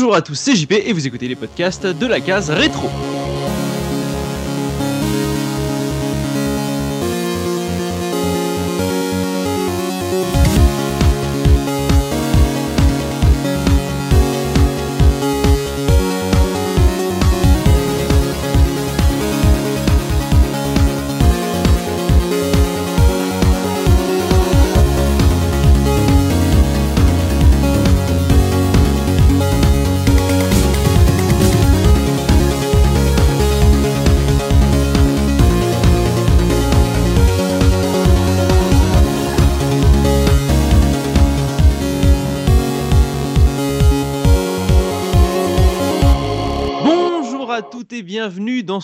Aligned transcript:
Bonjour 0.00 0.14
à 0.14 0.22
tous, 0.22 0.34
c'est 0.34 0.56
JP 0.56 0.72
et 0.72 0.94
vous 0.94 1.06
écoutez 1.06 1.28
les 1.28 1.36
podcasts 1.36 1.86
de 1.86 2.06
la 2.06 2.20
case 2.20 2.48
rétro. 2.48 2.88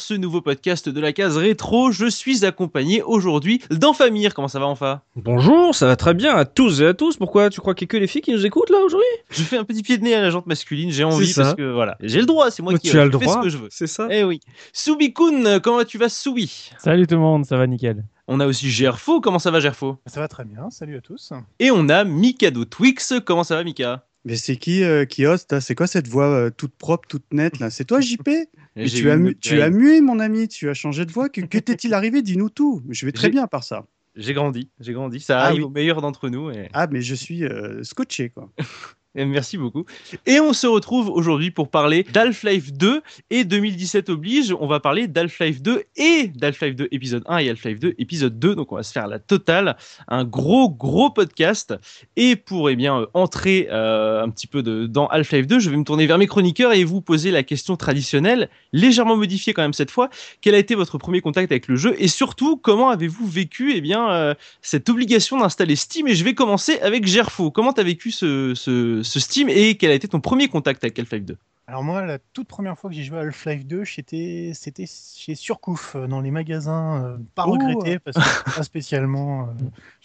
Ce 0.07 0.15
nouveau 0.15 0.41
podcast 0.41 0.89
de 0.89 1.01
la 1.01 1.13
case 1.13 1.37
rétro. 1.37 1.91
Je 1.91 2.07
suis 2.07 2.45
accompagné 2.45 3.03
aujourd'hui 3.03 3.61
d'Enfamir. 3.73 4.35
Comment 4.35 4.47
ça 4.47 4.61
va 4.61 4.67
Enfa? 4.67 5.03
Bonjour, 5.17 5.75
ça 5.75 5.87
va 5.87 5.97
très 5.97 6.15
bien 6.15 6.37
à 6.37 6.45
tous 6.45 6.81
et 6.81 6.87
à 6.87 6.95
tous. 6.95 7.17
Pourquoi 7.17 7.51
tu 7.51 7.61
crois 7.61 7.75
qu'il 7.75 7.87
y 7.87 7.89
a 7.89 7.91
que 7.91 7.97
les 7.97 8.07
filles 8.07 8.23
qui 8.23 8.31
nous 8.31 8.47
écoutent 8.47 8.71
là 8.71 8.79
aujourd'hui? 8.85 9.09
Je 9.31 9.43
fais 9.43 9.57
un 9.57 9.65
petit 9.65 9.83
pied 9.83 9.99
de 9.99 10.05
nez 10.05 10.15
à 10.15 10.23
la 10.23 10.31
jante 10.31 10.47
masculine, 10.47 10.93
j'ai 10.93 11.03
envie 11.03 11.35
parce 11.35 11.57
que 11.57 11.73
voilà, 11.73 11.97
j'ai 12.01 12.21
le 12.21 12.27
droit, 12.27 12.53
c'est 12.53 12.63
moi 12.63 12.79
qui 12.79 12.89
Tu 12.89 12.97
as 13.01 13.05
le 13.05 13.11
je 13.11 13.19
fais 13.19 13.25
droit, 13.25 13.39
ce 13.39 13.43
que 13.43 13.49
je 13.49 13.59
veux. 13.59 13.69
c'est 13.73 13.89
ça 13.89 14.07
Eh 14.09 14.23
oui. 14.23 14.39
Soubi-kun, 14.73 15.59
comment 15.59 15.83
tu 15.83 15.99
vas 15.99 16.09
Soubi? 16.09 16.71
Salut 16.79 17.09
tout 17.09 17.17
le 17.17 17.21
monde, 17.21 17.45
ça 17.45 17.57
va 17.57 17.67
nickel. 17.67 18.05
On 18.29 18.39
a 18.39 18.47
aussi 18.47 18.71
Gerfo, 18.71 19.21
comment 19.21 19.41
ça 19.41 19.51
va 19.51 19.59
Gerfo? 19.59 19.99
Ça 20.07 20.21
va 20.21 20.29
très 20.29 20.45
bien, 20.45 20.71
salut 20.71 20.99
à 20.99 21.01
tous. 21.01 21.33
Et 21.59 21.73
on 21.73 21.89
a 21.89 22.05
Mikado 22.05 22.65
Twix, 22.65 23.15
comment 23.25 23.43
ça 23.43 23.57
va 23.57 23.65
Mika? 23.65 24.07
Mais 24.25 24.35
c'est 24.35 24.57
qui 24.57 24.83
euh, 24.83 25.05
qui 25.05 25.25
hoste 25.25 25.61
C'est 25.61 25.77
quoi 25.77 25.87
cette 25.87 26.09
voix 26.09 26.27
euh, 26.27 26.51
toute 26.51 26.75
propre, 26.75 27.07
toute 27.09 27.33
nette 27.33 27.61
là? 27.61 27.71
C'est 27.71 27.85
toi 27.85 28.01
JP 28.01 28.29
Mais 28.77 28.87
tu, 28.87 29.11
as 29.11 29.19
tu 29.41 29.61
as 29.63 29.71
mué 29.71 30.01
mon 30.01 30.21
ami, 30.21 30.49
tu 30.49 30.69
as 30.69 30.75
changé 30.75 31.07
de 31.07 31.13
voix. 31.13 31.29
Que, 31.29 31.41
que 31.41 31.59
t'est-il 31.59 31.95
arrivé? 31.95 32.23
Dis-nous 32.23 32.51
tout. 32.51 32.83
Je 32.91 33.07
vais 33.07 33.13
très 33.13 33.31
bien 33.31 33.47
par 33.47 33.65
ça. 33.65 33.87
J'ai 34.15 34.33
grandi, 34.33 34.71
j'ai 34.81 34.93
grandi. 34.93 35.21
Ça 35.21 35.41
Ah 35.41 35.45
arrive 35.47 35.59
oui. 35.59 35.65
au 35.65 35.71
meilleur 35.71 36.01
d'entre 36.01 36.29
nous. 36.29 36.51
Et... 36.51 36.69
Ah 36.73 36.87
mais 36.91 37.03
je 37.03 37.15
suis 37.15 37.45
euh, 37.45 37.83
scotché 37.83 38.31
quoi. 38.31 38.51
et 39.17 39.25
merci 39.25 39.57
beaucoup. 39.57 39.87
Et 40.27 40.41
on 40.41 40.53
se 40.53 40.67
retrouve 40.67 41.09
aujourd'hui 41.09 41.51
pour 41.51 41.71
parler 41.71 42.05
d'Half-Life 42.13 42.73
2 42.73 43.03
et 43.31 43.45
2017 43.45 44.11
oblige. 44.11 44.55
On 44.61 44.67
va 44.67 44.79
parler 44.79 45.09
d'Half-Life 45.09 45.63
2 45.63 45.85
et 45.97 46.29
d'Half-Life 46.29 46.77
2 46.77 46.89
épisode 46.91 47.23
1 47.27 47.39
et 47.39 47.51
Half-Life 47.51 47.79
2 47.81 47.95
épisode 47.99 48.39
2. 48.39 48.55
Donc 48.55 48.73
on 48.73 48.77
va 48.77 48.83
se 48.83 48.93
faire 48.93 49.09
la 49.09 49.19
totale, 49.19 49.77
un 50.09 50.25
gros 50.25 50.69
gros 50.69 51.11
podcast. 51.11 51.75
Et 52.17 52.37
pour 52.37 52.69
eh 52.69 52.77
bien 52.77 53.01
euh, 53.01 53.07
entrer 53.15 53.69
euh, 53.71 54.23
un 54.23 54.29
petit 54.29 54.47
peu 54.47 54.63
de, 54.63 54.87
dans 54.87 55.07
Half-Life 55.07 55.47
2, 55.47 55.61
je 55.61 55.71
vais 55.71 55.77
me 55.77 55.85
tourner 55.85 56.07
vers 56.07 56.19
mes 56.19 56.27
chroniqueurs 56.27 56.73
et 56.75 56.85
vous 56.85 57.01
poser 57.01 57.31
la 57.31 57.43
question 57.43 57.77
traditionnelle, 57.77 58.51
légèrement 58.73 59.17
modifiée 59.17 59.55
quand 59.55 59.63
même 59.63 59.73
cette 59.73 59.91
fois. 59.91 60.11
Quel 60.43 60.55
a 60.55 60.59
été 60.59 60.75
votre 60.75 60.99
premier 60.99 61.23
contact 61.23 61.51
avec 61.51 61.69
le 61.69 61.77
jeu? 61.77 61.95
Et 61.99 62.09
surtout 62.09 62.59
comment 62.59 62.91
avez-vous 62.91 63.27
vécu 63.27 63.73
eh 63.75 63.81
bien 63.81 64.11
euh, 64.11 64.35
cette 64.61 64.91
obligation 64.91 65.39
d'installer 65.39 65.77
Steam? 65.77 66.07
Et 66.07 66.15
je 66.15 66.23
vais 66.23 66.35
commencer 66.35 66.79
avec 66.81 67.07
Gerfo. 67.07 67.51
Comment 67.51 67.73
t'as 67.73 67.83
vécu 67.83 68.11
ce, 68.11 68.53
ce, 68.55 69.03
ce 69.07 69.21
Steam 69.21 69.49
et 69.49 69.77
quel 69.77 69.91
a 69.91 69.95
été 69.95 70.09
ton 70.09 70.21
premier 70.21 70.49
contact 70.49 70.85
avec 70.85 70.99
Half-Life 70.99 71.25
2 71.25 71.37
Alors 71.69 71.83
moi, 71.83 72.05
la 72.07 72.19
toute 72.33 72.47
première 72.47 72.79
fois 72.79 72.89
que 72.91 72.95
j'ai 72.95 73.03
joué 73.03 73.19
à 73.19 73.23
Half-Life 73.23 73.67
2, 73.67 73.85
c'était 73.85 74.55
chez 74.87 75.35
Surcouf, 75.35 75.97
euh, 75.97 76.07
dans 76.07 76.21
les 76.21 76.31
magasins, 76.31 77.03
euh, 77.05 77.17
pas 77.35 77.43
Oh. 77.49 77.51
regretté, 77.55 77.99
parce 78.05 78.17
que 78.17 78.55
pas 78.57 78.63
spécialement, 78.63 79.41
euh, 79.43 79.47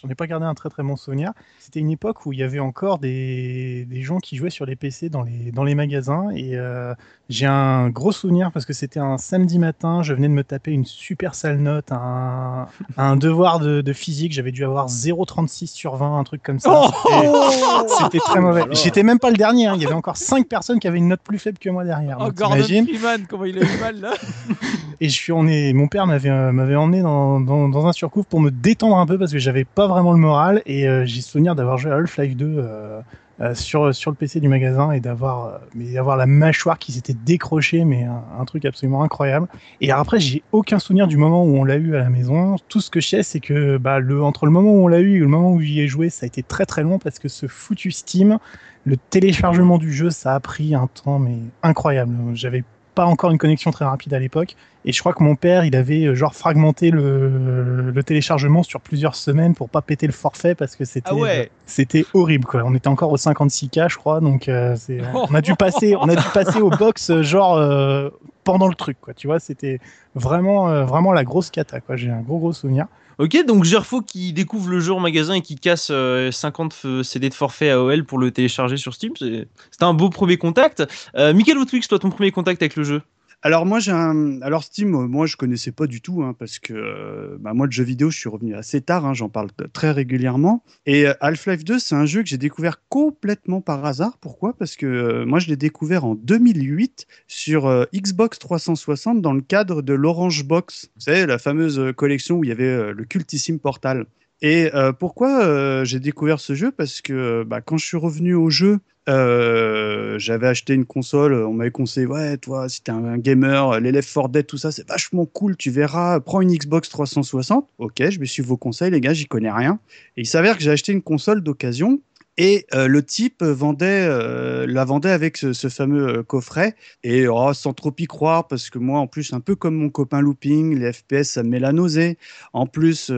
j'en 0.02 0.08
ai 0.08 0.16
pas 0.16 0.26
gardé 0.26 0.44
un 0.44 0.54
très 0.54 0.70
très 0.70 0.82
bon 0.82 0.96
souvenir. 0.96 1.30
C'était 1.60 1.78
une 1.78 1.90
époque 1.90 2.26
où 2.26 2.32
il 2.32 2.40
y 2.40 2.42
avait 2.42 2.58
encore 2.58 2.98
des, 2.98 3.84
des 3.88 4.02
gens 4.02 4.18
qui 4.18 4.34
jouaient 4.34 4.50
sur 4.50 4.66
les 4.66 4.74
PC 4.74 5.08
dans 5.08 5.22
les, 5.22 5.52
dans 5.52 5.62
les 5.62 5.76
magasins, 5.76 6.30
et 6.34 6.56
euh, 6.56 6.94
j'ai 7.28 7.46
un 7.46 7.90
gros 7.90 8.10
souvenir 8.10 8.50
parce 8.50 8.66
que 8.66 8.72
c'était 8.72 8.98
un 8.98 9.16
samedi 9.16 9.60
matin, 9.60 10.02
je 10.02 10.14
venais 10.14 10.26
de 10.28 10.34
me 10.34 10.42
taper 10.42 10.72
une 10.72 10.84
super 10.84 11.36
sale 11.36 11.58
note, 11.58 11.92
un, 11.92 12.66
un 12.96 13.14
devoir 13.14 13.60
de, 13.60 13.82
de 13.82 13.92
physique, 13.92 14.32
j'avais 14.32 14.50
dû 14.50 14.64
avoir 14.64 14.88
0,36 14.88 15.68
sur 15.68 15.94
20, 15.94 16.18
un 16.18 16.24
truc 16.24 16.42
comme 16.42 16.58
ça. 16.58 16.90
C'était- 17.04 18.02
C'était 18.02 18.18
très 18.18 18.40
mauvais. 18.40 18.64
J'étais 18.72 19.04
même 19.04 19.20
pas 19.20 19.30
le 19.30 19.36
dernier. 19.36 19.68
hein. 19.68 19.74
Il 19.76 19.82
y 19.82 19.86
avait 19.86 19.94
encore 19.94 20.16
5 20.16 20.48
personnes 20.48 20.80
qui 20.80 20.88
avaient 20.88 20.98
une 20.98 21.06
note 21.06 21.20
plus 21.22 21.38
faible 21.38 21.51
que 21.58 21.70
moi 21.70 21.84
derrière. 21.84 22.18
Oh, 22.20 22.24
Donc, 22.24 22.34
Gordon 22.34 22.62
Freeman, 22.62 23.26
comment 23.28 23.44
il 23.44 23.58
a 23.58 23.62
eu 23.62 23.80
mal 23.80 24.00
là 24.00 24.12
Et 25.00 25.08
je 25.08 25.14
suis, 25.14 25.32
est, 25.32 25.72
mon 25.72 25.88
père 25.88 26.06
m'avait 26.06 26.30
euh, 26.30 26.52
m'avait 26.52 26.76
emmené 26.76 27.02
dans, 27.02 27.40
dans, 27.40 27.68
dans 27.68 27.86
un 27.86 27.92
surcouf 27.92 28.24
pour 28.26 28.40
me 28.40 28.50
détendre 28.50 28.96
un 28.96 29.06
peu 29.06 29.18
parce 29.18 29.32
que 29.32 29.38
j'avais 29.38 29.64
pas 29.64 29.88
vraiment 29.88 30.12
le 30.12 30.18
moral. 30.18 30.62
Et 30.64 30.88
euh, 30.88 31.04
j'ai 31.04 31.20
souvenir 31.20 31.54
d'avoir 31.56 31.78
joué 31.78 31.90
à 31.90 31.96
Half-Life 31.96 32.36
2 32.36 32.46
euh, 32.46 33.00
euh, 33.40 33.54
sur, 33.54 33.92
sur 33.92 34.10
le 34.12 34.16
PC 34.16 34.38
du 34.38 34.48
magasin 34.48 34.92
et 34.92 35.00
d'avoir 35.00 35.58
mais 35.74 35.94
la 35.94 36.26
mâchoire 36.26 36.78
qui 36.78 36.92
s'était 36.92 37.14
décrochée, 37.14 37.84
mais 37.84 38.04
un, 38.04 38.22
un 38.38 38.44
truc 38.44 38.64
absolument 38.64 39.02
incroyable. 39.02 39.48
Et 39.80 39.90
après, 39.90 40.20
j'ai 40.20 40.42
aucun 40.52 40.78
souvenir 40.78 41.08
du 41.08 41.16
moment 41.16 41.42
où 41.44 41.56
on 41.56 41.64
l'a 41.64 41.76
eu 41.76 41.96
à 41.96 42.00
la 42.00 42.10
maison. 42.10 42.56
Tout 42.68 42.80
ce 42.80 42.90
que 42.90 43.00
je 43.00 43.08
sais, 43.08 43.22
c'est 43.22 43.40
que 43.40 43.78
bah, 43.78 43.98
le, 43.98 44.22
entre 44.22 44.46
le 44.46 44.52
moment 44.52 44.72
où 44.72 44.84
on 44.84 44.86
l'a 44.86 45.00
eu 45.00 45.16
et 45.16 45.18
le 45.18 45.26
moment 45.26 45.52
où 45.52 45.60
j'y 45.60 45.80
ai 45.80 45.88
joué, 45.88 46.10
ça 46.10 46.24
a 46.24 46.26
été 46.28 46.44
très 46.44 46.66
très 46.66 46.82
long 46.82 47.00
parce 47.00 47.18
que 47.18 47.28
ce 47.28 47.48
foutu 47.48 47.90
Steam, 47.90 48.38
le 48.84 48.96
téléchargement 48.96 49.78
du 49.78 49.92
jeu, 49.92 50.10
ça 50.10 50.34
a 50.34 50.40
pris 50.40 50.74
un 50.74 50.88
temps 50.88 51.18
mais 51.18 51.36
incroyable. 51.62 52.14
J'avais 52.34 52.64
pas 52.94 53.06
encore 53.06 53.30
une 53.30 53.38
connexion 53.38 53.70
très 53.70 53.84
rapide 53.86 54.12
à 54.12 54.18
l'époque. 54.18 54.54
Et 54.84 54.92
je 54.92 54.98
crois 55.00 55.14
que 55.14 55.22
mon 55.22 55.34
père, 55.36 55.64
il 55.64 55.74
avait 55.76 56.04
euh, 56.04 56.14
genre 56.14 56.34
fragmenté 56.34 56.90
le, 56.90 57.90
le 57.90 58.02
téléchargement 58.02 58.62
sur 58.62 58.80
plusieurs 58.80 59.14
semaines 59.14 59.54
pour 59.54 59.70
pas 59.70 59.80
péter 59.80 60.06
le 60.06 60.12
forfait 60.12 60.54
parce 60.54 60.76
que 60.76 60.84
c'était 60.84 61.08
Ah 61.10 61.14
ouais. 61.14 61.50
c'était 61.64 62.04
horrible 62.12 62.44
quoi. 62.44 62.62
On 62.66 62.74
était 62.74 62.88
encore 62.88 63.10
au 63.12 63.16
56K 63.16 63.88
je 63.88 63.96
crois 63.96 64.20
donc 64.20 64.48
euh, 64.48 64.74
c'est 64.76 65.00
on 65.14 65.34
a 65.34 65.40
dû 65.40 65.54
passer 65.54 65.94
on 65.96 66.08
a 66.08 66.16
dû 66.16 66.28
passer 66.34 66.60
au 66.60 66.68
box 66.68 67.10
euh, 67.10 67.22
genre 67.22 67.56
euh, 67.56 68.10
pendant 68.44 68.66
le 68.68 68.74
truc 68.74 68.98
quoi. 69.00 69.14
Tu 69.14 69.26
vois, 69.28 69.38
c'était 69.38 69.78
vraiment 70.16 70.68
euh, 70.68 70.84
vraiment 70.84 71.12
la 71.12 71.24
grosse 71.24 71.50
cata 71.50 71.80
quoi. 71.80 71.96
J'ai 71.96 72.10
un 72.10 72.20
gros 72.20 72.38
gros 72.38 72.52
souvenir. 72.52 72.86
Ok, 73.18 73.36
donc 73.46 73.64
Gerfo 73.64 74.00
qui 74.00 74.32
découvre 74.32 74.68
le 74.70 74.80
jeu 74.80 74.92
en 74.92 75.00
magasin 75.00 75.34
et 75.34 75.42
qui 75.42 75.56
casse 75.56 75.88
euh, 75.90 76.30
50 76.32 76.74
f- 76.74 77.02
CD 77.02 77.28
de 77.28 77.34
forfait 77.34 77.70
AOL 77.70 78.04
pour 78.04 78.18
le 78.18 78.30
télécharger 78.30 78.76
sur 78.76 78.94
Steam, 78.94 79.12
c'était 79.16 79.46
un 79.80 79.94
beau 79.94 80.08
premier 80.10 80.38
contact. 80.38 80.82
Euh, 81.16 81.34
Michael 81.34 81.58
toi, 81.88 81.98
ton 81.98 82.10
premier 82.10 82.32
contact 82.32 82.62
avec 82.62 82.76
le 82.76 82.84
jeu? 82.84 83.02
Alors 83.44 83.66
moi 83.66 83.80
j'ai 83.80 83.90
alors 83.90 84.62
Steam 84.62 84.94
euh, 84.94 85.08
moi 85.08 85.26
je 85.26 85.36
connaissais 85.36 85.72
pas 85.72 85.88
du 85.88 86.00
tout 86.00 86.22
hein, 86.22 86.32
parce 86.38 86.60
que 86.60 86.74
euh, 86.74 87.36
bah, 87.40 87.54
moi 87.54 87.66
de 87.66 87.72
jeux 87.72 87.82
vidéo 87.82 88.08
je 88.08 88.16
suis 88.16 88.28
revenu 88.28 88.54
assez 88.54 88.80
tard 88.80 89.04
hein, 89.04 89.14
j'en 89.14 89.28
parle 89.28 89.48
très 89.72 89.90
régulièrement. 89.90 90.62
Et 90.86 91.08
euh, 91.08 91.14
Half-Life 91.20 91.64
2 91.64 91.80
c'est 91.80 91.96
un 91.96 92.06
jeu 92.06 92.22
que 92.22 92.28
j'ai 92.28 92.38
découvert 92.38 92.82
complètement 92.88 93.60
par 93.60 93.84
hasard. 93.84 94.16
Pourquoi? 94.18 94.52
Parce 94.56 94.76
que 94.76 95.24
moi 95.24 95.40
je 95.40 95.48
l'ai 95.48 95.56
découvert 95.56 96.04
en 96.04 96.14
2008 96.14 97.08
sur 97.26 97.86
Xbox 97.92 98.38
360 98.38 99.20
dans 99.20 99.32
le 99.32 99.40
cadre 99.40 99.82
de 99.82 99.92
l'Orange 99.92 100.44
Box. 100.44 100.90
Vous 100.94 101.00
savez 101.00 101.26
la 101.26 101.38
fameuse 101.38 101.92
collection 101.96 102.36
où 102.36 102.44
il 102.44 102.48
y 102.48 102.52
avait 102.52 102.92
le 102.92 103.04
cultissime 103.04 103.58
Portal 103.58 104.06
et 104.42 104.74
euh, 104.74 104.92
pourquoi 104.92 105.44
euh, 105.44 105.84
j'ai 105.84 106.00
découvert 106.00 106.40
ce 106.40 106.54
jeu? 106.54 106.72
Parce 106.72 107.00
que 107.00 107.44
bah, 107.44 107.60
quand 107.60 107.78
je 107.78 107.86
suis 107.86 107.96
revenu 107.96 108.34
au 108.34 108.50
jeu, 108.50 108.80
euh, 109.08 110.18
j'avais 110.18 110.48
acheté 110.48 110.74
une 110.74 110.84
console, 110.84 111.34
on 111.34 111.52
m'avait 111.52 111.70
conseillé, 111.70 112.06
ouais, 112.06 112.36
toi, 112.38 112.68
si 112.68 112.82
t'es 112.82 112.90
un 112.90 113.18
gamer, 113.18 113.78
les 113.78 113.92
Left 113.92 114.12
4 114.12 114.28
Dead, 114.28 114.46
tout 114.46 114.58
ça, 114.58 114.72
c'est 114.72 114.86
vachement 114.88 115.26
cool, 115.26 115.56
tu 115.56 115.70
verras, 115.70 116.18
prends 116.18 116.40
une 116.40 116.52
Xbox 116.52 116.88
360. 116.88 117.68
Ok, 117.78 118.02
je 118.10 118.18
me 118.18 118.24
suis 118.24 118.42
vos 118.42 118.56
conseils, 118.56 118.90
les 118.90 119.00
gars, 119.00 119.12
j'y 119.12 119.26
connais 119.26 119.50
rien. 119.50 119.78
Et 120.16 120.22
il 120.22 120.26
s'avère 120.26 120.56
que 120.56 120.62
j'ai 120.64 120.70
acheté 120.70 120.92
une 120.92 121.02
console 121.02 121.40
d'occasion. 121.40 122.00
Et 122.38 122.66
euh, 122.74 122.88
le 122.88 123.02
type 123.04 123.42
vendait, 123.42 124.06
euh, 124.08 124.66
la 124.66 124.84
vendait 124.84 125.10
avec 125.10 125.36
ce, 125.36 125.52
fameux 125.68 126.18
euh, 126.18 126.22
coffret. 126.22 126.74
Et 127.02 127.28
oh, 127.28 127.52
sans 127.52 127.74
trop 127.74 127.92
y 127.98 128.06
croire, 128.06 128.48
parce 128.48 128.70
que 128.70 128.78
moi, 128.78 129.00
en 129.00 129.06
plus, 129.06 129.32
un 129.34 129.40
peu 129.40 129.54
comme 129.54 129.74
mon 129.76 129.90
copain 129.90 130.20
Looping, 130.20 130.78
les 130.78 130.92
FPS, 130.92 131.24
ça 131.24 131.42
me 131.42 131.50
met 131.50 131.60
la 131.60 131.72
nausée. 131.72 132.18
En 132.52 132.66
plus, 132.66 133.12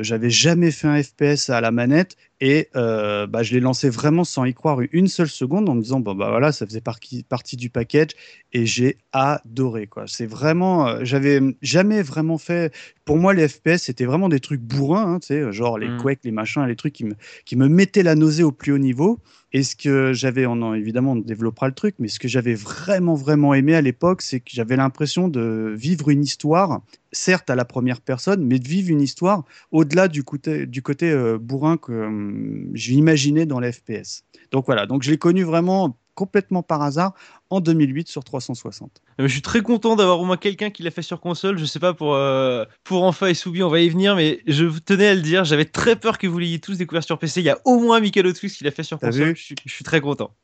j'avais 0.00 0.30
jamais 0.30 0.70
fait 0.70 0.88
un 0.88 1.02
FPS 1.02 1.50
à 1.50 1.60
la 1.60 1.70
manette. 1.70 2.16
Et 2.44 2.70
euh, 2.74 3.28
bah, 3.28 3.44
je 3.44 3.54
l'ai 3.54 3.60
lancé 3.60 3.88
vraiment 3.88 4.24
sans 4.24 4.44
y 4.44 4.52
croire 4.52 4.80
une 4.90 5.06
seule 5.06 5.28
seconde 5.28 5.68
en 5.68 5.76
me 5.76 5.80
disant 5.80 6.00
bon 6.00 6.16
bah 6.16 6.28
voilà 6.28 6.50
ça 6.50 6.66
faisait 6.66 6.80
partie 6.80 7.22
partie 7.22 7.56
du 7.56 7.70
package 7.70 8.10
et 8.52 8.66
j'ai 8.66 8.98
adoré 9.12 9.86
quoi. 9.86 10.06
C'est 10.08 10.26
vraiment 10.26 10.88
euh, 10.88 10.98
j'avais 11.02 11.40
jamais 11.62 12.02
vraiment 12.02 12.38
fait 12.38 12.74
pour 13.04 13.16
moi 13.16 13.32
les 13.32 13.46
FPS 13.46 13.76
c'était 13.82 14.06
vraiment 14.06 14.28
des 14.28 14.40
trucs 14.40 14.60
bourrins 14.60 15.14
hein, 15.14 15.20
tu 15.20 15.28
sais 15.28 15.52
genre 15.52 15.78
les 15.78 15.86
Mm. 15.86 15.98
Quake 15.98 16.20
les 16.24 16.32
machins 16.32 16.66
les 16.66 16.74
trucs 16.74 16.94
qui 16.94 17.04
me 17.04 17.14
qui 17.44 17.54
me 17.54 17.68
mettaient 17.68 18.02
la 18.02 18.16
nausée 18.16 18.42
au 18.42 18.50
plus 18.50 18.72
haut 18.72 18.78
niveau. 18.78 19.20
Et 19.52 19.62
ce 19.62 19.76
que 19.76 20.12
j'avais, 20.12 20.46
évidemment, 20.76 21.12
on 21.12 21.16
développera 21.16 21.68
le 21.68 21.74
truc, 21.74 21.96
mais 21.98 22.08
ce 22.08 22.18
que 22.18 22.28
j'avais 22.28 22.54
vraiment, 22.54 23.14
vraiment 23.14 23.52
aimé 23.52 23.74
à 23.74 23.82
l'époque, 23.82 24.22
c'est 24.22 24.40
que 24.40 24.50
j'avais 24.50 24.76
l'impression 24.76 25.28
de 25.28 25.74
vivre 25.76 26.08
une 26.08 26.22
histoire, 26.22 26.80
certes 27.12 27.50
à 27.50 27.54
la 27.54 27.66
première 27.66 28.00
personne, 28.00 28.44
mais 28.46 28.58
de 28.58 28.66
vivre 28.66 28.90
une 28.90 29.02
histoire 29.02 29.44
au-delà 29.70 30.08
du 30.08 30.24
côté, 30.24 30.66
euh, 31.10 31.38
bourrin 31.38 31.76
que 31.76 31.92
hum, 31.92 32.70
je 32.72 32.92
l'imaginais 32.92 33.44
dans 33.44 33.60
les 33.60 33.72
FPS. 33.72 34.24
Donc 34.52 34.64
voilà, 34.64 34.86
donc 34.86 35.02
je 35.02 35.10
l'ai 35.10 35.18
connu 35.18 35.42
vraiment 35.42 35.98
complètement 36.14 36.62
par 36.62 36.82
hasard 36.82 37.14
en 37.52 37.60
2008 37.60 38.08
sur 38.08 38.24
360. 38.24 39.02
Euh, 39.20 39.26
Je 39.26 39.32
suis 39.32 39.42
très 39.42 39.60
content 39.60 39.94
d'avoir 39.94 40.18
au 40.20 40.24
moins 40.24 40.36
quelqu'un 40.38 40.70
qui 40.70 40.82
l'a 40.82 40.90
fait 40.90 41.02
sur 41.02 41.20
console. 41.20 41.58
Je 41.58 41.64
sais 41.66 41.78
pas 41.78 41.92
pour 41.92 42.14
euh, 42.14 42.64
pour 42.82 43.04
Enfa 43.04 43.30
et 43.30 43.34
Soubi, 43.34 43.62
on 43.62 43.68
va 43.68 43.80
y 43.80 43.88
venir, 43.90 44.16
mais 44.16 44.40
je 44.46 44.66
tenais 44.78 45.08
à 45.08 45.14
le 45.14 45.20
dire. 45.20 45.44
J'avais 45.44 45.66
très 45.66 45.96
peur 45.96 46.16
que 46.18 46.26
vous 46.26 46.38
l'ayez 46.38 46.58
tous 46.60 46.78
découvert 46.78 47.04
sur 47.04 47.18
PC. 47.18 47.40
Il 47.40 47.44
y 47.44 47.50
a 47.50 47.58
au 47.66 47.78
moins 47.78 48.00
Michael 48.00 48.26
Otwix 48.26 48.56
qui 48.56 48.64
l'a 48.64 48.70
fait 48.70 48.82
sur 48.82 48.98
console. 48.98 49.36
Je 49.36 49.42
suis, 49.42 49.54
je 49.66 49.72
suis 49.72 49.84
très 49.84 50.00
content. 50.00 50.34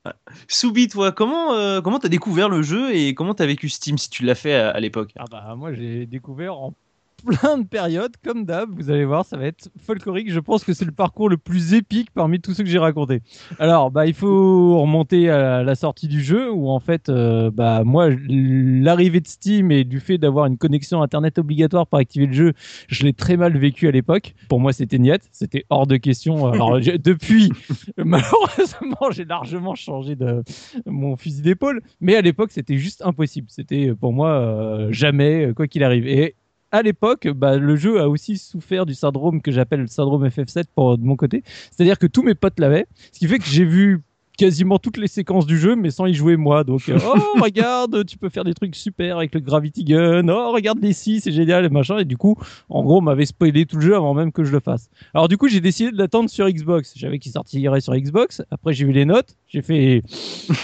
Soubi, 0.49 0.89
toi, 0.89 1.13
comment 1.13 1.55
euh, 1.55 1.81
comment 1.81 1.99
t'as 1.99 2.09
découvert 2.09 2.49
le 2.49 2.63
jeu 2.63 2.95
et 2.95 3.15
comment 3.15 3.35
t'as 3.35 3.47
vécu 3.47 3.69
Steam 3.69 3.97
si 3.99 4.11
tu 4.11 4.25
l'as 4.25 4.35
fait 4.35 4.55
à, 4.55 4.71
à 4.71 4.81
l'époque? 4.81 5.13
Ah 5.17 5.25
bah 5.31 5.55
moi 5.57 5.73
j'ai 5.73 6.07
découvert 6.07 6.59
en 6.59 6.75
plein 7.27 7.59
de 7.59 7.67
périodes, 7.67 8.15
comme 8.25 8.45
d'hab, 8.45 8.71
vous 8.71 8.91
allez 8.91 9.05
voir, 9.05 9.25
ça 9.25 9.37
va 9.37 9.47
être 9.47 9.71
folklorique. 9.85 10.31
Je 10.31 10.41
pense 10.41 10.65
que 10.65 10.73
c'est 10.73 10.85
le 10.85 10.93
parcours 10.93 11.29
le 11.29 11.37
plus 11.37 11.75
épique 11.75 12.11
parmi 12.15 12.41
tous 12.41 12.55
ceux 12.55 12.63
que 12.63 12.71
j'ai 12.71 12.79
racontés. 12.79 13.23
Alors, 13.59 13.91
bah, 13.91 14.07
il 14.07 14.15
faut 14.15 14.81
remonter 14.81 15.31
à 15.31 15.63
la 15.63 15.75
sortie 15.75 16.09
du 16.09 16.23
jeu, 16.23 16.51
où 16.51 16.69
en 16.69 16.81
fait, 16.81 17.09
euh, 17.09 17.51
bah, 17.51 17.83
moi, 17.85 18.09
l'arrivée 18.29 19.21
de 19.21 19.27
Steam 19.27 19.71
et 19.73 19.85
du 19.85 20.01
fait 20.01 20.19
d'avoir 20.19 20.47
une 20.47 20.59
connexion 20.59 21.03
Internet 21.03 21.39
obligatoire 21.39 21.87
pour 21.87 21.99
activer 21.99 22.27
le 22.27 22.33
jeu, 22.33 22.53
je 22.89 23.05
l'ai 23.05 23.13
très 23.13 23.37
mal 23.37 23.57
vécu 23.57 23.89
à 23.89 23.91
l'époque. 23.91 24.35
Pour 24.49 24.61
moi, 24.61 24.73
c'était 24.73 24.99
niette, 24.99 25.29
c'était 25.33 25.65
hors 25.71 25.87
de 25.87 25.97
question. 25.97 26.47
Alors, 26.47 26.79
depuis, 27.03 27.51
malheureusement, 27.97 29.11
j'ai 29.11 29.25
largement 29.25 29.75
changé 29.75 30.15
de 30.17 30.43
mon 30.87 31.17
fusil 31.17 31.43
d'épaule, 31.43 31.83
mais 32.01 32.15
à 32.17 32.21
l'époque, 32.21 32.53
c'était 32.53 32.79
juste 32.79 33.03
impossible. 33.05 33.49
C'était 33.51 33.93
pour 33.95 34.13
moi 34.13 34.31
euh, 34.31 34.89
jamais, 34.93 35.53
quoi 35.55 35.67
qu'il 35.67 35.83
arrive. 35.83 36.07
Et 36.07 36.37
à 36.71 36.83
l'époque, 36.83 37.29
bah, 37.29 37.57
le 37.57 37.77
jeu 37.77 38.01
a 38.01 38.09
aussi 38.09 38.37
souffert 38.37 38.87
du 38.87 38.95
syndrome 38.95 39.41
que 39.41 39.51
j'appelle 39.53 39.81
le 39.81 39.87
syndrome 39.87 40.27
FF7 40.27 40.65
pour 40.75 40.99
de 40.99 41.05
mon 41.05 41.17
côté. 41.17 41.43
C'est-à-dire 41.71 41.99
que 41.99 42.07
tous 42.07 42.23
mes 42.23 42.35
potes 42.35 42.59
l'avaient, 42.61 42.87
ce 43.13 43.19
qui 43.19 43.27
fait 43.27 43.39
que 43.39 43.47
j'ai 43.47 43.65
vu 43.65 44.01
quasiment 44.37 44.79
toutes 44.79 44.99
les 44.99 45.09
séquences 45.09 45.47
du 45.47 45.59
jeu, 45.59 45.75
mais 45.75 45.91
sans 45.91 46.07
y 46.07 46.15
jouer 46.15 46.37
moi. 46.37 46.63
Donc, 46.63 46.89
euh, 46.89 46.99
oh 47.05 47.41
regarde, 47.43 48.07
tu 48.07 48.17
peux 48.19 48.29
faire 48.29 48.45
des 48.45 48.55
trucs 48.55 48.77
super 48.77 49.17
avec 49.17 49.35
le 49.35 49.41
Gravity 49.41 49.83
Gun. 49.83 50.29
Oh 50.29 50.53
regarde 50.53 50.79
les 50.81 50.93
scies, 50.93 51.21
c'est 51.21 51.33
génial 51.33 51.65
et 51.65 51.69
machin. 51.69 51.99
Et 51.99 52.05
du 52.05 52.17
coup, 52.17 52.37
en 52.69 52.85
gros, 52.85 52.99
on 52.99 53.01
m'avait 53.01 53.27
spoilé 53.27 53.67
tout 53.67 53.77
le 53.77 53.83
jeu 53.83 53.97
avant 53.97 54.15
même 54.15 54.31
que 54.31 54.45
je 54.45 54.53
le 54.53 54.61
fasse. 54.61 54.91
Alors 55.13 55.27
du 55.27 55.37
coup, 55.39 55.49
j'ai 55.49 55.61
décidé 55.61 55.91
de 55.91 55.99
l'attendre 55.99 56.31
sur 56.31 56.49
Xbox. 56.49 56.93
J'avais 56.97 57.19
qu'il 57.19 57.33
sortirait 57.33 57.81
sur 57.81 57.97
Xbox. 57.97 58.41
Après, 58.53 58.75
j'ai 58.75 58.85
vu 58.85 58.93
les 58.93 59.05
notes. 59.07 59.35
J'ai 59.49 59.63
fait 59.63 60.03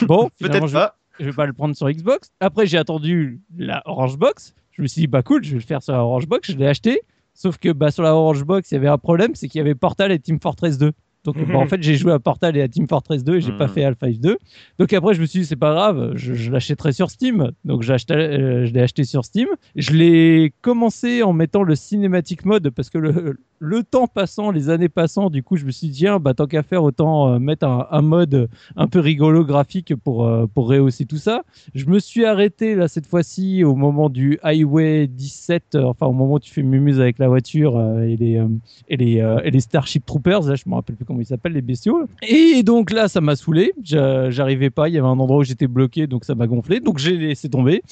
bon, 0.06 0.28
Peut-être 0.38 0.68
je- 0.68 0.72
pas. 0.72 0.96
je 1.18 1.24
vais 1.24 1.32
pas 1.32 1.46
le 1.46 1.52
prendre 1.52 1.74
sur 1.74 1.90
Xbox. 1.90 2.30
Après, 2.38 2.66
j'ai 2.66 2.78
attendu 2.78 3.40
la 3.58 3.82
Orange 3.86 4.16
Box. 4.18 4.54
Je 4.76 4.82
me 4.82 4.86
suis 4.86 5.00
dit, 5.02 5.06
bah 5.06 5.22
cool, 5.22 5.42
je 5.44 5.50
vais 5.50 5.56
le 5.56 5.62
faire 5.62 5.82
sur 5.82 5.92
la 5.92 6.02
Orange 6.04 6.26
Box. 6.26 6.50
Je 6.52 6.56
l'ai 6.56 6.66
acheté. 6.66 7.00
Sauf 7.32 7.58
que 7.58 7.70
bah, 7.72 7.90
sur 7.90 8.02
la 8.02 8.14
Orange 8.14 8.44
Box, 8.44 8.70
il 8.70 8.74
y 8.74 8.76
avait 8.76 8.88
un 8.88 8.98
problème, 8.98 9.32
c'est 9.34 9.48
qu'il 9.48 9.58
y 9.58 9.62
avait 9.62 9.74
Portal 9.74 10.12
et 10.12 10.18
Team 10.18 10.38
Fortress 10.40 10.78
2. 10.78 10.92
Donc 11.24 11.36
bah, 11.48 11.56
en 11.58 11.66
fait, 11.66 11.82
j'ai 11.82 11.94
joué 11.96 12.12
à 12.12 12.18
Portal 12.18 12.54
et 12.56 12.60
à 12.60 12.68
Team 12.68 12.86
Fortress 12.86 13.24
2 13.24 13.36
et 13.36 13.40
j'ai 13.40 13.52
pas 13.56 13.66
Mhm. 13.66 13.72
fait 13.72 13.84
Half-Life 13.84 14.20
2. 14.20 14.36
Donc 14.78 14.92
après, 14.92 15.14
je 15.14 15.22
me 15.22 15.26
suis 15.26 15.40
dit, 15.40 15.46
c'est 15.46 15.56
pas 15.56 15.72
grave, 15.72 16.12
je, 16.16 16.34
je 16.34 16.50
l'achèterai 16.50 16.92
sur 16.92 17.10
Steam. 17.10 17.50
Donc 17.64 17.80
j'ai 17.82 17.94
acheté- 17.94 18.12
euh, 18.14 18.66
je 18.66 18.72
l'ai 18.74 18.82
acheté 18.82 19.04
sur 19.04 19.24
Steam. 19.24 19.48
Je 19.74 19.92
l'ai 19.92 20.52
commencé 20.60 21.22
en 21.22 21.32
mettant 21.32 21.62
le 21.62 21.74
cinématique 21.76 22.44
mode 22.44 22.68
parce 22.70 22.90
que 22.90 22.98
le, 22.98 23.38
le 23.64 23.82
temps 23.82 24.06
passant, 24.06 24.50
les 24.50 24.68
années 24.68 24.88
passant, 24.88 25.30
du 25.30 25.42
coup, 25.42 25.56
je 25.56 25.64
me 25.64 25.70
suis 25.70 25.88
dit, 25.88 25.98
tiens, 26.00 26.18
bah, 26.20 26.34
tant 26.34 26.46
qu'à 26.46 26.62
faire, 26.62 26.82
autant 26.84 27.32
euh, 27.32 27.38
mettre 27.38 27.66
un, 27.66 28.02
mode 28.02 28.48
un 28.76 28.86
peu 28.86 29.00
rigolo 29.00 29.44
graphique 29.44 29.94
pour, 29.96 30.26
euh, 30.26 30.46
pour 30.46 30.68
rehausser 30.68 31.06
tout 31.06 31.16
ça. 31.16 31.42
Je 31.74 31.86
me 31.86 31.98
suis 31.98 32.24
arrêté 32.24 32.74
là 32.74 32.88
cette 32.88 33.06
fois-ci 33.06 33.64
au 33.64 33.74
moment 33.74 34.10
du 34.10 34.38
Highway 34.42 35.06
17, 35.06 35.74
euh, 35.74 35.84
enfin 35.84 36.06
au 36.06 36.12
moment 36.12 36.34
où 36.34 36.40
tu 36.40 36.52
fais 36.52 36.62
mumuse 36.62 37.00
avec 37.00 37.18
la 37.18 37.28
voiture 37.28 37.80
et, 38.02 38.16
les, 38.16 38.42
et, 38.88 38.96
les, 38.96 39.40
et 39.44 39.50
les 39.50 39.60
Starship 39.60 40.04
Troopers, 40.04 40.42
là 40.42 40.54
je 40.54 40.64
me 40.66 40.74
rappelle 40.74 40.96
plus 40.96 41.04
comment 41.04 41.20
ils 41.20 41.26
s'appellent, 41.26 41.52
les 41.54 41.62
bestiaux. 41.62 42.06
Et 42.22 42.62
donc 42.62 42.90
là 42.92 43.08
ça 43.08 43.20
m'a 43.20 43.36
saoulé, 43.36 43.72
J'a- 43.82 44.30
j'arrivais 44.30 44.70
pas, 44.70 44.88
il 44.88 44.94
y 44.94 44.98
avait 44.98 45.06
un 45.08 45.18
endroit 45.18 45.38
où 45.38 45.44
j'étais 45.44 45.66
bloqué 45.66 46.06
donc 46.06 46.24
ça 46.24 46.34
m'a 46.34 46.46
gonflé, 46.46 46.80
donc 46.80 46.98
j'ai 46.98 47.16
laissé 47.16 47.48
tomber. 47.48 47.82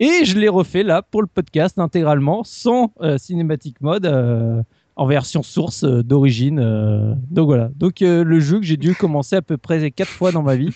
Et 0.00 0.24
je 0.24 0.38
l'ai 0.38 0.48
refait 0.48 0.82
là 0.82 1.02
pour 1.02 1.22
le 1.22 1.28
podcast 1.28 1.78
intégralement 1.78 2.42
sans 2.44 2.92
euh, 3.00 3.18
cinématique 3.18 3.80
mode. 3.80 4.06
En 4.96 5.06
version 5.06 5.42
source 5.42 5.84
euh, 5.84 6.02
d'origine. 6.02 6.58
euh, 6.58 7.14
donc 7.30 7.46
voilà. 7.46 7.70
Donc 7.76 8.02
euh, 8.02 8.22
le 8.24 8.40
jeu 8.40 8.60
que 8.60 8.66
j'ai 8.66 8.76
dû 8.76 8.94
commencer 8.94 9.36
à 9.36 9.42
peu 9.42 9.56
près 9.56 9.90
quatre 9.90 10.12
fois 10.14 10.32
dans 10.32 10.42
ma 10.42 10.54
vie 10.56 10.70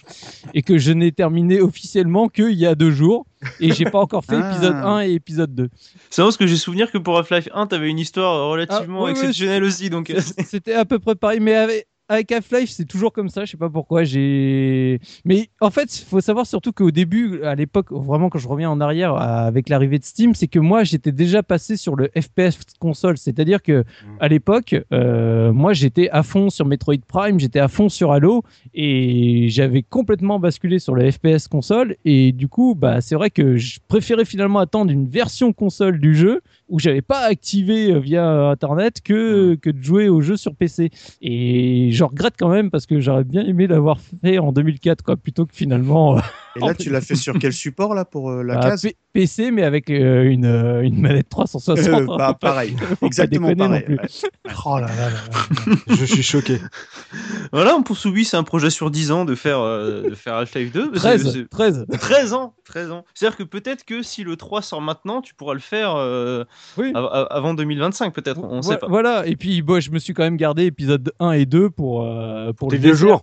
et 0.54 0.62
que 0.62 0.78
je 0.78 0.90
n'ai 0.92 1.12
terminé 1.12 1.60
officiellement 1.60 2.28
qu'il 2.28 2.52
y 2.52 2.66
a 2.66 2.74
deux 2.74 2.90
jours 2.90 3.26
et 3.60 3.72
j'ai 3.72 3.84
pas 3.84 3.98
encore 4.00 4.24
fait 4.24 4.36
Ah. 4.40 4.50
épisode 4.50 4.76
1 4.82 5.00
et 5.02 5.12
épisode 5.12 5.54
2. 5.54 5.68
C'est 6.10 6.22
vrai 6.22 6.28
parce 6.28 6.36
que 6.38 6.46
j'ai 6.46 6.56
souvenir 6.56 6.90
que 6.90 6.98
pour 6.98 7.18
Half-Life 7.18 7.48
1, 7.52 7.66
t'avais 7.66 7.90
une 7.90 7.98
histoire 7.98 8.48
relativement 8.50 9.04
Ah, 9.06 9.10
exceptionnelle 9.10 9.64
aussi. 9.64 9.90
Donc, 9.90 10.12
C'était 10.46 10.74
à 10.74 10.84
peu 10.86 10.98
près 10.98 11.14
pareil, 11.14 11.40
mais 11.40 11.54
avec, 11.54 11.86
avec 12.08 12.30
Half-Life, 12.30 12.70
c'est 12.70 12.84
toujours 12.84 13.12
comme 13.12 13.28
ça. 13.28 13.44
Je 13.44 13.52
sais 13.52 13.56
pas 13.56 13.70
pourquoi. 13.70 14.04
J'ai. 14.04 15.00
Mais 15.24 15.48
en 15.60 15.70
fait, 15.70 15.98
il 15.98 16.04
faut 16.04 16.20
savoir 16.20 16.46
surtout 16.46 16.72
qu'au 16.72 16.90
début, 16.90 17.42
à 17.42 17.54
l'époque, 17.54 17.90
vraiment 17.90 18.28
quand 18.28 18.38
je 18.38 18.48
reviens 18.48 18.70
en 18.70 18.80
arrière 18.80 19.14
avec 19.14 19.68
l'arrivée 19.68 19.98
de 19.98 20.04
Steam, 20.04 20.34
c'est 20.34 20.46
que 20.46 20.58
moi, 20.58 20.84
j'étais 20.84 21.12
déjà 21.12 21.42
passé 21.42 21.76
sur 21.76 21.96
le 21.96 22.10
FPS 22.18 22.58
console. 22.78 23.18
C'est-à-dire 23.18 23.62
que 23.62 23.84
à 24.20 24.28
l'époque, 24.28 24.76
euh, 24.92 25.52
moi, 25.52 25.72
j'étais 25.72 26.08
à 26.10 26.22
fond 26.22 26.50
sur 26.50 26.66
Metroid 26.66 26.94
Prime, 27.06 27.40
j'étais 27.40 27.60
à 27.60 27.68
fond 27.68 27.88
sur 27.88 28.12
Halo, 28.12 28.42
et 28.74 29.48
j'avais 29.48 29.82
complètement 29.82 30.38
basculé 30.38 30.78
sur 30.78 30.94
le 30.94 31.10
FPS 31.10 31.48
console. 31.48 31.96
Et 32.04 32.32
du 32.32 32.48
coup, 32.48 32.74
bah, 32.76 33.00
c'est 33.00 33.14
vrai 33.14 33.30
que 33.30 33.56
je 33.56 33.80
préférais 33.88 34.24
finalement 34.24 34.60
attendre 34.60 34.90
une 34.90 35.08
version 35.08 35.52
console 35.52 35.98
du 35.98 36.14
jeu 36.14 36.40
où 36.68 36.78
j'avais 36.78 37.02
pas 37.02 37.20
activé 37.20 37.92
euh, 37.92 37.98
via 37.98 38.26
internet 38.48 39.00
que, 39.02 39.54
que 39.56 39.70
de 39.70 39.82
jouer 39.82 40.08
au 40.08 40.20
jeu 40.20 40.36
sur 40.36 40.54
PC. 40.54 40.90
Et 41.20 41.90
je 41.92 42.04
regrette 42.04 42.34
quand 42.38 42.48
même 42.48 42.70
parce 42.70 42.86
que 42.86 43.00
j'aurais 43.00 43.24
bien 43.24 43.44
aimé 43.44 43.66
l'avoir 43.66 43.98
fait 44.22 44.38
en 44.38 44.52
2004, 44.52 45.02
quoi, 45.02 45.16
plutôt 45.16 45.46
que 45.46 45.54
finalement 45.54 46.16
euh, 46.16 46.20
Et 46.56 46.60
là, 46.60 46.74
tu 46.78 46.90
l'as 46.90 47.00
fait 47.00 47.14
sur 47.14 47.38
quel 47.38 47.52
support 47.52 47.94
là 47.94 48.04
pour 48.04 48.30
euh, 48.30 48.42
la 48.42 48.58
à 48.58 48.70
case? 48.70 48.82
P- 48.82 48.96
PC, 49.16 49.50
mais 49.50 49.62
avec 49.62 49.88
euh, 49.90 50.24
une, 50.24 50.44
euh, 50.44 50.82
une 50.82 51.00
manette 51.00 51.28
360. 51.30 52.02
Euh, 52.02 52.16
bah, 52.18 52.36
pareil, 52.38 52.76
exactement 53.02 53.54
pareil. 53.54 53.84
ouais. 53.88 53.96
Oh 54.66 54.78
là 54.78 54.86
là 54.86 55.10
là 55.10 55.10
là. 55.10 55.76
Je 55.88 56.04
suis 56.04 56.22
choqué. 56.22 56.58
voilà, 57.52 57.78
pour 57.84 57.96
Soubi, 57.96 58.24
c'est 58.24 58.36
un 58.36 58.42
projet 58.42 58.68
sur 58.70 58.90
10 58.90 59.10
ans 59.12 59.24
de 59.24 59.34
faire, 59.34 59.60
euh, 59.60 60.02
de 60.10 60.14
faire 60.14 60.34
Half-Life 60.34 60.72
2. 60.72 60.90
C'est- 60.94 60.98
13, 60.98 61.32
c'est- 61.32 61.48
13. 61.48 61.86
13 61.98 62.32
ans, 62.34 62.54
13 62.64 62.90
ans. 62.90 63.04
C'est-à-dire 63.14 63.36
que 63.38 63.42
peut-être 63.42 63.84
que 63.84 64.02
si 64.02 64.22
le 64.22 64.36
3 64.36 64.60
sort 64.62 64.82
maintenant, 64.82 65.22
tu 65.22 65.34
pourras 65.34 65.54
le 65.54 65.60
faire 65.60 65.94
euh, 65.96 66.44
Oui. 66.76 66.92
av- 66.94 67.08
av- 67.10 67.26
avant 67.30 67.54
2025, 67.54 68.12
peut-être. 68.12 68.40
On 68.42 68.60
sait 68.62 68.76
pas. 68.76 68.86
Voilà, 68.88 69.26
et 69.26 69.36
puis 69.36 69.62
bon, 69.62 69.80
je 69.80 69.90
me 69.90 69.98
suis 69.98 70.12
quand 70.14 70.24
même 70.24 70.36
gardé 70.36 70.64
épisode 70.66 71.12
1 71.20 71.32
et 71.32 71.46
2 71.46 71.70
pour, 71.70 72.02
euh, 72.04 72.52
pour 72.52 72.70
les 72.70 72.78
vieux 72.78 72.94
jours. 72.94 73.22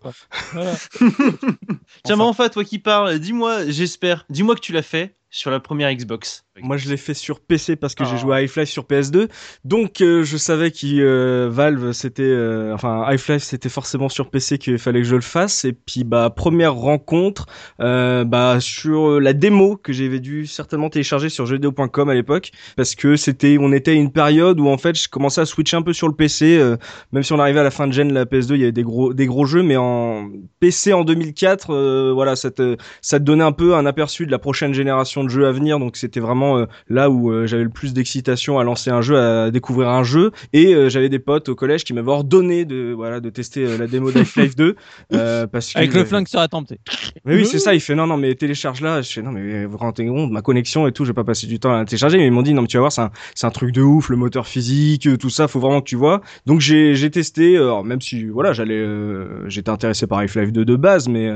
Voilà. 0.53 0.71
Tiens, 2.03 2.15
mais 2.15 2.23
enfin, 2.23 2.49
toi 2.49 2.63
qui 2.63 2.79
parles, 2.79 3.19
dis-moi, 3.19 3.67
j'espère, 3.69 4.25
dis-moi 4.29 4.55
que 4.55 4.59
tu 4.61 4.71
l'as 4.73 4.81
fait 4.81 5.15
sur 5.33 5.49
la 5.49 5.59
première 5.59 5.91
Xbox. 5.93 6.45
Moi, 6.61 6.77
je 6.77 6.87
l'ai 6.87 6.97
fait 6.97 7.15
sur 7.15 7.39
PC 7.39 7.75
parce 7.75 7.95
que 7.95 8.05
j'ai 8.05 8.11
Ah. 8.13 8.17
joué 8.17 8.35
à 8.35 8.37
Half-Life 8.37 8.69
sur 8.69 8.83
PS2. 8.85 9.27
Donc, 9.65 10.01
euh, 10.01 10.23
je 10.23 10.37
savais 10.37 10.69
que 10.69 10.85
euh, 10.99 11.49
Valve, 11.51 11.93
c'était, 11.93 12.21
euh, 12.21 12.75
enfin, 12.75 13.01
Half-Life, 13.07 13.41
c'était 13.41 13.69
forcément 13.69 14.07
sur 14.07 14.29
PC 14.29 14.59
qu'il 14.59 14.77
fallait 14.77 15.01
que 15.01 15.07
je 15.07 15.15
le 15.15 15.21
fasse. 15.21 15.65
Et 15.65 15.73
puis, 15.73 16.03
bah, 16.03 16.29
première 16.29 16.75
rencontre, 16.75 17.47
euh, 17.79 18.23
bah, 18.23 18.57
sur 18.59 19.19
la 19.19 19.33
démo 19.33 19.77
que 19.77 19.93
j'avais 19.93 20.19
dû 20.19 20.45
certainement 20.45 20.91
télécharger 20.91 21.29
sur 21.29 21.47
jeuxvideo.com 21.47 22.09
à 22.09 22.13
l'époque, 22.13 22.51
parce 22.77 22.93
que 22.93 23.15
c'était, 23.15 23.57
on 23.59 23.71
était 23.73 23.89
à 23.91 23.95
une 23.95 24.11
période 24.11 24.59
où 24.59 24.67
en 24.67 24.77
fait, 24.77 24.95
je 24.95 25.09
commençais 25.09 25.41
à 25.41 25.45
switcher 25.47 25.77
un 25.77 25.81
peu 25.81 25.93
sur 25.93 26.07
le 26.07 26.13
PC. 26.13 26.57
euh, 26.59 26.77
même 27.11 27.23
si 27.23 27.33
on 27.33 27.39
arrivait 27.39 27.61
à 27.61 27.63
la 27.63 27.71
fin 27.71 27.87
de 27.87 27.93
gen 27.93 28.13
la 28.13 28.25
PS2, 28.25 28.53
il 28.53 28.59
y 28.61 28.63
avait 28.63 28.71
des 28.71 28.83
gros, 28.83 29.11
des 29.11 29.25
gros 29.25 29.45
jeux, 29.45 29.63
mais 29.63 29.75
en 29.77 30.29
PC 30.59 30.93
en 30.93 31.03
2004, 31.03 31.71
euh, 31.73 32.11
voilà, 32.13 32.35
ça 32.35 32.51
te, 32.51 32.77
ça 33.01 33.17
te 33.19 33.23
donnait 33.23 33.43
un 33.43 33.51
peu 33.53 33.73
un 33.73 33.87
aperçu 33.87 34.27
de 34.27 34.31
la 34.31 34.37
prochaine 34.37 34.75
génération 34.75 35.23
de 35.23 35.29
jeux 35.29 35.47
à 35.47 35.51
venir. 35.51 35.79
Donc 35.79 35.97
c'était 35.97 36.19
vraiment 36.19 36.42
euh, 36.57 36.65
là 36.89 37.09
où 37.09 37.31
euh, 37.31 37.47
j'avais 37.47 37.63
le 37.63 37.69
plus 37.69 37.93
d'excitation 37.93 38.59
à 38.59 38.63
lancer 38.63 38.89
un 38.89 39.01
jeu, 39.01 39.17
à 39.17 39.51
découvrir 39.51 39.89
un 39.89 40.03
jeu. 40.03 40.31
Et 40.53 40.73
euh, 40.73 40.89
j'avais 40.89 41.09
des 41.09 41.19
potes 41.19 41.49
au 41.49 41.55
collège 41.55 41.83
qui 41.83 41.93
m'avaient 41.93 42.11
ordonné 42.11 42.65
de 42.65 42.93
voilà 42.95 43.19
de 43.19 43.29
tester 43.29 43.65
euh, 43.65 43.77
la 43.77 43.87
démo 43.87 44.11
d'Half-Life 44.13 44.55
2 44.55 44.75
euh, 45.13 45.47
parce 45.47 45.73
que 45.73 45.77
Avec 45.77 45.93
le 45.93 46.05
flingue 46.05 46.27
sur 46.27 46.39
la 46.39 46.47
tempe. 46.47 46.67
t'sais. 46.67 46.79
mais 47.25 47.35
oui, 47.35 47.45
c'est 47.45 47.59
ça. 47.59 47.73
Il 47.73 47.81
fait 47.81 47.95
non, 47.95 48.07
non, 48.07 48.17
mais 48.17 48.35
télécharge 48.35 48.81
là. 48.81 49.01
Je 49.01 49.11
fais 49.11 49.21
non, 49.21 49.31
mais 49.31 49.65
vous 49.65 49.77
rendez 49.77 50.05
compte, 50.05 50.31
ma 50.31 50.41
connexion 50.41 50.87
et 50.87 50.91
tout, 50.91 51.05
je 51.05 51.09
vais 51.09 51.15
pas 51.15 51.23
passer 51.23 51.47
du 51.47 51.59
temps 51.59 51.73
à 51.73 51.79
la 51.79 51.85
télécharger. 51.85 52.17
Mais 52.17 52.27
ils 52.27 52.31
m'ont 52.31 52.41
dit 52.41 52.53
non, 52.53 52.61
mais 52.61 52.67
tu 52.67 52.77
vas 52.77 52.81
voir, 52.81 52.91
c'est 52.91 53.01
un, 53.01 53.11
c'est 53.35 53.47
un 53.47 53.51
truc 53.51 53.71
de 53.71 53.81
ouf, 53.81 54.09
le 54.09 54.17
moteur 54.17 54.47
physique, 54.47 55.07
tout 55.17 55.29
ça, 55.29 55.47
faut 55.47 55.59
vraiment 55.59 55.81
que 55.81 55.89
tu 55.89 55.95
vois. 55.95 56.21
Donc 56.45 56.59
j'ai, 56.59 56.95
j'ai 56.95 57.09
testé. 57.09 57.57
Alors 57.57 57.83
même 57.83 58.01
si 58.01 58.25
voilà, 58.25 58.53
j'allais, 58.53 58.77
euh, 58.77 59.47
j'étais 59.49 59.69
intéressé 59.69 60.07
par 60.07 60.19
Half-Life 60.19 60.51
2 60.51 60.65
de 60.65 60.75
base, 60.75 61.07
mais 61.07 61.31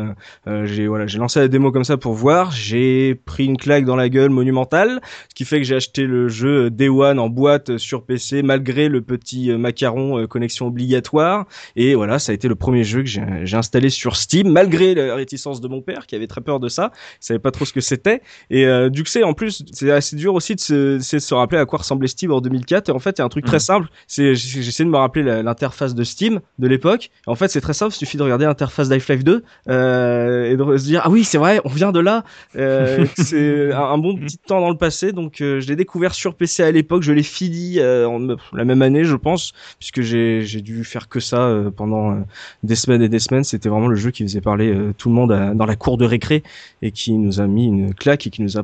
euh, 0.47 0.65
j'ai 0.65 0.87
voilà, 0.87 1.07
j'ai 1.07 1.19
lancé 1.19 1.39
la 1.39 1.47
démo 1.47 1.71
comme 1.71 1.83
ça 1.83 1.97
pour 1.97 2.13
voir. 2.13 2.51
J'ai 2.51 3.15
pris 3.15 3.45
une 3.45 3.57
claque 3.57 3.85
dans 3.85 3.95
la 3.95 4.09
gueule 4.09 4.29
monumentale 4.29 4.96
ce 5.29 5.35
qui 5.35 5.45
fait 5.45 5.57
que 5.57 5.63
j'ai 5.63 5.75
acheté 5.75 6.03
le 6.03 6.27
jeu 6.27 6.69
Day 6.69 6.89
One 6.89 7.19
en 7.19 7.29
boîte 7.29 7.77
sur 7.77 8.03
PC 8.03 8.41
malgré 8.43 8.89
le 8.89 9.01
petit 9.01 9.49
macaron 9.51 10.27
connexion 10.27 10.67
obligatoire. 10.67 11.45
Et 11.75 11.95
voilà, 11.95 12.19
ça 12.19 12.31
a 12.31 12.35
été 12.35 12.47
le 12.47 12.55
premier 12.55 12.83
jeu 12.83 13.03
que 13.03 13.09
j'ai 13.09 13.57
installé 13.57 13.89
sur 13.89 14.15
Steam 14.15 14.49
malgré 14.49 14.95
la 14.95 15.15
réticence 15.15 15.61
de 15.61 15.67
mon 15.67 15.81
père 15.81 16.07
qui 16.07 16.15
avait 16.15 16.27
très 16.27 16.41
peur 16.41 16.59
de 16.59 16.69
ça, 16.69 16.91
il 17.21 17.25
savait 17.25 17.39
pas 17.39 17.51
trop 17.51 17.65
ce 17.65 17.73
que 17.73 17.81
c'était. 17.81 18.21
Et 18.49 18.65
du 18.89 19.03
coup, 19.03 19.09
c'est 19.09 19.23
en 19.23 19.33
plus 19.33 19.63
c'est 19.71 19.91
assez 19.91 20.15
dur 20.15 20.33
aussi 20.33 20.55
de 20.55 20.59
se, 20.59 20.97
de 20.97 21.19
se 21.19 21.33
rappeler 21.33 21.59
à 21.59 21.65
quoi 21.65 21.79
ressemblait 21.79 22.07
Steam 22.07 22.31
en 22.31 22.41
2004. 22.41 22.89
Et 22.89 22.91
en 22.91 22.99
fait, 22.99 23.17
il 23.17 23.19
y 23.19 23.21
a 23.21 23.25
un 23.25 23.29
truc 23.29 23.45
très 23.45 23.57
mm. 23.57 23.61
simple, 23.61 23.87
c'est 24.07 24.35
j'essaie 24.35 24.83
de 24.83 24.89
me 24.89 24.97
rappeler 24.97 25.23
l'interface 25.43 25.95
de 25.95 26.03
Steam 26.03 26.39
de 26.59 26.67
l'époque. 26.67 27.09
En 27.25 27.35
fait, 27.35 27.47
c'est 27.49 27.61
très 27.61 27.73
simple, 27.73 27.93
il 27.93 27.97
suffit 27.97 28.17
de 28.17 28.23
regarder 28.23 28.45
l'interface 28.45 28.89
d'Half-Life 28.89 29.23
2 29.23 29.43
euh, 29.69 30.51
et 30.51 30.57
de 30.57 30.77
se 30.77 30.83
dire 30.83 31.01
ah 31.03 31.09
oui, 31.09 31.23
c'est 31.23 31.37
vrai, 31.37 31.61
on 31.65 31.69
vient 31.69 31.91
de 31.91 31.99
là. 31.99 32.23
Euh, 32.55 33.05
c'est 33.17 33.71
un, 33.73 33.97
bon 33.97 34.17
petit 34.17 34.37
temps 34.37 34.61
dans 34.61 34.69
le 34.69 34.77
passé, 34.77 34.86
donc 35.13 35.41
euh, 35.41 35.59
je 35.59 35.67
l'ai 35.67 35.75
découvert 35.75 36.13
sur 36.13 36.35
PC 36.35 36.63
à 36.63 36.71
l'époque, 36.71 37.03
je 37.03 37.11
l'ai 37.11 37.23
fini 37.23 37.79
euh, 37.79 38.07
en, 38.07 38.35
la 38.53 38.65
même 38.65 38.81
année, 38.81 39.03
je 39.03 39.15
pense, 39.15 39.53
puisque 39.79 40.01
j'ai 40.01 40.61
dû 40.61 40.83
faire 40.83 41.09
que 41.09 41.19
ça 41.19 41.41
euh, 41.41 41.69
pendant 41.69 42.23
des 42.63 42.75
semaines 42.75 43.01
et 43.01 43.09
des 43.09 43.19
semaines. 43.19 43.43
C'était 43.43 43.69
vraiment 43.69 43.87
le 43.87 43.95
jeu 43.95 44.11
qui 44.11 44.23
faisait 44.23 44.41
parler 44.41 44.75
tout 44.97 45.09
le 45.09 45.15
monde 45.15 45.53
dans 45.55 45.65
la 45.65 45.75
cour 45.75 45.97
de 45.97 46.05
récré 46.05 46.43
et 46.81 46.91
qui 46.91 47.13
nous 47.13 47.39
a 47.39 47.47
mis 47.47 47.65
une 47.65 47.93
claque 47.93 48.27
et 48.27 48.29
qui 48.29 48.41
nous 48.41 48.57
a 48.57 48.63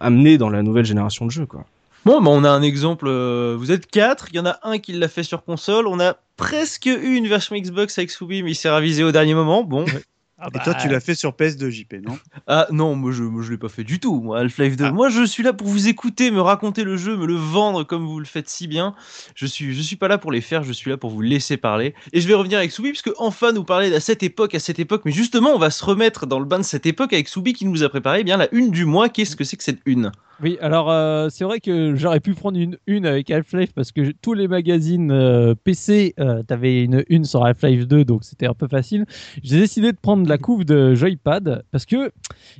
amené 0.00 0.38
dans 0.38 0.50
la 0.50 0.62
nouvelle 0.62 0.84
génération 0.84 1.26
de 1.26 1.30
jeux, 1.30 1.46
quoi. 1.46 1.64
Bon, 2.04 2.20
bah 2.20 2.30
on 2.32 2.42
a 2.42 2.50
un 2.50 2.62
exemple. 2.62 3.08
Vous 3.08 3.70
êtes 3.70 3.86
quatre, 3.86 4.26
il 4.32 4.36
y 4.36 4.40
en 4.40 4.46
a 4.46 4.58
un 4.64 4.78
qui 4.78 4.92
l'a 4.92 5.08
fait 5.08 5.22
sur 5.22 5.44
console. 5.44 5.86
On 5.86 6.00
a 6.00 6.16
presque 6.36 6.86
eu 6.86 7.14
une 7.14 7.28
version 7.28 7.56
Xbox 7.56 7.96
avec 7.98 8.10
Soubi, 8.10 8.42
mais 8.42 8.52
il 8.52 8.54
s'est 8.56 8.70
ravisé 8.70 9.04
au 9.04 9.12
dernier 9.12 9.34
moment. 9.34 9.62
Bon. 9.62 9.84
Ah 10.44 10.48
Et 10.52 10.58
toi, 10.58 10.74
tu 10.74 10.88
bah. 10.88 10.94
l'as 10.94 11.00
fait 11.00 11.14
sur 11.14 11.30
PS2, 11.30 11.70
JP, 11.70 11.94
non? 12.04 12.18
Ah 12.48 12.66
non, 12.72 12.96
moi 12.96 13.12
je, 13.12 13.22
je 13.42 13.50
l'ai 13.52 13.56
pas 13.58 13.68
fait 13.68 13.84
du 13.84 14.00
tout. 14.00 14.20
Moi, 14.20 14.40
Half-Life 14.40 14.76
2. 14.76 14.86
Ah. 14.86 14.90
Moi, 14.90 15.08
je 15.08 15.24
suis 15.24 15.44
là 15.44 15.52
pour 15.52 15.68
vous 15.68 15.86
écouter, 15.86 16.32
me 16.32 16.40
raconter 16.40 16.82
le 16.82 16.96
jeu, 16.96 17.16
me 17.16 17.26
le 17.26 17.36
vendre 17.36 17.84
comme 17.84 18.04
vous 18.04 18.18
le 18.18 18.24
faites 18.24 18.48
si 18.48 18.66
bien. 18.66 18.96
Je 19.36 19.46
suis, 19.46 19.72
je 19.72 19.80
suis 19.80 19.94
pas 19.94 20.08
là 20.08 20.18
pour 20.18 20.32
les 20.32 20.40
faire, 20.40 20.64
je 20.64 20.72
suis 20.72 20.90
là 20.90 20.96
pour 20.96 21.10
vous 21.10 21.20
laisser 21.20 21.56
parler. 21.56 21.94
Et 22.12 22.20
je 22.20 22.26
vais 22.26 22.34
revenir 22.34 22.58
avec 22.58 22.72
Soubi, 22.72 22.88
puisque 22.88 23.12
enfin 23.18 23.52
nous 23.52 23.62
parler 23.62 23.94
à 23.94 24.00
cette 24.00 24.24
époque, 24.24 24.56
à 24.56 24.58
cette 24.58 24.80
époque. 24.80 25.02
Mais 25.04 25.12
justement, 25.12 25.50
on 25.50 25.58
va 25.58 25.70
se 25.70 25.84
remettre 25.84 26.26
dans 26.26 26.40
le 26.40 26.44
bain 26.44 26.58
de 26.58 26.64
cette 26.64 26.86
époque 26.86 27.12
avec 27.12 27.28
Soubi 27.28 27.52
qui 27.52 27.64
nous 27.64 27.84
a 27.84 27.88
préparé 27.88 28.20
eh 28.20 28.24
bien 28.24 28.36
la 28.36 28.52
une 28.52 28.72
du 28.72 28.84
mois. 28.84 29.08
Qu'est-ce 29.08 29.36
que 29.36 29.44
c'est 29.44 29.56
que 29.56 29.62
cette 29.62 29.80
une? 29.86 30.10
Oui, 30.42 30.58
alors 30.60 30.90
euh, 30.90 31.28
c'est 31.30 31.44
vrai 31.44 31.60
que 31.60 31.94
j'aurais 31.94 32.18
pu 32.18 32.34
prendre 32.34 32.58
une 32.58 32.76
une 32.88 33.06
avec 33.06 33.30
Half-Life 33.30 33.72
parce 33.74 33.92
que 33.92 34.12
tous 34.22 34.34
les 34.34 34.48
magazines 34.48 35.12
euh, 35.12 35.54
PC, 35.54 36.14
euh, 36.18 36.42
t'avais 36.42 36.82
une 36.82 37.04
une 37.08 37.24
sur 37.24 37.44
Half-Life 37.44 37.86
2, 37.86 38.04
donc 38.04 38.24
c'était 38.24 38.46
un 38.46 38.54
peu 38.54 38.66
facile. 38.66 39.06
J'ai 39.44 39.60
décidé 39.60 39.92
de 39.92 39.96
prendre 39.96 40.26
la 40.32 40.38
couve 40.38 40.64
de 40.64 40.94
Joypad 40.94 41.62
parce 41.70 41.84
que, 41.84 42.10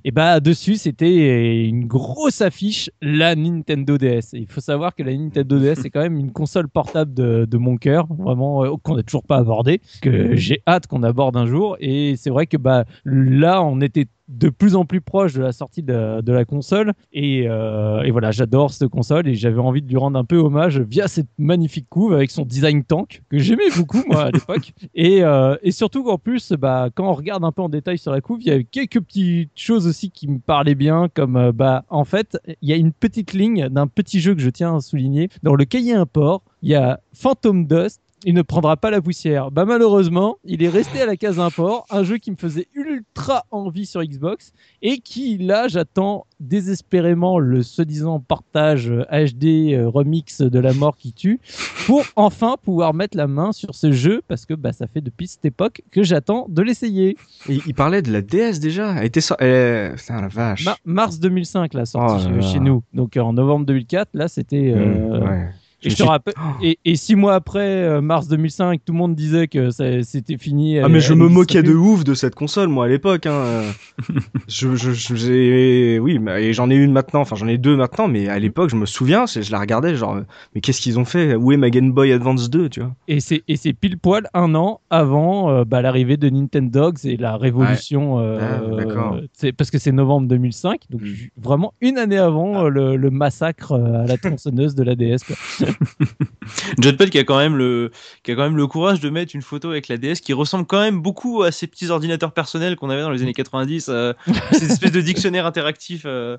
eh 0.04 0.10
ben, 0.10 0.40
dessus 0.40 0.76
c'était 0.76 1.64
une 1.64 1.86
grosse 1.86 2.42
affiche, 2.42 2.90
la 3.00 3.34
Nintendo 3.34 3.96
DS. 3.96 4.34
il 4.34 4.46
faut 4.46 4.60
savoir 4.60 4.94
que 4.94 5.02
la 5.02 5.16
Nintendo 5.16 5.58
DS 5.58 5.84
est 5.84 5.90
quand 5.90 6.02
même 6.02 6.18
une 6.18 6.32
console 6.32 6.68
portable 6.68 7.14
de, 7.14 7.46
de 7.50 7.56
mon 7.56 7.78
cœur, 7.78 8.06
vraiment 8.12 8.76
qu'on 8.78 8.96
n'a 8.96 9.02
toujours 9.02 9.24
pas 9.24 9.38
abordé, 9.38 9.80
que 10.02 10.36
j'ai 10.36 10.62
hâte 10.66 10.86
qu'on 10.86 11.02
aborde 11.02 11.36
un 11.36 11.46
jour. 11.46 11.76
Et 11.80 12.16
c'est 12.16 12.30
vrai 12.30 12.46
que 12.46 12.58
bah 12.58 12.84
là, 13.06 13.62
on 13.62 13.80
était 13.80 14.06
de 14.32 14.48
plus 14.48 14.74
en 14.74 14.84
plus 14.84 15.00
proche 15.00 15.34
de 15.34 15.42
la 15.42 15.52
sortie 15.52 15.82
de, 15.82 16.22
la 16.32 16.44
console. 16.44 16.92
Euh, 17.14 18.02
et, 18.02 18.10
voilà, 18.10 18.30
j'adore 18.30 18.72
cette 18.72 18.88
console 18.88 19.28
et 19.28 19.34
j'avais 19.34 19.60
envie 19.60 19.82
de 19.82 19.88
lui 19.88 19.96
rendre 19.96 20.18
un 20.18 20.24
peu 20.24 20.36
hommage 20.36 20.80
via 20.80 21.08
cette 21.08 21.28
magnifique 21.38 21.86
couve 21.88 22.14
avec 22.14 22.30
son 22.30 22.44
design 22.44 22.84
tank 22.84 23.22
que 23.30 23.38
j'aimais 23.38 23.70
beaucoup 23.76 24.02
moi 24.08 24.24
à 24.24 24.30
l'époque. 24.32 24.72
Et, 24.94 25.22
euh, 25.22 25.56
et, 25.62 25.70
surtout 25.70 26.02
qu'en 26.04 26.18
plus, 26.18 26.52
bah, 26.52 26.88
quand 26.94 27.08
on 27.08 27.14
regarde 27.14 27.44
un 27.44 27.52
peu 27.52 27.62
en 27.62 27.68
détail 27.68 27.98
sur 27.98 28.12
la 28.12 28.20
couve, 28.20 28.38
il 28.40 28.48
y 28.48 28.50
a 28.50 28.62
quelques 28.62 29.00
petites 29.00 29.50
choses 29.54 29.86
aussi 29.86 30.10
qui 30.10 30.28
me 30.28 30.38
parlaient 30.38 30.74
bien, 30.74 31.08
comme 31.12 31.36
euh, 31.36 31.52
bah, 31.52 31.84
en 31.88 32.04
fait, 32.04 32.38
il 32.60 32.68
y 32.68 32.72
a 32.72 32.76
une 32.76 32.92
petite 32.92 33.32
ligne 33.32 33.68
d'un 33.68 33.86
petit 33.86 34.20
jeu 34.20 34.34
que 34.34 34.40
je 34.40 34.50
tiens 34.50 34.76
à 34.76 34.80
souligner. 34.80 35.28
Dans 35.42 35.54
le 35.54 35.64
cahier 35.64 35.94
import, 35.94 36.42
il 36.62 36.70
y 36.70 36.74
a 36.74 37.00
Phantom 37.12 37.66
Dust 37.66 38.00
il 38.24 38.34
ne 38.34 38.42
prendra 38.42 38.76
pas 38.76 38.90
la 38.90 39.00
poussière. 39.00 39.50
Bah 39.50 39.64
malheureusement, 39.64 40.38
il 40.44 40.62
est 40.62 40.68
resté 40.68 41.00
à 41.00 41.06
la 41.06 41.16
case 41.16 41.38
import, 41.38 41.86
un 41.90 42.04
jeu 42.04 42.18
qui 42.18 42.30
me 42.30 42.36
faisait 42.36 42.68
ultra 42.74 43.44
envie 43.50 43.86
sur 43.86 44.02
Xbox 44.02 44.52
et 44.80 44.98
qui 44.98 45.38
là 45.38 45.68
j'attends 45.68 46.26
désespérément 46.40 47.38
le 47.38 47.62
soi-disant 47.62 48.20
partage 48.20 48.92
HD 49.10 49.74
euh, 49.74 49.88
remix 49.88 50.40
de 50.40 50.58
la 50.58 50.72
mort 50.72 50.96
qui 50.96 51.12
tue 51.12 51.40
pour 51.86 52.04
enfin 52.16 52.56
pouvoir 52.62 52.94
mettre 52.94 53.16
la 53.16 53.26
main 53.26 53.52
sur 53.52 53.74
ce 53.74 53.92
jeu 53.92 54.22
parce 54.26 54.44
que 54.44 54.54
bah 54.54 54.72
ça 54.72 54.86
fait 54.86 55.00
depuis 55.00 55.28
cette 55.28 55.44
époque 55.44 55.82
que 55.90 56.02
j'attends 56.02 56.46
de 56.48 56.62
l'essayer. 56.62 57.16
Il, 57.48 57.74
parlait 57.74 58.02
de 58.02 58.12
la 58.12 58.22
DS 58.22 58.58
déjà, 58.60 58.94
elle 58.98 59.06
était 59.06 59.20
so 59.20 59.34
la 59.40 59.94
vache. 60.28 60.66
mars 60.84 61.18
2005 61.18 61.74
la 61.74 61.86
sortie 61.86 62.26
oh 62.36 62.40
chez 62.42 62.60
nous. 62.60 62.82
Donc 62.92 63.16
en 63.16 63.32
novembre 63.32 63.66
2004 63.66 64.10
là 64.14 64.28
c'était 64.28 64.72
euh, 64.74 65.20
mmh, 65.20 65.52
et, 65.84 65.90
je 65.90 65.96
te 65.96 66.02
rappelle, 66.02 66.34
et, 66.62 66.96
six 66.96 67.16
mois 67.16 67.34
après, 67.34 67.60
euh, 67.60 68.00
mars 68.00 68.28
2005, 68.28 68.80
tout 68.84 68.92
le 68.92 68.98
monde 68.98 69.14
disait 69.14 69.48
que 69.48 69.70
c'était 69.70 70.38
fini. 70.38 70.78
Ah, 70.78 70.88
mais 70.88 71.00
je 71.00 71.14
me 71.14 71.28
moquais 71.28 71.62
de 71.62 71.74
ouf 71.74 72.04
de 72.04 72.14
cette 72.14 72.34
console, 72.34 72.68
moi, 72.68 72.86
à 72.86 72.88
l'époque. 72.88 73.26
Hein. 73.26 73.62
je, 74.48 74.74
je, 74.76 74.92
je 74.92 75.98
oui, 75.98 76.20
et 76.38 76.52
j'en 76.52 76.70
ai 76.70 76.74
une 76.74 76.92
maintenant, 76.92 77.20
enfin, 77.20 77.36
j'en 77.36 77.48
ai 77.48 77.58
deux 77.58 77.76
maintenant, 77.76 78.08
mais 78.08 78.28
à 78.28 78.38
l'époque, 78.38 78.70
je 78.70 78.76
me 78.76 78.86
souviens, 78.86 79.26
je 79.26 79.50
la 79.50 79.58
regardais, 79.58 79.94
genre, 79.96 80.20
mais 80.54 80.60
qu'est-ce 80.60 80.80
qu'ils 80.80 80.98
ont 80.98 81.04
fait? 81.04 81.34
Où 81.34 81.52
est 81.52 81.56
ma 81.56 81.70
Game 81.70 81.92
Boy 81.92 82.12
Advance 82.12 82.50
2, 82.50 82.68
tu 82.68 82.80
vois? 82.80 82.94
Et 83.08 83.20
c'est 83.20 83.72
pile 83.72 83.98
poil 83.98 84.28
un 84.34 84.54
an 84.54 84.80
avant 84.90 85.50
euh, 85.50 85.64
bah, 85.64 85.82
l'arrivée 85.82 86.16
de 86.16 86.28
Nintendo 86.28 86.92
et 87.04 87.16
la 87.16 87.36
révolution. 87.36 88.18
Euh, 88.20 88.38
ah, 88.40 89.16
c'est 89.32 89.52
parce 89.52 89.70
que 89.70 89.78
c'est 89.78 89.92
novembre 89.92 90.28
2005, 90.28 90.82
donc 90.90 91.02
hmm. 91.02 91.06
vraiment 91.36 91.74
une 91.80 91.98
année 91.98 92.18
avant 92.18 92.68
le, 92.68 92.96
le, 92.96 93.10
massacre 93.10 93.72
à 93.72 94.06
la 94.06 94.16
tronçonneuse 94.16 94.74
de 94.74 94.82
la 94.82 94.94
DS. 94.94 95.18
Quoi. 95.26 95.36
Jetpad 96.80 97.10
qui 97.10 97.18
a 97.18 97.24
quand 97.24 97.38
même 97.38 97.56
le 97.56 97.90
qui 98.22 98.32
a 98.32 98.34
quand 98.34 98.42
même 98.42 98.56
le 98.56 98.66
courage 98.66 99.00
de 99.00 99.10
mettre 99.10 99.34
une 99.34 99.42
photo 99.42 99.70
avec 99.70 99.88
la 99.88 99.96
DS 99.96 100.20
qui 100.22 100.32
ressemble 100.32 100.66
quand 100.66 100.80
même 100.80 101.00
beaucoup 101.00 101.42
à 101.42 101.52
ces 101.52 101.66
petits 101.66 101.90
ordinateurs 101.90 102.32
personnels 102.32 102.76
qu'on 102.76 102.90
avait 102.90 103.02
dans 103.02 103.10
les 103.10 103.22
années 103.22 103.32
90 103.32 103.86
euh, 103.88 104.12
cette 104.52 104.62
espèce 104.62 104.92
de 104.92 105.00
dictionnaire 105.00 105.46
interactif 105.46 106.02
euh, 106.06 106.36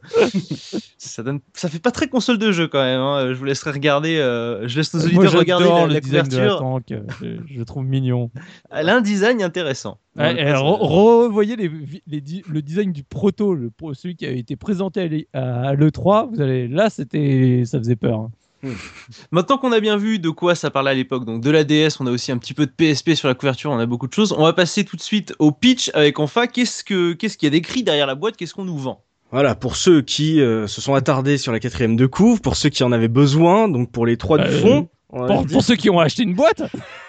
ça 0.97 1.23
donne 1.23 1.39
ça 1.53 1.69
fait 1.69 1.79
pas 1.79 1.91
très 1.91 2.07
console 2.07 2.37
de 2.37 2.51
jeu 2.51 2.67
quand 2.67 2.83
même 2.83 2.99
hein. 2.99 3.29
je 3.29 3.33
vous 3.33 3.45
laisserai 3.45 3.71
regarder 3.71 4.17
euh, 4.17 4.67
je 4.67 4.77
laisse 4.77 4.93
nos 4.93 5.01
auditeurs 5.01 5.33
regarder 5.33 5.65
la, 5.65 5.87
le 5.87 6.01
couverture 6.01 6.81
je, 7.21 7.37
je, 7.45 7.63
trouve 7.63 7.85
mignon 7.85 8.31
elle 8.71 8.89
a 8.89 8.95
un 8.95 9.01
design 9.01 9.41
intéressant 9.41 9.99
revoyez 10.15 11.55
les, 11.55 11.71
le 12.47 12.61
design 12.61 12.91
du 12.91 13.03
proto 13.03 13.55
le, 13.55 13.71
celui 13.93 14.15
qui 14.15 14.25
a 14.25 14.31
été 14.31 14.55
présenté 14.55 15.27
à 15.33 15.73
l'E3 15.73 16.29
vous 16.33 16.41
allez 16.41 16.67
là 16.67 16.89
c'était 16.89 17.63
ça 17.65 17.79
faisait 17.79 17.95
peur 17.95 18.19
hein. 18.19 18.31
Hmm. 18.63 18.73
Maintenant 19.31 19.57
qu'on 19.57 19.73
a 19.73 19.81
bien 19.81 19.97
vu 19.97 20.19
de 20.19 20.29
quoi 20.29 20.55
ça 20.55 20.71
parlait 20.71 20.91
à 20.91 20.93
l'époque, 20.93 21.25
donc 21.25 21.41
de 21.41 21.51
la 21.51 21.65
DS, 21.65 21.99
on 21.99 22.07
a 22.07 22.11
aussi 22.11 22.31
un 22.31 22.37
petit 22.37 22.53
peu 22.53 22.65
de 22.65 22.71
PSP 22.71 23.11
sur 23.13 23.27
la 23.27 23.35
couverture, 23.35 23.71
on 23.71 23.79
a 23.79 23.85
beaucoup 23.85 24.07
de 24.07 24.13
choses. 24.13 24.33
On 24.37 24.43
va 24.43 24.53
passer 24.53 24.85
tout 24.85 24.95
de 24.95 25.01
suite 25.01 25.35
au 25.37 25.51
pitch 25.51 25.91
avec 25.93 26.17
enfin 26.19 26.47
qu'est-ce 26.47 26.83
que 26.83 27.11
qu'est-ce 27.11 27.37
qu'il 27.37 27.47
y 27.47 27.47
a 27.47 27.51
d'écrit 27.51 27.83
derrière 27.83 28.07
la 28.07 28.15
boîte, 28.15 28.37
qu'est-ce 28.37 28.53
qu'on 28.53 28.63
nous 28.63 28.77
vend? 28.77 29.03
Voilà, 29.31 29.55
pour 29.55 29.75
ceux 29.75 30.01
qui 30.01 30.39
euh, 30.39 30.67
se 30.67 30.79
sont 30.79 30.93
attardés 30.93 31.37
sur 31.37 31.51
la 31.51 31.59
quatrième 31.59 31.95
de 31.95 32.05
couve, 32.05 32.39
pour 32.39 32.55
ceux 32.55 32.69
qui 32.69 32.83
en 32.83 32.91
avaient 32.91 33.07
besoin, 33.07 33.67
donc 33.67 33.91
pour 33.91 34.05
les 34.05 34.15
trois 34.15 34.37
du 34.37 34.45
euh, 34.45 34.61
fond, 34.61 34.89
pour, 35.13 35.61
ceux 35.61 35.75
qui 35.75 35.89
ont 35.89 35.99
acheté 35.99 36.23
une 36.23 36.33
boîte 36.33 36.63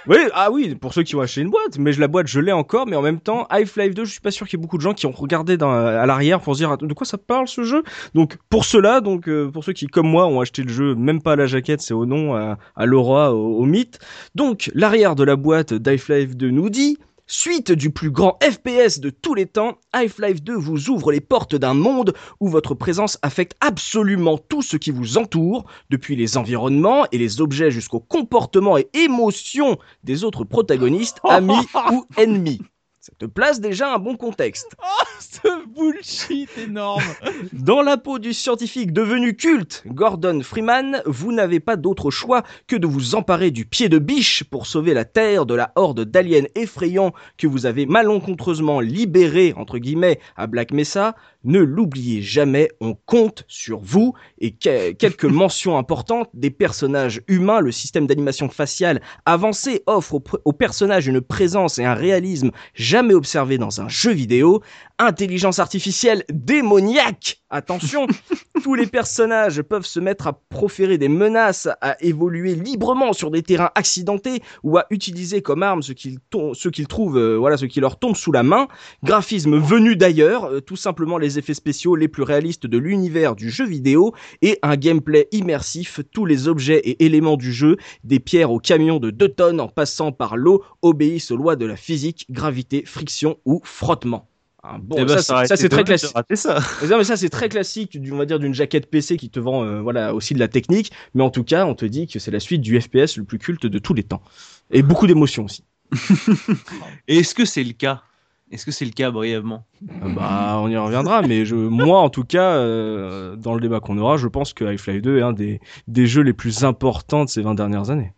Oui, 0.07 0.19
ah 0.35 0.51
oui, 0.51 0.75
pour 0.75 0.93
ceux 0.93 1.03
qui 1.03 1.17
ont 1.17 1.21
acheté 1.21 1.41
une 1.41 1.51
boîte, 1.51 1.79
mais 1.79 1.93
la 1.93 2.09
boîte 2.09 2.27
je 2.27 2.39
l'ai 2.41 2.53
encore, 2.53 2.87
mais 2.87 2.97
en 2.97 3.03
même 3.03 3.21
temps, 3.21 3.47
Half-Life 3.49 3.95
2, 3.95 4.05
je 4.05 4.13
suis 4.13 4.21
pas 4.21 4.31
sûr 4.31 4.47
qu'il 4.47 4.59
y 4.59 4.61
ait 4.61 4.63
beaucoup 4.63 4.77
de 4.77 4.83
gens 4.83 4.93
qui 4.93 5.07
ont 5.07 5.13
regardé 5.13 5.57
dans, 5.57 5.71
à 5.71 6.05
l'arrière 6.05 6.41
pour 6.41 6.55
se 6.55 6.61
dire 6.61 6.77
de 6.77 6.95
quoi 6.95 7.07
ça 7.07 7.19
parle 7.19 7.49
ce 7.49 7.63
jeu? 7.63 7.83
Donc 8.15 8.37
pour 8.51 8.65
ceux-là, 8.65 9.01
donc 9.01 9.29
euh, 9.29 9.51
pour 9.51 9.65
ceux 9.65 9.73
qui 9.73 9.87
comme 9.87 10.09
moi 10.09 10.27
ont 10.27 10.41
acheté 10.41 10.63
le 10.63 10.69
jeu, 10.69 10.95
même 10.95 11.23
pas 11.23 11.33
à 11.33 11.37
la 11.37 11.47
jaquette, 11.47 11.81
c'est 11.81 11.95
au 11.95 12.05
nom, 12.05 12.35
à, 12.35 12.59
à 12.77 12.87
l'aura, 12.87 13.33
au, 13.33 13.57
au 13.57 13.65
mythe. 13.65 13.99
Donc 14.35 14.71
l'arrière 14.75 15.15
de 15.15 15.25
la 15.25 15.37
boîte 15.37 15.73
d'Half-Life 15.73 16.37
2 16.37 16.51
nous 16.51 16.69
dit 16.69 16.99
Suite 17.37 17.73
du 17.73 17.91
plus 17.91 18.13
grand 18.13 18.39
FPS 18.45 19.01
de 19.01 19.11
tous 19.11 19.35
les 19.35 19.47
temps, 19.47 19.77
Half-Life 19.93 20.41
2 20.45 20.55
vous 20.55 20.89
ouvre 20.89 21.11
les 21.11 21.21
portes 21.21 21.57
d'un 21.57 21.75
monde 21.75 22.15
où 22.39 22.49
votre 22.49 22.77
présence 22.77 23.19
affecte 23.23 23.57
absolument 23.61 24.39
tout 24.39 24.63
ce 24.63 24.77
qui 24.77 24.93
vous 24.93 25.19
entoure, 25.19 25.65
depuis 25.91 26.15
les 26.15 26.37
environnements 26.37 27.07
et 27.11 27.19
les 27.19 27.41
objets 27.41 27.73
jusqu'au 27.73 27.99
comportement 27.99 28.79
et 28.79 28.89
émotions 28.95 29.79
des 30.05 30.23
autres 30.23 30.45
protagonistes, 30.45 31.19
amis 31.29 31.67
ou 31.91 32.05
ennemis. 32.17 32.61
Ça 33.07 33.13
te 33.19 33.27
place 33.27 33.61
déjà 33.61 33.93
un 33.93 33.99
bon 33.99 34.17
contexte. 34.17 34.75
Oh, 34.83 35.07
ce 35.21 35.67
bullshit 35.67 36.49
énorme 36.57 37.03
Dans 37.53 37.83
la 37.83 37.97
peau 37.97 38.19
du 38.19 38.33
scientifique 38.33 38.93
devenu 38.93 39.37
culte, 39.37 39.83
Gordon 39.87 40.41
Freeman, 40.43 41.03
vous 41.05 41.33
n'avez 41.33 41.61
pas 41.61 41.77
d'autre 41.77 42.11
choix 42.11 42.45
que 42.67 42.77
de 42.77 42.87
vous 42.87 43.15
emparer 43.15 43.51
du 43.51 43.67
pied 43.67 43.89
de 43.89 43.99
biche 43.99 44.45
pour 44.45 44.67
sauver 44.67 44.95
la 44.95 45.05
Terre 45.05 45.45
de 45.45 45.55
la 45.55 45.73
horde 45.75 46.05
d'aliens 46.05 46.45
effrayants 46.55 47.13
que 47.37 47.47
vous 47.47 47.67
avez 47.67 47.87
malencontreusement 47.87 48.81
libérés, 48.81 49.53
entre 49.57 49.79
guillemets, 49.79 50.21
à 50.37 50.47
Black 50.47 50.73
Mesa, 50.73 51.15
ne 51.45 51.61
l'oubliez 51.61 52.23
jamais, 52.23 52.71
on 52.81 52.95
compte 52.95 53.45
sur 53.49 53.81
vous. 53.81 54.15
Et 54.39 54.53
quelques 54.53 55.25
mentions 55.25 55.79
importantes, 55.79 56.29
des 56.35 56.51
personnages 56.51 57.23
humains, 57.29 57.61
le 57.61 57.73
système 57.73 58.07
d'animation 58.07 58.49
faciale 58.49 59.01
avancé 59.27 59.83
offre 59.87 60.21
aux, 60.45 60.53
personnages 60.53 61.07
une 61.07 61.21
présence 61.21 61.79
et 61.79 61.85
un 61.85 61.95
réalisme 61.95 62.51
jamais 62.75 63.15
observé 63.15 63.59
dans 63.59 63.81
un 63.81 63.89
jeu 63.89 64.13
vidéo. 64.13 64.63
Intelligence 64.99 65.59
artificielle 65.59 66.25
démoniaque, 66.33 67.43
attention, 67.51 68.07
tous 68.63 68.75
les 68.75 68.87
personnages 68.87 69.61
peuvent 69.63 69.87
se 69.87 70.01
mettre 70.01 70.29
à 70.29 70.33
proférer 70.49 70.99
des 70.99 71.09
menaces, 71.09 71.69
à 71.81 71.97
évoluer 72.03 72.55
librement 72.55 73.13
sur 73.13 73.31
des 73.31 73.43
terrains 73.43 73.71
accidentés 73.75 74.41
ou 74.63 74.79
à 74.79 74.87
utiliser 74.91 75.43
comme 75.43 75.63
arme 75.63 75.83
ce 75.83 75.93
qu'ils 75.93 76.19
ce 76.55 76.69
qu'ils 76.69 76.87
trouvent, 76.87 77.19
euh, 77.19 77.37
voilà, 77.37 77.57
ce 77.57 77.67
qui 77.67 77.81
leur 77.81 77.99
tombe 77.99 78.17
sous 78.17 78.33
la 78.33 78.43
main. 78.43 78.69
Graphisme 79.03 79.59
venu 79.59 79.97
d'ailleurs, 79.97 80.45
euh, 80.45 80.61
tout 80.61 80.77
simplement 80.77 81.19
les 81.19 81.34
effets 81.39 81.55
spéciaux 81.55 81.97
les 81.97 82.09
plus 82.09 82.23
réalistes 82.23 82.67
de 82.67 82.79
l'univers 82.79 83.37
du 83.37 83.51
jeu 83.51 83.67
vidéo 83.67 84.15
et 84.43 84.59
un 84.63 84.77
gameplay 84.77 85.29
immersif. 85.33 86.01
Tous 86.13 86.27
les 86.27 86.49
objets 86.49 86.79
et 86.79 87.05
éléments 87.05 87.37
du 87.37 87.53
jeu, 87.53 87.77
des 88.05 88.21
pierres 88.21 88.51
au 88.53 88.59
camion 88.59 88.99
de 88.99 89.11
2 89.11 89.29
tonnes 89.29 89.61
en 89.61 89.69
passant 89.69 90.13
par 90.13 90.37
l'eau, 90.37 90.65
obéissent 90.83 91.31
aux 91.31 91.37
lois 91.37 91.57
de 91.57 91.67
la 91.67 91.77
physique, 91.77 92.27
gravité, 92.31 92.85
friction 92.85 93.39
ou 93.45 93.61
frottement. 93.65 94.29
Ah, 94.67 94.79
bon, 94.81 94.97
Eh 94.99 95.05
ben, 95.05 95.19
ça, 95.19 95.43
c'est- 95.43 95.49
ça, 95.49 95.57
c'est 95.57 95.69
très 95.69 95.85
classique. 95.85 96.09
Ça. 96.35 96.59
Non, 96.89 96.97
mais 96.99 97.05
ça 97.05 97.19
c'est 97.19 97.29
très 97.29 97.51
classique, 97.51 98.01
du- 98.01 98.13
on 98.13 98.17
va 98.17 98.25
dire 98.25 98.39
d'une 98.39 98.55
jaquette 98.55 98.87
PC 98.91 99.19
qui 99.19 99.29
te 99.29 99.39
vend 99.39 99.63
euh, 99.63 99.83
voilà 99.83 100.15
aussi 100.15 100.33
de 100.33 100.39
la 100.39 100.49
technique, 100.49 100.91
mais 101.15 101.23
en 101.23 101.29
tout 101.29 101.45
cas 101.45 101.67
on 101.67 101.75
te 101.75 101.85
dit 101.85 102.07
que 102.07 102.19
c'est 102.19 102.31
la 102.31 102.41
suite 102.41 102.63
du 102.63 102.81
FPS 102.81 103.19
le 103.19 103.25
plus 103.25 103.39
culte 103.39 103.67
de 103.67 103.79
tous 103.79 103.93
les 103.93 104.05
temps 104.05 104.23
et 104.71 104.83
beaucoup 104.83 105.07
d'émotions 105.07 105.45
aussi. 105.45 105.65
Est-ce 107.09 107.35
que 107.35 107.45
c'est 107.45 107.65
le 107.65 107.73
cas? 107.73 108.03
Est-ce 108.51 108.67
que 108.67 108.71
c'est 108.71 108.85
le 108.85 108.91
cas 108.91 109.11
brièvement? 109.11 109.65
Euh, 109.83 110.15
bah 110.15 110.59
on 110.61 110.69
y 110.69 110.77
reviendra, 110.77 111.23
mais 111.23 111.45
je, 111.45 111.55
moi 111.55 112.01
en 112.01 112.11
tout 112.11 112.25
cas 112.25 112.57
euh, 112.57 113.37
dans 113.37 113.55
le 113.55 113.61
débat 113.61 113.81
qu'on 113.81 113.99
aura, 113.99 114.17
je 114.17 114.29
pense 114.29 114.53
que 114.53 114.65
Half-Life 114.65 115.03
2 115.03 115.19
est 115.19 115.23
un 115.23 115.33
des 115.33 115.61
des 115.89 116.07
jeux 116.07 116.23
les 116.23 116.35
plus 116.35 116.65
importants 116.65 117.25
de 117.25 117.31
ces 117.31 117.43
20 117.43 117.55
dernières 117.55 117.91
années. 117.91 118.13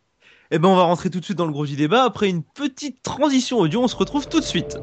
Eh 0.50 0.58
ben, 0.58 0.68
on 0.68 0.76
va 0.76 0.84
rentrer 0.84 1.10
tout 1.10 1.18
de 1.18 1.24
suite 1.24 1.38
dans 1.38 1.46
le 1.46 1.52
gros 1.52 1.66
du 1.66 1.74
débat. 1.74 2.04
Après 2.04 2.28
une 2.28 2.42
petite 2.44 3.02
transition 3.02 3.58
audio, 3.58 3.82
on 3.82 3.88
se 3.88 3.96
retrouve 3.96 4.28
tout 4.28 4.38
de 4.38 4.44
suite. 4.44 4.78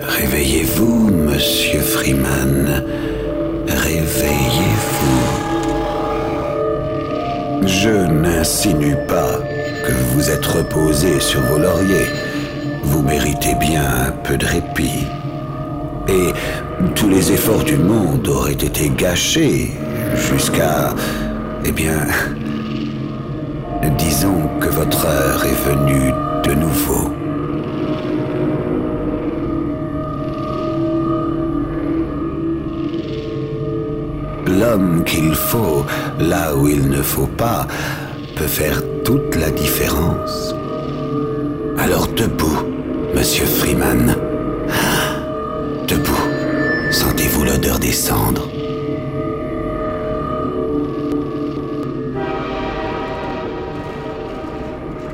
Réveillez-vous, 0.00 1.10
monsieur 1.10 1.80
Freeman. 1.80 2.84
Réveillez-vous. 3.66 5.44
Je 7.66 7.88
n'insinue 7.88 8.96
pas 9.08 9.38
que 9.86 9.92
vous 10.12 10.30
êtes 10.30 10.44
reposé 10.44 11.20
sur 11.20 11.40
vos 11.40 11.58
lauriers. 11.58 12.08
Vous 12.84 13.02
méritez 13.02 13.54
bien 13.56 13.84
un 14.08 14.10
peu 14.10 14.36
de 14.36 14.46
répit. 14.46 15.06
Et 16.08 16.32
tous 16.94 17.08
les 17.08 17.32
efforts 17.32 17.64
du 17.64 17.76
monde 17.76 18.26
auraient 18.28 18.52
été 18.52 18.90
gâchés 18.90 19.72
jusqu'à... 20.14 20.94
Eh 21.64 21.72
bien... 21.72 22.06
Disons 23.98 24.48
que 24.60 24.68
votre 24.68 25.06
heure 25.06 25.44
est 25.44 25.68
venue 25.68 26.12
de 26.44 26.54
nouveau. 26.54 27.10
L'homme 34.46 35.04
qu'il 35.04 35.34
faut, 35.34 35.84
là 36.18 36.54
où 36.56 36.68
il 36.68 36.88
ne 36.88 37.02
faut 37.02 37.26
pas, 37.26 37.66
peut 38.36 38.46
faire 38.46 38.82
toute 39.04 39.36
la 39.36 39.50
différence. 39.50 40.54
Alors 41.78 42.08
debout, 42.08 42.62
monsieur 43.14 43.46
Freeman. 43.46 44.16
Ah, 44.70 45.16
Debout. 45.86 46.90
Sentez-vous 46.90 47.44
l'odeur 47.44 47.78
des 47.78 47.92
cendres? 47.92 48.48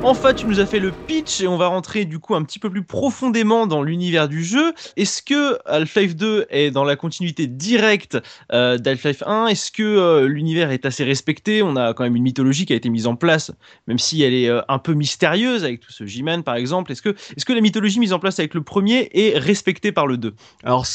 Enfin, 0.03 0.33
tu 0.33 0.47
nous 0.47 0.59
as 0.59 0.65
fait 0.65 0.79
le 0.79 0.91
pitch 0.91 1.41
et 1.41 1.47
on 1.47 1.57
va 1.57 1.67
rentrer 1.67 2.05
du 2.05 2.17
coup 2.17 2.33
un 2.33 2.41
petit 2.41 2.57
peu 2.57 2.71
plus 2.71 2.81
profondément 2.81 3.67
dans 3.67 3.83
l'univers 3.83 4.27
du 4.27 4.43
jeu. 4.43 4.73
Est-ce 4.97 5.21
que 5.21 5.59
Half-Life 5.67 6.15
2 6.15 6.47
est 6.49 6.71
dans 6.71 6.83
la 6.83 6.95
continuité 6.95 7.45
directe 7.45 8.17
euh, 8.51 8.79
d'Half-Life 8.79 9.21
1 9.23 9.45
Est-ce 9.45 9.71
que 9.71 9.83
euh, 9.83 10.27
l'univers 10.27 10.71
est 10.71 10.87
assez 10.87 11.03
respecté? 11.03 11.61
On 11.61 11.75
a 11.75 11.93
quand 11.93 12.03
même 12.03 12.15
une 12.15 12.23
mythologie 12.23 12.65
qui 12.65 12.73
a 12.73 12.75
été 12.75 12.89
mise 12.89 13.05
en 13.05 13.15
place, 13.15 13.51
même 13.85 13.99
si 13.99 14.23
elle 14.23 14.33
est 14.33 14.49
euh, 14.49 14.61
un 14.69 14.79
peu 14.79 14.93
mystérieuse 14.93 15.63
avec 15.63 15.81
tout 15.81 15.91
ce 15.91 16.07
G-Man 16.07 16.41
par 16.41 16.55
exemple. 16.55 16.91
Est-ce 16.91 17.03
que, 17.03 17.09
est 17.09 17.45
que 17.45 17.53
la 17.53 17.61
mythologie 17.61 17.99
mise 17.99 18.13
en 18.13 18.19
place 18.19 18.39
avec 18.39 18.55
le 18.55 18.63
premier 18.63 19.07
est 19.13 19.37
respectée 19.37 19.91
par 19.91 20.07
le 20.07 20.17
2 20.17 20.33
Alors 20.63 20.87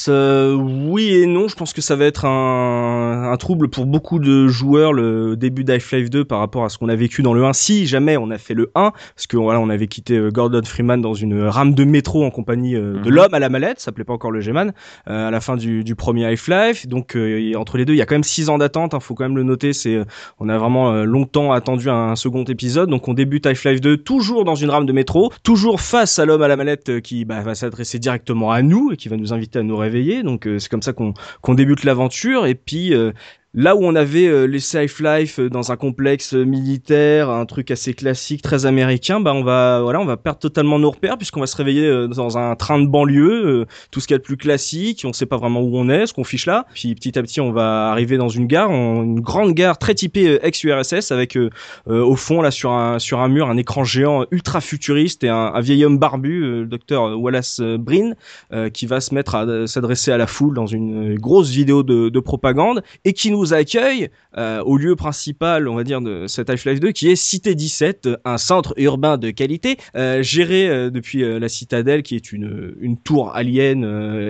oui 0.59 1.15
et 1.15 1.27
non, 1.27 1.47
je 1.47 1.55
pense 1.55 1.73
que 1.73 1.81
ça 1.81 1.95
va 1.95 2.07
être 2.07 2.25
un, 2.25 3.31
un 3.31 3.37
trouble 3.37 3.69
pour 3.69 3.87
beaucoup 3.87 4.19
de 4.19 4.49
joueurs 4.49 4.93
le 4.93 5.37
début 5.37 5.63
d'Half-Life 5.63 6.11
2 6.11 6.25
par 6.25 6.41
rapport 6.41 6.65
à 6.65 6.71
ce 6.71 6.79
qu'on 6.79 6.89
a 6.89 6.97
vécu 6.97 7.23
dans 7.23 7.35
le 7.35 7.45
1. 7.45 7.53
Si 7.53 7.87
jamais 7.87 8.17
on 8.17 8.31
a 8.31 8.39
fait 8.39 8.55
le 8.55 8.73
1, 8.75 8.93
parce 9.15 9.27
que 9.27 9.37
voilà, 9.37 9.61
on 9.61 9.69
avait 9.69 9.87
quitté 9.87 10.17
euh, 10.17 10.31
Gordon 10.31 10.63
Freeman 10.65 11.01
dans 11.01 11.15
une 11.15 11.43
rame 11.43 11.75
de 11.75 11.85
métro 11.85 12.25
en 12.25 12.31
compagnie 12.31 12.75
euh, 12.77 12.95
de 12.95 13.09
Mhm. 13.09 13.15
l'homme 13.15 13.35
à 13.35 13.39
la 13.39 13.49
mallette, 13.49 13.79
ça 13.81 13.87
s'appelait 13.87 14.05
pas 14.05 14.13
encore 14.13 14.31
le 14.31 14.41
G-Man, 14.41 14.73
euh, 15.09 15.29
à 15.29 15.31
la 15.31 15.41
fin 15.41 15.57
du, 15.57 15.85
du 15.85 15.95
premier 15.95 16.27
Half-Life. 16.27 16.87
Donc 16.87 17.17
euh, 17.17 17.53
entre 17.57 17.79
les 17.79 17.85
deux, 17.85 17.95
il 17.95 17.99
y 17.99 18.03
a 18.03 18.07
quand 18.07 18.15
même 18.15 18.25
6 18.25 18.49
ans 18.49 18.59
d'attente, 18.59 18.95
hein, 18.95 19.01
faut 19.01 19.15
quand 19.15 19.25
même 19.25 19.37
le 19.37 19.43
noter, 19.43 19.73
c'est 19.73 19.95
euh, 19.95 20.05
on 20.39 20.49
a 20.49 20.59
vraiment 20.59 20.93
euh, 20.93 21.05
longtemps 21.05 21.53
attendu 21.53 21.89
un, 21.91 22.17
second 22.17 22.45
épisode. 22.45 22.89
Donc 22.91 23.09
on 23.09 23.15
débute 23.15 23.47
Half-Life 23.47 23.81
2 23.81 23.99
toujours 23.99 24.45
dans 24.45 24.55
une 24.55 24.71
rame 24.71 24.87
de 24.87 24.93
métro, 24.93 25.33
toujours 25.43 25.81
face 25.81 26.19
à 26.19 26.25
l'homme 26.25 26.43
à 26.43 26.49
la 26.49 26.57
mallette 26.57 26.89
euh, 26.89 27.01
qui 27.01 27.25
bah, 27.25 27.41
va 27.41 27.55
s'adresser 27.55 27.99
directement 27.99 28.51
à 28.51 28.63
nous 28.63 28.93
et 28.93 28.97
qui 28.97 29.09
va 29.09 29.17
nous 29.17 29.33
inviter 29.33 29.59
à 29.59 29.63
nous 29.63 29.77
réveiller. 29.77 30.23
Donc 30.23 30.47
euh, 30.47 30.59
c'est 30.59 30.71
comme 30.71 30.83
ça 30.83 30.93
qu'on 30.93 31.15
qu'on 31.43 31.55
débute 31.55 31.85
l'aventure 31.85 32.47
et 32.47 32.55
puis 32.55 32.95
euh, 32.95 33.13
Là 33.59 33.75
où 33.75 33.83
on 33.85 33.95
avait 33.95 34.27
euh, 34.27 34.45
laissé 34.45 34.77
Half-Life 34.77 35.39
euh, 35.39 35.49
dans 35.49 35.73
un 35.73 35.77
complexe 35.77 36.35
euh, 36.35 36.45
militaire, 36.45 37.31
un 37.31 37.47
truc 37.47 37.71
assez 37.71 37.95
classique, 37.95 38.43
très 38.43 38.67
américain, 38.67 39.19
bah 39.19 39.33
on 39.33 39.43
va 39.43 39.81
voilà, 39.81 39.99
on 39.99 40.05
va 40.05 40.19
perdre 40.19 40.39
totalement 40.41 40.79
nos 40.79 40.91
repères 40.91 41.17
puisqu'on 41.17 41.41
va 41.41 41.47
se 41.47 41.57
réveiller 41.57 41.87
euh, 41.87 42.07
dans 42.07 42.37
un 42.37 42.55
train 42.55 42.79
de 42.79 42.87
banlieue, 42.87 43.63
euh, 43.63 43.67
tout 43.91 44.01
ce 44.01 44.09
qu'il 44.09 44.15
y 44.15 44.17
a 44.17 44.19
de 44.19 44.23
plus 44.23 44.37
classique, 44.37 45.07
on 45.07 45.15
sait 45.15 45.25
pas 45.25 45.39
vraiment 45.39 45.63
où 45.63 45.75
on 45.75 45.89
est, 45.89 46.07
ce 46.07 46.13
qu'on 46.13 46.23
fiche 46.23 46.45
là. 46.45 46.67
Puis 46.75 46.95
petit 46.95 47.19
à 47.19 47.23
petit, 47.23 47.41
on 47.41 47.51
va 47.51 47.89
arriver 47.89 48.19
dans 48.19 48.29
une 48.29 48.47
gare, 48.47 48.71
une 48.71 49.21
grande 49.21 49.55
gare 49.55 49.79
très 49.79 49.95
typée 49.95 50.39
ex-URSS 50.43 51.11
avec 51.11 51.39
euh, 51.39 51.49
au 51.87 52.15
fond 52.15 52.43
là 52.43 52.51
sur 52.51 52.73
un 52.73 52.99
sur 52.99 53.21
un 53.21 53.29
mur 53.29 53.49
un 53.49 53.57
écran 53.57 53.85
géant 53.85 54.27
ultra 54.33 54.61
futuriste 54.61 55.25
et 55.25 55.31
un, 55.31 55.53
un 55.55 55.61
vieil 55.63 55.83
homme 55.87 55.97
barbu, 55.97 56.41
le 56.41 56.67
docteur 56.67 57.19
Wallace 57.19 57.61
euh, 57.61 58.69
qui 58.69 58.85
va 58.85 59.01
se 59.01 59.15
mettre 59.15 59.35
à 59.35 59.67
s'adresser 59.67 60.13
à 60.13 60.19
la 60.19 60.27
foule 60.27 60.55
dans 60.55 60.67
une 60.67 61.19
grosse 61.19 61.49
vidéo 61.49 61.83
de, 61.83 62.11
de 62.11 62.21
propagande 62.21 62.83
et 63.07 63.15
qui 63.15 63.31
nous 63.31 63.46
accueille 63.55 64.09
euh, 64.37 64.63
au 64.63 64.77
lieu 64.77 64.97
principal, 64.97 65.69
on 65.69 65.75
va 65.75 65.85
dire, 65.85 66.01
de 66.01 66.27
cet 66.27 66.51
Half-Life 66.51 66.81
2, 66.81 66.93
qui 66.93 67.09
est 67.11 67.17
Cité 67.17 67.55
17, 67.55 68.07
euh, 68.07 68.17
un 68.25 68.39
centre 68.39 68.75
urbain 68.77 69.17
de 69.17 69.31
qualité 69.31 69.77
euh, 69.97 70.23
géré 70.23 70.69
euh, 70.69 70.91
depuis 70.91 71.23
la 71.39 71.49
Citadelle, 71.49 72.03
qui 72.03 72.17
est 72.17 72.33
une, 72.33 72.75
une 72.81 72.97
tour 72.97 73.35
alien 73.35 73.85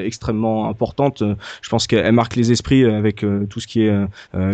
extrêmement 0.04 0.68
importante. 0.68 1.22
Je 1.62 1.68
pense 1.68 1.86
qu'elle 1.86 2.12
marque 2.12 2.36
les 2.36 2.52
esprits 2.52 2.84
avec 2.84 3.24
tout 3.50 3.60
ce 3.60 3.66
qui 3.66 3.82
est 3.82 3.92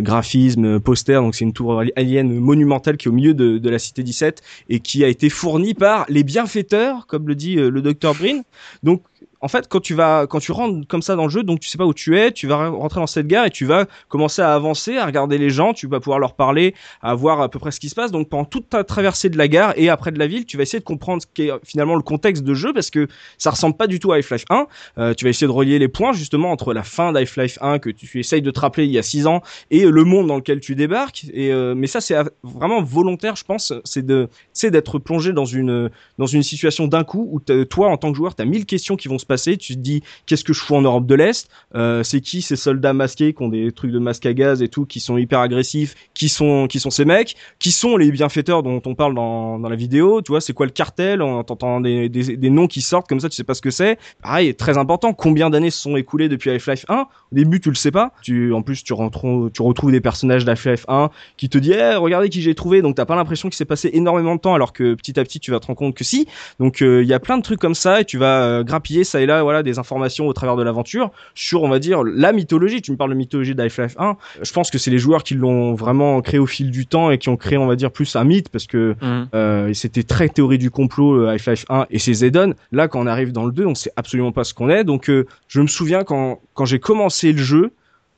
graphisme, 0.01 0.81
poster. 0.81 1.15
Donc 1.15 1.35
c'est 1.35 1.45
une 1.45 1.53
tour 1.53 1.81
ali- 1.81 1.93
alien 1.97 2.33
monumentale 2.33 2.97
qui 2.97 3.09
est 3.09 3.11
au 3.11 3.15
milieu 3.15 3.35
de, 3.35 3.59
de 3.59 3.71
la 3.71 3.79
Cité 3.79 4.03
17 4.03 4.43
et 4.69 4.81
qui 4.81 5.05
a 5.05 5.09
été 5.09 5.29
fournie 5.29 5.75
par 5.75 6.07
les 6.09 6.25
bienfaiteurs, 6.25 7.07
comme 7.07 7.29
le 7.29 7.35
dit 7.35 7.57
le 7.57 7.83
docteur 7.83 8.15
Breen. 8.15 8.43
Donc 8.83 9.03
en 9.43 9.49
fait, 9.49 9.69
quand 9.69 9.81
tu 9.81 9.95
vas, 9.95 10.27
quand 10.29 10.39
tu 10.39 10.53
rentres 10.53 10.87
comme 10.89 11.03
ça 11.03 11.17
dans 11.17 11.25
le 11.25 11.31
jeu, 11.31 11.43
donc 11.43 11.61
tu 11.61 11.69
sais 11.69 11.77
pas 11.79 11.85
où 11.85 11.93
tu 11.93 12.17
es, 12.19 12.31
tu 12.33 12.47
vas 12.47 12.69
rentrer 12.69 13.01
dans 13.01 13.07
cette 13.07 13.27
gare 13.27 13.45
et 13.47 13.51
tu 13.51 13.67
vas 13.67 13.87
commencer 14.09 14.41
à 14.41 14.55
avancer, 14.55 14.97
à 14.97 15.05
regarder 15.05 15.37
les 15.37 15.51
gens, 15.51 15.73
tu 15.73 15.87
vas 15.89 16.01
pouvoir 16.01 16.19
leur 16.21 16.35
parler, 16.35 16.75
à 17.03 17.15
voir 17.15 17.41
à 17.41 17.49
peu 17.49 17.59
près 17.59 17.73
ce 17.73 17.81
qui 17.81 17.89
se 17.89 17.95
passe. 17.95 18.13
Donc 18.13 18.29
pendant 18.29 18.45
toute 18.45 18.69
ta 18.69 18.85
traversée 18.85 19.29
de 19.29 19.37
la 19.37 19.49
gare 19.49 19.75
et 19.77 19.89
après 19.89 20.13
de 20.13 20.19
la 20.19 20.27
ville, 20.29 20.47
tu 20.47 20.57
vas 20.57 20.63
essayer 20.63 20.79
de 20.79 20.85
comprendre 20.85 21.23
ce 21.23 21.27
qu'est 21.35 21.51
finalement 21.65 21.97
le 21.97 22.03
contexte 22.03 22.45
de 22.45 22.55
jeu 22.55 22.73
parce 22.73 22.91
que 22.91 23.09
ça 23.37 23.51
ressemble 23.51 23.77
pas 23.77 23.87
du 23.89 23.99
tout 23.99 24.13
à 24.13 24.17
Half-Life 24.17 24.45
1. 24.49 24.67
Euh, 24.99 25.15
tu 25.15 25.25
vas 25.25 25.31
essayer 25.31 25.47
de 25.49 25.53
relier 25.53 25.79
les 25.79 25.89
points 25.89 26.13
justement 26.13 26.53
entre 26.53 26.73
la 26.73 26.85
fin 26.85 27.13
d'Half-Life 27.13 27.59
1 27.61 27.81
que 27.81 27.91
tu 27.91 28.21
essayes 28.21 28.43
de 28.43 28.51
te 28.51 28.61
rappeler 28.61 28.85
il 28.85 28.93
y 28.93 28.99
a 28.99 29.03
6 29.03 29.27
ans 29.27 29.43
et 29.71 29.85
le 29.85 30.05
monde 30.05 30.29
dans 30.29 30.37
lequel 30.37 30.61
tu 30.61 30.75
débarques. 30.77 31.25
Et 31.33 31.53
euh, 31.53 31.75
mais 31.75 31.89
ça 31.89 32.01
c'est 32.01 32.15
vraiment 32.45 32.81
volontaire, 32.83 33.35
je 33.37 33.45
pense. 33.45 33.73
C'est 33.85 34.07
de, 34.07 34.29
c'est 34.53 34.71
d'être 34.71 34.99
plongé 34.99 35.33
dans 35.33 35.45
une 35.47 35.91
dans 36.19 36.27
une 36.27 36.43
situation 36.45 36.87
d'un 36.87 37.03
coup 37.05 37.29
où 37.33 37.41
t'as- 37.41 37.65
toi 37.65 37.89
en 37.89 37.97
tant 37.97 38.13
que 38.13 38.17
joueur, 38.17 38.35
tu 38.37 38.43
as 38.43 38.45
mille 38.45 38.67
questions 38.67 38.97
qui 38.97 39.09
vont 39.09 39.19
se 39.19 39.27
Tu 39.37 39.75
te 39.75 39.81
dis 39.81 40.03
qu'est-ce 40.27 40.45
que 40.45 40.53
je 40.53 40.61
fous 40.61 40.75
en 40.77 40.83
Europe 40.83 41.07
de 41.07 41.15
l'Est? 41.15 41.49
Euh, 41.75 42.03
C'est 42.03 42.21
qui 42.21 42.43
ces 42.43 42.57
soldats 42.57 42.93
masqués 42.93 43.33
qui 43.33 43.43
ont 43.43 43.49
des 43.49 43.73
trucs 43.73 43.91
de 43.93 43.99
masque 43.99 44.27
à 44.27 44.33
gaz 44.35 44.63
et 44.63 44.69
tout, 44.69 44.87
qui 44.87 45.01
sont 45.01 45.17
hyper 45.17 45.41
agressifs 45.41 45.95
Qui 46.15 46.29
sont 46.29 46.67
qui 46.69 46.81
sont 46.81 46.91
ces 46.91 47.05
mecs? 47.05 47.37
Qui 47.59 47.73
sont 47.73 47.97
les 47.97 48.11
bienfaiteurs 48.11 48.63
dont 48.63 48.83
on 48.85 48.95
parle 48.95 49.15
dans, 49.15 49.59
dans 49.59 49.69
la 49.69 49.77
vidéo 49.77 50.23
Tu 50.23 50.33
vois, 50.33 50.41
c'est 50.41 50.53
quoi 50.53 50.67
le 50.67 50.73
cartel? 50.73 51.23
On 51.23 51.43
t'entend 51.45 51.81
des, 51.81 52.09
des, 52.09 52.37
des 52.37 52.51
noms 52.51 52.67
qui 52.67 52.81
sortent 52.83 53.09
comme 53.09 53.21
ça, 53.21 53.29
tu 53.29 53.37
sais 53.37 53.45
pas 53.45 53.55
ce 53.55 53.63
que 53.63 53.71
c'est? 53.71 53.99
Pareil, 54.23 54.55
très 54.55 54.79
important. 54.79 55.13
Combien 55.13 55.51
d'années 55.51 55.71
se 55.71 55.81
sont 55.81 55.97
écoulées 55.97 56.29
depuis 56.29 56.51
Half-Life 56.51 56.85
1 56.89 57.07
Au 57.33 57.35
début, 57.35 57.61
tu 57.61 57.69
le 57.69 57.75
sais 57.75 57.91
pas. 57.91 58.13
Tu 58.23 58.53
en 58.53 58.63
plus 58.63 58.85
tu 58.85 58.93
retrouves 58.93 59.51
tu 59.51 59.63
retrouves 59.63 59.93
des 59.93 60.01
personnages 60.01 60.45
d'Half-Life 60.45 60.85
1 60.89 61.11
qui 61.37 61.49
te 61.49 61.59
disent 61.59 61.77
Eh, 61.79 61.95
regardez 61.97 62.29
qui 62.29 62.43
j'ai 62.43 62.55
trouvé 62.55 62.83
donc 62.83 62.97
t'as 62.97 63.05
pas 63.05 63.17
l'impression 63.17 63.49
qu'il 63.49 63.57
s'est 63.57 63.65
passé 63.65 63.91
énormément 63.93 64.35
de 64.35 64.41
temps 64.41 64.55
alors 64.55 64.73
que 64.73 64.95
petit 64.95 65.19
à 65.19 65.25
petit 65.25 65.41
tu 65.41 65.51
vas 65.51 65.61
te 65.61 65.67
rendre 65.67 65.79
compte 65.79 65.95
que 65.95 66.05
si 66.05 66.27
donc 66.59 66.83
euh, 66.83 67.03
il 67.03 67.09
y 67.09 67.15
a 67.15 67.21
plein 67.21 67.39
de 67.39 67.43
trucs 67.43 67.61
comme 67.61 67.75
ça 67.75 68.01
et 68.01 68.05
tu 68.05 68.19
vas 68.19 68.43
euh, 68.43 68.65
grappiller 68.65 69.05
ça 69.05 69.21
et 69.21 69.27
là 69.27 69.43
voilà 69.43 69.63
des 69.63 69.79
informations 69.79 70.27
au 70.27 70.33
travers 70.33 70.57
de 70.57 70.63
l'aventure 70.63 71.11
sur 71.35 71.63
on 71.63 71.69
va 71.69 71.79
dire 71.79 72.03
la 72.03 72.33
mythologie 72.33 72.83
tu 72.83 72.93
me 72.93 72.97
parles 72.97 73.11
de 73.11 73.17
mythologie 73.17 73.55
d'Half-Life 73.55 73.95
1 73.99 74.17
je 74.43 74.53
pense 74.53 74.71
que 74.71 74.79
c'est 74.79 74.91
les 74.91 74.99
joueurs 74.99 75.23
qui 75.23 75.35
l'ont 75.35 75.75
vraiment 75.75 76.21
créé 76.23 76.39
au 76.41 76.47
fil 76.47 76.71
du 76.71 76.87
temps 76.87 77.11
et 77.11 77.19
qui 77.19 77.29
ont 77.29 77.37
créé 77.37 77.59
on 77.59 77.67
va 77.67 77.77
dire 77.77 77.91
plus 77.91 78.17
un 78.17 78.25
mythe 78.25 78.49
parce 78.49 78.67
que 78.67 78.97
euh, 79.35 79.69
et 79.69 79.75
c'était 79.75 80.03
très 80.03 80.29
théorie 80.29 80.59
du 80.59 80.71
complot 80.71 81.15
euh, 81.15 81.29
Half-Life 81.29 81.65
1 81.69 81.87
et 81.91 81.99
c'est 81.99 82.13
Zedon. 82.13 82.55
Là, 82.71 82.89
quand 82.89 83.01
on 83.01 83.07
arrive 83.07 83.33
dans 83.33 83.45
le 83.45 83.53
2, 83.53 83.67
on 83.67 83.75
sait 83.75 83.93
absolument 83.97 84.33
pas 84.33 84.45
ce 84.45 84.55
qu'on 84.55 84.69
est. 84.69 84.85
Donc, 84.85 85.09
euh, 85.09 85.27
je 85.49 85.61
me 85.61 85.67
souviens 85.67 86.05
quand 86.05 86.41
quand 86.55 86.65
j'ai 86.67 86.79
commencé 86.79 87.22
le 87.31 87.39
jeu, 87.39 87.73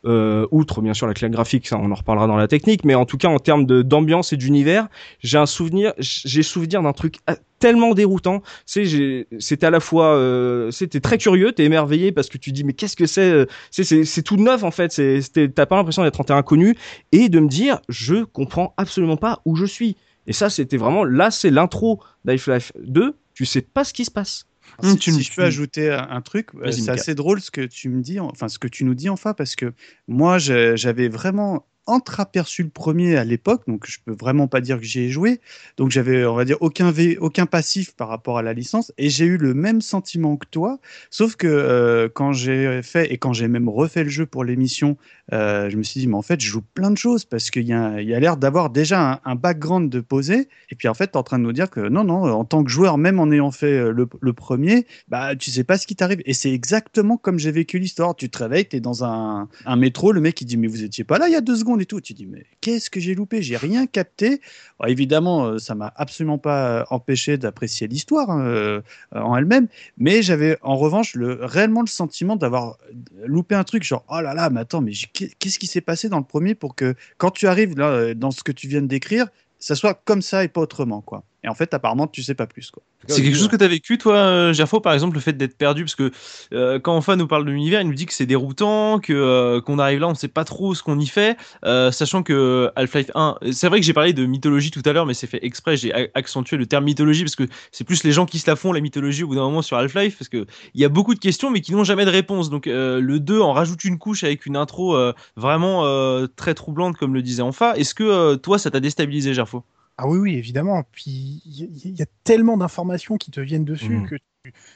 euh, 0.06 0.46
outre 0.50 0.82
bien 0.82 0.92
sûr 0.92 1.06
la 1.06 1.14
claque 1.14 1.32
graphique, 1.32 1.66
ça 1.66 1.78
on 1.78 1.90
en 1.90 1.94
reparlera 1.94 2.26
dans 2.26 2.36
la 2.36 2.46
technique, 2.48 2.84
mais 2.84 2.94
en 2.94 3.06
tout 3.06 3.16
cas 3.16 3.28
en 3.28 3.38
termes 3.38 3.64
d'ambiance 3.64 4.32
et 4.32 4.36
d'univers, 4.36 4.88
j'ai 5.20 5.38
un 5.38 5.46
souvenir, 5.46 5.94
j'ai 5.98 6.42
souvenir 6.42 6.82
d'un 6.82 6.92
truc 6.92 7.16
ah, 7.26 7.36
tellement 7.58 7.94
déroutant. 7.94 8.42
C'est 8.66 9.26
c'était 9.38 9.66
à 9.66 9.70
la 9.70 9.80
fois 9.80 10.08
euh, 10.08 10.70
c'était 10.70 11.00
très 11.00 11.16
curieux, 11.16 11.52
t'es 11.52 11.64
émerveillé 11.64 12.12
parce 12.12 12.28
que 12.28 12.36
tu 12.36 12.52
dis 12.52 12.64
mais 12.64 12.74
qu'est-ce 12.74 12.96
que 12.96 13.06
c'est 13.06 13.30
euh, 13.30 13.46
C'est 13.70 14.04
c'est 14.04 14.22
tout 14.22 14.36
neuf 14.36 14.62
en 14.62 14.70
fait. 14.70 14.92
C'est 14.92 15.54
t'as 15.54 15.66
pas 15.66 15.76
l'impression 15.76 16.02
d'être 16.02 16.20
en 16.20 16.24
terrain 16.24 16.40
inconnu 16.40 16.76
et 17.12 17.30
de 17.30 17.40
me 17.40 17.48
dire 17.48 17.80
je 17.88 18.24
comprends 18.24 18.74
absolument 18.76 19.16
pas 19.16 19.40
où 19.46 19.56
je 19.56 19.64
suis. 19.64 19.96
Et 20.26 20.34
ça 20.34 20.50
c'était 20.50 20.76
vraiment 20.76 21.04
là 21.04 21.30
c'est 21.30 21.50
l'intro 21.50 22.00
d'Half-Life 22.26 22.72
2. 22.78 23.16
Tu 23.32 23.46
sais 23.46 23.62
pas 23.62 23.84
ce 23.84 23.94
qui 23.94 24.04
se 24.04 24.10
passe. 24.10 24.46
Si, 24.82 24.98
tu, 24.98 25.12
je 25.12 25.34
peux 25.34 25.42
ajouter 25.42 25.90
un, 25.90 26.20
truc, 26.20 26.48
euh, 26.54 26.70
c'est 26.70 26.90
assez 26.90 27.14
drôle 27.14 27.40
ce 27.40 27.50
que 27.50 27.60
tu 27.60 27.88
me 27.88 28.02
dis, 28.02 28.20
enfin 28.20 28.48
ce 28.48 28.58
que 28.58 28.68
tu 28.68 28.84
nous 28.84 28.94
dis 28.94 29.08
enfin, 29.08 29.34
parce 29.34 29.56
que 29.56 29.72
moi 30.08 30.38
j'avais 30.38 31.08
vraiment 31.08 31.66
entreaperçu 31.86 32.62
le 32.62 32.68
premier 32.68 33.16
à 33.16 33.24
l'époque, 33.24 33.62
donc 33.66 33.86
je 33.86 33.98
peux 34.04 34.12
vraiment 34.12 34.48
pas 34.48 34.60
dire 34.60 34.78
que 34.78 34.84
j'y 34.84 35.00
ai 35.00 35.10
joué. 35.10 35.40
Donc 35.76 35.90
j'avais, 35.90 36.24
on 36.24 36.34
va 36.34 36.44
dire, 36.44 36.56
aucun, 36.60 36.92
aucun 37.20 37.46
passif 37.46 37.94
par 37.94 38.08
rapport 38.08 38.38
à 38.38 38.42
la 38.42 38.52
licence, 38.52 38.92
et 38.98 39.10
j'ai 39.10 39.24
eu 39.24 39.36
le 39.36 39.54
même 39.54 39.80
sentiment 39.80 40.36
que 40.36 40.46
toi, 40.50 40.78
sauf 41.10 41.36
que 41.36 41.46
euh, 41.46 42.08
quand 42.12 42.32
j'ai 42.32 42.82
fait, 42.82 43.12
et 43.12 43.18
quand 43.18 43.32
j'ai 43.32 43.48
même 43.48 43.68
refait 43.68 44.04
le 44.04 44.10
jeu 44.10 44.26
pour 44.26 44.44
l'émission, 44.44 44.96
euh, 45.32 45.70
je 45.70 45.76
me 45.76 45.82
suis 45.82 46.00
dit, 46.00 46.06
mais 46.06 46.16
en 46.16 46.22
fait, 46.22 46.40
je 46.40 46.46
joue 46.46 46.62
plein 46.74 46.90
de 46.90 46.98
choses, 46.98 47.24
parce 47.24 47.50
qu'il 47.50 47.66
y 47.66 47.72
a, 47.72 48.00
y 48.00 48.14
a 48.14 48.20
l'air 48.20 48.36
d'avoir 48.36 48.70
déjà 48.70 49.20
un, 49.24 49.34
background 49.34 49.90
de 49.90 50.00
poser, 50.00 50.48
et 50.70 50.74
puis 50.76 50.88
en 50.88 50.94
fait, 50.94 51.08
tu 51.08 51.12
es 51.12 51.16
en 51.16 51.22
train 51.22 51.38
de 51.38 51.44
nous 51.44 51.52
dire 51.52 51.70
que 51.70 51.80
non, 51.80 52.04
non, 52.04 52.24
en 52.24 52.44
tant 52.44 52.64
que 52.64 52.70
joueur, 52.70 52.98
même 52.98 53.18
en 53.20 53.30
ayant 53.30 53.50
fait 53.50 53.78
euh, 53.78 53.90
le, 53.90 54.08
le 54.20 54.32
premier, 54.32 54.86
bah, 55.08 55.36
tu 55.36 55.50
sais 55.50 55.64
pas 55.64 55.76
ce 55.76 55.86
qui 55.86 55.96
t'arrive. 55.96 56.22
Et 56.24 56.32
c'est 56.32 56.52
exactement 56.52 57.16
comme 57.16 57.38
j'ai 57.38 57.50
vécu 57.50 57.78
l'histoire. 57.78 58.14
Tu 58.14 58.30
te 58.30 58.38
réveilles, 58.38 58.68
tu 58.68 58.76
es 58.76 58.80
dans 58.80 59.04
un, 59.04 59.48
un 59.66 59.76
métro, 59.76 60.12
le 60.12 60.20
mec 60.20 60.40
il 60.40 60.46
dit, 60.46 60.56
mais 60.56 60.68
vous 60.68 60.84
étiez 60.84 61.04
pas 61.04 61.18
là 61.18 61.28
il 61.28 61.32
y 61.32 61.36
a 61.36 61.40
deux 61.40 61.56
secondes 61.56 61.73
et 61.82 61.86
tout. 61.86 62.00
Tu 62.00 62.14
dis, 62.14 62.26
mais 62.26 62.44
qu'est-ce 62.60 62.90
que 62.90 63.00
j'ai 63.00 63.14
loupé? 63.14 63.42
J'ai 63.42 63.56
rien 63.56 63.86
capté. 63.86 64.40
évidemment, 64.86 65.46
euh, 65.46 65.58
ça 65.58 65.74
m'a 65.74 65.92
absolument 65.96 66.38
pas 66.38 66.80
euh, 66.80 66.84
empêché 66.90 67.36
d'apprécier 67.36 67.86
l'histoire 67.88 68.30
hein, 68.30 68.44
euh, 68.44 68.82
en 69.14 69.36
elle-même, 69.36 69.68
mais 69.98 70.22
j'avais 70.22 70.58
en 70.62 70.76
revanche 70.76 71.14
le, 71.14 71.44
réellement 71.44 71.80
le 71.80 71.86
sentiment 71.86 72.36
d'avoir 72.36 72.78
loupé 73.24 73.54
un 73.54 73.64
truc, 73.64 73.82
genre, 73.82 74.04
oh 74.08 74.20
là 74.20 74.34
là, 74.34 74.50
mais 74.50 74.60
attends, 74.60 74.80
mais 74.80 74.92
qu'est-ce 74.92 75.58
qui 75.58 75.66
s'est 75.66 75.80
passé 75.80 76.08
dans 76.08 76.18
le 76.18 76.24
premier 76.24 76.54
pour 76.54 76.74
que 76.74 76.94
quand 77.18 77.30
tu 77.30 77.46
arrives 77.46 77.78
là, 77.78 78.14
dans 78.14 78.30
ce 78.30 78.42
que 78.42 78.52
tu 78.52 78.68
viens 78.68 78.82
de 78.82 78.86
décrire, 78.86 79.26
ça 79.58 79.74
soit 79.74 79.94
comme 80.04 80.22
ça 80.22 80.44
et 80.44 80.48
pas 80.48 80.60
autrement, 80.60 81.00
quoi. 81.00 81.24
Et 81.44 81.48
en 81.48 81.54
fait, 81.54 81.74
apparemment, 81.74 82.06
tu 82.06 82.22
sais 82.22 82.34
pas 82.34 82.46
plus. 82.46 82.70
Quoi. 82.70 82.82
C'est 83.06 83.22
quelque 83.22 83.36
chose 83.36 83.48
que 83.48 83.56
tu 83.56 83.64
as 83.64 83.68
vécu, 83.68 83.98
toi, 83.98 84.14
euh, 84.16 84.52
Gerfo, 84.54 84.80
par 84.80 84.94
exemple, 84.94 85.14
le 85.14 85.20
fait 85.20 85.34
d'être 85.34 85.58
perdu 85.58 85.84
Parce 85.84 85.94
que 85.94 86.10
euh, 86.54 86.78
quand 86.80 86.96
Enfin 86.96 87.16
nous 87.16 87.26
parle 87.26 87.44
de 87.44 87.50
l'univers, 87.50 87.82
il 87.82 87.86
nous 87.86 87.94
dit 87.94 88.06
que 88.06 88.14
c'est 88.14 88.24
déroutant, 88.24 88.98
que 88.98 89.12
euh, 89.12 89.60
qu'on 89.60 89.78
arrive 89.78 90.00
là, 90.00 90.08
on 90.08 90.14
sait 90.14 90.28
pas 90.28 90.44
trop 90.44 90.74
ce 90.74 90.82
qu'on 90.82 90.98
y 90.98 91.06
fait, 91.06 91.36
sachant 91.62 92.22
que 92.22 92.70
Half-Life 92.76 93.10
1, 93.14 93.36
c'est 93.52 93.68
vrai 93.68 93.80
que 93.80 93.84
j'ai 93.84 93.92
parlé 93.92 94.14
de 94.14 94.24
mythologie 94.24 94.70
tout 94.70 94.82
à 94.86 94.92
l'heure, 94.92 95.04
mais 95.04 95.12
c'est 95.12 95.26
fait 95.26 95.44
exprès, 95.44 95.76
j'ai 95.76 95.92
accentué 96.14 96.56
le 96.56 96.64
terme 96.64 96.84
mythologie 96.84 97.24
parce 97.24 97.36
que 97.36 97.44
c'est 97.72 97.84
plus 97.84 98.04
les 98.04 98.12
gens 98.12 98.24
qui 98.24 98.38
se 98.38 98.48
la 98.48 98.56
font, 98.56 98.72
la 98.72 98.80
mythologie, 98.80 99.22
au 99.22 99.26
bout 99.26 99.34
d'un 99.34 99.42
moment 99.42 99.60
sur 99.60 99.76
Half-Life, 99.76 100.16
parce 100.16 100.30
qu'il 100.30 100.46
y 100.74 100.84
a 100.84 100.88
beaucoup 100.88 101.14
de 101.14 101.20
questions, 101.20 101.50
mais 101.50 101.60
qui 101.60 101.72
n'ont 101.72 101.84
jamais 101.84 102.06
de 102.06 102.10
réponse. 102.10 102.48
Donc 102.48 102.64
le 102.66 103.18
2 103.18 103.40
en 103.40 103.52
rajoute 103.52 103.84
une 103.84 103.98
couche 103.98 104.24
avec 104.24 104.46
une 104.46 104.56
intro 104.56 104.96
vraiment 105.36 106.26
très 106.36 106.54
troublante, 106.54 106.96
comme 106.96 107.12
le 107.12 107.20
disait 107.20 107.42
Enfa. 107.42 107.76
Est-ce 107.76 107.94
que 107.94 108.36
toi, 108.36 108.58
ça 108.58 108.70
t'a 108.70 108.80
déstabilisé, 108.80 109.34
Gerfo? 109.34 109.64
Ah 109.96 110.08
oui, 110.08 110.18
oui, 110.18 110.34
évidemment. 110.34 110.82
Puis 110.92 111.42
il 111.46 111.96
y, 111.96 112.02
a 112.02 112.06
tellement 112.24 112.56
d'informations 112.56 113.16
qui 113.16 113.30
te 113.30 113.40
viennent 113.40 113.64
dessus 113.64 113.98
mmh. 113.98 114.08
que 114.08 114.16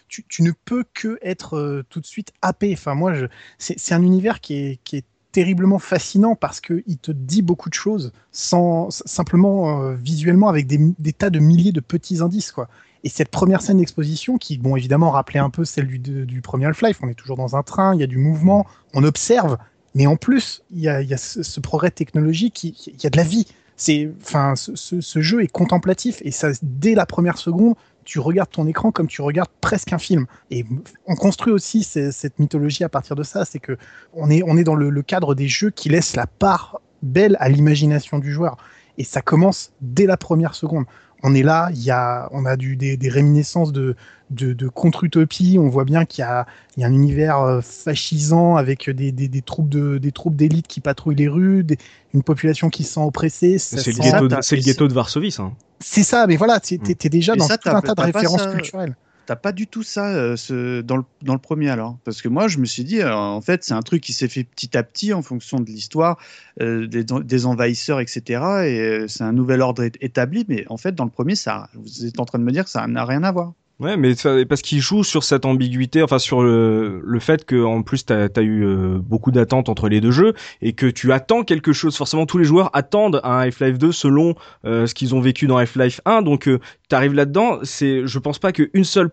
tu, 0.09 0.43
ne 0.43 0.53
peux 0.65 0.85
que 0.95 1.19
être 1.23 1.57
euh, 1.57 1.85
tout 1.89 2.01
de 2.01 2.07
suite 2.07 2.33
happé. 2.43 2.73
Enfin, 2.73 2.95
moi, 2.95 3.13
c'est 3.59 3.95
un 3.95 4.03
univers 4.03 4.41
qui 4.41 4.55
est, 4.55 5.05
terriblement 5.31 5.79
fascinant 5.79 6.35
parce 6.35 6.59
qu'il 6.59 6.97
te 6.97 7.13
dit 7.13 7.43
beaucoup 7.43 7.69
de 7.69 7.75
choses 7.75 8.13
sans 8.33 8.89
simplement 8.91 9.83
euh, 9.83 9.95
visuellement 9.95 10.49
avec 10.49 10.67
des, 10.67 11.13
tas 11.13 11.29
de 11.29 11.39
milliers 11.39 11.71
de 11.71 11.81
petits 11.81 12.23
indices, 12.23 12.51
quoi. 12.51 12.69
Et 13.05 13.11
cette 13.11 13.29
première 13.29 13.61
scène 13.61 13.77
d'exposition, 13.77 14.39
qui, 14.39 14.57
bon, 14.57 14.75
évidemment, 14.75 15.11
rappelait 15.11 15.39
un 15.39 15.51
peu 15.51 15.67
celle 15.67 15.87
du, 15.87 16.41
premier 16.41 16.65
Half-Life, 16.65 16.99
on 17.03 17.09
est 17.09 17.15
toujours 17.15 17.37
dans 17.37 17.57
un 17.57 17.63
train, 17.63 17.95
il 17.95 18.01
y 18.01 18.03
a 18.03 18.07
du 18.07 18.17
mouvement, 18.17 18.67
on 18.95 19.05
observe, 19.05 19.59
mais 19.95 20.07
en 20.07 20.17
plus, 20.17 20.63
il 20.71 20.81
y 20.81 20.89
a, 20.89 21.17
ce, 21.19 21.61
progrès 21.61 21.91
technologique, 21.91 22.65
il 22.65 23.01
y 23.01 23.07
a 23.07 23.11
de 23.11 23.17
la 23.17 23.23
vie 23.23 23.47
c'est, 23.79 24.11
enfin, 24.23 24.55
ce, 24.57 25.21
jeu 25.21 25.43
est 25.43 25.51
contemplatif 25.51 26.19
et 26.23 26.33
ça, 26.33 26.49
dès 26.63 26.95
la 26.95 27.07
première 27.07 27.39
seconde, 27.39 27.75
tu 28.05 28.19
regardes 28.19 28.51
ton 28.51 28.67
écran 28.67 28.91
comme 28.91 29.07
tu 29.07 29.23
regardes 29.23 29.51
presque 29.61 29.93
un 29.93 29.99
film. 29.99 30.27
Et 30.51 30.65
on 31.07 31.15
construit 31.15 31.53
aussi 31.53 31.85
cette 31.85 32.39
mythologie 32.41 32.83
à 32.83 32.89
partir 32.89 33.15
de 33.15 33.23
ça, 33.23 33.45
c'est 33.45 33.61
que 33.61 33.79
on 34.13 34.31
est, 34.31 34.43
on 34.45 34.57
est 34.57 34.65
dans 34.65 34.75
le, 34.75 35.03
cadre 35.03 35.35
des 35.35 35.47
jeux 35.47 35.71
qui 35.71 35.89
laissent 35.89 36.17
la 36.17 36.27
part 36.27 36.81
belle 37.03 37.37
à 37.39 37.49
l'imagination 37.49 38.19
du 38.19 38.33
joueur. 38.33 38.57
Et 38.99 39.05
ça 39.05 39.23
commence 39.23 39.71
dès 39.81 40.07
la 40.07 40.17
première 40.17 40.57
seconde 40.57 40.85
on 41.23 41.35
est 41.35 41.43
là, 41.43 41.71
il 41.73 41.83
y 41.83 41.91
a, 41.91 42.29
on 42.33 42.45
a 42.45 42.57
du, 42.57 42.77
des, 42.77 43.09
réminiscences 43.09 43.73
de, 43.73 43.97
de, 44.31 44.69
contre-utopie. 44.69 45.57
On 45.59 45.69
voit 45.69 45.85
bien 45.85 46.05
qu'il 46.05 46.23
y 46.23 46.25
a, 46.25 46.47
un 46.81 46.93
univers 46.93 47.41
euh, 47.41 47.61
fascisant 47.61 48.57
avec 48.57 48.89
des, 48.91 49.11
des, 49.13 49.43
troupes 49.43 49.69
de, 49.69 49.99
des 49.99 50.13
troupes 50.13 50.37
d'élite 50.37 50.69
qui 50.69 50.81
patrouillent 50.81 51.17
les 51.17 51.29
rues, 51.29 51.67
une 52.15 52.23
population 52.23 52.71
qui 52.71 52.85
se 52.85 52.95
sent 52.95 53.01
oppressée. 53.01 53.59
C'est 53.59 53.87
le, 53.87 54.61
ghetto 54.61 54.89
de 54.89 54.95
Varsovie, 54.95 55.33
ça. 55.33 55.45
Hein. 55.45 55.53
C'est 55.81 56.03
ça, 56.03 56.27
mais 56.27 56.37
voilà, 56.37 56.61
tu 56.61 56.75
es, 56.75 57.09
déjà 57.09 57.37
dans 57.37 57.47
tout 57.47 57.55
un 57.67 57.81
tas 57.81 57.95
de 57.95 58.01
références 58.01 58.47
culturelles. 58.47 58.97
T'as 59.29 59.37
pas 59.37 59.53
du 59.53 59.67
tout 59.67 59.83
ça 59.83 60.07
euh, 60.07 60.37
dans, 60.81 60.97
le, 60.97 61.05
dans, 61.21 61.35
le, 61.35 61.39
premier 61.39 61.69
alors 61.69 61.99
Parce 62.03 62.23
que 62.23 62.29
moi, 62.29 62.49
je 62.49 62.57
me 62.57 62.65
suis 62.65 62.83
dit, 62.83 63.03
euh, 63.03 63.15
en 63.15 63.43
fait, 63.43 63.63
c'est 63.63 63.75
un 63.75 63.83
truc 63.83 64.03
qui 64.03 64.15
s'est 64.15 64.27
fait 64.27 64.43
petit 64.43 64.75
à 64.75 64.83
petit 64.83 65.13
en 65.13 65.21
fonction 65.21 65.61
de 65.61 65.67
l'histoire, 65.67 66.17
euh, 66.63 66.87
des, 66.87 67.05
des, 67.05 67.45
envahisseurs, 67.45 68.01
etc. 68.01 68.23
Et 68.65 69.07
c'est 69.07 69.25
un 69.25 69.35
nouvel 69.35 69.61
ordre 69.61 69.87
établi. 70.01 70.47
Mais 70.49 70.65
en 70.71 70.79
fait, 70.79 70.95
dans 70.95 71.05
le 71.05 71.11
premier, 71.11 71.35
ça, 71.35 71.69
vous 71.75 72.07
êtes 72.07 72.19
en 72.19 72.25
train 72.25 72.39
de 72.39 72.45
me 72.45 72.53
dire 72.53 72.65
que 72.65 72.71
ça 72.71 72.87
n'a 72.87 73.05
rien 73.05 73.23
à 73.23 73.31
voir. 73.31 73.53
Ouais, 73.81 73.97
mais 73.97 74.15
parce 74.49 74.61
qu'il 74.61 74.81
joue 74.81 75.05
sur 75.05 75.23
cette 75.23 75.45
ambiguïté, 75.45 76.03
enfin 76.03 76.19
sur 76.19 76.43
le, 76.43 77.01
le 77.05 77.21
fait 77.21 77.45
que 77.45 77.63
en 77.63 77.83
plus 77.83 78.05
t'as 78.05 78.27
as 78.35 78.41
eu 78.41 78.65
euh, 78.65 78.99
beaucoup 78.99 79.31
d'attentes 79.31 79.69
entre 79.69 79.89
les 79.89 80.01
deux 80.01 80.11
jeux 80.11 80.35
et 80.61 80.73
que 80.73 80.87
tu 80.87 81.13
attends 81.13 81.45
quelque 81.45 81.73
chose. 81.73 81.97
Forcément, 81.97 82.27
tous 82.27 82.39
les 82.39 82.45
joueurs 82.45 82.71
attendent 82.73 83.21
un 83.23 83.39
Half-Life 83.39 83.79
2 83.79 83.93
selon 83.93 84.35
euh, 84.65 84.87
ce 84.89 84.95
qu'ils 84.95 85.15
ont 85.15 85.21
vécu 85.21 85.47
dans 85.47 85.59
Half-Life 85.59 86.01
1. 86.07 86.23
Donc 86.23 86.49
euh, 86.49 86.59
t'arrives 86.89 87.15
là-dedans, 87.15 87.61
c'est, 87.63 88.05
je 88.05 88.19
pense 88.19 88.41
pas 88.41 88.51
qu'une 88.51 88.83
seule, 88.83 89.11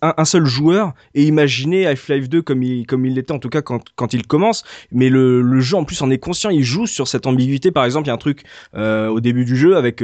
un, 0.00 0.24
seul 0.24 0.46
joueur 0.46 0.94
ait 1.14 1.24
imaginé 1.24 1.86
Half-Life 1.86 2.30
2 2.30 2.40
comme 2.40 2.62
il, 2.62 2.86
comme 2.86 3.04
il 3.04 3.16
l'était 3.16 3.32
en 3.32 3.38
tout 3.38 3.50
cas 3.50 3.60
quand, 3.60 3.82
quand 3.96 4.14
il 4.14 4.26
commence. 4.26 4.64
Mais 4.92 5.10
le, 5.10 5.42
le 5.42 5.60
jeu 5.60 5.76
en 5.76 5.84
plus 5.84 6.00
en 6.00 6.10
est 6.10 6.16
conscient, 6.16 6.48
il 6.48 6.64
joue 6.64 6.86
sur 6.86 7.06
cette 7.06 7.26
ambiguïté. 7.26 7.70
Par 7.70 7.84
exemple, 7.84 8.06
il 8.06 8.08
y 8.08 8.12
a 8.12 8.14
un 8.14 8.16
truc 8.16 8.44
euh, 8.76 9.08
au 9.08 9.20
début 9.20 9.44
du 9.44 9.58
jeu 9.58 9.76
avec 9.76 9.96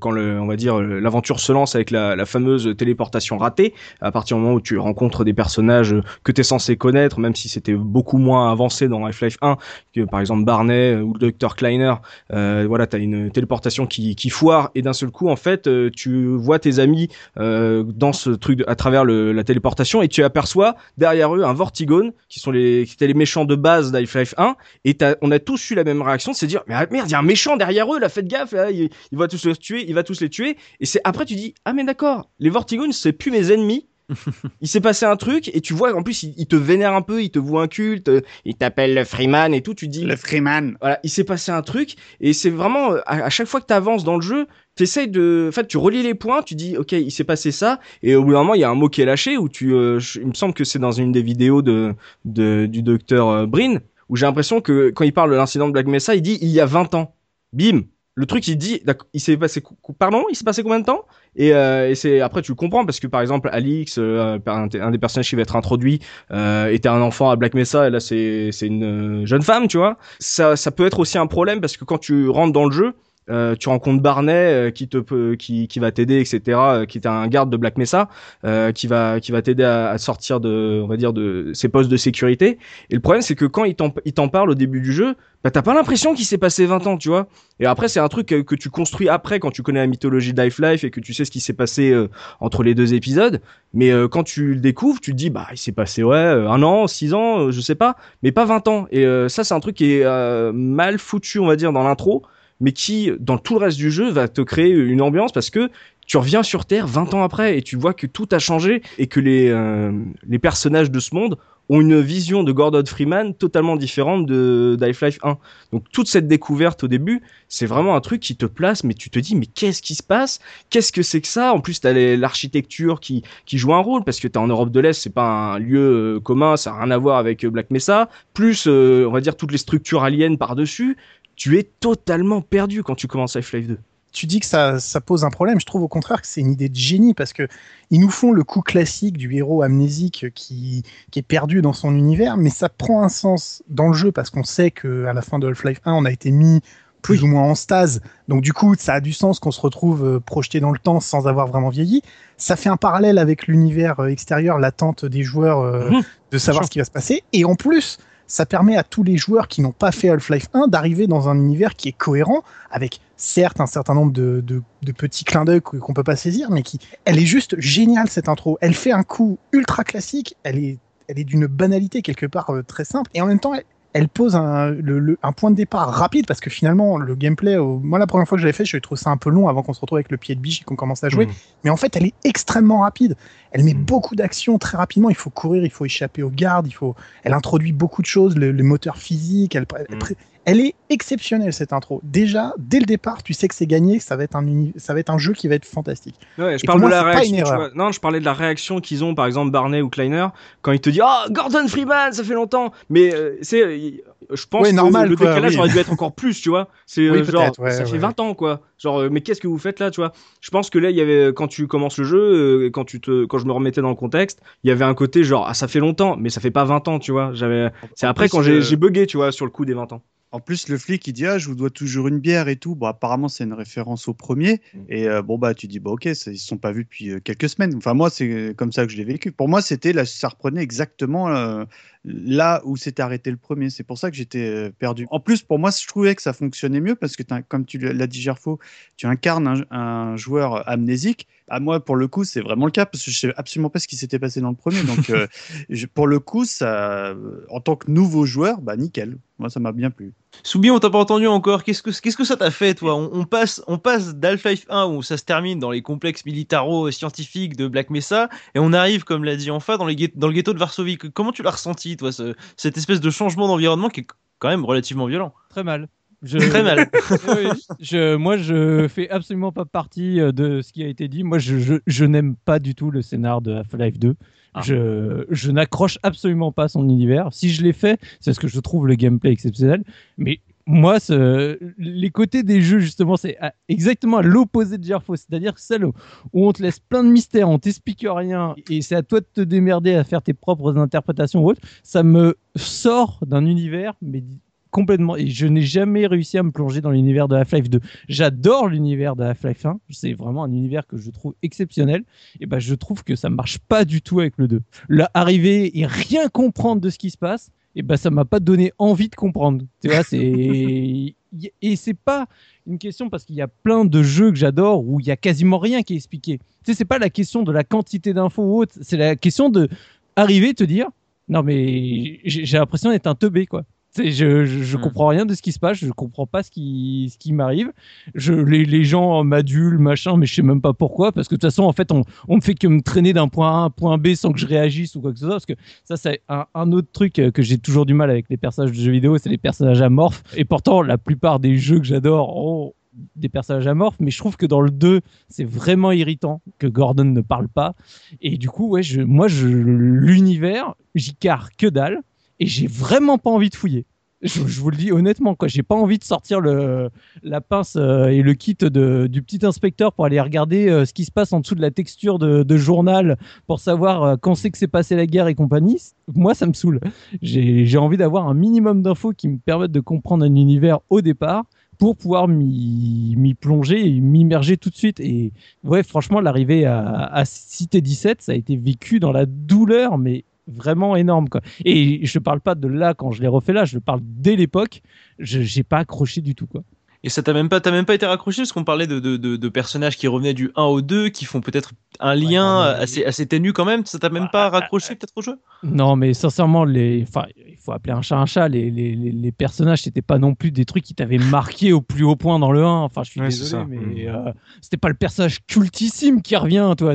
quand 0.00 0.10
le, 0.10 0.40
on 0.40 0.46
va 0.46 0.56
dire 0.56 0.80
l'aventure 0.80 1.38
se 1.38 1.52
lance 1.52 1.76
avec 1.76 1.92
la, 1.92 2.16
la 2.16 2.26
fameuse 2.26 2.74
téléportation 2.76 3.38
ratée 3.38 3.59
à 4.00 4.10
partir 4.10 4.36
du 4.36 4.42
moment 4.42 4.54
où 4.54 4.60
tu 4.60 4.78
rencontres 4.78 5.24
des 5.24 5.34
personnages 5.34 5.94
que 6.24 6.32
tu 6.32 6.40
es 6.40 6.44
censé 6.44 6.76
connaître, 6.76 7.20
même 7.20 7.34
si 7.34 7.48
c'était 7.48 7.74
beaucoup 7.74 8.18
moins 8.18 8.50
avancé 8.50 8.88
dans 8.88 9.04
Half-Life 9.04 9.36
1, 9.42 9.56
que 9.94 10.02
par 10.02 10.20
exemple 10.20 10.44
Barney 10.44 10.96
ou 10.96 11.14
le 11.14 11.30
Dr 11.30 11.56
Kleiner, 11.56 11.94
euh, 12.32 12.64
voilà, 12.66 12.86
tu 12.86 12.96
as 12.96 12.98
une 12.98 13.30
téléportation 13.30 13.86
qui, 13.86 14.30
foire 14.30 14.70
et 14.74 14.82
d'un 14.82 14.92
seul 14.92 15.10
coup, 15.10 15.28
en 15.28 15.36
fait, 15.36 15.66
euh, 15.66 15.90
tu 15.94 16.26
vois 16.36 16.58
tes 16.58 16.78
amis 16.78 17.08
euh, 17.38 17.82
dans 17.82 18.12
ce 18.12 18.30
truc 18.30 18.62
à 18.66 18.74
travers 18.76 19.04
la 19.04 19.44
téléportation 19.44 20.02
et 20.02 20.08
tu 20.08 20.22
aperçois 20.22 20.76
derrière 20.98 21.34
eux 21.34 21.42
un 21.42 21.52
Vortigone 21.52 22.12
qui 22.28 22.40
sont 22.40 22.50
les 22.50 22.84
qui 22.86 22.94
étaient 22.94 23.06
les 23.06 23.14
méchants 23.14 23.44
de 23.44 23.54
base 23.54 23.92
d'Half-Life 23.92 24.34
1 24.36 24.56
et 24.84 24.96
on 25.22 25.30
a 25.30 25.38
tous 25.38 25.70
eu 25.70 25.74
la 25.74 25.84
même 25.84 26.02
réaction, 26.02 26.32
c'est 26.32 26.46
dire 26.46 26.62
mais 26.66 26.74
ah, 26.74 26.86
merde, 26.90 27.08
il 27.08 27.12
y 27.12 27.14
a 27.14 27.18
un 27.18 27.22
méchant 27.22 27.56
derrière 27.56 27.92
eux, 27.92 27.98
la 27.98 28.08
faites 28.08 28.28
gaffe, 28.28 28.54
il, 28.70 28.90
va 29.12 29.28
tous 29.28 29.44
les 29.44 29.56
tuer, 29.56 29.84
il 29.88 29.94
va 29.94 30.02
tous 30.02 30.20
les 30.20 30.28
tuer 30.28 30.56
et 30.80 30.86
c'est 30.86 31.00
après 31.04 31.24
tu 31.24 31.34
dis 31.34 31.54
ah 31.64 31.72
mais 31.72 31.84
d'accord, 31.84 32.30
les 32.38 32.50
Vortigones 32.50 32.92
c'est 32.92 33.12
plus 33.12 33.30
mes 33.30 33.49
ennemis. 33.50 33.86
il 34.60 34.68
s'est 34.68 34.80
passé 34.80 35.06
un 35.06 35.16
truc 35.16 35.50
et 35.54 35.60
tu 35.60 35.74
vois 35.74 35.94
en 35.94 36.02
plus 36.02 36.22
il, 36.22 36.46
te 36.46 36.56
vénère 36.56 36.94
un 36.94 37.02
peu, 37.02 37.22
il 37.22 37.30
te 37.30 37.38
voit 37.38 37.62
un 37.62 37.68
culte, 37.68 38.10
il 38.44 38.54
t'appelle 38.54 38.94
le 38.94 39.04
Freeman 39.04 39.54
et 39.54 39.62
tout, 39.62 39.74
tu 39.74 39.88
dis 39.88 40.04
le 40.04 40.16
Freeman. 40.16 40.76
Voilà, 40.80 40.98
il 41.02 41.10
s'est 41.10 41.24
passé 41.24 41.52
un 41.52 41.62
truc 41.62 41.96
et 42.20 42.32
c'est 42.32 42.50
vraiment 42.50 42.94
à, 43.06 43.30
chaque 43.30 43.46
fois 43.46 43.60
que 43.60 43.66
tu 43.66 43.72
avances 43.72 44.04
dans 44.04 44.16
le 44.16 44.22
jeu, 44.22 44.46
tu 44.76 44.82
essayes 44.84 45.08
de 45.08 45.46
en 45.48 45.52
fait 45.52 45.66
tu 45.66 45.76
relis 45.76 46.02
les 46.02 46.14
points, 46.14 46.42
tu 46.42 46.54
dis 46.54 46.76
OK, 46.76 46.92
il 46.92 47.10
s'est 47.10 47.24
passé 47.24 47.52
ça 47.52 47.80
et 48.02 48.14
au 48.14 48.24
bout 48.24 48.32
d'un 48.32 48.38
moment 48.38 48.54
il 48.54 48.60
y 48.60 48.64
a 48.64 48.70
un 48.70 48.74
mot 48.74 48.88
qui 48.88 49.02
est 49.02 49.06
lâché 49.06 49.36
où 49.36 49.48
tu 49.48 49.74
euh, 49.74 50.00
il 50.16 50.28
me 50.28 50.34
semble 50.34 50.54
que 50.54 50.64
c'est 50.64 50.78
dans 50.78 50.92
une 50.92 51.12
des 51.12 51.22
vidéos 51.22 51.62
de, 51.62 51.94
de 52.24 52.66
du 52.66 52.82
docteur 52.82 53.28
euh, 53.28 53.46
Brin 53.46 53.78
où 54.08 54.16
j'ai 54.16 54.26
l'impression 54.26 54.60
que 54.60 54.90
quand 54.90 55.04
il 55.04 55.12
parle 55.12 55.30
de 55.30 55.36
l'incident 55.36 55.68
de 55.68 55.72
Black 55.72 55.86
Mesa, 55.86 56.16
il 56.16 56.22
dit 56.22 56.38
il 56.42 56.48
y 56.48 56.60
a 56.60 56.66
20 56.66 56.94
ans. 56.94 57.14
Bim, 57.52 57.82
le 58.16 58.26
truc 58.26 58.46
il 58.48 58.56
dit 58.56 58.82
il 59.12 59.20
s'est 59.20 59.36
passé 59.36 59.62
pardon 59.98 60.24
il 60.30 60.36
s'est 60.36 60.44
passé 60.44 60.62
combien 60.62 60.80
de 60.80 60.84
temps? 60.84 61.04
Et, 61.36 61.54
euh, 61.54 61.90
et 61.90 61.94
c'est 61.94 62.20
après 62.20 62.42
tu 62.42 62.54
comprends 62.54 62.84
parce 62.84 63.00
que 63.00 63.06
par 63.06 63.20
exemple 63.20 63.48
Alix 63.52 63.98
euh, 63.98 64.38
un, 64.46 64.66
des 64.90 64.98
personnages 64.98 65.28
qui 65.28 65.36
va 65.36 65.42
être 65.42 65.56
introduit 65.56 66.00
euh, 66.30 66.68
était 66.68 66.88
un 66.88 67.00
enfant 67.00 67.30
à 67.30 67.36
Black 67.36 67.54
Mesa 67.54 67.86
et 67.86 67.90
là 67.90 68.00
c'est 68.00 68.50
c'est 68.52 68.66
une 68.66 69.26
jeune 69.26 69.42
femme 69.42 69.68
tu 69.68 69.78
vois. 69.78 69.96
Ça 70.18 70.56
ça 70.56 70.70
peut 70.70 70.86
être 70.86 70.98
aussi 70.98 71.18
un 71.18 71.26
problème 71.26 71.60
parce 71.60 71.76
que 71.76 71.84
quand 71.84 71.98
tu 71.98 72.28
rentres 72.28 72.52
dans 72.52 72.64
le 72.64 72.72
jeu 72.72 72.94
euh, 73.30 73.54
tu 73.56 73.68
rencontres 73.68 74.02
Barney 74.02 74.32
euh, 74.32 74.70
qui 74.70 74.88
te 74.88 74.98
peut, 74.98 75.36
qui, 75.38 75.68
qui 75.68 75.78
va 75.78 75.92
t'aider, 75.92 76.18
etc. 76.20 76.40
euh, 76.46 76.86
qui 76.86 76.98
est 76.98 77.06
un 77.06 77.26
garde 77.28 77.50
de 77.50 77.56
Black 77.56 77.78
Mesa, 77.78 78.08
euh, 78.44 78.72
qui 78.72 78.86
va 78.86 79.20
qui 79.20 79.32
va 79.32 79.42
t'aider 79.42 79.64
à, 79.64 79.90
à 79.90 79.98
sortir 79.98 80.40
de, 80.40 80.80
on 80.82 80.86
va 80.86 80.96
dire 80.96 81.12
de 81.12 81.50
ses 81.54 81.68
postes 81.68 81.90
de 81.90 81.96
sécurité. 81.96 82.58
Et 82.90 82.94
le 82.94 83.00
problème 83.00 83.22
c'est 83.22 83.34
que 83.34 83.44
quand 83.44 83.64
il 83.64 83.74
t'en 83.74 84.28
parle 84.28 84.50
au 84.50 84.54
début 84.54 84.80
du 84.80 84.92
jeu, 84.92 85.14
bah 85.42 85.50
t'as 85.50 85.62
pas 85.62 85.72
l'impression 85.72 86.14
qu'il 86.14 86.26
s'est 86.26 86.38
passé 86.38 86.66
20 86.66 86.86
ans, 86.86 86.96
tu 86.98 87.08
vois. 87.08 87.26
Et 87.60 87.66
après 87.66 87.88
c'est 87.88 88.00
un 88.00 88.08
truc 88.08 88.26
que, 88.26 88.54
tu 88.54 88.68
construis 88.68 89.08
après 89.08 89.40
quand 89.40 89.50
tu 89.50 89.62
connais 89.62 89.80
la 89.80 89.86
mythologie 89.86 90.34
d'Half-Life 90.34 90.84
et 90.84 90.90
que 90.90 91.00
tu 91.00 91.14
sais 91.14 91.24
ce 91.24 91.30
qui 91.30 91.40
s'est 91.40 91.54
passé 91.54 91.90
euh, 91.92 92.08
entre 92.40 92.62
les 92.62 92.74
deux 92.74 92.92
épisodes. 92.92 93.40
Mais 93.72 93.90
euh, 93.90 94.06
quand 94.06 94.22
tu 94.22 94.54
le 94.54 94.60
découvres, 94.60 95.00
tu 95.00 95.12
te 95.12 95.16
dis 95.16 95.30
bah 95.30 95.46
il 95.52 95.56
s'est 95.58 95.72
passé 95.72 96.02
ouais 96.02 96.18
un 96.18 96.62
an, 96.62 96.86
six 96.86 97.14
ans, 97.14 97.40
euh, 97.40 97.50
je 97.52 97.60
sais 97.60 97.74
pas, 97.74 97.96
mais 98.22 98.32
pas 98.32 98.44
20 98.44 98.68
ans. 98.68 98.86
Et 98.90 99.04
ça 99.28 99.44
c'est 99.44 99.54
un 99.54 99.60
truc 99.60 99.76
qui 99.76 99.92
est 99.94 100.52
mal 100.52 100.98
foutu, 100.98 101.38
on 101.38 101.46
va 101.46 101.56
dire, 101.56 101.72
dans 101.72 101.82
l'intro 101.82 102.22
mais 102.60 102.72
qui, 102.72 103.10
dans 103.18 103.38
tout 103.38 103.58
le 103.58 103.64
reste 103.64 103.78
du 103.78 103.90
jeu, 103.90 104.10
va 104.10 104.28
te 104.28 104.40
créer 104.42 104.70
une 104.70 105.02
ambiance 105.02 105.32
parce 105.32 105.50
que 105.50 105.70
tu 106.06 106.16
reviens 106.16 106.42
sur 106.42 106.64
Terre 106.66 106.86
20 106.86 107.14
ans 107.14 107.22
après 107.22 107.56
et 107.58 107.62
tu 107.62 107.76
vois 107.76 107.94
que 107.94 108.06
tout 108.06 108.28
a 108.32 108.38
changé 108.38 108.82
et 108.98 109.06
que 109.06 109.20
les, 109.20 109.48
euh, 109.48 109.92
les 110.26 110.38
personnages 110.38 110.90
de 110.90 110.98
ce 111.00 111.14
monde 111.14 111.38
ont 111.72 111.80
une 111.80 112.00
vision 112.00 112.42
de 112.42 112.50
Gordon 112.50 112.82
Freeman 112.84 113.32
totalement 113.32 113.76
différente 113.76 114.26
de 114.26 114.76
d'Half-Life 114.76 115.18
1. 115.22 115.38
Donc 115.72 115.84
toute 115.92 116.08
cette 116.08 116.26
découverte 116.26 116.82
au 116.82 116.88
début, 116.88 117.22
c'est 117.48 117.66
vraiment 117.66 117.94
un 117.94 118.00
truc 118.00 118.20
qui 118.20 118.34
te 118.34 118.44
place, 118.46 118.82
mais 118.82 118.92
tu 118.94 119.08
te 119.08 119.20
dis 119.20 119.36
mais 119.36 119.46
qu'est-ce 119.46 119.80
qui 119.80 119.94
se 119.94 120.02
passe? 120.02 120.40
Qu'est-ce 120.68 120.90
que 120.92 121.02
c'est 121.02 121.20
que 121.20 121.28
ça? 121.28 121.52
En 121.54 121.60
plus, 121.60 121.80
les- 121.84 122.16
l'architecture 122.16 122.98
qui 122.98 123.22
qui 123.46 123.56
joue 123.56 123.72
un 123.72 123.78
rôle 123.78 124.02
parce 124.02 124.18
que 124.18 124.26
t'es 124.26 124.38
en 124.38 124.48
Europe 124.48 124.72
de 124.72 124.80
l'Est, 124.80 125.00
c'est 125.00 125.14
pas 125.14 125.54
un 125.54 125.58
lieu 125.60 126.16
euh, 126.16 126.20
commun, 126.20 126.56
ça 126.56 126.72
a 126.74 126.82
rien 126.82 126.90
à 126.90 126.98
voir 126.98 127.18
avec 127.18 127.44
euh, 127.44 127.50
Black 127.50 127.70
Mesa. 127.70 128.08
Plus, 128.34 128.64
euh, 128.66 129.06
on 129.08 129.12
va 129.12 129.20
dire 129.20 129.36
toutes 129.36 129.52
les 129.52 129.58
structures 129.58 130.02
aliens 130.02 130.34
par 130.34 130.56
dessus. 130.56 130.96
Tu 131.40 131.58
es 131.58 131.62
totalement 131.62 132.42
perdu 132.42 132.82
quand 132.82 132.94
tu 132.94 133.06
commences 133.06 133.34
Half-Life 133.34 133.66
2. 133.66 133.78
tu 134.12 134.26
dis 134.26 134.40
que 134.40 134.46
ça, 134.46 134.78
ça 134.78 135.00
pose 135.00 135.24
un 135.24 135.30
problème. 135.30 135.58
Je 135.58 135.64
trouve 135.64 135.82
au 135.82 135.88
contraire 135.88 136.20
que 136.20 136.26
c'est 136.26 136.42
une 136.42 136.52
idée 136.52 136.68
de 136.68 136.76
génie 136.76 137.14
parce 137.14 137.32
que 137.32 137.48
ils 137.90 137.98
nous 137.98 138.10
font 138.10 138.32
le 138.32 138.44
coup 138.44 138.60
classique 138.60 139.16
du 139.16 139.34
héros 139.34 139.62
amnésique 139.62 140.26
qui, 140.34 140.82
qui 141.10 141.18
est 141.18 141.22
perdu 141.22 141.62
dans 141.62 141.72
son 141.72 141.94
univers, 141.94 142.36
mais 142.36 142.50
ça 142.50 142.68
prend 142.68 143.02
un 143.02 143.08
sens 143.08 143.62
dans 143.70 143.88
le 143.88 143.94
jeu 143.94 144.12
parce 144.12 144.28
qu'on 144.28 144.44
sait 144.44 144.70
que 144.70 145.06
à 145.06 145.14
la 145.14 145.22
fin 145.22 145.38
de 145.38 145.48
Half-Life 145.48 145.80
1, 145.86 145.94
on 145.94 146.04
a 146.04 146.10
été 146.10 146.30
mis 146.30 146.60
plus 147.00 147.22
ou 147.22 147.26
moins 147.26 147.44
en 147.44 147.54
stase. 147.54 148.02
Donc 148.28 148.42
du 148.42 148.52
coup, 148.52 148.74
ça 148.78 148.92
a 148.92 149.00
du 149.00 149.14
sens 149.14 149.38
qu'on 149.40 149.50
se 149.52 149.62
retrouve 149.62 150.04
euh, 150.04 150.20
projeté 150.20 150.60
dans 150.60 150.72
le 150.72 150.78
temps 150.78 151.00
sans 151.00 151.26
avoir 151.26 151.46
vraiment 151.46 151.70
vieilli. 151.70 152.02
Ça 152.36 152.56
fait 152.56 152.68
un 152.68 152.76
parallèle 152.76 153.16
avec 153.16 153.46
l'univers 153.46 154.00
euh, 154.00 154.08
extérieur, 154.08 154.58
l'attente 154.58 155.06
des 155.06 155.22
joueurs 155.22 155.60
euh, 155.60 155.88
Mhm. 155.88 156.02
de 156.32 156.36
savoir 156.38 156.66
ce 156.66 156.70
qui 156.70 156.80
va 156.80 156.84
se 156.84 156.90
passer. 156.90 157.22
Et 157.32 157.46
en 157.46 157.54
plus, 157.54 157.96
ça 158.30 158.46
permet 158.46 158.76
à 158.76 158.84
tous 158.84 159.02
les 159.02 159.16
joueurs 159.16 159.48
qui 159.48 159.60
n'ont 159.60 159.72
pas 159.72 159.90
fait 159.90 160.08
Half-Life 160.08 160.46
1 160.54 160.68
d'arriver 160.68 161.08
dans 161.08 161.28
un 161.28 161.34
univers 161.36 161.74
qui 161.74 161.88
est 161.88 161.92
cohérent, 161.92 162.44
avec 162.70 163.00
certes 163.16 163.60
un 163.60 163.66
certain 163.66 163.92
nombre 163.94 164.12
de, 164.12 164.40
de- 164.46 164.92
petits 164.92 165.24
clins 165.24 165.44
d'œil 165.44 165.60
qu'on 165.60 165.92
peut 165.92 166.04
pas 166.04 166.14
saisir, 166.14 166.48
mais 166.52 166.62
qui, 166.62 166.78
elle 167.04 167.18
est 167.18 167.26
juste 167.26 167.58
géniale 167.60 168.08
cette 168.08 168.28
intro. 168.28 168.56
Elle 168.60 168.74
fait 168.74 168.92
un 168.92 169.02
coup 169.02 169.38
ultra 169.50 169.82
classique, 169.82 170.36
elle 170.44 170.58
est, 170.58 170.78
elle 171.08 171.18
est 171.18 171.24
d'une 171.24 171.46
banalité 171.48 172.02
quelque 172.02 172.26
part 172.26 172.50
euh, 172.50 172.62
très 172.62 172.84
simple, 172.84 173.10
et 173.14 173.20
en 173.20 173.26
même 173.26 173.40
temps, 173.40 173.52
elle 173.92 174.08
pose 174.08 174.36
un, 174.36 174.70
le- 174.70 174.98
le- 175.00 175.18
un 175.22 175.32
point 175.32 175.50
de 175.50 175.56
départ 175.56 175.88
rapide 175.90 176.26
parce 176.26 176.38
que 176.40 176.48
finalement 176.50 176.96
le 176.96 177.14
gameplay, 177.16 177.56
au- 177.56 177.78
moi 177.80 177.98
la 177.98 178.06
première 178.06 178.28
fois 178.28 178.36
que 178.36 178.40
je 178.42 178.46
l'avais 178.46 178.56
fait, 178.56 178.64
je 178.64 178.76
trouvé 178.78 179.00
ça 179.00 179.10
un 179.10 179.16
peu 179.16 179.30
long 179.30 179.48
avant 179.48 179.62
qu'on 179.62 179.72
se 179.72 179.80
retrouve 179.80 179.96
avec 179.96 180.10
le 180.10 180.16
pied 180.16 180.34
de 180.36 180.40
biche 180.40 180.60
et 180.60 180.64
qu'on 180.64 180.76
commence 180.76 181.02
à 181.02 181.08
jouer. 181.08 181.26
Mhm. 181.26 181.32
Mais 181.64 181.70
en 181.70 181.76
fait, 181.76 181.96
elle 181.96 182.06
est 182.06 182.14
extrêmement 182.24 182.80
rapide. 182.80 183.16
Elle 183.50 183.64
met 183.64 183.74
Mm. 183.74 183.82
beaucoup 183.84 184.14
d'actions 184.14 184.58
très 184.58 184.76
rapidement. 184.76 185.10
Il 185.10 185.16
faut 185.16 185.30
courir, 185.30 185.64
il 185.64 185.70
faut 185.70 185.84
échapper 185.86 186.22
aux 186.22 186.30
gardes, 186.30 186.68
il 186.68 186.72
faut. 186.72 186.94
Elle 187.24 187.32
introduit 187.34 187.72
beaucoup 187.72 188.00
de 188.02 188.06
choses, 188.06 188.36
le, 188.36 188.52
le 188.52 188.62
moteur 188.62 188.96
physique. 188.96 189.56
Elle, 189.56 189.66
elle- 189.76 189.96
Mm. 189.96 189.98
Elle 190.46 190.60
est 190.60 190.74
exceptionnelle 190.88 191.52
cette 191.52 191.72
intro. 191.72 192.00
Déjà, 192.02 192.54
dès 192.58 192.80
le 192.80 192.86
départ, 192.86 193.22
tu 193.22 193.34
sais 193.34 193.46
que 193.46 193.54
c'est 193.54 193.66
gagné, 193.66 193.98
que 193.98 194.04
ça 194.04 194.16
va 194.16 194.24
être 194.24 194.36
un 194.36 194.46
uni- 194.46 194.72
ça 194.76 194.94
va 194.94 195.00
être 195.00 195.10
un 195.10 195.18
jeu 195.18 195.32
qui 195.34 195.48
va 195.48 195.54
être 195.54 195.66
fantastique. 195.66 196.16
Ouais, 196.38 196.58
je 196.58 196.64
Et 196.64 196.66
parle 196.66 196.80
pour 196.80 196.88
de 196.88 196.88
moi, 196.88 196.90
la 196.90 196.98
c'est 196.98 197.12
pas 197.12 197.24
une 197.24 197.34
réaction. 197.34 197.36
tu 197.36 197.40
erreur. 197.40 197.56
vois. 197.56 197.70
Non, 197.74 197.92
je 197.92 198.00
parlais 198.00 198.20
de 198.20 198.24
la 198.24 198.32
réaction 198.32 198.80
qu'ils 198.80 199.04
ont, 199.04 199.14
par 199.14 199.26
exemple 199.26 199.50
Barney 199.52 199.80
ou 199.82 199.88
Kleiner, 199.88 200.28
quand 200.62 200.72
il 200.72 200.80
te 200.80 200.90
dit 200.90 201.00
ah 201.02 201.26
Gordon 201.30 201.68
Freeman, 201.68 202.12
ça 202.12 202.24
fait 202.24 202.34
longtemps. 202.34 202.72
Mais 202.88 203.14
euh, 203.14 203.36
c'est, 203.42 203.62
euh, 203.62 203.90
je 204.32 204.46
pense 204.46 204.62
Ouais, 204.62 204.72
que 204.72 204.76
le 205.08 205.16
quoi, 205.16 205.26
décalage 205.26 205.52
oui. 205.52 205.58
aurait 205.58 205.68
dû 205.68 205.78
être 205.78 205.92
encore 205.92 206.14
plus, 206.14 206.40
tu 206.40 206.48
vois. 206.48 206.68
C'est 206.86 207.02
euh, 207.02 207.12
Oui, 207.12 207.24
genre 207.24 207.52
ouais, 207.58 207.70
ça 207.70 207.84
fait 207.84 207.92
ouais. 207.92 207.98
20 207.98 208.18
ans 208.20 208.34
quoi. 208.34 208.62
Genre 208.78 208.98
euh, 209.02 209.08
mais 209.10 209.20
qu'est-ce 209.20 209.40
que 209.40 209.48
vous 209.48 209.58
faites 209.58 209.78
là, 209.78 209.90
tu 209.90 210.00
vois 210.00 210.12
Je 210.40 210.50
pense 210.50 210.70
que 210.70 210.78
là 210.78 210.90
il 210.90 210.96
y 210.96 211.00
avait 211.00 211.32
quand 211.34 211.48
tu 211.48 211.66
commences 211.66 211.98
le 211.98 212.04
jeu, 212.04 212.70
quand 212.72 212.84
tu 212.84 213.00
te, 213.00 213.26
quand 213.26 213.38
je 213.38 213.46
me 213.46 213.52
remettais 213.52 213.82
dans 213.82 213.90
le 213.90 213.94
contexte, 213.94 214.40
il 214.64 214.68
y 214.68 214.70
avait 214.70 214.84
un 214.84 214.94
côté 214.94 215.22
genre 215.22 215.46
ah 215.48 215.54
ça 215.54 215.68
fait 215.68 215.80
longtemps, 215.80 216.16
mais 216.16 216.30
ça 216.30 216.40
fait 216.40 216.50
pas 216.50 216.64
20 216.64 216.88
ans, 216.88 216.98
tu 216.98 217.12
vois. 217.12 217.30
J'avais, 217.34 217.70
c'est 217.94 218.06
après 218.06 218.28
quand 218.28 218.42
j'ai 218.42 218.62
j'ai 218.62 218.76
bugué, 218.76 219.06
tu 219.06 219.16
vois, 219.18 219.32
sur 219.32 219.44
le 219.44 219.50
coup 219.50 219.64
des 219.64 219.74
20 219.74 219.92
ans. 219.92 220.02
En 220.32 220.38
plus, 220.38 220.68
le 220.68 220.78
flic, 220.78 221.04
il 221.08 221.12
dit 221.12 221.26
Ah, 221.26 221.38
je 221.38 221.48
vous 221.48 221.56
dois 221.56 221.70
toujours 221.70 222.06
une 222.06 222.20
bière 222.20 222.46
et 222.46 222.54
tout. 222.54 222.76
Bon, 222.76 222.86
apparemment, 222.86 223.28
c'est 223.28 223.42
une 223.42 223.52
référence 223.52 224.06
au 224.06 224.14
premier. 224.14 224.60
Mm. 224.74 224.78
Et 224.88 225.08
euh, 225.08 225.22
bon, 225.22 225.38
bah, 225.38 225.54
tu 225.54 225.66
dis 225.66 225.80
Bah, 225.80 225.90
ok, 225.90 226.08
ça, 226.14 226.30
ils 226.30 226.38
se 226.38 226.46
sont 226.46 226.56
pas 226.56 226.70
vus 226.70 226.84
depuis 226.84 227.10
euh, 227.10 227.18
quelques 227.18 227.48
semaines. 227.48 227.74
Enfin, 227.74 227.94
moi, 227.94 228.10
c'est 228.10 228.54
comme 228.56 228.70
ça 228.70 228.86
que 228.86 228.92
je 228.92 228.96
l'ai 228.96 229.04
vécu. 229.04 229.32
Pour 229.32 229.48
moi, 229.48 229.60
c'était 229.60 229.92
là, 229.92 230.04
ça 230.06 230.28
reprenait 230.28 230.62
exactement 230.62 231.30
euh, 231.30 231.64
là 232.04 232.62
où 232.64 232.76
s'était 232.76 233.02
arrêté 233.02 233.32
le 233.32 233.38
premier. 233.38 233.70
C'est 233.70 233.82
pour 233.82 233.98
ça 233.98 234.08
que 234.08 234.16
j'étais 234.16 234.70
perdu. 234.78 235.06
En 235.10 235.18
plus, 235.18 235.42
pour 235.42 235.58
moi, 235.58 235.70
je 235.76 235.84
trouvais 235.88 236.14
que 236.14 236.22
ça 236.22 236.32
fonctionnait 236.32 236.80
mieux 236.80 236.94
parce 236.94 237.16
que, 237.16 237.24
comme 237.48 237.64
tu 237.66 237.78
l'as 237.78 238.06
dit, 238.06 238.20
Gerfo, 238.20 238.60
tu 238.96 239.06
incarnes 239.06 239.48
un, 239.48 239.76
un 239.76 240.16
joueur 240.16 240.68
amnésique. 240.68 241.26
À 241.48 241.58
moi, 241.58 241.84
pour 241.84 241.96
le 241.96 242.06
coup, 242.06 242.22
c'est 242.22 242.40
vraiment 242.40 242.66
le 242.66 242.70
cas 242.70 242.86
parce 242.86 243.04
que 243.04 243.10
je 243.10 243.18
sais 243.18 243.32
absolument 243.36 243.70
pas 243.70 243.80
ce 243.80 243.88
qui 243.88 243.96
s'était 243.96 244.20
passé 244.20 244.40
dans 244.40 244.50
le 244.50 244.54
premier. 244.54 244.84
Donc, 244.84 245.10
je- 245.70 245.86
pour 245.86 246.06
le 246.06 246.20
coup, 246.20 246.44
ça, 246.44 247.16
en 247.48 247.60
tant 247.60 247.74
que 247.74 247.90
nouveau 247.90 248.24
joueur, 248.26 248.60
bah, 248.60 248.76
nickel. 248.76 249.18
Moi, 249.40 249.50
ça 249.50 249.58
m'a 249.58 249.72
bien 249.72 249.90
plu. 249.90 250.12
Soubi, 250.42 250.70
on 250.70 250.78
t'a 250.78 250.88
pas 250.90 250.98
entendu 250.98 251.26
encore. 251.26 251.64
Qu'est-ce 251.64 251.82
que 251.82 251.90
qu'est-ce 251.90 252.16
que 252.16 252.24
ça 252.24 252.36
t'a 252.36 252.50
fait, 252.50 252.74
toi? 252.74 252.94
On, 252.94 253.10
on 253.12 253.24
passe 253.24 253.62
on 253.66 253.78
passe 253.78 254.14
d'Half-Life 254.14 254.64
1 254.70 254.86
où 254.86 255.02
ça 255.02 255.16
se 255.16 255.24
termine 255.24 255.58
dans 255.58 255.70
les 255.70 255.82
complexes 255.82 256.24
militaro-scientifiques 256.24 257.56
de 257.56 257.66
Black 257.68 257.90
Mesa 257.90 258.28
et 258.54 258.58
on 258.58 258.72
arrive, 258.72 259.04
comme 259.04 259.24
l'a 259.24 259.36
dit 259.36 259.50
Enfa, 259.50 259.76
dans 259.76 259.86
les 259.86 259.96
guet- 259.96 260.12
dans 260.14 260.28
le 260.28 260.32
ghetto 260.32 260.52
de 260.54 260.58
Varsovie. 260.58 260.98
Que- 260.98 261.08
Comment 261.08 261.32
tu 261.32 261.42
l'as 261.42 261.50
ressenti, 261.50 261.96
toi, 261.96 262.12
ce- 262.12 262.34
cette 262.56 262.76
espèce 262.78 263.00
de 263.00 263.10
changement 263.10 263.48
d'environnement 263.48 263.88
qui 263.88 264.00
est 264.00 264.06
quand 264.38 264.48
même 264.48 264.64
relativement 264.64 265.06
violent? 265.06 265.34
Très 265.50 265.64
mal. 265.64 265.88
Je... 266.22 266.38
Très 266.54 266.62
mal. 266.62 266.90
Oui, 267.28 267.48
je, 267.80 268.14
moi, 268.16 268.36
je 268.36 268.88
fais 268.88 269.08
absolument 269.10 269.52
pas 269.52 269.64
partie 269.64 270.20
euh, 270.20 270.32
de 270.32 270.60
ce 270.62 270.72
qui 270.72 270.82
a 270.84 270.86
été 270.88 271.08
dit. 271.08 271.24
Moi, 271.24 271.38
je, 271.38 271.58
je, 271.58 271.74
je 271.86 272.04
n'aime 272.04 272.36
pas 272.36 272.58
du 272.58 272.74
tout 272.74 272.90
le 272.90 273.02
scénar 273.02 273.40
de 273.40 273.52
Half-Life 273.54 273.98
2. 273.98 274.14
Ah. 274.54 274.62
Je, 274.62 275.50
n'accroche 275.50 275.98
absolument 276.02 276.52
pas 276.52 276.68
son 276.68 276.88
univers. 276.88 277.28
Si 277.32 277.50
je 277.50 277.62
l'ai 277.62 277.72
fait, 277.72 278.00
c'est 278.20 278.30
parce 278.30 278.38
que 278.38 278.48
je 278.48 278.58
trouve 278.60 278.86
le 278.86 278.94
gameplay 278.94 279.30
exceptionnel. 279.30 279.84
Mais 280.18 280.40
moi, 280.66 280.98
ce- 281.00 281.58
les 281.78 282.10
côtés 282.10 282.42
des 282.42 282.60
jeux, 282.60 282.80
justement, 282.80 283.16
c'est 283.16 283.38
exactement 283.68 284.18
à 284.18 284.22
l'opposé 284.22 284.76
de 284.78 284.84
Gerfo. 284.84 285.16
C'est-à-dire 285.16 285.58
celle 285.58 285.84
où 285.84 285.92
où 286.32 286.46
on 286.48 286.52
te 286.52 286.62
laisse 286.62 286.80
plein 286.80 287.02
de 287.04 287.10
mystères, 287.10 287.48
on 287.48 287.58
t'explique 287.58 288.04
rien, 288.08 288.54
et 288.68 288.82
c'est 288.82 288.94
à 288.96 289.02
toi 289.02 289.20
de 289.20 289.26
te 289.32 289.40
démerder 289.40 289.94
à 289.94 290.04
faire 290.04 290.22
tes 290.22 290.34
propres 290.34 290.76
interprétations 290.78 291.42
ou 291.44 291.50
autres. 291.50 291.62
Ça 291.82 292.02
me 292.02 292.36
sort 292.56 293.20
d'un 293.26 293.46
univers, 293.46 293.94
mais 294.02 294.22
complètement. 294.70 295.16
Et 295.16 295.28
je 295.28 295.46
n'ai 295.46 295.62
jamais 295.62 296.06
réussi 296.06 296.38
à 296.38 296.42
me 296.42 296.50
plonger 296.50 296.80
dans 296.80 296.90
l'univers 296.90 297.28
de 297.28 297.36
Half-Life 297.36 297.70
2. 297.70 297.80
J'adore 298.08 298.68
l'univers 298.68 299.16
de 299.16 299.24
Half-Life 299.24 299.66
1. 299.66 299.80
C'est 299.90 300.12
vraiment 300.12 300.44
un 300.44 300.52
univers 300.52 300.86
que 300.86 300.96
je 300.96 301.10
trouve 301.10 301.34
exceptionnel. 301.42 302.04
Et 302.40 302.46
ben, 302.46 302.58
je 302.58 302.74
trouve 302.74 303.04
que 303.04 303.16
ça 303.16 303.30
marche 303.30 303.58
pas 303.58 303.84
du 303.84 304.02
tout 304.02 304.20
avec 304.20 304.34
le 304.38 304.48
2. 304.48 304.60
Là, 304.88 305.10
arriver 305.14 305.78
et 305.78 305.86
rien 305.86 306.28
comprendre 306.28 306.80
de 306.80 306.90
ce 306.90 306.98
qui 306.98 307.10
se 307.10 307.18
passe, 307.18 307.50
et 307.76 307.82
ben, 307.82 307.96
ça 307.96 308.10
m'a 308.10 308.24
pas 308.24 308.40
donné 308.40 308.72
envie 308.78 309.08
de 309.08 309.14
comprendre. 309.14 309.64
Tu 309.80 309.88
vois, 309.88 310.02
c'est. 310.02 311.14
Et 311.62 311.76
c'est 311.76 311.94
pas 311.94 312.26
une 312.66 312.78
question 312.78 313.08
parce 313.08 313.24
qu'il 313.24 313.36
y 313.36 313.40
a 313.40 313.46
plein 313.46 313.84
de 313.84 314.02
jeux 314.02 314.32
que 314.32 314.36
j'adore 314.36 314.84
où 314.84 314.98
il 314.98 315.06
y 315.06 315.12
a 315.12 315.16
quasiment 315.16 315.58
rien 315.58 315.82
qui 315.82 315.92
est 315.92 315.96
expliqué. 315.96 316.38
Tu 316.64 316.72
sais, 316.72 316.74
c'est 316.74 316.84
pas 316.84 316.98
la 316.98 317.08
question 317.08 317.44
de 317.44 317.52
la 317.52 317.62
quantité 317.62 318.12
d'infos 318.12 318.42
ou 318.42 318.62
autre, 318.62 318.74
c'est 318.80 318.96
la 318.96 319.14
question 319.14 319.48
de 319.48 319.68
arriver 320.16 320.48
et 320.48 320.54
te 320.54 320.64
dire 320.64 320.88
non 321.28 321.42
mais 321.42 322.20
j'ai 322.24 322.44
j'ai 322.44 322.58
l'impression 322.58 322.90
d'être 322.90 323.06
un 323.06 323.14
teubé 323.14 323.46
quoi. 323.46 323.64
Je, 323.98 324.10
je, 324.10 324.44
je 324.44 324.76
Hmm. 324.76 324.80
comprends 324.80 325.08
rien 325.08 325.26
de 325.26 325.34
ce 325.34 325.42
qui 325.42 325.50
se 325.52 325.58
passe, 325.58 325.78
je 325.78 325.90
comprends 325.90 326.26
pas 326.26 326.42
ce 326.44 326.50
qui, 326.50 327.10
ce 327.12 327.18
qui 327.18 327.32
m'arrive. 327.32 327.72
Je, 328.14 328.32
les, 328.32 328.64
les 328.64 328.84
gens 328.84 329.24
m'adulent, 329.24 329.78
machin, 329.78 330.16
mais 330.16 330.26
je 330.26 330.34
sais 330.34 330.42
même 330.42 330.60
pas 330.60 330.72
pourquoi, 330.72 331.10
parce 331.10 331.26
que 331.26 331.34
de 331.34 331.40
toute 331.40 331.50
façon, 331.50 331.64
en 331.64 331.72
fait, 331.72 331.90
on, 331.90 332.04
on 332.28 332.36
me 332.36 332.40
fait 332.40 332.54
que 332.54 332.68
me 332.68 332.80
traîner 332.82 333.12
d'un 333.12 333.26
point 333.28 333.50
A 333.50 333.54
à 333.54 333.64
un 333.64 333.70
point 333.70 333.98
B 333.98 334.14
sans 334.14 334.30
que 334.32 334.38
je 334.38 334.46
réagisse 334.46 334.94
ou 334.94 335.00
quoi 335.00 335.12
que 335.12 335.18
ce 335.18 335.24
soit, 335.24 335.34
parce 335.34 335.46
que 335.46 335.54
ça, 335.84 335.96
c'est 335.96 336.22
un, 336.28 336.46
un 336.54 336.70
autre 336.72 336.88
truc 336.92 337.18
euh, 337.18 337.30
que 337.32 337.42
j'ai 337.42 337.58
toujours 337.58 337.84
du 337.84 337.94
mal 337.94 338.10
avec 338.10 338.26
les 338.30 338.36
personnages 338.36 338.70
de 338.70 338.76
jeux 338.80 338.92
vidéo, 338.92 339.18
c'est 339.18 339.28
les 339.28 339.38
personnages 339.38 339.82
amorphes. 339.82 340.22
Et 340.36 340.44
pourtant, 340.44 340.82
la 340.82 340.96
plupart 340.96 341.40
des 341.40 341.56
jeux 341.58 341.78
que 341.80 341.84
j'adore 341.86 342.36
ont 342.36 342.74
des 343.16 343.28
personnages 343.28 343.66
amorphes, 343.66 343.96
mais 343.98 344.10
je 344.10 344.18
trouve 344.18 344.36
que 344.36 344.46
dans 344.46 344.60
le 344.60 344.70
2, 344.70 345.00
c'est 345.28 345.44
vraiment 345.44 345.90
irritant 345.92 346.42
que 346.58 346.66
Gordon 346.66 347.04
ne 347.04 347.20
parle 347.22 347.48
pas. 347.48 347.74
Et 348.20 348.36
du 348.36 348.48
coup, 348.48 348.68
ouais, 348.68 348.82
je, 348.82 349.00
moi, 349.00 349.26
je, 349.28 349.46
l'univers, 349.48 350.74
j'y 350.94 351.14
carre 351.14 351.50
que 351.56 351.66
dalle, 351.66 352.00
et 352.40 352.46
j'ai 352.46 352.66
vraiment 352.66 353.18
pas 353.18 353.30
envie 353.30 353.50
de 353.50 353.54
fouiller. 353.54 353.86
Je, 354.22 354.40
vous 354.40 354.70
le 354.70 354.76
dis 354.76 354.92
honnêtement, 354.92 355.34
quoi. 355.34 355.48
J'ai 355.48 355.62
pas 355.62 355.74
envie 355.74 355.98
de 355.98 356.04
sortir 356.04 356.40
le, 356.40 356.90
la 357.22 357.40
pince 357.40 357.76
euh, 357.76 358.08
et 358.08 358.20
le 358.20 358.34
kit 358.34 358.54
de, 358.54 359.06
du 359.06 359.22
petit 359.22 359.46
inspecteur 359.46 359.94
pour 359.94 360.04
aller 360.04 360.20
regarder 360.20 360.68
euh, 360.68 360.84
ce 360.84 360.92
qui 360.92 361.06
se 361.06 361.10
passe 361.10 361.32
en 361.32 361.40
dessous 361.40 361.54
de 361.54 361.62
la 361.62 361.70
texture 361.70 362.18
de, 362.18 362.56
journal 362.56 363.16
pour 363.46 363.60
savoir 363.60 364.02
euh, 364.02 364.16
quand 364.20 364.34
c'est 364.34 364.50
que 364.50 364.58
s'est 364.58 364.66
passé 364.66 364.94
la 364.94 365.06
guerre 365.06 365.28
et 365.28 365.34
compagnie. 365.34 365.80
Moi, 366.14 366.34
ça 366.34 366.46
me 366.46 366.52
saoule. 366.52 366.80
J'ai 367.22 367.78
envie 367.78 367.96
d'avoir 367.96 368.28
un 368.28 368.34
minimum 368.34 368.82
d'infos 368.82 369.12
qui 369.12 369.28
me 369.28 369.38
permettent 369.38 369.72
de 369.72 369.80
comprendre 369.80 370.24
un 370.24 370.34
univers 370.34 370.80
au 370.90 371.00
départ 371.00 371.44
pour 371.78 371.96
pouvoir 371.96 372.28
m'y 372.28 373.34
plonger 373.40 373.88
et 373.88 374.00
m'immerger 374.00 374.58
tout 374.58 374.68
de 374.68 374.76
suite. 374.76 375.00
Et 375.00 375.32
ouais, 375.64 375.82
franchement, 375.82 376.20
l'arrivée 376.20 376.66
à 376.66 377.22
Cité 377.24 377.80
17, 377.80 378.20
ça 378.20 378.32
a 378.32 378.34
été 378.34 378.58
vécu 378.58 379.00
dans 379.00 379.12
la 379.12 379.24
douleur, 379.24 379.96
mais 379.96 380.24
vraiment 380.50 380.96
énorme 380.96 381.28
quoi. 381.28 381.40
Et 381.64 382.04
je 382.06 382.18
parle 382.18 382.40
pas 382.40 382.54
de 382.54 382.68
là 382.68 382.94
quand 382.94 383.10
je 383.12 383.22
l'ai 383.22 383.28
refait 383.28 383.52
là, 383.52 383.64
je 383.64 383.78
parle 383.78 384.00
dès 384.02 384.36
l'époque, 384.36 384.82
je 385.18 385.40
j'ai 385.40 385.62
pas 385.62 385.78
accroché 385.78 386.20
du 386.20 386.34
tout 386.34 386.46
quoi. 386.46 386.62
Et 387.02 387.08
ça 387.08 387.22
t'a 387.22 387.32
même 387.32 387.48
pas, 387.48 387.60
t'as 387.60 387.70
même 387.70 387.86
pas 387.86 387.94
été 387.94 388.04
raccroché 388.04 388.42
parce 388.42 388.52
qu'on 388.52 388.64
parlait 388.64 388.86
de, 388.86 389.00
de, 389.00 389.16
de, 389.16 389.36
de 389.36 389.48
personnages 389.48 389.96
qui 389.96 390.06
revenaient 390.06 390.34
du 390.34 390.50
1 390.54 390.64
au 390.64 390.82
2, 390.82 391.08
qui 391.08 391.24
font 391.24 391.40
peut-être 391.40 391.72
un 391.98 392.14
lien 392.14 392.56
non, 392.72 392.76
mais- 392.76 392.82
assez, 392.82 393.04
assez 393.06 393.26
ténu 393.26 393.52
quand 393.54 393.64
même. 393.64 393.86
Ça 393.86 393.98
t'a 393.98 394.10
même 394.10 394.28
pas 394.30 394.50
raccroché 394.50 394.94
peut-être 394.96 395.12
au 395.16 395.22
jeu? 395.22 395.38
Non, 395.62 395.96
mais 395.96 396.12
sincèrement, 396.14 396.64
les, 396.64 397.04
enfin, 397.08 397.24
il 397.36 397.56
faut 397.56 397.72
appeler 397.72 397.92
un 397.94 398.02
chat 398.02 398.18
un 398.18 398.26
chat. 398.26 398.48
Les, 398.48 398.70
les, 398.70 398.94
les, 398.96 399.12
les 399.12 399.32
personnages, 399.32 399.82
c'était 399.82 400.02
pas 400.02 400.18
non 400.18 400.34
plus 400.34 400.50
des 400.50 400.64
trucs 400.66 400.84
qui 400.84 400.94
t'avaient 400.94 401.18
marqué 401.18 401.72
au 401.72 401.80
plus 401.80 402.04
haut 402.04 402.16
point 402.16 402.38
dans 402.38 402.52
le 402.52 402.64
1. 402.64 402.70
Enfin, 402.70 403.02
je 403.02 403.10
suis 403.10 403.20
Ouais, 403.20 403.28
désolé, 403.28 403.64
mais 403.68 404.06
euh, 404.08 404.32
c'était 404.60 404.76
pas 404.78 404.88
le 404.88 404.94
personnage 404.94 405.38
cultissime 405.46 406.20
qui 406.22 406.36
revient, 406.36 406.72
toi. 406.76 406.94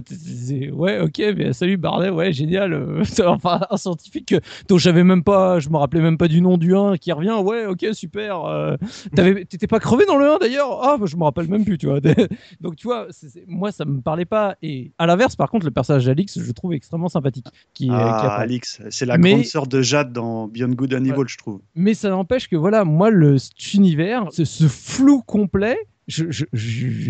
Ouais, 0.74 1.00
ok, 1.00 1.22
mais 1.36 1.54
salut 1.54 1.78
Bardet, 1.78 2.10
ouais, 2.10 2.32
génial. 2.32 2.74
euh, 2.74 3.04
enfin, 3.26 3.62
un 3.70 3.78
scientifique 3.78 4.34
euh, 4.34 4.40
dont 4.68 4.78
j'avais 4.78 5.04
même 5.04 5.24
pas, 5.24 5.60
je 5.60 5.70
me 5.70 5.78
rappelais 5.78 6.02
même 6.02 6.18
pas 6.18 6.28
du 6.28 6.42
nom 6.42 6.58
du 6.58 6.76
1 6.76 6.98
qui 6.98 7.12
revient. 7.12 7.36
Ouais, 7.44 7.66
ok, 7.66 7.88
super. 7.94 8.46
euh, 8.46 8.76
t'avais- 9.16 9.46
T'étais 9.46 9.68
pas 9.68 9.80
crevé 9.96 10.06
dans 10.06 10.18
le 10.18 10.30
1 10.32 10.38
d'ailleurs 10.40 10.80
Ah, 10.84 10.98
bah, 10.98 11.06
je 11.08 11.16
me 11.16 11.24
rappelle 11.24 11.48
même 11.50 11.64
plus, 11.66 11.78
tu 11.78 11.88
vois. 11.88 12.00
Donc, 12.62 12.76
tu 12.76 12.88
vois, 12.88 13.08
moi, 13.48 13.72
ça 13.72 13.86
me 13.86 14.02
parlait 14.02 14.26
pas. 14.26 14.56
Et 14.62 14.92
à 14.98 15.06
l'inverse, 15.06 15.36
par 15.36 15.50
contre, 15.50 15.66
le 15.66 15.72
personnage 15.72 16.06
d'Alix, 16.06 16.40
je 16.40 16.52
trouve 16.52 16.74
extrêmement 16.74 17.10
sympathique. 17.10 17.46
Qui, 17.74 17.86
qui 17.86 17.90
Ah. 17.92 18.36
Alix, 18.40 18.82
c'est 18.90 19.06
la 19.06 19.18
Mais- 19.18 19.32
grande 19.32 19.46
sœur 19.46 19.68
de 19.68 19.82
Jade 19.82 20.12
dans 20.14 20.48
Beyond 20.48 20.70
Good 20.74 20.94
and 20.94 21.06
Evil, 21.06 21.24
je 21.28 21.38
trouve. 21.38 21.62
mais 21.76 21.94
ça 21.94 22.10
n'empêche 22.10 22.48
que 22.48 22.56
voilà, 22.56 22.84
moi, 22.84 23.10
le, 23.10 23.38
cet 23.38 23.74
univers, 23.74 24.26
ce, 24.32 24.46
ce 24.46 24.68
flou 24.68 25.22
complet, 25.22 25.78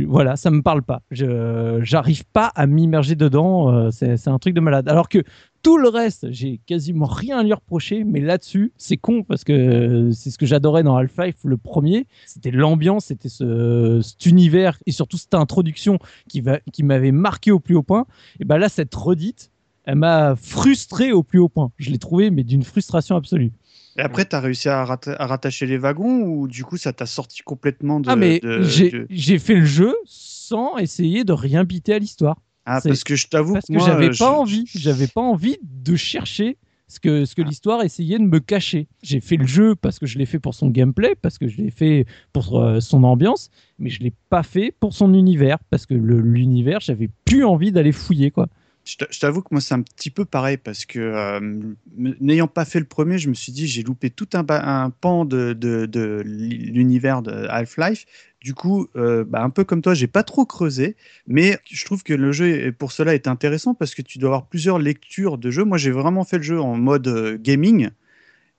voilà, 0.07 0.35
ça 0.35 0.51
me 0.51 0.61
parle 0.61 0.81
pas. 0.81 1.01
Je 1.11 1.79
j'arrive 1.83 2.23
pas 2.25 2.47
à 2.55 2.65
m'immerger 2.65 3.15
dedans. 3.15 3.71
euh, 3.71 3.89
c'est 3.91 4.27
un 4.27 4.39
truc 4.39 4.53
de 4.53 4.61
malade. 4.61 4.87
Alors 4.87 5.09
que 5.09 5.23
tout 5.61 5.77
le 5.77 5.89
reste, 5.89 6.31
j'ai 6.31 6.59
quasiment 6.65 7.05
rien 7.05 7.39
à 7.39 7.43
lui 7.43 7.53
reprocher. 7.53 8.03
Mais 8.03 8.21
là-dessus, 8.21 8.71
c'est 8.77 8.97
con 8.97 9.23
parce 9.23 9.43
que 9.43 10.11
c'est 10.13 10.29
ce 10.29 10.37
que 10.37 10.45
j'adorais 10.45 10.83
dans 10.83 10.95
Half-Life 10.95 11.37
le 11.43 11.57
premier. 11.57 12.07
C'était 12.25 12.51
l'ambiance, 12.51 13.05
c'était 13.05 13.29
ce, 13.29 13.99
cet 14.01 14.25
univers 14.25 14.77
et 14.85 14.91
surtout 14.91 15.17
cette 15.17 15.33
introduction 15.33 15.99
qui 16.29 16.41
va, 16.41 16.59
qui 16.71 16.83
m'avait 16.83 17.11
marqué 17.11 17.51
au 17.51 17.59
plus 17.59 17.75
haut 17.75 17.83
point. 17.83 18.05
Et 18.39 18.45
ben 18.45 18.57
là, 18.57 18.69
cette 18.69 18.93
redite. 18.95 19.51
Elle 19.87 19.97
m'a 19.97 20.35
frustré 20.35 21.11
au 21.11 21.21
plus 21.21 21.37
haut 21.37 21.47
point. 21.47 21.71
Je 21.77 21.91
l'ai 21.91 21.99
trouvé, 21.99 22.31
mais 22.31 22.43
d'une 22.43 22.63
frustration 22.63 23.15
absolue. 23.15 23.51
Et 23.97 24.01
après, 24.01 24.25
tu 24.25 24.35
as 24.35 24.41
réussi 24.41 24.67
à, 24.67 24.83
ratta- 24.83 25.15
à 25.17 25.25
rattacher 25.27 25.65
les 25.65 25.77
wagons 25.77 26.23
ou 26.23 26.47
du 26.47 26.63
coup, 26.65 26.77
ça 26.77 26.91
t'a 26.91 27.05
sorti 27.05 27.41
complètement 27.43 27.99
de. 27.99 28.09
ah 28.09 28.15
mais 28.15 28.41
j'ai 28.61 28.91
de- 28.91 29.37
fait 29.39 29.55
le 29.55 29.65
jeu 29.65 29.95
sans 30.05 30.77
essayer 30.77 31.23
de 31.23 31.33
rien 31.33 31.63
biter 31.63 31.93
à 31.93 31.99
l'histoire. 31.99 32.37
Ah, 32.65 32.81
parce 32.83 33.03
que 33.03 33.15
je 33.15 33.27
t'avoue 33.27 33.53
parce 33.53 33.67
que 33.67 33.73
que 33.73 33.79
j'avais 33.79 34.11
je- 34.11 34.17
pas 34.19 34.31
envie 34.31 34.65
j'avais 34.73 35.07
pas 35.07 35.21
envie 35.21 35.57
de 35.61 35.95
chercher 35.95 36.57
ce 36.87 36.99
que 36.99 37.23
ce 37.25 37.35
que 37.35 37.41
l'histoire 37.43 37.83
essayait 37.83 38.17
de 38.17 38.23
me 38.23 38.39
cacher. 38.39 38.87
J'ai 39.03 39.19
fait 39.21 39.37
le 39.37 39.45
jeu 39.45 39.75
parce 39.75 39.99
que 39.99 40.05
je 40.07 40.17
l'ai 40.17 40.25
fait 40.25 40.39
pour 40.39 40.55
son 40.55 40.69
gameplay 40.69 41.13
parce 41.21 41.37
que 41.37 41.47
je 41.47 41.57
l'ai 41.57 41.69
fait 41.71 42.05
pour 42.33 42.59
euh, 42.59 42.79
son 42.79 43.03
ambiance 43.03 43.49
mais 43.79 43.89
je 43.91 44.01
l'ai 44.01 44.13
pas 44.29 44.43
fait 44.43 44.73
pour 44.79 44.93
son 44.93 45.13
univers 45.13 45.57
parce 45.69 45.85
que 45.85 45.93
l'univers 45.93 46.79
j'avais 46.81 47.09
plus 47.25 47.45
envie 47.45 47.71
d'aller 47.71 47.91
fouiller 47.91 48.31
quoi 48.31 48.47
Je 48.85 49.19
t'avoue 49.19 49.41
que 49.41 49.47
moi, 49.49 49.61
c'est 49.61 49.73
un 49.73 49.81
petit 49.81 50.11
peu 50.11 50.25
pareil 50.25 50.57
parce 50.57 50.85
que 50.85 50.99
euh, 50.99 51.39
n'ayant 51.97 52.47
pas 52.47 52.65
fait 52.65 52.79
le 52.79 52.85
premier, 52.85 53.17
je 53.17 53.29
me 53.29 53.33
suis 53.33 53.51
dit, 53.51 53.67
j'ai 53.67 53.81
loupé 53.81 54.11
tout 54.11 54.29
un, 54.33 54.45
un 54.47 54.91
pan 54.91 55.25
de, 55.25 56.21
l'univers 56.23 57.23
de 57.23 57.47
Half-Life. 57.49 58.05
Du 58.41 58.53
coup, 58.53 58.87
euh, 58.95 59.23
bah, 59.23 59.41
un 59.41 59.49
peu 59.49 59.63
comme 59.63 59.81
toi, 59.81 59.95
j'ai 59.95 60.05
pas 60.05 60.21
trop 60.21 60.45
creusé, 60.45 60.95
mais 61.25 61.57
je 61.65 61.83
trouve 61.83 62.03
que 62.03 62.13
le 62.13 62.31
jeu, 62.31 62.71
pour 62.73 62.91
cela, 62.91 63.15
est 63.15 63.27
intéressant 63.27 63.73
parce 63.73 63.95
que 63.95 64.03
tu 64.03 64.19
dois 64.19 64.29
avoir 64.29 64.45
plusieurs 64.45 64.77
lectures 64.77 65.39
de 65.39 65.49
jeu. 65.49 65.63
Moi, 65.63 65.79
j'ai 65.79 65.89
vraiment 65.89 66.23
fait 66.23 66.37
le 66.37 66.43
jeu 66.43 66.61
en 66.61 66.77
mode 66.77 67.07
euh, 67.07 67.37
gaming. 67.41 67.89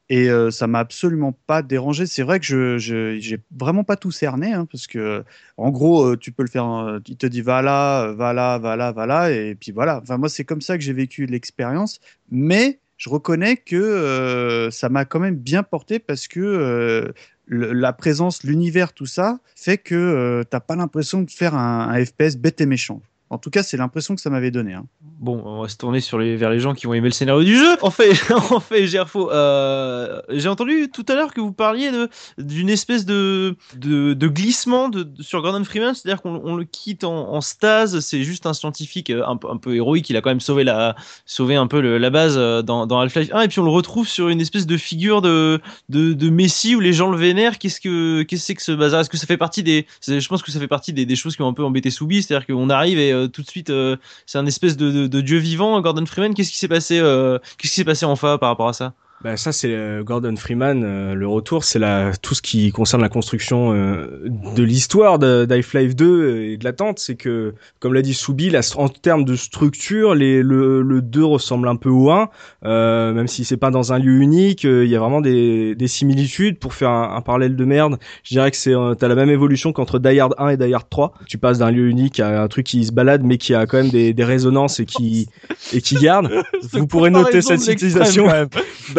Et 0.08 0.30
euh, 0.30 0.50
ça 0.52 0.68
m'a 0.68 0.78
absolument 0.78 1.32
pas 1.32 1.62
dérangé. 1.62 2.06
C'est 2.06 2.22
vrai 2.22 2.38
que 2.38 2.46
je 2.46 2.78
j'ai 2.78 3.38
vraiment 3.56 3.82
pas 3.84 3.96
tout 3.96 4.12
cerné, 4.12 4.52
hein, 4.52 4.66
parce 4.70 4.86
que 4.86 5.24
en 5.56 5.70
gros, 5.70 6.12
euh, 6.12 6.16
tu 6.16 6.30
peux 6.32 6.44
le 6.44 6.48
faire. 6.48 6.66
euh, 6.68 7.00
il 7.06 7.16
te 7.16 7.26
dit 7.26 7.42
va 7.42 7.60
là, 7.62 8.12
va 8.12 8.32
là, 8.32 8.58
va 8.58 8.76
là, 8.76 8.92
va 8.92 9.06
là, 9.06 9.30
et 9.32 9.56
puis 9.56 9.72
voilà. 9.72 10.00
Enfin, 10.02 10.16
moi, 10.16 10.28
c'est 10.28 10.44
comme 10.44 10.60
ça 10.60 10.78
que 10.78 10.84
j'ai 10.84 10.92
vécu 10.92 11.26
l'expérience. 11.26 11.98
Mais 12.30 12.78
je 12.98 13.08
reconnais 13.10 13.56
que 13.56 13.76
euh, 13.76 14.70
ça 14.70 14.88
m'a 14.88 15.04
quand 15.04 15.20
même 15.20 15.36
bien 15.36 15.62
porté 15.64 15.98
parce 15.98 16.28
que 16.28 17.12
la 17.48 17.92
présence, 17.92 18.42
l'univers, 18.44 18.92
tout 18.92 19.06
ça 19.06 19.38
fait 19.56 19.78
que 19.78 20.44
t'as 20.50 20.60
pas 20.60 20.76
l'impression 20.76 21.22
de 21.22 21.30
faire 21.30 21.54
un, 21.54 21.88
un 21.88 22.04
FPS 22.04 22.36
bête 22.36 22.60
et 22.60 22.66
méchant. 22.66 23.02
En 23.28 23.38
tout 23.38 23.50
cas, 23.50 23.64
c'est 23.64 23.76
l'impression 23.76 24.14
que 24.14 24.20
ça 24.20 24.30
m'avait 24.30 24.52
donné. 24.52 24.74
hein. 24.74 24.86
Bon, 25.18 25.42
on 25.44 25.62
va 25.62 25.68
se 25.68 25.76
tourner 25.76 25.98
vers 26.36 26.50
les 26.50 26.60
gens 26.60 26.74
qui 26.74 26.86
vont 26.86 26.94
aimer 26.94 27.08
le 27.08 27.12
scénario 27.14 27.42
du 27.42 27.56
jeu. 27.56 27.76
En 27.82 27.90
fait, 27.90 28.12
en 28.52 28.60
fait, 28.60 28.86
Gerfo, 28.86 29.30
euh, 29.32 30.20
j'ai 30.28 30.48
entendu 30.48 30.88
tout 30.92 31.04
à 31.08 31.14
l'heure 31.14 31.34
que 31.34 31.40
vous 31.40 31.52
parliez 31.52 31.90
d'une 32.38 32.68
espèce 32.68 33.04
de, 33.04 33.56
de, 33.74 34.28
glissement 34.28 34.90
sur 35.20 35.42
Gordon 35.42 35.64
Freeman, 35.64 35.94
c'est-à-dire 35.94 36.22
qu'on 36.22 36.40
on 36.44 36.54
le 36.54 36.64
quitte 36.64 37.02
en, 37.02 37.40
stase. 37.40 37.98
C'est 38.00 38.22
juste 38.22 38.46
un 38.46 38.52
scientifique 38.52 39.10
euh, 39.10 39.24
un, 39.26 39.38
un 39.50 39.56
peu 39.56 39.74
héroïque. 39.74 40.08
Il 40.10 40.16
a 40.16 40.20
quand 40.20 40.30
même 40.30 40.40
sauvé 40.40 40.62
la 40.64 40.94
sauvé 41.24 41.56
un 41.56 41.66
peu 41.66 41.80
la 41.80 42.10
base 42.10 42.34
euh, 42.36 42.62
dans, 42.62 42.86
dans 42.86 43.00
Half-Life 43.00 43.30
1, 43.32 43.40
et 43.42 43.48
puis 43.48 43.58
on 43.58 43.64
le 43.64 43.70
retrouve 43.70 44.06
sur 44.06 44.28
une 44.28 44.40
espèce 44.40 44.66
de 44.66 44.76
figure 44.76 45.22
de 45.22 45.60
de, 45.88 46.30
Messie 46.30 46.76
où 46.76 46.80
les 46.80 46.92
gens 46.92 47.10
le 47.10 47.16
vénèrent. 47.16 47.58
Qu'est-ce 47.58 47.80
que 47.80 48.22
qu'est-ce 48.22 48.42
que 48.42 48.46
c'est 48.46 48.54
que 48.54 48.62
ce 48.62 48.72
bazar? 48.72 49.00
Est-ce 49.00 49.10
que 49.10 49.16
ça 49.16 49.26
fait 49.26 49.36
partie 49.36 49.62
des 49.62 49.86
c'est- 50.00 50.20
Je 50.20 50.28
pense 50.28 50.42
que 50.42 50.52
ça 50.52 50.60
fait 50.60 50.68
partie 50.68 50.92
des, 50.92 51.06
des 51.06 51.16
choses 51.16 51.34
qui 51.36 51.42
ont 51.42 51.48
un 51.48 51.52
peu 51.54 51.64
embêté 51.64 51.90
Soubi, 51.90 52.22
c'est-à-dire 52.22 52.46
qu'on 52.46 52.68
arrive 52.70 52.98
et 52.98 53.15
euh, 53.24 53.28
tout 53.28 53.42
de 53.42 53.48
suite 53.48 53.70
euh, 53.70 53.96
c'est 54.26 54.38
un 54.38 54.46
espèce 54.46 54.76
de, 54.76 55.06
dieu 55.20 55.38
vivant, 55.38 55.80
Gordon 55.80 56.06
Freeman. 56.06 56.34
Qu'est-ce 56.34 56.50
qui 56.50 56.58
s'est 56.58 56.68
passé 56.68 56.98
euh, 56.98 57.38
Qu'est-ce 57.58 57.72
qui 57.72 57.76
s'est 57.80 57.84
passé 57.84 58.04
en 58.06 58.16
fa 58.16 58.38
par 58.38 58.50
rapport 58.50 58.68
à 58.68 58.72
ça? 58.72 58.94
Bah 59.24 59.38
ça 59.38 59.50
c'est 59.50 59.74
euh, 59.74 60.04
Gordon 60.04 60.36
Freeman, 60.36 60.84
euh, 60.84 61.14
le 61.14 61.26
retour, 61.26 61.64
c'est 61.64 61.78
la 61.78 62.12
tout 62.20 62.34
ce 62.34 62.42
qui 62.42 62.70
concerne 62.70 63.00
la 63.00 63.08
construction 63.08 63.72
euh, 63.72 64.20
de 64.54 64.62
l'histoire 64.62 65.18
de- 65.18 65.46
d'Half-Life 65.46 65.96
2 65.96 66.36
et 66.42 66.56
de 66.58 66.64
l'attente, 66.64 66.98
c'est 66.98 67.14
que 67.16 67.54
comme 67.80 67.94
l'a 67.94 68.02
dit 68.02 68.12
Soubi, 68.12 68.50
la, 68.50 68.60
en 68.76 68.90
termes 68.90 69.24
de 69.24 69.34
structure, 69.34 70.14
les, 70.14 70.42
le, 70.42 70.82
le 70.82 71.00
2 71.00 71.24
ressemble 71.24 71.66
un 71.66 71.76
peu 71.76 71.88
au 71.88 72.10
1, 72.10 72.28
euh, 72.66 73.14
même 73.14 73.26
si 73.26 73.46
c'est 73.46 73.56
pas 73.56 73.70
dans 73.70 73.94
un 73.94 73.98
lieu 73.98 74.18
unique, 74.18 74.66
euh, 74.66 74.84
il 74.84 74.90
y 74.90 74.96
a 74.96 75.00
vraiment 75.00 75.22
des, 75.22 75.74
des 75.74 75.88
similitudes. 75.88 76.58
Pour 76.58 76.74
faire 76.74 76.90
un, 76.90 77.16
un 77.16 77.20
parallèle 77.22 77.56
de 77.56 77.64
merde, 77.64 77.96
je 78.22 78.34
dirais 78.34 78.50
que 78.50 78.56
c'est 78.58 78.74
euh, 78.74 78.94
t'as 78.94 79.08
la 79.08 79.14
même 79.14 79.30
évolution 79.30 79.72
qu'entre 79.72 79.98
Die 79.98 80.20
Hard 80.20 80.34
1 80.36 80.50
et 80.50 80.56
Die 80.58 80.74
Hard 80.74 80.90
3. 80.90 81.14
Tu 81.26 81.38
passes 81.38 81.58
d'un 81.58 81.70
lieu 81.70 81.88
unique 81.88 82.20
à 82.20 82.42
un 82.42 82.48
truc 82.48 82.66
qui 82.66 82.84
se 82.84 82.92
balade 82.92 83.22
mais 83.24 83.38
qui 83.38 83.54
a 83.54 83.64
quand 83.66 83.78
même 83.78 83.88
des, 83.90 84.12
des 84.12 84.24
résonances 84.24 84.78
et 84.78 84.84
qui 84.84 85.26
et 85.72 85.80
qui 85.80 85.94
garde. 85.94 86.30
Vous 86.74 86.86
pourrez 86.86 87.08
noter 87.10 87.40
cette 87.40 87.60
citation. 87.80 88.26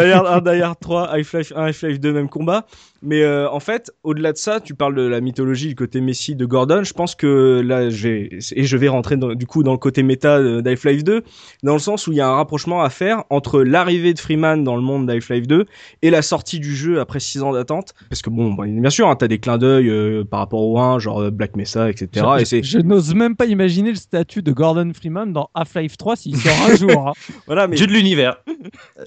Die 0.08 0.13
Hard 0.13 0.28
1, 0.28 0.43
Die 0.43 0.63
Hard 0.63 0.78
3, 0.82 1.08
Half-Life 1.08 1.56
1, 1.56 1.56
Half-Life 1.56 2.02
2, 2.02 2.12
même 2.13 2.30
combat. 2.30 2.65
Mais 3.02 3.22
euh, 3.22 3.50
en 3.50 3.60
fait, 3.60 3.92
au-delà 4.04 4.32
de 4.34 4.38
ça, 4.38 4.60
tu 4.60 4.74
parles 4.74 4.96
de 4.96 5.02
la 5.04 5.22
mythologie, 5.22 5.70
le 5.70 5.76
côté 5.76 6.02
Messi 6.02 6.36
de 6.36 6.46
Gordon. 6.46 6.84
Je 6.84 6.94
pense 6.94 7.16
que 7.16 7.62
là, 7.64 7.90
j'ai 7.90 8.40
et 8.56 8.64
je 8.64 8.78
vais 8.78 8.88
rentrer 8.88 9.18
dans- 9.18 9.34
du 9.36 9.46
coup 9.46 9.64
dans 9.64 9.72
le 9.74 9.78
côté 9.78 10.04
méta 10.04 10.42
de- 10.42 10.62
d'Half-Life 10.62 11.04
2, 11.04 11.24
dans 11.64 11.74
le 11.74 11.80
sens 11.80 12.08
où 12.08 12.12
il 12.12 12.18
y 12.18 12.22
a 12.22 12.28
un 12.28 12.36
rapprochement 12.36 12.82
à 12.82 12.90
faire 12.90 13.24
entre 13.30 13.62
l'arrivée 13.62 14.14
de 14.14 14.20
Freeman 14.20 14.64
dans 14.64 14.76
le 14.76 14.82
monde 14.82 15.06
d'Half-Life 15.06 15.48
2 15.48 15.66
et 16.02 16.10
la 16.10 16.22
sortie 16.22 16.60
du 16.60 16.76
jeu 16.76 17.00
après 17.00 17.20
6 17.20 17.44
ans 17.44 17.54
d'attente. 17.54 17.94
Parce 18.10 18.22
que 18.22 18.30
bon, 18.30 18.52
bon, 18.54 18.64
bien 18.66 18.90
sûr, 18.90 19.08
hein, 19.10 19.16
t'as 19.16 19.28
des 19.28 19.40
clins 19.40 19.58
d'œil 19.58 19.90
euh, 19.90 20.24
par 20.24 20.40
rapport 20.40 20.62
au 20.62 20.80
1, 20.80 21.00
genre 21.00 21.22
euh, 21.22 21.30
Black 21.32 21.56
Mesa, 21.56 21.90
etc. 21.90 22.08
je, 22.38 22.42
et 22.42 22.46
c'est 22.46 22.64
je 22.64 22.80
n'ose 22.80 23.14
même 23.14 23.36
pas 23.36 23.46
imaginer 23.46 23.90
le 23.92 23.96
statut 23.96 24.42
de 24.42 24.52
Gordon 24.52 24.92
Freeman 24.94 25.32
dans 25.34 25.50
Half-Life 25.54 25.98
3 25.98 26.16
s'il 26.16 26.38
sort 26.38 26.54
un 26.70 26.76
jour 26.76 27.08
hein. 27.10 27.14
voilà, 27.46 27.68
mais 27.68 27.76
Dieu 27.76 27.88
de 27.88 27.92
l'univers. 27.94 28.38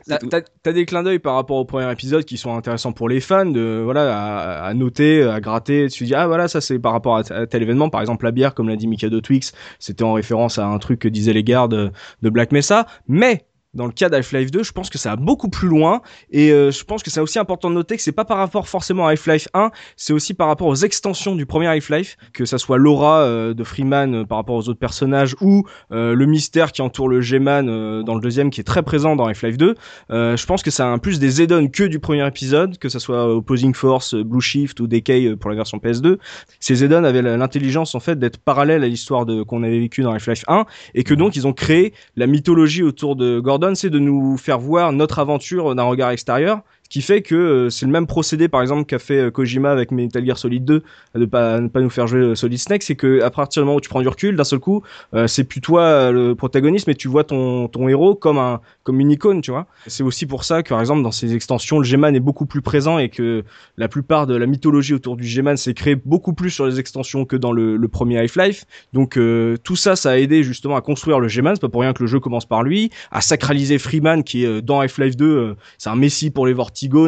T'as- 0.07 0.19
T'as 0.19 0.41
t'as 0.63 0.73
des 0.73 0.85
clins 0.87 1.03
d'œil 1.03 1.19
par 1.19 1.35
rapport 1.35 1.57
au 1.57 1.65
premier 1.65 1.91
épisode 1.91 2.25
qui 2.25 2.37
sont 2.37 2.55
intéressants 2.57 2.93
pour 2.93 3.09
les 3.09 3.21
fans, 3.21 3.47
de 3.47 3.80
voilà 3.83 4.65
à, 4.65 4.75
noter, 4.75 5.23
à 5.23 5.41
gratter. 5.41 5.89
Tu 5.89 6.05
dis 6.05 6.15
ah 6.15 6.27
voilà 6.27 6.49
ça 6.49 6.61
c'est 6.61 6.79
par 6.79 6.93
rapport 6.93 7.17
à, 7.17 7.33
à 7.33 7.47
tel 7.47 7.63
événement, 7.63 7.91
par 7.91 8.01
exemple 8.01 8.25
la 8.25 8.33
bière 8.33 8.55
comme 8.55 8.69
l'a 8.69 8.77
dit 8.77 8.87
Mikado 8.87 9.21
Twix, 9.21 9.53
c'était 9.79 10.05
en 10.05 10.13
référence 10.13 10.59
à 10.59 10.67
un 10.67 10.79
truc 10.79 11.01
que 11.01 11.09
disaient 11.09 11.33
les 11.33 11.45
gardes 11.45 11.71
de, 11.71 11.91
de 12.23 12.31
Black 12.31 12.53
Mesa. 12.53 12.87
Mais 13.09 13.45
dans 13.75 13.87
le 13.87 13.93
cas 13.93 14.09
d'Half-Life 14.09 14.51
2, 14.51 14.63
je 14.63 14.73
pense 14.73 14.91
que 14.91 14.99
ça 14.99 15.11
va 15.11 15.17
beaucoup 15.17 15.49
plus 15.49 15.69
loin 15.69 16.03
et 16.31 16.51
euh, 16.51 16.71
je 16.71 16.83
pense 16.85 17.03
que 17.03 17.11
c'est 17.11 17.21
aussi 17.21 17.39
important 17.39 17.71
de 17.71 17.75
noter 17.75 17.97
que 17.97 18.03
c'est 18.03 18.11
pas 18.11 18.25
par 18.25 18.39
rapport 18.39 18.69
forcément 18.69 19.07
à 19.07 19.13
Half-Life 19.13 19.49
1, 19.55 19.71
c'est 19.97 20.13
aussi 20.13 20.35
par 20.35 20.49
rapport 20.49 20.67
aux 20.67 20.75
extensions 20.75 21.37
du 21.37 21.47
premier 21.47 21.69
Half-Life, 21.69 22.17
que 22.33 22.45
ça 22.45 22.59
soit 22.59 22.79
l'aura 22.79 23.21
euh, 23.21 23.55
de 23.55 23.63
Freeman 23.63 24.15
euh, 24.15 24.25
par 24.25 24.39
rapport 24.39 24.57
aux 24.57 24.69
autres 24.69 24.81
personnages 24.81 25.37
ou 25.41 25.65
euh, 25.93 26.15
le 26.15 26.27
mystère 26.27 26.73
qui 26.73 26.83
entoure 26.83 27.09
le 27.09 27.21
G-Man 27.21 27.69
euh, 27.69 28.03
dans 28.03 28.15
le 28.15 28.21
deuxième 28.21 28.51
qui 28.51 28.61
est 28.61 28.65
très 28.65 28.83
présent 28.83 29.15
dans 29.15 29.27
Half-Life 29.27 29.57
2. 29.57 29.75
Euh, 30.11 30.37
je 30.37 30.47
pense 30.47 30.63
que 30.65 30.71
ça 30.71 30.87
a 30.87 30.89
un 30.89 30.99
plus 30.99 31.21
des 31.21 31.41
add-ons 31.41 31.69
que 31.69 31.85
du 31.85 32.01
premier 32.01 32.27
épisode, 32.27 32.77
que 32.79 32.89
ça 32.89 32.99
soit 32.99 33.33
Opposing 33.33 33.75
Force, 33.75 34.15
Blue 34.15 34.41
Shift 34.41 34.81
ou 34.81 34.89
Decay 34.89 35.37
pour 35.37 35.51
la 35.51 35.57
version 35.57 35.79
PS2. 35.79 36.19
Ces 36.59 36.83
add-ons 36.83 37.05
avaient 37.05 37.23
l'intelligence 37.23 37.95
en 37.95 38.01
fait 38.01 38.19
d'être 38.19 38.39
parallèles 38.39 38.83
à 38.83 38.89
l'histoire 38.89 39.27
de 39.27 39.45
qu'on 39.45 39.63
avait 39.63 39.79
vécu 39.79 40.03
dans 40.03 40.13
Half-Life 40.13 40.45
1 40.49 40.65
et 40.95 41.05
que 41.05 41.15
donc 41.15 41.37
ils 41.37 41.47
ont 41.47 41.53
créé 41.53 41.95
la 42.17 42.27
mythologie 42.27 42.83
autour 42.83 43.15
de 43.15 43.39
Gordon, 43.39 43.60
c'est 43.75 43.91
de 43.91 43.99
nous 43.99 44.37
faire 44.37 44.59
voir 44.59 44.93
notre 44.93 45.19
aventure 45.19 45.75
d'un 45.75 45.85
regard 45.85 46.11
extérieur 46.11 46.63
qui 46.91 47.03
fait 47.03 47.23
que 47.23 47.35
euh, 47.35 47.71
c'est 47.71 47.87
le 47.87 47.93
même 47.93 48.09
procédé, 48.09 48.49
par 48.49 48.61
exemple, 48.61 48.85
qu'a 48.85 48.99
fait 48.99 49.19
euh, 49.19 49.31
Kojima 49.31 49.71
avec 49.71 49.93
Metal 49.93 50.27
Gear 50.27 50.37
Solid 50.37 50.65
2, 50.65 50.83
de 51.15 51.25
pas 51.25 51.61
ne 51.61 51.69
pas 51.69 51.81
nous 51.81 51.89
faire 51.89 52.09
jouer 52.09 52.21
euh, 52.21 52.35
Solid 52.35 52.59
Snake, 52.59 52.83
c'est 52.83 52.97
que 52.97 53.23
à 53.23 53.31
partir 53.31 53.63
du 53.63 53.67
moment 53.67 53.77
où 53.77 53.81
tu 53.81 53.89
prends 53.89 54.03
du 54.03 54.09
recul, 54.09 54.35
d'un 54.37 54.45
seul 54.45 54.59
coup, 54.59 54.83
euh, 55.15 55.29
c'est 55.29 55.45
plus 55.45 55.61
toi 55.61 56.11
le 56.11 56.35
protagoniste, 56.35 56.89
mais 56.89 56.97
tu 56.97 57.07
vois 57.07 57.23
ton 57.23 57.69
ton 57.69 57.89
héros 57.89 58.17
comme 58.17 58.39
un 58.39 58.61
comme 58.83 58.99
une 58.99 59.13
icône, 59.13 59.41
tu 59.41 59.53
vois. 59.53 59.67
C'est 59.87 60.03
aussi 60.03 60.27
pour 60.27 60.43
ça 60.43 60.65
que, 60.65 60.69
par 60.69 60.81
exemple, 60.81 61.03
dans 61.03 61.13
ces 61.13 61.35
extensions, 61.35 61.79
le 61.79 61.85
G-Man 61.85 62.17
est 62.17 62.21
beaucoup 62.21 62.47
plus 62.47 62.61
présent 62.61 62.99
et 62.99 63.09
que 63.09 63.45
la 63.77 63.87
plupart 63.87 64.27
de 64.27 64.35
la 64.35 64.47
mythologie 64.47 64.95
autour 64.95 65.17
du 65.17 65.25
G-Man 65.25 65.57
s'est 65.57 65.75
créée 65.75 65.95
beaucoup 65.95 66.33
plus 66.33 66.51
sur 66.51 66.67
les 66.67 66.81
extensions 66.81 67.25
que 67.25 67.37
dans 67.37 67.53
le, 67.53 67.77
le 67.77 67.89
premier 67.89 68.19
Half-Life. 68.19 68.65
Donc 68.93 69.17
euh, 69.17 69.57
tout 69.63 69.77
ça, 69.77 69.95
ça 69.95 70.11
a 70.11 70.17
aidé 70.17 70.43
justement 70.43 70.75
à 70.75 70.81
construire 70.81 71.21
le 71.21 71.29
G-Man. 71.29 71.55
C'est 71.55 71.61
pas 71.61 71.69
pour 71.69 71.83
rien 71.83 71.93
que 71.93 72.03
le 72.03 72.09
jeu 72.09 72.19
commence 72.19 72.47
par 72.47 72.65
lui, 72.65 72.91
à 73.13 73.21
sacraliser 73.21 73.79
Freeman 73.79 74.25
qui 74.25 74.45
est 74.45 74.61
dans 74.61 74.81
Half-Life 74.81 75.17
2, 75.17 75.25
euh, 75.25 75.57
c'est 75.79 75.91
un 75.91 75.97
messie 75.97 76.31
pour 76.31 76.47
les 76.47 76.53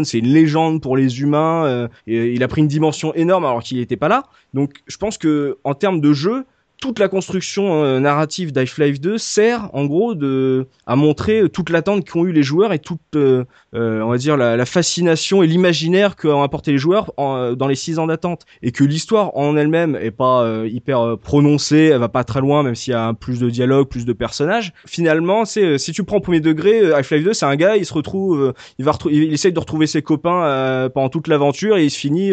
C'est 0.04 0.18
une 0.18 0.32
légende 0.32 0.80
pour 0.82 0.96
les 0.96 1.20
humains. 1.20 1.64
euh, 1.66 1.88
et 2.06 2.32
il 2.32 2.42
a 2.42 2.48
pris 2.48 2.60
une 2.60 2.68
dimension 2.68 3.14
énorme 3.14 3.44
alors 3.44 3.62
qu'il 3.62 3.78
n'était 3.78 3.96
pas 3.96 4.08
là. 4.08 4.24
Donc 4.54 4.74
je 4.86 4.96
pense 4.96 5.18
que 5.18 5.58
en 5.64 5.74
termes 5.74 6.00
de 6.00 6.12
jeu, 6.12 6.44
toute 6.82 6.98
la 6.98 7.06
construction 7.06 7.84
euh, 7.84 8.00
narrative 8.00 8.50
d'Half-Life 8.50 9.00
2 9.00 9.16
sert 9.16 9.70
en 9.72 9.84
gros 9.84 10.16
de 10.16 10.66
à 10.84 10.96
montrer 10.96 11.42
euh, 11.42 11.48
toute 11.48 11.70
l'attente 11.70 12.10
qu'ont 12.10 12.24
eu 12.24 12.32
les 12.32 12.42
joueurs 12.42 12.72
et 12.72 12.80
toute 12.80 12.98
euh, 13.14 13.44
euh, 13.76 14.02
on 14.02 14.08
va 14.08 14.18
dire 14.18 14.36
la, 14.36 14.66
fascination 14.66 15.44
et 15.44 15.46
l'imaginaire 15.46 16.16
qu'ont 16.16 16.42
apporté 16.42 16.72
les 16.72 16.78
joueurs 16.78 17.12
dans 17.16 17.66
les 17.68 17.76
six 17.76 18.00
ans 18.00 18.08
d'attente 18.08 18.46
et 18.62 18.72
que 18.72 18.82
l'histoire 18.82 19.36
en 19.36 19.56
elle-même 19.56 19.96
est 19.96 20.10
pas 20.10 20.64
hyper 20.66 21.18
prononcée, 21.18 21.90
elle 21.92 22.00
va 22.00 22.08
pas 22.08 22.24
très 22.24 22.40
loin 22.40 22.62
même 22.62 22.74
s'il 22.74 22.92
y 22.92 22.96
a 22.96 23.12
plus 23.14 23.38
de 23.38 23.48
dialogue, 23.48 23.88
plus 23.88 24.04
de 24.04 24.12
personnages. 24.12 24.72
Finalement, 24.86 25.44
c'est 25.44 25.78
si 25.78 25.92
tu 25.92 26.04
prends 26.04 26.16
au 26.16 26.20
premier 26.20 26.40
degré, 26.40 26.92
Half-Life 26.92 27.24
2 27.24 27.32
c'est 27.32 27.46
un 27.46 27.56
gars, 27.56 27.76
il 27.76 27.84
se 27.86 27.94
retrouve, 27.94 28.54
il 28.78 28.84
va 28.84 28.92
retrou- 28.92 29.10
il 29.10 29.32
essaye 29.32 29.52
de 29.52 29.58
retrouver 29.60 29.86
ses 29.86 30.02
copains 30.02 30.88
pendant 30.94 31.08
toute 31.08 31.28
l'aventure 31.28 31.76
et 31.76 31.84
il 31.84 31.90
se 31.90 31.98
finit 31.98 32.32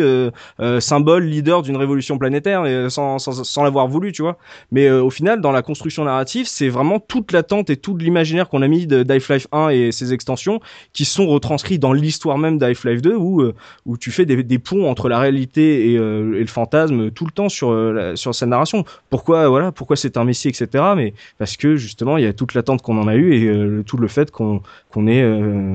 symbole 0.79 1.25
leader 1.25 1.61
d'une 1.61 1.77
révolution 1.77 2.17
planétaire 2.17 2.65
et 2.65 2.89
sans, 2.89 3.19
sans, 3.19 3.43
sans 3.43 3.63
l'avoir 3.63 3.87
voulu, 3.87 4.11
tu 4.11 4.21
vois. 4.21 4.38
Mais 4.71 4.87
euh, 4.87 5.03
au 5.03 5.09
final, 5.09 5.41
dans 5.41 5.51
la 5.51 5.61
construction 5.61 6.05
narrative, 6.05 6.47
c'est 6.47 6.69
vraiment 6.69 6.99
toute 6.99 7.31
l'attente 7.31 7.69
et 7.69 7.77
tout 7.77 7.95
l'imaginaire 7.97 8.49
qu'on 8.49 8.61
a 8.61 8.67
mis 8.67 8.87
de 8.87 9.05
Half-Life 9.09 9.47
1 9.51 9.69
et 9.69 9.91
ses 9.91 10.13
extensions 10.13 10.59
qui 10.93 11.05
sont 11.05 11.27
retranscrits 11.27 11.79
dans 11.79 11.93
l'histoire 11.93 12.37
même 12.37 12.57
d'Half-Life 12.57 13.01
2 13.01 13.15
où, 13.15 13.41
euh, 13.41 13.53
où 13.85 13.97
tu 13.97 14.11
fais 14.11 14.25
des, 14.25 14.59
ponts 14.59 14.89
entre 14.89 15.09
la 15.09 15.19
réalité 15.19 15.91
et, 15.91 15.97
euh, 15.97 16.35
et 16.35 16.41
le 16.41 16.47
fantasme 16.47 17.11
tout 17.11 17.25
le 17.25 17.31
temps 17.31 17.49
sur, 17.49 17.71
euh, 17.71 18.15
sur 18.15 18.33
sa 18.35 18.45
narration. 18.45 18.85
Pourquoi, 19.09 19.47
voilà, 19.49 19.71
pourquoi 19.71 19.95
c'est 19.95 20.17
un 20.17 20.23
messie, 20.23 20.49
etc. 20.49 20.83
Mais 20.95 21.13
parce 21.37 21.57
que 21.57 21.75
justement, 21.75 22.17
il 22.17 22.23
y 22.23 22.27
a 22.27 22.33
toute 22.33 22.53
l'attente 22.53 22.81
qu'on 22.81 22.97
en 22.97 23.07
a 23.07 23.15
eu 23.15 23.33
et 23.33 23.45
euh, 23.47 23.83
tout 23.85 23.97
le 23.97 24.07
fait 24.07 24.31
qu'on 24.31 24.61
qu'on 24.91 25.05
ait 25.05 25.23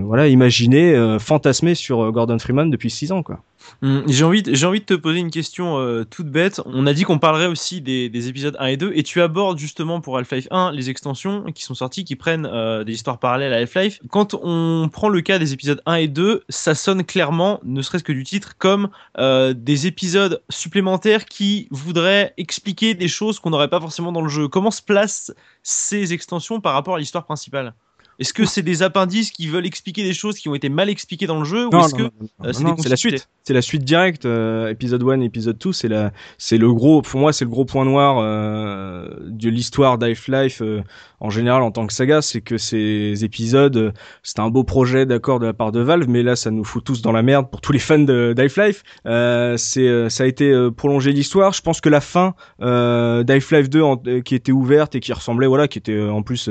voilà, 0.03 0.27
imaginé, 0.27 1.17
fantasmé 1.21 1.77
sur 1.77 2.11
Gordon 2.11 2.39
Freeman 2.41 2.69
depuis 2.69 2.91
six 2.91 3.13
ans. 3.13 3.23
Quoi. 3.23 3.41
Hum, 3.83 4.03
J'ai 4.07 4.25
envie, 4.25 4.43
j'ai 4.47 4.67
envie 4.67 4.81
de 4.81 4.85
te 4.85 4.95
poser 4.95 5.19
une 5.19 5.31
question 5.31 5.79
euh, 5.79 6.05
toute 6.05 6.29
bête. 6.29 6.61
On 6.67 6.87
a 6.87 6.93
dit 6.93 7.05
qu'on 7.05 7.19
parlerait 7.19 7.47
aussi 7.47 7.81
des, 7.81 8.09
des 8.09 8.29
épisodes 8.29 8.57
1 8.59 8.67
et 8.67 8.77
2, 8.77 8.93
et 8.95 9.03
tu 9.03 9.21
abordes 9.21 9.59
justement 9.59 10.01
pour 10.01 10.19
Half-Life 10.19 10.49
1 10.51 10.73
les 10.73 10.91
extensions 10.91 11.45
qui 11.53 11.63
sont 11.65 11.75
sorties, 11.75 12.05
qui 12.05 12.17
prennent 12.17 12.47
euh, 12.47 12.85
des 12.85 12.93
histoires 12.93 13.19
parallèles 13.19 13.53
à 13.53 13.57
Half-Life. 13.59 14.01
Quand 14.11 14.35
on 14.35 14.89
prend 14.93 15.09
le 15.09 15.21
cas 15.21 15.39
des 15.39 15.53
épisodes 15.53 15.83
1 15.87 15.95
et 15.97 16.09
2, 16.09 16.45
ça 16.49 16.75
sonne 16.75 17.05
clairement, 17.05 17.61
ne 17.65 17.83
serait-ce 17.83 18.05
que 18.05 18.13
du 18.13 18.25
titre, 18.25 18.57
comme 18.59 18.89
euh, 19.19 19.55
des 19.55 19.87
épisodes 19.87 20.43
supplémentaires 20.51 21.27
qui 21.27 21.69
voudraient 21.71 22.35
expliquer 22.37 22.95
des 22.95 23.09
choses 23.09 23.39
qu'on 23.39 23.51
n'aurait 23.51 23.69
pas 23.69 23.81
forcément 23.81 24.13
dans 24.13 24.23
le 24.23 24.29
jeu. 24.29 24.49
Comment 24.49 24.71
se 24.71 24.83
placent 24.83 25.33
ces 25.63 26.13
extensions 26.13 26.61
par 26.61 26.75
rapport 26.75 26.97
à 26.97 26.99
l'histoire 26.99 27.25
principale? 27.25 27.75
Est-ce 28.19 28.33
que 28.33 28.45
c'est 28.45 28.63
des 28.63 28.83
appendices 28.83 29.31
qui 29.31 29.49
veulent 29.49 29.67
expliquer 29.67 30.03
des 30.05 30.15
choses 30.15 30.37
qui 30.39 30.49
ont 30.49 30.55
été 30.55 30.69
mal 30.69 30.89
expliquées 30.89 31.27
dans 31.27 31.39
le 31.41 31.45
jeu, 31.45 31.67
ou 31.67 31.71
est-ce 31.87 31.95
que 31.95 32.03
euh, 32.03 32.53
c'est 32.83 32.89
la 32.89 32.97
suite. 32.97 33.29
C'est 33.43 33.55
la 33.55 33.63
suite 33.63 33.85
directe. 33.85 34.25
euh, 34.25 34.69
épisode 34.69 35.03
1, 35.03 35.21
épisode 35.21 35.59
2, 35.59 35.73
c'est 35.73 35.89
la, 35.89 36.13
c'est 36.39 36.57
le 36.59 36.73
gros, 36.73 37.03
pour 37.03 37.21
moi, 37.21 37.33
c'est 37.33 37.45
le 37.45 37.51
gros 37.51 37.65
point 37.65 37.85
noir 37.85 38.19
euh, 38.19 39.09
de 39.27 39.49
l'histoire 39.51 39.99
d'Half-Life 39.99 40.63
euh, 40.63 40.83
en 41.21 41.31
général 41.31 41.63
en 41.63 41.71
tant 41.71 41.87
que 41.87 41.93
saga, 41.93 42.23
c'est 42.23 42.41
que 42.41 42.57
ces 42.59 43.25
épisodes, 43.25 43.77
euh, 43.77 43.93
c'était 44.23 44.41
un 44.41 44.51
beau 44.51 44.65
projet 44.65 45.07
d'accord 45.07 45.41
de 45.41 45.47
la 45.47 45.53
part 45.55 45.73
de 45.73 45.81
Valve, 45.81 46.07
mais 46.09 46.23
là, 46.23 46.37
ça 46.37 46.51
nous 46.51 46.65
fout 46.65 46.85
tous 46.85 47.03
dans 47.03 47.13
la 47.13 47.23
merde 47.23 47.51
pour 47.51 47.61
tous 47.61 47.73
les 47.73 47.79
fans 47.79 47.99
de- 47.99 48.33
d'Half-Life. 48.35 48.83
Euh, 49.07 49.57
c'est, 49.57 49.87
euh, 49.89 50.09
ça 50.09 50.25
a 50.25 50.27
été 50.27 50.53
prolongé 50.77 51.13
l'histoire. 51.13 51.53
Je 51.53 51.63
pense 51.63 51.81
que 51.81 51.89
la 51.89 52.01
fin 52.01 52.35
euh, 52.61 53.23
d'Half-Life 53.25 53.69
2, 53.71 53.83
en- 53.83 54.01
euh, 54.07 54.21
qui 54.21 54.35
était 54.35 54.53
ouverte 54.53 54.95
et 54.95 55.01
qui 55.01 55.13
ressemblait, 55.13 55.47
voilà, 55.47 55.69
qui 55.69 55.79
était 55.79 55.93
euh, 55.93 56.13
en 56.13 56.23
plus 56.23 56.49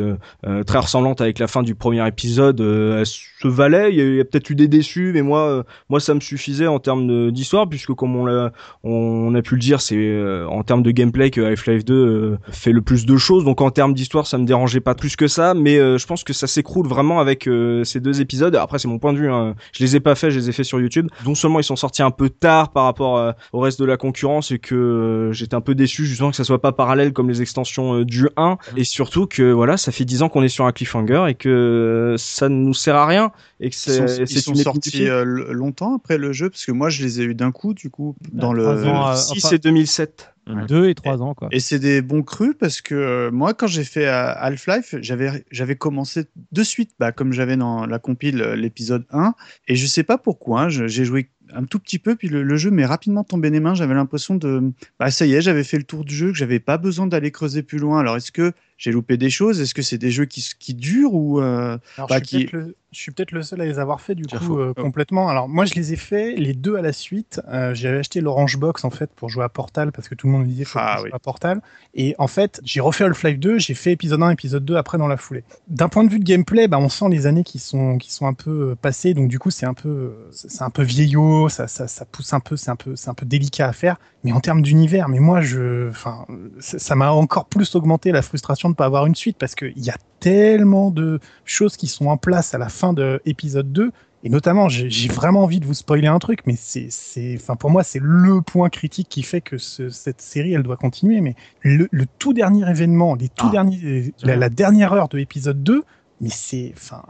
très 0.68 0.80
ressemblante 0.80 1.22
avec 1.22 1.39
la 1.39 1.47
fin 1.53 1.63
du 1.63 1.75
premier 1.75 2.05
épisode, 2.07 2.59
euh, 2.61 2.99
elle 2.99 3.05
se 3.05 3.47
valait. 3.47 3.93
Il 3.93 4.15
y 4.15 4.19
a, 4.19 4.25
peut-être 4.25 4.49
eu 4.49 4.55
des 4.55 4.67
déçus, 4.67 5.11
mais 5.13 5.21
moi, 5.21 5.47
euh, 5.47 5.63
moi, 5.89 5.99
ça 5.99 6.13
me 6.13 6.19
suffisait 6.19 6.67
en 6.67 6.79
termes 6.79 7.31
d'histoire, 7.31 7.69
puisque 7.69 7.93
comme 7.93 8.15
on 8.15 8.25
l'a, 8.25 8.51
on 8.83 9.33
a 9.35 9.41
pu 9.41 9.55
le 9.55 9.59
dire, 9.59 9.79
c'est 9.79 9.95
euh, 9.95 10.47
en 10.47 10.63
termes 10.63 10.81
de 10.81 10.91
gameplay 10.91 11.29
que 11.29 11.41
Half-Life 11.41 11.85
2 11.85 11.93
euh, 11.93 12.37
fait 12.49 12.71
le 12.71 12.81
plus 12.81 13.05
de 13.05 13.17
choses. 13.17 13.45
Donc 13.45 13.61
en 13.61 13.69
termes 13.69 13.93
d'histoire, 13.93 14.25
ça 14.25 14.37
me 14.37 14.45
dérangeait 14.45 14.79
pas 14.79 14.95
plus 14.95 15.15
que 15.15 15.27
ça, 15.27 15.53
mais 15.53 15.77
euh, 15.77 15.97
je 15.97 16.07
pense 16.07 16.23
que 16.23 16.33
ça 16.33 16.47
s'écroule 16.47 16.87
vraiment 16.87 17.19
avec 17.19 17.47
euh, 17.47 17.83
ces 17.83 17.99
deux 17.99 18.19
épisodes. 18.19 18.55
Après, 18.55 18.79
c'est 18.79 18.87
mon 18.87 18.97
point 18.97 19.13
de 19.13 19.19
vue. 19.19 19.31
Hein. 19.31 19.55
Je 19.73 19.83
les 19.83 19.95
ai 19.95 19.99
pas 19.99 20.15
faits, 20.15 20.31
je 20.31 20.39
les 20.39 20.49
ai 20.49 20.51
faits 20.51 20.65
sur 20.65 20.81
YouTube. 20.81 21.07
Non 21.25 21.35
seulement 21.35 21.59
ils 21.59 21.63
sont 21.63 21.75
sortis 21.75 22.01
un 22.01 22.11
peu 22.11 22.29
tard 22.29 22.71
par 22.71 22.85
rapport 22.85 23.33
au 23.51 23.59
reste 23.59 23.79
de 23.79 23.85
la 23.85 23.97
concurrence 23.97 24.51
et 24.51 24.59
que 24.59 25.29
j'étais 25.33 25.55
un 25.55 25.61
peu 25.61 25.75
déçu 25.75 26.05
justement 26.05 26.31
que 26.31 26.35
ça 26.35 26.43
soit 26.43 26.61
pas 26.61 26.71
parallèle 26.71 27.13
comme 27.13 27.29
les 27.29 27.41
extensions 27.41 28.01
du 28.01 28.27
1 28.37 28.57
et 28.75 28.83
surtout 28.83 29.27
que 29.27 29.51
voilà, 29.51 29.77
ça 29.77 29.91
fait 29.91 30.05
10 30.05 30.23
ans 30.23 30.29
qu'on 30.29 30.43
est 30.43 30.49
sur 30.49 30.65
un 30.65 30.71
cliffhanger 30.71 31.25
et 31.29 31.35
que 31.35 31.42
euh, 31.49 32.15
ça 32.17 32.49
ne 32.49 32.55
nous 32.55 32.73
sert 32.73 32.95
à 32.95 33.05
rien 33.05 33.31
et 33.59 33.69
que 33.69 33.75
Ils 33.75 33.77
sont, 33.77 34.07
c'est 34.07 34.23
ils 34.29 34.41
sont 34.41 34.55
sortis 34.55 35.07
euh, 35.07 35.23
longtemps 35.23 35.95
après 35.95 36.17
le 36.17 36.33
jeu 36.33 36.49
parce 36.49 36.65
que 36.65 36.71
moi 36.71 36.89
je 36.89 37.03
les 37.03 37.21
ai 37.21 37.23
eu 37.23 37.35
d'un 37.35 37.51
coup 37.51 37.73
du 37.73 37.89
coup 37.89 38.15
dans 38.31 38.53
le 38.53 38.67
ans, 38.67 39.09
euh, 39.11 39.15
6 39.15 39.45
enfin- 39.45 39.55
et 39.55 39.59
2007. 39.59 40.29
Deux 40.67 40.89
et 40.89 40.93
trois 40.93 41.21
ans, 41.21 41.33
quoi. 41.33 41.47
et 41.53 41.61
c'est 41.61 41.79
des 41.79 42.01
bons 42.01 42.21
crus 42.21 42.53
parce 42.59 42.81
que 42.81 42.93
euh, 42.95 43.31
moi 43.31 43.53
quand 43.53 43.67
j'ai 43.67 43.85
fait 43.85 44.07
euh, 44.07 44.33
Half-Life 44.35 44.95
j'avais 44.99 45.45
j'avais 45.51 45.77
commencé 45.77 46.25
de 46.51 46.63
suite 46.63 46.91
bah, 46.99 47.13
comme 47.13 47.31
j'avais 47.31 47.55
dans 47.55 47.85
la 47.85 47.97
compile 47.97 48.41
euh, 48.41 48.55
l'épisode 48.57 49.05
1 49.11 49.35
et 49.69 49.77
je 49.77 49.87
sais 49.87 50.03
pas 50.03 50.17
pourquoi 50.17 50.63
hein, 50.63 50.69
j'ai 50.69 51.05
joué 51.05 51.29
un 51.55 51.63
tout 51.63 51.79
petit 51.79 51.97
peu 51.97 52.15
puis 52.15 52.27
le, 52.27 52.43
le 52.43 52.55
jeu 52.57 52.71
m'est 52.71 52.85
rapidement 52.85 53.23
tombé 53.23 53.51
des 53.51 53.61
mains. 53.61 53.73
J'avais 53.73 53.93
l'impression 53.93 54.35
de 54.35 54.71
bah 54.99 55.11
ça 55.11 55.25
y 55.25 55.33
est 55.33 55.41
j'avais 55.41 55.63
fait 55.63 55.77
le 55.77 55.83
tour 55.85 56.03
du 56.03 56.13
jeu 56.13 56.31
que 56.31 56.37
j'avais 56.37 56.59
pas 56.59 56.77
besoin 56.77 57.07
d'aller 57.07 57.31
creuser 57.31 57.63
plus 57.63 57.77
loin. 57.77 57.99
Alors 58.01 58.17
est-ce 58.17 58.31
que 58.33 58.51
j'ai 58.78 58.91
loupé 58.91 59.17
des 59.17 59.30
choses 59.30 59.61
est-ce 59.61 59.74
que 59.74 59.82
c'est 59.82 59.97
des 59.97 60.11
jeux 60.11 60.26
qui, 60.26 60.45
qui 60.59 60.74
durent 60.74 61.13
ou 61.13 61.39
euh, 61.39 61.78
Alors, 61.97 62.09
Bah, 62.09 62.19
je, 62.19 62.26
suis 62.26 62.38
qui- 62.39 62.45
peut-être 62.45 62.53
le, 62.53 62.76
je 62.91 62.99
suis 62.99 63.11
peut-être 63.11 63.32
le 63.32 63.41
seul 63.41 63.59
à 63.61 63.65
les 63.65 63.80
avoir 63.80 64.01
fait 64.01 64.13
du 64.15 64.24
Tiens, 64.24 64.38
coup 64.39 64.59
euh, 64.59 64.74
complètement. 64.74 65.28
Alors 65.30 65.49
moi 65.49 65.65
je 65.65 65.74
les 65.74 65.93
ai 65.93 65.95
fait 65.95 66.36
les 66.36 66.53
deux 66.53 66.76
à 66.76 66.82
la 66.82 66.93
suite. 66.93 67.41
Euh, 67.47 67.74
J'avais 67.74 67.97
acheté 67.99 68.21
l'Orange 68.21 68.57
Box 68.57 68.84
en 68.86 68.89
fait 68.91 69.09
pour 69.15 69.30
jouer 69.30 69.43
à 69.43 69.49
Portal 69.49 69.91
parce 69.91 70.07
que 70.09 70.15
tout 70.15 70.28
le 70.28 70.34
monde 70.34 70.43
me 70.43 70.47
disait 70.47 70.63
faut 70.65 70.80
Ah 70.82 70.99
oui. 71.03 71.09
à 71.11 71.17
Portal. 71.19 71.61
Et 71.95 72.13
en 72.19 72.28
fait 72.28 72.59
j'ai 72.63 72.82
refait 72.82 73.03
Half-Life 73.05 73.39
2, 73.39 73.57
j'ai 73.59 73.74
fait 73.74 73.91
épisode 73.93 74.21
1, 74.21 74.30
épisode 74.32 74.63
2 74.65 74.76
après 74.76 74.97
dans 74.97 75.07
la 75.07 75.17
foulée. 75.17 75.43
D'un 75.67 75.89
point 75.89 76.03
de 76.03 76.09
vue 76.11 76.19
de 76.19 76.24
gameplay, 76.24 76.67
bah, 76.67 76.78
on 76.80 76.89
sent 76.89 77.05
les 77.09 77.26
années 77.26 77.43
qui 77.43 77.57
sont 77.59 77.97
qui 77.97 78.11
sont 78.13 78.28
un 78.28 78.34
peu 78.34 78.71
euh, 78.71 78.76
passées, 78.76 79.13
donc 79.15 79.28
du 79.28 79.39
coup 79.39 79.49
c'est 79.49 79.65
un 79.65 79.74
peu 79.74 80.13
c'est 80.32 80.61
un 80.61 80.69
peu 80.69 80.84
vieillot, 80.84 81.49
ça, 81.49 81.67
ça, 81.67 81.88
ça 81.88 82.05
pousse 82.05 82.34
un 82.34 82.39
peu, 82.39 82.57
c'est 82.57 82.69
un 82.71 82.76
peu 82.76 82.95
c'est 82.95 83.09
un 83.09 83.13
peu 83.15 83.26
délicat 83.26 83.67
à 83.69 83.74
faire. 83.74 83.97
Mais 84.24 84.32
en 84.32 84.39
termes 84.39 84.61
d'univers, 84.61 85.09
mais 85.09 85.19
moi 85.19 85.41
je, 85.41 85.89
enfin 85.89 86.26
ça 86.59 86.80
ça 86.80 86.95
m'a 86.95 87.11
encore 87.11 87.45
plus 87.47 87.76
augmenté 87.76 88.11
la 88.11 88.21
frustration 88.21 88.72
de 88.74 88.78
pas 88.78 88.86
avoir 88.86 89.05
une 89.05 89.15
suite 89.15 89.38
parce 89.39 89.55
qu'il 89.55 89.74
y 89.80 89.89
a 89.89 89.95
tellement 90.19 90.91
de 90.91 91.19
choses 91.45 91.78
qui 91.78 91.88
sont 91.88 92.07
en 92.07 92.17
place 92.17 92.53
à 92.53 92.57
la 92.57 92.69
fin 92.69 92.93
de 92.93 93.21
épisode 93.26 93.71
2 93.71 93.91
et 94.26 94.30
notamment 94.30 94.69
j'ai 94.69 95.07
vraiment 95.09 95.43
envie 95.43 95.59
de 95.59 95.65
vous 95.65 95.74
spoiler 95.74 96.07
un 96.07 96.19
truc 96.19 96.39
mais 96.45 96.55
c'est 96.57 96.88
c'est 96.89 97.36
enfin 97.36 97.55
pour 97.57 97.69
moi 97.71 97.84
c'est 97.84 97.99
le 98.01 98.41
point 98.41 98.69
critique 98.69 99.09
qui 99.09 99.21
fait 99.24 99.41
que 99.41 99.57
ce- 99.57 99.89
cette 99.89 100.21
série 100.21 100.53
elle 100.53 100.63
doit 100.63 100.78
continuer 100.78 101.19
mais 101.19 101.36
le, 101.61 101.88
le 101.91 102.05
tout 102.19 102.32
dernier 102.34 102.69
événement 102.69 103.15
les 103.15 103.28
tout 103.30 103.47
Ah. 103.49 103.51
derniers 103.51 104.13
la, 104.24 104.36
la 104.38 104.49
dernière 104.49 104.93
heure 104.93 105.09
de 105.09 105.19
épisode 105.19 105.61
2 105.61 105.84
mais 106.21 106.30
c'est 106.30 106.71
enfin 106.78 107.03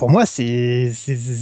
pour 0.00 0.10
moi 0.10 0.24
c'est 0.26 0.90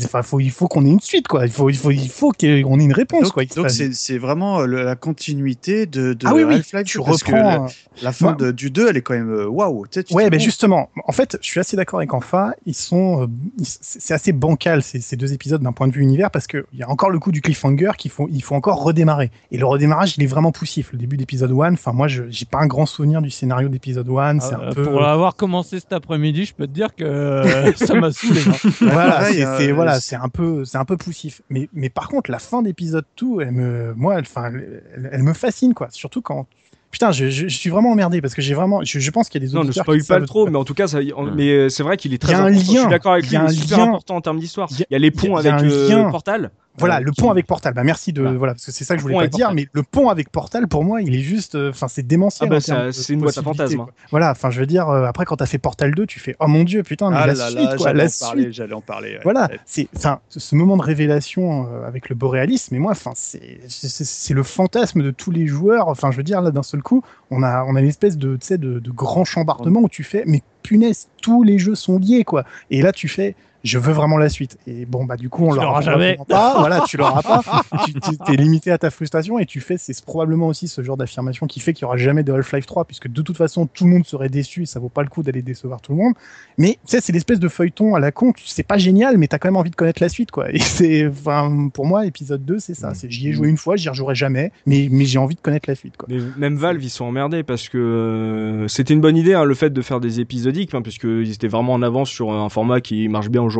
enfin 0.04 0.22
faut 0.22 0.40
il 0.40 0.50
faut 0.50 0.66
qu'on 0.66 0.84
ait 0.84 0.90
une 0.90 1.00
suite 1.00 1.28
quoi 1.28 1.46
il 1.46 1.52
faut 1.52 1.70
il 1.70 1.76
faut 1.76 1.92
il 1.92 2.08
faut 2.08 2.32
qu'on 2.32 2.46
ait 2.46 2.60
une 2.84 2.92
réponse 2.92 3.22
donc 3.22 3.32
quoi 3.32 3.44
donc 3.44 3.70
c'est 3.70 4.18
vraiment 4.18 4.60
euh, 4.60 4.66
le- 4.66 4.82
la 4.82 4.96
continuité 4.96 5.86
de, 5.86 6.12
de 6.12 6.26
ah 6.26 6.34
oui 6.34 6.42
oui 6.42 6.60
tu 6.84 6.98
2, 6.98 7.04
parce 7.04 7.22
que 7.22 7.30
la- 7.32 7.52
reprends 7.58 7.66
La 8.02 8.12
fin 8.12 8.32
de- 8.32 8.50
du 8.52 8.70
2, 8.70 8.88
elle 8.90 8.96
est 8.96 9.02
quand 9.02 9.14
même 9.14 9.32
euh, 9.32 9.46
waouh. 9.48 9.86
tu 9.86 9.94
sais, 10.00 10.04
tu 10.04 10.14
Ouais, 10.14 10.26
te 10.26 10.30
ben 10.30 10.38
justement. 10.40 10.88
En 11.06 11.12
fait, 11.12 11.36
je 11.40 11.46
suis 11.48 11.58
assez 11.58 11.76
d'accord 11.76 11.98
avec 11.98 12.12
Enfa. 12.14 12.52
Ils 12.64 12.74
sont, 12.74 13.22
euh, 13.22 13.26
c'est 13.62 14.14
assez 14.14 14.30
bancal 14.32 14.82
ces, 14.84 15.00
ces 15.00 15.16
deux 15.16 15.32
épisodes 15.32 15.60
d'un 15.62 15.72
point 15.72 15.88
de 15.88 15.92
vue 15.92 16.02
univers 16.02 16.30
parce 16.30 16.46
que 16.46 16.64
il 16.72 16.78
y 16.78 16.82
a 16.84 16.88
encore 16.90 17.10
le 17.10 17.18
coup 17.18 17.32
du 17.32 17.40
cliffhanger 17.40 17.90
qu'il 17.98 18.10
faut, 18.12 18.28
il 18.32 18.40
faut 18.42 18.54
encore 18.54 18.82
redémarrer. 18.84 19.30
Et 19.50 19.58
le 19.58 19.66
redémarrage, 19.66 20.14
il 20.16 20.22
est 20.22 20.26
vraiment 20.26 20.52
poussif. 20.52 20.90
Le 20.92 20.98
début 20.98 21.16
d'épisode 21.16 21.50
1, 21.50 21.72
enfin 21.72 21.92
moi, 21.92 22.06
je 22.08 22.22
j'ai 22.30 22.44
pas 22.46 22.58
un 22.58 22.66
grand 22.68 22.86
souvenir 22.86 23.20
du 23.20 23.30
scénario 23.30 23.68
d'épisode 23.68 24.08
1. 24.08 24.40
C'est 24.40 24.54
Euh, 24.54 24.70
un 24.70 24.72
peu. 24.72 24.82
Pour 24.84 25.00
l'avoir 25.00 25.34
commencé 25.34 25.80
cet 25.80 25.92
après-midi, 25.92 26.44
je 26.44 26.54
peux 26.54 26.66
te 26.68 26.72
dire 26.72 26.94
que 26.94 27.42
ça 27.76 27.94
m'a 27.94 28.12
saoulé. 28.12 28.40
Hein. 28.50 28.70
voilà, 28.80 29.10
pareil, 29.12 29.44
c'est 29.58 29.70
euh, 29.70 29.74
voilà, 29.74 29.94
c'est- 30.00 30.10
c'est 30.10 30.16
un 30.16 30.28
peu, 30.28 30.64
c'est 30.64 30.78
un 30.78 30.84
peu 30.84 30.96
poussif. 30.96 31.42
Mais, 31.50 31.68
mais 31.72 31.88
par 31.90 32.08
contre, 32.08 32.30
la 32.30 32.38
fin 32.38 32.62
d'épisode 32.62 33.04
2, 33.20 33.40
elle 33.42 33.52
me, 33.52 33.94
moi, 33.94 34.14
elle, 34.16 34.22
enfin, 34.22 34.46
elle, 34.52 35.10
elle 35.12 35.22
me 35.22 35.32
fascine 35.34 35.74
quoi. 35.74 35.88
Surtout 35.90 36.22
quand 36.22 36.46
Putain, 36.90 37.12
je, 37.12 37.28
je, 37.28 37.48
je 37.48 37.54
suis 37.54 37.68
vraiment 37.68 37.92
emmerdé 37.92 38.22
parce 38.22 38.32
que 38.34 38.40
j'ai 38.40 38.54
vraiment. 38.54 38.82
Je, 38.82 38.98
je 38.98 39.10
pense 39.10 39.28
qu'il 39.28 39.42
y 39.42 39.44
a 39.44 39.48
des 39.48 39.54
Non, 39.54 39.62
ne 39.62 39.72
spoil 39.72 39.98
pas 39.98 40.04
savent- 40.04 40.20
le 40.22 40.26
trop, 40.26 40.46
mais 40.48 40.56
en 40.56 40.64
tout 40.64 40.72
cas, 40.72 40.86
ça, 40.86 41.00
mais 41.36 41.50
euh, 41.50 41.68
c'est 41.68 41.82
vrai 41.82 41.98
qu'il 41.98 42.14
est 42.14 42.18
très 42.18 42.32
Il 42.32 42.32
y 42.32 42.34
a 42.36 42.38
un 42.44 42.46
important. 42.46 42.64
Je 42.64 42.72
lien. 42.72 42.80
suis 42.80 42.88
d'accord 42.90 43.12
avec 43.12 43.26
Il 43.26 43.28
lui, 43.28 43.34
y 43.34 43.36
a 43.36 43.42
il 43.42 43.44
un 43.44 43.48
est 43.50 43.52
super 43.52 43.76
lien. 43.78 43.84
important 43.88 44.16
en 44.16 44.20
termes 44.22 44.38
d'histoire. 44.38 44.68
Il 44.70 44.78
y 44.78 44.82
a- 44.94 44.96
y 44.96 45.00
les 45.00 45.08
y 45.08 45.10
a- 45.10 45.20
ponts 45.20 45.26
y 45.28 45.34
a 45.34 45.38
avec 45.40 45.52
un 45.52 45.64
euh, 45.70 45.88
lien. 45.90 46.10
Portal. 46.10 46.50
Voilà, 46.78 46.96
euh, 46.98 47.00
le 47.00 47.12
pont 47.12 47.30
avec 47.30 47.46
Portal. 47.46 47.74
Bah 47.74 47.84
merci 47.84 48.12
de 48.12 48.22
Voilà. 48.22 48.54
parce 48.54 48.66
que 48.66 48.72
c'est 48.72 48.84
ça 48.84 48.94
que 48.94 48.98
je 49.00 49.02
voulais 49.02 49.16
pas 49.16 49.26
dire, 49.26 49.52
mais 49.52 49.66
le 49.72 49.82
pont 49.82 50.08
avec 50.08 50.30
Portal 50.30 50.68
pour 50.68 50.84
moi, 50.84 51.02
il 51.02 51.14
est 51.14 51.20
juste, 51.20 51.54
euh, 51.54 51.70
enfin 51.70 51.88
c'est 51.88 52.06
démentiel. 52.06 52.48
Ah 52.50 52.54
bah, 52.56 52.90
c'est 52.92 53.12
une 53.12 53.20
boîte 53.20 53.38
à 53.38 53.42
fantasmes. 53.42 53.76
quoi. 53.76 53.90
Voilà, 54.10 54.30
enfin 54.30 54.50
je 54.50 54.60
veux 54.60 54.66
dire, 54.66 54.88
euh, 54.88 55.04
après 55.06 55.24
quand 55.24 55.36
t'as 55.36 55.46
fait 55.46 55.58
Portal 55.58 55.94
2, 55.94 56.06
tu 56.06 56.20
fais 56.20 56.36
oh 56.40 56.46
mon 56.46 56.64
dieu, 56.64 56.82
putain, 56.82 57.10
mais 57.10 57.16
Ah 57.20 57.26
la 57.26 57.34
là 57.34 57.46
suite 57.48 57.58
là, 57.58 57.76
quoi, 57.76 57.86
j'allais 57.88 57.98
la 57.98 58.04
en 58.04 58.08
suite. 58.08 58.20
parler, 58.20 58.52
j'allais 58.52 58.74
en 58.74 58.80
parler. 58.80 59.18
Voilà, 59.24 59.48
c'est 59.66 59.88
enfin 59.96 60.20
ce 60.28 60.54
moment 60.54 60.76
de 60.76 60.82
révélation 60.82 61.68
avec 61.86 62.08
le 62.08 62.14
boréalisme. 62.14 62.74
Et 62.74 62.78
moi, 62.78 62.92
enfin 62.92 63.12
c'est 63.14 64.34
le 64.34 64.42
fantasme 64.42 65.02
de 65.02 65.10
tous 65.10 65.30
les 65.30 65.46
joueurs. 65.46 65.88
Enfin, 65.88 66.10
je 66.10 66.16
veux 66.16 66.22
dire 66.22 66.40
là 66.42 66.50
d'un 66.50 66.62
seul 66.62 66.82
coup, 66.82 67.02
on 67.30 67.42
a 67.42 67.64
on 67.64 67.74
a 67.76 67.80
une 67.80 67.88
espèce 67.88 68.16
de 68.16 68.36
tu 68.36 68.46
sais 68.46 68.58
de, 68.58 68.78
de 68.78 68.90
grand 68.90 69.24
chambardement 69.24 69.80
où 69.80 69.88
tu 69.88 70.04
fais 70.04 70.22
mais 70.26 70.42
punaise, 70.62 71.08
tous 71.22 71.42
les 71.42 71.58
jeux 71.58 71.74
sont 71.74 71.98
liés 71.98 72.24
quoi. 72.24 72.44
Et 72.70 72.82
là 72.82 72.92
tu 72.92 73.08
fais 73.08 73.34
je 73.68 73.78
veux 73.78 73.92
vraiment 73.92 74.16
la 74.16 74.28
suite. 74.28 74.58
Et 74.66 74.86
bon, 74.86 75.04
bah, 75.04 75.16
du 75.16 75.28
coup, 75.28 75.44
on 75.46 75.52
Tu 75.54 75.60
l'aura 75.60 75.80
jamais. 75.80 76.18
pas. 76.28 76.58
Voilà, 76.58 76.82
tu 76.88 76.96
l'auras 76.96 77.22
pas. 77.22 77.42
tu 77.86 77.92
tu- 77.92 78.32
es 78.32 78.36
limité 78.36 78.70
à 78.70 78.78
ta 78.78 78.90
frustration 78.90 79.38
et 79.38 79.46
tu 79.46 79.60
fais, 79.60 79.76
c'est 79.78 80.02
probablement 80.04 80.48
aussi 80.48 80.66
ce 80.68 80.82
genre 80.82 80.96
d'affirmation 80.96 81.46
qui 81.46 81.60
fait 81.60 81.72
qu'il 81.72 81.82
y 81.82 81.84
aura 81.84 81.96
jamais 81.96 82.22
de 82.22 82.32
Half-Life 82.32 82.66
3 82.66 82.84
puisque 82.86 83.08
de 83.08 83.22
toute 83.22 83.36
façon, 83.36 83.66
tout 83.66 83.84
le 83.84 83.90
monde 83.90 84.06
serait 84.06 84.28
déçu 84.28 84.62
et 84.62 84.66
ça 84.66 84.80
vaut 84.80 84.88
pas 84.88 85.02
le 85.02 85.08
coup 85.08 85.22
d'aller 85.22 85.42
décevoir 85.42 85.80
tout 85.80 85.92
le 85.92 85.98
monde. 85.98 86.14
Mais, 86.56 86.72
tu 86.86 86.92
sais, 86.96 87.00
c'est 87.00 87.12
l'espèce 87.12 87.38
de 87.40 87.48
feuilleton 87.48 87.94
à 87.94 88.00
la 88.00 88.10
con. 88.12 88.32
C'est 88.44 88.62
pas 88.66 88.78
génial, 88.78 89.18
mais 89.18 89.28
t'as 89.28 89.38
quand 89.38 89.48
même 89.48 89.56
envie 89.56 89.70
de 89.70 89.76
connaître 89.76 90.02
la 90.02 90.08
suite, 90.08 90.30
quoi. 90.30 90.50
Et 90.52 90.58
c'est, 90.58 91.06
enfin, 91.06 91.68
pour 91.72 91.86
moi, 91.86 92.06
épisode 92.06 92.44
2, 92.44 92.58
c'est 92.58 92.74
ça. 92.74 92.92
J'y 93.08 93.28
ai 93.28 93.32
joué 93.32 93.48
une 93.48 93.56
fois, 93.56 93.76
j'y 93.76 93.88
rejouerai 93.88 94.14
jamais, 94.14 94.50
mais, 94.66 94.88
mais 94.90 95.04
j'ai 95.04 95.18
envie 95.18 95.34
de 95.34 95.40
connaître 95.40 95.68
la 95.68 95.74
suite, 95.74 95.96
quoi. 95.96 96.08
Mais 96.10 96.18
même 96.36 96.56
Valve, 96.56 96.82
ils 96.82 96.90
sont 96.90 97.04
emmerdés 97.04 97.42
parce 97.42 97.68
que 97.68 97.78
euh, 97.78 98.68
c'était 98.68 98.94
une 98.94 99.00
bonne 99.00 99.16
idée, 99.16 99.34
hein, 99.34 99.44
le 99.44 99.54
fait 99.54 99.70
de 99.70 99.82
faire 99.82 100.00
des 100.00 100.20
épisodiques, 100.20 100.74
hein, 100.74 100.82
puisqu'ils 100.82 101.30
étaient 101.32 101.48
vraiment 101.48 101.74
en 101.74 101.82
avance 101.82 102.08
sur 102.10 102.32
un 102.32 102.48
format 102.48 102.80
qui 102.80 103.08
marche 103.08 103.28
bien 103.28 103.42
aujourd'hui. 103.42 103.57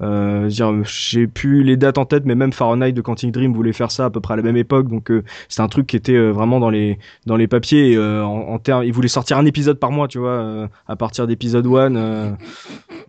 Euh, 0.00 0.42
veux 0.44 0.48
dire, 0.48 0.72
j'ai 0.84 1.26
plus 1.26 1.62
les 1.62 1.76
dates 1.76 1.98
en 1.98 2.04
tête, 2.04 2.24
mais 2.24 2.34
même 2.34 2.52
Fahrenheit 2.52 2.92
de 2.92 3.00
Quantic 3.00 3.32
Dream 3.32 3.52
voulait 3.52 3.72
faire 3.72 3.90
ça 3.90 4.06
à 4.06 4.10
peu 4.10 4.20
près 4.20 4.34
à 4.34 4.36
la 4.36 4.42
même 4.42 4.56
époque, 4.56 4.88
donc 4.88 5.10
euh, 5.10 5.22
c'était 5.48 5.62
un 5.62 5.68
truc 5.68 5.86
qui 5.86 5.96
était 5.96 6.14
euh, 6.14 6.30
vraiment 6.30 6.60
dans 6.60 6.70
les 6.70 6.98
dans 7.26 7.36
les 7.36 7.46
papiers. 7.46 7.92
et, 7.92 7.96
euh, 7.96 8.24
en, 8.24 8.48
en 8.54 8.58
termes, 8.58 8.84
ils 8.84 8.92
voulaient 8.92 9.08
sortir 9.08 9.38
un 9.38 9.46
épisode 9.46 9.78
par 9.78 9.90
mois, 9.92 10.08
tu 10.08 10.18
vois, 10.18 10.30
euh, 10.30 10.68
à 10.86 10.96
partir 10.96 11.26
d'épisode 11.26 11.66
1 11.66 11.94
euh, 11.96 12.30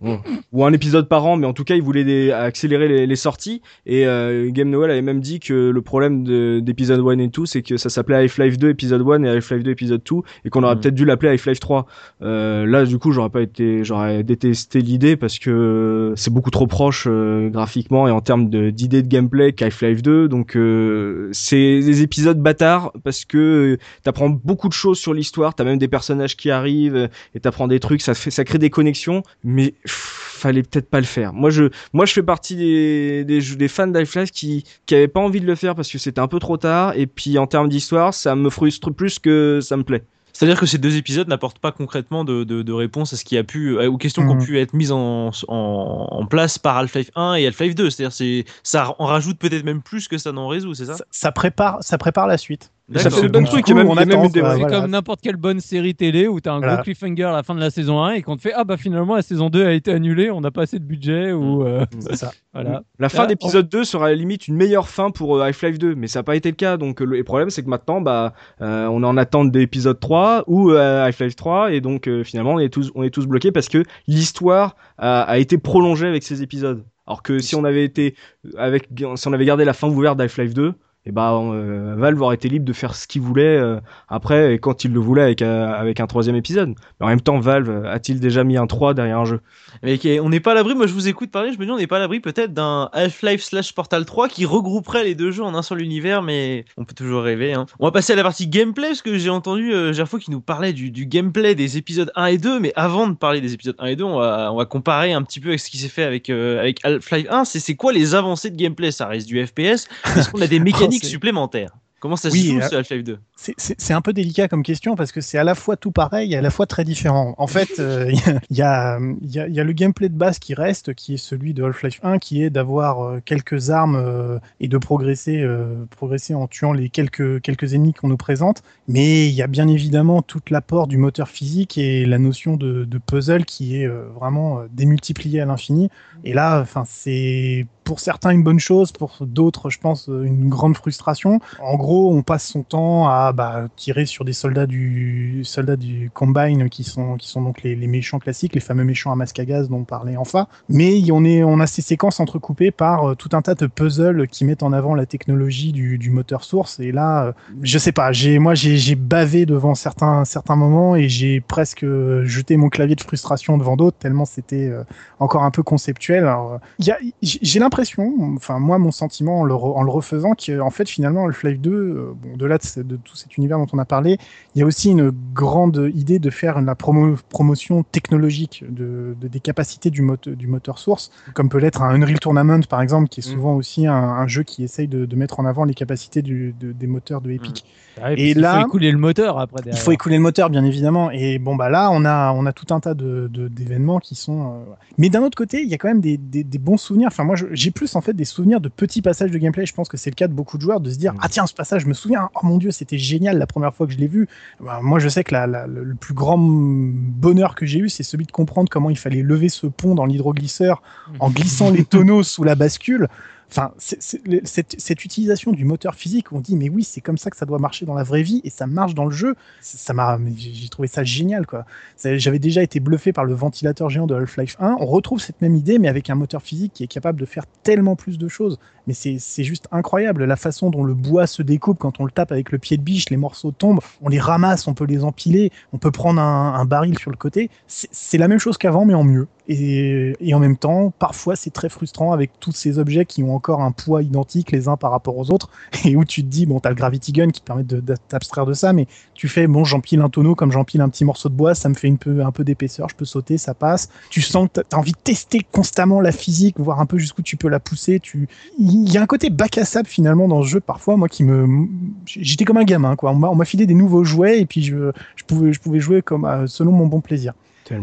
bon, 0.01 0.19
ou 0.51 0.65
un 0.65 0.73
épisode 0.73 1.07
par 1.07 1.25
an, 1.25 1.38
mais 1.38 1.47
en 1.47 1.53
tout 1.53 1.63
cas, 1.63 1.75
ils 1.75 1.81
voulaient 1.81 2.03
des- 2.03 2.31
accélérer 2.31 2.88
les, 2.88 3.07
les 3.07 3.15
sorties. 3.15 3.61
Et 3.86 4.05
euh, 4.07 4.49
Game 4.51 4.69
Noël 4.69 4.91
avait 4.91 5.01
même 5.01 5.19
dit 5.19 5.39
que 5.39 5.69
le 5.69 5.81
problème 5.81 6.23
de- 6.23 6.59
d'épisode 6.61 6.99
1 7.01 7.19
et 7.19 7.27
2, 7.27 7.45
c'est 7.45 7.61
que 7.61 7.77
ça 7.77 7.89
s'appelait 7.89 8.15
Half-Life 8.17 8.57
2 8.57 8.69
épisode 8.69 9.01
1 9.07 9.23
et 9.23 9.29
Half-Life 9.29 9.63
2 9.63 9.71
épisode 9.71 10.01
2, 10.09 10.17
et 10.45 10.49
qu'on 10.49 10.63
aurait 10.63 10.75
Mhm. 10.75 10.81
peut-être 10.81 10.95
dû 10.95 11.05
l'appeler 11.05 11.31
Half-Life 11.31 11.59
3. 11.59 11.86
Euh, 12.21 12.65
là, 12.65 12.86
du 12.86 12.97
coup, 12.99 13.11
j'aurais 13.11 13.29
pas 13.29 13.41
été, 13.41 13.84
j'aurais 13.84 14.23
détesté 14.23 14.79
l'idée 14.81 15.15
parce 15.15 15.39
que 15.39 16.12
c'est 16.16 16.32
beaucoup 16.32 16.51
trop 16.51 16.68
proche 16.68 17.05
euh, 17.07 17.49
graphiquement 17.49 18.07
et 18.07 18.11
en 18.11 18.22
termes 18.22 18.49
d'idées 18.49 19.01
de, 19.01 19.07
gameplay 19.07 19.53
qu'Half-Life 19.53 20.01
2. 20.01 20.28
Donc, 20.28 20.55
euh, 20.55 21.30
c'est 21.32 21.80
des 21.80 22.01
épisodes 22.01 22.39
bâtards 22.39 22.91
parce 23.03 23.26
que 23.26 23.78
t'apprends 24.03 24.30
beaucoup 24.30 24.68
de 24.68 24.74
choses 24.74 24.99
sur 24.99 25.14
l'histoire. 25.14 25.55
T'as 25.55 25.64
même 25.64 25.78
des 25.78 25.88
personnages 25.88 26.36
qui 26.36 26.51
arrivent 26.51 26.95
euh, 26.95 27.07
et 27.36 27.39
t'apprends 27.39 27.68
des 27.68 27.80
trucs. 27.80 28.01
Ça 28.01 28.14
fait, 28.14 28.32
ça 28.32 28.43
crée 28.43 28.59
des 28.59 28.70
connexions, 28.70 29.24
mais 29.43 29.74
pff, 29.84 30.34
fallait 30.43 30.64
peut-être 30.64 30.89
pas 30.89 30.99
le 30.99 31.05
faire. 31.05 31.34
Moi, 31.34 31.49
je, 31.49 31.66
moi, 31.93 32.05
je 32.05 32.14
fais 32.14 32.24
partie 32.24 32.55
des, 32.55 33.24
des, 33.24 33.39
des 33.55 33.68
fans 33.68 33.88
d'Half-Life 33.88 34.32
qui, 34.32 34.64
qui 34.86 34.95
avaient 34.95 35.07
pas 35.07 35.22
envie 35.22 35.41
de 35.41 35.47
le 35.47 35.55
faire 35.55 35.76
parce 35.76 35.91
que 35.91 35.97
c'était 35.97 36.22
un 36.22 36.28
peu 36.28 36.39
trop 36.39 36.57
tard. 36.57 36.93
Et 36.95 37.07
puis, 37.07 37.38
en 37.38 37.47
termes 37.47 37.70
d'histoire, 37.70 38.14
ça 38.14 38.36
me 38.36 38.49
frustre 38.49 38.91
plus 38.91 39.20
que 39.20 39.59
ça 39.61 39.78
me 39.78 39.84
plaît. 39.84 40.03
C'est-à-dire 40.34 40.59
que 40.59 40.65
ces 40.65 40.79
deux 40.79 40.97
épisodes 40.97 41.27
n'apportent 41.27 41.59
pas 41.59 41.71
concrètement 41.71 42.23
de, 42.25 42.43
de, 42.43 42.63
de 42.63 42.73
réponse 42.73 43.13
à 43.13 43.17
ce 43.17 43.23
qui 43.23 43.38
a 43.38 43.43
pu, 43.43 43.77
euh, 43.77 43.89
aux 43.89 43.97
questions 43.97 44.23
qui 44.23 44.29
ont 44.29 44.36
Mhm. 44.36 44.45
pu 44.45 44.59
être 44.59 44.73
mises 44.73 44.91
en, 44.91 45.29
en, 45.47 46.07
en 46.09 46.25
place 46.25 46.57
par 46.57 46.75
Half-Life 46.77 47.11
1 47.15 47.36
et 47.36 47.45
Half-Life 47.47 47.75
2. 47.75 47.89
C'est-à-dire 47.91 48.11
c'est 48.13 48.45
ça 48.63 48.95
en 48.97 49.05
rajoute 49.05 49.38
peut-être 49.38 49.63
même 49.63 49.81
plus 49.84 50.07
que 50.07 50.17
ça 50.17 50.31
n'en 50.31 50.47
résout, 50.47 50.73
c'est 50.73 50.86
ça? 50.86 50.97
Ça, 50.97 51.05
ça 51.11 51.31
prépare, 51.31 51.77
ça 51.81 51.97
prépare 51.99 52.25
la 52.27 52.38
suite. 52.39 52.71
Ça 52.95 53.09
fait 53.09 53.27
coup, 53.31 53.73
même, 53.73 53.88
on 53.88 53.95
a 53.95 54.03
même 54.05 54.27
des- 54.27 54.41
C'est 54.41 54.41
voilà. 54.41 54.81
comme 54.81 54.91
n'importe 54.91 55.21
quelle 55.21 55.38
bonne 55.38 55.61
série 55.61 55.95
télé 55.95 56.27
où 56.27 56.41
t'as 56.41 56.51
un 56.53 56.57
Voilà. 56.57 56.75
gros 56.75 56.84
cliffhanger 56.84 57.23
à 57.23 57.31
la 57.31 57.41
fin 57.41 57.55
de 57.55 57.61
la 57.61 57.69
saison 57.69 58.03
1 58.03 58.11
et 58.15 58.21
qu'on 58.21 58.36
te 58.36 58.41
fait 58.41 58.51
ah 58.53 58.65
bah 58.65 58.75
finalement 58.75 59.15
la 59.15 59.21
saison 59.21 59.49
2 59.49 59.65
a 59.65 59.71
été 59.71 59.91
annulée, 59.91 60.29
on 60.29 60.41
n'a 60.41 60.51
pas 60.51 60.63
assez 60.63 60.79
de 60.79 60.84
budget 60.84 61.31
ou 61.31 61.63
euh, 61.65 61.86
C'est 61.99 62.17
ça. 62.17 62.31
voilà. 62.53 62.84
La 62.99 63.07
fin 63.07 63.25
d'épisode 63.25 63.69
2 63.69 63.86
sera 63.86 64.07
à 64.07 64.09
la 64.09 64.15
limite 64.15 64.49
une 64.49 64.55
meilleure 64.55 64.89
fin 64.89 65.11
pour 65.11 65.38
euh, 65.38 65.43
Half-Life 65.43 65.79
2, 65.79 65.95
mais 65.95 66.07
ça 66.07 66.19
n'a 66.19 66.23
pas 66.23 66.36
été 66.36 66.49
le 66.49 66.55
cas. 66.55 66.75
Donc 66.75 67.01
euh, 67.01 67.05
le 67.05 67.17
le 67.17 67.23
problème 67.23 67.49
c'est 67.49 67.63
que 67.63 67.69
maintenant 67.69 68.01
bah 68.01 68.34
euh, 68.61 68.86
on 68.88 69.01
est 69.01 69.07
en 69.07 69.15
attente 69.15 69.49
d'épisode 69.51 69.99
3 70.01 70.43
ou 70.47 70.71
Half-Life 70.71 71.38
3 71.38 71.71
et 71.71 71.79
donc 71.79 72.09
finalement 72.23 72.55
on 72.55 72.59
est 72.59 72.67
tous 72.69 72.91
on 72.95 73.03
est 73.03 73.11
tous 73.11 73.27
bloqués 73.27 73.53
parce 73.53 73.69
que 73.69 73.84
l'histoire 74.07 74.75
a, 74.97 75.21
a 75.21 75.38
été 75.38 75.57
prolongée 75.57 76.07
avec 76.07 76.23
ces 76.23 76.43
épisodes. 76.43 76.84
Alors 77.07 77.23
que 77.23 77.39
si 77.39 77.55
on 77.55 77.63
avait 77.63 77.84
été 77.86 78.15
avec 78.57 78.89
si 79.15 79.27
on 79.27 79.34
avait 79.34 79.45
gardé 79.45 79.63
la 79.65 79.73
fin 79.73 79.88
ouverte 79.88 80.17
d'Half-Life 80.17 80.53
2 80.53 80.73
et 81.06 81.12
bah 81.12 81.34
euh, 81.34 81.95
Valve 81.97 82.22
aurait 82.22 82.36
été 82.36 82.47
libre 82.47 82.66
de 82.66 82.72
faire 82.72 82.95
ce 82.95 83.08
qu'il 83.08 83.22
voulait 83.22 83.58
euh, 83.58 83.80
après 84.08 84.54
et 84.54 84.60
quand 84.60 84.86
il 84.86 84.93
le 84.93 84.99
voulait 85.01 85.24
avec 85.24 85.41
euh, 85.41 85.68
avec 85.74 85.99
un 85.99 86.08
troisième 86.08 86.38
épisode. 86.38 86.76
Mais 86.99 87.06
en 87.06 87.10
même 87.10 87.22
temps 87.22 87.39
Valve 87.39 87.86
a-t-il 87.86 88.22
déjà 88.22 88.45
mis 88.45 88.56
un 88.56 88.68
3 88.68 88.93
derrière 88.93 89.20
un 89.20 89.26
jeu? 89.26 89.41
Mais 89.82 89.99
on 90.22 90.30
n'est 90.30 90.39
pas 90.39 90.51
à 90.51 90.54
l'abri, 90.54 90.76
moi 90.76 90.88
je 90.88 90.93
vous 90.93 91.10
écoute 91.10 91.30
parler, 91.30 91.51
je 91.51 91.60
me 91.60 91.66
dis 91.66 91.72
on 91.72 91.78
n'est 91.78 91.88
pas 91.88 91.97
à 91.97 91.99
l'abri 91.99 92.22
peut-être 92.22 92.54
d'un 92.54 92.89
Half-Life 92.93 93.43
slash 93.43 93.74
Portal 93.74 94.06
3 94.06 94.30
qui 94.30 94.45
regrouperait 94.45 95.04
les 95.04 95.14
deux 95.14 95.32
jeux 95.32 95.43
en 95.43 95.56
un 95.56 95.62
seul 95.62 95.82
univers, 95.82 96.22
mais 96.22 96.64
on 96.78 96.86
peut 96.86 96.95
toujours 96.95 97.24
rêver. 97.24 97.54
Hein. 97.54 97.66
On 97.80 97.86
va 97.86 97.91
passer 97.91 98.14
à 98.14 98.16
la 98.16 98.24
partie 98.24 98.47
gameplay, 98.47 98.89
parce 98.89 99.01
que 99.01 99.18
j'ai 99.18 99.30
entendu 99.30 99.74
Gerfo 99.93 100.20
qui 100.20 100.32
nous 100.32 100.41
parlait 100.41 100.74
du, 100.74 100.91
du 100.91 101.06
gameplay 101.06 101.56
des 101.56 101.78
épisodes 101.78 102.12
1 102.16 102.26
et 102.28 102.38
2, 102.38 102.60
mais 102.60 102.72
avant 102.76 103.08
de 103.08 103.16
parler 103.16 103.41
des 103.41 103.54
épisodes 103.54 103.76
1 103.80 103.88
et 103.88 103.95
2, 103.95 104.04
on 104.04 104.20
va, 104.20 104.54
on 104.54 104.58
va 104.58 104.66
comparer 104.66 105.12
un 105.12 105.22
petit 105.24 105.39
peu 105.39 105.49
avec 105.49 105.60
ce 105.60 105.70
qui 105.70 105.78
s'est 105.78 105.89
fait 105.89 106.04
avec, 106.04 106.30
avec 106.30 106.80
Half-Life 106.86 107.28
1. 107.30 107.45
C'est 107.45 107.60
c'est 107.60 107.76
quoi 107.76 107.91
les 107.91 108.16
avancées 108.16 108.51
de 108.51 108.56
gameplay? 108.56 108.91
Ça 108.91 109.08
reste 109.08 109.28
du 109.28 109.45
FPS, 109.45 109.88
est-ce 110.16 110.30
qu'on 110.30 110.41
a 110.41 110.47
des 110.47 110.60
mécaniques 110.62 110.93
supplémentaires 111.00 111.72
Comment 112.00 112.18
ça 112.18 112.30
se 112.30 112.34
Oui, 112.34 112.50
joue 112.50 112.60
euh, 112.60 112.68
ce 112.68 112.76
Half-Life 112.76 113.04
2 113.06 113.20
C'est- 113.38 113.94
un 113.94 114.02
peu 114.02 114.12
délicat 114.12 114.50
comme 114.50 114.62
question 114.62 114.98
parce 114.98 115.14
que 115.14 115.22
c'est 115.22 115.38
à 115.38 115.46
la 115.46 115.56
fois 115.56 115.78
tout 115.78 115.91
pareil 115.94 116.34
et 116.34 116.36
à 116.36 116.41
la 116.41 116.50
fois 116.50 116.66
très 116.66 116.84
différent. 116.84 117.34
En 117.38 117.48
fait, 117.48 117.70
il 117.78 118.16
y, 118.20 118.30
a, 118.30 118.39
il 118.50 118.58
y, 118.58 118.62
a, 118.62 119.00
il 119.22 119.32
y 119.34 119.39
a- 119.39 119.48
il 119.48 119.54
y 119.54 119.60
a 119.62 119.64
le 119.64 119.72
gameplay 119.72 120.10
de 120.10 120.18
base 120.18 120.38
qui 120.38 120.54
reste, 120.54 120.94
qui 120.96 121.14
est 121.14 121.18
celui 121.18 121.54
de 121.54 121.64
Half-Life 121.64 122.02
1, 122.04 122.20
qui 122.20 122.44
est 122.44 122.50
d'avoir 122.50 123.00
euh, 123.06 123.22
quelques 123.24 123.70
armes 123.70 123.96
euh, 123.96 124.38
et 124.60 124.68
de 124.68 124.78
progresser, 124.78 125.39
euh, 125.39 125.86
progresser 125.91 126.34
en 126.36 126.48
tuant 126.48 126.74
les 126.74 126.89
quelques, 126.89 127.39
quelques 127.41 127.74
ennemis 127.74 127.94
qu'on 127.94 128.10
nous 128.10 128.18
présente. 128.18 128.64
Mais 128.89 129.30
il 129.30 129.34
y 129.34 129.41
a 129.41 129.48
bien 129.48 129.70
évidemment 129.70 130.22
tout 130.22 130.41
l'apport 130.50 130.88
du 130.88 130.98
moteur 130.98 131.30
physique 131.30 131.78
et 131.78 132.06
la 132.06 132.18
notion 132.18 132.58
de, 132.58 132.84
de 132.84 132.98
puzzle 132.98 133.46
qui 133.46 133.78
est 133.82 133.88
vraiment 133.88 134.60
démultipliée 134.74 135.39
à 135.39 135.46
l'infini. 135.46 135.89
Et 136.26 136.34
là, 136.34 136.60
enfin, 136.60 136.84
c'est 136.86 137.66
pour 137.84 137.99
certains 137.99 138.31
une 138.31 138.43
bonne 138.43 138.59
chose, 138.59 138.91
pour 138.91 139.17
d'autres, 139.21 139.69
je 139.69 139.79
pense, 139.79 140.07
une 140.07 140.49
grande 140.49 140.75
frustration. 140.75 141.39
En 141.61 141.75
gros, 141.75 142.13
on 142.13 142.21
passe 142.21 142.47
son 142.47 142.63
temps 142.63 143.07
à 143.07 143.31
bah, 143.34 143.67
tirer 143.75 144.05
sur 144.05 144.25
des 144.25 144.34
soldats 144.34 144.65
du 144.65 145.41
soldats 145.43 145.75
du 145.75 146.09
Combine 146.13 146.69
qui 146.69 146.84
sont 146.84 147.15
qui 147.17 147.27
sont 147.27 147.41
donc 147.41 147.63
les, 147.63 147.75
méchants 147.88 148.19
classiques, 148.19 148.55
les 148.55 148.61
fameux 148.61 148.84
méchants 148.84 149.11
à 149.11 149.15
masque 149.15 149.39
à 149.39 149.45
gaz 149.45 149.69
dont 149.69 149.77
on 149.77 149.84
parlait 149.84 150.17
enfin. 150.17 150.47
Mais 150.69 150.99
on 151.11 151.23
est 151.25 151.43
on 151.43 151.59
a 151.59 151.67
ces 151.67 151.81
séquences 151.81 152.19
entrecoupées 152.19 152.71
par 152.71 153.09
euh, 153.09 153.15
tout 153.15 153.29
un 153.34 153.41
tas 153.41 153.55
de 153.55 153.67
puzzles 153.67 154.27
qui 154.27 154.45
mettent 154.45 154.63
en 154.63 154.73
avant 154.73 154.95
la 154.95 155.05
technologie 155.05 155.71
du, 155.71 155.97
du 155.97 156.09
moteur 156.09 156.43
source. 156.43 156.79
Et 156.79 156.91
là, 156.91 157.25
euh, 157.25 157.31
je 157.61 157.77
sais 157.77 157.91
pas, 157.91 158.11
moi 158.39 158.55
j'ai 158.55 158.95
bavé 158.95 159.45
devant 159.45 159.75
certains 159.75 160.25
certains 160.25 160.55
moments 160.55 160.95
et 160.95 161.09
j'ai 161.09 161.41
presque 161.41 161.84
euh, 161.84 162.25
jeté 162.25 162.57
mon 162.57 162.69
clavier 162.69 162.95
de 162.95 163.01
frustration 163.01 163.57
devant 163.57 163.75
d'autres 163.75 163.97
tellement 163.97 164.25
c'était 164.25 164.71
encore 165.19 165.43
un 165.43 165.51
peu 165.51 165.63
conceptuel. 165.63 166.31
J'ai 166.79 166.93
j'ai 167.21 167.59
l'impression, 167.74 168.13
enfin 168.36 168.59
moi 168.59 168.78
mon 168.78 168.91
sentiment 168.91 169.41
en 169.41 169.43
le, 169.43 169.53
re- 169.53 169.74
en 169.76 169.82
le 169.84 169.89
refaisant, 169.89 170.34
qu'en 170.36 170.69
fait 170.69 170.88
finalement 170.88 171.26
Half-Life 171.26 171.59
2, 171.59 171.71
euh, 171.71 172.13
bon, 172.15 172.38
de 172.38 172.45
là 172.45 172.57
de, 172.78 172.95
tout 172.97 173.15
cet 173.15 173.36
univers 173.38 173.57
dont 173.57 173.65
on 173.74 173.80
a 173.80 173.86
parlé, 173.86 174.17
il 174.55 174.59
y 174.59 174.61
a 174.61 174.65
aussi 174.65 174.91
une 174.91 175.11
grande 175.34 175.91
idée 175.95 176.19
de 176.19 176.30
faire 176.30 176.61
la 176.61 176.76
promo- 176.76 177.17
promotion 177.30 177.84
technologique 177.84 178.63
de, 178.69 179.15
de- 179.19 179.28
des 179.28 179.39
capacités 179.39 179.89
du, 179.89 180.01
mote- 180.03 180.30
du 180.30 180.45
moteur 180.47 180.78
source, 180.78 181.11
comme 181.34 181.49
peut 181.49 181.57
l'être 181.57 181.82
un 181.82 181.89
Unreal 181.99 182.19
Tournament 182.19 182.61
par 182.69 182.82
exemple, 182.82 183.09
qui 183.09 183.21
est 183.21 183.28
Mm. 183.28 183.34
souvent 183.34 183.55
aussi 183.55 183.88
un, 183.88 183.93
un 183.93 184.28
jeu 184.28 184.43
qui 184.43 184.63
essaye 184.63 184.88
de, 184.88 185.15
mettre 185.15 185.39
en 185.39 185.45
avant 185.45 185.63
les 185.63 185.74
capacités 185.74 186.21
du- 186.21 186.53
des 186.59 186.88
moteurs 186.88 187.21
de 187.21 187.32
Epic. 187.32 187.65
Ah 188.01 188.09
oui, 188.09 188.15
Et 188.21 188.34
là- 188.34 188.59
faut 188.61 188.67
écouler 188.67 188.91
le 188.91 188.97
moteur 188.97 189.39
après 189.39 189.61
Il 189.67 189.78
faut 189.78 189.91
écouler 189.91 190.15
le 190.17 190.21
moteur, 190.24 190.49
bien 190.49 190.63
évidemment. 190.65 191.11
Et 191.11 191.38
bon, 191.39 191.55
bah 191.55 191.69
là, 191.69 191.89
on 191.91 192.03
a, 192.05 192.32
on 192.34 192.45
a 192.47 192.51
tout 192.53 192.74
un 192.74 192.80
tas 192.80 192.95
d'événements 192.95 193.99
qui 193.99 194.15
sont. 194.15 194.47
euh. 194.47 194.74
Mais 194.97 195.09
d'un 195.09 195.21
autre 195.24 195.38
côté, 195.38 195.61
il 195.61 195.69
y 195.69 195.74
a 195.74 195.78
quand 195.78 195.88
même 195.88 196.01
des, 196.01 196.17
des, 196.17 196.43
des 196.43 196.57
bons 196.57 196.78
souvenirs. 196.78 197.07
Enfin, 197.07 197.24
moi, 197.24 197.36
j'ai 197.64 197.72
plus 197.72 197.95
en 197.95 198.01
fait 198.01 198.14
des 198.14 198.26
souvenirs 198.26 198.59
de 198.61 198.70
petits 198.70 199.01
passages 199.01 199.32
de 199.32 199.38
gameplay. 199.38 199.66
Je 199.66 199.74
pense 199.74 199.88
que 199.89 199.97
c'est 199.97 200.09
le 200.09 200.16
cas 200.16 200.28
de 200.28 200.34
beaucoup 200.34 200.57
de 200.57 200.61
joueurs 200.64 200.80
de 200.82 200.89
se 200.89 200.97
dire 200.97 201.14
Mm. 201.14 201.18
Ah, 201.22 201.30
tiens, 201.30 201.47
ce 201.47 201.53
passage, 201.53 201.84
je 201.84 201.88
me 201.88 201.93
souviens. 201.93 202.30
Oh 202.36 202.39
mon 202.45 202.57
dieu, 202.57 202.72
c'était 202.72 202.97
génial 202.97 203.38
la 203.38 203.47
première 203.47 203.74
fois 203.74 203.88
que 203.88 203.93
je 203.93 203.97
l'ai 203.97 204.07
vu. 204.07 204.28
Bah, 204.59 204.80
moi, 204.82 204.99
je 204.99 205.07
sais 205.09 205.24
que 205.24 205.34
la, 205.34 205.47
la- 205.47 205.68
le 205.68 205.84
le 205.84 205.95
plus 205.95 206.14
grand 206.14 206.38
bonheur 206.38 207.55
que 207.55 207.66
j'ai 207.66 207.80
eu, 207.80 207.89
c'est 207.89 208.03
celui 208.03 208.26
de 208.26 208.32
comprendre 208.32 208.70
comment 208.70 208.89
il 208.89 208.97
fallait 208.97 209.22
lever 209.22 209.49
ce 209.49 209.68
pont 209.68 209.95
dans 209.95 210.05
l'hydroglisseur 210.05 210.82
en 211.20 211.30
glissant 211.30 211.70
les 211.72 211.84
tonneaux 211.86 212.24
sous 212.24 212.43
la 212.43 212.55
bascule. 212.55 213.07
Enfin, 213.56 213.72
cette, 213.78 215.06
utilisation 215.06 215.51
du 215.51 215.64
moteur 215.64 215.93
physique, 215.93 216.32
on 216.32 216.39
dit 216.39 216.56
mais 216.56 216.70
oui, 216.70 216.84
c'est 216.84 217.01
comme 217.01 217.20
ça 217.20 217.30
que 217.30 217.38
ça 217.38 217.45
doit 217.45 217.60
marcher 217.60 217.86
dans 217.86 217.93
la 217.93 218.01
vraie 218.01 218.24
vie 218.24 218.41
et 218.43 218.49
ça 218.49 218.66
marche 218.66 218.95
dans 218.95 219.06
le 219.06 219.12
jeu. 219.12 219.36
Ça 219.62 219.93
m'a, 219.93 220.18
j'ai 220.36 220.70
trouvé 220.70 220.88
ça 220.88 221.04
génial 221.04 221.45
quoi. 221.45 221.66
J'avais 222.04 222.39
déjà 222.39 222.64
été 222.64 222.80
bluffé 222.80 223.14
par 223.14 223.26
le 223.26 223.36
ventilateur 223.36 223.91
géant 223.91 224.08
de 224.08 224.16
Half-Life 224.16 224.56
1. 224.60 224.78
On 224.80 224.86
retrouve 224.88 225.22
cette 225.22 225.39
même 225.41 225.54
idée, 225.54 225.78
mais 225.78 225.88
avec 225.88 226.10
un 226.10 226.16
moteur 226.16 226.41
physique 226.41 226.74
qui 226.74 226.84
est 226.84 226.88
capable 226.88 227.20
de 227.20 227.26
faire 227.26 227.45
tellement 227.62 227.95
plus 227.95 228.18
de 228.18 228.28
choses. 228.28 228.58
Mais 228.88 228.95
c'est 228.95 229.18
c'est 229.20 229.43
juste 229.43 229.68
incroyable 229.72 230.26
la 230.26 230.36
façon 230.36 230.72
dont 230.72 230.84
le 230.84 230.95
bois 230.95 231.28
se 231.28 231.43
découpe 231.43 231.78
quand 231.78 231.99
on 231.99 232.06
le 232.06 232.12
tape 232.12 232.32
avec 232.32 232.51
le 232.51 232.58
pied 232.58 232.78
de 232.78 232.82
biche, 232.82 233.10
les 233.12 233.18
morceaux 233.18 233.51
tombent, 233.51 233.82
on 234.01 234.10
les 234.10 234.20
ramasse, 234.20 234.68
on 234.68 234.74
peut 234.74 234.86
les 234.86 235.04
empiler, 235.04 235.51
on 235.74 235.78
peut 235.78 235.91
prendre 235.91 236.20
un, 236.22 236.66
baril 236.66 236.97
sur 236.97 237.12
le 237.12 237.18
côté. 237.18 237.49
C'est 237.68 238.18
la 238.18 238.28
même 238.28 238.39
chose 238.39 238.58
qu'avant, 238.58 238.86
mais 238.86 238.93
en 238.93 239.04
mieux. 239.04 239.28
Et, 239.48 240.14
et 240.20 240.34
en 240.34 240.39
même 240.39 240.58
temps, 240.58 240.91
parfois 241.00 241.36
c'est 241.36 241.50
très 241.52 241.70
frustrant 241.70 242.12
avec 242.14 242.39
tous 242.39 242.52
ces 242.54 242.80
objets 242.80 243.06
qui 243.06 243.24
ont 243.24 243.36
encore 243.36 243.62
un 243.62 243.72
poids 243.72 244.02
identique 244.02 244.52
les 244.52 244.68
uns 244.68 244.78
par 244.78 244.91
rapport 244.91 245.18
aux 245.18 245.32
autres, 245.32 245.50
et 245.86 245.96
où 245.96 246.06
tu 246.06 246.24
te 246.24 246.28
dis, 246.28 246.46
bon, 246.46 246.60
t'as 246.60 246.70
le 246.70 246.76
Gravity 246.76 247.12
Gun 247.12 247.30
qui 247.30 247.41
permet 247.41 247.64
de, 247.64 247.82
t'abstraire 248.08 248.46
de 248.46 248.54
ça, 248.54 248.74
mais 248.74 248.88
tu 249.14 249.28
fais, 249.28 249.48
bon, 249.48 249.64
j'empile 249.64 250.02
un 250.02 250.10
tonneau 250.10 250.36
comme 250.36 250.52
j'empile 250.52 250.82
un 250.82 250.89
petit 250.89 251.06
morceau 251.06 251.30
de 251.30 251.36
bois, 251.36 251.56
ça 251.56 251.70
me 251.70 251.74
fait 251.74 251.91
peu, 251.98 252.24
un 252.24 252.32
peu 252.32 252.44
d'épaisseur, 252.44 252.89
je 252.89 252.96
peux 252.96 253.06
sauter, 253.06 253.38
ça 253.38 253.54
passe. 253.54 253.89
Tu 254.10 254.22
sens 254.22 254.48
que 254.54 254.62
t'as- 254.62 254.78
envie 254.78 254.91
de 254.94 254.98
tester 255.04 255.39
constamment 255.52 256.02
la 256.02 256.12
physique, 256.12 256.60
voir 256.60 256.80
un 256.80 256.86
peu 256.86 256.98
jusqu'où 256.98 257.22
tu 257.22 257.38
peux 257.38 257.48
la 257.50 257.60
pousser. 257.60 258.00
Tu, 258.00 258.28
il 258.58 258.91
y 258.91 258.98
a 258.98 259.02
un 259.02 259.06
côté 259.06 259.30
bac 259.30 259.58
à 259.58 259.66
sable 259.66 259.88
finalement 259.88 260.28
dans 260.28 260.41
ce 260.44 260.48
jeu 260.48 260.60
parfois, 260.60 260.98
moi 260.98 261.08
qui 261.10 261.24
me, 261.24 261.68
j'étais 262.06 262.46
comme 262.46 262.58
un 262.58 262.64
gamin 262.64 262.96
quoi. 262.96 263.12
On 263.12 263.16
m'a 263.16 263.30
on 263.30 263.36
m'a 263.36 263.46
filé 263.46 263.66
des 263.66 263.74
nouveaux 263.76 264.04
jouets 264.04 264.39
et 264.41 264.46
puis 264.46 264.64
je, 264.64 264.91
je 265.16 265.24
pouvais, 265.26 265.54
je 265.54 265.60
pouvais 265.60 265.80
jouer 265.80 266.02
comme 266.02 266.26
euh, 266.26 266.48
selon 266.48 266.72
mon 266.72 266.88
bon 266.88 267.02
plaisir. 267.02 267.34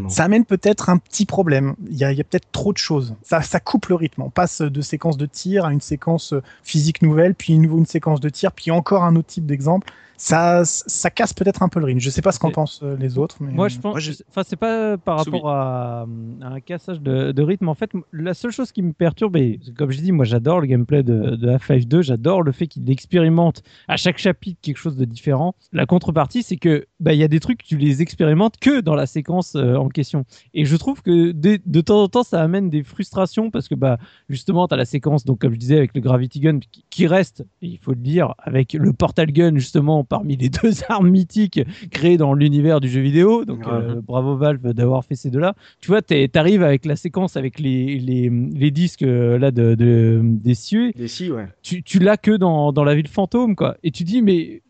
Ça 0.09 0.25
amène 0.25 0.45
peut-être 0.45 0.91
un 0.91 0.99
petit 0.99 1.27
problème. 1.27 1.75
Il 1.89 1.97
y 1.97 2.05
a, 2.05 2.13
il 2.13 2.19
y 2.19 2.21
a 2.21 2.25
peut-être 2.25 2.51
trop 2.53 2.73
de 2.73 2.79
choses. 2.79 3.15
Ça, 3.23 3.43
ça 3.43 3.61
coupe 3.61 3.87
le 3.87 3.95
rythme. 3.95 4.23
On 4.23 4.31
passe 4.31 4.61
de 4.61 4.81
séquence 4.81 5.17
de 5.17 5.27
tir 5.27 5.65
à 5.65 5.73
une 5.73 5.81
séquence 5.81 6.33
euh, 6.33 6.43
physique 6.63 7.03
nouvelle, 7.03 7.35
puis 7.35 7.55
une, 7.55 7.65
une 7.65 7.87
séquence 7.87 8.21
de 8.21 8.29
tir, 8.29 8.53
puis 8.53 8.71
encore 8.71 9.05
un 9.05 9.17
autre 9.17 9.29
type 9.29 9.47
d'exemple. 9.47 9.91
Ça, 10.23 10.67
ça 10.67 11.09
casse 11.09 11.33
peut-être 11.33 11.63
un 11.63 11.71
peu 11.71 11.81
le 11.81 11.87
rythme. 11.87 11.99
Je 12.01 12.11
sais 12.11 12.21
pas 12.21 12.31
ce 12.31 12.39
qu'en 12.39 12.51
pensent 12.51 12.81
euh, 12.83 12.95
les 12.99 13.17
autres. 13.17 13.39
Mais... 13.41 13.53
Moi, 13.53 13.69
je 13.69 13.79
pense. 13.79 13.93
Moi, 13.95 14.01
j'ai- 14.01 14.13
Enfin, 14.29 14.43
c'est 14.47 14.57
pas 14.57 14.99
par 14.99 15.17
rapport 15.25 15.49
à, 15.49 16.03
à 16.43 16.47
un 16.47 16.61
cassage 16.61 17.01
de, 17.01 17.33
de 17.33 17.43
rythme. 17.43 17.71
En 17.71 17.75
fait, 17.75 17.91
la 18.13 18.35
seule 18.35 18.51
chose 18.51 18.71
qui 18.71 18.83
me 18.83 18.93
perturbe, 18.93 19.37
et 19.39 19.59
comme 19.79 19.91
je 19.91 19.99
dis, 19.99 20.13
moi, 20.13 20.27
j'adore 20.27 20.61
le 20.61 20.67
gameplay 20.67 21.03
de, 21.03 21.37
de 21.37 21.49
Half-Life 21.49 21.89
2. 21.89 22.03
J'adore 22.03 22.43
le 22.43 22.53
fait 22.53 22.67
qu'il 22.67 22.89
expérimente 22.91 23.63
à 23.89 23.97
chaque 23.97 24.19
chapitre 24.19 24.59
quelque 24.61 24.77
chose 24.77 24.97
de 24.97 25.07
différent. 25.07 25.55
La 25.73 25.87
contrepartie, 25.87 26.43
c'est 26.43 26.59
que 26.59 26.85
bah, 27.01 27.15
il 27.15 27.19
y 27.19 27.25
a 27.25 27.29
des 27.29 27.41
trucs 27.41 27.63
tu 27.65 27.79
les 27.79 28.03
expérimentes 28.03 28.59
que 28.61 28.81
dans 28.83 28.95
la 28.95 29.07
séquence 29.07 29.55
euh, 29.57 29.77
en 29.77 29.89
question. 29.89 30.27
Et 30.53 30.67
je 30.67 30.77
trouve 30.77 31.01
que 31.01 31.33
de, 31.33 31.59
de 31.65 31.81
temps 31.81 32.03
en 32.03 32.09
temps, 32.09 32.25
ça 32.25 32.43
amène 32.43 32.69
des 32.69 32.83
frustrations 32.83 33.51
parce 33.51 33.69
que 33.69 33.75
bah 33.75 33.97
justement, 34.29 34.69
tu 34.69 34.75
as 34.75 34.77
la 34.77 34.85
séquence, 34.85 35.25
donc 35.25 35.39
comme 35.41 35.55
je 35.55 35.59
disais, 35.59 35.79
avec 35.79 35.95
le 35.95 36.03
Gravity 36.03 36.41
Gun 36.41 36.59
qui, 36.59 36.85
qui 36.91 37.07
reste, 37.07 37.47
il 37.63 37.79
faut 37.79 37.93
le 37.93 37.97
dire, 38.01 38.35
avec 38.39 38.75
le 38.75 38.93
Portal 38.93 39.33
Gun 39.33 39.55
justement 39.57 40.05
parmi 40.11 40.37
les 40.37 40.51
deux 40.63 40.73
armes 40.91 41.09
mythiques 41.09 41.61
créées 41.91 42.19
dans 42.19 42.35
l'univers 42.35 42.81
du 42.81 42.91
jeu 42.91 43.01
vidéo. 43.01 43.47
Donc 43.47 43.61
Ouais. 43.61 43.73
euh, 43.73 44.01
bravo 44.07 44.37
Valve 44.37 44.73
d'avoir 44.75 45.05
fait 45.05 45.15
ces 45.15 45.31
deux-là. 45.31 45.55
Tu 45.81 45.89
vois, 45.89 46.03
tu 46.03 46.29
arrives 46.35 46.63
avec 46.63 46.85
la 46.85 46.97
séquence 46.97 47.37
avec 47.37 47.59
les, 47.59 47.99
les, 47.99 48.29
les 48.31 48.71
disques 48.71 49.03
euh, 49.03 49.39
là 49.39 49.51
de, 49.51 49.75
de, 49.75 50.21
des 50.23 50.55
cieux 50.55 50.91
Des 50.93 51.31
ouais. 51.31 51.47
tu, 51.63 51.83
tu 51.83 51.99
l'as 52.01 52.17
que 52.17 52.33
dans, 52.37 52.73
dans 52.73 52.85
la 52.85 52.95
ville 52.95 53.09
fantôme, 53.09 53.55
quoi. 53.57 53.77
Et 53.85 53.91
tu 53.91 54.05
dis, 54.05 54.21
mais 54.23 54.63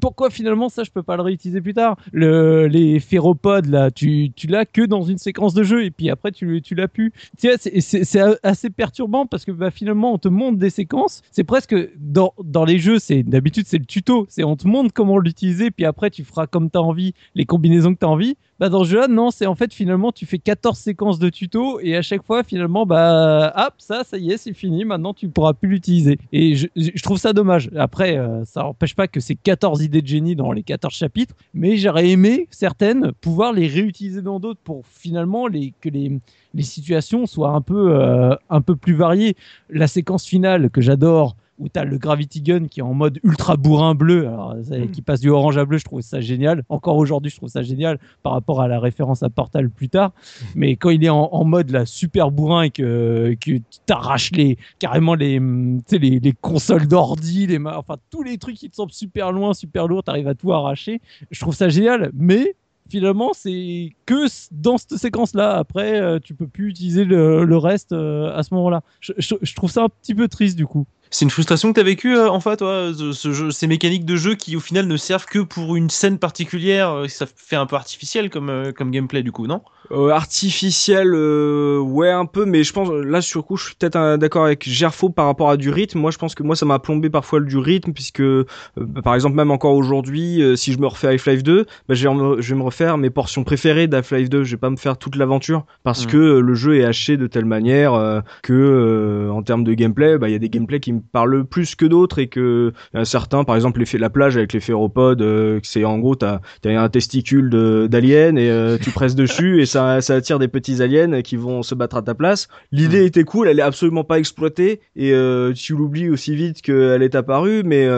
pourquoi 0.00 0.30
finalement 0.30 0.68
ça, 0.68 0.82
je 0.84 0.90
peux 0.90 1.02
pas 1.02 1.16
le 1.16 1.22
réutiliser 1.22 1.60
plus 1.60 1.74
tard? 1.74 1.96
Le, 2.12 2.66
Les 2.66 3.00
ferropodes, 3.00 3.66
là, 3.66 3.90
tu, 3.90 4.30
tu 4.34 4.46
l'as 4.46 4.66
que 4.66 4.82
dans 4.84 5.02
une 5.02 5.18
séquence 5.18 5.54
de 5.54 5.62
jeu, 5.62 5.84
et 5.84 5.90
puis 5.90 6.10
après, 6.10 6.32
tu, 6.32 6.60
tu 6.62 6.74
l'as 6.74 6.88
plus. 6.88 7.12
Tu 7.40 7.48
c'est 7.58 7.80
c'est 7.80 8.20
assez 8.42 8.70
perturbant 8.70 9.26
parce 9.26 9.44
que 9.44 9.52
bah, 9.52 9.70
finalement, 9.70 10.12
on 10.14 10.18
te 10.18 10.28
montre 10.28 10.58
des 10.58 10.70
séquences. 10.70 11.22
C'est 11.30 11.44
presque 11.44 11.74
dans, 11.98 12.34
dans 12.44 12.64
les 12.64 12.78
jeux, 12.78 12.98
c'est 12.98 13.22
d'habitude, 13.22 13.64
c'est 13.66 13.78
le 13.78 13.86
tuto. 13.86 14.26
C'est 14.28 14.44
on 14.44 14.56
te 14.56 14.66
montre 14.66 14.81
comment 14.90 15.18
l'utiliser, 15.18 15.70
puis 15.70 15.84
après, 15.84 16.10
tu 16.10 16.24
feras 16.24 16.46
comme 16.46 16.70
tu 16.70 16.78
as 16.78 16.82
envie, 16.82 17.14
les 17.34 17.44
combinaisons 17.44 17.94
que 17.94 17.98
tu 18.00 18.06
as 18.06 18.08
envie. 18.08 18.36
Bah, 18.58 18.68
dans 18.68 18.84
ce 18.84 18.90
jeu-là, 18.90 19.08
non, 19.08 19.30
c'est 19.30 19.46
en 19.46 19.56
fait 19.56 19.74
finalement, 19.74 20.12
tu 20.12 20.24
fais 20.24 20.38
14 20.38 20.78
séquences 20.78 21.18
de 21.18 21.28
tuto, 21.30 21.80
et 21.80 21.96
à 21.96 22.02
chaque 22.02 22.24
fois, 22.24 22.44
finalement, 22.44 22.86
bah, 22.86 23.52
hop, 23.56 23.74
ça, 23.78 24.04
ça 24.04 24.18
y 24.18 24.30
est, 24.30 24.36
c'est 24.36 24.52
fini. 24.52 24.84
Maintenant, 24.84 25.14
tu 25.14 25.28
pourras 25.28 25.52
plus 25.52 25.68
l'utiliser. 25.68 26.18
Et 26.32 26.54
je, 26.54 27.02
trouve 27.02 27.18
ça 27.18 27.32
dommage. 27.32 27.70
Après, 27.76 28.16
euh, 28.16 28.44
ça 28.44 28.62
n'empêche 28.62 28.94
pas 28.94 29.08
que 29.08 29.20
c'est 29.20 29.34
14 29.34 29.82
idées 29.82 30.02
de 30.02 30.06
génie 30.06 30.36
dans 30.36 30.52
les 30.52 30.62
14 30.62 30.94
chapitres, 30.94 31.34
mais 31.54 31.76
j'aurais 31.76 32.08
aimé 32.10 32.46
certaines 32.50 33.12
pouvoir 33.20 33.52
les 33.52 33.66
réutiliser 33.66 34.22
dans 34.22 34.38
d'autres 34.38 34.60
pour 34.62 34.86
finalement 34.86 35.46
que 35.80 35.88
les, 35.88 36.12
les 36.54 36.62
situations 36.62 37.26
soient 37.26 37.50
un 37.50 37.60
peu, 37.60 37.96
euh, 37.96 38.34
un 38.50 38.60
peu 38.60 38.76
plus 38.76 38.94
variées. 38.94 39.36
La 39.70 39.86
séquence 39.86 40.24
finale 40.24 40.70
que 40.70 40.80
j'adore, 40.80 41.36
où 41.58 41.68
tu 41.68 41.78
as 41.78 41.84
le 41.84 41.98
Gravity 41.98 42.40
Gun 42.40 42.66
qui 42.66 42.80
est 42.80 42.82
en 42.82 42.94
mode 42.94 43.18
ultra 43.22 43.56
bourrin 43.56 43.94
bleu, 43.94 44.26
alors, 44.26 44.56
ça- 44.64 44.78
qui 44.88 45.02
passe 45.02 45.20
du 45.20 45.28
orange 45.30 45.58
à 45.58 45.64
bleu, 45.64 45.78
je 45.78 45.84
trouve 45.84 46.00
ça 46.00 46.20
génial. 46.20 46.64
Encore 46.68 46.96
aujourd'hui, 46.96 47.30
je 47.30 47.36
trouve 47.36 47.48
ça 47.50 47.62
génial 47.62 47.98
par 48.22 48.32
rapport 48.32 48.60
à 48.62 48.68
la 48.68 48.80
référence 48.80 49.22
à 49.22 49.28
Portal 49.28 49.68
plus 49.70 49.88
tard. 49.88 50.12
Mais 50.54 50.76
quand 50.76 50.90
il 50.90 51.04
est 51.04 51.08
en, 51.10 51.28
en 51.30 51.44
mode 51.44 51.70
là, 51.70 51.86
super 51.86 52.30
bourrin 52.30 52.62
et 52.62 52.70
que, 52.70 53.34
que 53.40 53.50
tu 53.52 53.60
t'arraches 53.86 54.32
les, 54.32 54.56
carrément 54.78 55.14
les, 55.14 55.38
tu 55.38 55.80
sais, 55.86 55.98
les, 55.98 56.20
les 56.20 56.32
consoles 56.32 56.88
d'ordi, 56.88 57.46
les, 57.46 57.58
enfin 57.64 57.96
tous 58.10 58.22
les 58.22 58.38
trucs 58.38 58.56
qui 58.56 58.68
te 58.70 58.74
semblent 58.74 58.90
super 58.92 59.30
loin, 59.30 59.52
super 59.54 59.86
lourds, 59.86 60.02
t'arrives 60.02 60.28
à 60.28 60.34
tout 60.34 60.52
arracher. 60.52 61.00
Je 61.30 61.38
trouve 61.40 61.54
ça 61.54 61.68
génial, 61.68 62.10
mais 62.14 62.54
finalement 62.88 63.30
c'est 63.34 63.92
que 64.06 64.26
dans 64.52 64.76
cette 64.78 64.96
séquence-là. 64.96 65.56
Après, 65.56 66.00
euh, 66.00 66.18
tu 66.18 66.34
peux 66.34 66.46
plus 66.46 66.68
utiliser 66.70 67.04
le, 67.04 67.44
le 67.44 67.56
reste 67.56 67.92
euh, 67.92 68.34
à 68.36 68.42
ce 68.42 68.52
moment-là. 68.54 68.82
Je, 69.00 69.12
je- 69.18 69.34
je 69.40 69.54
trouve 69.54 69.70
ça 69.70 69.84
un 69.84 69.88
petit 69.88 70.14
peu 70.14 70.28
triste 70.28 70.56
du 70.56 70.66
coup. 70.66 70.86
C'est 71.12 71.24
une 71.26 71.30
frustration 71.30 71.72
que 71.72 71.78
t'as 71.78 71.84
vécue, 71.84 72.16
euh, 72.16 72.28
enfin, 72.30 72.56
toi, 72.56 72.90
ce, 73.12 73.32
jeu, 73.32 73.50
ces 73.50 73.66
mécaniques 73.66 74.06
de 74.06 74.16
jeu 74.16 74.34
qui, 74.34 74.56
au 74.56 74.60
final, 74.60 74.86
ne 74.86 74.96
servent 74.96 75.26
que 75.26 75.40
pour 75.40 75.76
une 75.76 75.90
scène 75.90 76.18
particulière. 76.18 76.90
euh, 76.90 77.06
Ça 77.06 77.26
fait 77.36 77.54
un 77.56 77.66
peu 77.66 77.76
artificiel 77.76 78.30
comme, 78.30 78.48
euh, 78.48 78.72
comme 78.72 78.90
gameplay, 78.90 79.22
du 79.22 79.30
coup, 79.30 79.46
non? 79.46 79.60
Euh, 79.90 80.08
artificiel, 80.08 81.12
euh, 81.14 81.78
ouais 81.80 82.08
un 82.10 82.24
peu, 82.24 82.46
mais 82.46 82.64
je 82.64 82.72
pense 82.72 82.88
là 82.88 83.20
sur 83.20 83.40
le 83.40 83.42
coup 83.42 83.56
je 83.58 83.66
suis 83.66 83.74
peut-être 83.74 83.96
euh, 83.96 84.16
d'accord 84.16 84.44
avec 84.46 84.66
Gerfo 84.66 85.10
par 85.10 85.26
rapport 85.26 85.50
à 85.50 85.56
du 85.58 85.68
rythme. 85.70 85.98
Moi 85.98 86.10
je 86.12 86.16
pense 86.18 86.34
que 86.34 86.42
moi 86.42 86.56
ça 86.56 86.64
m'a 86.64 86.78
plombé 86.78 87.10
parfois 87.10 87.40
du 87.40 87.58
rythme 87.58 87.92
puisque 87.92 88.20
euh, 88.20 88.46
bah, 88.76 89.02
par 89.02 89.14
exemple 89.14 89.34
même 89.34 89.50
encore 89.50 89.74
aujourd'hui 89.74 90.40
euh, 90.40 90.56
si 90.56 90.72
je 90.72 90.78
me 90.78 90.86
refais 90.86 91.08
Half-Life 91.08 91.42
2, 91.42 91.66
bah, 91.88 91.94
je, 91.94 92.08
vais 92.08 92.14
me, 92.14 92.40
je 92.40 92.54
vais 92.54 92.58
me 92.58 92.64
refaire 92.64 92.96
mes 92.96 93.10
portions 93.10 93.44
préférées 93.44 93.86
d'Half-Life 93.86 94.30
2. 94.30 94.44
Je 94.44 94.52
vais 94.52 94.56
pas 94.60 94.70
me 94.70 94.76
faire 94.76 94.96
toute 94.96 95.16
l'aventure 95.16 95.66
parce 95.82 96.06
Mhm. 96.06 96.10
que 96.12 96.16
euh, 96.16 96.40
le 96.40 96.54
jeu 96.54 96.76
est 96.78 96.84
haché 96.84 97.16
de 97.18 97.26
telle 97.26 97.44
manière 97.44 97.92
euh, 97.92 98.20
que 98.42 98.52
euh, 98.54 99.30
en 99.30 99.42
termes 99.42 99.64
de 99.64 99.74
gameplay, 99.74 100.16
bah 100.16 100.28
il 100.28 100.32
y 100.32 100.36
a 100.36 100.38
des 100.38 100.48
gameplays 100.48 100.80
qui 100.80 100.92
me 100.94 101.01
parlent 101.12 101.44
plus 101.44 101.74
que 101.74 101.86
d'autres 101.86 102.18
et 102.18 102.28
que 102.28 102.72
euh, 102.94 103.04
certains 103.04 103.44
par 103.44 103.56
exemple 103.56 103.80
l'effet 103.80 103.98
la 103.98 104.10
plage 104.10 104.36
avec 104.36 104.52
les 104.52 104.60
phéropodes, 104.60 105.22
euh, 105.22 105.60
c'est 105.62 105.84
en 105.84 105.98
gros 105.98 106.14
t'as 106.14 106.40
t'as 106.60 106.78
un 106.78 106.88
testicule 106.88 107.50
d'alien 107.88 108.38
et 108.38 108.50
euh, 108.50 108.78
tu 108.78 108.90
presses 108.90 109.14
dessus 109.14 109.62
et 109.62 109.66
ça, 109.66 110.00
ça 110.00 110.14
attire 110.14 110.38
des 110.38 110.48
petits 110.48 110.82
aliens 110.82 111.22
qui 111.22 111.36
vont 111.36 111.62
se 111.62 111.74
battre 111.74 111.96
à 111.96 112.02
ta 112.02 112.14
place. 112.14 112.48
L'idée 112.70 113.04
était 113.04 113.24
cool, 113.24 113.48
elle 113.48 113.58
est 113.58 113.62
absolument 113.62 114.04
pas 114.04 114.18
exploitée 114.18 114.80
et 114.96 115.12
euh, 115.12 115.52
tu 115.52 115.74
l'oublies 115.74 116.08
aussi 116.08 116.34
vite 116.34 116.62
qu'elle 116.62 117.02
est 117.02 117.14
apparue, 117.14 117.62
mais 117.64 117.88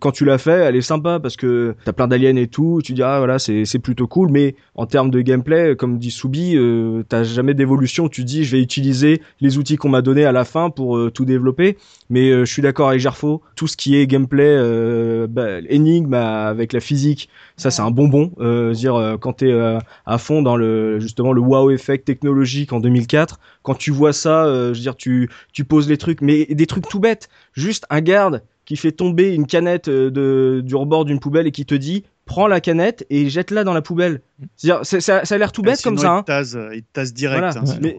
quand 0.00 0.12
tu 0.12 0.24
l'as 0.24 0.38
fait, 0.38 0.50
elle 0.50 0.76
est 0.76 0.80
sympa 0.80 1.20
parce 1.20 1.36
que 1.36 1.74
t'as 1.84 1.92
plein 1.92 2.08
d'aliens 2.08 2.36
et 2.36 2.46
tout, 2.46 2.80
tu 2.84 2.92
dis 2.92 3.02
ah 3.02 3.18
voilà 3.18 3.38
c'est 3.38 3.78
plutôt 3.78 4.06
cool, 4.06 4.30
mais 4.30 4.54
en 4.74 4.86
termes 4.86 5.10
de 5.10 5.20
gameplay, 5.20 5.76
comme 5.76 5.98
dit 5.98 6.10
Soubi, 6.10 6.56
t'as 7.08 7.24
jamais 7.24 7.54
d'évolution. 7.54 8.08
Tu 8.08 8.24
dis 8.24 8.44
je 8.44 8.56
vais 8.56 8.62
utiliser 8.62 9.20
les 9.40 9.58
outils 9.58 9.76
qu'on 9.76 9.88
m'a 9.88 10.02
donné 10.02 10.24
à 10.24 10.32
la 10.32 10.44
fin 10.44 10.70
pour 10.70 11.12
tout 11.12 11.24
développer, 11.24 11.76
mais 12.10 12.45
je 12.46 12.52
suis 12.52 12.62
d'accord 12.62 12.88
avec 12.88 13.00
Jarfo, 13.00 13.42
tout 13.56 13.66
ce 13.66 13.76
qui 13.76 13.96
est 13.96 14.06
gameplay, 14.06 14.44
euh, 14.46 15.26
bah, 15.28 15.58
énigme 15.68 16.14
euh, 16.14 16.48
avec 16.48 16.72
la 16.72 16.80
physique, 16.80 17.28
ça 17.56 17.70
c'est 17.70 17.82
un 17.82 17.90
bonbon. 17.90 18.32
Euh, 18.40 18.72
dire 18.72 18.94
euh, 18.94 19.16
quand 19.18 19.34
t'es 19.34 19.52
à 20.06 20.18
fond 20.18 20.42
dans 20.42 20.56
le 20.56 20.98
justement 21.00 21.32
le 21.32 21.40
wow 21.40 21.70
effect 21.70 22.04
technologique 22.06 22.72
en 22.72 22.80
2004, 22.80 23.38
quand 23.62 23.74
tu 23.74 23.90
vois 23.90 24.12
ça, 24.12 24.46
je 24.46 24.68
veux 24.68 24.72
dire 24.80 24.96
tu 24.96 25.28
tu 25.52 25.64
poses 25.64 25.88
les 25.88 25.98
trucs, 25.98 26.20
mais 26.22 26.46
des 26.46 26.66
trucs 26.66 26.88
tout 26.88 27.00
bêtes, 27.00 27.28
juste 27.52 27.84
un 27.90 28.00
garde 28.00 28.42
qui 28.64 28.76
fait 28.76 28.92
tomber 28.92 29.34
une 29.34 29.46
canette 29.46 29.88
de 29.88 30.60
du 30.64 30.74
rebord 30.74 31.04
d'une 31.04 31.20
poubelle 31.20 31.46
et 31.46 31.52
qui 31.52 31.66
te 31.66 31.74
dit 31.74 32.04
prends 32.24 32.48
la 32.48 32.60
canette 32.60 33.06
et 33.08 33.28
jette-la 33.28 33.62
dans 33.62 33.72
la 33.72 33.82
poubelle. 33.82 34.20
C'est-à-dire, 34.56 34.84
c'est- 34.84 35.00
ça, 35.00 35.24
ça 35.24 35.36
a 35.36 35.38
l'air 35.38 35.52
tout 35.52 35.62
bête 35.62 35.80
comme 35.84 35.96
ça. 35.96 36.10
Hein. 36.16 36.22
Il 36.74 36.82
tase 36.92 37.14
direct. 37.14 37.38
Voilà. 37.38 37.54
hein. 37.56 37.78
Mais 37.80 37.96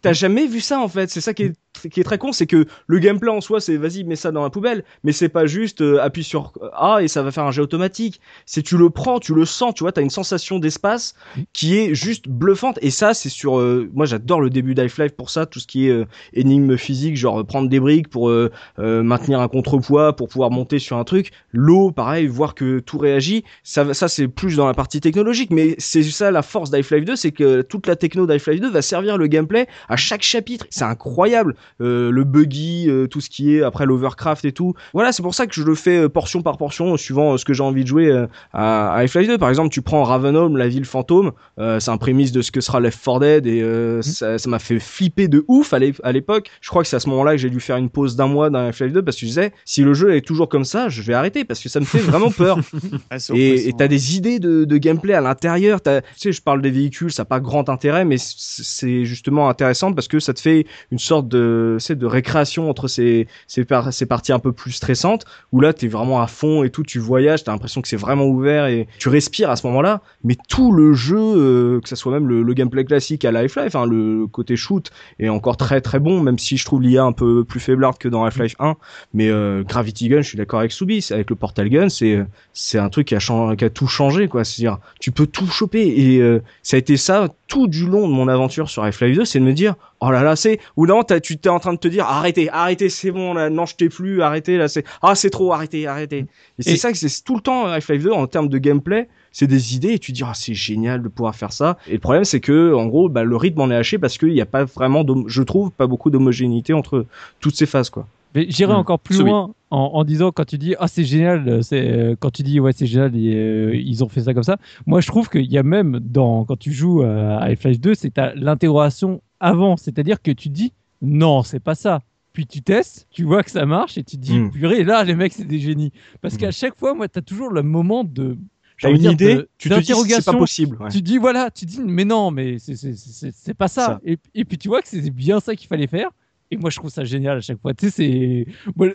t'as 0.00 0.14
jamais 0.14 0.46
vu 0.46 0.60
ça 0.60 0.80
en 0.80 0.88
fait. 0.88 1.10
C'est 1.10 1.20
ça 1.20 1.34
qui 1.34 1.42
est, 1.42 1.52
qui 1.88 2.00
est 2.00 2.04
très 2.04 2.18
con, 2.18 2.32
c'est 2.32 2.46
que 2.46 2.66
le 2.86 2.98
gameplay 2.98 3.30
en 3.30 3.40
soi, 3.40 3.60
c'est 3.60 3.76
vas-y 3.76 4.04
mets 4.04 4.16
ça 4.16 4.32
dans 4.32 4.42
la 4.42 4.50
poubelle, 4.50 4.84
mais 5.04 5.12
c'est 5.12 5.28
pas 5.28 5.46
juste 5.46 5.80
euh, 5.80 6.02
appuie 6.02 6.24
sur 6.24 6.52
A 6.74 7.02
et 7.02 7.08
ça 7.08 7.22
va 7.22 7.30
faire 7.30 7.44
un 7.44 7.50
jet 7.50 7.62
automatique. 7.62 8.20
C'est 8.46 8.62
tu 8.62 8.76
le 8.76 8.90
prends, 8.90 9.20
tu 9.20 9.34
le 9.34 9.44
sens, 9.44 9.74
tu 9.74 9.84
vois, 9.84 9.92
t'as 9.92 10.02
une 10.02 10.10
sensation 10.10 10.58
d'espace 10.58 11.14
qui 11.52 11.76
est 11.76 11.94
juste 11.94 12.28
bluffante. 12.28 12.78
Et 12.82 12.90
ça, 12.90 13.14
c'est 13.14 13.28
sur, 13.28 13.58
euh, 13.58 13.88
moi 13.94 14.06
j'adore 14.06 14.40
le 14.40 14.50
début 14.50 14.74
d'Half-Life 14.74 15.12
pour 15.12 15.30
ça, 15.30 15.46
tout 15.46 15.60
ce 15.60 15.66
qui 15.66 15.88
est 15.88 15.90
euh, 15.90 16.06
énigme 16.32 16.76
physique, 16.76 17.16
genre 17.16 17.40
euh, 17.40 17.44
prendre 17.44 17.68
des 17.68 17.80
briques 17.80 18.08
pour 18.08 18.28
euh, 18.28 18.50
euh, 18.78 19.02
maintenir 19.02 19.40
un 19.40 19.48
contrepoids, 19.48 20.14
pour 20.14 20.28
pouvoir 20.28 20.50
monter 20.50 20.78
sur 20.78 20.96
un 20.96 21.04
truc. 21.04 21.30
L'eau, 21.52 21.90
pareil, 21.90 22.26
voir 22.26 22.54
que 22.54 22.78
tout 22.80 22.98
réagit. 22.98 23.44
Ça, 23.62 23.92
ça 23.94 24.08
c'est 24.08 24.28
plus 24.28 24.56
dans 24.56 24.66
la 24.66 24.74
partie 24.74 25.00
technologique, 25.00 25.50
mais 25.50 25.74
c'est 25.78 26.02
ça 26.02 26.30
la 26.30 26.42
force 26.42 26.70
d'Half-Life 26.70 27.04
2, 27.04 27.16
c'est 27.16 27.32
que 27.32 27.62
toute 27.62 27.86
la 27.86 27.96
techno 27.96 28.26
d'Half-Life 28.26 28.60
2 28.60 28.70
va 28.70 28.82
servir 28.82 29.18
le 29.18 29.26
gameplay 29.26 29.66
à 29.88 29.96
chaque 29.96 30.22
chapitre. 30.22 30.66
C'est 30.70 30.84
incroyable. 30.84 31.56
Euh, 31.80 32.10
le 32.10 32.24
buggy, 32.24 32.86
euh, 32.88 33.06
tout 33.06 33.20
ce 33.20 33.30
qui 33.30 33.56
est 33.56 33.62
après 33.62 33.86
l'overcraft 33.86 34.44
et 34.44 34.52
tout. 34.52 34.74
Voilà, 34.94 35.12
c'est 35.12 35.22
pour 35.22 35.34
ça 35.34 35.46
que 35.46 35.54
je 35.54 35.62
le 35.62 35.74
fais 35.74 35.98
euh, 36.04 36.08
portion 36.08 36.42
par 36.42 36.56
portion, 36.58 36.96
suivant 36.96 37.36
ce 37.36 37.44
que 37.44 37.52
j'ai 37.52 37.62
envie 37.62 37.82
de 37.82 37.88
jouer 37.88 38.12
à, 38.52 38.92
à 38.92 38.98
Half-Life 38.98 39.28
2. 39.28 39.38
Par 39.38 39.48
exemple, 39.48 39.70
tu 39.70 39.82
prends 39.82 40.02
Ravenholm, 40.04 40.56
la 40.56 40.68
ville 40.68 40.84
fantôme, 40.84 41.32
c'est 41.58 41.90
un 41.90 41.96
prémisse 41.98 42.32
de 42.32 42.42
ce 42.42 42.50
que 42.50 42.60
sera 42.60 42.80
Left 42.80 43.02
4 43.04 43.20
Dead 43.20 43.46
et 43.46 43.62
euh, 43.62 44.00
ça 44.02 44.36
m'a 44.46 44.58
fait 44.58 44.78
flipper 44.78 45.28
de 45.28 45.44
ouf 45.48 45.72
à 45.72 45.78
l'é- 45.78 45.94
à 46.02 46.12
l'époque. 46.12 46.50
Je 46.60 46.68
crois 46.68 46.82
que 46.82 46.88
c'est 46.88 46.96
à 46.96 47.00
ce 47.00 47.08
moment-là 47.10 47.32
que 47.32 47.38
j'ai 47.38 47.50
dû 47.50 47.60
faire 47.60 47.76
une 47.76 47.90
pause 47.90 48.16
d'un 48.16 48.26
mois 48.26 48.50
dans 48.50 48.58
Half-Life 48.60 48.92
2 48.92 49.02
parce 49.02 49.16
que 49.16 49.20
je 49.22 49.26
disais, 49.26 49.52
si 49.64 49.82
le 49.82 49.94
jeu 49.94 50.14
est 50.14 50.20
toujours 50.22 50.48
comme 50.48 50.64
ça, 50.64 50.88
je 50.88 51.02
vais 51.02 51.14
arrêter 51.14 51.44
parce 51.44 51.60
que 51.60 51.68
ça 51.68 51.80
me 51.80 51.84
fait 51.84 51.98
vraiment 51.98 52.30
peur. 52.30 52.58
Ah, 53.10 53.16
Et 53.34 53.72
t'as 53.76 53.88
des 53.88 54.16
idées 54.16 54.38
de, 54.38 54.64
de 54.64 54.76
gameplay 54.76 55.14
à 55.14 55.20
l'intérieur. 55.20 55.80
Tu 55.82 55.90
sais, 56.16 56.32
je 56.32 56.42
parle 56.42 56.62
des 56.62 56.70
véhicules, 56.70 57.10
ça 57.12 57.22
n'a 57.22 57.26
pas 57.26 57.40
grand 57.40 57.68
intérêt, 57.68 58.04
mais 58.04 58.16
c'est 58.18 59.04
justement 59.04 59.48
intéressant 59.48 59.92
parce 59.92 60.08
que 60.08 60.18
ça 60.20 60.32
te 60.34 60.40
fait 60.40 60.66
une 60.90 60.98
sorte 60.98 61.28
de, 61.28 61.59
sais, 61.78 61.94
de 61.96 62.06
récréation 62.06 62.68
entre 62.70 62.88
ces, 62.88 63.26
ces, 63.46 63.64
par- 63.64 63.92
ces 63.92 64.06
parties 64.06 64.32
un 64.32 64.38
peu 64.38 64.52
plus 64.52 64.72
stressantes 64.72 65.24
où 65.52 65.60
là 65.60 65.72
t'es 65.72 65.88
vraiment 65.88 66.20
à 66.20 66.26
fond 66.26 66.62
et 66.64 66.70
tout, 66.70 66.82
tu 66.82 66.98
voyages, 66.98 67.44
t'as 67.44 67.52
l'impression 67.52 67.80
que 67.82 67.88
c'est 67.88 67.96
vraiment 67.96 68.26
ouvert 68.26 68.66
et 68.66 68.86
tu 68.98 69.08
respires 69.08 69.50
à 69.50 69.56
ce 69.56 69.66
moment-là. 69.68 70.02
Mais 70.24 70.36
tout 70.48 70.72
le 70.72 70.92
jeu, 70.92 71.18
euh, 71.18 71.80
que 71.80 71.88
ça 71.88 71.96
soit 71.96 72.12
même 72.12 72.28
le, 72.28 72.54
gameplay 72.54 72.84
classique 72.84 73.24
à 73.24 73.32
Life-Life, 73.32 73.74
hein, 73.76 73.86
le 73.86 74.26
côté 74.26 74.56
shoot 74.56 74.90
est 75.18 75.28
encore 75.28 75.56
très 75.56 75.80
très 75.80 75.98
bon, 76.00 76.20
même 76.20 76.38
si 76.38 76.56
je 76.56 76.64
trouve 76.64 76.82
l'IA 76.82 77.04
un 77.04 77.12
peu 77.12 77.44
plus 77.44 77.60
faiblarde 77.60 77.96
que 77.98 78.08
dans 78.08 78.24
Half-Life 78.24 78.56
1. 78.58 78.76
Mais 79.14 79.28
euh, 79.30 79.62
Gravity 79.62 80.08
Gun, 80.08 80.20
je 80.22 80.28
suis 80.28 80.38
d'accord 80.38 80.58
avec 80.60 80.72
Soubi, 80.72 81.00
c'est- 81.02 81.14
avec 81.14 81.30
le 81.30 81.36
Portal 81.36 81.68
Gun, 81.68 81.88
c'est 81.88 82.24
c'est 82.52 82.78
un 82.78 82.88
truc 82.88 83.06
qui 83.08 83.14
a, 83.14 83.18
chan- 83.20 83.54
qui 83.56 83.64
a 83.64 83.70
tout 83.70 83.86
changé, 83.86 84.28
quoi. 84.28 84.44
C'est-à-dire, 84.44 84.78
tu 85.00 85.10
peux 85.12 85.26
tout 85.26 85.46
choper. 85.46 85.86
Et 85.96 86.20
euh, 86.20 86.42
ça 86.62 86.76
a 86.76 86.78
été 86.78 86.96
ça 86.96 87.28
tout 87.46 87.66
du 87.68 87.86
long 87.86 88.08
de 88.08 88.12
mon 88.12 88.28
aventure 88.28 88.68
sur 88.68 88.82
Half-Life 88.84 89.16
2, 89.16 89.24
c'est 89.24 89.38
de 89.40 89.44
me 89.44 89.52
dire, 89.52 89.74
oh 90.00 90.10
là 90.10 90.22
là, 90.22 90.36
c'est. 90.36 90.58
Ou 90.76 90.86
non, 90.86 91.02
t'as- 91.02 91.20
tu 91.20 91.36
t'es 91.38 91.48
en 91.48 91.58
train 91.58 91.72
de 91.74 91.78
te 91.78 91.88
dire, 91.88 92.04
arrêtez, 92.06 92.48
arrêtez, 92.50 92.88
c'est 92.88 93.10
bon, 93.10 93.34
là, 93.34 93.50
non, 93.50 93.66
je 93.66 93.76
t'ai 93.76 93.88
plus, 93.88 94.22
arrêtez, 94.22 94.56
là, 94.56 94.68
c'est. 94.68 94.84
Ah, 95.02 95.14
c'est 95.14 95.30
trop, 95.30 95.52
arrêtez, 95.52 95.86
arrêtez. 95.86 96.26
Et 96.58 96.62
c'est 96.62 96.76
ça 96.76 96.90
que 96.92 96.98
c'est 96.98 97.24
tout 97.24 97.34
le 97.34 97.40
temps 97.40 97.66
Half-Life 97.66 98.02
2 98.04 98.12
en 98.12 98.26
termes 98.26 98.48
de 98.48 98.58
gameplay. 98.58 99.08
C'est 99.32 99.46
des 99.46 99.76
idées 99.76 99.92
et 99.92 99.98
tu 99.98 100.12
te 100.12 100.16
dis, 100.16 100.24
ah, 100.26 100.32
c'est 100.34 100.54
génial 100.54 101.02
de 101.02 101.08
pouvoir 101.08 101.36
faire 101.36 101.52
ça. 101.52 101.76
Et 101.88 101.92
le 101.92 101.98
problème, 102.00 102.24
c'est 102.24 102.40
que, 102.40 102.74
en 102.74 102.86
gros, 102.86 103.08
bah, 103.08 103.22
le 103.24 103.36
rythme 103.36 103.60
en 103.60 103.70
est 103.70 103.76
haché 103.76 103.98
parce 103.98 104.18
qu'il 104.18 104.32
n'y 104.32 104.40
a 104.40 104.46
pas 104.46 104.64
vraiment, 104.64 105.04
d'hom- 105.04 105.24
je 105.28 105.42
trouve, 105.42 105.70
pas 105.70 105.86
beaucoup 105.86 106.10
d'homogénéité 106.10 106.72
entre 106.72 107.06
toutes 107.38 107.54
ces 107.56 107.66
phases, 107.66 107.90
quoi. 107.90 108.06
Mais 108.34 108.46
j'irai 108.48 108.72
Hmm. 108.74 108.76
encore 108.76 109.00
plus 109.00 109.16
loin 109.24 109.50
en, 109.72 109.78
en 109.94 110.04
disant 110.04 110.30
quand 110.30 110.44
tu 110.44 110.56
dis 110.56 110.76
ah 110.78 110.86
c'est 110.86 111.02
génial, 111.02 111.48
euh, 111.48 111.62
c'est 111.62 111.80
euh, 111.90 112.14
quand 112.18 112.30
tu 112.30 112.44
dis 112.44 112.60
ouais 112.60 112.70
c'est 112.72 112.86
génial, 112.86 113.16
et, 113.16 113.34
euh, 113.34 113.74
ils 113.74 114.04
ont 114.04 114.08
fait 114.08 114.20
ça 114.20 114.34
comme 114.34 114.44
ça. 114.44 114.56
Moi 114.86 115.00
je 115.00 115.08
trouve 115.08 115.28
qu'il 115.28 115.50
y 115.50 115.58
a 115.58 115.64
même 115.64 115.98
dans 116.00 116.44
quand 116.44 116.56
tu 116.56 116.72
joues 116.72 117.02
euh, 117.02 117.36
à 117.38 117.42
Half-Life 117.46 117.80
2, 117.80 117.94
c'est 117.96 118.10
t'as 118.14 118.32
l'interrogation 118.36 119.20
avant, 119.40 119.76
c'est-à-dire 119.76 120.22
que 120.22 120.30
tu 120.30 120.48
dis 120.48 120.72
non 121.02 121.42
c'est 121.42 121.60
pas 121.60 121.74
ça. 121.74 122.02
Puis 122.32 122.46
tu 122.46 122.62
testes, 122.62 123.08
tu 123.10 123.24
vois 123.24 123.42
que 123.42 123.50
ça 123.50 123.66
marche 123.66 123.98
et 123.98 124.04
tu 124.04 124.16
te 124.16 124.22
dis 124.22 124.38
Hmm. 124.38 124.50
purée 124.50 124.84
là 124.84 125.02
les 125.02 125.14
mecs 125.16 125.32
c'est 125.32 125.44
des 125.46 125.58
génies. 125.58 125.92
Parce 126.20 126.34
Hmm. 126.34 126.38
qu'à 126.38 126.50
chaque 126.52 126.78
fois 126.78 126.94
moi 126.94 127.08
t'as 127.08 127.22
toujours 127.22 127.50
le 127.50 127.62
moment 127.62 128.04
de 128.04 128.36
T'as 128.82 128.90
une 128.90 129.04
idée, 129.04 129.34
de- 129.34 129.48
tu 129.58 129.68
te 129.68 129.78
dis, 129.78 129.92
c'est 130.10 130.24
pas 130.24 130.32
possible. 130.38 130.78
ouais. 130.80 130.88
Tu 130.90 131.02
dis 131.02 131.18
voilà, 131.18 131.50
tu 131.50 131.66
dis 131.66 131.80
mais 131.84 132.06
non, 132.06 132.30
mais 132.30 132.58
c'est- 132.58 133.52
pas 133.54 133.68
ça. 133.68 133.86
Ça. 133.86 134.00
Et, 134.06 134.16
et 134.34 134.44
puis 134.46 134.56
tu 134.56 134.68
vois 134.68 134.80
que 134.80 134.88
c'est 134.88 135.10
bien 135.10 135.38
ça 135.40 135.54
qu'il 135.54 135.68
fallait 135.68 135.86
faire. 135.86 136.08
Et 136.52 136.56
moi 136.56 136.70
je 136.70 136.76
trouve 136.78 136.90
ça 136.90 137.04
génial 137.04 137.36
à 137.36 137.40
chaque 137.40 137.60
fois. 137.60 137.74
Tu 137.74 137.90
sais, 137.90 138.46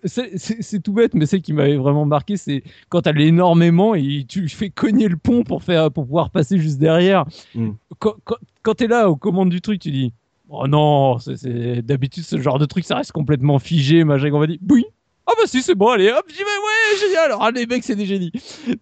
c'est 0.05 0.79
tout 0.83 0.93
bête, 0.93 1.13
mais 1.13 1.25
celle 1.25 1.41
qui 1.41 1.53
m'avait 1.53 1.77
vraiment 1.77 2.05
marqué, 2.05 2.35
c'est 2.37 2.63
quand 2.89 3.01
t'as 3.01 3.13
énormément 3.13 3.95
et 3.95 4.25
tu 4.27 4.47
fais 4.49 4.69
cogner 4.69 5.07
le 5.07 5.17
pont 5.17 5.43
pour 5.43 5.63
faire 5.63 5.91
pour 5.91 6.05
pouvoir 6.05 6.29
passer 6.31 6.57
juste 6.57 6.79
derrière. 6.79 7.25
Mm. 7.53 7.69
Quand, 7.99 8.15
quand, 8.23 8.35
quand 8.63 8.73
t'es 8.73 8.87
là 8.87 9.09
aux 9.09 9.15
commandes 9.15 9.49
du 9.49 9.61
truc, 9.61 9.79
tu 9.79 9.91
dis 9.91 10.13
oh 10.49 10.67
non, 10.67 11.17
c'est- 11.19 11.81
d'habitude 11.81 12.23
ce 12.23 12.39
genre 12.39 12.59
de 12.59 12.65
truc 12.65 12.85
ça 12.85 12.95
reste 12.97 13.11
complètement 13.11 13.59
figé, 13.59 14.03
machin. 14.03 14.29
On 14.33 14.39
va 14.39 14.47
dire 14.47 14.57
oui. 14.69 14.85
Ah 15.27 15.31
bah 15.37 15.47
si 15.47 15.63
c'est 15.63 15.73
bon 15.73 15.87
allez 15.89 16.11
hop 16.11 16.23
j'y 16.29 16.37
vais 16.37 16.43
ouais 16.43 16.99
génial 17.07 17.25
alors 17.25 17.43
ah, 17.43 17.49
les 17.49 17.65
mecs 17.65 17.83
c'est 17.83 17.95
des 17.95 18.05
génies 18.05 18.31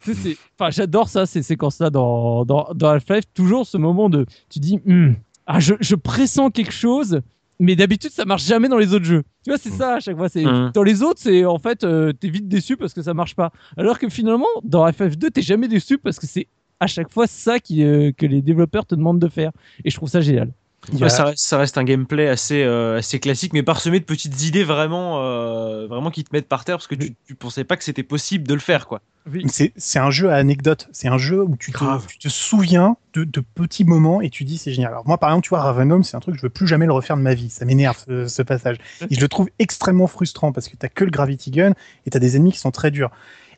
c'est- 0.01 0.35
enfin 0.59 0.71
j'adore 0.71 1.07
ça 1.07 1.25
ces 1.25 1.41
séquences 1.41 1.79
là 1.79 1.89
dans 1.89 2.43
dans, 2.43 2.67
dans 2.75 2.89
Half-Life 2.89 3.23
toujours 3.33 3.65
ce 3.65 3.77
moment 3.77 4.09
de 4.09 4.25
tu 4.49 4.59
dis 4.59 4.77
Hmm, 4.85 5.13
ah 5.47 5.61
je, 5.61 5.75
je 5.79 5.95
pressens 5.95 6.49
quelque 6.51 6.73
chose 6.73 7.21
mais 7.61 7.77
d'habitude 7.77 8.11
ça 8.11 8.25
marche 8.25 8.43
jamais 8.45 8.67
dans 8.67 8.77
les 8.77 8.93
autres 8.93 9.05
jeux 9.05 9.23
tu 9.45 9.51
vois 9.51 9.57
c'est 9.57 9.69
Mm. 9.71 9.77
ça 9.77 9.95
à 9.95 9.99
chaque 10.01 10.17
fois 10.17 10.27
c'est 10.27 10.43
Mm. 10.43 10.71
dans 10.73 10.83
les 10.83 11.01
autres 11.01 11.19
c'est 11.21 11.45
en 11.45 11.59
fait 11.59 11.85
euh, 11.85 12.11
t'es 12.11 12.27
vite 12.27 12.49
déçu 12.49 12.75
parce 12.75 12.93
que 12.93 13.01
ça 13.01 13.13
marche 13.13 13.35
pas 13.35 13.53
alors 13.77 13.97
que 13.97 14.09
finalement 14.09 14.45
dans 14.63 14.85
FF2 14.85 15.29
t'es 15.31 15.41
jamais 15.41 15.69
déçu 15.69 15.97
parce 15.97 16.19
que 16.19 16.27
c'est 16.27 16.47
à 16.81 16.87
chaque 16.87 17.09
fois 17.13 17.25
ça 17.25 17.59
qui, 17.61 17.83
euh, 17.85 18.11
que 18.11 18.25
les 18.25 18.41
développeurs 18.41 18.85
te 18.85 18.95
demandent 18.95 19.19
de 19.19 19.29
faire 19.29 19.51
et 19.85 19.89
je 19.89 19.95
trouve 19.95 20.09
ça 20.09 20.19
génial 20.19 20.51
Ouais, 20.91 21.09
ça, 21.09 21.25
reste, 21.25 21.39
ça 21.39 21.57
reste 21.57 21.77
un 21.77 21.83
gameplay 21.83 22.27
assez, 22.27 22.63
euh, 22.63 22.97
assez 22.97 23.19
classique, 23.19 23.53
mais 23.53 23.63
parsemé 23.63 23.99
de 23.99 24.05
petites 24.05 24.43
idées 24.43 24.65
vraiment, 24.65 25.23
euh, 25.23 25.87
vraiment 25.87 26.11
qui 26.11 26.23
te 26.23 26.29
mettent 26.33 26.49
par 26.49 26.65
terre 26.65 26.75
parce 26.75 26.87
que 26.87 26.95
tu, 26.95 27.15
tu 27.25 27.35
pensais 27.35 27.63
pas 27.63 27.77
que 27.77 27.83
c'était 27.83 28.03
possible 28.03 28.47
de 28.47 28.53
le 28.53 28.59
faire, 28.59 28.87
quoi. 28.87 29.01
C'est 29.47 29.71
c'est 29.77 29.99
un 29.99 30.11
jeu 30.11 30.29
à 30.29 30.35
anecdote. 30.35 30.89
C'est 30.91 31.07
un 31.07 31.17
jeu 31.17 31.41
où 31.41 31.55
tu 31.55 31.71
te, 31.71 31.77
Grave. 31.77 32.05
tu 32.07 32.17
te 32.17 32.27
souviens 32.27 32.97
de, 33.13 33.23
de 33.23 33.39
petits 33.39 33.85
moments 33.85 34.19
et 34.19 34.29
tu 34.29 34.43
dis 34.43 34.57
c'est 34.57 34.73
génial. 34.73 34.91
Alors 34.91 35.07
moi 35.07 35.17
par 35.17 35.29
exemple, 35.29 35.45
tu 35.45 35.49
vois, 35.49 35.61
Ravenholm, 35.61 36.03
c'est 36.03 36.17
un 36.17 36.19
truc 36.19 36.35
que 36.35 36.41
je 36.41 36.45
veux 36.45 36.49
plus 36.49 36.67
jamais 36.67 36.85
le 36.85 36.91
refaire 36.91 37.15
de 37.15 37.21
ma 37.21 37.33
vie. 37.33 37.49
Ça 37.49 37.63
m'énerve 37.63 38.03
ce, 38.05 38.27
ce 38.27 38.41
passage. 38.41 38.77
Et 39.09 39.15
je 39.15 39.21
le 39.21 39.29
trouve 39.29 39.49
extrêmement 39.59 40.07
frustrant 40.07 40.51
parce 40.51 40.67
que 40.67 40.75
t'as 40.75 40.89
que 40.89 41.05
le 41.05 41.11
Gravity 41.11 41.51
Gun 41.51 41.71
et 42.05 42.09
t'as 42.09 42.19
des 42.19 42.35
ennemis 42.35 42.51
qui 42.51 42.59
sont 42.59 42.71
très 42.71 42.91
durs. 42.91 43.11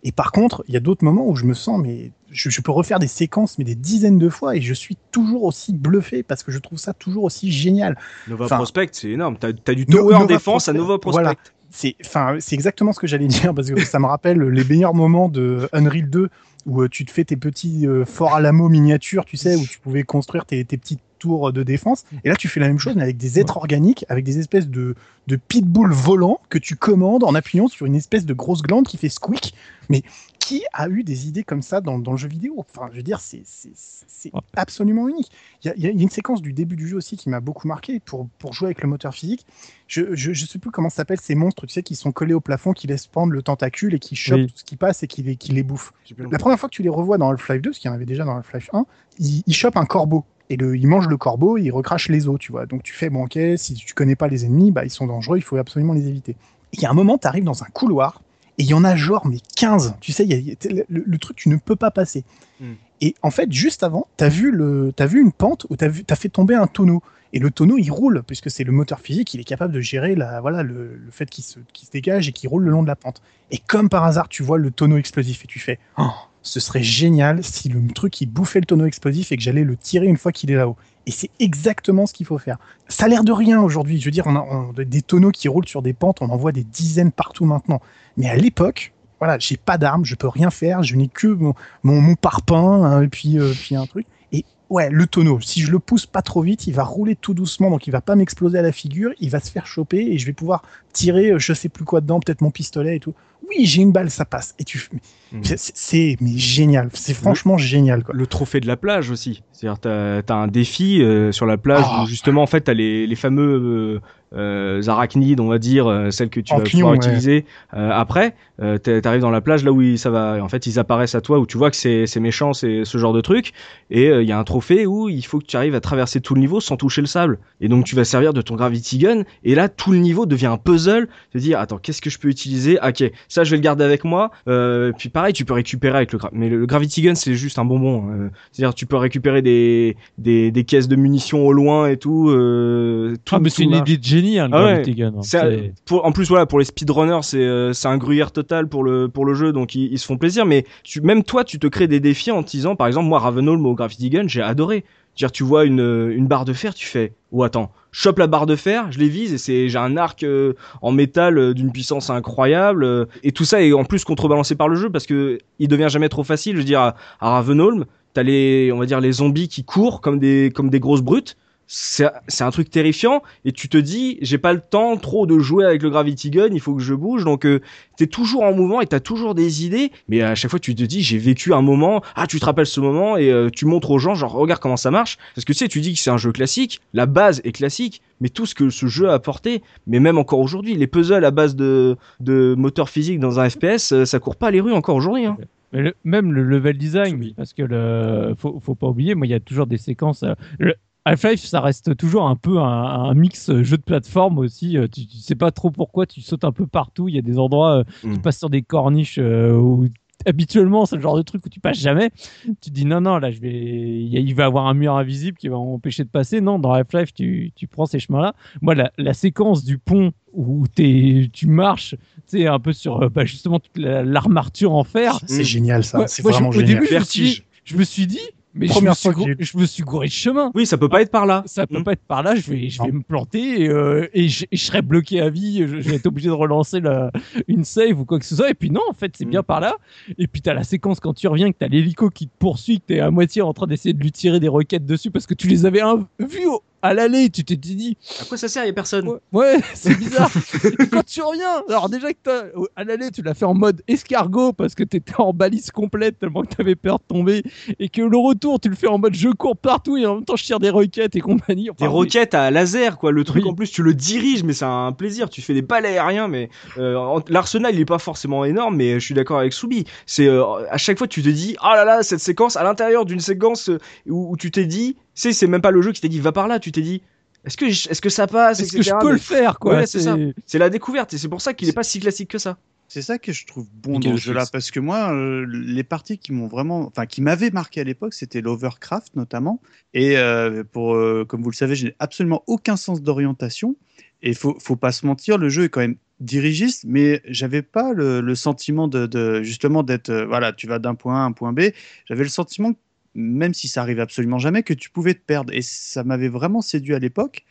Et 0.04 0.12
par 0.12 0.32
contre, 0.32 0.64
il 0.68 0.74
y 0.74 0.78
a 0.78 0.80
d'autres 0.80 1.04
moments 1.04 1.28
où 1.28 1.36
je 1.36 1.46
me 1.46 1.54
sens, 1.54 1.80
mais 1.82 2.12
je, 2.32 2.50
je 2.50 2.62
peux 2.62 2.72
refaire 2.72 3.00
des 3.00 3.08
séquences, 3.08 3.58
mais 3.58 3.64
des 3.64 3.76
dizaines 3.76 4.20
de 4.20 4.30
fois, 4.30 4.56
et 4.56 4.62
je 4.62 4.74
suis 4.74 4.98
toujours 5.12 5.44
aussi 5.44 5.74
bluffé 5.74 6.24
parce 6.24 6.44
que 6.44 6.52
je 6.52 6.60
trouve 6.60 6.78
ça 6.78 6.94
toujours 6.94 7.24
aussi 7.24 7.52
génial. 7.52 7.98
Nova 8.28 8.46
Enfin- 8.46 8.58
Prospect, 8.58 8.90
c'est 8.94 9.10
énorme. 9.12 9.38
T'as 9.40 9.50
as 9.50 9.74
du 9.76 9.86
tower 9.86 10.14
Nova 10.14 10.26
défense 10.26 10.68
à 10.70 10.74
Nova 10.74 10.98
Prospect. 11.00 11.22
voilà. 11.24 11.36
C'est, 11.72 11.96
enfin, 12.06 12.38
c'est 12.40 12.56
exactement 12.56 12.94
ce 12.94 13.00
que 13.00 13.08
j'allais 13.08 13.28
dire 13.28 13.54
parce 13.54 13.70
que 13.72 13.84
ça 13.84 14.00
me 14.00 14.06
rappelle 14.06 14.40
les 14.42 14.64
meilleurs 14.64 14.94
moments 14.94 15.28
de 15.30 15.68
Unreal 15.74 16.10
2 16.10 16.30
où 16.68 16.82
euh, 16.82 16.90
tu 16.90 17.06
te 17.06 17.12
fais 17.12 17.24
tes 17.26 17.36
petits 17.36 17.86
euh, 17.88 18.06
forts 18.06 18.34
à 18.34 18.40
l'amo 18.42 18.70
miniatures, 18.70 19.26
tu 19.26 19.38
sais, 19.38 19.56
où 19.56 19.66
tu 19.66 19.80
pouvais 19.80 20.04
construire 20.04 20.46
tes, 20.46 20.64
tes 20.66 20.78
petites 20.78 21.02
tours 21.26 21.52
de 21.52 21.64
défense. 21.64 22.04
Et 22.24 22.30
là, 22.30 22.36
tu 22.36 22.48
fais 22.48 22.60
la 22.60 22.68
même 22.68 22.80
chose 22.80 22.96
mais 22.96 23.04
avec 23.04 23.18
des 23.18 23.40
êtres 23.40 23.58
organiques, 23.58 24.06
avec 24.10 24.24
des 24.24 24.38
espèces 24.38 24.68
de, 24.68 24.96
de 25.28 25.36
pitbulls 25.36 25.92
volants 25.92 26.40
que 26.50 26.58
tu 26.60 26.76
commandes 26.76 27.24
en 27.24 27.34
appuyant 27.36 27.68
sur 27.68 27.86
une 27.86 27.96
espèce 27.96 28.26
de 28.26 28.34
grosse 28.34 28.62
glande 28.62 28.88
qui 28.88 28.98
fait 28.98 29.10
squeak. 29.10 29.54
Mais 29.90 30.02
qui 30.40 30.64
a 30.74 30.90
eu 30.90 31.04
des 31.04 31.28
idées 31.28 31.44
comme 31.44 31.62
ça 31.62 31.80
dans, 31.82 32.00
dans 32.00 32.12
le 32.12 32.18
jeu 32.18 32.28
vidéo? 32.28 32.56
Enfin, 32.58 32.88
je 32.92 32.98
veux 32.98 33.04
dire, 33.04 33.20
c'est, 33.20 33.42
c'est, 33.46 33.70
c'est 33.76 34.34
Ouais. 34.34 34.42
absolument 34.56 35.08
unique. 35.08 35.32
Il 35.64 35.72
y, 35.78 35.88
a, 35.88 35.92
y 35.92 36.02
une 36.02 36.10
séquence 36.10 36.42
du 36.42 36.54
début 36.54 36.76
du 36.76 36.88
jeu 36.88 36.98
aussi 36.98 37.16
qui 37.18 37.30
m'a 37.30 37.40
beaucoup 37.40 37.68
marqué 37.68 38.00
pour, 38.00 38.28
pour 38.40 38.54
jouer 38.54 38.68
avec 38.68 38.82
le 38.82 38.88
moteur 38.90 39.14
physique. 39.14 39.46
Je, 39.88 40.16
je, 40.16 40.34
je 40.34 40.46
sais 40.48 40.58
plus 40.58 40.72
comment 40.72 40.90
ça 40.90 40.98
s'appelle 40.98 41.20
ces 41.22 41.36
monstres, 41.36 41.68
tu 41.68 41.74
sais, 41.74 41.84
qui 41.84 41.96
sont 41.96 42.12
collés 42.12 42.34
au 42.34 42.42
plafond, 42.42 42.74
qui 42.74 42.88
laissent 42.88 43.06
pendre 43.08 43.32
le 43.34 43.42
tentacule 43.44 43.94
et 43.94 44.00
qui 44.00 44.16
chopent 44.16 44.40
Oui. 44.40 44.48
tout 44.48 44.58
ce 44.58 44.64
qui 44.64 44.76
passe 44.76 45.04
et 45.04 45.08
qui 45.08 45.22
les, 45.22 45.36
qui 45.36 45.52
les 45.52 45.62
bouffent. 45.64 45.94
La 46.18 46.40
première 46.40 46.60
fois 46.60 46.68
que 46.70 46.76
tu 46.76 46.82
les 46.84 46.90
revois 46.90 47.18
dans 47.20 47.30
Half-Life 47.30 47.62
2, 47.62 47.70
parce 47.70 47.80
qu'il 47.80 47.90
y 47.90 47.92
en 47.92 47.96
avait 47.96 48.06
déjà 48.08 48.24
dans 48.26 48.36
Half-Life 48.38 48.70
1, 48.74 48.86
ils, 49.20 49.44
ils 49.46 49.54
chopent 49.56 49.78
un 49.78 49.86
corbeau. 49.86 50.26
Et 50.50 50.58
le, 50.58 50.78
ils 50.78 50.88
mangent 50.88 51.08
le 51.08 51.18
corbeau, 51.18 51.58
et 51.58 51.64
ils 51.64 51.72
recrachent 51.72 52.10
les 52.10 52.28
os, 52.28 52.38
tu 52.40 52.52
vois. 52.52 52.66
Donc 52.66 52.84
tu 52.84 52.94
fais, 52.94 53.10
bon, 53.10 53.24
ok, 53.26 53.38
si 53.58 53.74
tu 53.74 53.94
connais 53.94 54.16
pas 54.16 54.28
les 54.28 54.46
ennemis, 54.46 54.72
bah, 54.72 54.84
ils 54.86 54.90
sont 54.92 55.08
dangereux, 55.08 55.38
il 55.38 55.42
faut 55.42 55.58
absolument 55.58 55.94
les 55.94 56.08
éviter. 56.08 56.34
Et 56.74 56.78
il 56.78 56.82
y 56.82 56.86
a 56.86 56.90
un 56.92 56.94
moment, 56.94 57.18
tu 57.18 57.28
arrives 57.28 57.44
dans 57.44 57.64
un 57.64 57.68
couloir, 57.68 58.22
et 58.58 58.64
il 58.64 58.68
y 58.70 58.74
en 58.74 58.84
a 58.84 58.96
genre, 58.96 59.26
mais 59.26 59.38
15. 59.56 59.96
Tu 60.02 60.12
sais, 60.12 60.24
il 60.24 60.30
y 60.32 60.34
a- 60.34 60.38
il 60.38 60.48
y 60.48 60.52
a- 60.52 60.84
le, 60.88 61.04
le 61.06 61.18
truc, 61.18 61.36
tu 61.36 61.50
ne 61.50 61.56
peux 61.58 61.76
pas 61.76 61.90
passer. 61.92 62.24
Hmm. 62.60 62.74
Et 63.02 63.16
en 63.24 63.32
fait, 63.32 63.52
juste 63.52 63.84
avant, 63.84 64.08
tu 64.18 64.24
as, 64.24 64.30
vu 64.30 64.52
le- 64.52 64.94
t'as 64.96 65.06
vu 65.08 65.20
une 65.20 65.32
pente 65.34 65.66
où 65.70 65.76
tu 65.76 65.84
as, 65.86 66.16
fait 66.16 66.30
tomber 66.30 66.56
un 66.56 66.68
tonneau. 66.68 67.02
Et 67.34 67.40
le 67.40 67.52
tonneau, 67.52 67.78
il 67.78 67.90
roule, 67.92 68.24
puisque 68.26 68.50
c'est 68.50 68.64
le 68.64 68.72
moteur 68.72 69.00
physique, 69.02 69.34
il 69.34 69.42
est 69.42 69.46
capable 69.46 69.74
de 69.74 69.82
gérer 69.82 70.16
la, 70.16 70.40
voilà, 70.40 70.64
le, 70.64 70.96
le 70.96 71.12
fait 71.12 71.30
qu'il 71.30 71.44
se, 71.44 71.60
qu'il 71.74 71.86
se 71.88 71.92
dégage 71.92 72.30
et 72.30 72.32
qu'il 72.32 72.48
roule 72.50 72.64
le 72.64 72.72
long 72.72 72.82
de 72.84 72.88
la 72.88 72.96
pente. 72.96 73.22
Et 73.52 73.58
comme 73.58 73.90
par 73.90 74.06
hasard, 74.06 74.30
tu 74.30 74.42
vois 74.44 74.58
le 74.58 74.72
tonneau 74.72 74.96
explosif 74.98 75.44
et 75.44 75.48
tu 75.48 75.60
fais 75.60 75.78
Oh, 75.98 76.08
ce 76.46 76.60
serait 76.60 76.84
génial 76.84 77.44
si 77.44 77.70
le 77.70 77.86
truc 77.92 78.22
il 78.22 78.28
bouffait 78.28 78.60
le 78.60 78.66
tonneau 78.66 78.86
explosif 78.86 79.32
et 79.32 79.38
que 79.38 79.42
j'allais 79.42 79.64
le 79.64 79.76
tirer 79.76 80.06
une 80.06 80.18
fois 80.18 80.32
qu'il 80.32 80.52
est 80.52 80.56
là-haut. 80.56 80.78
Et 81.08 81.12
c'est 81.12 81.32
exactement 81.40 82.06
ce 82.06 82.14
qu'il 82.14 82.26
faut 82.26 82.38
faire. 82.38 82.58
Ça 82.88 83.06
a 83.06 83.08
l'air 83.08 83.24
de 83.24 83.32
rien 83.32 83.62
aujourd'hui. 83.62 84.00
Je 84.00 84.06
veux 84.06 84.12
dire, 84.12 84.28
on 84.28 84.36
a 84.36 84.84
des 84.86 85.02
tonneaux 85.02 85.32
qui 85.32 85.48
roulent 85.48 85.68
sur 85.68 85.82
des 85.82 85.94
pentes, 85.94 86.22
on 86.22 86.30
en 86.30 86.38
voit 86.38 86.52
des 86.52 86.64
dizaines 86.64 87.12
partout 87.12 87.46
maintenant. 87.46 87.82
Mais 88.18 88.30
à 88.30 88.36
l'époque, 88.36 88.94
voilà, 89.20 89.38
j'ai 89.40 89.58
pas 89.58 89.78
d'armes, 89.78 90.06
je 90.06 90.16
peux 90.16 90.28
rien 90.28 90.52
faire, 90.52 90.84
je 90.84 90.96
n'ai 90.96 91.08
que 91.08 91.28
mon, 91.28 91.54
mon, 91.84 92.00
mon 92.00 92.16
parpaing 92.16 92.84
hein, 92.84 93.02
et 93.02 93.08
puis, 93.08 93.40
euh, 93.40 93.52
puis 93.52 93.76
un 93.76 93.88
truc. 93.88 94.06
Et 94.32 94.46
ouais, 94.70 94.90
le 94.92 95.08
tonneau, 95.08 95.40
si 95.42 95.62
je 95.62 95.72
le 95.72 95.80
pousse 95.80 96.06
pas 96.06 96.22
trop 96.22 96.42
vite, 96.42 96.68
il 96.68 96.74
va 96.74 96.84
rouler 96.84 97.16
tout 97.16 97.34
doucement, 97.34 97.72
donc 97.72 97.88
il 97.88 97.92
va 97.92 98.02
pas 98.02 98.16
m'exploser 98.16 98.60
à 98.60 98.62
la 98.62 98.72
figure, 98.72 99.12
il 99.20 99.32
va 99.32 99.40
se 99.40 99.50
faire 99.50 99.66
choper 99.66 100.00
et 100.12 100.20
je 100.20 100.26
vais 100.28 100.34
pouvoir 100.34 100.64
tirer, 100.94 101.32
euh, 101.32 101.40
je 101.40 101.54
sais 101.54 101.70
plus 101.70 101.86
quoi 101.86 102.02
dedans, 102.02 102.20
peut-être 102.20 102.42
mon 102.42 102.52
pistolet 102.52 102.98
et 102.98 103.00
tout. 103.00 103.16
Oui, 103.50 103.66
j'ai 103.66 103.82
une 103.82 103.92
balle, 103.92 104.10
ça 104.10 104.26
passe. 104.26 104.56
Et 104.60 104.64
tu, 104.64 104.88
Mhm. 105.32 105.42
c'est- 105.58 106.18
mais 106.22 106.38
génial. 106.38 106.90
C'est 106.94 107.14
franchement 107.14 107.58
génial, 107.58 108.04
quoi. 108.04 108.14
Le 108.16 108.28
trophée 108.28 108.60
de 108.60 108.68
la 108.68 108.78
plage 108.78 109.10
aussi. 109.12 109.44
C'est-à-dire, 109.52 109.80
t'as 109.80 110.22
as 110.28 110.34
un 110.38 110.48
défi 110.48 111.02
euh, 111.02 111.32
sur 111.32 111.46
la 111.46 111.58
plage 111.58 111.84
Ah. 111.88 112.04
où 112.04 112.08
justement, 112.08 112.42
en 112.44 112.48
fait, 112.48 112.62
t'as 112.62 112.74
les, 112.74 113.08
les 113.08 113.16
fameux 113.16 114.02
euh, 114.34 114.38
euh, 114.38 114.82
arachnides, 114.88 115.40
on 115.40 115.48
va 115.48 115.60
dire, 115.60 116.08
celles 116.12 116.30
que 116.30 116.40
tu 116.42 116.54
En 116.54 116.58
vas 116.58 116.64
pouvoir 116.64 116.92
ouais. 116.92 116.98
utiliser 116.98 117.46
euh, 117.74 117.90
après. 117.92 118.36
Euh, 118.62 118.78
T'arrives 118.78 119.22
dans 119.22 119.30
la 119.32 119.42
plage 119.42 119.64
là 119.64 119.72
où 119.72 119.98
ça 119.98 120.10
va. 120.10 120.38
En 120.42 120.50
fait, 120.50 120.66
ils 120.68 120.78
apparaissent 120.80 121.16
à 121.16 121.22
toi 121.22 121.40
où 121.40 121.46
tu 121.46 121.58
vois 121.58 121.72
que 121.72 121.76
c'est 121.78 122.20
méchant, 122.20 122.54
c'est 122.54 122.84
ce 122.86 122.98
genre 122.98 123.14
de 123.14 123.22
truc. 123.22 123.52
Et 123.90 124.08
il 124.10 124.28
y 124.28 124.32
a 124.32 124.40
un 124.40 124.44
trophée 124.44 124.86
où 124.86 125.10
il 125.10 125.26
faut 125.26 125.40
que 125.40 125.46
tu 125.46 125.56
arrives 125.58 125.76
à 125.76 125.80
traverser 125.82 126.20
tout 126.22 126.34
le 126.36 126.42
niveau 126.42 126.60
sans 126.60 126.76
toucher 126.78 127.02
le 127.02 127.08
sable. 127.08 127.40
Et 127.62 127.68
donc, 127.68 127.86
tu 127.86 127.96
vas 127.96 128.04
servir 128.06 128.34
de 128.34 128.42
ton 128.42 128.56
gravity 128.56 128.98
gun. 128.98 129.24
Et 129.44 129.56
là, 129.56 129.70
tout 129.70 129.92
le 129.92 129.98
niveau 130.00 130.26
devient 130.26 130.48
un 130.48 130.58
puzzle. 130.58 131.08
Te 131.34 131.38
dire, 131.38 131.60
attends, 131.60 131.78
qu'est-ce 131.78 132.02
que 132.02 132.10
je 132.10 132.20
peux 132.20 132.30
utiliser? 132.30 132.78
Ok, 132.86 133.04
ça, 133.36 133.44
je 133.44 133.52
vais 133.52 133.58
le 133.58 133.62
garder 133.62 133.84
avec 133.84 134.04
moi. 134.04 134.32
Euh, 134.48 134.92
puis 134.98 135.10
pareil, 135.10 135.34
tu 135.34 135.46
peux 135.46 135.54
récupérer 135.54 135.98
avec 135.98 136.14
le 136.14 136.20
mais 136.32 136.50
le, 136.50 136.58
le 136.58 136.66
gravity 136.66 137.02
gun, 137.02 137.16
c'est 137.16 137.34
juste 137.36 137.60
un 137.60 137.66
bonbon. 137.66 138.06
euh. 138.10 138.30
C'est-à-dire, 138.52 138.74
tu 138.74 138.86
peux 138.86 138.96
récupérer 138.98 139.42
des, 139.42 139.98
des 140.18 140.52
des 140.52 140.64
caisses 140.64 140.88
de 140.88 140.96
munitions 140.96 141.46
au 141.46 141.54
loin 141.54 141.88
et 141.88 141.98
tout. 141.98 142.30
Euh, 142.30 143.16
tout 143.26 143.36
Ah, 143.36 143.40
mais 143.40 143.50
c'est 143.50 143.64
une 143.64 143.76
idée 143.76 143.98
de 143.98 144.04
génie, 144.04 144.40
hein, 144.40 144.48
le 144.48 144.56
Ah 144.56 144.64
ouais. 144.64 144.72
Gravity 144.74 144.96
Gun. 144.96 145.14
hein. 145.18 145.22
C'est- 145.22 145.74
pour, 145.86 146.06
en 146.06 146.12
plus 146.12 146.28
voilà 146.30 146.46
pour 146.46 146.60
les 146.60 146.66
speedrunners 146.66 147.20
c'est 147.24 147.38
euh, 147.40 147.74
c'est 147.74 147.88
un 147.88 147.98
gruyère 147.98 148.32
total 148.32 148.68
pour 148.68 148.84
le 148.84 149.08
pour 149.10 149.26
le 149.26 149.34
jeu 149.34 149.52
donc 149.52 149.76
ils, 149.76 149.92
ils 149.92 150.00
se 150.00 150.06
font 150.06 150.18
plaisir 150.18 150.46
mais 150.46 150.66
tu, 150.84 151.02
même 151.02 151.24
toi 151.24 151.44
tu 151.44 151.60
te 151.60 151.68
crées 151.68 151.88
des 151.88 152.00
défis 152.00 152.32
en 152.32 152.42
te 152.44 152.50
disant 152.52 152.76
par 152.76 152.88
exemple 152.88 153.08
moi 153.08 153.20
Ravenholm 153.20 153.66
au 153.66 153.74
Graffiti 153.76 154.10
Gun 154.10 154.28
j'ai 154.28 154.42
adoré 154.42 154.86
dire 155.16 155.32
tu 155.32 155.44
vois 155.44 155.66
une 155.66 155.82
euh, 155.82 156.16
une 156.16 156.28
barre 156.28 156.46
de 156.46 156.54
fer 156.54 156.74
tu 156.74 156.86
fais 156.86 157.14
oh 157.32 157.44
attends 157.44 157.72
chope 157.92 158.20
la 158.20 158.28
barre 158.28 158.46
de 158.46 158.56
fer 158.56 158.92
je 158.92 159.00
les 159.00 159.10
vise 159.10 159.34
et 159.34 159.38
c'est 159.38 159.70
j'ai 159.70 159.78
un 159.78 159.98
arc 159.98 160.24
euh, 160.24 160.54
en 160.82 160.92
métal 160.92 161.38
euh, 161.38 161.54
d'une 161.54 161.72
puissance 161.72 162.10
incroyable 162.10 163.08
et 163.24 163.32
tout 163.32 163.46
ça 163.46 163.62
est 163.62 163.74
en 163.74 163.86
plus 163.86 164.04
contrebalancé 164.04 164.56
par 164.56 164.68
le 164.68 164.76
jeu 164.76 164.90
parce 164.90 165.06
que 165.06 165.40
il 165.60 165.68
devient 165.68 165.88
jamais 165.90 166.10
trop 166.10 166.24
facile. 166.24 166.54
Je 166.54 166.60
veux 166.60 166.66
dire 166.66 166.82
à, 166.82 166.96
à 167.20 167.32
Ravenholm 167.32 167.86
t'as 168.14 168.24
les 168.24 168.72
on 168.74 168.78
va 168.78 168.86
dire 168.86 169.00
les 169.00 169.14
zombies 169.14 169.48
qui 169.48 169.64
courent 169.64 170.02
comme 170.02 170.20
des 170.20 170.52
comme 170.54 170.70
des 170.70 170.80
grosses 170.80 171.02
brutes 171.02 171.38
c'est 171.68 172.08
c'est 172.28 172.44
un 172.44 172.52
truc 172.52 172.70
terrifiant 172.70 173.22
et 173.44 173.52
tu 173.52 173.70
te 173.70 173.78
dis 173.78 174.18
j'ai 174.22 174.38
pas 174.38 174.54
le 174.54 174.62
temps 174.62 174.98
trop 174.98 175.26
de 175.26 175.40
jouer 175.40 175.66
avec 175.66 175.82
le 175.82 175.90
gravity 175.90 176.30
gun 176.30 176.50
il 176.52 176.60
faut 176.60 176.76
que 176.76 176.82
je 176.84 176.94
bouge. 176.94 177.24
Donc 177.26 177.46
euh, 177.46 177.60
t'es 177.98 178.08
toujours 178.08 178.44
en 178.44 178.54
mouvement 178.54 178.82
et 178.82 178.86
t'as 178.88 179.00
toujours 179.00 179.34
des 179.36 179.66
idées. 179.66 179.92
Mais 180.08 180.22
à 180.22 180.36
chaque 180.36 180.52
fois 180.52 180.60
tu 180.60 180.76
te 180.76 180.84
dis 180.84 181.02
j'ai 181.02 181.18
vécu 181.18 181.54
un 181.54 181.62
moment. 181.62 182.02
Ah 182.16 182.28
tu 182.28 182.40
te 182.40 182.46
rappelles 182.46 182.66
ce 182.68 182.80
moment 182.80 183.18
et 183.18 183.32
euh, 183.32 183.50
tu 183.50 183.66
montres 183.66 183.90
aux 183.92 183.98
gens 184.00 184.14
genre 184.16 184.32
regarde 184.34 184.62
comment 184.62 184.78
ça 184.78 184.92
marche. 184.92 185.18
Parce 185.34 185.44
que 185.46 185.54
tu 185.54 185.58
sais 185.60 185.68
tu 185.68 185.82
dis 185.82 185.94
que 185.94 186.00
c'est 186.00 186.12
un 186.12 186.18
jeu 186.18 186.32
classique. 186.32 186.82
La 186.94 187.06
base 187.08 187.42
est 187.44 187.52
classique 187.52 188.02
mais 188.22 188.30
tout 188.30 188.46
ce 188.46 188.56
que 188.56 188.70
ce 188.70 188.86
jeu 188.88 189.10
a 189.10 189.14
apporté 189.14 189.62
mais 189.88 190.00
même 190.00 190.18
encore 190.18 190.40
aujourd'hui 190.40 190.76
les 190.76 190.88
puzzles 190.88 191.26
à 191.26 191.32
base 191.32 191.56
de 191.56 191.98
de 192.22 192.56
moteur 192.58 192.90
physique 192.90 193.20
dans 193.20 193.40
un 193.40 193.50
FPS 193.50 193.92
euh, 193.92 194.06
ça 194.06 194.20
court 194.20 194.36
pas 194.38 194.52
les 194.52 194.62
rues 194.62 194.72
encore 194.74 194.96
aujourd'hui 194.96 195.26
hein. 195.26 195.38
Mais 195.74 195.82
le- 195.82 195.96
même 196.06 196.32
le 196.32 196.44
level 196.44 196.78
design, 196.78 197.34
parce 197.36 197.52
que 197.52 197.64
le, 197.64 198.34
faut, 198.38 198.62
faut 198.64 198.76
pas 198.76 198.88
oublier, 198.88 199.14
moi 199.16 199.28
il 199.28 199.32
y 199.32 199.34
a 199.34 199.42
toujours 199.42 199.68
des 199.68 199.78
séquences. 199.80 200.24
euh, 200.24 200.34
le- 200.58 200.76
Half-Life, 201.06 201.42
ça 201.46 201.62
reste 201.62 201.96
toujours 201.98 202.28
un 202.28 202.36
peu 202.36 202.58
un, 202.60 202.64
un 202.66 203.14
mix 203.14 203.50
euh, 203.50 203.64
jeu 203.64 203.78
de 203.78 203.84
plateforme 203.84 204.40
aussi. 204.40 204.78
euh, 204.78 204.88
Tu, 204.88 205.06
tu 205.06 205.18
sais 205.18 205.36
pas 205.36 205.52
trop 205.52 205.70
pourquoi, 205.72 206.06
tu 206.08 206.22
sautes 206.22 206.44
un 206.44 206.52
peu 206.52 206.66
partout. 206.68 207.08
Il 207.08 207.16
y 207.16 207.20
a 207.20 207.22
des 207.22 207.38
endroits, 207.38 207.78
euh, 207.80 207.84
tu 208.02 208.08
Mm. 208.10 208.22
passes 208.22 208.40
sur 208.40 208.50
des 208.50 208.62
corniches 208.64 209.20
où 209.20 209.86
habituellement 210.26 210.88
c'est 210.88 210.96
le 210.96 211.04
genre 211.04 211.18
de 211.18 211.22
truc 211.22 211.46
où 211.46 211.50
tu 211.50 211.60
passes 211.60 211.78
jamais. 211.78 212.10
Tu 212.44 212.56
te 212.56 212.70
dis 212.72 212.86
non, 212.86 213.02
non, 213.02 213.18
là 213.20 213.30
je 213.30 213.40
vais, 213.40 213.54
il 213.54 214.34
va 214.34 214.44
y 214.44 214.46
avoir 214.46 214.66
un 214.66 214.74
mur 214.74 214.94
invisible 214.96 215.38
qui 215.38 215.48
va 215.50 215.58
m'empêcher 215.58 216.04
de 216.04 216.10
passer. 216.10 216.42
Non, 216.42 216.58
dans 216.58 216.72
Half-Life, 216.72 217.14
tu, 217.14 217.52
tu 217.56 217.68
prends 217.68 217.86
ces 217.86 218.00
chemins-là. 218.00 218.34
Moi, 218.62 218.74
la, 218.74 218.92
la 218.98 219.14
séquence 219.14 219.64
du 219.64 219.78
pont 219.78 220.12
où 220.34 220.66
tu 220.76 221.30
marches, 221.48 221.96
tu 222.28 222.40
sais, 222.40 222.48
un 222.48 222.60
peu 222.60 222.74
sur 222.74 223.10
bah, 223.12 223.26
justement 223.26 223.60
toute 223.60 223.78
la- 223.78 224.04
l'armature 224.04 224.74
en 224.74 224.84
fer. 224.84 225.20
C'est 225.28 225.44
génial, 225.44 225.84
ça. 225.84 226.08
C'est 226.08 226.24
moi, 226.24 226.32
je- 226.32 226.38
vraiment 226.38 226.50
au 226.50 226.54
génial. 226.54 226.68
début, 226.80 226.88
je 226.88 226.96
me, 226.96 227.04
suis 227.04 227.22
Vertige. 227.24 227.44
je 227.64 227.78
me 227.78 227.84
suis 227.84 228.08
dit, 228.08 228.20
mais 228.56 228.68
je 228.68 228.72
Première 228.72 228.92
me, 228.92 228.96
suis 228.96 229.12
fois 229.12 229.24
que 229.26 229.36
je 229.44 229.58
me 229.58 229.66
suis 229.66 229.84
gouré 229.84 230.08
de 230.08 230.12
chemin. 230.12 230.52
oui 230.56 230.66
ça 230.66 230.78
peut 230.78 230.90
pas 230.90 231.02
être 231.02 231.12
par 231.12 231.26
là 231.26 231.44
Ça 231.46 231.68
peut 231.68 231.80
Mm. 231.80 231.84
pas 231.84 231.92
être 231.94 232.06
par 232.08 232.24
là, 232.24 232.36
je 232.36 232.50
vais, 232.50 232.70
je 232.70 232.82
vais 232.82 232.92
me 232.92 233.02
planter 233.04 233.64
et, 233.64 233.70
euh, 233.70 234.08
et 234.14 234.30
je, 234.30 234.46
et 234.52 234.56
je 234.58 234.64
serai 234.66 234.82
bloqué 234.82 235.20
à 235.22 235.30
vie, 235.30 235.60
je, 235.68 235.82
je 235.82 235.90
vais 235.90 235.96
être 235.98 236.06
obligé 236.08 236.30
de 236.30 236.34
relancer 236.34 236.80
la, 236.80 237.12
une 237.48 237.64
save 237.66 238.00
ou 238.00 238.06
quoi 238.06 238.18
que 238.20 238.26
ce 238.26 238.36
soit. 238.36 238.50
Et 238.50 238.54
puis 238.54 238.72
non, 238.72 238.82
en 238.90 238.94
fait, 238.94 239.14
c'est 239.18 239.26
Mm. 239.26 239.30
bien 239.30 239.44
par 239.44 239.60
là. 239.60 239.76
Et 240.18 240.28
puis 240.28 240.42
t'as 240.42 240.54
la 240.54 240.64
séquence 240.64 241.00
quand 241.00 241.14
tu 241.14 241.28
reviens, 241.28 241.52
que 241.52 241.58
t'as 241.60 241.68
l'hélico 241.68 242.10
qui 242.10 242.28
te 242.28 242.34
poursuit, 242.40 242.80
que 242.80 242.86
t'es 242.88 243.00
à 243.02 243.12
moitié 243.12 243.42
en 243.42 243.54
train 243.54 243.68
d'essayer 243.68 243.94
de 243.94 244.02
lui 244.02 244.12
tirer 244.12 244.40
des 244.40 244.48
roquettes 244.48 244.86
dessus 244.86 245.12
parce 245.12 245.26
que 245.28 245.34
tu 245.34 245.48
les 245.48 245.66
avais 245.66 245.82
un, 245.82 246.08
au- 246.22 246.64
à 246.86 246.94
l'aller, 246.94 247.30
tu 247.30 247.44
t'es 247.44 247.56
dit, 247.56 247.98
à 248.22 248.26
quoi 248.26 248.38
ça 248.38 248.48
sert 248.48 248.66
y 248.66 248.70
a 248.70 248.74
personne 248.74 249.08
ouais, 249.08 249.18
ouais, 249.34 249.60
c'est 249.74 249.98
bizarre. 249.98 250.30
et 250.64 250.88
quand 250.88 251.06
tu 251.06 251.22
reviens, 251.22 251.64
alors 251.70 251.90
déjà 251.90 252.14
que 252.14 252.56
au- 252.56 252.68
à 252.76 252.84
l'aller, 252.84 253.12
tu 253.12 253.22
l'as 253.22 253.34
fait 253.34 253.46
en 253.46 253.54
mode 253.54 253.82
escargot 253.88 254.54
parce 254.54 254.76
que 254.76 254.84
t'étais 254.84 255.14
en 255.18 255.34
balise 255.34 255.72
complète 255.72 256.20
tellement 256.20 256.42
que 256.44 256.56
t'avais 256.56 256.76
peur 256.76 257.00
de 257.00 257.04
tomber 257.08 257.44
et 257.80 257.90
que 257.90 258.02
le 258.02 258.18
retour, 258.18 258.60
tu 258.60 258.70
le 258.70 258.76
fais 258.76 258.88
en 258.88 258.98
mode 258.98 259.14
je 259.16 259.30
cours 259.30 259.58
partout 259.58 259.98
et 259.98 260.06
en 260.06 260.16
même 260.16 260.26
temps 260.26 260.36
je 260.36 260.44
tire 260.44 260.60
des 260.60 260.70
roquettes 260.70 261.16
et 261.16 261.22
compagnie. 261.22 261.70
Enfin, 261.70 261.86
Des 261.86 261.88
roquettes 261.88 262.34
à 262.34 262.52
laser, 262.52 262.98
quoi. 262.98 263.12
Le 263.12 263.24
truc, 263.24 263.44
Oui. 263.46 263.52
en 263.52 263.54
plus, 263.54 263.72
tu 263.72 263.82
le 263.84 263.94
diriges, 263.94 264.44
mais 264.44 264.54
c'est 264.54 264.66
un 264.66 264.92
plaisir. 264.92 265.30
Tu 265.30 265.42
fais 265.42 265.54
des 265.54 265.62
balais 265.62 265.98
aériens, 265.98 266.28
mais 266.28 266.50
euh, 266.78 266.96
en- 266.96 267.22
l'arsenal, 267.30 267.74
il 267.74 267.82
est 267.82 267.86
pas 267.86 268.00
forcément 268.00 268.46
énorme, 268.46 268.76
mais 268.76 269.00
je 269.00 269.06
suis 269.06 269.14
d'accord 269.14 269.40
avec 269.40 269.54
Soubi. 269.54 269.86
C'est 270.06 270.28
euh, 270.28 270.44
à 270.70 270.78
chaque 270.78 270.98
fois, 270.98 271.08
tu 271.08 271.22
te 271.24 271.30
dis, 271.30 271.56
ah 271.62 271.76
là 271.76 271.86
là, 271.86 272.04
cette 272.04 272.20
séquence, 272.20 272.56
à 272.58 272.64
l'intérieur 272.64 273.06
d'une 273.06 273.20
séquence 273.20 273.70
euh, 273.70 273.80
où, 274.08 274.32
où 274.32 274.38
tu 274.38 274.52
t'es 274.52 274.66
dit, 274.66 274.96
sais, 275.22 275.34
c'est 275.34 275.48
même 275.48 275.62
pas 275.62 275.72
le 275.72 275.82
jeu 275.82 275.92
qui 275.92 276.02
t'a 276.02 276.08
dit, 276.08 276.20
va 276.20 276.32
par 276.32 276.48
là. 276.48 276.60
Tu 276.60 276.72
t'es 276.72 276.82
dit, 276.82 277.02
est-ce 277.46 277.58
que, 277.58 277.70
je- 277.70 277.90
est-ce 277.90 278.02
que 278.02 278.10
ça 278.10 278.28
passe, 278.28 278.60
Est-ce 278.60 278.72
que 278.76 278.82
je 278.82 278.92
peux 278.92 279.08
mais 279.08 279.14
le 279.14 279.18
faire, 279.20 279.60
quoi 279.60 279.76
Ouais, 279.78 279.86
c'est 279.88 280.00
ça. 280.02 280.16
c'est- 280.16 280.34
C'est 280.46 280.60
la 280.60 280.70
découverte, 280.70 281.14
et 281.14 281.18
c'est 281.18 281.30
pour 281.30 281.42
ça 281.42 281.54
qu'il 281.54 281.70
est 281.70 281.74
pas 281.74 281.84
si 281.84 282.00
classique 282.00 282.30
que 282.32 282.38
ça. 282.38 282.58
C'est 282.88 283.02
ça 283.02 283.18
que 283.18 283.32
je 283.34 283.48
trouve 283.48 283.68
bon 283.74 283.94
Nickel 283.94 284.12
dans 284.12 284.18
ce 284.18 284.24
jeu-là, 284.26 284.46
parce 284.52 284.70
que 284.70 284.80
moi, 284.80 285.12
euh, 285.12 285.46
les 285.50 285.84
parties 285.84 286.20
qui 286.20 286.32
m'ont 286.34 286.46
vraiment, 286.48 286.86
enfin, 286.86 287.08
qui 287.08 287.22
m'avaient 287.24 287.50
marqué 287.50 287.82
à 287.82 287.84
l'époque, 287.84 288.14
c'était 288.14 288.42
l'Overcraft 288.42 289.16
notamment. 289.16 289.60
Et 289.96 290.18
euh, 290.18 290.64
pour, 290.64 290.94
euh, 290.96 291.26
comme 291.28 291.42
vous 291.42 291.50
le 291.50 291.56
savez, 291.56 291.76
je 291.76 291.88
n'ai 291.88 291.96
absolument 291.98 292.44
aucun 292.46 292.76
sens 292.78 293.02
d'orientation. 293.02 293.76
Et 294.22 294.34
faut, 294.36 294.56
faut 294.60 294.76
pas 294.76 294.92
se 294.92 295.06
mentir, 295.06 295.38
le 295.40 295.50
jeu 295.50 295.64
est 295.64 295.70
quand 295.70 295.80
même 295.82 295.96
dirigiste, 296.20 296.86
mais 296.88 297.22
j'avais 297.26 297.62
pas 297.64 297.92
le, 297.92 298.22
le 298.22 298.36
sentiment 298.36 298.88
de, 298.88 299.06
de- 299.08 299.42
justement 299.44 299.84
d'être, 299.84 300.10
euh, 300.10 300.26
voilà, 300.26 300.54
tu 300.54 300.68
vas 300.68 300.80
d'un 300.80 300.96
point 300.96 301.16
A 301.16 301.24
à 301.24 301.26
un 301.26 301.32
point 301.32 301.54
B. 301.54 301.72
J'avais 302.08 302.24
le 302.24 302.30
sentiment, 302.30 302.74
que, 302.74 302.80
même 303.16 303.54
si 303.54 303.68
ça 303.68 303.82
arrive 303.82 304.00
absolument 304.00 304.40
jamais, 304.40 304.64
que 304.64 304.74
tu 304.74 304.90
pouvais 304.90 305.14
te 305.14 305.22
perdre. 305.26 305.54
Et 305.54 305.62
ça 305.62 306.04
m'avait 306.04 306.30
vraiment 306.30 306.62
séduit 306.62 306.94
à 306.94 307.00
l'époque. 307.00 307.46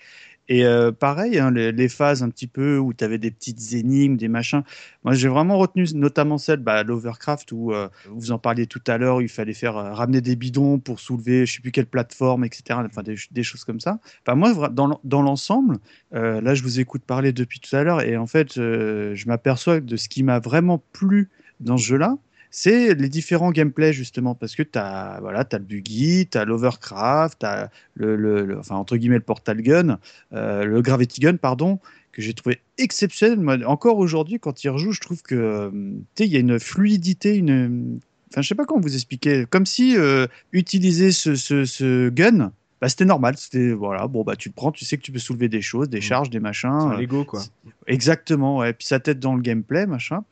Et 0.48 0.66
euh, 0.66 0.92
pareil, 0.92 1.38
hein, 1.38 1.50
les, 1.50 1.88
phases 1.88 2.22
un 2.22 2.28
petit 2.28 2.46
peu 2.46 2.76
où 2.78 2.92
tu 2.92 3.02
avais 3.02 3.16
des 3.16 3.30
petites 3.30 3.72
énigmes, 3.72 4.16
des 4.16 4.28
machins. 4.28 4.62
Moi, 5.02 5.14
j'ai 5.14 5.28
vraiment 5.28 5.56
retenu 5.56 5.86
notamment 5.94 6.36
celle, 6.36 6.58
bah, 6.58 6.82
l'Overcraft, 6.82 7.50
où 7.52 7.72
euh, 7.72 7.88
vous 8.10 8.30
en 8.30 8.38
parliez 8.38 8.66
tout 8.66 8.82
à 8.86 8.98
l'heure, 8.98 9.22
il 9.22 9.28
fallait 9.28 9.54
faire 9.54 9.76
euh, 9.78 9.94
ramener 9.94 10.20
des 10.20 10.36
bidons 10.36 10.78
pour 10.78 11.00
soulever, 11.00 11.46
je 11.46 11.54
sais 11.54 11.60
plus 11.62 11.72
quelle 11.72 11.86
plateforme, 11.86 12.44
etc. 12.44 12.80
Enfin, 12.84 13.02
des, 13.02 13.16
des 13.30 13.42
choses 13.42 13.64
comme 13.64 13.80
ça. 13.80 13.98
Enfin, 14.26 14.36
moi, 14.36 14.68
dans, 14.68 14.86
l'en- 14.86 15.00
dans 15.04 15.22
l'ensemble, 15.22 15.78
là, 16.12 16.54
je 16.54 16.62
vous 16.62 16.78
écoute 16.78 17.02
parler 17.06 17.32
depuis 17.32 17.60
tout 17.60 17.74
à 17.74 17.82
l'heure, 17.82 18.02
et 18.02 18.16
en 18.16 18.26
fait, 18.26 18.54
je 18.54 19.26
m'aperçois 19.26 19.80
de 19.80 19.96
ce 19.96 20.08
qui 20.08 20.22
m'a 20.22 20.38
vraiment 20.38 20.82
plu 20.92 21.30
dans 21.60 21.76
ce 21.76 21.84
jeu-là. 21.84 22.16
C'est 22.56 22.94
les 22.94 23.08
différents 23.08 23.50
gameplays 23.50 23.92
justement 23.92 24.36
parce 24.36 24.54
que 24.54 24.62
tu 24.62 24.78
as 24.78 25.18
voilà, 25.20 25.40
as 25.50 25.58
le 25.58 25.64
buggy, 25.64 26.28
tu 26.30 26.38
as 26.38 26.44
l'overcraft, 26.44 27.40
tu 27.40 27.46
as 27.46 27.68
le, 27.94 28.14
le- 28.14 28.44
le- 28.46 28.58
enfin 28.60 28.76
entre 28.76 28.96
guillemets 28.96 29.16
le 29.16 29.22
portal 29.22 29.60
gun, 29.60 29.98
euh, 30.32 30.64
le 30.64 30.80
gravity 30.80 31.20
gun 31.20 31.34
pardon, 31.34 31.80
que 32.12 32.22
j'ai 32.22 32.32
trouvé 32.32 32.60
exceptionnel. 32.78 33.40
Moi, 33.40 33.56
encore 33.66 33.98
aujourd'hui, 33.98 34.38
quand 34.38 34.62
il 34.62 34.68
rejoue, 34.70 34.92
je 34.92 35.00
trouve 35.00 35.20
que 35.22 35.34
euh, 35.34 35.70
tu 36.14 36.22
il 36.22 36.32
y 36.32 36.36
a 36.36 36.38
une 36.38 36.60
fluidité, 36.60 37.34
une. 37.36 37.98
Enfin, 38.30 38.40
je 38.42 38.46
sais 38.46 38.54
pas 38.54 38.66
comment 38.66 38.80
vous 38.80 38.94
expliquer. 38.94 39.46
Comme 39.50 39.66
si 39.66 39.96
euh, 39.96 40.28
utiliser 40.52 41.10
ce, 41.10 41.34
ce, 41.34 41.64
ce 41.64 42.08
gun, 42.08 42.52
bah, 42.80 42.88
c'était 42.88 43.04
normal. 43.04 43.34
C'était 43.36 43.72
voilà, 43.72 44.06
bon 44.06 44.22
bah 44.22 44.36
tu 44.36 44.48
le 44.48 44.54
prends, 44.54 44.70
tu 44.70 44.84
sais 44.84 44.96
que 44.96 45.02
tu 45.02 45.10
peux 45.10 45.18
soulever 45.18 45.48
des 45.48 45.60
choses, 45.60 45.88
des 45.88 46.00
charges, 46.00 46.30
des 46.30 46.38
C'est 46.38 46.42
machins. 46.42 46.68
un 46.70 46.94
euh, 46.94 47.00
Lego, 47.00 47.24
quoi. 47.24 47.42
Exactement, 47.88 48.58
ouais. 48.58 48.72
Puis 48.72 48.86
ça 48.86 49.00
t'aide 49.00 49.18
dans 49.18 49.34
le 49.34 49.42
gameplay, 49.42 49.86
machin. 49.86 50.22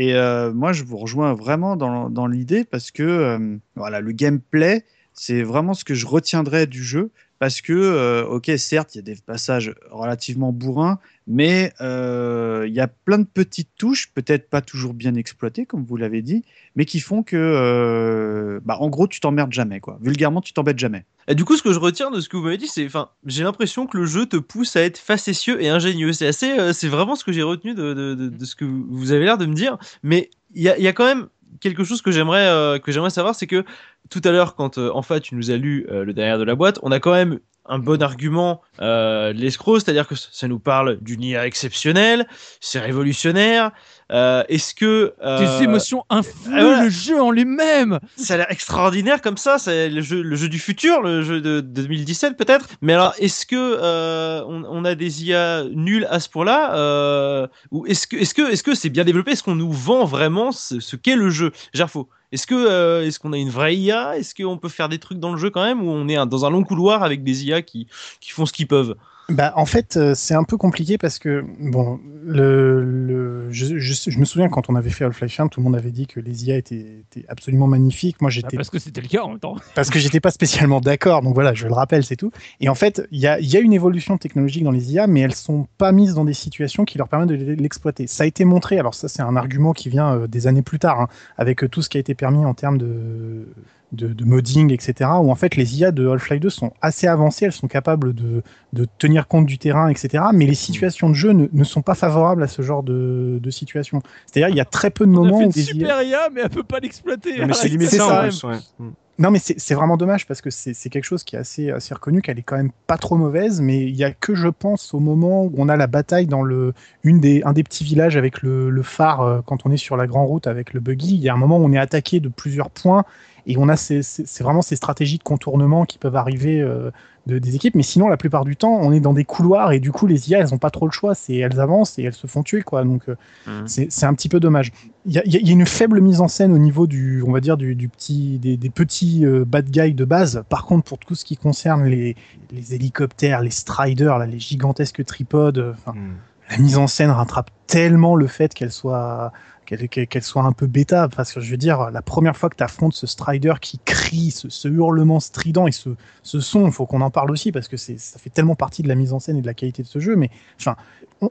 Et 0.00 0.14
euh, 0.14 0.50
moi, 0.50 0.72
je 0.72 0.82
vous 0.82 0.96
rejoins 0.96 1.34
vraiment 1.34 1.76
dans, 1.76 2.26
l'idée 2.26 2.64
parce 2.64 2.90
que 2.90 3.02
euh, 3.02 3.58
voilà, 3.76 4.00
le 4.00 4.12
gameplay, 4.12 4.86
c'est 5.12 5.42
vraiment 5.42 5.74
ce 5.74 5.84
que 5.84 5.92
je 5.92 6.06
retiendrai 6.06 6.66
du 6.66 6.82
jeu. 6.82 7.10
Parce 7.40 7.62
que, 7.62 7.72
euh, 7.72 8.26
ok, 8.26 8.50
certes, 8.58 8.94
il 8.94 8.98
y 8.98 9.00
a 9.00 9.02
des 9.02 9.16
passages 9.16 9.74
relativement 9.90 10.52
bourrins, 10.52 10.98
mais 11.26 11.72
euh, 11.80 12.66
il 12.68 12.74
y 12.74 12.80
a 12.80 12.86
plein 12.86 13.16
de 13.16 13.24
petites 13.24 13.70
touches, 13.78 14.12
peut-être 14.12 14.50
pas 14.50 14.60
toujours 14.60 14.92
bien 14.92 15.14
exploitées, 15.14 15.64
comme 15.64 15.82
vous 15.82 15.96
l'avez 15.96 16.20
dit, 16.20 16.44
mais 16.76 16.84
qui 16.84 17.00
font 17.00 17.22
que, 17.22 17.38
euh, 17.38 18.60
bah, 18.62 18.76
en 18.78 18.90
gros, 18.90 19.08
tu 19.08 19.20
t'emmerdes 19.20 19.54
jamais, 19.54 19.80
quoi. 19.80 19.98
Vulgairement, 20.02 20.42
tu 20.42 20.52
t'embêtes 20.52 20.78
jamais. 20.78 21.06
Du 21.34 21.46
coup, 21.46 21.56
ce 21.56 21.62
que 21.62 21.72
je 21.72 21.78
retiens 21.78 22.10
de 22.10 22.20
ce 22.20 22.28
que 22.28 22.36
vous 22.36 22.42
m'avez 22.42 22.58
dit, 22.58 22.68
c'est, 22.68 22.84
enfin, 22.84 23.08
j'ai 23.24 23.42
l'impression 23.42 23.86
que 23.86 23.96
le 23.96 24.04
jeu 24.04 24.26
te 24.26 24.36
pousse 24.36 24.76
à 24.76 24.82
être 24.82 24.98
facétieux 24.98 25.62
et 25.62 25.70
ingénieux. 25.70 26.12
C'est 26.12 26.26
assez, 26.26 26.74
c'est 26.74 26.88
vraiment 26.88 27.16
ce 27.16 27.24
que 27.24 27.32
j'ai 27.32 27.42
retenu 27.42 27.72
de, 27.72 28.30
ce 28.44 28.54
que 28.54 28.66
vous 28.66 29.12
avez 29.12 29.24
l'air 29.24 29.38
de 29.38 29.46
me 29.46 29.54
dire. 29.54 29.78
Mais 30.02 30.28
il 30.54 30.62
y 30.62 30.68
a, 30.68 30.92
quand 30.92 31.06
même 31.06 31.28
quelque 31.60 31.84
chose 31.84 32.02
que 32.02 32.10
j'aimerais, 32.10 32.78
que 32.80 32.92
j'aimerais 32.92 33.08
savoir, 33.08 33.34
c'est 33.34 33.46
que 33.46 33.64
tout 34.08 34.20
à 34.24 34.30
l'heure, 34.30 34.54
quand 34.54 34.78
euh, 34.78 34.90
enfin 34.94 35.20
tu 35.20 35.34
nous 35.34 35.50
as 35.50 35.56
lu 35.56 35.86
euh, 35.90 36.04
le 36.04 36.12
derrière 36.12 36.38
de 36.38 36.44
la 36.44 36.54
boîte, 36.54 36.78
on 36.82 36.90
a 36.92 37.00
quand 37.00 37.12
même 37.12 37.38
un 37.70 37.78
bon 37.78 38.02
argument 38.02 38.60
euh, 38.80 39.32
l'escroc, 39.32 39.80
c'est-à-dire 39.80 40.08
que 40.08 40.14
ça 40.16 40.48
nous 40.48 40.58
parle 40.58 40.98
d'une 41.00 41.22
IA 41.22 41.46
exceptionnelle, 41.46 42.26
c'est 42.60 42.80
révolutionnaire. 42.80 43.70
Euh, 44.10 44.42
Est-ce 44.48 44.74
que 44.74 45.14
euh, 45.22 45.58
Tes 45.58 45.64
émotions 45.64 46.04
influent 46.10 46.52
ah, 46.56 46.62
voilà. 46.62 46.82
le 46.84 46.90
jeu 46.90 47.22
en 47.22 47.30
lui-même. 47.30 48.00
ça 48.16 48.34
a 48.34 48.36
l'air 48.38 48.50
extraordinaire 48.50 49.20
comme 49.22 49.36
ça, 49.36 49.58
c'est 49.58 49.88
le 49.88 50.00
jeu, 50.00 50.20
le 50.20 50.34
jeu 50.34 50.48
du 50.48 50.58
futur, 50.58 51.00
le 51.00 51.22
jeu 51.22 51.40
de, 51.40 51.60
de 51.60 51.82
2017 51.82 52.36
peut-être. 52.36 52.66
Mais 52.82 52.94
alors, 52.94 53.14
est-ce 53.18 53.46
que 53.46 53.54
euh, 53.56 54.42
on, 54.48 54.64
on 54.64 54.84
a 54.84 54.96
des 54.96 55.24
IA 55.24 55.64
nuls 55.72 56.08
à 56.10 56.18
ce 56.18 56.28
point-là, 56.28 56.74
euh, 56.74 57.46
ou 57.70 57.86
est-ce 57.86 58.08
que 58.08 58.16
est-ce 58.16 58.34
que 58.34 58.50
est-ce 58.50 58.64
que 58.64 58.74
c'est 58.74 58.90
bien 58.90 59.04
développé? 59.04 59.32
Est-ce 59.32 59.44
qu'on 59.44 59.54
nous 59.54 59.70
vend 59.70 60.06
vraiment 60.06 60.50
ce, 60.50 60.80
ce 60.80 60.96
qu'est 60.96 61.16
le 61.16 61.30
jeu? 61.30 61.52
Gerfo 61.72 62.08
est-ce 62.32 62.46
que 62.46 62.54
euh, 62.54 63.06
est-ce 63.06 63.18
qu'on 63.18 63.32
a 63.32 63.38
une 63.38 63.50
vraie 63.50 63.76
IA 63.76 64.18
Est-ce 64.18 64.34
qu'on 64.34 64.58
peut 64.58 64.68
faire 64.68 64.88
des 64.88 64.98
trucs 64.98 65.18
dans 65.18 65.32
le 65.32 65.38
jeu 65.38 65.50
quand 65.50 65.62
même? 65.64 65.82
Ou 65.82 65.90
on 65.90 66.08
est 66.08 66.16
dans 66.26 66.44
un 66.44 66.50
long 66.50 66.62
couloir 66.64 67.02
avec 67.02 67.24
des 67.24 67.46
IA 67.46 67.62
qui 67.62 67.86
qui 68.20 68.30
font 68.30 68.46
ce 68.46 68.52
qu'ils 68.52 68.68
peuvent? 68.68 68.96
Bah, 69.30 69.52
en 69.56 69.64
fait, 69.66 69.96
euh, 69.96 70.14
c'est 70.14 70.34
un 70.34 70.44
peu 70.44 70.56
compliqué 70.56 70.98
parce 70.98 71.18
que, 71.18 71.44
bon, 71.60 72.00
le, 72.24 72.82
le, 72.82 73.50
je, 73.50 73.78
je, 73.78 74.10
je 74.10 74.18
me 74.18 74.24
souviens 74.24 74.48
quand 74.48 74.68
on 74.68 74.74
avait 74.74 74.90
fait 74.90 75.04
Half-Life 75.04 75.40
1, 75.40 75.48
tout 75.48 75.60
le 75.60 75.64
monde 75.64 75.76
avait 75.76 75.90
dit 75.90 76.06
que 76.06 76.20
les 76.20 76.46
IA 76.46 76.56
étaient, 76.56 77.02
étaient 77.10 77.24
absolument 77.28 77.66
magnifiques. 77.66 78.20
Moi, 78.20 78.28
Bah, 78.28 78.32
j'étais 78.34 78.56
parce 78.56 78.70
que 78.70 78.78
c'était 78.78 79.00
le 79.00 79.08
cas 79.08 79.22
en 79.22 79.30
même 79.30 79.38
temps. 79.38 79.56
parce 79.74 79.90
que 79.90 79.98
j'étais 79.98 80.20
pas 80.20 80.30
spécialement 80.30 80.80
d'accord. 80.80 81.22
Donc 81.22 81.34
voilà, 81.34 81.54
je 81.54 81.66
le 81.66 81.72
rappelle, 81.72 82.04
c'est 82.04 82.16
tout. 82.16 82.32
Et 82.60 82.68
en 82.68 82.74
fait, 82.74 83.06
il 83.10 83.20
y 83.20 83.26
a, 83.26 83.40
y 83.40 83.56
a 83.56 83.60
une 83.60 83.72
évolution 83.72 84.18
technologique 84.18 84.64
dans 84.64 84.70
les 84.72 84.92
IA, 84.92 85.06
mais 85.06 85.20
elles 85.20 85.34
sont 85.34 85.66
pas 85.78 85.92
mises 85.92 86.14
dans 86.14 86.24
des 86.24 86.34
situations 86.34 86.84
qui 86.84 86.98
leur 86.98 87.08
permettent 87.08 87.28
de 87.28 87.52
l'exploiter. 87.54 88.06
Ça 88.06 88.24
a 88.24 88.26
été 88.26 88.44
montré. 88.44 88.78
Alors 88.78 88.94
ça, 88.94 89.08
c'est 89.08 89.22
un 89.22 89.36
argument 89.36 89.72
qui 89.72 89.88
vient 89.88 90.14
euh, 90.14 90.26
des 90.26 90.46
années 90.46 90.62
plus 90.62 90.78
tard, 90.78 91.00
hein, 91.00 91.08
avec 91.38 91.64
euh, 91.64 91.68
tout 91.68 91.82
ce 91.82 91.88
qui 91.88 91.96
a 91.96 92.00
été 92.00 92.14
permis 92.14 92.44
en 92.44 92.54
termes 92.54 92.78
de 92.78 93.46
de, 93.92 94.08
de 94.08 94.24
modding, 94.24 94.72
etc., 94.72 95.10
où 95.20 95.30
en 95.30 95.34
fait 95.34 95.56
les 95.56 95.80
IA 95.80 95.90
de 95.90 96.06
Half-Life 96.06 96.40
2 96.40 96.50
sont 96.50 96.72
assez 96.80 97.06
avancées, 97.06 97.46
elles 97.46 97.52
sont 97.52 97.68
capables 97.68 98.14
de, 98.14 98.42
de 98.72 98.86
tenir 98.98 99.26
compte 99.26 99.46
du 99.46 99.58
terrain, 99.58 99.88
etc., 99.88 100.24
mais 100.32 100.46
les 100.46 100.54
situations 100.54 101.08
de 101.08 101.14
jeu 101.14 101.32
ne, 101.32 101.46
ne 101.52 101.64
sont 101.64 101.82
pas 101.82 101.94
favorables 101.94 102.42
à 102.42 102.48
ce 102.48 102.62
genre 102.62 102.82
de, 102.82 103.38
de 103.42 103.50
situation. 103.50 104.02
C'est-à-dire, 104.26 104.48
il 104.48 104.56
y 104.56 104.60
a 104.60 104.64
très 104.64 104.90
peu 104.90 105.06
de 105.06 105.10
On 105.10 105.24
a 105.24 105.28
moments 105.28 105.50
fait 105.50 105.58
où 105.58 105.60
IA... 105.60 105.64
super 105.64 106.02
IA, 106.02 106.28
mais 106.32 106.42
elle 106.42 106.50
peut 106.50 106.62
pas 106.62 106.80
l'exploiter. 106.80 107.38
Non, 107.38 107.46
mais 107.46 107.52
c'est 107.54 107.62
c'est 107.62 107.68
limité 107.68 107.96
ça, 107.96 108.24
en 108.24 108.48
ouais. 108.48 108.56
Mm. 108.78 108.90
Non, 109.20 109.30
mais 109.30 109.38
c'est 109.38 109.60
c'est 109.60 109.74
vraiment 109.74 109.98
dommage 109.98 110.26
parce 110.26 110.40
que 110.40 110.48
c'est 110.48 110.72
c'est 110.72 110.88
quelque 110.88 111.04
chose 111.04 111.24
qui 111.24 111.36
est 111.36 111.38
assez, 111.38 111.70
assez 111.70 111.92
reconnu, 111.92 112.22
qu'elle 112.22 112.38
est 112.38 112.42
quand 112.42 112.56
même 112.56 112.70
pas 112.86 112.96
trop 112.96 113.16
mauvaise, 113.16 113.60
mais 113.60 113.82
il 113.82 113.94
y 113.94 114.02
a 114.02 114.12
que, 114.12 114.34
je 114.34 114.48
pense, 114.48 114.94
au 114.94 114.98
moment 114.98 115.44
où 115.44 115.52
on 115.58 115.68
a 115.68 115.76
la 115.76 115.86
bataille 115.86 116.26
dans 116.26 116.40
le, 116.40 116.72
une 117.04 117.20
des, 117.20 117.42
un 117.44 117.52
des 117.52 117.62
petits 117.62 117.84
villages 117.84 118.16
avec 118.16 118.40
le, 118.40 118.70
le 118.70 118.82
phare, 118.82 119.20
euh, 119.20 119.40
quand 119.44 119.66
on 119.66 119.72
est 119.72 119.76
sur 119.76 119.98
la 119.98 120.06
grande 120.06 120.26
route 120.26 120.46
avec 120.46 120.72
le 120.72 120.80
buggy, 120.80 121.16
il 121.16 121.20
y 121.20 121.28
a 121.28 121.34
un 121.34 121.36
moment 121.36 121.58
où 121.58 121.64
on 121.64 121.72
est 121.74 121.78
attaqué 121.78 122.18
de 122.18 122.30
plusieurs 122.30 122.70
points 122.70 123.04
et 123.46 123.56
on 123.58 123.68
a 123.68 123.76
ces- 123.76 124.02
ces- 124.02 124.24
c'est 124.26 124.44
vraiment 124.44 124.62
ces 124.62 124.76
stratégies 124.76 125.18
de 125.18 125.22
contournement 125.22 125.84
qui 125.84 125.98
peuvent 125.98 126.16
arriver 126.16 126.60
euh, 126.60 126.90
de, 127.26 127.38
des 127.38 127.54
équipes, 127.54 127.74
mais 127.74 127.82
sinon, 127.82 128.08
la 128.08 128.16
plupart 128.16 128.44
du 128.44 128.56
temps, 128.56 128.72
on 128.80 128.92
est 128.92 129.00
dans 129.00 129.12
des 129.12 129.24
couloirs 129.24 129.72
et 129.72 129.80
du 129.80 129.92
coup, 129.92 130.06
les 130.06 130.30
IA, 130.30 130.38
elles 130.40 130.54
ont 130.54 130.58
pas 130.58 130.70
trop 130.70 130.86
le 130.86 130.92
choix, 130.92 131.14
c'est 131.14 131.36
elles 131.36 131.60
avancent 131.60 131.98
et 131.98 132.02
elles 132.04 132.14
se 132.14 132.26
font 132.26 132.42
tuer, 132.42 132.62
quoi. 132.62 132.82
Donc, 132.84 133.08
euh, 133.08 133.16
Mhm. 133.46 133.68
c'est 133.68 133.92
c'est 133.92 134.06
un 134.06 134.14
petit 134.14 134.28
peu 134.30 134.40
dommage. 134.40 134.72
Il 135.04 135.12
y 135.12 135.18
a, 135.18 135.22
y 135.26 135.50
une 135.52 135.66
faible 135.66 136.00
mise 136.00 136.20
en 136.20 136.28
scène 136.28 136.52
au 136.52 136.58
niveau 136.58 136.86
du, 136.86 137.22
on 137.26 137.30
va 137.32 137.40
dire, 137.40 137.56
du, 137.58 137.74
du 137.74 137.88
petit, 137.88 138.38
des, 138.38 138.56
des 138.56 138.70
petits 138.70 139.24
euh, 139.26 139.44
bad 139.46 139.68
guys 139.70 139.92
de 139.94 140.04
base. 140.04 140.42
Par 140.48 140.64
contre, 140.64 140.84
pour 140.84 140.98
tout 140.98 141.14
ce 141.14 141.24
qui 141.24 141.36
concerne 141.36 141.84
les, 141.84 142.16
les 142.50 142.74
hélicoptères, 142.74 143.42
les 143.42 143.50
striders, 143.50 144.18
là, 144.18 144.26
les 144.26 144.38
gigantesques 144.40 145.04
tripodes, 145.04 145.58
euh, 145.58 145.72
enfin, 145.74 145.92
Mm. 145.92 146.16
la 146.50 146.58
mise 146.58 146.78
en 146.78 146.86
scène 146.86 147.10
rattrape 147.10 147.50
tellement 147.66 148.16
le 148.16 148.26
fait 148.26 148.54
qu'elle 148.54 148.72
soit 148.72 149.30
qu'elle 149.76 150.22
soit 150.22 150.42
un 150.42 150.52
peu 150.52 150.66
bêta. 150.66 151.08
Parce 151.08 151.32
que 151.32 151.40
je 151.40 151.50
veux 151.50 151.56
dire 151.56 151.90
la 151.90 152.02
première 152.02 152.36
fois 152.36 152.48
que 152.48 152.56
tu 152.56 152.62
affrontes 152.62 152.94
ce 152.94 153.06
strider 153.06 153.54
qui 153.60 153.78
crie 153.84 154.30
ce, 154.30 154.68
hurlement 154.68 155.20
strident 155.20 155.66
et 155.66 155.72
ce, 155.72 155.90
son 156.22 156.66
il 156.66 156.72
faut 156.72 156.86
qu'on 156.86 157.00
en 157.00 157.10
parle 157.10 157.30
aussi 157.30 157.52
parce 157.52 157.68
que 157.68 157.76
ça 157.76 158.18
fait 158.18 158.30
tellement 158.30 158.54
partie 158.54 158.82
de 158.82 158.88
la 158.88 158.94
mise 158.94 159.12
en 159.12 159.18
scène 159.18 159.36
et 159.36 159.42
de 159.42 159.46
la 159.46 159.54
qualité 159.54 159.82
de 159.82 159.88
ce 159.88 159.98
jeu 159.98 160.16
mais 160.16 160.30
enfin 160.58 160.76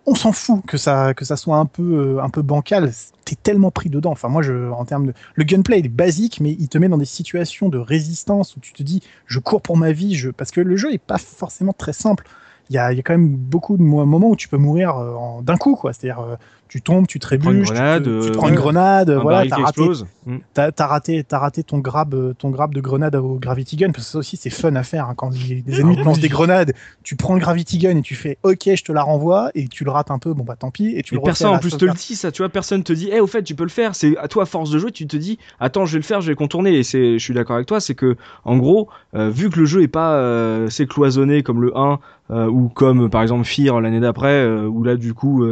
on, 0.06 0.14
s'en 0.14 0.32
fout 0.32 0.64
que 0.68 0.78
ça 0.78 1.14
soit 1.36 1.58
un 1.58 1.66
peu 1.66 2.18
euh, 2.18 2.24
un 2.24 2.30
peu 2.30 2.42
bancal. 2.42 2.92
T'es 3.26 3.36
tellement 3.36 3.72
pris 3.72 3.90
dedans. 3.90 4.12
Enfin 4.12 4.28
moi 4.28 4.44
en 4.72 4.86
termes 4.86 5.08
de 5.08 5.14
le 5.36 5.44
gunplay 5.44 5.80
est 5.80 5.88
basique 5.88 6.40
mais 6.42 6.52
il 6.60 6.70
te 6.70 6.78
met 6.78 6.90
dans 6.90 6.98
des 6.98 7.06
situations 7.06 7.70
de 7.70 7.78
résistance 7.78 8.56
où 8.56 8.60
tu 8.60 8.74
te 8.74 8.84
dis 8.84 9.02
je 9.26 9.40
cours 9.40 9.62
pour 9.62 9.78
ma 9.78 9.92
vie 9.92 10.10
parce 10.38 10.52
que 10.52 10.62
le 10.62 10.76
jeu 10.76 10.94
est 10.94 10.98
pas 10.98 11.18
forcément 11.18 11.74
très 11.74 11.94
simple. 11.94 12.26
Il 12.70 12.76
y 12.76 12.78
a, 12.78 12.94
y 12.94 13.00
a 13.00 13.02
quand 13.02 13.14
même 13.14 13.36
beaucoup 13.36 13.78
de 13.78 13.82
mo- 13.82 14.06
moments 14.06 14.30
où 14.30 14.36
tu 14.36 14.48
peux 14.48 14.58
mourir 14.58 14.96
euh, 14.98 15.42
d'un 15.42 15.58
coup, 15.58 15.76
quoi. 15.76 15.92
C'est-à-dire, 15.92 16.20
euh, 16.20 16.36
tu 16.70 16.82
tombes, 16.82 17.08
tu 17.08 17.20
trébuches, 17.20 17.68
tu 17.68 17.74
te- 17.74 18.30
prends 18.38 18.48
une 18.48 18.56
grenade, 18.56 19.10
Un 19.10 19.20
voilà, 19.20 19.46
t'as 19.48 19.58
raté. 19.58 19.82
Mm. 20.26 20.38
t'as, 20.54 20.72
t'as 20.72 20.86
raté, 20.88 21.24
t'as 21.24 21.40
raté 21.40 21.64
ton 21.64 21.80
grab, 21.80 22.14
euh, 22.14 22.34
ton 22.38 22.52
grab 22.52 22.74
de 22.74 22.80
grenade 22.80 23.16
au 23.16 23.40
gravity 23.40 23.76
gun, 23.76 23.92
parce 23.92 24.06
que 24.06 24.12
ça 24.12 24.18
aussi 24.20 24.38
c'est 24.38 24.52
fun 24.52 24.76
à 24.76 24.84
faire 24.84 25.10
hein, 25.10 25.14
quand 25.18 25.32
il- 25.32 25.64
des 25.64 25.82
ennemis 25.82 25.96
te 25.98 26.02
lancent 26.04 26.20
des 26.20 26.30
grenades, 26.30 26.74
tu 27.04 27.16
prends 27.16 27.34
le 27.34 27.40
gravity 27.40 27.80
gun 27.80 27.98
et 27.98 28.02
tu 28.04 28.14
fais, 28.16 28.38
ok, 28.44 28.70
je 28.76 28.84
te 28.84 28.92
la 28.92 29.02
renvoie, 29.02 29.50
et 29.56 29.68
tu 29.68 29.84
le 29.84 29.90
rates 29.92 30.12
un 30.12 30.20
peu, 30.20 30.34
bon 30.34 30.44
bah 30.44 30.56
tant 30.58 30.70
pis, 30.70 30.94
et 30.96 31.02
tu 31.02 31.16
Mais 31.16 31.18
le 31.18 31.22
refais 31.22 31.30
personne 31.30 31.48
en 31.56 31.60
plus 31.60 31.76
te 31.76 31.86
le 31.86 31.92
dit 31.94 32.16
ça, 32.16 32.32
tu 32.32 32.44
vois, 32.44 32.50
personne 32.50 32.84
te 32.84 32.94
dit, 32.94 33.10
eh 33.12 33.20
au 33.20 33.28
fait 33.28 33.42
tu 33.42 33.56
peux 33.56 33.64
le 33.64 33.70
faire, 33.70 33.96
c'est 33.96 34.16
à 34.18 34.28
toi 34.28 34.44
à 34.44 34.46
force 34.46 34.70
de 34.70 34.78
jouer, 34.78 34.92
tu 34.92 35.08
te 35.08 35.18
dis, 35.18 35.40
attends 35.60 35.86
je 35.88 35.94
vais 35.94 36.00
le 36.00 36.04
faire, 36.04 36.22
je 36.22 36.28
vais 36.28 36.34
le 36.34 36.38
contourner, 36.38 36.78
et 36.78 36.84
c'est, 36.84 37.14
je 37.18 37.24
suis 37.24 37.34
d'accord 37.34 37.56
avec 37.56 37.68
toi, 37.68 37.80
c'est 37.80 37.96
que 37.96 38.16
en 38.46 38.58
gros, 38.58 38.88
euh, 39.16 39.32
vu 39.32 39.50
que 39.50 39.60
le 39.60 39.66
jeu 39.66 39.82
est 39.82 39.88
pas 39.88 40.14
euh, 40.14 40.70
c'est 40.70 40.86
cloisonné 40.88 41.42
comme 41.42 41.64
le 41.64 41.76
1 41.76 41.98
euh, 42.32 42.46
ou 42.48 42.70
comme 42.70 43.10
par 43.10 43.24
exemple 43.24 43.44
Fear 43.46 43.82
l'année 43.82 44.00
d'après, 44.00 44.48
où 44.48 44.84
là 44.84 44.96
du 44.96 45.16
coup 45.16 45.44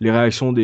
les 0.00 0.10
réactions 0.10 0.52
des 0.52 0.63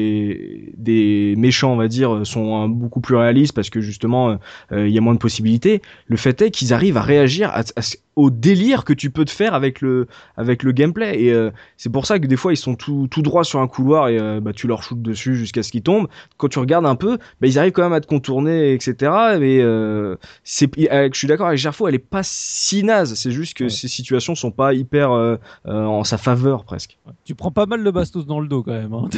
des 0.76 1.34
méchants 1.36 1.72
on 1.72 1.76
va 1.76 1.88
dire 1.88 2.20
sont 2.26 2.68
beaucoup 2.68 3.00
plus 3.00 3.16
réalistes 3.16 3.54
parce 3.54 3.70
que 3.70 3.80
justement 3.80 4.30
euh, 4.30 4.36
euh, 4.72 4.88
il 4.88 4.94
y 4.94 4.98
a 4.98 5.00
moins 5.00 5.14
de 5.14 5.18
possibilités. 5.18 5.82
Le 6.06 6.16
fait 6.16 6.40
est 6.42 6.50
qu'ils 6.50 6.72
arrivent 6.72 6.96
à 6.96 7.02
réagir 7.02 7.50
à, 7.50 7.62
à 7.76 7.82
ce- 7.82 7.96
au 8.16 8.28
délire 8.30 8.84
que 8.84 8.92
tu 8.92 9.10
peux 9.10 9.24
te 9.24 9.30
faire 9.30 9.54
avec 9.54 9.80
le 9.80 10.06
avec 10.36 10.62
le 10.62 10.72
gameplay 10.72 11.22
et 11.22 11.32
euh, 11.32 11.50
c'est 11.76 11.90
pour 11.90 12.06
ça 12.06 12.18
que 12.18 12.26
des 12.26 12.36
fois 12.36 12.52
ils 12.52 12.56
sont 12.56 12.74
tout, 12.74 13.06
tout 13.10 13.22
droit 13.22 13.44
sur 13.44 13.60
un 13.60 13.68
couloir 13.68 14.08
et 14.08 14.18
euh, 14.18 14.40
bah, 14.40 14.52
tu 14.52 14.66
leur 14.66 14.82
shootes 14.82 15.00
dessus 15.00 15.36
jusqu'à 15.36 15.62
ce 15.62 15.70
qu'ils 15.70 15.82
tombent. 15.82 16.08
Quand 16.36 16.48
tu 16.48 16.58
regardes 16.58 16.86
un 16.86 16.96
peu, 16.96 17.16
bah, 17.40 17.46
ils 17.46 17.58
arrivent 17.58 17.72
quand 17.72 17.82
même 17.82 17.92
à 17.92 18.00
te 18.00 18.06
contourner, 18.06 18.72
etc. 18.74 18.94
Mais 19.38 19.60
euh, 19.62 20.16
c'est, 20.44 20.68
euh, 20.92 21.08
je 21.12 21.18
suis 21.18 21.28
d'accord 21.28 21.46
avec 21.46 21.58
Gerfo, 21.58 21.86
elle 21.88 21.94
est 21.94 21.98
pas 21.98 22.22
si 22.22 22.82
naze. 22.82 23.14
C'est 23.14 23.30
juste 23.30 23.54
que 23.56 23.64
Ouais. 23.64 23.70
ces 23.70 23.88
situations 23.88 24.34
sont 24.34 24.50
pas 24.50 24.74
hyper 24.74 25.12
euh, 25.12 25.36
euh, 25.66 25.84
en 25.84 26.04
sa 26.04 26.18
faveur 26.18 26.64
presque. 26.64 26.98
Tu 27.24 27.34
prends 27.34 27.52
pas 27.52 27.66
mal 27.66 27.82
de 27.84 27.90
bastos 27.90 28.26
dans 28.26 28.40
le 28.40 28.48
dos 28.48 28.62
quand 28.62 28.72
même. 28.72 28.92
hein. 28.92 29.08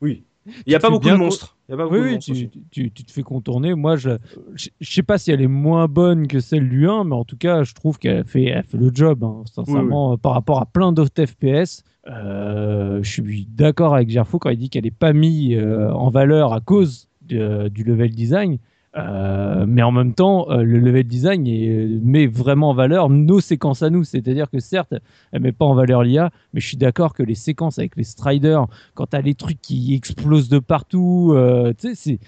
Oui. 0.00 0.22
Il 0.66 0.72
y 0.72 0.74
a 0.74 0.78
pas 0.78 0.90
beaucoup 0.90 1.08
de 1.08 1.14
monstres. 1.14 1.56
Il 1.68 1.72
y 1.72 1.74
a 1.74 1.76
pas 1.76 1.84
beaucoup 1.84 1.94
Oui, 1.96 2.00
de 2.00 2.06
oui, 2.06 2.12
monstres. 2.14 2.26
tu, 2.26 2.32
aussi. 2.32 2.50
tu- 2.70 2.90
tu 2.92 3.04
te 3.04 3.12
fais 3.12 3.22
contourner. 3.22 3.74
Moi, 3.74 3.96
je, 3.96 4.10
je 4.56 4.68
sais 4.92 5.02
pas 5.02 5.18
si 5.18 5.30
elle 5.30 5.40
est 5.42 5.46
moins 5.46 5.86
bonne 5.88 6.26
que 6.26 6.40
celle 6.40 6.68
du 6.68 6.88
1, 6.88 7.04
mais 7.04 7.14
en 7.14 7.24
tout 7.24 7.36
cas, 7.36 7.62
je 7.64 7.74
trouve 7.74 7.98
qu'elle 7.98 8.24
fait, 8.24 8.44
elle 8.44 8.62
fait 8.64 8.78
le 8.78 8.90
job. 8.92 9.22
hein. 9.24 9.42
Sincèrement, 9.46 10.16
par 10.18 10.32
rapport 10.32 10.60
à 10.60 10.66
plein 10.66 10.92
d'autres 10.92 11.24
FPS, 11.24 11.82
euh, 12.08 13.00
je 13.02 13.10
suis 13.10 13.46
d'accord 13.50 13.94
avec 13.94 14.08
Gerfo 14.10 14.38
quand 14.38 14.50
il 14.50 14.58
dit 14.58 14.70
qu'elle 14.70 14.84
n'est 14.84 14.90
pas 14.90 15.12
mise 15.12 15.56
euh, 15.58 15.90
en 15.92 16.10
valeur 16.10 16.52
à 16.52 16.60
cause 16.60 17.08
de- 17.22 17.68
du 17.68 17.84
level 17.84 18.10
design. 18.10 18.58
Euh, 18.96 19.66
mais 19.68 19.82
en 19.82 19.92
même 19.92 20.14
temps, 20.14 20.50
euh, 20.50 20.62
le 20.62 20.78
level 20.78 21.04
design 21.04 21.46
est- 21.46 21.86
met 22.02 22.26
vraiment 22.26 22.70
en 22.70 22.74
valeur 22.74 23.10
nos 23.10 23.38
séquences 23.40 23.82
à 23.82 23.90
nous. 23.90 24.02
C'est-à-dire 24.02 24.50
que 24.50 24.60
certes, 24.60 24.94
elle 25.32 25.42
met 25.42 25.52
pas 25.52 25.66
en 25.66 25.74
valeur 25.74 26.02
l'IA, 26.02 26.30
mais 26.54 26.60
je 26.60 26.66
suis 26.68 26.76
d'accord 26.78 27.12
que 27.12 27.22
les 27.22 27.34
séquences 27.34 27.78
avec 27.78 27.96
les 27.96 28.04
striders, 28.04 28.66
quand 28.94 29.06
tu 29.10 29.16
as 29.16 29.20
les 29.20 29.34
trucs 29.34 29.60
qui 29.60 29.94
explosent 29.94 30.48
de 30.48 30.58
partout, 30.58 31.32
euh, 31.34 31.72
c'est 31.94 32.18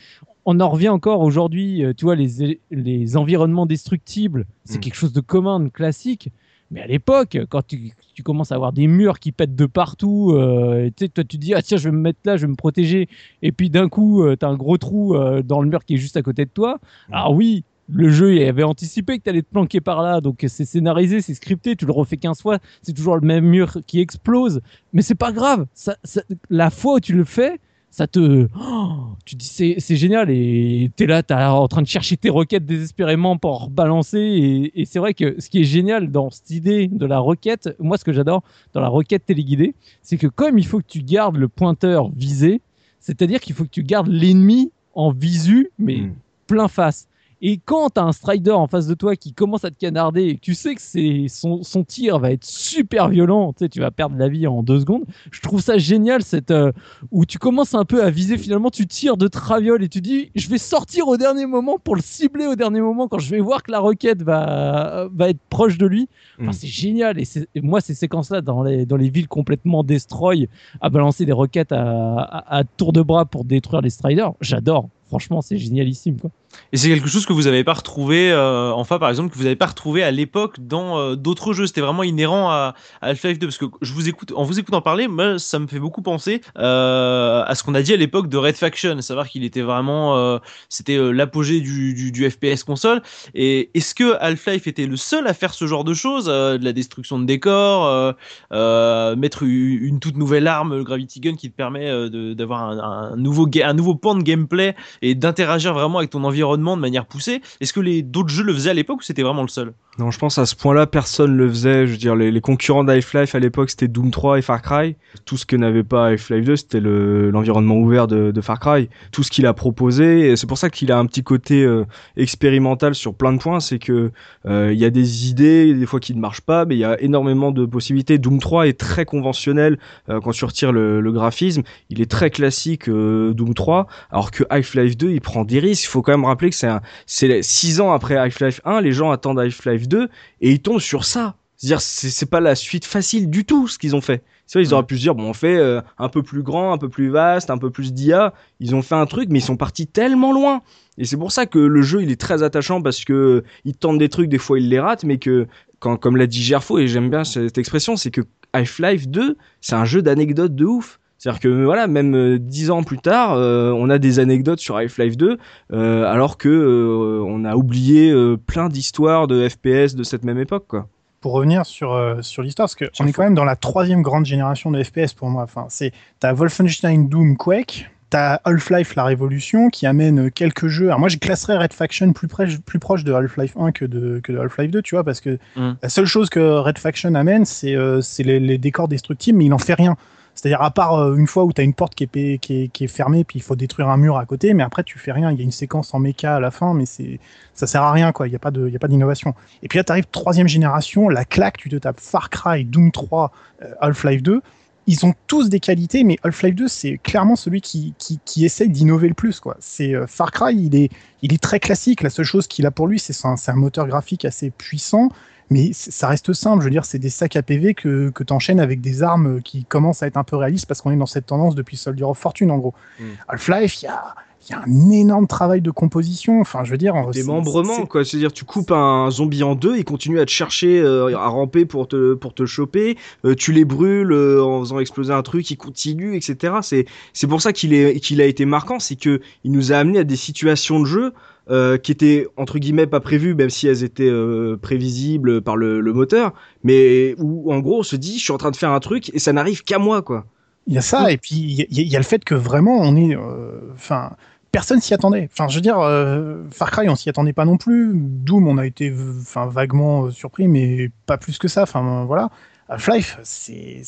on 0.47 0.59
en 0.61 0.69
revient 0.71 0.89
encore 0.89 1.21
aujourd'hui, 1.21 1.85
euh, 1.85 1.93
tu 1.95 2.05
vois, 2.07 2.15
les, 2.17 2.61
les 2.71 3.17
environnements 3.17 3.67
destructibles, 3.67 4.47
c'est 4.65 4.79
Mm. 4.79 4.81
quelque 4.81 4.95
chose 4.95 5.13
de 5.13 5.21
commun, 5.21 5.61
de 5.61 5.69
classique. 5.69 6.31
Mais 6.71 6.81
à 6.83 6.87
l'époque, 6.87 7.39
quand 7.49 7.67
tu, 7.67 7.93
tu 8.15 8.23
commences 8.23 8.53
à 8.53 8.55
avoir 8.55 8.73
des 8.73 8.87
murs 8.87 9.19
qui 9.19 9.33
pètent 9.33 9.57
de 9.57 9.67
partout, 9.67 10.33
euh, 10.35 10.89
tu 10.97 11.05
sais, 11.05 11.09
toi 11.09 11.25
tu 11.25 11.37
te 11.37 11.43
dis, 11.43 11.55
ah 11.55 11.63
tiens, 11.63 11.77
je 11.79 11.85
vais 11.89 11.95
me 11.95 12.01
mettre 12.01 12.21
là, 12.25 12.37
je 12.37 12.43
vais 12.43 12.51
me 12.51 12.57
protéger. 12.57 13.09
Et 13.43 13.51
puis 13.53 13.71
d'un 13.71 13.89
coup, 13.89 14.25
tu 14.37 14.45
as 14.45 14.49
un 14.49 14.57
gros 14.57 14.79
trou 14.79 15.15
euh, 15.17 15.43
dans 15.43 15.61
le 15.63 15.69
mur 15.69 15.85
qui 15.85 15.95
est 15.95 15.99
juste 15.99 16.17
à 16.17 16.23
côté 16.23 16.45
de 16.45 16.51
toi. 16.51 16.79
Alors 17.11 17.33
oui, 17.35 17.65
le 17.93 18.09
jeu 18.11 18.37
il 18.37 18.45
avait 18.45 18.63
anticipé 18.63 19.19
que 19.19 19.25
tu 19.25 19.31
allais 19.31 19.43
te 19.43 19.51
planquer 19.51 19.81
par 19.81 20.01
là, 20.03 20.21
donc 20.21 20.45
c'est 20.47 20.65
scénarisé, 20.65 21.21
c'est 21.23 21.35
scripté, 21.35 21.75
tu 21.75 21.87
le 21.87 21.93
refais 21.93 22.17
15 22.17 22.41
fois, 22.41 22.59
c'est 22.83 22.93
toujours 22.93 23.17
le 23.17 23.27
même 23.27 23.45
mur 23.47 23.79
qui 23.87 24.01
explose. 24.01 24.61
Mais 24.93 25.03
c'est 25.03 25.17
pas 25.17 25.33
grave, 25.33 25.67
ça, 25.75 25.97
ça- 26.05 26.23
la 26.51 26.71
fois 26.71 26.95
où 26.95 27.01
tu 27.01 27.15
le 27.15 27.25
fais, 27.25 27.59
ça 27.91 28.07
te. 28.07 28.49
Oh, 28.59 28.89
tu 29.25 29.35
dis 29.37 29.47
c'est 29.47 29.97
génial 29.97 30.31
et 30.31 30.91
t'es 30.97 31.07
là, 31.07 31.23
t'es 31.23 31.35
en 31.35 31.69
train 31.69 31.83
de 31.83 31.87
chercher 31.87 32.17
tes 32.17 32.31
roquettes 32.31 32.65
désespérément 32.67 33.37
pour 33.37 33.69
balancer. 33.71 34.19
Et, 34.19 34.81
et 34.81 34.85
c'est 34.85 34.99
vrai 34.99 35.15
que 35.15 35.41
ce 35.41 35.51
qui 35.51 35.61
est 35.61 35.65
génial 35.65 36.11
dans 36.11 36.31
cette 36.31 36.51
idée 36.51 36.89
de 36.89 37.07
la 37.07 37.19
roquette, 37.19 37.69
moi 37.79 37.99
ce 37.99 38.05
que 38.05 38.13
j'adore 38.13 38.43
dans 38.73 38.81
la 38.81 38.89
roquette 38.89 39.27
téléguidée, 39.27 39.75
c'est 40.03 40.17
que 40.17 40.27
comme 40.27 40.59
il 40.59 40.67
faut 40.67 40.79
que 40.79 40.87
tu 40.89 41.03
gardes 41.03 41.37
le 41.37 41.49
pointeur 41.49 42.11
visé, 42.17 42.61
c'est-à-dire 43.01 43.41
qu'il 43.41 43.55
faut 43.55 43.65
que 43.65 43.71
tu 43.71 43.83
gardes 43.83 44.09
l'ennemi 44.09 44.73
en 44.95 45.11
visu, 45.13 45.71
mais 45.79 45.97
Mm. 45.99 46.15
plein 46.47 46.69
face. 46.69 47.07
Et 47.43 47.59
quand 47.59 47.91
t'as 47.91 48.03
un 48.03 48.13
Strider 48.13 48.51
en 48.51 48.67
face 48.67 48.87
de 48.87 48.95
toi 48.95 49.17
qui 49.17 49.33
commence 49.33 49.65
à 49.65 49.71
te 49.71 49.79
canarder 49.79 50.25
et 50.25 50.35
que 50.37 50.41
tu 50.41 50.55
sais 50.55 50.75
que 50.75 50.83
c'est 50.83 51.27
son, 51.29 51.63
son 51.63 51.85
tir 51.85 52.19
va 52.19 52.33
être 52.33 52.45
super 52.45 53.09
violent, 53.09 53.53
tu 53.53 53.65
sais, 53.65 53.69
tu 53.69 53.81
vas 53.81 53.91
perdre 53.91 54.17
la 54.19 54.29
vie 54.29 54.47
en 54.47 54.63
deux 54.63 54.81
secondes. 54.81 55.05
Je 55.31 55.41
trouve 55.41 55.61
ça 55.63 55.79
génial 55.79 56.23
cette 56.23 56.51
euh, 56.51 56.73
où 57.11 57.25
tu 57.25 57.39
commences 57.39 57.75
un 57.75 57.85
peu 57.85 58.03
à 58.03 58.11
viser 58.11 58.37
finalement, 58.37 58.71
tu 58.71 58.87
tires 58.87 59.17
de 59.17 59.27
traviole 59.29 59.83
et 59.83 59.89
tu 59.89 60.01
dis 60.01 60.31
je 60.35 60.49
vais 60.49 60.59
sortir 60.59 61.09
au 61.09 61.17
dernier 61.17 61.47
moment 61.47 61.79
pour 61.79 61.97
le 61.97 62.03
cibler 62.03 62.47
au 62.47 62.57
dernier 62.57 62.81
moment 62.81 63.09
quand 63.09 63.19
je 63.19 63.31
vais 63.31 63.41
voir 63.41 63.63
que 63.63 63.73
la 63.73 63.79
roquette 63.79 64.23
va 64.23 65.09
va 65.15 65.29
être 65.31 65.41
proche 65.49 65.79
de 65.79 65.87
lui. 65.87 66.09
Enfin, 66.41 66.51
Mm. 66.51 66.53
c'est 66.53 66.67
génial 66.69 67.19
et, 67.19 67.25
moi 67.63 67.81
ces 67.81 67.95
séquences 67.95 68.31
là 68.31 68.41
dans 68.41 68.63
les 68.63 68.85
dans 68.87 68.97
les 68.97 69.09
villes 69.09 69.29
complètement 69.29 69.83
destroy 69.83 70.49
à 70.81 70.91
balancer 70.91 71.25
des 71.25 71.33
roquettes 71.33 71.73
à, 71.73 72.21
à, 72.21 72.59
à 72.59 72.65
tour 72.65 72.93
de 72.93 73.03
bras 73.03 73.25
pour 73.25 73.45
détruire 73.45 73.81
les 73.81 73.91
Striders, 73.91 74.33
j'adore. 74.41 74.89
Franchement, 75.09 75.43
c'est 75.43 75.59
génialissime 75.59 76.21
quoi. 76.21 76.31
Et 76.73 76.77
c'est 76.77 76.89
quelque 76.89 77.09
chose 77.09 77.27
que 77.27 77.33
vous 77.33 77.43
n'avez 77.43 77.65
pas 77.65 77.73
retrouvé, 77.73 78.31
euh, 78.31 78.73
enfin 78.73 78.99
par 78.99 79.09
exemple, 79.09 79.31
que 79.31 79.37
vous 79.37 79.45
n'avez 79.45 79.57
pas 79.57 79.67
retrouvé 79.67 80.03
à 80.03 80.11
l'époque 80.11 80.57
dans 80.61 80.99
euh, 80.99 81.17
d'autres 81.17 81.53
jeux. 81.53 81.67
C'était 81.67 81.81
vraiment 81.81 82.03
inhérent 82.03 82.51
à, 82.51 82.75
à 83.01 83.09
Half-Life 83.09 83.39
2. 83.39 83.47
Parce 83.47 83.59
que 83.59 83.67
je 83.83 83.93
vous 83.93 84.09
écoute, 84.09 84.33
en 84.35 84.45
vous 84.45 84.59
écoutant 84.59 84.81
parler, 84.81 85.09
moi, 85.09 85.39
ça 85.39 85.59
me 85.59 85.67
fait 85.67 85.81
beaucoup 85.81 86.03
penser 86.03 86.41
euh, 86.59 87.43
à 87.45 87.55
ce 87.55 87.63
qu'on 87.63 87.75
a 87.75 87.83
dit 87.83 87.93
à 87.93 87.97
l'époque 87.97 88.29
de 88.29 88.37
Red 88.37 88.57
Faction. 88.57 89.01
Savoir 89.01 89.29
qu'il 89.29 89.45
était 89.45 89.63
vraiment, 89.63 90.41
c'était 90.69 90.99
l'apogée 91.13 91.61
du, 91.61 92.13
du, 92.13 92.31
FPS 92.31 92.65
console. 92.65 93.03
Et 93.35 93.71
est-ce 93.75 93.95
que 93.95 94.17
Half-Life 94.21 94.67
était 94.67 94.87
le 94.87 94.97
seul 94.97 95.27
à 95.27 95.35
faire 95.35 95.55
ce 95.55 95.67
genre 95.67 95.85
de 95.85 95.95
choses, 95.95 96.27
de 96.27 96.65
la 96.65 96.73
destruction 96.73 97.19
de 97.19 97.25
décors, 97.25 98.15
mettre 98.51 99.43
une 99.43 99.99
toute 100.01 100.17
nouvelle 100.17 100.47
arme, 100.47 100.77
le 100.77 100.85
Gravity 100.85 101.21
Gun, 101.21 101.35
qui 101.35 101.51
te 101.51 101.57
permet 101.57 101.91
d'avoir 102.35 102.63
un, 102.63 103.17
nouveau 103.17 103.49
un 103.63 103.75
nouveau 103.75 103.95
pan 103.95 104.15
de 104.15 104.23
gameplay 104.23 104.77
et 105.03 105.15
d'interagir 105.15 105.75
vraiment 105.75 105.99
avec 105.99 106.11
ton 106.11 106.25
environnement 106.25 106.40
de 106.77 106.81
manière 106.81 107.07
poussée. 107.07 107.41
Est-ce 107.61 107.73
que 107.73 107.81
les 107.81 108.03
d'autres 108.03 108.29
jeux 108.29 108.45
le 108.45 108.53
faisaient 108.53 108.71
à 108.71 108.75
l'époque 108.75 109.01
ou 109.01 109.03
c'était 109.03 109.23
vraiment 109.23 109.43
le 109.43 109.49
seul? 109.49 109.73
Non, 109.99 110.11
je 110.11 110.19
pense 110.19 110.39
à 110.39 110.47
ce 110.47 110.55
point-là, 110.55 110.87
personne 110.87 111.37
le 111.37 111.49
faisait. 111.49 111.87
Je 111.87 111.93
veux 111.93 111.99
dire, 111.99 112.15
les, 112.17 112.41
concurrents 112.41 112.85
d'Half-Life 112.85 113.35
à 113.35 113.39
l'époque, 113.39 113.71
c'était 113.71 113.89
Doom 113.89 114.11
3 114.11 114.39
et 114.39 114.43
Far 114.43 114.63
Cry. 114.63 114.97
Tout 115.27 115.37
ce 115.37 115.45
que 115.45 115.57
n'avait 115.57 115.83
pas 115.83 116.07
Half-Life 116.07 116.45
2, 116.45 116.57
c'était 116.57 116.81
le- 116.81 117.31
l'environnement 117.31 117.75
ouvert 117.77 118.07
de, 118.07 118.31
de 118.31 118.41
Far 118.41 118.61
Cry. 118.61 118.89
Tout 119.13 119.23
ce 119.23 119.31
qu'il 119.31 119.47
a 119.47 119.53
proposé, 119.53 120.37
c'est 120.37 120.47
pour 120.47 120.59
ça 120.59 120.71
qu'il 120.71 120.91
a 120.93 120.99
un 120.99 121.07
petit 121.07 121.23
côté 121.23 121.65
euh, 121.65 121.85
expérimental 122.17 122.95
sur 122.95 123.15
plein 123.15 123.33
de 123.33 123.39
points, 123.39 123.61
c'est 123.61 123.79
que 123.79 124.13
euh, 124.47 124.71
il 124.73 124.79
y 124.79 124.85
a 124.85 124.91
des 124.91 125.29
idées, 125.29 125.75
des 125.75 125.87
fois 125.87 126.01
qui 126.01 126.15
ne 126.15 126.21
marchent 126.21 126.41
pas, 126.41 126.65
mais 126.65 126.77
il 126.77 126.79
y 126.79 126.85
a 126.85 126.99
énormément 127.03 127.51
de 127.51 127.67
possibilités. 127.67 128.17
Doom 128.19 128.39
3 128.39 128.69
est 128.69 128.79
très 128.79 129.05
conventionnel 129.05 129.79
euh, 130.09 130.21
quand 130.21 130.31
tu 130.31 130.45
retires 130.45 130.73
le, 130.73 131.01
le 131.01 131.13
graphisme. 131.13 131.63
Il 131.91 132.01
est 132.01 132.11
très 132.11 132.31
classique, 132.31 132.89
Doom 132.89 133.55
3, 133.55 133.87
alors 134.11 134.31
que 134.31 134.45
Half-Life 134.49 134.97
2, 134.97 135.11
il 135.11 135.21
prend 135.21 135.45
des 135.45 135.59
risques. 135.59 135.85
Il 135.85 135.89
faut 135.89 136.01
quand 136.03 136.13
même 136.13 136.25
rappeler 136.31 136.51
que 136.51 136.57
c'est 136.57 136.69
c'est 137.07 137.43
six 137.43 137.81
ans 137.81 137.93
après 137.93 138.17
Half-Life 138.17 138.61
1, 138.65 138.81
les 138.81 138.93
gens 138.93 139.11
attendent 139.11 139.39
Half-Life 139.39 139.89
2 139.89 140.09
et 140.41 140.51
ils 140.51 140.61
tombent 140.61 140.81
sur 140.81 141.05
ça. 141.05 141.37
C'est-à-dire, 141.61 141.83
c'est 141.83 142.31
pas 142.31 142.41
la 142.41 142.55
suite 142.55 142.87
facile 142.87 143.29
du 143.29 143.45
tout 143.45 143.69
ce 143.69 143.79
qu'ils 143.79 143.95
ont 143.95 144.01
fait. 144.01 144.23
C'est 144.47 144.59
vrai, 144.59 144.67
ils 144.67 144.73
auraient 144.73 144.87
pu 144.87 144.97
se 144.97 145.03
dire, 145.03 145.15
bon, 145.15 145.25
on 145.25 145.35
fait 145.35 145.59
euh, 145.59 145.83
un 145.99 146.09
peu 146.09 146.23
plus 146.23 146.43
grand, 146.43 146.73
un 146.73 146.79
peu 146.79 146.89
plus 146.89 147.11
vaste, 147.11 147.51
un 147.51 147.59
peu 147.59 147.69
plus 147.69 147.93
d'IA. 147.93 148.33
Ils 148.61 148.75
ont 148.75 148.81
fait 148.81 148.95
un 148.95 149.05
truc, 149.05 149.29
mais 149.29 149.41
ils 149.41 149.45
sont 149.45 149.59
partis 149.59 149.87
tellement 149.87 150.33
loin. 150.33 150.63
Et 150.97 151.05
c'est 151.05 151.19
pour 151.19 151.33
ça 151.33 151.45
que 151.45 151.59
le 151.59 151.83
jeu, 151.83 152.03
il 152.03 152.11
est 152.11 152.21
très 152.21 152.43
attachant 152.43 152.81
parce 152.81 153.05
que 153.05 153.13
euh, 153.13 153.45
ils 153.67 153.77
tentent 153.77 153.99
des 153.99 154.09
trucs, 154.09 154.31
des 154.31 154.39
fois 154.39 154.59
ils 154.59 154.71
les 154.71 154.81
ratent, 154.81 155.05
mais 155.05 155.19
que, 155.19 155.47
quand, 155.81 155.99
comme 155.99 156.17
l'a 156.17 156.27
dit 156.27 156.43
Gerfo, 156.43 156.79
et 156.79 156.89
j'aime 156.89 157.11
bien 157.11 157.25
cette 157.25 157.59
expression, 157.59 157.97
c'est 157.97 158.11
que 158.11 158.23
Half-Life 158.55 159.07
2, 159.09 159.37
c'est 159.61 159.75
un 159.75 159.85
jeu 159.85 160.01
d'anecdotes 160.01 160.55
de 160.55 160.65
ouf. 160.65 160.99
C'est-à-dire 161.23 161.41
que 161.41 161.65
voilà, 161.65 161.87
même 161.87 162.15
euh, 162.17 162.39
dix 162.41 162.71
ans 162.71 162.83
plus 162.83 162.97
tard, 162.99 163.35
euh, 163.35 163.71
on 163.77 163.91
a 163.91 163.99
des 163.99 164.19
anecdotes 164.21 164.59
sur 164.59 164.77
Half-Life 164.79 165.19
2, 165.19 165.37
euh, 165.73 166.05
alors 166.11 166.39
que 166.39 166.49
euh, 166.49 167.23
on 167.27 167.45
a 167.45 167.57
oublié 167.57 168.11
euh, 168.11 168.39
plein 168.39 168.71
d'histoires 168.71 169.29
de 169.29 169.47
FPS 169.47 169.95
de 169.95 170.03
cette 170.03 170.25
même 170.25 170.39
époque, 170.39 170.65
quoi. 170.67 170.89
pour 171.21 171.33
revenir 171.33 171.67
sur, 171.67 171.93
euh, 171.93 172.23
sur 172.23 172.43
l'histoire, 172.43 172.69
parce 172.69 172.75
qu'on 172.77 173.07
est 173.07 173.13
quand 173.13 173.23
même 173.23 173.35
dans 173.35 173.45
la 173.45 173.55
troisième 173.57 174.01
grande 174.01 174.25
génération 174.25 174.71
de 174.71 174.83
FPS 174.83 175.13
pour 175.15 175.29
moi. 175.29 175.43
Enfin, 175.43 175.67
c'est 175.69 175.93
t'as 176.21 176.33
Wolfenstein, 176.33 177.07
Doom, 177.11 177.37
Quake, 177.37 177.91
t'as 178.09 178.41
Half-Life, 178.45 178.95
la 178.97 179.05
Révolution, 179.05 179.69
qui 179.69 179.85
amène 179.87 180.31
quelques 180.31 180.69
jeux. 180.69 180.87
Alors 180.87 181.01
moi, 181.01 181.11
je 181.11 181.19
classerais 181.19 181.59
Red 181.59 181.75
Faction 181.75 182.15
plus, 182.15 182.29
près, 182.29 182.47
plus 182.65 182.79
proche 182.79 183.05
de 183.05 183.13
Half-Life 183.13 183.55
1 183.59 183.73
que 183.73 183.85
de, 183.85 184.21
que 184.25 184.33
de 184.33 184.39
Half-Life 184.39 184.71
2, 184.71 184.81
tu 184.81 184.95
vois, 184.95 185.05
parce 185.05 185.21
que 185.21 185.37
Mm. 185.55 185.73
la 185.83 185.89
seule 185.91 186.07
chose 186.07 186.31
que 186.31 186.41
Red 186.41 186.79
Faction 186.79 187.15
amène, 187.15 187.45
c'est 187.45 187.77
euh, 187.77 188.01
c'est 188.01 188.23
les, 188.23 188.41
les 188.41 188.57
décors 188.57 188.89
destructibles, 188.89 189.37
mais 189.37 189.45
il 189.45 189.53
en 189.53 189.59
fait 189.59 189.75
rien. 189.75 189.97
C'est-à-dire 190.35 190.63
à 190.63 190.71
part 190.71 190.95
euh, 190.95 191.17
une 191.17 191.27
fois 191.27 191.45
où 191.45 191.53
tu 191.53 191.61
as 191.61 191.65
une 191.65 191.75
porte 191.75 191.95
qui 191.95 192.05
est, 192.05 192.39
qui, 192.39 192.85
est, 192.85 192.87
fermée, 192.87 193.25
puis 193.25 193.39
il 193.39 193.43
faut 193.43 193.57
détruire 193.57 193.89
un 193.89 193.97
mur 193.97 194.17
à 194.17 194.25
côté, 194.25 194.55
mais 194.55 194.63
après 194.63 194.85
tu 194.85 194.99
fais 194.99 195.13
rien. 195.13 195.31
Il 195.31 195.39
y 195.39 195.41
a 195.41 195.45
une 195.45 195.53
séquence 195.53 195.93
en 195.95 195.99
méca 195.99 196.37
à 196.37 196.41
la 196.41 196.51
fin, 196.51 196.75
mais 196.75 196.85
ça 196.87 197.67
sert 197.67 197.83
à 197.83 197.93
rien, 197.93 198.13
quoi. 198.13 198.27
Il 198.27 198.31
n'y 198.31 198.37
a 198.37 198.39
pas 198.39 198.51
d'innovation. 198.51 199.35
Et 199.63 199.69
puis 199.69 199.79
là, 199.79 199.85
tu 199.85 199.93
arrives 199.93 200.07
troisième 200.11 200.49
génération, 200.49 201.09
la 201.09 201.25
claque, 201.25 201.59
tu 201.59 201.69
te 201.69 201.77
tapes 201.77 202.01
Far 202.01 202.31
Cry, 202.31 202.65
Doom 202.65 202.91
3, 202.91 203.33
euh, 203.63 203.75
Half-Life 203.81 204.23
2. 204.23 204.41
Ils 204.87 205.07
ont 205.07 205.15
tous 205.27 205.49
des 205.49 205.61
qualités, 205.61 206.05
mais 206.05 206.17
Half-Life 206.25 206.55
2, 206.55 206.69
c'est 206.69 206.99
clairement 206.99 207.37
celui 207.37 207.61
qui, 207.61 207.95
essaye 208.43 208.71
d'innover 208.71 209.09
le 209.09 209.15
plus. 209.15 209.39
Quoi. 209.41 209.57
C'est 209.61 209.95
euh, 209.95 210.07
Far 210.07 210.33
Cry, 210.33 210.55
il 210.55 210.75
est, 210.75 211.43
très 211.43 211.61
classique. 211.61 212.03
La 212.03 212.11
seule 212.11 212.25
chose 212.25 212.47
qu'il 212.47 212.67
a 212.67 212.71
pour 212.71 212.87
lui, 212.87 212.99
c'est 212.99 213.15
un 213.25 213.55
moteur 213.55 213.87
graphique 213.87 214.25
assez 214.25 214.51
puissant, 214.51 215.11
mais 215.51 215.73
ça 215.73 216.09
reste 216.09 216.33
simple. 216.33 216.61
Je 216.61 216.65
veux 216.65 216.71
dire, 216.71 216.85
c'est 216.85 216.99
des 216.99 217.11
sacs 217.11 217.37
à 217.37 217.43
PV 217.43 217.75
que, 217.75 218.11
que 218.11 218.23
tu 218.23 218.33
enchaînes 218.33 218.61
avec 218.61 218.81
des 218.81 219.03
armes 219.03 219.43
qui 219.43 219.65
commencent 219.65 220.03
à 220.03 220.07
être 220.07 220.17
un 220.17 220.25
peu 220.25 220.37
réalistes 220.37 220.67
parce 220.67 220.81
qu'on 220.81 220.93
est 220.93 220.97
dans 220.97 221.07
cette 221.07 221.27
tendance 221.27 221.57
depuis 221.57 221.77
Soldier 221.77 222.05
of 222.05 222.17
Fortune, 222.17 222.51
en 222.51 222.59
gros. 222.59 222.75
Mm. 223.01 223.05
Half-Life, 223.29 223.83
il 223.83 223.87
y 223.87 223.89
a, 223.89 224.15
il 224.51 224.53
y 224.53 224.57
a 224.57 224.63
un 224.67 224.91
énorme 224.91 225.27
travail 225.29 225.61
de 225.61 225.71
composition. 225.71 226.41
Enfin, 226.41 226.65
je 226.65 226.73
veux 226.73 226.77
dire, 226.79 226.95
c'est- 227.13 227.21
Démembrement, 227.21 227.87
quoi. 227.87 228.05
C'est-à-dire, 228.05 228.33
tu 228.33 228.45
coupes 228.45 228.73
un 228.73 229.09
zombie 229.11 229.43
en 229.45 229.55
deux, 229.55 229.77
il 229.77 229.85
continue 229.85 230.19
à 230.19 230.25
te 230.27 230.31
chercher, 230.31 230.81
euh, 230.81 231.17
à 231.17 231.29
ramper 231.29 231.65
pour 231.67 231.87
te, 231.89 232.15
pour 232.15 232.35
te 232.35 232.47
choper. 232.47 232.97
euh, 233.25 233.35
tu 233.35 233.53
les 233.53 233.65
brûles 233.65 234.13
euh, 234.13 234.43
en 234.43 234.61
faisant 234.61 234.81
exploser 234.81 235.13
un 235.13 235.23
truc, 235.23 235.49
il 235.51 235.57
continue, 235.57 236.17
etc. 236.17 236.55
C'est, 236.63 236.87
c'est 237.13 237.27
pour 237.29 237.41
ça 237.41 237.53
qu'il 237.53 237.73
est, 237.75 238.01
qu'il 238.01 238.21
a 238.21 238.25
été 238.27 238.45
marquant, 238.45 238.79
c'est 238.81 238.97
que 238.97 239.21
il 239.45 239.53
nous 239.53 239.73
a 239.73 239.77
amené 239.77 240.01
à 240.01 240.05
des 240.05 240.17
situations 240.17 240.81
de 240.81 240.85
jeu 240.87 241.13
euh, 241.51 241.79
qui 241.79 241.93
étaient 241.93 242.27
entre 242.37 242.59
guillemets 242.59 242.87
pas 242.87 243.01
prévues, 243.01 243.35
même 243.35 243.51
si 243.51 243.67
elles 243.69 243.83
étaient 243.85 244.09
euh, 244.11 244.57
prévisibles 244.57 245.43
par 245.43 245.57
le, 245.57 245.81
le 245.81 245.93
moteur, 245.93 246.33
mais 246.65 247.15
où 247.19 247.53
en 247.53 247.59
gros 247.61 247.81
on 247.81 247.83
se 247.83 247.97
dit, 247.97 248.19
je 248.19 248.23
suis 248.25 248.33
en 248.33 248.39
train 248.39 248.51
de 248.51 248.57
faire 248.57 248.71
un 248.73 248.81
truc 248.81 249.11
et 249.15 249.19
ça 249.19 249.33
n'arrive 249.33 249.63
qu'à 249.63 249.79
moi, 249.79 250.03
quoi. 250.03 250.27
Il 250.67 250.75
y 250.75 250.79
a 250.79 250.83
ça, 250.83 251.11
et 251.11 251.17
puis 251.17 251.35
il 251.37 251.53
y, 251.53 251.63
a- 251.63 251.67
il 251.71 251.89
y 251.89 251.97
a 251.97 251.99
le 251.99 252.05
fait 252.05 252.23
que 252.25 252.35
vraiment 252.35 252.79
on 252.81 252.95
est. 252.95 253.17
euh, 253.17 253.61
Enfin. 253.75 254.13
Personne 254.53 254.81
s'y 254.81 254.95
attendait. 254.95 255.29
Enfin, 255.33 255.49
je 255.49 255.55
veux 255.57 255.61
dire, 255.61 255.79
euh, 255.79 256.43
Far 256.51 256.71
Cry, 256.71 256.89
on 256.89 256.97
s'y 256.97 257.09
attendait 257.09 257.33
pas 257.33 257.45
non 257.45 257.57
plus. 257.57 257.93
Doom, 257.95 258.49
on 258.49 258.59
a 258.59 258.67
été 258.67 258.95
enfin, 259.21 259.47
vaguement 259.47 260.05
euh, 260.07 260.11
surpris, 260.11 260.49
mais 260.49 260.91
pas 261.07 261.19
plus 261.19 261.39
que 261.39 261.49
ça. 261.49 261.63
Enfin, 261.63 262.05
voilà. 262.07 262.31
Half-Life, 262.69 263.19
c'est 263.25 263.83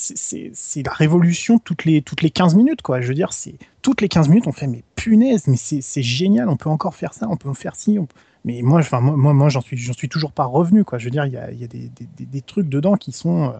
la 0.85 0.93
révolution 0.93 1.59
toutes 1.61 1.85
les, 1.85 2.03
toutes 2.03 2.23
les 2.23 2.31
15 2.31 2.57
minutes, 2.57 2.83
quoi. 2.83 3.01
Je 3.01 3.07
veux 3.09 3.15
dire, 3.15 3.33
c'est 3.33 3.55
toutes 3.81 4.01
les 4.01 4.09
15 4.09 4.29
minutes, 4.29 4.47
on 4.49 4.53
fait, 4.53 4.67
mais 4.67 4.83
punaise, 4.97 5.45
mais 5.47 5.57
c'est 5.57 5.81
c'est 5.81 6.03
génial, 6.03 6.49
on 6.49 6.57
peut 6.57 6.69
encore 6.71 6.95
faire 6.97 7.15
ça, 7.15 7.29
on 7.31 7.37
peut 7.37 7.49
en 7.49 7.55
faire 7.55 7.77
ci. 7.77 7.99
on 8.01 8.09
Mais 8.45 8.61
moi, 8.63 8.81
enfin, 8.81 9.01
moi, 9.01 9.17
moi, 9.17 9.35
moi, 9.35 9.49
j'en 9.51 9.61
suis, 9.61 9.79
suis 9.79 10.09
toujours 10.09 10.33
pas 10.33 10.45
revenu, 10.47 10.83
quoi. 10.85 10.99
Je 10.99 11.05
veux 11.05 11.11
dire, 11.13 11.27
il 11.27 11.33
y 11.33 11.37
a, 11.37 11.53
y 11.53 11.63
a 11.63 11.69
des, 11.69 11.91
des- 12.19 12.27
des- 12.27 12.43
trucs 12.43 12.69
dedans 12.69 12.97
qui 12.97 13.13
sont 13.13 13.51
euh, 13.51 13.53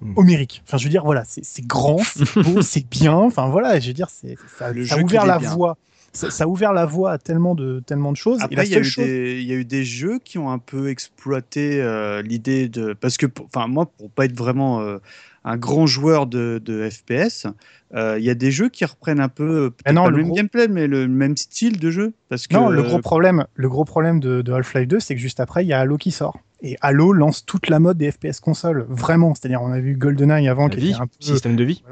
Mm. 0.00 0.12
homériques. 0.16 0.62
Enfin, 0.64 0.76
je 0.76 0.84
veux 0.84 0.90
dire, 0.90 1.02
voilà, 1.02 1.24
c'est 1.26 1.66
grand, 1.66 1.98
c'est 1.98 2.40
beau, 2.40 2.62
c'est 2.62 2.88
bien. 2.88 3.14
Enfin, 3.16 3.48
voilà, 3.48 3.80
je 3.80 3.88
veux 3.88 3.92
dire, 3.94 4.06
c'est 4.10 4.36
ça, 4.56 4.70
Le 4.72 4.86
ça 4.86 4.94
a 4.94 4.98
ouvert 5.00 5.26
la 5.26 5.40
bien. 5.40 5.50
voie. 5.52 5.76
Ça, 6.12 6.30
ça 6.30 6.44
a 6.44 6.46
ouvert 6.46 6.72
la 6.72 6.86
voie 6.86 7.12
à 7.12 7.18
tellement 7.18 7.54
de, 7.54 7.80
tellement 7.80 8.12
de 8.12 8.16
choses. 8.16 8.40
Après, 8.42 8.66
il 8.66 8.72
y, 8.72 8.74
a 8.76 8.80
eu 8.80 8.84
chose- 8.84 9.04
des- 9.04 9.40
il 9.40 9.46
y 9.46 9.52
a 9.52 9.56
eu 9.56 9.64
des 9.64 9.84
jeux 9.84 10.18
qui 10.18 10.38
ont 10.38 10.50
un 10.50 10.58
peu 10.58 10.88
exploité 10.88 11.80
euh, 11.82 12.22
l'idée 12.22 12.68
de. 12.68 12.92
Parce 12.94 13.16
que, 13.16 13.26
enfin, 13.54 13.66
moi, 13.68 13.86
pour 13.86 14.10
pas 14.10 14.24
être 14.24 14.36
vraiment 14.36 14.80
euh, 14.80 14.98
un 15.44 15.56
grand 15.56 15.86
joueur 15.86 16.26
de, 16.26 16.60
de 16.64 16.88
FPS, 16.88 17.46
euh, 17.94 18.16
il 18.18 18.24
y 18.24 18.30
a 18.30 18.34
des 18.34 18.50
jeux 18.50 18.68
qui 18.68 18.84
reprennent 18.84 19.20
un 19.20 19.28
peu, 19.28 19.70
Ah 19.84 19.92
non, 19.92 20.04
pas 20.04 20.10
le 20.10 20.16
même 20.16 20.26
gros- 20.26 20.34
gameplay, 20.36 20.66
mais 20.68 20.86
le 20.86 21.06
même 21.08 21.36
style 21.36 21.78
de 21.78 21.90
jeu. 21.90 22.12
Parce 22.28 22.46
que, 22.46 22.54
Non, 22.54 22.68
le 22.68 22.82
gros 22.82 22.98
problème, 22.98 23.46
le 23.54 23.68
gros 23.68 23.84
problème 23.84 24.18
de, 24.20 24.42
de 24.42 24.52
Half-Life 24.52 24.88
2, 24.88 25.00
c'est 25.00 25.14
que 25.14 25.20
juste 25.20 25.40
après, 25.40 25.64
il 25.64 25.68
y 25.68 25.72
a 25.72 25.80
Halo 25.80 25.96
qui 25.98 26.10
sort. 26.10 26.38
Et 26.62 26.76
Halo 26.80 27.12
lance 27.12 27.44
toute 27.46 27.68
la 27.68 27.78
mode 27.78 27.98
des 27.98 28.10
FPS 28.10 28.40
consoles, 28.40 28.84
vraiment. 28.88 29.34
C'est-à-dire, 29.34 29.62
on 29.62 29.70
a 29.70 29.78
vu 29.78 29.94
GoldenEye 29.94 30.48
avant, 30.48 30.66
La 30.66 30.74
qui 30.74 30.80
vie, 30.80 30.90
était 30.90 31.00
un 31.00 31.06
peu... 31.06 31.12
système 31.20 31.54
de 31.54 31.64
vie. 31.64 31.82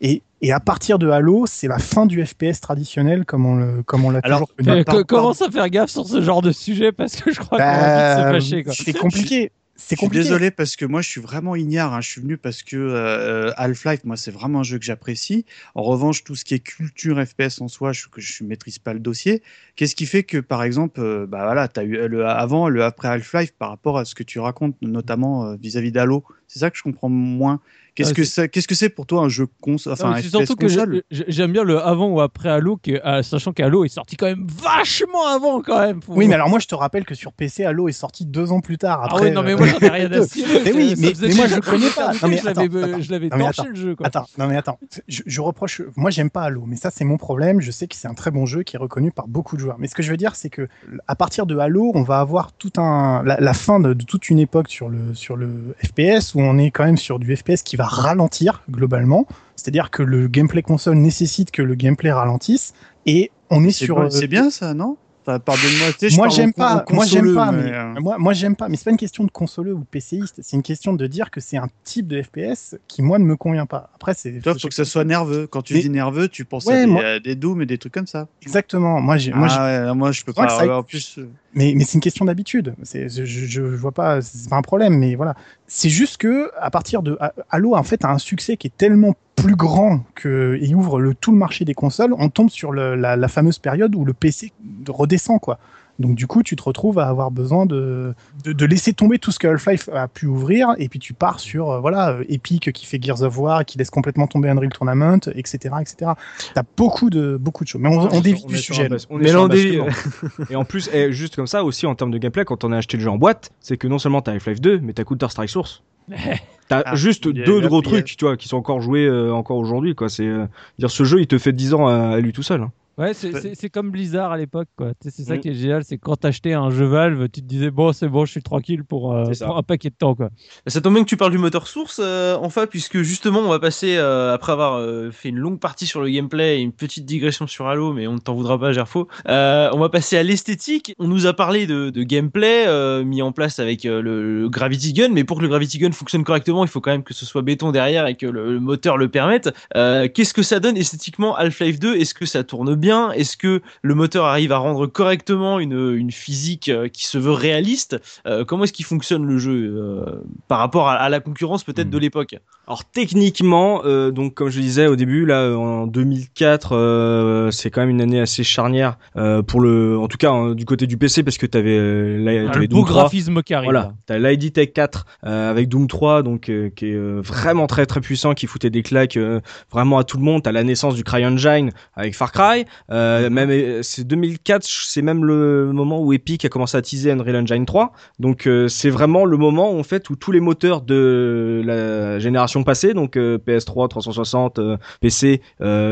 Et, 0.00 0.22
et 0.40 0.52
à 0.52 0.60
partir 0.60 0.98
de 0.98 1.08
Halo, 1.08 1.44
c'est 1.46 1.68
la 1.68 1.78
fin 1.78 2.06
du 2.06 2.24
FPS 2.24 2.60
traditionnel, 2.60 3.24
comme 3.24 3.46
on 3.46 3.56
le, 3.56 3.82
comme 3.82 4.04
on 4.04 4.10
l'a 4.10 4.20
toujours 4.22 4.54
connu. 4.56 4.70
Euh, 4.70 5.04
commence 5.04 5.42
à 5.42 5.50
faire 5.50 5.68
gaffe 5.70 5.90
sur 5.90 6.06
ce 6.06 6.20
genre 6.22 6.42
de 6.42 6.50
sujet 6.52 6.92
parce 6.92 7.16
que 7.16 7.32
je 7.32 7.38
crois 7.38 7.58
qu'on 7.58 7.64
va 7.64 7.72
vite 7.72 7.82
Bah, 7.84 8.16
se 8.40 8.44
fâcher. 8.44 8.64
Quoi. 8.64 8.72
c'est 8.74 8.92
compliqué. 8.92 9.52
C'est 9.74 9.96
Je 9.96 10.00
suis 10.00 10.08
désolé 10.10 10.50
parce 10.52 10.76
que 10.76 10.84
moi 10.84 11.00
je 11.00 11.08
suis 11.08 11.20
vraiment 11.20 11.56
ignare. 11.56 11.92
hein. 11.94 12.00
Je 12.02 12.08
suis 12.08 12.20
venu 12.20 12.36
parce 12.36 12.62
que 12.62 12.76
euh, 12.76 13.50
Half-Life, 13.56 14.04
moi 14.04 14.16
c'est 14.16 14.30
vraiment 14.30 14.60
un 14.60 14.62
jeu 14.62 14.78
que 14.78 14.84
j'apprécie. 14.84 15.44
En 15.74 15.82
revanche, 15.82 16.22
tout 16.22 16.36
ce 16.36 16.44
qui 16.44 16.54
est 16.54 16.60
culture 16.60 17.20
FPS 17.24 17.60
en 17.60 17.66
soi, 17.68 17.92
je, 17.92 18.04
je 18.16 18.44
maîtrise 18.44 18.78
pas 18.78 18.92
le 18.92 19.00
dossier. 19.00 19.42
Qu'est-ce 19.74 19.96
qui 19.96 20.06
fait 20.06 20.22
que 20.22 20.38
par 20.38 20.62
exemple, 20.62 21.00
euh, 21.00 21.26
bah 21.26 21.44
voilà, 21.44 21.68
as 21.74 21.82
eu 21.82 22.06
le 22.06 22.26
avant, 22.26 22.68
le 22.68 22.84
après 22.84 23.08
Half-Life 23.08 23.54
par 23.58 23.70
rapport 23.70 23.98
à 23.98 24.04
ce 24.04 24.14
que 24.14 24.22
tu 24.22 24.38
racontes, 24.38 24.76
notamment 24.82 25.46
euh, 25.46 25.56
vis-à-vis 25.60 25.90
d'Halo. 25.90 26.22
C'est 26.46 26.58
ça 26.60 26.70
que 26.70 26.76
je 26.76 26.82
comprends 26.82 27.08
moins. 27.08 27.60
Qu'est-ce 27.94 28.10
Ah, 28.10 28.14
que 28.14 28.24
c'est 28.24 28.48
Qu'est-ce 28.48 28.66
que 28.68 28.74
c'est 28.74 28.88
pour 28.88 29.04
toi 29.06 29.20
un 29.22 29.28
jeu 29.28 29.46
console 29.60 29.92
Enfin, 29.92 30.14
c'est 30.22 30.28
surtout 30.30 30.56
que 30.56 30.66
j'aime 31.10 31.52
bien 31.52 31.62
le 31.62 31.78
avant 31.78 32.08
ou 32.08 32.20
après 32.22 32.48
Halo, 32.48 32.78
euh, 32.88 33.22
sachant 33.22 33.52
qu'Halo 33.52 33.84
est 33.84 33.88
sorti 33.88 34.16
quand 34.16 34.24
même 34.26 34.46
vachement 34.48 35.26
avant 35.26 35.60
quand 35.60 35.78
même. 35.78 36.00
Oui, 36.08 36.26
mais 36.26 36.34
alors 36.34 36.48
moi 36.48 36.58
je 36.58 36.66
te 36.66 36.74
rappelle 36.74 37.04
que 37.04 37.14
sur 37.14 37.32
PC, 37.34 37.64
Halo 37.64 37.88
est 37.88 37.92
sorti 37.92 38.24
deux 38.24 38.50
ans 38.50 38.60
plus 38.60 38.78
tard. 38.78 39.08
Ah 39.10 39.16
oui, 39.20 39.30
non 39.30 39.42
mais 39.42 39.52
euh, 39.52 39.58
moi 39.58 39.66
j'en 39.66 39.78
ai 39.78 39.90
rien 39.90 40.10
à 40.12 40.26
cirer. 40.26 40.60
Mais 40.64 40.72
oui, 40.72 40.94
mais- 40.98 41.34
moi, 41.34 41.46
je 41.46 41.60
connais 41.60 41.90
pas. 41.90 42.12
Non, 42.14 42.28
mais 42.28 42.38
je 42.38 43.10
l'avais- 43.10 43.28
torché 43.28 43.44
attends. 43.46 43.64
le 43.68 43.74
jeu 43.74 43.94
quoi. 43.94 44.06
Attends, 44.06 44.26
non 44.38 44.46
mais 44.46 44.56
attends, 44.56 44.78
je, 45.08 45.22
je 45.26 45.40
reproche. 45.42 45.82
Moi, 45.96 46.10
j'aime 46.10 46.30
pas 46.30 46.42
Halo, 46.44 46.64
mais 46.66 46.76
ça, 46.76 46.90
c'est 46.90 47.04
mon 47.04 47.18
problème. 47.18 47.60
Je 47.60 47.70
sais 47.70 47.86
que 47.86 47.94
c'est 47.96 48.08
un 48.08 48.14
très 48.14 48.30
bon 48.30 48.46
jeu 48.46 48.62
qui 48.62 48.76
est 48.76 48.78
reconnu 48.78 49.10
par 49.10 49.28
beaucoup 49.28 49.56
de 49.56 49.60
joueurs. 49.60 49.76
Mais 49.78 49.86
ce 49.86 49.94
que 49.94 50.02
je 50.02 50.10
veux 50.10 50.16
dire, 50.16 50.34
c'est 50.34 50.48
que 50.50 50.66
à 51.08 51.14
partir 51.14 51.44
de 51.46 51.58
Halo, 51.58 51.92
on 51.94 52.02
va 52.02 52.20
avoir 52.20 52.52
tout 52.52 52.72
un 52.78 53.22
la, 53.24 53.38
la 53.38 53.52
fin 53.54 53.80
de, 53.80 53.92
de 53.92 54.04
toute 54.04 54.30
une 54.30 54.38
époque 54.38 54.68
sur 54.70 54.88
le 54.88 55.14
sur 55.14 55.36
le 55.36 55.74
FPS 55.84 56.34
où 56.34 56.40
on 56.40 56.56
est 56.56 56.70
quand 56.70 56.84
même 56.84 56.96
sur 56.96 57.18
du 57.18 57.36
FPS 57.36 57.62
qui 57.62 57.76
va 57.76 57.81
ralentir 57.86 58.62
globalement. 58.70 59.26
C'est-à-dire 59.56 59.90
que 59.90 60.02
le 60.02 60.28
gameplay 60.28 60.62
console 60.62 60.96
nécessite 60.96 61.50
que 61.50 61.62
le 61.62 61.74
gameplay 61.74 62.12
ralentisse 62.12 62.72
et 63.06 63.30
on 63.50 63.64
est 63.64 63.70
sur. 63.70 63.96
bon, 63.96 64.02
euh, 64.02 64.10
c'est 64.10 64.26
bien 64.26 64.50
ça, 64.50 64.74
non? 64.74 64.96
Enfin, 65.24 65.38
Pardonne-moi. 65.38 65.92
tu 65.98 66.10
sais, 66.10 66.16
moi 66.16 66.28
j'aime 66.28 66.52
pas, 66.52 66.84
moi 66.90 67.04
j'aime 67.06 67.32
pas, 67.34 67.52
mais, 67.52 67.62
mais, 67.62 67.72
euh, 67.76 67.94
moi, 68.00 68.18
moi 68.18 68.32
j'aime 68.32 68.56
pas, 68.56 68.68
mais 68.68 68.76
c'est 68.76 68.84
pas 68.84 68.90
une 68.90 68.96
question 68.96 69.22
de 69.22 69.30
consoleux 69.30 69.72
ou 69.72 69.84
PCiste, 69.84 70.40
c'est 70.42 70.56
une 70.56 70.62
question 70.64 70.94
de 70.94 71.06
dire 71.06 71.30
que 71.30 71.40
c'est 71.40 71.56
un 71.56 71.68
type 71.84 72.08
de 72.08 72.20
FPS 72.20 72.76
qui 72.88 73.02
moi 73.02 73.20
ne 73.20 73.24
me 73.24 73.36
convient 73.36 73.66
pas. 73.66 73.90
Après 73.94 74.14
c'est, 74.14 74.40
Toi, 74.40 74.54
faut 74.60 74.66
que 74.68 74.74
ça 74.74 74.84
soit 74.84 75.04
nerveux. 75.04 75.46
Quand 75.46 75.62
tu 75.62 75.74
Mais- 75.74 75.80
dis 75.80 75.90
nerveux, 75.90 76.26
tu 76.28 76.44
penses 76.44 76.66
Ouais, 76.66 76.74
à 76.74 76.80
des, 76.80 76.86
moi- 76.86 77.04
à 77.04 77.20
des 77.20 77.36
Doom 77.36 77.62
et 77.62 77.66
des 77.66 77.78
trucs 77.78 77.94
comme 77.94 78.06
ça. 78.08 78.26
exactement. 78.42 79.00
Moi 79.00 79.16
j'ai, 79.16 79.32
moi, 79.32 79.46
ah 79.50 79.86
ouais, 79.90 79.94
moi, 79.94 80.10
je 80.10 80.24
peux 80.24 80.32
pas. 80.32 80.48
ça- 80.48 80.78
En 80.78 80.82
plus, 80.82 81.18
euh, 81.18 81.28
mais 81.54 81.72
mais 81.76 81.84
c'est 81.84 81.94
une 81.94 82.00
question 82.00 82.24
d'habitude. 82.24 82.74
C'est, 82.82 83.08
je, 83.08 83.24
je, 83.24 83.46
je 83.46 83.62
vois 83.62 83.92
pas, 83.92 84.20
c'est 84.22 84.50
pas 84.50 84.56
un 84.56 84.62
problème, 84.62 84.98
mais 84.98 85.14
voilà. 85.14 85.34
C'est 85.68 85.88
juste 85.88 86.16
que 86.16 86.50
à 86.60 86.70
partir 86.70 87.02
de 87.02 87.16
Halo 87.48 87.76
en 87.76 87.82
fait 87.84 88.04
a 88.04 88.10
un 88.10 88.18
succès 88.18 88.56
qui 88.56 88.66
est 88.66 88.76
tellement 88.76 89.14
plus 89.42 89.56
grand 89.56 90.04
que 90.14 90.58
et 90.60 90.74
ouvre 90.74 91.00
le 91.00 91.14
tout 91.14 91.32
le 91.32 91.38
marché 91.38 91.64
des 91.64 91.74
consoles, 91.74 92.14
on 92.18 92.28
tombe 92.28 92.50
sur 92.50 92.72
le- 92.72 92.94
la, 92.94 93.16
la 93.16 93.28
fameuse 93.28 93.58
période 93.58 93.94
où 93.94 94.04
le 94.04 94.12
PC 94.12 94.52
redescend 94.88 95.40
quoi. 95.40 95.58
Donc 95.98 96.14
du 96.14 96.26
coup, 96.26 96.42
tu 96.42 96.56
te 96.56 96.62
retrouves 96.62 96.98
à 96.98 97.06
avoir 97.06 97.30
besoin 97.30 97.66
de, 97.66 98.14
de, 98.44 98.52
de 98.54 98.64
laisser 98.64 98.94
tomber 98.94 99.18
tout 99.18 99.30
ce 99.30 99.38
que 99.38 99.46
Half-Life 99.46 99.90
a 99.92 100.08
pu 100.08 100.24
ouvrir, 100.26 100.68
et 100.78 100.88
puis 100.88 100.98
tu 100.98 101.12
pars 101.12 101.38
sur 101.38 101.70
euh, 101.70 101.80
voilà 101.80 102.12
euh, 102.12 102.24
Epic 102.30 102.72
qui 102.72 102.86
fait 102.86 102.98
Gears 103.00 103.22
of 103.22 103.38
War, 103.38 103.64
qui 103.66 103.76
laisse 103.76 103.90
complètement 103.90 104.26
tomber 104.26 104.48
Unreal 104.48 104.70
Tournament, 104.70 105.18
etc., 105.34 105.74
etc. 105.82 106.12
T'as 106.54 106.62
beaucoup 106.78 107.10
de 107.10 107.36
beaucoup 107.36 107.62
de 107.64 107.68
choses. 107.68 107.80
Mais 107.82 107.90
on, 107.90 108.00
on 108.16 108.20
dévie 108.22 108.40
du 108.46 108.54
sujet. 108.62 108.88
bas- 108.88 108.96
on 109.10 109.18
Mais 109.18 109.30
on 109.36 109.48
dévie. 109.48 109.78
Et 110.50 110.56
en 110.56 110.64
plus, 110.64 110.88
eh, 110.94 111.12
juste 111.12 111.36
comme 111.36 111.46
ça 111.46 111.62
aussi 111.62 111.86
en 111.86 111.94
termes 111.94 112.10
de 112.10 112.18
gameplay, 112.18 112.46
quand 112.46 112.64
on 112.64 112.72
a 112.72 112.78
acheté 112.78 112.96
le 112.96 113.02
jeu 113.02 113.10
en 113.10 113.18
boîte, 113.18 113.50
c'est 113.60 113.76
que 113.76 113.86
non 113.86 113.98
seulement 113.98 114.22
t'as 114.22 114.32
Half-Life 114.32 114.62
2, 114.62 114.80
mais 114.80 114.94
t'as 114.94 115.04
Counter 115.04 115.28
Strike 115.28 115.50
Source. 115.50 115.82
T'as 116.68 116.82
Ah, 116.86 116.94
juste 116.96 117.28
deux 117.28 117.60
gros 117.60 117.82
trucs, 117.82 118.16
tu 118.16 118.24
vois, 118.24 118.36
qui 118.36 118.48
sont 118.48 118.56
encore 118.56 118.80
joués 118.80 119.04
euh, 119.06 119.32
encore 119.34 119.58
aujourd'hui, 119.58 119.94
quoi. 119.94 120.08
C'est 120.08 120.26
euh, 120.26 120.46
dire 120.78 120.90
ce 120.90 121.04
jeu, 121.04 121.20
il 121.20 121.26
te 121.26 121.38
fait 121.38 121.52
10 121.52 121.74
ans 121.74 121.86
à, 121.86 122.14
à 122.14 122.20
lui 122.20 122.32
tout 122.32 122.42
seul. 122.42 122.62
hein. 122.62 122.72
Ouais, 122.98 123.14
c'est- 123.14 123.70
comme 123.70 123.90
Blizzard 123.90 124.32
à 124.32 124.36
l'époque, 124.36 124.68
quoi. 124.76 124.92
C'est 125.00 125.22
ça 125.24 125.36
Mm. 125.36 125.40
qui 125.40 125.48
est 125.48 125.54
génial, 125.54 125.82
c'est 125.84 125.96
quand 125.96 126.16
t'achetais 126.16 126.52
un 126.52 126.70
jeu 126.70 126.84
Valve, 126.84 127.28
tu 127.32 127.40
te 127.40 127.46
disais 127.46 127.70
bon, 127.70 127.92
c'est 127.92 128.08
bon, 128.08 128.26
je 128.26 128.32
suis 128.32 128.42
tranquille 128.42 128.84
pour, 128.84 129.12
euh, 129.14 129.24
pour 129.46 129.56
un 129.56 129.62
paquet 129.62 129.88
de 129.88 129.94
temps, 129.94 130.14
quoi. 130.14 130.28
Ça 130.66 130.80
tombe 130.82 130.94
bien 130.94 131.02
que 131.02 131.08
tu 131.08 131.16
parles 131.16 131.30
du 131.30 131.38
moteur 131.38 131.66
source, 131.68 132.00
euh, 132.04 132.36
enfin, 132.40 132.66
puisque 132.66 133.00
justement, 133.02 133.40
on 133.40 133.48
va 133.48 133.58
passer, 133.58 133.96
euh, 133.96 134.34
après 134.34 134.52
avoir 134.52 134.74
euh, 134.74 135.10
fait 135.10 135.30
une 135.30 135.38
longue 135.38 135.58
partie 135.58 135.86
sur 135.86 136.02
le 136.02 136.10
gameplay 136.10 136.58
et 136.58 136.60
une 136.60 136.72
petite 136.72 137.06
digression 137.06 137.46
sur 137.46 137.66
Halo, 137.66 137.92
mais 137.94 138.06
on 138.06 138.14
ne 138.14 138.18
t'en 138.18 138.34
voudra 138.34 138.58
pas, 138.58 138.72
Gerfo. 138.72 139.08
Euh, 139.28 139.70
on 139.72 139.78
va 139.78 139.88
passer 139.88 140.18
à 140.18 140.22
l'esthétique. 140.22 140.94
On 140.98 141.08
nous 141.08 141.26
a 141.26 141.32
parlé 141.32 141.66
de, 141.66 141.88
de 141.88 142.02
gameplay 142.02 142.64
euh, 142.66 143.04
mis 143.04 143.22
en 143.22 143.32
place 143.32 143.58
avec 143.58 143.86
euh, 143.86 144.02
le, 144.02 144.40
le 144.42 144.48
Gravity 144.50 144.92
Gun, 144.92 145.08
mais 145.12 145.24
pour 145.24 145.38
que 145.38 145.42
le 145.42 145.48
Gravity 145.48 145.78
Gun 145.78 145.92
fonctionne 145.92 146.24
correctement, 146.24 146.62
il 146.64 146.68
faut 146.68 146.80
quand 146.82 146.90
même 146.92 147.04
que 147.04 147.14
ce 147.14 147.24
soit 147.24 147.40
béton 147.42 147.72
derrière 147.72 148.06
et 148.06 148.16
que 148.16 148.26
le, 148.26 148.52
le 148.52 148.60
moteur 148.60 148.98
le 148.98 149.08
permette. 149.08 149.48
Euh, 149.76 150.08
Qu'est-ce 150.12 150.34
que 150.34 150.42
ça 150.42 150.60
donne 150.60 150.76
esthétiquement 150.76 151.34
Half-Life 151.36 151.78
2 151.80 151.96
Est-ce 151.96 152.12
que 152.12 152.26
ça 152.26 152.44
tourne 152.44 152.74
bien 152.74 152.81
Est-ce 152.82 153.36
que 153.36 153.62
le 153.82 153.94
moteur 153.94 154.24
arrive 154.26 154.52
à 154.52 154.58
rendre 154.58 154.86
correctement 154.86 155.58
une, 155.60 155.94
une 155.94 156.10
physique 156.10 156.68
euh, 156.68 156.88
qui 156.88 157.06
se 157.06 157.18
veut 157.18 157.32
réaliste 157.32 158.00
Euh, 158.26 158.44
Comment 158.44 158.64
est-ce 158.64 158.72
qu'il 158.72 158.84
fonctionne 158.84 159.24
le 159.26 159.38
jeu 159.38 159.52
euh, 159.76 160.04
par 160.48 160.58
rapport 160.58 160.88
à, 160.88 160.94
à 160.94 161.08
la 161.08 161.20
concurrence 161.20 161.64
peut-être 161.64 161.88
Hmm. 161.88 161.90
de 161.90 161.98
l'époque? 161.98 162.34
Alors 162.66 162.84
techniquement, 162.84 163.82
euh, 163.84 164.10
donc 164.10 164.34
comme 164.34 164.48
je 164.48 164.60
disais 164.60 164.86
au 164.86 164.96
début, 164.96 165.26
là 165.26 165.50
en 165.56 165.86
2004, 165.86 166.72
euh, 166.76 167.50
c'est 167.50 167.70
quand 167.70 167.80
même 167.82 167.90
une 167.90 168.00
année 168.00 168.20
assez 168.20 168.44
charnière 168.44 168.98
euh, 169.16 169.42
pour 169.42 169.60
le, 169.60 169.98
en 169.98 170.08
tout 170.08 170.16
cas 170.16 170.30
hein, 170.30 170.54
du 170.54 170.64
côté 170.64 170.86
du 170.86 170.96
PC 170.96 171.22
parce 171.22 171.38
que 171.38 171.46
t'avais 171.46 171.76
euh, 171.76 172.18
la- 172.18 172.48
Ah, 172.48 172.52
t'avais 172.52 172.60
le 172.66 172.68
Doom 172.68 172.80
beau 172.80 172.86
3. 172.86 173.02
graphisme 173.02 173.42
qui 173.42 173.54
arrive. 173.54 173.66
Voilà, 173.66 173.80
là. 173.80 173.92
t'as 174.06 174.18
l'ID 174.18 174.52
Tech 174.52 174.72
4 174.72 175.06
euh, 175.26 175.50
avec 175.50 175.68
Doom 175.68 175.86
3, 175.88 176.22
donc 176.22 176.48
euh, 176.48 176.70
qui 176.74 176.86
est 176.86 176.94
euh, 176.94 177.20
vraiment 177.22 177.66
très 177.66 177.84
très 177.86 178.00
puissant, 178.00 178.34
qui 178.34 178.46
foutait 178.46 178.70
des 178.70 178.82
claques 178.82 179.16
euh, 179.16 179.40
vraiment 179.70 179.98
à 179.98 180.04
tout 180.04 180.16
le 180.16 180.22
monde. 180.24 180.42
T'as 180.42 180.52
la 180.52 180.62
naissance 180.64 180.94
du 180.94 181.04
CryEngine 181.04 181.70
avec 181.96 182.14
Far 182.14 182.32
Cry. 182.32 182.64
Euh, 182.90 183.30
même 183.30 183.50
euh, 183.50 183.82
c'est 183.82 184.04
2004, 184.04 184.64
c'est 184.64 185.02
même 185.02 185.24
le 185.24 185.72
moment 185.72 186.00
où 186.00 186.12
Epic 186.12 186.44
a 186.44 186.48
commencé 186.48 186.76
à 186.76 186.82
teaser 186.82 187.10
Unreal 187.10 187.36
Engine 187.36 187.66
3. 187.66 187.92
Donc 188.18 188.46
euh, 188.46 188.68
c'est 188.68 188.90
vraiment 188.90 189.24
le 189.24 189.36
moment 189.36 189.72
en 189.72 189.82
fait 189.82 190.10
où 190.10 190.16
tous 190.16 190.32
les 190.32 190.40
moteurs 190.40 190.82
de 190.82 191.62
la 191.64 192.18
génération 192.18 192.64
passée, 192.64 192.94
donc 192.94 193.16
euh, 193.16 193.38
PS3, 193.38 193.88
360, 193.88 194.58
euh, 194.58 194.76
PC, 195.00 195.40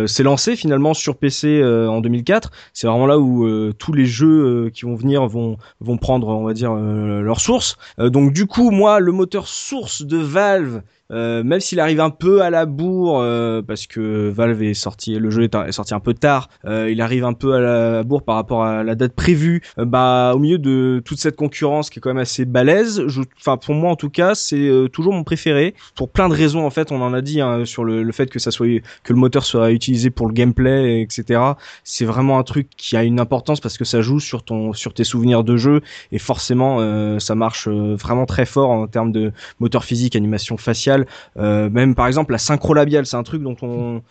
s'est 0.06 0.22
lancé 0.22 0.56
finalement 0.56 0.94
sur 0.94 1.16
PC 1.16 1.60
euh, 1.60 1.88
en 1.88 2.00
2004. 2.00 2.50
C'est 2.72 2.86
vraiment 2.86 3.06
là 3.06 3.18
où 3.18 3.46
euh, 3.46 3.72
tous 3.78 3.92
les 3.92 4.06
jeux 4.06 4.70
qui 4.72 4.84
vont 4.84 4.94
venir 4.94 5.26
vont 5.26 5.56
vont 5.80 5.96
prendre, 5.96 6.28
on 6.28 6.44
va 6.44 6.52
dire, 6.52 6.74
leur 6.74 7.40
source. 7.40 7.76
Donc 7.98 8.32
du 8.32 8.46
coup, 8.46 8.70
moi, 8.70 9.00
le 9.00 9.12
moteur 9.12 9.48
source 9.48 10.02
de 10.02 10.18
Valve, 10.18 10.82
euh, 11.10 11.42
même 11.42 11.60
s'il 11.60 11.80
arrive 11.80 12.00
un 12.00 12.10
peu 12.10 12.42
à 12.42 12.50
la 12.50 12.66
bourre, 12.66 13.20
euh, 13.20 13.62
parce 13.62 13.86
que 13.86 14.28
Valve 14.28 14.62
est 14.62 14.74
sorti, 14.74 15.14
le 15.18 15.30
jeu 15.30 15.44
est, 15.44 15.72
sorti 15.72 15.94
un 15.94 16.00
peu 16.00 16.14
tard, 16.14 16.48
euh, 16.64 16.90
il 16.90 17.00
arrive 17.00 17.24
un 17.24 17.32
peu 17.32 17.54
à 17.54 17.60
la 17.60 18.02
bourre 18.02 18.22
par 18.22 18.36
rapport 18.36 18.64
à 18.64 18.82
la 18.82 18.94
date 18.94 19.14
prévue. 19.14 19.62
euh, 19.78 19.84
bah, 19.84 20.32
au 20.34 20.38
milieu 20.38 20.58
de 20.58 21.02
toute 21.04 21.18
cette 21.18 21.36
concurrence 21.36 21.90
qui 21.90 21.98
est 21.98 22.02
quand 22.02 22.10
même 22.10 22.18
assez 22.18 22.44
balèze, 22.44 23.02
enfin 23.38 23.56
pour 23.56 23.74
moi 23.74 23.90
en 23.90 23.96
tout 23.96 24.10
cas, 24.10 24.34
c'est 24.34 24.68
euh, 24.68 24.88
toujours 24.88 25.12
mon 25.12 25.24
préféré 25.24 25.74
pour 25.94 26.10
plein 26.10 26.28
de 26.28 26.34
raisons. 26.34 26.64
En 26.64 26.70
fait, 26.70 26.92
on 26.92 27.00
en 27.02 27.12
a 27.14 27.20
dit 27.20 27.40
hein, 27.40 27.64
sur 27.64 27.84
le, 27.84 28.02
le 28.02 28.12
fait 28.12 28.30
que 28.30 28.38
ça 28.38 28.50
soit 28.50 28.80
que 29.02 29.12
le 29.12 29.18
moteur 29.18 29.44
soit 29.44 29.72
utilisé 29.72 30.10
pour 30.10 30.26
le 30.28 30.32
gameplay, 30.32 31.02
etc. 31.02 31.40
C'est 31.84 32.04
vraiment 32.04 32.38
un 32.38 32.42
truc 32.42 32.68
qui 32.76 32.96
a 32.96 33.02
une 33.02 33.20
importance 33.20 33.60
parce 33.60 33.78
que 33.78 33.84
ça 33.84 34.00
joue 34.00 34.20
sur 34.20 34.42
ton, 34.42 34.72
sur 34.72 34.94
tes 34.94 35.04
souvenirs 35.04 35.44
de 35.44 35.56
jeu 35.56 35.80
et 36.12 36.18
forcément 36.18 36.78
ça 37.18 37.34
marche 37.34 37.68
vraiment 37.68 38.26
très 38.26 38.46
fort 38.46 38.70
en 38.70 38.86
termes 38.86 39.12
de 39.12 39.32
moteur 39.58 39.84
physique, 39.84 40.16
animation 40.16 40.56
faciale, 40.56 40.99
euh, 41.38 41.70
même 41.70 41.94
par 41.94 42.06
exemple 42.06 42.32
la 42.32 42.38
synchro 42.38 42.74
labiale, 42.74 43.06
c'est 43.06 43.16
un 43.16 43.22
truc 43.22 43.42
dont 43.42 43.56
on 43.62 44.02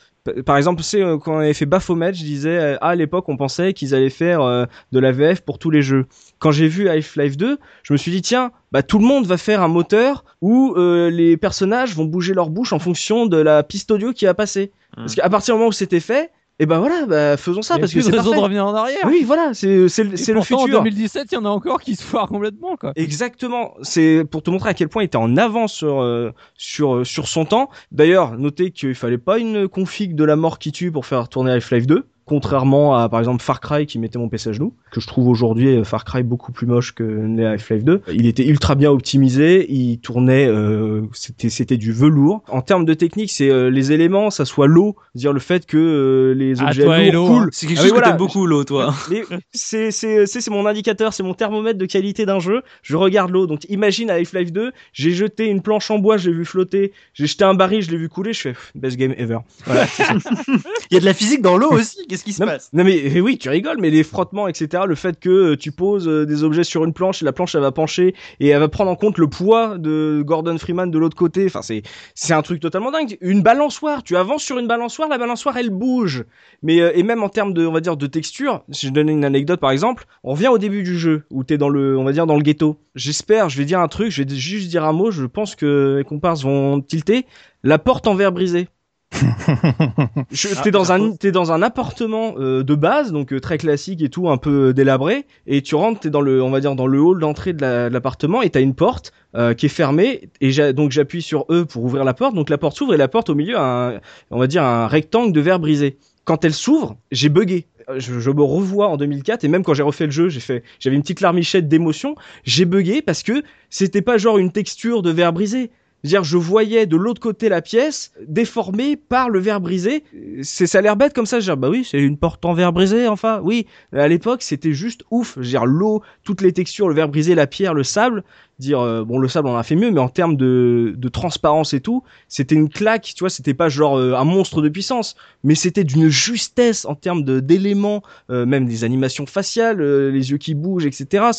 par 0.46 0.58
exemple, 0.58 0.84
c'est 0.84 1.02
euh, 1.02 1.18
quand 1.18 1.36
on 1.36 1.40
avait 1.40 1.54
fait 1.54 1.66
Baphomet, 1.66 2.14
je 2.14 2.24
disais 2.24 2.58
euh, 2.58 2.78
ah, 2.82 2.90
à 2.90 2.96
l'époque 2.96 3.28
on 3.30 3.38
pensait 3.38 3.74
qu'ils 3.74 3.96
allaient 3.96 4.10
faire 4.10 4.42
euh, 4.42 4.66
de 4.92 5.00
la 5.00 5.12
VF 5.12 5.42
pour 5.42 5.60
tous 5.60 5.70
les 5.70 5.82
jeux. 5.82 6.06
Quand 6.40 6.52
j'ai 6.52 6.68
vu 6.68 6.90
Half-Life 6.90 7.38
2, 7.38 7.58
je 7.84 7.94
me 7.94 7.98
suis 7.98 8.12
dit 8.12 8.22
tiens, 8.22 8.52
bah 8.72 8.84
tout 8.84 9.00
le 9.00 9.06
monde 9.06 9.26
va 9.26 9.38
faire 9.38 9.62
un 9.62 9.68
moteur 9.68 10.24
où 10.42 10.74
euh, 10.76 11.10
les 11.10 11.38
personnages 11.38 11.96
vont 11.96 12.06
bouger 12.06 12.34
leur 12.34 12.50
bouche 12.50 12.74
en 12.74 12.80
fonction 12.80 13.26
de 13.26 13.38
la 13.38 13.64
piste 13.64 13.92
audio 13.92 14.14
qui 14.14 14.26
va 14.26 14.34
passer. 14.34 14.72
Hmm. 14.98 15.02
Parce 15.02 15.16
qu'à 15.16 15.30
partir 15.30 15.56
du 15.56 15.60
moment 15.60 15.70
où 15.70 15.74
c'était 15.74 16.00
fait, 16.00 16.32
et 16.62 16.66
ben 16.66 16.80
voilà, 16.80 17.06
bah, 17.06 17.38
faisons 17.38 17.62
ça 17.62 17.80
parce 17.80 17.94
que 17.94 18.02
c'est 18.02 18.12
raison 18.12 18.24
parfait. 18.24 18.38
de 18.38 18.44
revenir 18.44 18.66
en 18.66 18.76
arrière. 18.76 19.00
Oui, 19.06 19.24
voilà, 19.26 19.54
c'est 19.54 19.88
c'est 19.88 20.04
le 20.04 20.42
futur. 20.42 20.60
En 20.60 20.68
2017, 20.68 21.28
il 21.32 21.36
y 21.36 21.38
en 21.38 21.46
a 21.46 21.50
encore 21.50 21.80
qui 21.80 21.96
se 21.96 22.04
foirent 22.04 22.28
complètement, 22.28 22.76
quoi. 22.76 22.92
Exactement, 22.98 23.76
c'est 23.82 24.26
pour 24.30 24.44
te 24.44 24.50
montrer 24.50 24.70
à 24.70 24.74
quel 24.74 24.90
point 24.90 25.04
il 25.04 25.06
était 25.06 25.16
en 25.16 25.38
avance 25.38 25.74
sur 25.74 26.02
euh, 26.02 26.34
sur 26.56 26.96
euh, 26.96 27.04
sur 27.06 27.30
son 27.30 27.46
temps. 27.46 27.70
D'ailleurs, 27.94 28.38
notez 28.38 28.72
qu'il 28.72 28.94
fallait 28.94 29.18
pas 29.18 29.40
une 29.40 29.70
config 29.70 30.16
de 30.16 30.24
la 30.26 30.36
mort 30.36 30.60
qui 30.60 30.74
tue 30.74 30.92
pour 30.92 31.06
faire 31.06 31.30
tourner 31.30 31.52
Half-Life 31.54 31.88
2, 31.88 32.06
contrairement 32.30 32.96
à 32.96 33.10
par 33.10 33.20
exemple 33.20 33.42
Far 33.44 33.60
Cry 33.60 33.86
qui 33.88 33.98
mettait 34.00 34.20
mon 34.20 34.30
PC 34.30 34.50
à 34.50 34.54
genoux, 34.54 34.74
que 34.92 35.02
je 35.02 35.08
trouve 35.08 35.28
aujourd'hui 35.28 35.68
euh, 35.76 35.84
Far 35.84 36.06
Cry 36.06 36.22
beaucoup 36.24 36.52
plus 36.52 36.68
moche 36.68 36.94
que 36.94 37.44
Half-Life 37.44 37.84
2. 37.84 38.02
Il 38.14 38.28
était 38.28 38.46
ultra 38.46 38.76
bien 38.76 38.92
optimisé, 38.92 39.66
il 39.72 39.98
tournait, 40.00 40.48
euh, 40.48 41.02
c'était 41.14 41.50
c'était 41.50 41.78
du 41.78 41.92
velours. 41.92 42.44
En 42.48 42.62
termes 42.62 42.86
de 42.86 42.94
technique, 42.94 43.32
c'est 43.32 43.50
euh, 43.50 43.70
les 43.70 43.92
éléments, 43.92 44.30
ça 44.30 44.46
soit 44.46 44.68
l'eau, 44.68 44.96
dire 45.16 45.34
le 45.34 45.40
fait 45.40 45.66
que 45.66 45.78
euh, 45.78 46.34
les 46.36 46.62
Ah, 46.62 46.68
objets 46.68 46.84
toi 46.84 47.00
et 47.02 47.12
lourds 47.12 47.28
l'eau, 47.30 47.34
coulent. 47.40 47.44
hein. 47.46 47.50
C'est 47.52 47.66
quelque 47.68 47.80
Ah 47.80 47.82
chose 47.82 47.92
oui, 47.94 48.00
que 48.00 48.04
t'aimes 48.06 48.18
beaucoup, 48.18 48.46
l'eau, 48.46 48.64
toi. 48.64 48.94
C'est 49.52 49.92
c'est 49.92 50.26
c'est 50.28 50.42
c'est 50.42 50.52
mon 50.52 50.66
indicateur, 50.68 51.14
c'est 51.14 51.24
mon 51.24 51.34
thermomètre 51.34 51.80
de 51.80 51.86
qualité 51.86 52.26
d'un 52.28 52.40
jeu. 52.40 52.62
Je 52.84 52.96
regarde 52.96 53.32
l'eau. 53.32 53.48
Donc 53.48 53.66
imagine 53.70 54.10
à 54.12 54.14
Half-Life 54.16 54.52
2, 54.52 54.72
j'ai 54.94 55.12
jeté 55.12 55.46
une 55.48 55.62
planche 55.62 55.90
en 55.90 55.98
bois, 56.00 56.18
je 56.18 56.30
l'ai 56.30 56.36
vu 56.36 56.46
flotter, 56.46 56.94
j'ai 57.14 57.26
jeté 57.26 57.44
un 57.44 57.56
baril, 57.56 57.82
je 57.82 57.90
l'ai 57.92 57.98
vu 57.98 58.08
couler, 58.10 58.34
je 58.34 58.42
fais 58.42 58.54
best 58.76 58.98
game 58.98 59.14
ever. 59.18 59.40
Voilà. 59.66 59.88
Il 60.92 60.94
y 60.94 60.98
a 60.98 61.00
de 61.00 61.06
la 61.06 61.14
physique 61.14 61.42
dans 61.42 61.58
l'eau 61.58 61.72
aussi. 61.72 61.98
Qu'est-ce 62.20 62.26
qui 62.26 62.34
se 62.34 62.42
Non, 62.42 62.48
passe? 62.48 62.70
non, 62.74 62.84
mais 62.84 63.22
oui, 63.22 63.38
tu 63.38 63.50
rigoles, 63.50 63.78
mais 63.80 63.90
les 63.90 64.04
frottements, 64.04 64.48
etc., 64.48 64.84
le 64.86 64.96
fait 64.96 65.20
que 65.20 65.30
euh, 65.30 65.58
tu 65.58 65.72
poses 65.72 66.08
euh, 66.08 66.26
des 66.26 66.44
objets 66.44 66.64
sur 66.66 66.84
une 66.84 66.92
planche 66.94 67.22
et 67.22 67.26
la 67.26 67.32
planche 67.32 67.56
elle 67.56 67.62
va 67.62 67.72
pencher 67.72 68.14
et 68.42 68.50
elle 68.50 68.60
va 68.60 68.68
prendre 68.68 68.92
en 68.92 68.96
compte 68.96 69.18
le 69.18 69.28
poids 69.28 69.78
de 69.78 70.22
Gordon 70.26 70.58
Freeman 70.58 70.92
de 70.92 71.00
l'autre 71.00 71.16
côté. 71.16 71.46
Enfin, 71.46 71.62
c'est 71.62 71.82
c'est 72.16 72.34
un 72.34 72.42
truc 72.42 72.60
totalement 72.60 72.92
dingue. 72.92 73.18
Une 73.22 73.42
balançoire, 73.42 74.04
tu 74.04 74.18
avances 74.18 74.44
sur 74.44 74.60
une 74.60 74.68
balançoire, 74.68 75.08
la 75.08 75.18
balançoire 75.18 75.58
elle 75.58 75.70
bouge. 75.70 76.26
Mais 76.62 76.82
euh, 76.82 76.92
et 76.94 77.04
même 77.04 77.24
en 77.24 77.30
termes 77.30 77.54
de, 77.54 77.66
on 77.66 77.72
va 77.72 77.80
dire, 77.80 77.96
de 77.96 78.08
texture, 78.08 78.64
si 78.72 78.88
je 78.88 78.92
donne 78.92 79.10
une 79.10 79.24
anecdote 79.24 79.60
par 79.60 79.72
exemple, 79.72 80.06
on 80.24 80.32
revient 80.32 80.50
au 80.50 80.58
début 80.58 80.84
du 80.84 81.00
jeu 81.00 81.24
où 81.30 81.44
t'es 81.46 81.58
dans 81.58 81.70
le, 81.70 81.98
on 81.98 82.04
va 82.04 82.12
dire 82.12 82.26
dans 82.28 82.36
le 82.36 82.44
ghetto. 82.44 82.78
J'espère, 82.96 83.50
je 83.50 83.58
vais 83.58 83.66
dire 83.66 83.80
un 83.80 83.88
truc, 83.88 84.12
je 84.12 84.24
vais 84.24 84.36
juste 84.36 84.70
dire 84.70 84.84
un 84.84 84.92
mot. 84.94 85.12
Je 85.12 85.26
pense 85.26 85.56
que 85.56 85.96
les 86.00 86.04
comparses 86.04 86.44
vont 86.44 86.82
tilter. 86.82 87.26
La 87.64 87.78
porte 87.80 88.08
en 88.08 88.16
verre 88.16 88.32
brisé. 88.32 88.68
Je- 90.32 90.50
Ah, 90.56 90.62
t'es 90.64 90.72
dans 90.72 90.92
un 90.92 91.00
bravo. 91.00 91.18
t'es 91.20 91.32
dans 91.32 91.52
un 91.52 91.62
appartement 91.62 92.36
euh, 92.38 92.64
de 92.64 92.76
base 92.76 93.12
donc 93.12 93.34
euh, 93.34 93.40
très 93.40 93.58
classique 93.58 94.02
et 94.02 94.10
tout 94.10 94.30
un 94.30 94.38
peu 94.38 94.74
délabré 94.74 95.26
et 95.48 95.62
tu 95.62 95.76
rentres 95.76 96.02
t'es 96.02 96.10
dans 96.10 96.22
le 96.22 96.42
on 96.44 96.52
va 96.52 96.60
dire 96.60 96.76
dans 96.76 96.86
le 96.88 97.00
hall 97.02 97.20
d'entrée 97.20 97.54
de 97.54 97.62
la- 97.62 97.90
l'appartement 97.90 98.42
et 98.42 98.50
t'as 98.52 98.62
une 98.62 98.76
porte 98.76 99.12
euh, 99.36 99.54
qui 99.54 99.66
est 99.66 99.70
fermée 99.70 100.30
et 100.42 100.74
donc 100.74 100.92
j'appuie 100.92 101.22
sur 101.22 101.46
E 101.50 101.64
pour 101.66 101.84
ouvrir 101.84 102.04
la 102.04 102.14
porte 102.14 102.36
donc 102.36 102.50
la 102.50 102.58
porte 102.58 102.78
s'ouvre 102.78 102.94
et 102.94 102.98
la 102.98 103.08
porte 103.08 103.30
au 103.30 103.36
milieu 103.36 103.58
a 103.58 103.96
un, 103.96 104.00
on 104.32 104.38
va 104.40 104.48
dire 104.48 104.64
un 104.64 104.88
rectangle 104.88 105.32
de 105.34 105.42
verre 105.42 105.60
brisé. 105.60 105.98
Quand 106.26 106.46
elle 106.46 106.54
s'ouvre 106.54 106.96
j'ai 107.12 107.30
bugué. 107.30 107.66
Euh, 107.90 108.00
je, 108.00 108.20
je 108.20 108.30
me 108.30 108.44
revois 108.44 108.88
en 108.90 108.98
2004 108.98 109.44
et 109.44 109.48
même 109.48 109.64
quand 109.64 109.74
j'ai 109.74 109.82
refait 109.84 110.06
le 110.06 110.12
jeu 110.12 110.30
j'ai 110.30 110.40
fait 110.40 110.64
j'avais 110.80 110.96
une 110.96 111.02
petite 111.02 111.22
larmichette 111.22 111.68
d'émotion 111.68 112.14
j'ai 112.44 112.66
bugué 112.66 113.02
parce 113.02 113.24
que 113.24 113.42
c'était 113.72 114.04
pas 114.04 114.18
genre 114.20 114.38
une 114.38 114.52
texture 114.52 115.02
de 115.02 115.10
verre 115.10 115.34
brisé 115.34 115.72
c'est-à-dire, 116.04 116.24
je 116.24 116.38
voyais 116.38 116.86
de 116.86 116.96
l'autre 116.96 117.20
côté 117.20 117.50
la 117.50 117.62
pièce 117.62 118.14
déformée 118.26 118.96
par 118.96 119.30
le 119.30 119.40
verre 119.40 119.60
brisé. 119.60 120.04
C'est, 120.44 120.66
ça 120.66 120.78
a 120.78 120.82
l'air 120.82 120.96
bête 120.96 121.14
comme 121.14 121.26
ça. 121.26 121.40
Je 121.40 121.46
veux 121.46 121.56
dire, 121.56 121.58
bah 121.58 121.70
oui, 121.70 121.86
c'est 121.90 122.00
une 122.00 122.18
porte 122.18 122.46
en 122.46 122.54
verre 122.54 122.72
brisé, 122.72 123.08
enfin. 123.10 123.42
Oui, 123.44 123.68
à 123.92 124.08
l'époque, 124.08 124.42
c'était 124.42 124.72
juste 124.72 125.04
ouf. 125.12 125.38
Je 125.42 125.50
dire, 125.50 125.66
l'eau, 125.66 126.02
toutes 126.24 126.42
les 126.42 126.54
textures, 126.54 126.88
le 126.88 126.96
verre 126.96 127.10
brisé, 127.10 127.36
la 127.36 127.48
pierre, 127.48 127.74
le 127.74 127.84
sable. 127.84 128.24
Dire, 128.60 128.80
euh, 128.80 129.04
bon, 129.04 129.20
le 129.20 129.28
sable, 129.28 129.50
on 129.50 129.58
a 129.58 129.64
fait 129.64 129.76
mieux, 129.76 129.92
mais 129.92 130.00
en 130.00 130.10
termes 130.10 130.38
de, 130.38 130.94
de 130.98 131.10
transparence 131.10 131.74
et 131.74 131.82
tout, 131.82 132.04
c'était 132.30 132.56
une 132.56 132.70
claque. 132.70 133.12
Tu 133.14 133.20
vois, 133.20 133.30
c'était 133.30 133.54
pas 133.54 133.68
genre 133.68 133.98
euh, 133.98 134.14
un 134.14 134.26
monstre 134.26 134.62
de 134.62 134.70
puissance, 134.70 135.16
mais 135.44 135.56
c'était 135.56 135.84
d'une 135.84 136.08
justesse 136.08 136.86
en 136.86 136.96
termes 136.96 137.24
de, 137.24 137.42
d'éléments, 137.42 138.04
euh, 138.30 138.46
même 138.46 138.66
des 138.66 138.86
animations 138.86 139.26
faciales, 139.26 139.82
euh, 139.82 140.12
les 140.12 140.32
yeux 140.32 140.38
qui 140.38 140.56
bougent, 140.56 140.86
etc. 140.86 141.32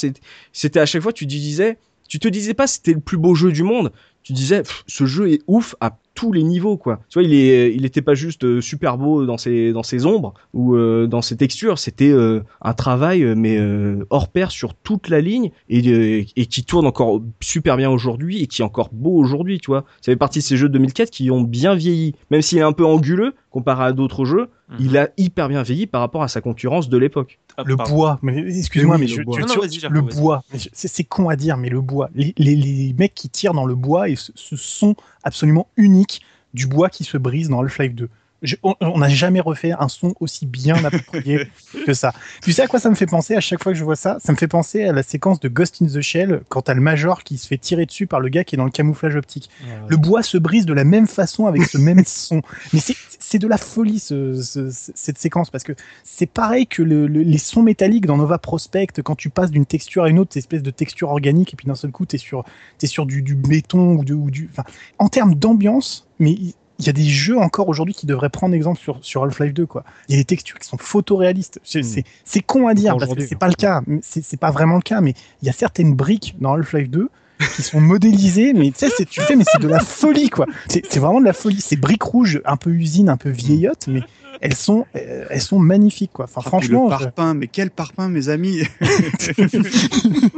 C'était 0.52 0.80
à 0.80 0.86
chaque 0.86 1.02
fois, 1.02 1.12
tu 1.12 1.26
disais, 1.26 1.78
tu 2.10 2.18
te 2.18 2.28
disais 2.28 2.54
pas 2.54 2.66
c'était 2.66 2.92
le 2.92 3.00
plus 3.00 3.16
beau 3.16 3.34
jeu 3.34 3.52
du 3.52 3.62
monde 3.62 3.92
tu 4.22 4.32
disais 4.32 4.62
pff, 4.62 4.84
ce 4.86 5.06
jeu 5.06 5.30
est 5.32 5.40
ouf 5.46 5.74
à 5.80 5.96
tous 6.14 6.32
les 6.32 6.42
niveaux 6.42 6.76
quoi. 6.76 7.00
Tu 7.08 7.18
vois 7.18 7.22
il 7.26 7.32
est 7.32 7.72
il 7.74 7.86
était 7.86 8.02
pas 8.02 8.14
juste 8.14 8.44
euh, 8.44 8.60
super 8.60 8.98
beau 8.98 9.24
dans 9.24 9.38
ses 9.38 9.72
dans 9.72 9.82
ses 9.82 10.04
ombres 10.06 10.34
ou 10.52 10.74
euh, 10.76 11.06
dans 11.06 11.22
ses 11.22 11.36
textures. 11.36 11.78
C'était 11.78 12.10
euh, 12.10 12.42
un 12.60 12.74
travail 12.74 13.24
mais 13.36 13.56
euh, 13.56 14.04
hors 14.10 14.28
pair 14.28 14.50
sur 14.50 14.74
toute 14.74 15.08
la 15.08 15.20
ligne 15.20 15.50
et 15.70 15.80
euh, 15.88 16.24
et 16.36 16.46
qui 16.46 16.64
tourne 16.64 16.86
encore 16.86 17.22
super 17.40 17.76
bien 17.78 17.90
aujourd'hui 17.90 18.42
et 18.42 18.46
qui 18.48 18.60
est 18.60 18.64
encore 18.64 18.90
beau 18.92 19.16
aujourd'hui 19.16 19.58
tu 19.60 19.70
vois. 19.70 19.84
Ça 20.02 20.12
fait 20.12 20.16
partie 20.16 20.40
de 20.40 20.44
ces 20.44 20.56
jeux 20.56 20.68
de 20.68 20.74
2004 20.74 21.10
qui 21.10 21.30
ont 21.30 21.42
bien 21.42 21.74
vieilli. 21.74 22.14
Même 22.30 22.42
s'il 22.42 22.58
est 22.58 22.62
un 22.62 22.72
peu 22.72 22.84
anguleux 22.84 23.34
comparé 23.50 23.84
à 23.84 23.92
d'autres 23.92 24.24
jeux 24.24 24.48
Mhm. 24.72 24.76
il 24.78 24.96
a 24.98 25.08
hyper 25.16 25.48
bien 25.48 25.64
vieilli 25.64 25.88
par 25.88 26.00
rapport 26.00 26.22
à 26.22 26.28
sa 26.28 26.40
concurrence 26.40 26.88
de 26.88 26.96
l'époque. 26.96 27.40
Ah, 27.56 27.64
Le 27.66 27.76
pardon. 27.76 27.92
bois, 27.92 28.18
mais 28.22 28.38
excuse-moi, 28.56 28.98
Mais 28.98 29.06
mais, 29.06 29.10
oui, 29.10 29.12
je- 29.14 29.18
le 29.18 29.24
bois. 29.24 29.34
tu- 29.36 29.42
Non, 29.42 29.48
non, 29.48 29.90
le 29.90 30.00
bois, 30.02 30.42
c'est 30.72 31.02
con 31.02 31.28
à 31.28 31.34
dire, 31.34 31.56
mais 31.56 31.68
le 31.70 31.80
bois, 31.80 32.08
les, 32.14 32.32
les, 32.38 32.54
les 32.54 32.94
mecs 32.96 33.12
qui 33.14 33.28
tirent 33.28 33.52
dans 33.52 33.64
le 33.66 33.74
bois 33.74 34.08
et 34.10 34.16
ce, 34.16 34.32
ce 34.34 34.56
son 34.56 34.94
absolument 35.22 35.68
unique 35.76 36.22
du 36.54 36.66
bois 36.66 36.88
qui 36.88 37.04
se 37.04 37.16
brise 37.16 37.48
dans 37.48 37.60
Half-Life 37.60 37.94
2. 37.94 38.08
Je- 38.42 38.56
on- 38.62 38.98
n'a 38.98 39.08
jamais 39.08 39.40
refait 39.40 39.72
un 39.72 39.88
son 39.88 40.14
aussi 40.20 40.46
bien 40.46 40.82
approprié 40.84 41.46
que 41.86 41.92
ça. 41.92 42.12
Tu 42.42 42.52
sais 42.52 42.62
à 42.62 42.66
quoi 42.66 42.78
ça 42.80 42.88
me 42.90 42.94
fait 42.94 43.06
penser 43.06 43.34
à 43.34 43.40
chaque 43.40 43.62
fois 43.62 43.72
que 43.72 43.78
je 43.78 43.84
vois 43.84 43.96
ça? 43.96 44.18
Ça 44.24 44.32
me 44.32 44.36
fait 44.38 44.48
penser 44.48 44.84
à 44.84 44.92
la 44.92 45.02
séquence 45.02 45.40
de 45.40 45.48
Ghost 45.48 45.82
in 45.82 45.86
the 45.86 46.00
Shell 46.00 46.42
quand 46.48 46.62
t'as 46.62 46.74
le 46.74 46.80
Major 46.80 47.22
qui 47.22 47.36
se 47.38 47.46
fait 47.46 47.58
tirer 47.58 47.86
dessus 47.86 48.06
par 48.06 48.20
le 48.20 48.28
gars 48.28 48.44
qui 48.44 48.54
est 48.54 48.58
dans 48.58 48.64
le 48.64 48.70
camouflage 48.70 49.16
optique. 49.16 49.50
Le 49.88 49.96
bois 49.96 50.22
se 50.22 50.38
brise 50.38 50.64
de 50.66 50.72
la 50.72 50.84
même 50.84 51.06
façon 51.06 51.46
avec 51.46 51.64
ce 51.64 51.76
même 51.78 52.02
son. 52.06 52.42
Mais 52.72 52.80
c'est- 52.80 52.96
de 53.38 53.46
la 53.46 53.58
folie 53.58 54.00
ce- 54.00 54.42
ce- 54.42 54.70
ce- 54.72 54.90
cette 54.92 55.16
séquence 55.18 55.50
parce 55.50 55.62
que 55.62 55.72
c'est 56.02 56.26
pareil 56.26 56.66
que 56.66 56.82
le- 56.82 57.06
le- 57.06 57.22
les 57.22 57.38
sons 57.38 57.62
métalliques 57.62 58.06
dans 58.06 58.16
Nova 58.16 58.38
Prospect 58.38 58.88
quand 59.04 59.14
tu 59.14 59.30
passes 59.30 59.52
d'une 59.52 59.66
texture 59.66 60.02
à 60.02 60.08
une 60.08 60.18
autre, 60.18 60.30
cette 60.32 60.40
espèce 60.42 60.62
de 60.64 60.70
texture 60.72 61.10
organique 61.10 61.52
et 61.52 61.56
puis 61.56 61.66
d'un 61.68 61.76
seul 61.76 61.92
coup 61.92 62.06
t'es 62.06 62.18
sur 62.18 62.44
t'es 62.78 62.88
sur 62.88 63.06
du, 63.06 63.22
du 63.22 63.36
béton 63.36 63.94
ou, 63.96 64.04
de- 64.04 64.14
ou 64.14 64.30
du. 64.32 64.48
Enfin, 64.50 64.64
en 64.98 65.08
termes 65.08 65.36
d'ambiance, 65.36 66.08
mais 66.18 66.36
il 66.80 66.86
y 66.86 66.88
a 66.90 66.92
des 66.92 67.04
jeux 67.04 67.38
encore 67.38 67.68
aujourd'hui 67.68 67.94
qui 67.94 68.06
devraient 68.06 68.30
prendre 68.30 68.54
exemple 68.54 68.80
sur, 68.80 68.98
sur 69.02 69.22
Half-Life 69.24 69.54
2 69.54 69.66
quoi. 69.66 69.84
Il 70.08 70.14
y 70.14 70.18
a 70.18 70.20
des 70.20 70.24
textures 70.24 70.58
qui 70.58 70.66
sont 70.66 70.78
photoréalistes. 70.78 71.60
C'est 71.62 71.82
c'est- 71.84 72.04
c'est 72.24 72.40
con 72.40 72.66
à 72.66 72.74
dire 72.74 72.92
parce 72.98 73.10
que 73.14 73.20
c'est 73.28 73.36
pas 73.38 73.48
le 73.48 73.54
cas, 73.54 73.82
c'est 74.02 74.24
c'est 74.24 74.36
pas 74.38 74.50
vraiment 74.50 74.76
le 74.76 74.82
cas, 74.82 75.00
mais 75.00 75.14
il 75.42 75.46
y 75.46 75.48
a 75.48 75.52
certaines 75.52 75.94
briques 75.94 76.34
dans 76.40 76.54
Half-Life 76.54 76.90
2 76.90 77.08
qui 77.56 77.62
sont 77.62 77.80
modélisées, 77.80 78.52
mais 78.52 78.70
tu 78.70 78.80
sais, 78.80 78.90
c'est- 78.96 79.08
tu 79.08 79.20
fais, 79.20 79.34
mais 79.36 79.44
c'est 79.50 79.60
de 79.62 79.68
la 79.68 79.80
folie 79.80 80.28
quoi. 80.30 80.46
C'est 80.68 80.84
c'est 80.90 81.00
vraiment 81.00 81.20
de 81.20 81.24
la 81.24 81.32
folie. 81.32 81.60
Ces 81.60 81.76
briques 81.76 82.02
rouges, 82.02 82.40
un 82.44 82.56
peu 82.56 82.70
usine, 82.70 83.08
un 83.08 83.16
peu 83.16 83.30
vieillottes, 83.30 83.86
mais 83.88 84.02
elles 84.40 84.54
sont, 84.54 84.86
euh, 84.96 85.24
elles 85.30 85.40
sont 85.40 85.58
magnifiques 85.58 86.12
quoi. 86.12 86.24
Enfin, 86.26 86.40
Ah, 86.44 86.48
franchement, 86.48 86.88
le 86.88 86.94
je- 86.96 87.04
parpaing, 87.04 87.34
mais 87.34 87.46
quel 87.46 87.70
parpaing, 87.70 88.08
mes 88.08 88.28
amis 88.28 88.62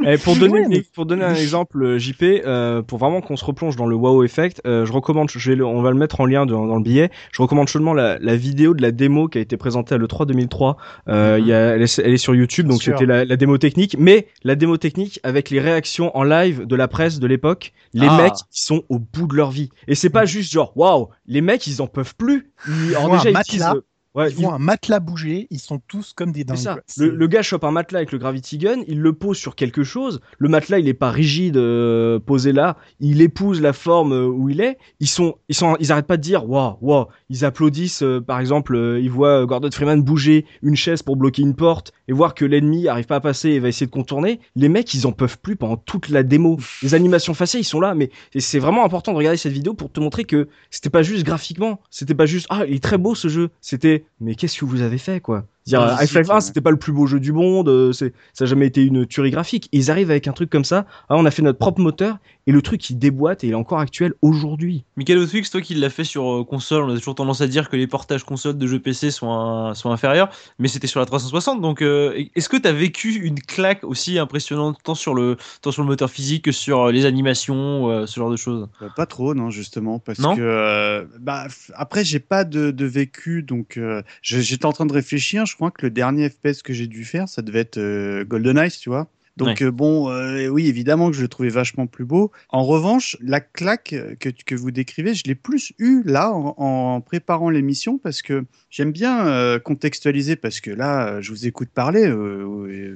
Eh, 0.05 0.17
pour 0.17 0.35
donner 0.35 0.53
Ouais, 0.61 0.65
mais- 0.67 0.83
pour 0.93 1.05
donner 1.05 1.23
un 1.23 1.35
exemple 1.35 1.81
euh, 1.83 1.97
JP 1.97 2.21
euh, 2.45 2.81
pour 2.81 2.99
vraiment 2.99 3.21
qu'on 3.21 3.35
se 3.37 3.45
replonge 3.45 3.75
dans 3.75 3.85
le 3.85 3.95
wow 3.95 4.23
effect 4.23 4.61
euh, 4.67 4.85
je 4.85 4.91
recommande 4.91 5.29
je 5.31 5.49
vais 5.49 5.55
le- 5.55 5.65
on 5.65 5.81
va 5.81 5.89
le 5.91 5.97
mettre 5.97 6.19
en 6.21 6.25
lien 6.25 6.45
dans, 6.45 6.65
dans 6.65 6.75
le 6.75 6.83
billet. 6.83 7.09
Je 7.31 7.41
recommande 7.41 7.67
chaudement 7.67 7.93
la, 7.93 8.19
la 8.19 8.35
vidéo 8.35 8.73
de 8.73 8.81
la 8.81 8.91
démo 8.91 9.27
qui 9.27 9.37
a 9.37 9.41
été 9.41 9.57
présentée 9.57 9.95
à 9.95 9.97
le 9.97 10.07
3 10.07 10.25
2003 10.25 10.77
euh, 11.07 11.37
il 11.39 11.47
y 11.47 11.53
a, 11.53 11.75
elle, 11.75 11.81
est, 11.81 11.99
elle 11.99 12.13
est 12.13 12.17
sur 12.17 12.35
YouTube 12.35 12.65
Bien 12.67 12.73
donc 12.75 12.83
c'était 12.83 13.05
la, 13.05 13.25
la 13.25 13.35
démo 13.37 13.57
technique. 13.57 13.95
Mais 13.99 14.27
la 14.43 14.55
démo 14.55 14.77
technique 14.77 15.19
avec 15.23 15.49
les 15.49 15.59
réactions 15.59 16.15
en 16.17 16.23
live 16.23 16.65
de 16.65 16.75
la 16.75 16.87
presse 16.87 17.19
de 17.19 17.27
l'époque 17.27 17.73
les 17.93 18.07
Ah. 18.09 18.17
mecs 18.17 18.33
qui 18.51 18.61
sont 18.63 18.83
au 18.89 18.99
bout 18.99 19.27
de 19.27 19.35
leur 19.35 19.51
vie. 19.51 19.69
Et 19.87 19.95
c'est 19.95 20.09
pas 20.09 20.25
juste 20.25 20.51
genre 20.51 20.73
waouh 20.75 21.07
les 21.25 21.41
mecs 21.41 21.65
ils 21.67 21.81
en 21.81 21.87
peuvent 21.87 22.15
plus. 22.15 22.51
Ils, 22.67 22.95
alors 22.95 23.09
déjà 23.11 23.29
ils 23.29 23.33
utilisent- 23.41 23.81
ouais, 24.15 24.29
ils 24.31 24.35
voient 24.35 24.53
un 24.55 24.59
matelas 24.59 24.99
bouger, 24.99 25.47
ils 25.49 25.59
sont 25.59 25.79
tous 25.87 26.13
comme 26.13 26.31
des 26.31 26.43
dingues. 26.43 26.57
ça. 26.57 26.77
Le, 26.97 27.09
le 27.09 27.27
gars 27.27 27.41
chope 27.41 27.63
un 27.63 27.71
matelas 27.71 27.99
avec 27.99 28.11
le 28.11 28.17
gravity 28.17 28.57
gun, 28.57 28.81
il 28.87 28.99
le 29.01 29.13
pose 29.13 29.37
sur 29.37 29.55
quelque 29.55 29.83
chose. 29.83 30.21
Le 30.37 30.49
matelas, 30.49 30.79
il 30.79 30.87
est 30.87 30.93
pas 30.93 31.11
rigide 31.11 31.57
euh, 31.57 32.19
posé 32.19 32.51
là. 32.51 32.77
Il 32.99 33.21
épouse 33.21 33.61
la 33.61 33.73
forme 33.73 34.13
euh, 34.13 34.25
où 34.27 34.49
il 34.49 34.61
est. 34.61 34.77
Ils 34.99 35.07
sont, 35.07 35.35
ils 35.49 35.55
sont, 35.55 35.75
ils 35.79 35.91
arrêtent 35.91 36.07
pas 36.07 36.17
de 36.17 36.21
dire 36.21 36.49
waouh, 36.49 36.77
waouh. 36.81 37.05
Ils 37.29 37.45
applaudissent. 37.45 38.03
euh, 38.03 38.21
par 38.21 38.39
exemple, 38.39 38.75
euh, 38.75 38.99
ils 38.99 39.09
voient 39.09 39.41
euh, 39.41 39.45
Gordon 39.45 39.69
Freeman 39.71 40.01
bouger 40.01 40.45
une 40.61 40.75
chaise 40.75 41.01
pour 41.03 41.15
bloquer 41.15 41.41
une 41.41 41.55
porte 41.55 41.91
et 42.07 42.13
voir 42.13 42.33
que 42.35 42.45
l'ennemi 42.45 42.87
arrive 42.87 43.05
pas 43.05 43.15
à 43.15 43.19
passer 43.21 43.49
et 43.49 43.59
va 43.59 43.67
essayer 43.69 43.85
de 43.87 43.91
contourner. 43.91 44.39
Les 44.55 44.69
mecs, 44.69 44.93
ils 44.93 45.07
en 45.07 45.11
peuvent 45.11 45.37
plus 45.39 45.55
pendant 45.55 45.77
toute 45.77 46.09
la 46.09 46.23
démo. 46.23 46.57
Les 46.81 46.93
animations 46.93 47.33
faciales, 47.33 47.61
ils 47.61 47.65
sont 47.65 47.79
là, 47.79 47.95
mais 47.95 48.09
c'est 48.37 48.59
vraiment 48.59 48.85
important 48.85 49.11
de 49.11 49.17
regarder 49.17 49.37
cette 49.37 49.53
vidéo 49.53 49.73
pour 49.73 49.91
te 49.91 49.99
montrer 49.99 50.23
que 50.25 50.47
c'était 50.69 50.89
pas 50.89 51.03
juste 51.03 51.23
graphiquement. 51.25 51.79
C'était 51.89 52.13
pas 52.15 52.25
juste 52.25 52.47
ah, 52.49 52.63
il 52.67 52.75
est 52.75 52.83
très 52.83 52.97
beau 52.97 53.15
ce 53.15 53.27
jeu. 53.27 53.49
C'était 53.61 54.02
mais 54.19 54.35
qu'est-ce 54.35 54.59
que 54.59 54.65
vous 54.65 54.81
avez 54.81 54.97
fait 54.97 55.21
quoi? 55.21 55.47
Dire, 55.65 55.81
euh, 55.81 55.95
Half-Life 55.97 56.29
1, 56.29 56.35
ouais. 56.35 56.41
c'était 56.41 56.61
pas 56.61 56.71
le 56.71 56.77
plus 56.77 56.91
beau 56.91 57.05
jeu 57.07 57.19
du 57.19 57.31
monde, 57.31 57.69
euh, 57.69 57.91
c'est, 57.93 58.13
ça 58.33 58.43
a 58.43 58.47
jamais 58.47 58.65
été 58.67 58.83
une 58.83 59.05
tuerie 59.05 59.31
graphique. 59.31 59.69
Et 59.71 59.77
ils 59.77 59.91
arrivent 59.91 60.11
avec 60.11 60.27
un 60.27 60.33
truc 60.33 60.49
comme 60.49 60.65
ça. 60.65 60.85
Ah, 61.09 61.15
on 61.15 61.25
a 61.25 61.31
fait 61.31 61.41
notre 61.41 61.57
propre 61.59 61.79
moteur 61.81 62.17
et 62.45 62.51
le 62.51 62.61
truc 62.61 62.89
il 62.89 62.99
déboîte 62.99 63.43
et 63.45 63.47
il 63.47 63.51
est 63.51 63.55
encore 63.55 63.79
actuel 63.79 64.13
aujourd'hui. 64.21 64.83
Michael 64.97 65.19
Otwix, 65.19 65.49
toi 65.49 65.61
qui 65.61 65.75
l'as 65.75 65.89
fait 65.89 66.03
sur 66.03 66.29
euh, 66.41 66.43
console, 66.43 66.83
on 66.83 66.89
a 66.93 66.97
toujours 66.97 67.15
tendance 67.15 67.39
à 67.39 67.47
dire 67.47 67.69
que 67.69 67.77
les 67.77 67.87
portages 67.87 68.23
console 68.25 68.57
de 68.57 68.67
jeux 68.67 68.79
PC 68.79 69.09
sont, 69.11 69.31
un- 69.31 69.73
sont 69.73 69.91
inférieurs, 69.91 70.29
mais 70.59 70.67
c'était 70.67 70.87
sur 70.87 70.99
la 70.99 71.05
360. 71.05 71.61
Donc, 71.61 71.81
euh, 71.81 72.21
est-ce 72.35 72.49
que 72.49 72.57
tu 72.57 72.67
as 72.67 72.73
vécu 72.73 73.13
une 73.13 73.39
claque 73.39 73.85
aussi 73.85 74.19
impressionnante 74.19 74.79
tant 74.83 74.95
sur 74.95 75.13
le, 75.15 75.37
tant 75.61 75.71
sur 75.71 75.81
le 75.83 75.87
moteur 75.87 76.09
physique 76.09 76.43
que 76.43 76.51
sur 76.51 76.87
les 76.91 77.05
animations, 77.05 77.89
euh, 77.89 78.05
ce 78.05 78.19
genre 78.19 78.29
de 78.31 78.35
choses? 78.35 78.67
Bah, 78.81 78.87
Pas 78.95 79.05
trop, 79.05 79.33
non, 79.33 79.49
justement, 79.49 79.99
parce 79.99 80.19
Non? 80.19 80.35
que 80.35 80.41
euh, 80.41 81.05
bah, 81.21 81.47
après 81.75 82.03
j'ai 82.03 82.19
pas 82.19 82.43
de, 82.43 82.71
de 82.71 82.85
vécu, 82.85 83.43
donc 83.43 83.77
euh, 83.77 84.01
j'étais 84.21 84.65
en 84.65 84.73
train 84.73 84.85
de 84.85 84.93
réfléchir. 84.93 85.45
Je 85.45 85.52
crois 85.55 85.71
que 85.71 85.85
le 85.85 85.89
dernier 85.89 86.29
FPS 86.29 86.61
que 86.63 86.73
j'ai 86.73 86.87
dû 86.87 87.05
faire, 87.05 87.27
ça 87.29 87.41
devait 87.41 87.59
être 87.59 87.77
euh, 87.77 88.25
GoldenEye, 88.25 88.71
tu 88.71 88.89
vois. 88.89 89.09
Donc 89.35 89.61
euh, 89.63 89.71
bon, 89.71 90.09
euh, 90.09 90.47
oui, 90.47 90.67
évidemment 90.67 91.09
que 91.09 91.15
je 91.15 91.21
le 91.21 91.27
trouvais 91.27 91.49
vachement 91.49 91.87
plus 91.87 92.05
beau. 92.05 92.31
En 92.49 92.63
revanche, 92.63 93.17
la 93.19 93.39
claque 93.39 93.95
que, 94.19 94.29
que 94.29 94.55
vous 94.55 94.71
décrivez, 94.71 95.15
je 95.15 95.23
l'ai 95.25 95.35
plus 95.35 95.73
eu 95.79 96.03
là 96.05 96.31
en, 96.31 96.53
en 96.57 97.01
préparant 97.01 97.49
l'émission 97.49 97.97
parce 97.97 98.21
que 98.21 98.45
j'aime 98.69 98.91
bien 98.91 99.25
euh, 99.27 99.59
contextualiser 99.59 100.35
parce 100.35 100.59
que 100.59 100.69
là, 100.69 101.19
je 101.21 101.31
vous 101.31 101.47
écoute 101.47 101.69
parler. 101.73 102.11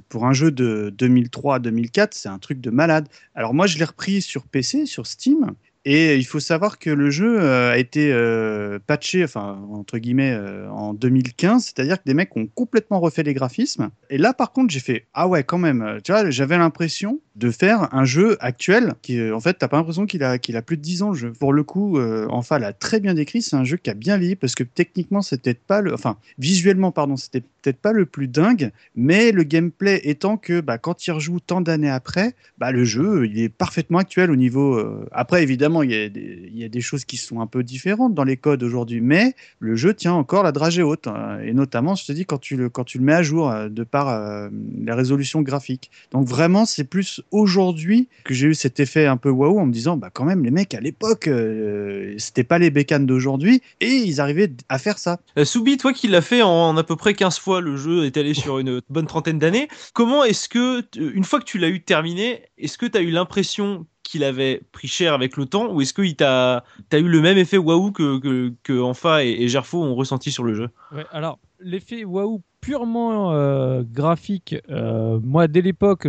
pour 0.09 0.25
un 0.25 0.34
jeu 0.34 0.51
de 0.51 0.93
2003 0.95 1.55
à 1.55 1.59
2004, 1.59 2.13
c'est 2.13 2.29
un 2.29 2.39
truc 2.39 2.61
de 2.61 2.69
malade. 2.69 3.07
Alors 3.34 3.53
moi, 3.53 3.65
je 3.65 3.79
l'ai 3.79 3.85
repris 3.85 4.21
sur 4.21 4.43
PC, 4.45 4.85
sur 4.85 5.07
Steam. 5.07 5.53
Et 5.89 6.18
il 6.18 6.26
faut 6.26 6.41
savoir 6.41 6.80
que 6.80 6.89
le 6.89 7.09
jeu 7.09 7.39
euh, 7.39 7.72
a 7.72 7.77
été 7.77 8.11
euh, 8.11 8.77
patché, 8.85 9.23
enfin 9.23 9.57
entre 9.72 9.99
guillemets, 9.99 10.34
euh, 10.34 10.69
en 10.69 10.93
2015, 10.93 11.64
c'est-à-dire 11.64 11.97
que 11.97 12.03
des 12.05 12.14
mecs 12.14 12.35
ont 12.35 12.45
complètement 12.45 12.99
refait 12.99 13.23
les 13.23 13.34
graphismes. 13.34 13.89
Et 14.09 14.18
là, 14.18 14.34
par 14.34 14.51
contre, 14.51 14.73
j'ai 14.73 14.81
fait 14.81 15.05
ah 15.14 15.30
ouais, 15.30 15.45
quand 15.45 15.57
même. 15.57 15.99
Tu 16.03 16.11
vois, 16.11 16.30
j'avais 16.30 16.57
l'impression 16.57 17.22
de 17.38 17.51
faire 17.51 17.93
un 17.93 18.03
jeu 18.03 18.35
actuel 18.41 18.95
qui, 19.01 19.31
en 19.31 19.39
fait, 19.39 19.53
t'as 19.53 19.68
pas 19.68 19.77
l'impression 19.77 20.05
qu'il 20.05 20.23
a 20.23 20.39
qu'il 20.39 20.57
a 20.57 20.61
plus 20.61 20.76
de 20.76 20.81
10 20.81 21.03
ans 21.03 21.11
le 21.11 21.15
jeu. 21.15 21.31
Pour 21.31 21.53
le 21.53 21.64
coup, 21.64 21.97
euh, 21.99 22.27
enfin, 22.30 22.59
l'a 22.59 22.73
très 22.73 22.99
bien 22.99 23.14
décrit. 23.14 23.41
C'est 23.41 23.55
un 23.55 23.64
jeu 23.64 23.77
qui 23.77 23.89
a 23.89 23.93
bien 23.93 24.18
vieilli 24.18 24.35
parce 24.35 24.55
que 24.55 24.64
techniquement, 24.64 25.22
c'était 25.22 25.53
peut-être 25.53 25.65
pas 25.65 25.81
le, 25.81 25.93
enfin, 25.93 26.18
visuellement, 26.38 26.91
pardon, 26.91 27.15
c'était 27.15 27.41
peut-être 27.61 27.77
pas 27.77 27.93
le 27.93 28.05
plus 28.05 28.27
dingue, 28.27 28.72
mais 28.95 29.31
le 29.31 29.43
gameplay 29.43 30.01
étant 30.03 30.35
que 30.35 30.59
bah, 30.59 30.77
quand 30.77 31.07
il 31.07 31.11
rejoue 31.11 31.39
tant 31.39 31.61
d'années 31.61 31.89
après, 31.89 32.34
bah, 32.57 32.72
le 32.72 32.84
jeu 32.84 33.26
il 33.27 33.39
est 33.39 33.49
parfaitement 33.49 33.99
actuel 33.99 34.31
au 34.31 34.35
niveau. 34.35 34.84
Après, 35.11 35.43
évidemment, 35.43 35.76
il 35.81 35.91
y, 35.91 36.63
a 36.63 36.69
des, 36.69 36.81
choses 36.81 37.05
qui 37.05 37.17
sont 37.17 37.41
un 37.41 37.47
peu 37.47 37.63
différentes 37.63 38.13
dans 38.13 38.23
les 38.23 38.37
codes 38.37 38.63
aujourd'hui, 38.63 39.01
mais 39.01 39.33
le 39.59 39.75
jeu 39.75 39.93
tient 39.93 40.13
encore 40.13 40.43
la 40.43 40.51
dragée 40.51 40.83
haute, 40.83 41.07
hein. 41.07 41.39
et 41.43 41.53
notamment, 41.53 41.95
je 41.95 42.05
te 42.05 42.11
dis, 42.11 42.25
quand 42.25 42.37
tu 42.37 42.55
le, 42.55 42.69
quand 42.69 42.83
tu 42.83 42.97
le 42.97 43.03
mets 43.03 43.13
à 43.13 43.23
jour 43.23 43.49
euh, 43.49 43.69
de 43.69 43.83
par 43.83 44.09
euh, 44.09 44.49
la 44.83 44.95
résolution 44.95 45.41
graphique. 45.41 45.91
Donc 46.11 46.27
vraiment, 46.27 46.65
c'est 46.65 46.83
plus 46.83 47.21
aujourd'hui 47.31 48.07
que 48.23 48.33
j'ai 48.33 48.47
eu 48.47 48.55
cet 48.55 48.79
effet 48.79 49.05
un 49.05 49.17
peu 49.17 49.29
waouh 49.29 49.59
en 49.59 49.65
me 49.65 49.71
disant, 49.71 49.97
bah 49.97 50.09
quand 50.13 50.25
même, 50.25 50.43
les 50.43 50.51
mecs 50.51 50.73
à 50.73 50.79
l'époque, 50.79 51.27
euh, 51.27 52.15
c'était 52.17 52.43
pas 52.43 52.59
les 52.59 52.69
bécanes 52.69 53.05
d'aujourd'hui, 53.05 53.61
et 53.81 53.93
ils 53.93 54.21
arrivaient 54.21 54.51
à 54.69 54.77
faire 54.77 54.97
ça. 54.97 55.19
Euh, 55.37 55.45
Soubi, 55.45 55.77
toi 55.77 55.93
qui 55.93 56.07
l'as 56.07 56.21
fait 56.21 56.41
en 56.41 56.75
à 56.77 56.83
peu 56.83 56.95
près 56.95 57.13
15 57.13 57.39
fois, 57.39 57.61
le 57.61 57.75
jeu 57.77 58.05
est 58.05 58.17
allé 58.17 58.33
sur 58.33 58.59
une 58.59 58.81
bonne 58.89 59.07
trentaine 59.07 59.39
d'années. 59.39 59.67
Comment 59.93 60.23
est-ce 60.23 60.49
que, 60.49 60.83
une 60.97 61.23
fois 61.23 61.39
que 61.39 61.45
tu 61.45 61.57
l'as 61.57 61.69
eu 61.69 61.81
terminé, 61.81 62.43
est-ce 62.57 62.77
que 62.77 62.85
tu 62.85 62.97
as 62.97 63.01
eu 63.01 63.11
l'impression 63.11 63.85
qu'il 64.07 64.23
avait 64.23 64.61
pris 64.71 64.88
cher 64.88 65.13
avec 65.13 65.38
le 65.38 65.45
temps 65.45 65.71
ou 65.71 65.81
est-ce 65.81 65.93
que 65.93 66.09
t'as 66.13 66.63
as 66.91 66.97
eu 66.97 67.07
le 67.07 67.21
même 67.21 67.38
effet 67.38 67.57
waouh 67.57 67.91
que, 67.91 68.53
que, 68.63 68.79
Enfa 68.79 69.25
et, 69.25 69.29
et 69.29 69.47
Gerfo 69.47 69.84
ont 69.84 69.95
ressenti 69.95 70.31
sur 70.31 70.43
le 70.43 70.53
jeu? 70.53 70.69
Alors, 71.11 71.39
l'effet 71.59 72.03
waouh 72.05 72.41
purement 72.61 73.34
euh, 73.34 73.84
graphique, 73.84 74.55
euh, 74.69 75.19
moi, 75.23 75.47
dès 75.47 75.61
l'époque, 75.61 76.07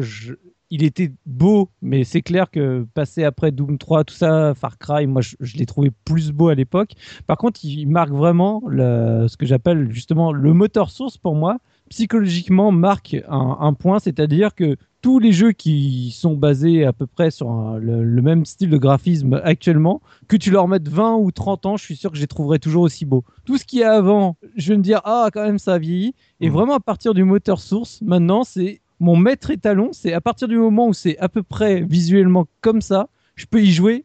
il 0.70 0.82
était 0.82 1.12
beau, 1.26 1.70
mais 1.82 2.04
c'est 2.04 2.22
clair 2.22 2.50
que 2.50 2.86
passé 2.94 3.24
après 3.24 3.52
Doom 3.52 3.78
3, 3.78 4.04
tout 4.04 4.14
ça, 4.14 4.54
Far 4.54 4.78
Cry, 4.78 5.06
moi, 5.06 5.22
je, 5.22 5.56
l'ai 5.56 5.66
trouvé 5.66 5.90
plus 6.04 6.32
beau 6.32 6.48
à 6.48 6.54
l'époque. 6.54 6.92
Par 7.26 7.36
contre, 7.36 7.60
il 7.64 7.86
marque 7.86 8.10
vraiment 8.10 8.62
ce 8.68 9.36
que 9.36 9.46
j'appelle 9.46 9.92
justement 9.92 10.32
le 10.32 10.52
moteur 10.52 10.90
source 10.90 11.16
pour 11.16 11.34
moi, 11.34 11.58
psychologiquement, 11.88 12.70
marque 12.72 13.16
un, 13.28 13.56
un 13.60 13.72
point, 13.74 13.98
c'est-à-dire 13.98 14.54
que 14.54 14.76
tous 15.00 15.18
les 15.20 15.30
jeux 15.32 15.52
qui 15.52 16.10
sont 16.16 16.34
basés 16.36 16.84
à 16.84 16.92
peu 16.92 17.06
près 17.06 17.30
sur 17.30 17.50
un- 17.50 17.78
le, 17.78 18.02
le 18.04 18.22
même 18.22 18.44
style 18.44 18.70
de 18.70 18.78
graphisme 18.78 19.40
actuellement, 19.44 20.00
que 20.26 20.36
tu 20.36 20.50
leur 20.50 20.66
mettes 20.68 20.88
20 20.88 21.16
ou 21.16 21.30
30 21.30 21.66
ans, 21.66 21.76
je 21.76 21.84
suis 21.84 21.96
sûr 21.96 22.10
que 22.10 22.16
je 22.16 22.22
les 22.22 22.26
trouverai 22.26 22.58
toujours 22.58 22.82
aussi 22.82 23.04
beaux. 23.04 23.24
Tout 23.44 23.58
ce 23.58 23.64
qui 23.64 23.80
est 23.80 23.84
avant, 23.84 24.36
je 24.56 24.70
vais 24.72 24.76
me 24.78 24.82
dire, 24.82 25.00
ah, 25.04 25.28
quand 25.32 25.44
même, 25.44 25.58
ça 25.58 25.74
a 25.74 25.78
vieilli. 25.78 26.14
Et 26.40 26.48
Mhm. 26.48 26.52
vraiment, 26.52 26.74
à 26.74 26.80
partir 26.80 27.14
du 27.14 27.24
moteur 27.24 27.60
source, 27.60 28.00
maintenant, 28.02 28.42
c'est 28.44 28.80
mon 29.00 29.16
maître 29.16 29.50
étalon. 29.50 29.90
C'est 29.92 30.12
à 30.12 30.20
partir 30.20 30.48
du 30.48 30.56
moment 30.56 30.88
où 30.88 30.92
c'est 30.92 31.16
à 31.18 31.28
peu 31.28 31.42
près 31.44 31.82
visuellement 31.82 32.46
comme 32.60 32.80
ça, 32.80 33.08
je 33.36 33.46
peux 33.46 33.62
y 33.62 33.70
jouer. 33.70 34.04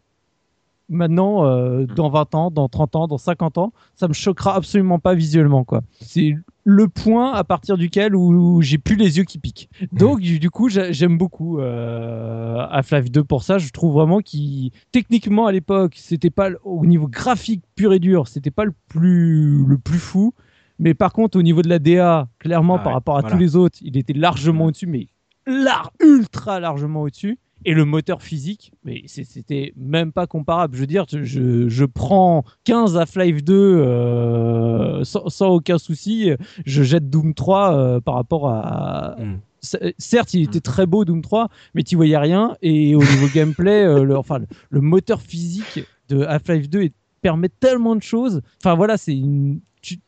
Maintenant, 0.90 1.46
euh, 1.46 1.86
dans 1.86 2.10
20 2.10 2.36
ans, 2.36 2.52
dans 2.52 2.68
30 2.68 2.96
ans, 2.98 3.08
dans 3.08 3.18
50 3.18 3.58
ans, 3.58 3.74
ça 3.96 4.08
me 4.08 4.14
choquera 4.14 4.56
absolument 4.56 5.00
pas 5.00 5.16
visuellement, 5.16 5.64
quoi. 5.64 5.82
C'est 6.02 6.36
le 6.66 6.88
point 6.88 7.32
à 7.34 7.44
partir 7.44 7.78
duquel 7.78 8.16
où, 8.16 8.62
j'ai 8.62 8.78
plus 8.78 8.96
les 8.96 9.18
yeux 9.18 9.24
qui 9.24 9.40
piquent. 9.40 9.70
Donc 9.94 10.20
du, 10.20 10.50
coup, 10.50 10.70
j'a- 10.70 10.92
j'aime 10.92 11.18
beaucoup 11.18 11.60
euh, 11.60 12.66
Half-Life 12.70 13.12
2 13.12 13.24
pour 13.24 13.44
ça. 13.44 13.58
Je 13.58 13.70
trouve 13.72 13.94
vraiment 13.94 14.20
qu'il 14.20 14.72
techniquement 14.92 15.46
à 15.48 15.52
l'époque, 15.52 15.94
c'était 15.98 16.30
pas 16.30 16.50
au 16.64 16.86
niveau 16.86 17.08
graphique 17.08 17.64
pur 17.76 17.94
et 17.94 18.00
dur, 18.00 18.28
c'était 18.28 18.52
pas 18.52 18.66
le 18.66 18.74
plus 18.90 19.66
le 19.66 19.78
plus 19.78 20.00
fou. 20.00 20.34
Mais 20.80 20.94
par 20.94 21.14
contre, 21.14 21.38
au 21.38 21.42
niveau 21.44 21.62
de 21.62 21.70
la 21.70 21.80
DA, 21.80 22.28
clairement, 22.40 22.76
Ah 22.80 22.84
par 22.84 22.94
rapport 22.94 23.18
à 23.18 23.22
voilà. 23.22 23.36
tous 23.36 23.40
les 23.42 23.56
autres, 23.56 23.78
il 23.82 23.96
était 23.98 24.14
largement 24.14 24.64
Ouais. 24.64 24.68
au-dessus, 24.70 24.88
mais 24.88 25.08
lar 25.48 25.92
ultra 26.02 26.60
largement 26.60 27.02
au-dessus. 27.04 27.38
Et 27.66 27.74
le 27.74 27.86
moteur 27.86 28.22
physique, 28.22 28.72
mais 28.84 29.04
c'était 29.08 29.74
même 29.78 30.12
pas 30.12 30.28
comparable. 30.28 30.76
Je 30.76 30.82
veux 30.82 30.88
dire, 30.88 31.06
je, 31.10 31.68
je 31.70 31.86
prends 31.86 32.44
15 32.66 32.98
Half-Life 32.98 33.44
2 33.44 33.54
euh, 33.54 35.04
sans, 35.04 35.30
sans 35.30 35.48
aucun 35.50 35.78
souci. 35.78 36.32
Je 36.66 36.84
jette 36.84 37.10
Doom 37.10 37.34
3 37.34 37.74
euh, 37.78 38.00
par 38.02 38.16
rapport 38.16 38.50
à. 38.50 39.16
Mm. 39.20 39.40
C- 39.62 39.96
Certes, 39.98 40.34
il 40.34 40.42
était 40.44 40.60
très 40.60 40.86
beau 40.86 41.06
Doom 41.06 41.22
3, 41.22 41.48
mais 41.74 41.84
tu 41.84 41.96
voyais 41.96 42.18
rien. 42.18 42.58
Et 42.62 42.96
au 42.96 43.00
niveau 43.02 43.28
gameplay, 43.34 43.84
euh, 43.86 44.04
le, 44.04 44.18
enfin, 44.18 44.40
le, 44.40 44.48
le 44.70 44.82
moteur 44.82 45.22
physique 45.22 45.86
de 46.10 46.24
Half-Life 46.24 46.70
2 46.70 46.82
est- 46.84 46.94
permet 47.22 47.50
tellement 47.50 47.96
de 47.96 48.02
choses. 48.02 48.42
Enfin 48.62 48.76
voilà, 48.76 48.98
c'est 48.98 49.16
une. 49.16 49.62
tu- 49.82 50.00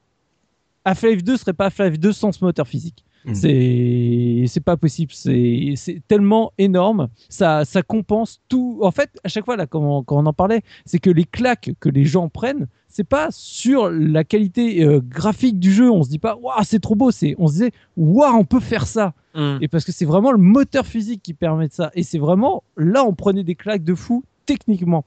Half-Life 0.84 1.24
2 1.24 1.38
serait 1.38 1.54
pas 1.54 1.66
Half-Life 1.66 2.00
2 2.00 2.12
sans 2.12 2.32
ce 2.32 2.44
moteur 2.44 2.68
physique. 2.68 3.06
Mm. 3.26 4.48
C'est 4.48 4.64
pas 4.64 4.78
possible. 4.78 5.12
C'est 5.14 6.02
tellement 6.08 6.52
énorme. 6.58 7.10
Ça 7.30 7.66
ça 7.66 7.82
compense 7.82 8.42
tout. 8.48 8.80
En 8.82 8.92
fait, 8.92 9.10
à 9.24 9.28
chaque 9.28 9.46
fois 9.46 9.58
là, 9.58 9.66
quand 9.66 9.82
on, 9.82 10.04
quand 10.04 10.18
on 10.18 10.26
en 10.26 10.34
parlait, 10.34 10.62
c'est 10.86 11.00
que 11.00 11.10
les 11.10 11.26
claques 11.26 11.72
que 11.80 11.90
les 11.90 12.06
gens 12.06 12.30
prennent, 12.30 12.68
c'est 12.88 13.04
pas 13.04 13.28
sur 13.32 13.90
la 13.90 14.24
qualité 14.24 14.84
euh, 14.84 15.02
graphique 15.04 15.60
du 15.60 15.74
jeu. 15.74 15.90
On 15.90 16.04
se 16.04 16.10
dit 16.10 16.20
pas 16.20 16.36
waouh 16.36 16.64
c'est 16.64 16.80
trop 16.80 16.96
beau. 16.96 17.12
C'est 17.12 17.36
on 17.40 17.48
se 17.48 17.54
disait 17.54 17.72
waouh 17.98 18.36
on 18.36 18.46
peut 18.46 18.60
faire 18.60 18.88
ça. 18.88 19.14
Et 19.60 19.68
parce 19.68 19.84
que 19.84 19.92
c'est 19.92 20.06
vraiment 20.06 20.32
le 20.32 20.38
moteur 20.38 20.86
physique 20.86 21.22
qui 21.22 21.34
permet 21.34 21.68
de 21.68 21.74
ça. 21.74 21.92
Et 21.94 22.04
c'est 22.04 22.20
vraiment 22.20 22.64
là 22.78 23.04
on 23.04 23.14
prenait 23.14 23.44
des 23.44 23.56
claques 23.56 23.84
de 23.84 23.94
fou 23.94 24.24
techniquement. 24.46 25.04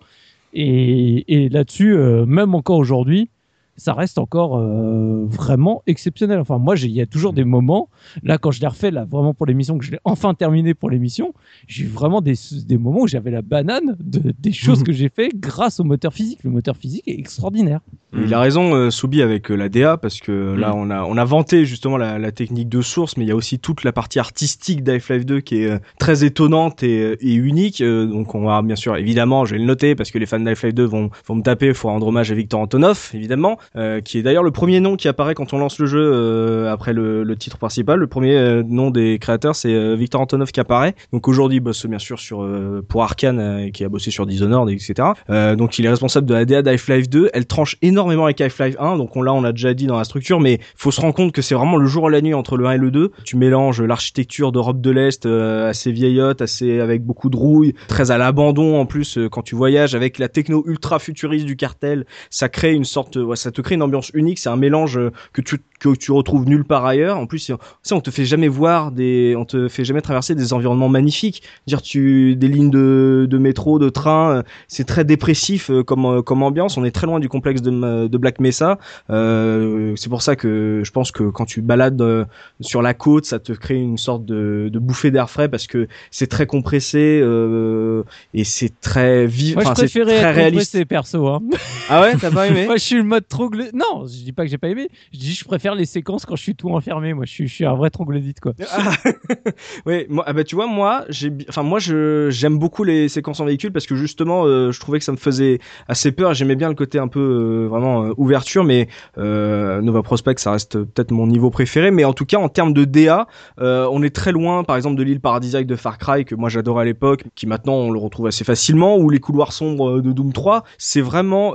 Et, 0.52 1.44
et 1.44 1.48
là-dessus, 1.48 1.94
euh, 1.94 2.26
même 2.26 2.54
encore 2.54 2.78
aujourd'hui, 2.78 3.30
ça 3.78 3.94
reste 3.94 4.18
encore 4.18 4.58
euh, 4.58 5.24
vraiment 5.26 5.82
exceptionnel. 5.86 6.38
Enfin, 6.38 6.58
moi, 6.58 6.76
il 6.76 6.90
y 6.90 7.00
a 7.00 7.06
toujours 7.06 7.32
des 7.32 7.44
moments, 7.44 7.88
là, 8.22 8.38
quand 8.38 8.50
je 8.50 8.60
l'ai 8.60 8.66
refait, 8.66 8.90
là, 8.90 9.04
vraiment 9.04 9.34
pour 9.34 9.46
l'émission, 9.46 9.78
que 9.78 9.84
je 9.84 9.90
l'ai 9.90 10.00
enfin 10.04 10.34
terminé 10.34 10.74
pour 10.74 10.90
l'émission, 10.90 11.32
j'ai 11.66 11.84
eu 11.84 11.88
vraiment 11.88 12.20
des, 12.20 12.34
des 12.66 12.78
moments 12.78 13.00
où 13.02 13.08
j'avais 13.08 13.30
la 13.30 13.42
banane 13.42 13.96
de, 13.98 14.32
des 14.38 14.52
choses 14.52 14.82
que 14.84 14.92
j'ai 14.92 15.08
fait 15.08 15.30
grâce 15.34 15.80
au 15.80 15.84
moteur 15.84 16.12
physique. 16.12 16.40
Le 16.44 16.50
moteur 16.50 16.76
physique 16.76 17.02
est 17.06 17.18
extraordinaire. 17.18 17.80
Il 18.12 18.32
a 18.32 18.40
raison, 18.40 18.74
euh, 18.74 18.90
Soubi, 18.90 19.22
avec 19.22 19.50
euh, 19.50 19.54
la 19.54 19.68
DA, 19.68 19.96
parce 19.96 20.20
que 20.20 20.54
là, 20.54 20.68
Mm. 20.70 20.78
on 20.78 20.90
a, 20.90 21.02
on 21.04 21.16
a 21.16 21.24
vanté 21.24 21.64
justement 21.64 21.96
la, 21.96 22.18
la 22.18 22.32
technique 22.32 22.68
de 22.68 22.80
source, 22.82 23.16
mais 23.16 23.24
il 23.24 23.28
y 23.28 23.32
a 23.32 23.36
aussi 23.36 23.58
toute 23.58 23.84
la 23.84 23.92
partie 23.92 24.18
artistique 24.18 24.82
d'Half-Life 24.82 25.26
2 25.26 25.40
qui 25.40 25.62
est 25.62 25.70
euh, 25.70 25.78
très 25.98 26.24
étonnante 26.24 26.82
et, 26.82 27.00
euh, 27.02 27.16
et 27.20 27.34
unique. 27.34 27.80
Euh, 27.80 28.06
donc, 28.06 28.34
on 28.34 28.42
va 28.42 28.60
bien 28.62 28.76
sûr, 28.76 28.96
évidemment, 28.96 29.44
je 29.44 29.52
vais 29.52 29.58
le 29.58 29.64
noter 29.64 29.94
parce 29.94 30.10
que 30.10 30.18
les 30.18 30.26
fans 30.26 30.40
d'Half-Life 30.40 30.74
2 30.74 30.84
vont, 30.84 31.10
vont 31.26 31.34
me 31.34 31.42
taper. 31.42 31.66
Il 31.68 31.74
faut 31.74 31.88
rendre 31.88 32.06
hommage 32.06 32.30
à 32.30 32.34
Victor 32.34 32.60
Antonov, 32.60 33.10
évidemment, 33.14 33.58
euh, 33.76 34.00
qui 34.00 34.18
est 34.18 34.22
d'ailleurs 34.22 34.42
le 34.42 34.50
premier 34.50 34.80
nom 34.80 34.96
qui 34.96 35.08
apparaît 35.08 35.34
quand 35.34 35.52
on 35.52 35.58
lance 35.58 35.78
le 35.78 35.86
jeu 35.86 36.00
euh, 36.00 36.72
après 36.72 36.92
le, 36.92 37.22
le 37.24 37.36
titre 37.36 37.58
principal. 37.58 37.98
Le 37.98 38.06
premier 38.06 38.36
euh, 38.36 38.62
nom 38.66 38.90
des 38.90 39.18
créateurs, 39.18 39.54
c'est 39.54 39.72
euh, 39.72 39.94
Victor 39.94 40.20
Antonov 40.20 40.50
qui 40.50 40.60
apparaît. 40.60 40.94
Donc 41.12 41.28
aujourd'hui, 41.28 41.60
bosse 41.60 41.86
bien 41.86 41.98
sûr 41.98 42.18
sur 42.18 42.42
euh, 42.42 42.84
pour 42.86 43.02
Arkane, 43.02 43.70
qui 43.72 43.84
a 43.84 43.88
bossé 43.88 44.10
sur 44.10 44.26
Dishonored, 44.26 44.70
etc. 44.70 45.08
Donc 45.56 45.78
il 45.78 45.86
est 45.86 45.90
responsable 45.90 46.26
de 46.26 46.34
la 46.34 46.44
DA 46.44 46.62
d'Half-Life 46.62 47.08
2. 47.08 47.30
Elle 47.32 47.46
tranche 47.46 47.76
énormément 47.82 48.24
avec 48.24 48.40
Half-Life 48.40 48.76
1. 48.78 48.96
Donc 48.96 49.16
on 49.16 49.22
l'a, 49.22 49.32
on 49.32 49.40
l'a 49.40 49.52
déjà 49.52 49.74
dit 49.74 49.86
dans 49.86 49.96
la 49.96 50.04
structure, 50.04 50.40
mais 50.40 50.58
faut 50.76 50.90
se 50.90 51.00
rendre 51.00 51.14
compte 51.14 51.32
que 51.32 51.42
c'est 51.42 51.54
vraiment 51.54 51.76
le 51.76 51.86
jour 51.86 52.08
et 52.08 52.12
la 52.12 52.20
nuit 52.20 52.34
entre 52.34 52.56
le 52.56 52.66
1 52.66 52.72
et 52.72 52.78
le 52.78 52.90
2. 52.90 53.12
Tu 53.24 53.36
mélanges 53.36 53.82
l'architecture 53.82 54.52
d'Europe 54.52 54.80
de 54.80 54.90
l'Est 54.90 55.26
assez 55.26 55.92
vieillotte, 55.92 56.42
assez 56.42 56.80
avec 56.80 57.04
beaucoup 57.04 57.30
de 57.30 57.36
rouille, 57.36 57.74
très 57.88 58.10
à 58.10 58.18
l'abandon 58.18 58.78
en 58.78 58.86
plus 58.86 59.18
quand 59.30 59.42
tu 59.42 59.54
voyages 59.54 59.94
avec 59.94 60.18
la 60.18 60.28
techno 60.28 60.64
ultra 60.66 60.98
futuriste 60.98 61.46
du 61.46 61.56
cartel. 61.56 62.06
Ça 62.30 62.48
crée 62.48 62.72
une 62.72 62.84
sorte, 62.84 63.16
ouais, 63.16 63.36
ça 63.36 63.50
te 63.50 63.57
crée 63.62 63.74
une 63.74 63.82
ambiance 63.82 64.10
unique. 64.14 64.38
C'est 64.38 64.48
un 64.48 64.56
mélange 64.56 64.98
euh, 64.98 65.10
que 65.32 65.40
tu 65.40 65.58
que 65.80 65.94
tu 65.94 66.10
retrouves 66.10 66.48
nulle 66.48 66.64
part 66.64 66.84
ailleurs. 66.86 67.18
En 67.18 67.26
plus, 67.26 67.38
sais, 67.38 67.94
on 67.94 68.00
te 68.00 68.10
fait 68.10 68.24
jamais 68.24 68.48
voir 68.48 68.90
des, 68.90 69.36
on 69.38 69.44
te 69.44 69.68
fait 69.68 69.84
jamais 69.84 70.00
traverser 70.00 70.34
des 70.34 70.52
environnements 70.52 70.88
magnifiques. 70.88 71.42
Dire 71.68 71.82
tu 71.82 72.34
des 72.34 72.48
lignes 72.48 72.70
de, 72.70 73.28
de 73.30 73.38
métro, 73.38 73.78
de 73.78 73.88
train, 73.88 74.30
euh, 74.30 74.42
c'est 74.66 74.84
très 74.84 75.04
dépressif 75.04 75.70
euh, 75.70 75.84
comme 75.84 76.22
comme 76.22 76.42
ambiance. 76.42 76.76
On 76.76 76.84
est 76.84 76.90
très 76.90 77.06
loin 77.06 77.20
du 77.20 77.28
complexe 77.28 77.62
de, 77.62 78.08
de 78.08 78.18
Black 78.18 78.40
Mesa. 78.40 78.78
Euh, 79.10 79.92
c'est 79.96 80.08
pour 80.08 80.22
ça 80.22 80.34
que 80.36 80.82
je 80.84 80.90
pense 80.90 81.12
que 81.12 81.24
quand 81.24 81.44
tu 81.44 81.62
balades 81.62 82.26
sur 82.60 82.82
la 82.82 82.94
côte, 82.94 83.24
ça 83.24 83.38
te 83.38 83.52
crée 83.52 83.76
une 83.76 83.98
sorte 83.98 84.24
de, 84.24 84.68
de 84.72 84.78
bouffée 84.78 85.10
d'air 85.10 85.30
frais 85.30 85.48
parce 85.48 85.66
que 85.66 85.88
c'est 86.10 86.26
très 86.26 86.46
compressé 86.46 87.20
euh, 87.22 88.02
et 88.34 88.44
c'est 88.44 88.80
très 88.80 89.26
vif. 89.26 89.54
Moi, 89.54 89.64
je 89.64 89.70
préférais 89.70 90.18
très 90.18 90.32
réaliste. 90.32 90.84
perso. 90.84 91.26
Hein. 91.28 91.42
Ah 91.88 92.00
ouais, 92.00 92.16
t'as 92.20 92.30
pas 92.30 92.48
aimé? 92.48 92.66
Moi, 92.66 92.76
je 92.76 92.82
suis 92.82 92.96
le 92.96 93.04
mode 93.04 93.26
trop 93.28 93.47
Non, 93.56 94.06
je 94.06 94.24
dis 94.24 94.32
pas 94.32 94.44
que 94.44 94.50
j'ai 94.50 94.58
pas 94.58 94.68
aimé. 94.68 94.88
Je 95.12 95.18
dis 95.18 95.32
je 95.32 95.44
préfère 95.44 95.74
les 95.74 95.86
séquences 95.86 96.26
quand 96.26 96.36
je 96.36 96.42
suis 96.42 96.54
tout 96.54 96.70
enfermé. 96.70 97.14
Moi, 97.14 97.24
je 97.26 97.44
suis, 97.46 97.64
un 97.64 97.74
vrai 97.74 97.90
troglodyte 97.90 98.40
quoi. 98.40 98.52
Ah, 98.70 98.92
oui, 99.86 100.06
ah 100.26 100.32
bah, 100.32 100.44
tu 100.44 100.54
vois, 100.54 100.66
moi, 100.66 101.04
j'ai, 101.08 101.32
enfin, 101.48 101.62
moi, 101.62 101.78
je, 101.78 102.28
j'aime 102.30 102.58
beaucoup 102.58 102.84
les 102.84 103.08
séquences 103.08 103.40
en 103.40 103.44
véhicule 103.44 103.72
parce 103.72 103.86
que 103.86 103.94
justement, 103.94 104.44
euh, 104.44 104.72
je 104.72 104.80
trouvais 104.80 104.98
que 104.98 105.04
ça 105.04 105.12
me 105.12 105.16
faisait 105.16 105.58
assez 105.88 106.12
peur. 106.12 106.34
J'aimais 106.34 106.56
bien 106.56 106.68
le 106.68 106.74
côté 106.74 106.98
un 106.98 107.08
peu 107.08 107.20
euh, 107.20 107.68
vraiment 107.68 108.04
euh, 108.04 108.12
ouverture, 108.16 108.64
mais 108.64 108.88
Nova 109.16 110.02
Prospect, 110.02 110.38
ça 110.38 110.52
reste 110.52 110.78
peut-être 110.78 111.10
mon 111.10 111.26
niveau 111.26 111.50
préféré. 111.50 111.90
Mais 111.90 112.04
en 112.04 112.12
tout 112.12 112.26
cas, 112.26 112.38
en 112.38 112.48
termes 112.48 112.72
de 112.72 112.84
DA, 112.84 113.26
on 113.58 114.02
est 114.02 114.14
très 114.14 114.32
loin, 114.32 114.64
par 114.64 114.76
exemple, 114.76 114.96
de 114.96 115.02
l'île 115.02 115.20
paradisiaque 115.20 115.66
de 115.66 115.76
Far 115.76 115.98
Cry 115.98 116.24
que 116.24 116.34
moi 116.34 116.48
j'adorais 116.48 116.82
à 116.82 116.84
l'époque, 116.84 117.24
qui 117.34 117.46
maintenant 117.46 117.74
on 117.74 117.90
le 117.90 117.98
retrouve 117.98 118.26
assez 118.26 118.44
facilement, 118.44 118.96
ou 118.96 119.10
les 119.10 119.20
couloirs 119.20 119.52
sombres 119.52 120.00
de 120.00 120.12
Doom 120.12 120.32
3. 120.32 120.64
C'est 120.78 121.00
vraiment, 121.00 121.54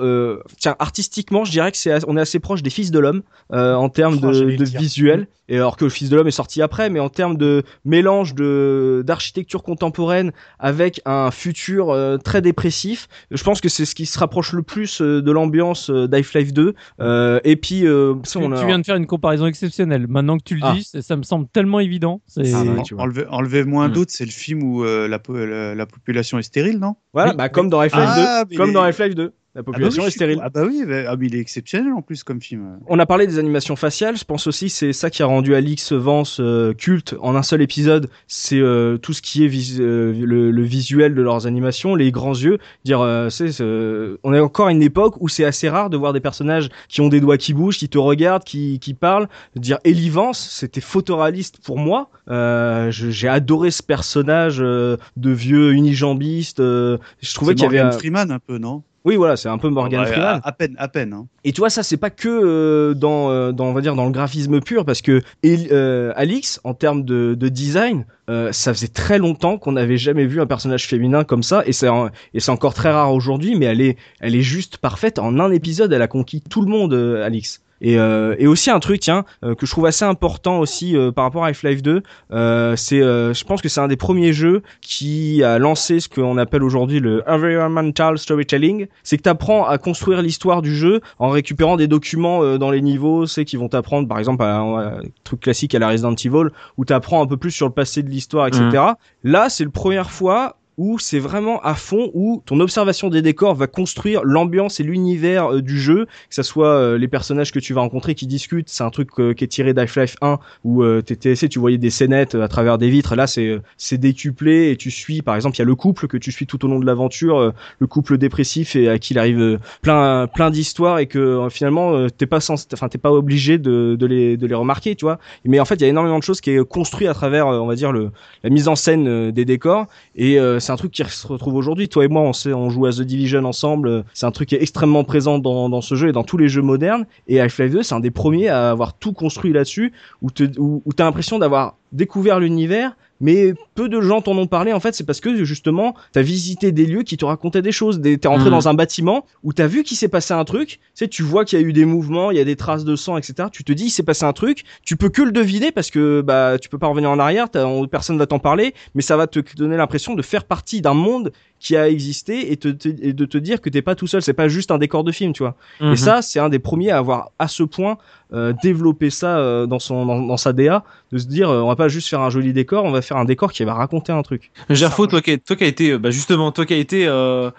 tiens, 0.60 0.76
artistiquement, 0.80 1.44
je 1.44 1.52
dirais 1.52 1.72
que 1.72 1.78
on 2.08 2.18
est 2.18 2.22
assez 2.22 2.40
proche 2.40 2.62
des 2.64 2.70
Fils 2.70 2.92
de 2.92 3.00
l'homme 3.00 3.22
euh, 3.54 3.76
en 3.76 3.90
termes 3.90 4.18
Oh, 4.24 4.32
de, 4.32 4.64
visuel. 4.78 5.28
Et 5.50 5.58
alors 5.58 5.76
que 5.76 5.84
le 5.84 5.90
Fils 5.90 6.10
de 6.10 6.16
l'homme 6.16 6.28
est 6.28 6.32
sorti 6.32 6.62
après, 6.62 6.90
mais 6.90 7.00
en 7.02 7.10
termes 7.10 7.38
de 7.38 7.64
mélange 7.84 8.34
de 8.34 9.04
d'architecture 9.06 9.62
contemporaine 9.62 10.32
avec 10.60 11.02
un 11.06 11.32
futur 11.32 11.90
euh, 11.90 12.18
très 12.18 12.42
dépressif, 12.42 13.08
je 13.30 13.44
pense 13.44 13.60
que 13.60 13.68
c'est 13.68 13.84
ce 13.86 13.94
qui 13.94 14.06
se 14.06 14.18
rapproche 14.18 14.54
le 14.54 14.64
plus 14.64 15.02
euh, 15.02 15.22
de 15.22 15.32
l'ambiance 15.32 15.90
euh, 15.90 16.08
d'Half-Life 16.08 16.54
2. 16.54 16.74
Euh, 17.02 17.40
et 17.44 17.56
puis, 17.58 17.86
euh, 17.86 18.14
ça, 18.24 18.40
Tu, 18.40 18.46
on 18.46 18.52
a- 18.54 18.60
tu 18.60 18.66
viens 18.66 18.80
de 18.80 18.86
faire 18.86 18.96
une 18.96 19.06
comparaison 19.06 19.46
exceptionnelle. 19.46 20.08
Maintenant 20.08 20.38
que 20.38 20.44
tu 20.44 20.56
le 20.56 20.62
Ah. 20.64 20.76
dis, 20.76 20.84
ça, 21.02 21.16
me 21.18 21.24
semble 21.24 21.48
tellement 21.52 21.82
évident. 21.82 22.22
C'est- 22.26 22.54
Ah, 22.54 22.64
bah, 22.64 22.72
En- 22.80 22.84
tu 22.84 22.94
vois. 22.96 23.04
enlevez, 23.04 23.26
enlevez 23.30 23.64
moins 23.66 23.90
Mm. 23.90 23.94
d'autres, 23.94 24.12
c'est 24.14 24.26
le 24.26 24.32
film 24.32 24.64
où 24.64 24.86
euh, 24.86 25.08
la, 25.10 25.20
po- 25.20 25.36
la, 25.36 25.76
la 25.76 25.86
population 25.86 26.40
est 26.40 26.44
stérile, 26.44 26.80
non? 26.80 26.96
Voilà, 27.14 27.32
Oui, 27.32 27.38
bah, 27.38 27.50
comme 27.50 27.70
dans 27.70 27.82
Half-Life 27.82 28.04
Ah, 28.08 28.44
2, 28.46 28.50
mais 28.52 28.56
comme 28.56 28.68
les- 28.68 28.74
dans 28.74 28.84
Half-Life 28.84 29.16
2, 29.16 29.34
la 29.56 29.60
Ah 29.60 29.64
bah 29.64 29.72
population 29.72 30.02
oui, 30.02 30.08
est 30.08 30.12
stérile. 30.12 30.40
Ah 30.42 30.50
bah 30.50 30.64
oui, 30.66 30.84
bah- 30.88 31.04
ah, 31.10 31.16
il 31.22 31.36
est 31.36 31.40
exceptionnel 31.40 31.94
en 31.94 32.02
plus 32.02 32.24
comme 32.24 32.42
film. 32.42 32.80
On 32.88 32.98
a 32.98 33.06
parlé 33.06 33.28
des 33.28 33.38
animations 33.38 33.76
faciales, 33.76 34.18
je 34.18 34.24
pense 34.26 34.48
aussi 34.48 34.70
c'est 34.70 34.94
ça 34.94 35.10
qui 35.12 35.22
a 35.22 35.28
rendu 35.28 35.54
Alix 35.54 35.94
Vance 35.94 36.40
euh, 36.40 36.74
culte 36.74 37.16
en 37.22 37.36
un 37.36 37.44
seul 37.44 37.62
épisode, 37.62 38.10
c'est 38.28 38.60
euh, 38.60 38.98
tout 38.98 39.14
ce 39.14 39.22
qui 39.22 39.44
est 39.46 39.48
vis- 39.48 39.78
euh, 39.80 40.12
le, 40.14 40.50
le 40.50 40.64
visuel 40.64 41.14
de 41.14 41.22
leurs 41.22 41.46
animations, 41.46 41.94
les 41.94 42.12
grands 42.12 42.34
yeux, 42.34 42.58
dire 42.84 43.02
euh, 43.02 43.30
c'est 43.30 43.62
euh, 43.62 44.18
on 44.24 44.34
est 44.34 44.40
encore 44.40 44.68
à 44.68 44.72
une 44.72 44.82
époque 44.82 45.16
où 45.20 45.28
c'est 45.30 45.46
assez 45.46 45.70
rare 45.70 45.92
de 45.92 45.98
voir 45.98 46.14
des 46.14 46.20
personnages 46.20 46.70
qui 46.90 47.02
ont 47.02 47.10
des 47.10 47.20
doigts 47.22 47.38
qui 47.38 47.54
bougent, 47.54 47.78
qui 47.78 47.90
te 47.90 48.00
regardent, 48.00 48.44
qui 48.44 48.80
qui 48.80 48.96
parlent, 48.96 49.28
dire 49.56 49.78
Ellie 49.84 50.10
Vance, 50.10 50.40
c'était 50.52 50.82
photoréaliste 50.82 51.60
pour 51.64 51.78
moi. 51.78 52.10
Euh, 52.30 52.90
j'ai 52.90 53.28
adoré 53.28 53.70
ce 53.70 53.84
personnage 53.84 54.58
euh, 54.62 54.98
de 55.18 55.30
vieux 55.30 55.74
unijambiste, 55.74 56.60
euh, 56.60 56.98
je 57.22 57.34
trouvais 57.36 57.54
qu'il 57.54 57.72
y 57.72 57.78
avait 57.78 57.92
Freeman 57.92 58.32
un 58.32 58.40
peu, 58.40 58.58
non? 58.58 58.82
Oui, 59.06 59.18
voilà, 59.18 59.36
c'est 59.36 59.50
un 59.50 59.58
peu 59.58 59.70
Morgan 59.70 60.02
Ouais, 60.02 60.08
Freeman. 60.08 60.40
À, 60.44 60.48
à 60.48 60.52
peine, 60.54 60.76
à 60.78 60.88
peine. 60.88 61.14
Hein. 61.14 61.28
Et 61.44 61.52
tu 61.52 61.60
vois, 61.60 61.70
ça, 61.70 61.84
c'est 61.84 61.98
pas 61.98 62.10
que 62.10 62.30
euh, 62.30 62.94
dans, 62.94 63.32
euh, 63.32 63.52
dans, 63.52 63.66
on 63.66 63.74
va 63.74 63.82
dire, 63.82 63.96
dans 63.96 64.06
le 64.06 64.12
graphisme 64.12 64.62
pur, 64.62 64.86
parce 64.86 65.02
que 65.02 65.22
euh, 65.46 66.14
Alix, 66.16 66.62
en 66.64 66.74
termes 66.74 67.04
de, 67.04 67.36
de 67.36 67.50
design, 67.50 68.06
euh, 68.30 68.52
ça 68.54 68.74
faisait 68.74 68.88
très 68.88 69.18
longtemps 69.18 69.58
qu'on 69.58 69.74
n'avait 69.74 69.98
jamais 69.98 70.26
vu 70.26 70.40
un 70.40 70.46
personnage 70.46 70.88
féminin 70.88 71.26
comme 71.26 71.44
ça, 71.44 71.64
et 71.66 71.74
c'est 71.74 71.90
et 72.34 72.40
c'est 72.40 72.52
encore 72.52 72.74
très 72.74 72.92
rare 72.92 73.14
aujourd'hui, 73.14 73.56
mais 73.56 73.66
elle 73.66 73.82
est, 73.82 73.98
elle 74.22 74.36
est 74.36 74.42
juste 74.42 74.78
parfaite. 74.78 75.20
En 75.20 75.38
un 75.40 75.52
épisode, 75.52 75.92
elle 75.92 76.02
a 76.02 76.08
conquis 76.08 76.42
tout 76.42 76.62
le 76.62 76.68
monde, 76.68 76.94
euh, 76.94 77.26
Alix. 77.26 77.63
Et, 77.84 78.00
euh, 78.00 78.36
et 78.40 78.48
aussi 78.48 78.72
un 78.72 78.80
truc, 78.80 79.02
tiens, 79.02 79.26
euh, 79.44 79.56
que 79.56 79.66
je 79.66 79.72
trouve 79.72 79.86
assez 79.86 80.06
important 80.06 80.60
aussi 80.60 80.96
euh, 80.96 81.12
par 81.12 81.26
rapport 81.26 81.44
à 81.44 81.50
Half-Life 81.50 81.84
2, 81.84 82.02
euh, 82.32 82.76
c'est, 82.78 83.02
euh, 83.02 83.34
je 83.34 83.44
pense 83.44 83.62
que 83.62 83.68
c'est 83.68 83.82
un 83.82 83.90
des 83.90 83.98
premiers 83.98 84.32
jeux 84.32 84.64
qui 84.82 85.44
a 85.44 85.60
lancé 85.60 86.00
ce 86.00 86.08
qu'on 86.08 86.38
appelle 86.38 86.64
aujourd'hui 86.64 87.02
le 87.02 87.24
environmental 87.28 88.18
storytelling. 88.18 88.88
C'est 89.04 89.18
que 89.18 89.24
tu 89.24 89.30
apprends 89.30 89.66
à 89.66 89.78
construire 89.78 90.22
l'histoire 90.22 90.62
du 90.62 90.74
jeu 90.74 91.02
en 91.20 91.30
récupérant 91.30 91.76
des 91.76 91.88
documents 91.88 92.58
dans 92.58 92.72
les 92.72 92.82
niveaux, 92.82 93.26
c'est 93.26 93.44
qui 93.44 93.58
vont 93.58 93.68
t'apprendre, 93.68 94.08
par 94.08 94.18
exemple, 94.18 94.44
à, 94.44 94.60
un 94.60 95.02
truc 95.26 95.42
classique 95.42 95.76
à 95.76 95.80
la 95.80 95.90
Resident 95.90 96.16
Evil, 96.16 96.50
où 96.78 96.86
tu 96.86 96.94
apprends 96.94 97.22
un 97.22 97.28
peu 97.28 97.36
plus 97.36 97.52
sur 97.52 97.68
le 97.68 97.74
passé 97.74 98.02
de 98.02 98.10
l'histoire, 98.10 98.48
etc. 98.48 98.84
Là, 99.24 99.50
c'est 99.50 99.66
la 99.66 99.72
première 99.72 100.10
fois 100.10 100.56
où 100.78 101.00
c'est 101.00 101.20
vraiment 101.20 101.62
à 101.62 101.76
fond, 101.76 102.10
où 102.14 102.42
ton 102.46 102.60
observation 102.60 103.10
des 103.10 103.22
décors 103.22 103.56
va 103.56 103.68
construire 103.68 104.22
l'ambiance 104.24 104.80
et 104.80 104.84
l'univers 104.84 105.54
euh, 105.54 105.62
du 105.62 105.80
jeu, 105.80 106.06
que 106.06 106.36
ça 106.36 106.44
soit 106.44 106.68
euh, 106.68 106.98
les 106.98 107.08
personnages 107.08 107.52
que 107.52 107.60
tu 107.60 107.74
vas 107.74 107.82
rencontrer 107.82 108.16
qui 108.16 108.28
discutent, 108.28 108.70
c'est 108.70 108.84
un 108.84 108.90
truc 108.90 109.10
euh, 109.20 109.34
qui 109.34 109.44
est 109.44 109.48
tiré 109.48 109.74
d'Half-Life 109.74 110.16
1 110.22 110.40
où 110.64 110.84
t'étais, 111.02 111.36
tu 111.36 111.60
voyais 111.60 111.78
des 111.78 111.90
scénettes 111.90 112.36
à 112.36 112.48
travers 112.48 112.78
des 112.78 112.90
vitres, 112.90 113.16
là 113.16 113.28
c'est 113.28 113.60
c'est 113.78 113.98
décuplé 113.98 114.72
et 114.72 114.78
tu 114.78 114.92
suis, 114.92 115.22
par 115.22 115.36
exemple, 115.36 115.56
il 115.58 115.60
y 115.60 115.62
a 115.62 115.66
le 115.66 115.76
couple 115.76 116.08
que 116.08 116.18
tu 116.18 116.32
suis 116.32 116.48
tout 116.48 116.64
au 116.66 116.68
long 116.68 116.80
de 116.80 116.86
l'aventure, 116.86 117.54
le 117.80 117.88
couple 117.88 118.18
dépressif 118.18 118.76
et 118.76 118.90
à 118.90 118.98
qui 119.00 119.14
il 119.14 119.20
arrive 119.20 119.60
plein 119.82 120.28
plein 120.28 120.50
d'histoires 120.50 121.00
et 121.00 121.08
que 121.08 121.48
finalement 121.52 122.08
t'es 122.10 122.26
pas 122.26 122.40
sens, 122.40 122.68
enfin 122.74 122.88
t'es 122.88 122.98
pas 122.98 123.12
obligé 123.12 123.58
de, 123.58 123.96
de 124.00 124.06
les 124.06 124.38
de 124.38 124.48
les 124.48 124.56
remarquer, 124.56 124.96
tu 124.96 125.06
vois. 125.06 125.20
Mais 125.46 125.60
en 125.60 125.66
fait, 125.66 125.76
il 125.76 125.82
y 125.82 125.86
a 125.86 125.90
énormément 125.90 126.18
de 126.18 126.24
choses 126.24 126.42
qui 126.42 126.52
est 126.52 126.68
construit 126.68 127.08
à 127.08 127.14
travers, 127.14 127.48
on 127.48 127.68
va 127.68 127.76
dire 127.76 127.92
le 127.92 128.12
la 128.44 128.50
mise 128.50 128.68
en 128.68 128.76
scène 128.76 129.32
des 129.32 129.46
décors. 129.46 129.88
Et 130.16 130.40
c'est 130.64 130.72
un 130.72 130.78
truc 130.78 130.92
qui 130.92 131.04
se 131.04 131.28
retrouve 131.28 131.56
aujourd'hui. 131.56 131.90
Toi 131.90 132.06
et 132.06 132.08
moi, 132.08 132.32
on 132.46 132.70
joue 132.70 132.86
à 132.86 132.92
The 132.92 133.02
Division 133.02 133.44
ensemble. 133.46 134.06
C'est 134.14 134.26
un 134.26 134.32
truc 134.32 134.50
qui 134.50 134.56
est 134.56 134.62
extrêmement 134.62 135.04
présent 135.04 135.38
dans, 135.40 135.82
ce 135.82 135.96
jeu 135.96 136.10
et 136.10 136.12
dans 136.12 136.24
tous 136.24 136.38
les 136.38 136.48
jeux 136.48 136.62
modernes. 136.62 137.06
Et 137.28 137.40
Half-Life 137.40 137.72
2, 137.72 137.84
c'est 137.84 137.96
un 137.96 138.00
des 138.00 138.12
premiers 138.12 138.48
à 138.48 138.72
avoir 138.72 138.94
tout 138.94 139.14
construit 139.14 139.54
là-dessus, 139.54 139.94
où 140.22 140.32
te, 140.32 140.44
où, 140.58 140.82
où 140.86 140.92
l'impression 140.98 141.38
d'avoir 141.38 141.76
découvert 141.92 142.40
l'univers, 142.40 142.96
mais 143.22 143.54
peu 143.76 143.90
de 143.90 144.02
gens 144.02 144.22
t'en 144.22 144.38
ont 144.38 144.48
parlé. 144.48 144.74
En 144.74 144.80
fait, 144.80 144.94
c'est 144.94 145.06
parce 145.06 145.20
que 145.22 145.44
justement, 145.46 145.96
t'as 146.12 146.22
visité 146.22 146.72
des 146.72 146.86
lieux 146.86 147.04
qui 147.04 147.18
te 147.18 147.26
racontaient 147.26 147.62
des 147.62 147.72
choses. 147.72 148.00
Des- 148.00 148.18
T'es 148.18 148.28
rentré 148.28 148.46
Mhm. 148.46 148.52
dans 148.52 148.68
un 148.68 148.74
bâtiment 148.74 149.26
où 149.44 149.54
t'as 149.54 149.68
vu 149.68 149.84
qu'il 149.84 149.96
s'est 149.98 150.08
passé 150.10 150.34
un 150.34 150.44
truc. 150.46 150.68
Tu 150.70 150.80
sais, 150.96 151.08
tu 151.08 151.24
vois 151.24 151.46
qu'il 151.46 151.60
y 151.60 151.64
a 151.64 151.66
eu 151.66 151.74
des 151.74 151.86
mouvements, 151.86 152.32
il 152.32 152.38
y 152.38 152.42
a 152.42 152.44
des 152.46 152.56
traces 152.56 152.84
de 152.86 152.96
sang, 152.96 153.18
etc. 153.18 153.48
Tu 153.52 153.64
te 153.64 153.72
dis, 153.72 153.86
il 153.86 153.90
s'est 153.90 154.04
passé 154.04 154.26
un 154.26 154.34
truc. 154.34 154.64
Tu 154.84 154.98
peux 154.98 155.10
que 155.10 155.22
le 155.22 155.32
deviner 155.32 155.72
parce 155.72 155.90
que 155.92 156.22
bah 156.22 156.58
tu 156.60 156.70
peux 156.70 156.78
pas 156.78 156.88
revenir 156.88 157.10
en 157.12 157.20
arrière. 157.20 157.48
personne 157.90 158.18
va 158.18 158.26
t'en 158.28 158.40
parler, 158.40 158.74
mais 158.96 159.02
ça 159.02 159.16
va 159.18 159.28
te 159.28 159.40
donner 159.56 159.78
l'impression 159.78 160.16
de 160.16 160.22
faire 160.22 160.44
partie 160.46 160.82
d'un 160.82 160.94
monde 160.94 161.32
qui 161.64 161.78
a 161.78 161.88
existé 161.90 162.52
et, 162.52 162.58
te, 162.58 162.68
te- 162.68 162.90
et 162.90 163.14
de 163.14 163.26
te 163.26 163.38
dire 163.38 163.62
que 163.62 163.70
t'es 163.70 163.82
pas 163.82 163.96
tout 163.96 164.06
seul. 164.06 164.22
C'est 164.22 164.34
pas 164.34 164.50
juste 164.50 164.70
un 164.70 164.78
décor 164.78 165.04
de 165.06 165.12
film, 165.14 165.32
tu 165.32 165.44
vois. 165.44 165.56
Mhm. 165.80 165.94
Et 165.94 165.96
ça, 165.96 166.22
c'est 166.22 166.40
un 166.40 166.50
des 166.50 166.60
premiers 166.60 166.92
à 166.92 166.98
avoir 166.98 167.32
à 167.40 167.48
ce 167.48 167.64
point 167.64 167.98
euh, 168.34 168.52
développé 168.62 169.10
ça 169.10 169.38
euh, 169.38 169.66
dans 169.66 169.80
son 169.80 170.06
dans, 170.06 170.22
dans 170.22 170.38
sa 170.38 170.52
DA, 170.54 170.84
de 171.14 171.18
se 171.18 171.26
dire, 171.26 171.50
euh, 171.50 171.62
on 171.62 171.68
va 171.68 171.76
pas 171.78 171.88
juste 171.88 172.10
faire 172.10 172.20
un 172.20 172.30
joli 172.30 172.52
décor, 172.52 172.84
on 172.84 172.92
va 172.92 173.02
faire 173.02 173.18
un 173.18 173.26
décor 173.26 173.54
qui 173.54 173.64
va 173.64 173.74
raconter 173.76 174.12
un 174.12 174.24
truc. 174.24 174.52
Gerfo, 174.70 175.08
toi 175.08 175.22
qui, 175.22 175.40
toi 175.40 175.56
qui 175.56 175.64
a 175.64 175.68
été, 175.68 175.92
euh, 175.92 176.00
bah 176.00 176.12
justement, 176.12 176.52
toi 176.52 176.66
qui 176.66 176.74
a 176.74 176.78
été, 176.78 177.08
euh, 177.08 177.50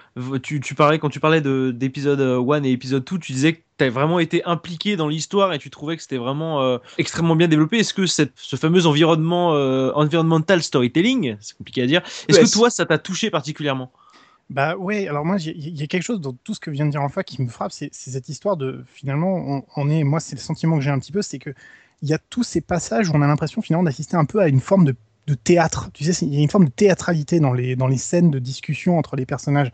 tu, 0.42 0.60
tu 0.60 0.74
parlais 0.74 0.98
quand 0.98 1.08
tu 1.08 1.20
parlais 1.20 1.40
de 1.40 1.70
d'épisode 1.74 2.20
1 2.20 2.62
et 2.64 2.72
épisode 2.72 3.04
2, 3.10 3.18
tu 3.18 3.32
disais 3.32 3.54
que 3.54 3.58
tu 3.78 3.84
as 3.84 3.90
vraiment 3.90 4.18
été 4.18 4.44
impliqué 4.44 4.96
dans 4.96 5.08
l'histoire 5.08 5.52
et 5.52 5.58
tu 5.58 5.70
trouvais 5.70 5.96
que 5.96 6.02
c'était 6.02 6.16
vraiment 6.16 6.62
euh, 6.62 6.78
extrêmement 6.98 7.36
bien 7.36 7.48
développé. 7.48 7.78
Est-ce 7.78 7.94
que 7.94 8.06
cette, 8.06 8.32
ce 8.36 8.56
fameux 8.56 8.86
environnement, 8.86 9.54
euh, 9.54 9.90
environmental 9.94 10.62
storytelling, 10.62 11.36
c'est 11.40 11.56
compliqué 11.56 11.82
à 11.82 11.86
dire, 11.86 12.02
est-ce 12.28 12.40
que 12.40 12.52
toi 12.52 12.70
ça 12.70 12.86
t'a 12.86 12.98
touché 12.98 13.30
particulièrement? 13.30 13.92
Bah 14.50 14.76
ouais, 14.76 15.08
alors 15.08 15.24
moi, 15.24 15.38
il 15.38 15.80
y, 15.80 15.82
a 15.82 15.86
quelque 15.86 16.02
chose 16.02 16.20
dans 16.20 16.34
tout 16.34 16.52
ce 16.52 16.60
que 16.60 16.70
vient 16.70 16.84
de 16.84 16.90
dire 16.90 17.00
Enfa 17.00 17.24
qui 17.24 17.40
me 17.40 17.48
frappe, 17.48 17.72
c'est 17.72 17.88
c'est 17.92 18.10
cette 18.10 18.28
histoire 18.28 18.58
de 18.58 18.84
finalement, 18.92 19.34
on, 19.34 19.64
on 19.74 19.88
est, 19.88 20.04
moi, 20.04 20.20
c'est 20.20 20.36
le 20.36 20.40
sentiment 20.40 20.76
que 20.76 20.82
j'ai 20.82 20.90
un 20.90 20.98
petit 20.98 21.12
peu, 21.12 21.22
c'est 21.22 21.38
que 21.38 21.54
il 22.02 22.08
y 22.10 22.12
a 22.12 22.18
tous 22.18 22.42
ces 22.42 22.60
passages 22.60 23.08
où 23.08 23.12
on 23.14 23.22
a 23.22 23.26
l'impression 23.26 23.62
finalement 23.62 23.84
d'assister 23.84 24.16
un 24.16 24.26
peu 24.26 24.40
à 24.40 24.48
une 24.48 24.60
forme 24.60 24.84
de, 24.84 24.94
de 25.26 25.34
théâtre. 25.34 25.90
Tu 25.94 26.04
sais, 26.04 26.26
il 26.26 26.34
y 26.34 26.38
a 26.38 26.42
une 26.42 26.50
forme 26.50 26.66
de 26.66 26.70
théâtralité 26.70 27.40
dans 27.40 27.52
les, 27.52 27.76
dans 27.76 27.86
les 27.86 27.96
scènes 27.98 28.30
de 28.30 28.38
discussion 28.38 28.98
entre 28.98 29.16
les 29.16 29.26
personnages. 29.26 29.70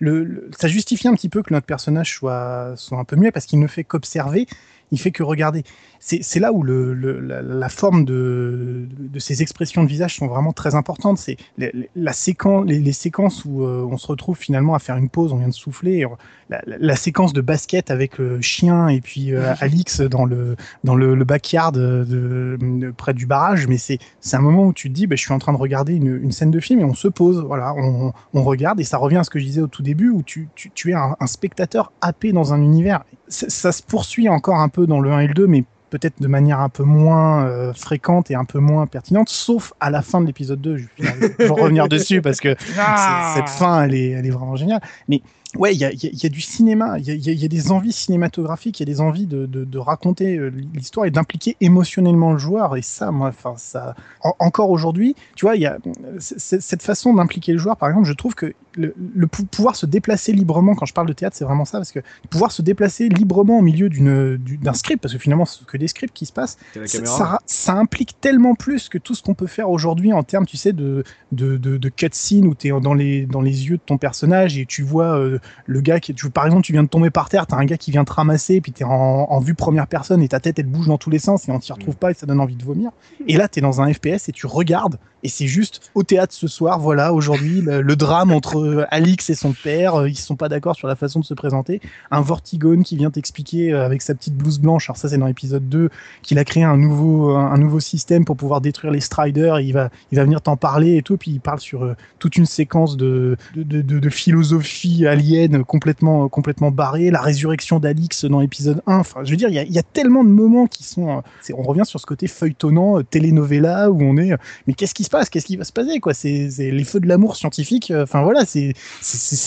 Le, 0.00 0.24
le- 0.24 0.50
ça 0.58 0.68
justifie 0.68 1.08
un 1.08 1.14
petit 1.14 1.28
peu 1.28 1.42
que 1.42 1.52
notre 1.52 1.66
personnage 1.66 2.12
soit, 2.14 2.74
soit 2.76 2.98
un 2.98 3.04
peu 3.04 3.16
mieux 3.16 3.30
parce 3.30 3.46
qu'il 3.46 3.60
ne 3.60 3.66
fait 3.66 3.84
qu'observer, 3.84 4.46
il 4.90 4.98
fait 5.00 5.10
que 5.12 5.22
regarder. 5.22 5.62
C'est 6.06 6.38
là 6.38 6.52
où 6.52 6.62
le, 6.62 6.92
le- 6.92 7.18
la, 7.20 7.40
la 7.40 7.68
forme 7.70 8.04
de, 8.04 8.86
de 8.98 9.18
ces 9.18 9.40
expressions 9.40 9.82
de 9.82 9.88
visage 9.88 10.16
sont 10.16 10.26
vraiment 10.26 10.52
très 10.52 10.74
importantes. 10.74 11.16
C'est 11.16 11.38
la, 11.56 11.68
la 11.96 12.12
séquence, 12.12 12.66
les, 12.66 12.78
les 12.78 12.92
séquences 12.92 13.46
où 13.46 13.64
euh, 13.64 13.88
on 13.90 13.96
se 13.96 14.06
retrouve 14.06 14.36
finalement 14.36 14.74
à 14.74 14.78
faire 14.80 14.96
une 14.98 15.08
pause, 15.08 15.32
on 15.32 15.38
vient 15.38 15.48
de 15.48 15.54
souffler. 15.54 15.98
et 16.00 16.06
on- 16.06 16.18
la, 16.50 16.94
séquence 16.94 17.32
de 17.32 17.40
basket 17.40 17.90
avec 17.90 18.18
le 18.18 18.40
chien 18.42 18.88
et 18.88 19.00
puis 19.00 19.32
euh, 19.34 19.54
Alix 19.60 20.02
dans 20.02 20.26
le 20.26 20.56
dans 20.84 20.94
le, 20.94 21.14
le 21.14 21.24
backyard 21.24 21.72
de, 21.72 22.04
de- 22.06 22.58
de- 22.60 22.90
près 22.90 23.14
du 23.14 23.24
barrage. 23.24 23.66
Mais 23.66 23.78
c'est 23.78 23.98
c'est 24.20 24.36
un 24.36 24.40
moment 24.42 24.66
où 24.66 24.72
tu 24.74 24.90
te 24.90 24.94
dis, 24.94 25.06
bah, 25.06 25.16
je 25.16 25.22
suis 25.22 25.32
en 25.32 25.38
train 25.38 25.54
de 25.54 25.58
regarder 25.58 25.94
une, 25.94 26.20
une 26.22 26.32
scène 26.32 26.50
de 26.50 26.60
film 26.60 26.80
et 26.80 26.84
on 26.84 26.94
se 26.94 27.08
pose. 27.08 27.42
Voilà, 27.46 27.72
on, 27.78 28.12
on 28.34 28.42
regarde 28.42 28.78
et 28.78 28.84
ça 28.84 28.98
revient 28.98 29.16
à 29.16 29.24
ce 29.24 29.30
que 29.30 29.38
je 29.38 29.44
disais 29.46 29.62
au 29.62 29.68
tout 29.68 29.82
début 29.82 30.10
où 30.10 30.22
tu, 30.22 30.50
tu, 30.54 30.70
tu 30.70 30.90
es 30.90 30.94
un, 30.94 31.16
un 31.18 31.26
spectateur 31.26 31.92
happé 32.02 32.32
dans 32.32 32.52
un 32.52 32.60
univers. 32.60 33.04
Ça, 33.28 33.46
ça 33.48 33.72
se 33.72 33.82
poursuit 33.82 34.28
encore 34.28 34.56
un 34.60 34.68
peu 34.68 34.86
dans 34.86 35.00
le 35.00 35.10
1 35.12 35.20
et 35.20 35.26
le 35.28 35.34
2, 35.34 35.46
mais 35.46 35.64
peut-être 35.98 36.20
de 36.20 36.26
manière 36.26 36.58
un 36.58 36.68
peu 36.68 36.82
moins 36.82 37.46
euh, 37.46 37.72
fréquente 37.72 38.28
et 38.28 38.34
un 38.34 38.44
peu 38.44 38.58
moins 38.58 38.86
pertinente, 38.88 39.28
sauf 39.28 39.72
à 39.78 39.90
la 39.90 40.02
fin 40.02 40.20
de 40.20 40.26
l'épisode 40.26 40.60
2. 40.60 40.76
Je 40.76 40.86
vais, 40.98 41.48
revenir 41.48 41.86
dessus 41.88 42.20
parce 42.20 42.40
que 42.40 42.56
c'est- 42.58 43.34
cette 43.36 43.48
fin, 43.48 43.82
elle 43.84 43.94
est, 43.94 44.10
elle 44.10 44.26
est 44.26 44.30
vraiment 44.30 44.56
géniale. 44.56 44.80
Mais 45.08 45.22
ouais, 45.56 45.74
il 45.74 45.78
y 45.80 45.84
a, 45.84 45.92
y 45.92 46.06
a- 46.06 46.10
y 46.12 46.26
a 46.26 46.28
du 46.28 46.40
cinéma, 46.40 46.98
il 46.98 47.04
y 47.06 47.10
a, 47.30 47.32
y 47.32 47.48
des 47.48 47.70
envies 47.72 47.92
cinématographiques, 47.92 48.80
il 48.80 48.88
y 48.88 48.90
a 48.90 48.92
des 48.94 49.00
envies 49.00 49.26
de, 49.26 49.46
de, 49.46 49.64
de 49.64 49.78
raconter 49.78 50.36
euh, 50.36 50.50
l'histoire 50.74 51.06
et 51.06 51.10
d'impliquer 51.10 51.56
émotionnellement 51.60 52.32
le 52.32 52.38
joueur. 52.38 52.76
Et 52.76 52.82
ça, 52.82 53.10
moi, 53.10 53.28
enfin, 53.28 53.54
ça, 53.56 53.94
en- 54.22 54.34
encore 54.38 54.70
aujourd'hui, 54.70 55.14
tu 55.36 55.44
vois, 55.46 55.56
il 55.56 55.62
y 55.62 55.66
a 55.66 55.78
cette 56.18 56.82
façon 56.82 57.14
d'impliquer 57.14 57.52
le 57.52 57.58
joueur. 57.58 57.76
Par 57.76 57.88
exemple, 57.88 58.06
je 58.06 58.12
trouve 58.12 58.34
que 58.34 58.52
le, 58.76 58.94
le 58.96 59.26
pou- 59.26 59.44
pouvoir 59.44 59.76
se 59.76 59.86
déplacer 59.86 60.32
librement, 60.32 60.74
quand 60.74 60.86
je 60.86 60.94
parle 60.94 61.06
de 61.08 61.12
théâtre, 61.12 61.36
c'est 61.36 61.44
vraiment 61.44 61.64
ça, 61.64 61.78
parce 61.78 61.92
que 61.92 62.00
pouvoir 62.30 62.50
se 62.52 62.62
déplacer 62.62 63.08
librement 63.08 63.58
au 63.58 63.62
milieu 63.62 63.88
d'une 63.88 64.36
d'un 64.38 64.72
script, 64.72 65.00
parce 65.02 65.14
que 65.14 65.20
finalement, 65.20 65.44
c'est 65.44 65.64
que 65.64 65.76
des 65.76 65.88
scripts 65.88 66.14
qui 66.14 66.26
se 66.26 66.32
passent, 66.32 66.56
ça, 66.86 66.98
caméra. 66.98 67.18
ça, 67.18 67.38
ça 67.46 67.72
implique 67.74 68.20
tellement 68.20 68.54
plus 68.54 68.88
que 68.88 68.98
tout 68.98 69.14
ce 69.14 69.22
qu'on 69.22 69.34
peut 69.34 69.46
faire 69.46 69.70
aujourd'hui 69.70 70.12
en 70.12 70.22
termes, 70.22 70.46
tu 70.46 70.56
sais, 70.56 70.72
de, 70.72 71.04
de, 71.32 71.56
de, 71.56 71.76
de 71.76 71.88
cutscene 71.88 72.46
où 72.46 72.54
tu 72.54 72.68
es 72.68 72.80
dans 72.80 72.94
les, 72.94 73.26
dans 73.26 73.40
les 73.40 73.66
yeux 73.68 73.76
de 73.76 73.82
ton 73.84 73.98
personnage 73.98 74.58
et 74.58 74.66
tu 74.66 74.82
vois 74.82 75.18
euh, 75.18 75.38
le 75.66 75.80
gars 75.80 76.00
qui, 76.00 76.14
tu, 76.14 76.30
par 76.30 76.46
exemple, 76.46 76.62
tu 76.62 76.72
viens 76.72 76.82
de 76.82 76.88
tomber 76.88 77.10
par 77.10 77.28
terre, 77.28 77.46
tu 77.46 77.54
as 77.54 77.58
un 77.58 77.64
gars 77.64 77.76
qui 77.76 77.90
vient 77.90 78.04
te 78.04 78.12
ramasser, 78.12 78.60
puis 78.60 78.72
tu 78.72 78.82
es 78.82 78.86
en, 78.86 78.90
en 78.90 79.40
vue 79.40 79.54
première 79.54 79.86
personne 79.86 80.22
et 80.22 80.28
ta 80.28 80.40
tête 80.40 80.58
elle 80.58 80.66
bouge 80.66 80.86
dans 80.86 80.98
tous 80.98 81.10
les 81.10 81.18
sens 81.18 81.48
et 81.48 81.52
on 81.52 81.58
t'y 81.58 81.72
retrouve 81.72 81.96
pas 81.96 82.10
et 82.10 82.14
ça 82.14 82.26
donne 82.26 82.40
envie 82.40 82.56
de 82.56 82.64
vomir. 82.64 82.90
Et 83.26 83.36
là, 83.36 83.48
tu 83.48 83.58
es 83.58 83.62
dans 83.62 83.80
un 83.80 83.92
FPS 83.92 84.28
et 84.28 84.32
tu 84.32 84.46
regardes 84.46 84.98
et 85.24 85.28
c'est 85.28 85.46
juste 85.46 85.90
au 85.94 86.02
théâtre 86.02 86.34
ce 86.34 86.46
soir, 86.46 86.78
voilà, 86.78 87.14
aujourd'hui, 87.14 87.62
le, 87.62 87.96
drame 87.96 88.30
entre 88.30 88.58
euh, 88.58 88.84
Alix 88.90 89.30
et 89.30 89.34
son 89.34 89.52
père, 89.52 89.94
euh, 89.94 90.08
ils 90.08 90.18
sont 90.18 90.36
pas 90.36 90.50
d'accord 90.50 90.76
sur 90.76 90.86
la 90.86 90.96
façon 90.96 91.20
de 91.20 91.24
se 91.24 91.32
présenter. 91.32 91.80
Un 92.10 92.20
Vortigone 92.20 92.84
qui 92.84 92.96
vient 92.98 93.10
t'expliquer 93.10 93.72
euh, 93.72 93.86
avec 93.86 94.02
sa 94.02 94.14
petite 94.14 94.36
blouse 94.36 94.60
blanche, 94.60 94.90
alors 94.90 94.98
ça 94.98 95.08
c'est 95.08 95.16
dans 95.16 95.26
l'épisode 95.26 95.66
2, 95.66 95.88
qu'il 96.22 96.38
a 96.38 96.44
créé 96.44 96.62
un 96.62 96.76
nouveau, 96.76 97.30
un 97.30 97.56
nouveau 97.56 97.80
système 97.80 98.26
pour 98.26 98.36
pouvoir 98.36 98.60
détruire 98.60 98.92
les 98.92 99.00
Striders, 99.00 99.60
il 99.60 99.72
va, 99.72 99.88
il 100.12 100.16
va 100.16 100.24
venir 100.24 100.42
t'en 100.42 100.58
parler 100.58 100.96
et 100.96 101.02
tout, 101.02 101.16
puis 101.16 101.30
il 101.30 101.40
parle 101.40 101.60
sur 101.60 101.94
toute 102.18 102.36
une 102.36 102.46
séquence 102.46 102.98
de, 102.98 103.38
de, 103.56 104.10
philosophie 104.10 105.06
alien 105.06 105.64
complètement, 105.64 106.28
complètement 106.28 106.70
barrée, 106.70 107.10
la 107.10 107.22
résurrection 107.22 107.80
d'Alix 107.80 108.26
dans 108.26 108.40
l'épisode 108.40 108.82
1, 108.86 108.98
enfin 108.98 109.20
je 109.24 109.30
veux 109.30 109.36
dire, 109.36 109.48
il 109.48 109.54
y 109.54 109.58
a, 109.58 109.64
y 109.64 109.78
a 109.78 109.82
tellement 109.82 110.22
de 110.22 110.28
moments 110.28 110.66
qui 110.66 110.84
sont... 110.84 111.22
on 111.56 111.62
revient 111.62 111.86
sur 111.86 111.98
ce 111.98 112.04
côté 112.04 112.26
feuilletonnant, 112.26 113.02
telenovela, 113.02 113.90
où 113.90 114.02
on 114.02 114.18
est... 114.18 114.36
mais 114.66 114.74
qu'est-ce 114.74 114.92
qui 114.92 115.04
se 115.04 115.13
passe 115.18 115.30
Qu'est-ce 115.30 115.46
qui 115.46 115.56
va 115.56 115.64
se 115.64 115.72
passer 115.72 116.00
quoi 116.00 116.14
C'est 116.14 116.48
les 116.58 116.84
feux 116.84 117.00
de 117.00 117.06
l'amour 117.08 117.36
scientifique. 117.36 117.90
euh, 117.90 118.02
Enfin 118.04 118.22
voilà, 118.22 118.44
c'est 118.44 118.74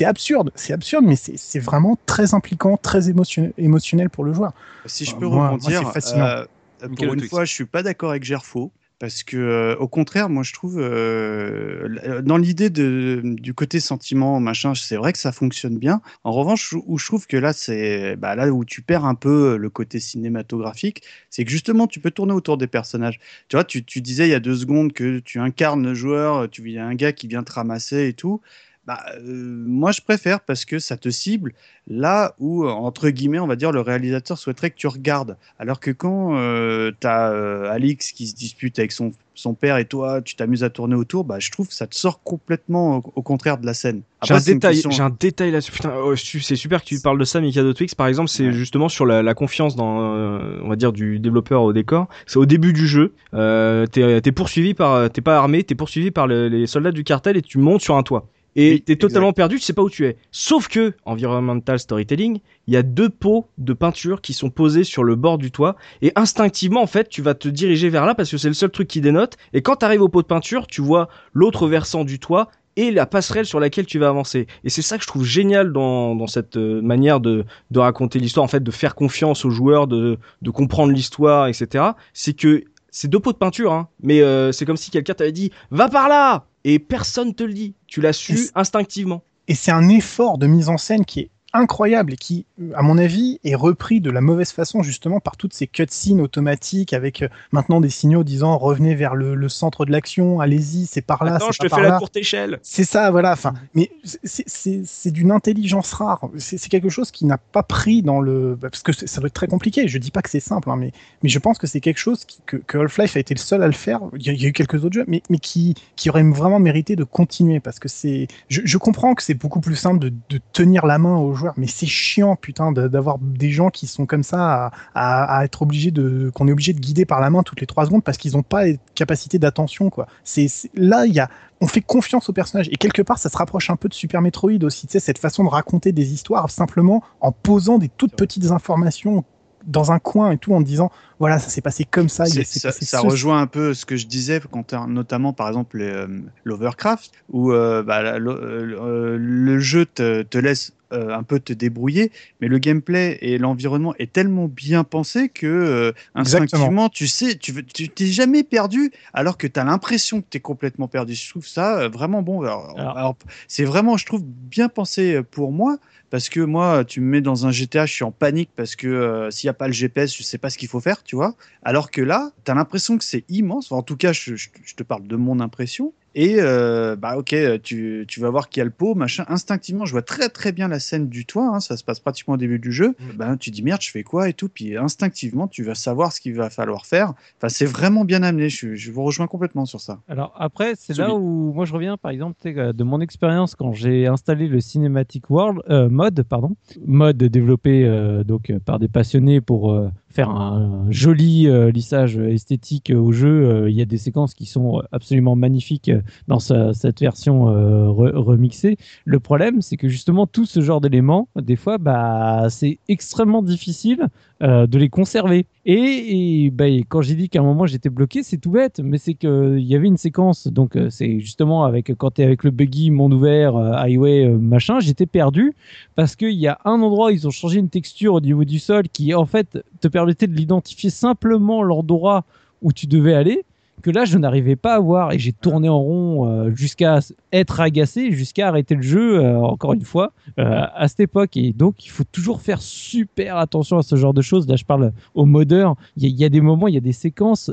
absurde, 0.05 0.51
c'est 0.55 0.73
absurde, 0.73 1.05
mais 1.05 1.15
c'est 1.15 1.59
vraiment 1.59 1.97
très 2.05 2.33
impliquant, 2.33 2.77
très 2.77 3.09
émotionnel, 3.09 3.53
émotionnel 3.57 4.09
pour 4.09 4.23
le 4.23 4.33
joueur. 4.33 4.53
Si 4.85 5.05
je 5.05 5.15
peux 5.15 5.25
moi- 5.27 5.37
moi, 5.37 5.49
rebondir, 5.51 5.79
c'est 5.85 5.93
fascinant. 5.93 6.25
euh, 6.25 6.45
Michael 6.81 6.95
pour 6.95 7.13
une 7.13 7.19
Twix. 7.21 7.29
fois, 7.29 7.45
je 7.45 7.53
suis 7.53 7.65
pas 7.65 7.83
d'accord 7.83 8.11
avec 8.11 8.23
Gerfo. 8.23 8.71
Parce 8.99 9.21
que, 9.21 9.37
euh, 9.37 9.75
au 9.77 9.87
contraire, 9.87 10.27
moi, 10.27 10.41
je 10.41 10.53
trouve, 10.53 10.79
euh, 10.79 11.85
l- 11.85 12.21
dans 12.23 12.37
l'idée 12.37 12.71
du 12.71 13.53
côté 13.53 13.79
sentiment, 13.79 14.39
machin, 14.39 14.73
c'est 14.73 14.95
vrai 14.95 15.13
que 15.13 15.19
ça 15.19 15.31
fonctionne 15.31 15.77
bien. 15.77 16.01
En 16.23 16.31
revanche, 16.31 16.73
où 16.87 16.97
je 16.97 17.05
trouve 17.05 17.27
que 17.27 17.37
là, 17.37 17.53
c'est 17.53 18.15
bah, 18.15 18.35
là 18.35 18.49
où 18.51 18.65
tu 18.65 18.81
perds 18.81 19.05
un 19.05 19.13
peu 19.13 19.55
le 19.57 19.69
côté 19.69 19.99
cinématographique, 19.99 21.03
c'est 21.29 21.45
que 21.45 21.51
justement, 21.51 21.85
tu 21.85 21.99
peux 21.99 22.09
tourner 22.09 22.33
autour 22.33 22.57
des 22.57 22.65
personnages. 22.65 23.19
Tu 23.49 23.55
vois, 23.55 23.63
tu, 23.63 23.85
tu 23.85 24.01
disais 24.01 24.27
il 24.27 24.31
y 24.31 24.33
a 24.33 24.39
deux 24.39 24.55
secondes 24.55 24.91
que 24.93 25.19
tu 25.19 25.39
incarnes 25.39 25.83
le 25.83 25.93
joueur, 25.93 26.49
tu 26.49 26.63
il 26.67 26.73
y 26.73 26.79
a 26.79 26.85
un 26.87 26.95
gars 26.95 27.13
qui 27.13 27.27
vient 27.27 27.43
te 27.43 27.51
ramasser 27.53 28.07
et 28.07 28.13
tout. 28.13 28.41
Bah, 28.87 29.01
euh, 29.17 29.63
moi, 29.67 29.91
je 29.91 29.99
préfère 29.99 30.39
parce 30.39 30.63
que 30.63 30.79
ça 30.79 30.95
te 30.95 31.09
cible 31.09 31.51
là 31.89 32.33
où, 32.39 32.65
entre 32.65 33.09
guillemets, 33.09 33.39
on 33.39 33.47
va 33.47 33.57
dire, 33.57 33.73
le 33.73 33.81
réalisateur 33.81 34.37
souhaiterait 34.37 34.69
que 34.69 34.77
tu 34.77 34.87
regardes. 34.87 35.35
Alors 35.59 35.81
que 35.81 35.91
quand 35.91 36.37
euh, 36.37 36.91
tu 36.99 37.05
as 37.05 37.69
Alix 37.69 38.13
qui 38.13 38.27
se 38.27 38.35
dispute 38.35 38.79
avec 38.79 38.93
son, 38.93 39.11
son 39.35 39.53
père 39.53 39.77
et 39.77 39.83
toi, 39.85 40.21
tu 40.21 40.35
t'amuses 40.37 40.63
à 40.63 40.69
tourner 40.69 40.95
autour, 40.95 41.25
bah, 41.25 41.37
je 41.39 41.51
trouve 41.51 41.67
que 41.67 41.73
ça 41.73 41.85
te 41.85 41.95
sort 41.95 42.23
complètement 42.23 42.97
au, 42.97 43.03
au 43.15 43.21
contraire 43.21 43.57
de 43.57 43.65
la 43.65 43.73
scène. 43.73 44.03
J'ai 44.23 44.33
un 44.33 44.37
détail, 44.39 44.73
question- 44.75 44.89
j'ai 44.91 45.03
un 45.03 45.15
détail 45.17 45.51
là-dessus. 45.51 45.73
Putain, 45.73 45.91
oh, 46.01 46.15
c'est 46.15 46.55
super 46.55 46.81
que 46.81 46.87
tu 46.87 46.99
parles 47.01 47.19
de 47.19 47.25
ça, 47.25 47.41
Mikado 47.41 47.73
Twix. 47.73 47.93
Par 47.93 48.07
exemple, 48.07 48.29
c'est 48.29 48.45
Ouais. 48.47 48.53
justement 48.53 48.87
sur 48.87 49.05
la, 49.05 49.21
la 49.21 49.33
confiance 49.33 49.75
dans, 49.75 50.13
euh, 50.15 50.59
on 50.63 50.69
va 50.69 50.77
dire, 50.77 50.93
du 50.93 51.19
développeur 51.19 51.61
au 51.63 51.73
décor. 51.73 52.07
C'est 52.25 52.37
au 52.37 52.45
début 52.45 52.71
du 52.71 52.87
jeu. 52.87 53.13
Euh, 53.33 53.85
t'es, 53.85 54.21
t'es 54.21 54.31
poursuivi 54.31 54.73
par, 54.73 55.09
t'es 55.11 55.21
pas 55.21 55.37
armé, 55.37 55.63
t'es 55.63 55.75
poursuivi 55.75 56.09
par 56.11 56.25
le- 56.25 56.47
les 56.47 56.67
soldats 56.67 56.91
du 56.93 57.03
cartel 57.03 57.35
et 57.35 57.41
tu 57.41 57.57
montes 57.57 57.81
sur 57.81 57.97
un 57.97 58.03
toit. 58.03 58.27
Et 58.57 58.71
Oui, 58.73 58.81
t'es 58.81 58.95
totalement 58.95 59.33
perdu, 59.33 59.57
tu 59.57 59.61
sais 59.61 59.73
pas 59.73 59.83
où 59.83 59.89
tu 59.89 60.05
es. 60.07 60.17
Sauf 60.31 60.67
que, 60.67 60.95
environmental 61.05 61.79
storytelling, 61.79 62.39
il 62.65 62.73
y 62.73 62.77
a 62.77 62.81
deux 62.81 63.07
pots 63.07 63.47
de 63.59 63.73
peinture 63.73 64.19
qui 64.19 64.33
sont 64.33 64.49
posés 64.49 64.83
sur 64.83 65.03
le 65.03 65.15
bord 65.15 65.37
du 65.37 65.51
toit. 65.51 65.75
Et 66.01 66.11
instinctivement, 66.15 66.81
en 66.81 66.87
fait, 66.87 67.07
tu 67.07 67.21
vas 67.21 67.35
te 67.35 67.47
diriger 67.47 67.89
vers 67.89 68.05
là 68.07 68.15
parce 68.15 68.31
que 68.31 68.37
c'est 68.37 68.47
le 68.47 68.55
seul 68.55 68.71
truc 68.71 68.87
qui 68.87 68.99
dénote. 68.99 69.37
Et 69.53 69.61
quand 69.61 69.75
t'arrives 69.75 70.01
au 70.01 70.09
pot 70.09 70.23
de 70.23 70.27
peinture, 70.27 70.65
tu 70.65 70.81
vois 70.81 71.07
l'autre 71.33 71.67
versant 71.67 72.03
du 72.03 72.19
toit 72.19 72.49
et 72.77 72.89
la 72.89 73.05
passerelle 73.05 73.45
sur 73.45 73.59
laquelle 73.59 73.85
tu 73.85 73.99
vas 73.99 74.09
avancer. 74.09 74.47
Et 74.63 74.69
c'est 74.69 74.81
ça 74.81 74.97
que 74.97 75.03
je 75.03 75.07
trouve 75.07 75.23
génial 75.23 75.71
dans, 75.71 76.15
dans 76.15 76.27
cette 76.27 76.57
euh, 76.57 76.81
manière 76.81 77.19
de, 77.19 77.45
de 77.69 77.79
raconter 77.79 78.17
l'histoire, 78.17 78.43
en 78.43 78.47
fait, 78.47 78.63
de 78.63 78.71
faire 78.71 78.95
confiance 78.95 79.45
aux 79.45 79.51
joueurs, 79.51 79.85
de, 79.87 80.17
de 80.41 80.49
comprendre 80.49 80.93
l'histoire, 80.93 81.47
etc. 81.47 81.85
C'est 82.13 82.33
que 82.33 82.63
c'est 82.89 83.07
deux 83.07 83.19
pots 83.19 83.33
de 83.33 83.37
peinture, 83.37 83.73
hein, 83.73 83.89
mais 84.01 84.21
euh, 84.21 84.51
c'est 84.51 84.65
comme 84.65 84.77
si 84.77 84.89
quelqu'un 84.89 85.13
t'avait 85.13 85.31
dit 85.31 85.51
«Va 85.71 85.89
par 85.89 86.09
là!» 86.09 86.45
Et 86.69 86.79
personne 86.79 87.33
te 87.33 87.43
le 87.43 87.53
dit. 87.53 87.75
Tu 87.87 88.01
l'as 88.01 88.11
su 88.11 88.49
instinctivement. 88.53 89.23
Et 89.47 89.55
c'est 89.55 89.71
un 89.71 89.87
effort 89.87 90.37
de 90.37 90.47
mise 90.47 90.67
en 90.67 90.77
scène 90.77 91.05
qui 91.05 91.21
est 91.21 91.29
incroyable 91.57 92.13
et 92.13 92.15
qui, 92.17 92.45
à 92.75 92.81
mon 92.81 92.97
avis, 92.97 93.39
est 93.43 93.55
repris 93.55 93.99
de 94.01 94.09
la 94.09 94.21
mauvaise 94.21 94.51
façon 94.51 94.81
justement 94.83 95.19
par 95.19 95.37
toutes 95.37 95.53
ces 95.53 95.67
cutscenes 95.67 96.21
automatiques 96.21 96.93
avec 96.93 97.21
euh, 97.23 97.27
maintenant 97.51 97.81
des 97.81 97.89
signaux 97.89 98.23
disant 98.23 98.57
revenez 98.57 98.95
vers 98.95 99.15
le, 99.15 99.35
le 99.35 99.49
centre 99.49 99.85
de 99.85 99.91
l'action, 99.91 100.39
allez-y, 100.39 100.85
c'est 100.85 101.01
par 101.01 101.23
là, 101.23 101.35
Attends, 101.35 101.51
je 101.51 101.59
te 101.59 101.67
par 101.67 101.79
fais 101.79 101.83
la 101.83 101.89
là. 101.91 101.97
courte 101.99 102.15
échelle. 102.17 102.59
C'est 102.61 102.83
ça, 102.83 103.11
voilà. 103.11 103.33
Enfin, 103.33 103.53
mais 103.73 103.89
c'est- 104.23 105.11
d'une 105.11 105.31
intelligence 105.31 105.93
rare. 105.93 106.21
C'est 106.37 106.59
quelque 106.69 106.89
chose 106.89 107.11
qui 107.11 107.25
n'a 107.25 107.37
pas 107.37 107.63
pris 107.63 108.01
dans 108.01 108.19
le 108.19 108.55
bah, 108.55 108.69
parce 108.69 108.83
que 108.83 108.91
ça 108.91 109.19
doit 109.21 109.27
être 109.27 109.33
très 109.33 109.47
compliqué. 109.47 109.87
Je 109.87 109.97
dis 109.97 110.11
pas 110.11 110.21
que 110.21 110.29
c'est 110.29 110.39
simple, 110.39 110.69
hein, 110.69 110.75
mais 110.77 110.91
mais 111.23 111.29
je 111.29 111.39
pense 111.39 111.57
que 111.57 111.67
c'est 111.67 111.79
quelque 111.81 111.97
chose 111.97 112.25
qui- 112.25 112.39
que, 112.45 112.57
que 112.57 112.77
Half-Life 112.77 113.15
a 113.15 113.19
été 113.19 113.33
le 113.33 113.39
seul 113.39 113.63
à 113.63 113.67
le 113.67 113.73
faire. 113.73 113.99
Il 114.17 114.25
y 114.25 114.29
a, 114.29 114.33
il 114.33 114.41
y 114.41 114.45
a 114.45 114.49
eu 114.49 114.53
quelques 114.53 114.83
autres 114.83 114.93
jeux, 114.95 115.05
mais 115.07 115.21
mais 115.29 115.39
qui 115.39 115.75
qui 115.95 116.09
aurait 116.09 116.23
vraiment 116.23 116.59
mérité 116.59 116.95
de 116.95 117.03
continuer 117.03 117.59
parce 117.59 117.79
que 117.79 117.87
c'est. 117.87 118.27
Je, 118.49 118.61
je 118.65 118.77
comprends 118.77 119.15
que 119.15 119.23
c'est 119.23 119.33
beaucoup 119.33 119.61
plus 119.61 119.75
simple 119.75 119.99
de, 119.99 120.09
de 120.29 120.39
tenir 120.53 120.85
la 120.85 120.97
main 120.97 121.15
aux 121.17 121.33
joueurs, 121.33 121.46
mais 121.57 121.67
c'est 121.67 121.85
chiant, 121.85 122.35
putain, 122.35 122.71
d'avoir 122.71 123.17
des 123.19 123.51
gens 123.51 123.69
qui 123.69 123.87
sont 123.87 124.05
comme 124.05 124.23
ça 124.23 124.65
à, 124.65 124.71
à, 124.95 125.37
à 125.39 125.45
être 125.45 125.61
obligés 125.61 125.91
de 125.91 126.31
qu'on 126.33 126.47
est 126.47 126.51
obligé 126.51 126.73
de 126.73 126.79
guider 126.79 127.05
par 127.05 127.21
la 127.21 127.29
main 127.29 127.43
toutes 127.43 127.61
les 127.61 127.67
trois 127.67 127.85
secondes 127.85 128.03
parce 128.03 128.17
qu'ils 128.17 128.33
n'ont 128.33 128.43
pas 128.43 128.67
de 128.67 128.77
capacité 128.95 129.39
d'attention, 129.39 129.89
quoi. 129.89 130.07
C'est 130.23 130.47
là, 130.75 131.05
il 131.05 131.13
y 131.13 131.19
a 131.19 131.29
on 131.59 131.67
fait 131.67 131.81
confiance 131.81 132.29
au 132.29 132.33
personnage. 132.33 132.67
Et 132.71 132.77
quelque 132.77 133.01
part, 133.01 133.17
ça 133.17 133.29
se 133.29 133.37
rapproche 133.37 133.69
un 133.69 133.75
peu 133.75 133.89
de 133.89 133.93
Super 133.93 134.21
Metroid 134.21 134.63
aussi, 134.63 134.85
tu 134.85 134.91
sais, 134.91 134.99
cette 134.99 135.17
façon 135.17 135.43
de 135.43 135.49
raconter 135.49 135.91
des 135.91 136.13
histoires 136.13 136.49
simplement 136.51 137.03
en 137.19 137.31
posant 137.31 137.77
des 137.79 137.89
toutes 137.89 138.13
petites 138.13 138.51
informations 138.51 139.23
dans 139.65 139.91
un 139.91 139.99
coin 139.99 140.31
et 140.31 140.37
tout, 140.37 140.53
en 140.53 140.61
disant, 140.61 140.91
voilà, 141.19 141.39
ça 141.39 141.49
s'est 141.49 141.61
passé 141.61 141.83
comme 141.83 142.09
ça. 142.09 142.27
il 142.27 142.45
ça, 142.45 142.69
passé 142.69 142.85
ça 142.85 142.97
ceci. 142.97 143.07
rejoint 143.07 143.41
un 143.41 143.47
peu 143.47 143.73
ce 143.73 143.85
que 143.85 143.97
je 143.97 144.07
disais, 144.07 144.39
notamment 144.87 145.33
par 145.33 145.47
exemple 145.47 145.79
les, 145.79 145.89
euh, 145.89 146.07
l'Overcraft, 146.45 147.11
où 147.29 147.51
euh, 147.51 147.83
bah, 147.83 148.01
la- 148.01 148.19
le, 148.19 148.31
euh, 148.31 149.17
le 149.19 149.59
jeu 149.59 149.85
te, 149.85 150.21
te 150.21 150.37
laisse 150.37 150.73
euh, 150.93 151.13
un 151.15 151.23
peu 151.23 151.39
te 151.39 151.53
débrouiller, 151.53 152.11
mais 152.41 152.47
le 152.47 152.57
gameplay 152.59 153.17
et 153.21 153.37
l'environnement 153.37 153.93
est 153.99 154.11
tellement 154.11 154.47
bien 154.47 154.83
pensé 154.83 155.29
que 155.29 155.45
euh, 155.47 155.91
instinctivement, 156.15 156.89
tu 156.89 157.07
sais, 157.07 157.35
tu 157.35 157.51
veux- 157.51 157.63
tu 157.63 157.89
t'es 157.89 158.05
jamais 158.07 158.43
perdu, 158.43 158.91
alors 159.13 159.37
que 159.37 159.47
tu 159.47 159.59
as 159.59 159.63
l'impression 159.63 160.21
que 160.21 160.27
tu 160.29 160.37
es 160.37 160.41
complètement 160.41 160.87
perdu. 160.87 161.13
Je 161.15 161.29
trouve 161.29 161.45
ça 161.47 161.79
euh, 161.79 161.89
vraiment 161.89 162.21
bon. 162.21 162.41
Alors, 162.41 162.73
Alors- 162.77 162.97
alors, 162.97 163.15
c'est 163.47 163.65
vraiment, 163.65 163.97
je 163.97 164.05
trouve, 164.05 164.23
bien 164.23 164.69
pensé 164.69 165.21
pour 165.31 165.51
moi. 165.51 165.77
Parce 166.09 166.29
que 166.29 166.39
moi, 166.39 166.85
tu 166.85 167.01
me 167.01 167.07
mets 167.07 167.21
dans 167.21 167.45
un 167.45 167.51
GTA, 167.51 167.85
je 167.85 167.93
suis 167.93 168.03
en 168.03 168.11
panique 168.11 168.49
parce 168.55 168.75
que 168.75 168.87
euh, 168.87 169.29
s'il 169.31 169.47
n'y 169.47 169.51
a 169.51 169.53
pas 169.53 169.67
le 169.67 169.73
GPS, 169.73 170.15
je 170.15 170.23
sais 170.23 170.37
pas 170.37 170.49
ce 170.49 170.57
qu'il 170.57 170.69
faut 170.69 170.79
faire, 170.79 171.03
tu 171.03 171.15
vois. 171.15 171.35
Alors 171.63 171.91
que 171.91 172.01
là, 172.01 172.31
tu 172.45 172.51
as 172.51 172.55
l'impression 172.55 172.97
que 172.97 173.03
c'est 173.03 173.25
immense. 173.29 173.71
Enfin, 173.71 173.79
en 173.79 173.83
tout 173.83 173.97
cas, 173.97 174.13
je, 174.13 174.35
je- 174.35 174.49
je 174.63 174.75
te 174.75 174.83
parle 174.83 175.05
de 175.07 175.15
mon 175.15 175.39
impression. 175.39 175.93
Et 176.15 176.37
euh, 176.39 176.95
bah 176.95 177.15
ok, 177.17 177.35
tu, 177.61 178.05
tu 178.07 178.19
vas 178.19 178.31
voir 178.31 178.49
qu'il 178.49 178.59
y 178.59 178.61
a 178.61 178.65
le 178.65 178.71
pot, 178.71 178.95
machin. 178.95 179.23
Instinctivement, 179.27 179.85
je 179.85 179.91
vois 179.91 180.01
très 180.01 180.29
très 180.29 180.51
bien 180.51 180.67
la 180.67 180.79
scène 180.79 181.09
du 181.09 181.27
toit. 181.27 181.45
hein, 181.53 181.59
ça 181.59 181.77
se 181.77 181.83
passe 181.83 181.99
pratiquement 181.99 182.33
au 182.33 182.37
début 182.37 182.57
du 182.57 182.71
jeu. 182.71 182.95
Ben 183.17 183.37
tu 183.37 183.51
dis 183.51 183.61
merde, 183.61 183.81
je 183.83 183.91
fais 183.91 184.01
quoi 184.01 184.27
et 184.27 184.33
tout. 184.33 184.49
Puis 184.49 184.75
instinctivement, 184.77 185.47
tu 185.47 185.61
vas 185.63 185.75
savoir 185.75 186.11
ce 186.11 186.19
qu'il 186.19 186.33
va 186.33 186.49
falloir 186.49 186.87
faire. 186.87 187.13
Enfin, 187.37 187.49
c'est 187.49 187.65
vraiment 187.67 188.03
bien 188.03 188.23
amené. 188.23 188.49
Je, 188.49 188.73
je 188.73 188.91
vous 188.91 189.03
rejoins 189.03 189.27
complètement 189.27 189.65
sur 189.67 189.79
ça. 189.79 189.99
Alors 190.07 190.33
après, 190.39 190.73
c'est 190.75 190.97
là 190.97 191.13
où 191.13 191.53
moi 191.53 191.65
je 191.65 191.73
reviens, 191.73 191.97
par 191.97 192.09
exemple, 192.09 192.35
euh, 192.47 192.73
de 192.73 192.83
mon 192.83 192.99
expérience 192.99 193.53
quand 193.53 193.73
j'ai 193.73 194.07
installé 194.07 194.47
le 194.47 194.59
Cinematic 194.59 195.29
World 195.29 195.59
euh, 195.69 195.87
mode, 195.97 196.23
pardon, 196.23 196.55
mode 196.85 197.17
développé 197.17 197.83
euh, 197.83 198.23
donc 198.23 198.49
euh, 198.49 198.59
par 198.59 198.79
des 198.79 198.87
passionnés 198.87 199.41
pour 199.41 199.71
euh, 199.71 199.89
faire 200.09 200.29
un, 200.29 200.85
joli 200.89 201.47
euh, 201.47 201.71
lissage 201.71 202.17
esthétique 202.17 202.91
au 202.95 203.11
jeu, 203.11 203.69
il 203.69 203.75
y 203.75 203.81
a 203.81 203.85
des 203.85 203.97
séquences 203.97 204.33
qui 204.33 204.45
sont 204.45 204.81
absolument 204.91 205.35
magnifiques 205.35 205.91
dans 206.27 206.39
cette 206.39 206.99
version 206.99 207.45
remixée. 207.45 208.77
Le 209.05 209.19
problème, 209.19 209.61
c'est 209.61 209.77
que 209.77 209.87
justement 209.87 210.27
tout 210.27 210.45
ce 210.45 210.61
genre 210.61 210.81
d'éléments, 210.81 211.27
des 211.35 211.55
fois, 211.55 211.77
bah, 211.77 212.47
c'est 212.49 212.79
extrêmement 212.87 213.41
difficile 213.41 214.07
de 214.41 214.77
les 214.77 214.89
conserver. 214.89 215.45
Et, 215.65 216.49
bah, 216.53 216.65
quand 216.87 217.01
j'ai 217.01 217.15
dit 217.15 217.29
qu'à 217.29 217.39
un 217.39 217.43
moment 217.43 217.65
j'étais 217.65 217.89
bloqué, 217.89 218.23
c'est 218.23 218.37
tout 218.37 218.51
bête, 218.51 218.79
mais 218.83 218.97
c'est 218.97 219.13
qu'il 219.13 219.59
y 219.59 219.75
avait 219.75 219.87
une 219.87 219.97
séquence, 219.97 220.47
donc 220.47 220.77
c'est 220.89 221.19
justement 221.19 221.65
avec 221.65 221.93
quand 221.97 222.11
tu 222.11 222.21
es 222.21 222.25
avec 222.25 222.43
le 222.43 222.51
buggy, 222.51 222.91
monde 222.91 223.13
ouvert, 223.13 223.55
highway, 223.55 224.27
machin, 224.27 224.79
j'étais 224.79 225.05
perdu 225.05 225.53
parce 225.95 226.15
qu'il 226.15 226.33
y 226.33 226.47
a 226.47 226.59
un 226.65 226.81
endroit, 226.81 227.11
ils 227.11 227.27
ont 227.27 227.31
changé 227.31 227.59
une 227.59 227.69
texture 227.69 228.13
au 228.13 228.21
niveau 228.21 228.45
du 228.45 228.59
sol 228.59 228.87
qui 228.89 229.13
en 229.13 229.25
fait 229.25 229.59
te 229.79 229.87
permettait 229.87 230.27
de 230.27 230.35
l'identifier 230.35 230.89
simplement 230.89 231.63
l'endroit 231.63 232.25
où 232.61 232.71
tu 232.71 232.87
devais 232.87 233.13
aller 233.13 233.43
que 233.81 233.91
là 233.91 234.05
je 234.05 234.17
n'arrivais 234.17 234.55
pas 234.55 234.75
à 234.75 234.79
voir. 234.79 235.11
Et 235.11 235.19
j'ai 235.19 235.33
tourné 235.33 235.69
en 235.69 235.79
rond 235.79 236.27
euh, 236.27 236.51
jusqu'à 236.55 236.99
être 237.31 237.59
agacé, 237.59 238.11
jusqu'à 238.11 238.47
arrêter 238.47 238.75
le 238.75 238.81
jeu 238.81 239.19
euh, 239.19 239.37
encore 239.37 239.73
une 239.73 239.83
fois 239.83 240.11
euh, 240.39 240.65
à 240.73 240.87
cette 240.87 241.01
époque. 241.01 241.37
Et 241.37 241.53
donc 241.53 241.85
il 241.85 241.89
faut 241.89 242.03
toujours 242.03 242.41
faire 242.41 242.61
super 242.61 243.37
attention 243.37 243.77
à 243.77 243.83
ce 243.83 243.95
genre 243.95 244.13
de 244.13 244.21
choses. 244.21 244.47
Là 244.47 244.55
je 244.55 244.65
parle 244.65 244.91
au 245.13 245.25
modeur, 245.25 245.75
il 245.95 246.07
y, 246.07 246.25
a 246.25 246.29
des 246.29 246.41
moments, 246.41 246.67
il 246.67 246.73
y 246.73 246.77
a 246.77 246.81
des 246.81 246.93
séquences, 246.93 247.51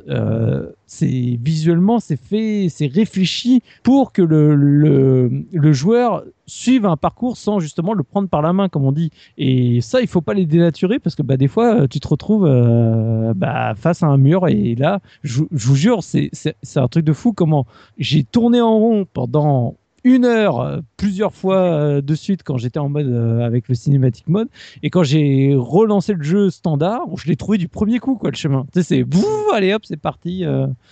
c'est 0.94 1.38
visuellement 1.42 1.98
c'est 1.98 2.20
fait, 2.20 2.68
c'est 2.70 2.86
réfléchi 2.86 3.62
pour 3.82 4.12
que 4.12 4.22
le, 4.22 4.54
le, 4.54 5.72
joueur 5.72 6.22
suivre 6.46 6.88
un 6.88 6.96
parcours 6.96 7.36
sans 7.36 7.58
justement 7.58 7.94
le 7.94 8.04
prendre 8.04 8.28
par 8.28 8.42
la 8.42 8.52
main, 8.52 8.68
comme 8.68 8.84
on 8.84 8.92
dit. 8.92 9.10
Et 9.36 9.80
ça, 9.80 10.00
il 10.00 10.06
faut 10.06 10.20
pas 10.20 10.34
les 10.34 10.46
dénaturer 10.46 10.98
parce 11.00 11.16
que 11.16 11.22
bah, 11.22 11.36
des 11.36 11.48
fois, 11.48 11.88
tu 11.88 11.98
te 11.98 12.06
retrouves 12.06 12.46
euh, 12.46 13.34
bah, 13.34 13.74
face 13.74 14.02
à 14.02 14.06
un 14.06 14.18
mur. 14.18 14.46
Et 14.48 14.74
là, 14.76 15.00
je, 15.22 15.42
je 15.52 15.66
vous 15.66 15.76
jure, 15.76 16.02
c'est 16.02 16.30
un 16.76 16.88
truc 16.88 17.04
de 17.04 17.12
fou 17.12 17.32
comment 17.32 17.66
j'ai 17.98 18.22
tourné 18.22 18.60
en 18.60 18.78
rond 18.78 19.06
pendant 19.12 19.74
une 20.04 20.26
heure 20.26 20.60
euh, 20.60 20.80
plusieurs 20.98 21.34
fois 21.34 21.56
euh, 21.56 22.00
de 22.02 22.14
suite 22.14 22.42
quand 22.44 22.58
j'étais 22.58 22.78
en 22.78 22.90
mode 22.90 23.06
euh, 23.06 23.40
avec 23.40 23.68
le 23.68 23.74
cinématique 23.74 24.28
mode. 24.28 24.48
Et 24.82 24.90
quand 24.90 25.02
j'ai 25.02 25.54
relancé 25.56 26.12
le 26.12 26.22
jeu 26.22 26.50
standard 26.50 27.02
je 27.16 27.26
l'ai 27.26 27.36
trouvé 27.36 27.58
du 27.58 27.68
premier 27.68 27.98
coup 27.98 28.14
quoi 28.14 28.30
le 28.30 28.36
chemin. 28.36 28.66
Tu 28.72 28.80
sais 28.80 28.82
c'est 28.82 29.04
bouf 29.04 29.24
allez 29.52 29.72
hop 29.72 29.82
c'est 29.84 29.96
parti 29.96 30.44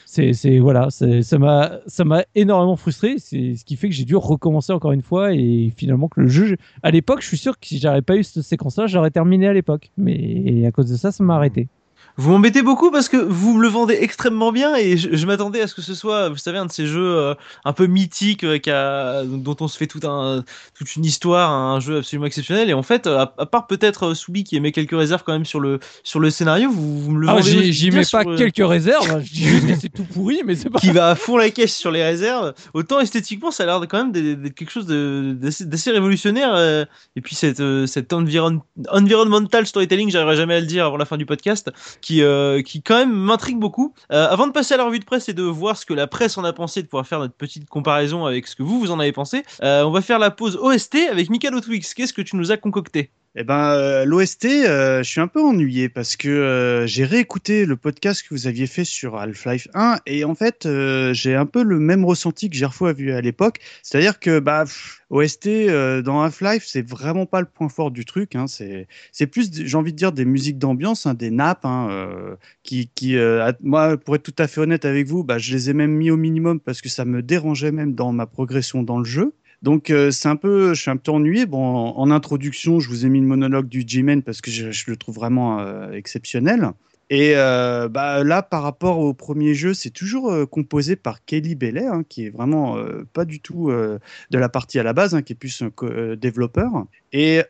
c'est 0.06 0.32
c'est 0.32 0.58
voilà 0.58 0.88
ça 0.90 1.38
m'a 1.38 1.78
ça 1.86 2.04
m'a 2.04 2.24
énormément 2.34 2.76
frustré. 2.76 3.16
C'est 3.18 3.54
ce 3.54 3.64
qui 3.64 3.76
fait 3.76 3.88
que 3.88 3.94
j'ai 3.94 4.04
dû 4.04 4.16
recommencer 4.16 4.72
encore 4.72 4.92
une 4.92 5.02
fois 5.02 5.34
et 5.34 5.72
finalement 5.76 6.08
que 6.08 6.20
le 6.20 6.28
jeu 6.28 6.56
à 6.82 6.90
l'époque 6.90 7.20
je 7.20 7.28
suis 7.28 7.36
sûr 7.36 7.58
que 7.58 7.66
si 7.66 7.78
j'avais 7.78 8.02
pas 8.02 8.16
eu 8.16 8.24
cette 8.24 8.42
séquence 8.42 8.76
là 8.78 8.86
j'aurais 8.86 9.10
terminé 9.10 9.46
à 9.46 9.52
l'époque. 9.52 9.90
Mais 9.98 10.64
à 10.66 10.70
cause 10.70 10.86
de 10.90 10.96
ça 10.96 11.12
ça 11.12 11.22
m'a 11.22 11.36
arrêté 11.36 11.68
vous 12.16 12.30
m'embêtez 12.30 12.62
beaucoup 12.62 12.90
parce 12.90 13.08
que 13.08 13.16
vous 13.16 13.54
me 13.54 13.62
le 13.62 13.68
vendez 13.68 13.96
extrêmement 14.00 14.52
bien 14.52 14.76
et 14.76 14.96
je, 14.96 15.26
m'attendais 15.26 15.62
à 15.62 15.66
ce 15.66 15.74
que 15.74 15.80
ce 15.80 15.94
soit, 15.94 16.28
vous 16.28 16.36
savez, 16.36 16.58
un 16.58 16.66
de 16.66 16.72
ces 16.72 16.86
jeux 16.86 17.16
euh, 17.16 17.34
un 17.64 17.72
peu 17.72 17.86
mythiques 17.86 18.44
euh, 18.44 19.24
dont 19.24 19.56
on 19.60 19.68
se 19.68 19.78
fait 19.78 19.86
tout 19.86 20.00
un, 20.04 20.44
toute 20.76 20.94
une 20.96 21.04
histoire, 21.04 21.50
un 21.50 21.80
jeu 21.80 21.98
absolument 21.98 22.26
exceptionnel. 22.26 22.68
Et 22.68 22.74
en 22.74 22.82
fait, 22.82 23.06
à, 23.06 23.26
part 23.26 23.66
peut-être 23.66 24.08
euh, 24.08 24.14
Soubi 24.14 24.44
qui 24.44 24.56
émet 24.56 24.72
quelques 24.72 24.96
réserves 24.96 25.22
quand 25.24 25.32
même 25.32 25.46
sur 25.46 25.60
le, 25.60 25.80
sur 26.02 26.20
le 26.20 26.30
scénario, 26.30 26.70
vous, 26.70 27.00
vous 27.00 27.10
me 27.12 27.20
le 27.20 27.28
ah, 27.28 27.34
vendez. 27.34 27.72
J'y 27.72 27.90
mets 27.90 28.02
pas 28.10 28.24
quelques 28.24 28.66
réserves, 28.66 29.22
je 29.24 29.32
dis 29.32 29.44
juste 29.44 29.66
que 29.66 29.74
c'est 29.80 29.88
tout 29.88 30.04
pourri, 30.04 30.42
mais 30.44 30.54
c'est 30.54 30.68
pas. 30.68 30.78
Qui 30.78 30.90
va 30.90 31.10
à 31.10 31.14
fond 31.14 31.38
la 31.38 31.50
caisse 31.50 31.74
sur 31.74 31.90
les 31.90 32.02
réserves. 32.02 32.52
Autant 32.74 33.00
esthétiquement, 33.00 33.50
ça 33.50 33.62
a 33.62 33.66
l'air 33.66 33.80
quand 33.88 33.98
même 33.98 34.12
d'être 34.12 34.54
quelque 34.54 34.70
chose 34.70 34.86
d'assez 34.86 35.90
révolutionnaire. 35.90 36.86
et 37.16 37.20
puis 37.22 37.34
cette, 37.34 37.62
cette 37.86 38.12
environ, 38.12 38.60
environmental 38.90 39.66
storytelling, 39.66 40.10
j'arriverai 40.10 40.36
jamais 40.36 40.54
à 40.56 40.60
le 40.60 40.66
dire 40.66 40.84
avant 40.84 40.98
la 40.98 41.06
fin 41.06 41.16
du 41.16 41.26
podcast 41.26 41.70
qui, 42.02 42.22
euh, 42.22 42.60
qui 42.60 42.82
quand 42.82 42.96
même 42.96 43.12
m'intrigue 43.12 43.58
beaucoup. 43.58 43.94
Euh, 44.12 44.28
avant 44.28 44.46
de 44.46 44.52
passer 44.52 44.74
à 44.74 44.76
la 44.76 44.84
revue 44.84 44.98
de 44.98 45.04
presse 45.04 45.28
et 45.28 45.32
de 45.32 45.42
voir 45.42 45.76
ce 45.78 45.86
que 45.86 45.94
la 45.94 46.06
presse 46.06 46.36
en 46.36 46.44
a 46.44 46.52
pensé, 46.52 46.82
de 46.82 46.88
pouvoir 46.88 47.06
faire 47.06 47.20
notre 47.20 47.34
petite 47.34 47.68
comparaison 47.68 48.26
avec 48.26 48.46
ce 48.46 48.56
que 48.56 48.62
vous, 48.62 48.78
vous 48.78 48.90
en 48.90 49.00
avez 49.00 49.12
pensé, 49.12 49.44
euh, 49.62 49.84
on 49.84 49.90
va 49.90 50.02
faire 50.02 50.18
la 50.18 50.30
pause 50.30 50.56
OST 50.56 51.08
avec 51.10 51.30
Michael 51.30 51.58
Twix. 51.62 51.94
Qu'est-ce 51.94 52.12
que 52.12 52.22
tu 52.22 52.36
nous 52.36 52.52
as 52.52 52.58
concocté? 52.58 53.10
Eh 53.34 53.44
ben, 53.44 54.04
l'OST, 54.04 54.44
je 54.44 55.02
suis 55.02 55.20
un 55.20 55.28
peu 55.28 55.40
ennuyé 55.40 55.88
parce 55.88 56.16
que 56.16 56.84
j'ai 56.86 57.04
réécouté 57.04 57.64
le 57.64 57.76
podcast 57.76 58.22
que 58.22 58.34
vous 58.34 58.46
aviez 58.46 58.66
fait 58.66 58.84
sur 58.84 59.16
Half-Life 59.16 59.68
1 59.74 60.00
et 60.06 60.24
en 60.24 60.34
fait, 60.34 60.68
j'ai 61.12 61.34
un 61.34 61.46
peu 61.46 61.62
le 61.62 61.78
même 61.78 62.04
ressenti 62.04 62.50
que 62.50 62.56
j'ai 62.56 62.66
vu 62.90 63.12
à 63.12 63.20
l'époque. 63.20 63.60
C'est-à-dire 63.82 64.18
que 64.18 64.40
bah, 64.40 64.64
OST 65.10 65.46
euh, 65.46 66.02
dans 66.02 66.22
Half-Life, 66.22 66.64
c'est 66.66 66.86
vraiment 66.86 67.26
pas 67.26 67.40
le 67.40 67.46
point 67.46 67.68
fort 67.68 67.90
du 67.90 68.04
truc. 68.04 68.34
Hein. 68.34 68.46
C'est 68.48 69.26
plus, 69.26 69.50
j'ai 69.52 69.76
envie 69.76 69.92
de 69.92 69.98
dire, 69.98 70.12
des 70.12 70.24
musiques 70.24 70.58
d'ambiance, 70.58 71.06
hein, 71.06 71.14
des 71.14 71.30
nappes, 71.30 71.64
hein, 71.64 71.88
euh, 71.90 72.36
qui, 72.62 72.88
qui 72.94 73.16
euh, 73.16 73.52
moi, 73.62 73.96
pour 73.96 74.16
être 74.16 74.22
tout 74.22 74.34
à 74.38 74.48
fait 74.48 74.60
honnête 74.60 74.84
avec 74.84 75.06
vous, 75.06 75.22
bah, 75.22 75.38
je 75.38 75.52
les 75.52 75.70
ai 75.70 75.74
même 75.74 75.92
mis 75.92 76.10
au 76.10 76.16
minimum 76.16 76.60
parce 76.60 76.80
que 76.80 76.88
ça 76.88 77.04
me 77.04 77.22
dérangeait 77.22 77.72
même 77.72 77.94
dans 77.94 78.12
ma 78.12 78.26
progression 78.26 78.82
dans 78.82 78.98
le 78.98 79.04
jeu. 79.04 79.34
Donc 79.62 79.92
c'est 80.10 80.28
un 80.28 80.36
peu, 80.36 80.74
je 80.74 80.80
suis 80.80 80.90
un 80.90 80.96
peu 80.96 81.12
ennuyé. 81.12 81.46
Bon, 81.46 81.60
en, 81.60 82.10
introduction, 82.10 82.80
je 82.80 82.88
vous 82.88 83.06
ai 83.06 83.08
mis 83.08 83.20
le 83.20 83.26
monologue 83.26 83.68
du 83.68 83.84
G-Man 83.86 84.22
parce 84.22 84.40
que 84.40 84.50
je, 84.50 84.84
le 84.86 84.96
trouve 84.96 85.14
vraiment 85.14 85.90
exceptionnel. 85.92 86.72
Et 87.12 87.34
euh, 87.36 87.90
bah, 87.90 88.24
là, 88.24 88.40
par 88.42 88.62
rapport 88.62 88.98
au 88.98 89.12
premier 89.12 89.52
jeu, 89.52 89.74
c'est 89.74 89.90
toujours 89.90 90.32
euh, 90.32 90.46
composé 90.46 90.96
par 90.96 91.22
Kelly 91.26 91.54
Bellet, 91.54 91.86
hein, 91.86 92.04
qui 92.08 92.24
est 92.24 92.30
vraiment 92.30 92.78
euh, 92.78 93.06
pas 93.12 93.26
du 93.26 93.38
tout 93.38 93.70
de 93.70 94.38
la 94.38 94.48
partie 94.48 94.78
à 94.78 94.82
la 94.82 94.94
base, 94.94 95.14
hein, 95.14 95.20
qui 95.20 95.34
est 95.34 95.36
plus 95.36 95.62
un 95.62 96.14
développeur. 96.16 96.86
Et 97.12 97.42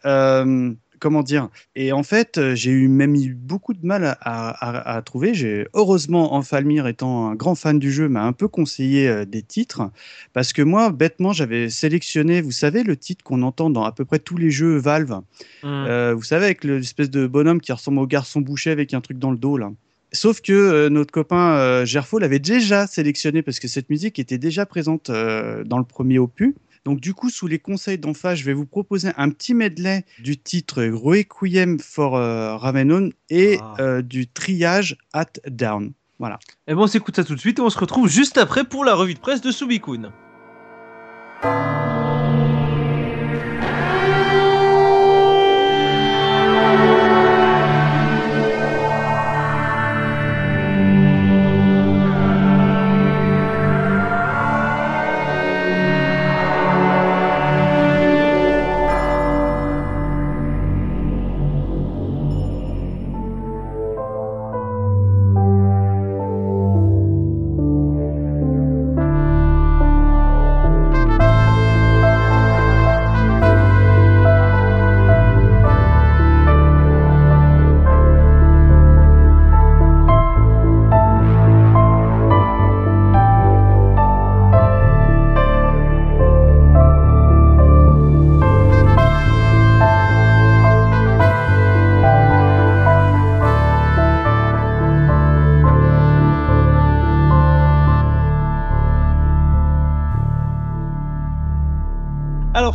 comment 1.02 1.24
dire 1.24 1.48
Et 1.74 1.92
en 1.92 2.04
fait, 2.04 2.38
euh, 2.38 2.54
j'ai 2.54 2.70
eu 2.70 2.86
même 2.86 3.16
eu 3.16 3.34
beaucoup 3.34 3.74
de 3.74 3.84
mal 3.84 4.16
à, 4.20 5.02
trouver. 5.04 5.34
J'ai 5.34 5.66
heureusement 5.74 6.34
Enfalmir 6.34 6.86
étant 6.86 7.28
un 7.30 7.34
grand 7.34 7.56
fan 7.56 7.78
du 7.80 7.92
jeu 7.92 8.08
m'a 8.08 8.22
un 8.22 8.32
peu 8.32 8.46
conseillé 8.46 9.08
euh, 9.08 9.24
des 9.24 9.42
titres 9.42 9.90
parce 10.32 10.52
que 10.52 10.62
moi, 10.62 10.90
bêtement, 10.90 11.32
j'avais 11.32 11.68
sélectionné, 11.68 12.40
vous 12.40 12.52
savez, 12.52 12.84
le 12.84 12.96
titre 12.96 13.24
qu'on 13.24 13.42
entend 13.42 13.68
dans 13.68 13.82
à 13.82 13.90
peu 13.90 14.04
près 14.04 14.20
tous 14.20 14.36
les 14.36 14.50
jeux 14.50 14.76
Valve. 14.76 15.10
Mmh. 15.10 15.66
Euh, 15.66 16.14
vous 16.14 16.22
savez, 16.22 16.44
avec 16.44 16.62
l'espèce 16.62 17.10
de 17.10 17.26
bonhomme 17.26 17.60
qui 17.60 17.72
ressemble 17.72 17.98
au 17.98 18.06
garçon 18.06 18.40
bouché 18.40 18.70
avec 18.70 18.94
un 18.94 19.00
truc 19.00 19.18
dans 19.18 19.32
le 19.32 19.36
dos 19.36 19.58
là. 19.58 19.72
Sauf 20.12 20.40
que 20.42 20.88
notre 20.88 21.10
copain 21.10 21.86
Gerfo 21.86 22.18
l'avait 22.18 22.38
déjà 22.38 22.86
sélectionné 22.86 23.40
parce 23.40 23.58
que 23.58 23.66
cette 23.66 23.88
musique 23.88 24.18
était 24.18 24.36
déjà 24.36 24.66
présente 24.66 25.10
dans 25.10 25.78
le 25.78 25.84
premier 25.84 26.18
opus. 26.18 26.52
Donc 26.84 27.00
du 27.00 27.14
coup, 27.14 27.30
sous 27.30 27.46
les 27.46 27.58
conseils 27.58 27.98
d'Enfa, 27.98 28.34
je 28.34 28.44
vais 28.44 28.52
vous 28.52 28.66
proposer 28.66 29.10
un 29.16 29.30
petit 29.30 29.54
medley 29.54 30.04
du 30.18 30.36
titre 30.36 30.82
Requiem 30.84 31.78
for 31.78 32.16
euh, 32.16 32.56
Ramenon 32.56 33.10
et 33.30 33.58
ah. 33.60 33.74
euh, 33.80 34.02
du 34.02 34.26
triage 34.26 34.96
At 35.12 35.32
Down. 35.46 35.92
Voilà. 36.18 36.38
Et 36.68 36.74
bon, 36.74 36.84
on 36.84 36.86
s'écoute 36.86 37.16
ça 37.16 37.24
tout 37.24 37.34
de 37.34 37.40
suite 37.40 37.58
et 37.58 37.62
on 37.62 37.70
se 37.70 37.78
retrouve 37.78 38.08
juste 38.08 38.38
après 38.38 38.64
pour 38.64 38.84
la 38.84 38.94
revue 38.94 39.14
de 39.14 39.20
presse 39.20 39.40
de 39.40 39.50
Subikun. 39.50 40.12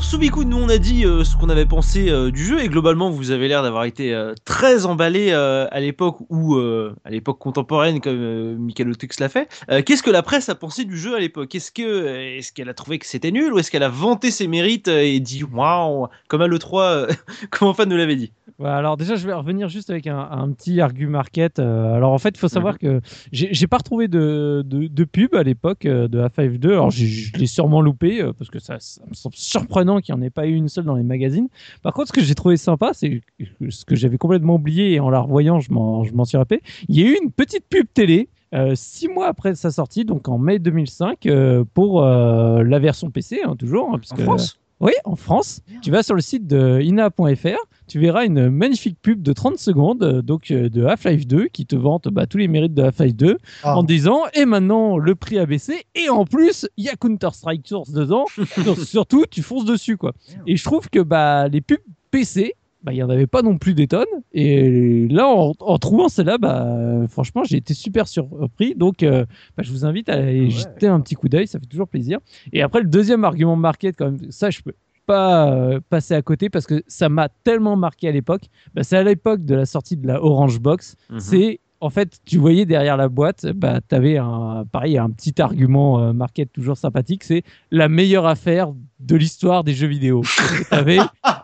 Subiku, 0.08 0.46
nous 0.46 0.56
on 0.56 0.70
a 0.70 0.78
dit 0.78 1.04
euh, 1.04 1.26
ce 1.26 1.36
qu'on 1.36 1.50
avait 1.50 1.66
pensé 1.66 2.10
euh, 2.10 2.32
du 2.32 2.46
jeu 2.46 2.62
et 2.64 2.70
globalement 2.70 3.10
vous 3.10 3.32
avez 3.32 3.50
l'air 3.50 3.62
d'avoir 3.62 3.84
été 3.84 4.14
euh, 4.14 4.34
très 4.46 4.86
emballé 4.86 5.34
à 5.34 5.80
l'époque 5.82 6.20
ou 6.30 6.58
à 6.58 7.10
l'époque 7.10 7.40
contemporaine 7.40 8.00
comme 8.00 8.56
Michael 8.56 8.92
Otux 8.92 9.10
l'a 9.20 9.28
fait. 9.28 9.50
Qu'est-ce 9.86 10.04
que 10.04 10.10
la 10.10 10.22
presse 10.24 10.48
a 10.48 10.56
pensé 10.56 10.86
du 10.86 10.98
jeu 10.98 11.16
à 11.16 11.20
l'époque? 11.20 11.54
Est-ce 11.54 11.72
que 11.74 12.38
est-ce 12.38 12.54
qu'elle 12.54 12.70
a 12.70 12.74
trouvé 12.74 13.00
que 13.00 13.06
c'était 13.06 13.32
nul 13.32 13.54
ou 13.54 13.60
est-ce 13.60 13.70
qu'elle 13.70 13.84
a 13.84 13.90
vanté 13.90 14.32
ses 14.32 14.48
mérites 14.48 14.88
et 14.88 15.20
dit 15.20 15.44
waouh 15.44 16.08
comme 16.30 16.42
à 16.42 16.48
l'E3 16.48 16.82
euh, 16.82 17.08
comme 17.52 17.74
fan 17.74 17.90
nous 17.90 17.98
l'avait 17.98 18.16
dit? 18.16 18.32
Ouais, 18.60 18.70
alors 18.70 18.98
déjà, 18.98 19.16
je 19.16 19.28
vais 19.28 19.34
revenir 19.34 19.68
juste 19.68 19.90
avec 19.90 20.08
un, 20.08 20.18
un 20.32 20.52
petit 20.52 20.80
argu 20.82 21.08
market. 21.08 21.60
Alors 21.60 22.12
en 22.14 22.18
fait, 22.18 22.30
il 22.30 22.40
faut 22.40 22.48
savoir 22.48 22.80
que 22.80 23.02
j'ai 23.32 23.68
pas 23.68 23.78
retrouvé 23.78 24.08
de, 24.08 24.64
de, 24.66 24.88
de 24.88 25.04
pub 25.04 25.36
à 25.36 25.44
l'époque 25.44 25.82
de 25.82 26.20
A5 26.20 26.58
2. 26.58 26.72
Alors 26.72 26.92
je 26.92 27.38
l'ai 27.38 27.46
sûrement 27.46 27.82
loupé 27.82 28.24
parce 28.38 28.50
que 28.50 28.60
ça, 28.60 28.78
ça 28.80 29.02
me 29.08 29.14
semble 29.14 29.36
surprenant 29.36 29.97
qu'il 30.02 30.14
n'y 30.16 30.22
en 30.22 30.24
ait 30.24 30.30
pas 30.30 30.48
eu 30.48 30.54
une 30.56 30.70
seule 30.70 30.86
dans 30.86 30.96
les 30.96 31.04
magazines. 31.04 31.48
Par 31.82 31.94
contre, 31.94 32.08
ce 32.10 32.14
que 32.14 32.22
j'ai 32.22 32.36
trouvé 32.36 32.58
sympa, 32.58 32.92
c'est 32.94 33.22
ce 33.70 33.86
que 33.86 33.96
j'avais 33.96 34.18
complètement 34.18 34.56
oublié 34.56 34.94
et 34.94 35.00
en 35.00 35.10
la 35.10 35.20
revoyant, 35.20 35.60
je 35.60 35.72
m'en 35.72 36.04
je 36.04 36.14
m'en 36.14 36.26
suis 36.26 36.38
rappelé. 36.38 36.62
Il 36.90 37.00
y 37.00 37.04
a 37.04 37.08
eu 37.08 37.18
une 37.24 37.32
petite 37.32 37.66
pub 37.70 37.86
télé. 37.94 38.30
euh, 38.54 38.76
six 38.76 39.10
mois 39.10 39.28
après 39.28 39.56
sa 39.56 39.72
sortie, 39.72 40.06
donc 40.06 40.30
en 40.30 40.38
mai 40.38 40.58
2005, 40.60 41.26
euh, 41.26 41.66
pour 41.74 42.02
euh, 42.04 42.64
la 42.64 42.80
version 42.80 43.10
PC, 43.12 43.42
hein, 43.46 43.56
toujours. 43.58 43.90
hein, 43.94 44.00
En 44.12 44.16
France? 44.18 44.58
Oui, 44.80 44.92
en 45.06 45.16
France. 45.16 45.62
Tu 45.82 45.90
vas 45.92 46.04
sur 46.04 46.14
le 46.14 46.22
site 46.22 46.46
de 46.48 46.80
ina.fr, 46.82 47.58
tu 47.88 48.00
verras 48.00 48.26
une 48.26 48.50
magnifique 48.50 48.98
pub 49.02 49.22
de 49.24 49.34
30 49.34 49.58
secondes 49.58 50.04
euh, 50.04 50.22
donc 50.22 50.52
euh, 50.52 50.70
de 50.70 50.84
Half-Life 50.86 51.26
2 51.26 51.48
qui 51.48 51.66
te 51.66 51.76
vante 51.76 52.08
bah, 52.10 52.28
tous 52.28 52.38
les 52.38 52.48
mérites 52.48 52.74
de 52.74 52.84
Half-Life 52.84 53.16
2 53.16 53.38
Ah. 53.64 53.78
en 53.78 53.84
disant 53.84 54.22
et 54.34 54.46
maintenant 54.46 54.98
le 54.98 55.16
prix 55.16 55.40
a 55.40 55.46
baissé 55.46 55.86
et 55.96 56.10
en 56.10 56.26
plus 56.26 56.68
il 56.78 56.86
y 56.86 56.90
a 56.90 56.96
Counter-Strike 56.96 57.68
Source 57.68 57.92
dedans. 57.92 58.26
surtout 58.86 59.26
tu 59.30 59.42
fonces 59.42 59.66
dessus 59.66 59.98
quoi. 59.98 60.14
Et 60.46 60.58
je 60.58 60.64
trouve 60.64 60.90
que 60.90 61.00
bah 61.00 61.48
les 61.48 61.62
pubs 61.62 61.80
PC 62.12 62.54
bah, 62.88 62.94
il 62.94 62.96
n'y 62.96 63.04
en 63.04 63.10
avait 63.10 63.28
pas 63.28 63.42
non 63.42 63.58
plus 63.58 63.74
des 63.74 63.86
tonnes. 63.88 64.06
Et 64.32 65.10
là, 65.10 65.28
en, 65.28 65.52
en 65.60 65.78
trouvant 65.78 66.08
celle-là, 66.08 66.38
bah, 66.38 67.06
franchement, 67.10 67.44
j'ai 67.44 67.58
été 67.58 67.74
super 67.74 68.08
surpris. 68.08 68.76
Donc, 68.76 69.04
euh, 69.04 69.26
bah, 69.58 69.64
je 69.64 69.72
vous 69.74 69.84
invite 69.86 70.08
à 70.08 70.14
aller 70.14 70.44
Ouais. 70.46 70.50
jeter 70.50 70.88
un 70.88 71.02
petit 71.02 71.16
coup 71.16 71.28
d'œil, 71.28 71.48
ça 71.48 71.60
fait 71.60 71.66
toujours 71.66 71.90
plaisir. 71.90 72.20
Et 72.54 72.62
après, 72.62 72.80
le 72.80 72.88
deuxième 72.88 73.26
argument 73.26 73.58
market, 73.58 73.98
quand 73.98 74.06
même, 74.06 74.32
ça, 74.32 74.50
je 74.52 74.62
peux 74.62 74.72
pas 75.06 75.52
euh, 75.52 75.82
passer 75.90 76.14
à 76.14 76.22
côté 76.22 76.50
parce 76.50 76.66
que 76.66 76.82
ça 76.88 77.10
m'a 77.10 77.28
tellement 77.28 77.76
marqué 77.76 78.08
à 78.08 78.12
l'époque. 78.14 78.44
Bah, 78.74 78.84
c'est 78.84 78.96
à 78.96 79.04
l'époque 79.04 79.44
de 79.44 79.56
la 79.56 79.66
sortie 79.66 79.98
de 79.98 80.08
la 80.08 80.24
Orange 80.24 80.62
Box. 80.62 80.96
Mhm. 81.10 81.20
C'est 81.20 81.60
en 81.80 81.90
fait, 81.90 82.20
tu 82.26 82.38
voyais 82.38 82.66
derrière 82.66 82.98
la 82.98 83.10
boîte, 83.10 83.46
bah, 83.48 83.80
tu 83.88 83.96
avais 83.96 84.18
un, 84.18 84.66
pareil, 84.72 84.98
un 84.98 85.10
petit 85.10 85.42
argument 85.42 86.00
euh, 86.00 86.14
market 86.14 86.52
toujours 86.52 86.78
sympathique, 86.78 87.24
c'est 87.24 87.44
la 87.72 87.88
meilleure 87.88 88.26
affaire 88.26 88.74
de 89.00 89.16
l'histoire 89.16 89.64
des 89.64 89.74
jeux 89.74 89.88
vidéo. 89.88 90.24
tu 90.70 90.76
avais 90.76 91.00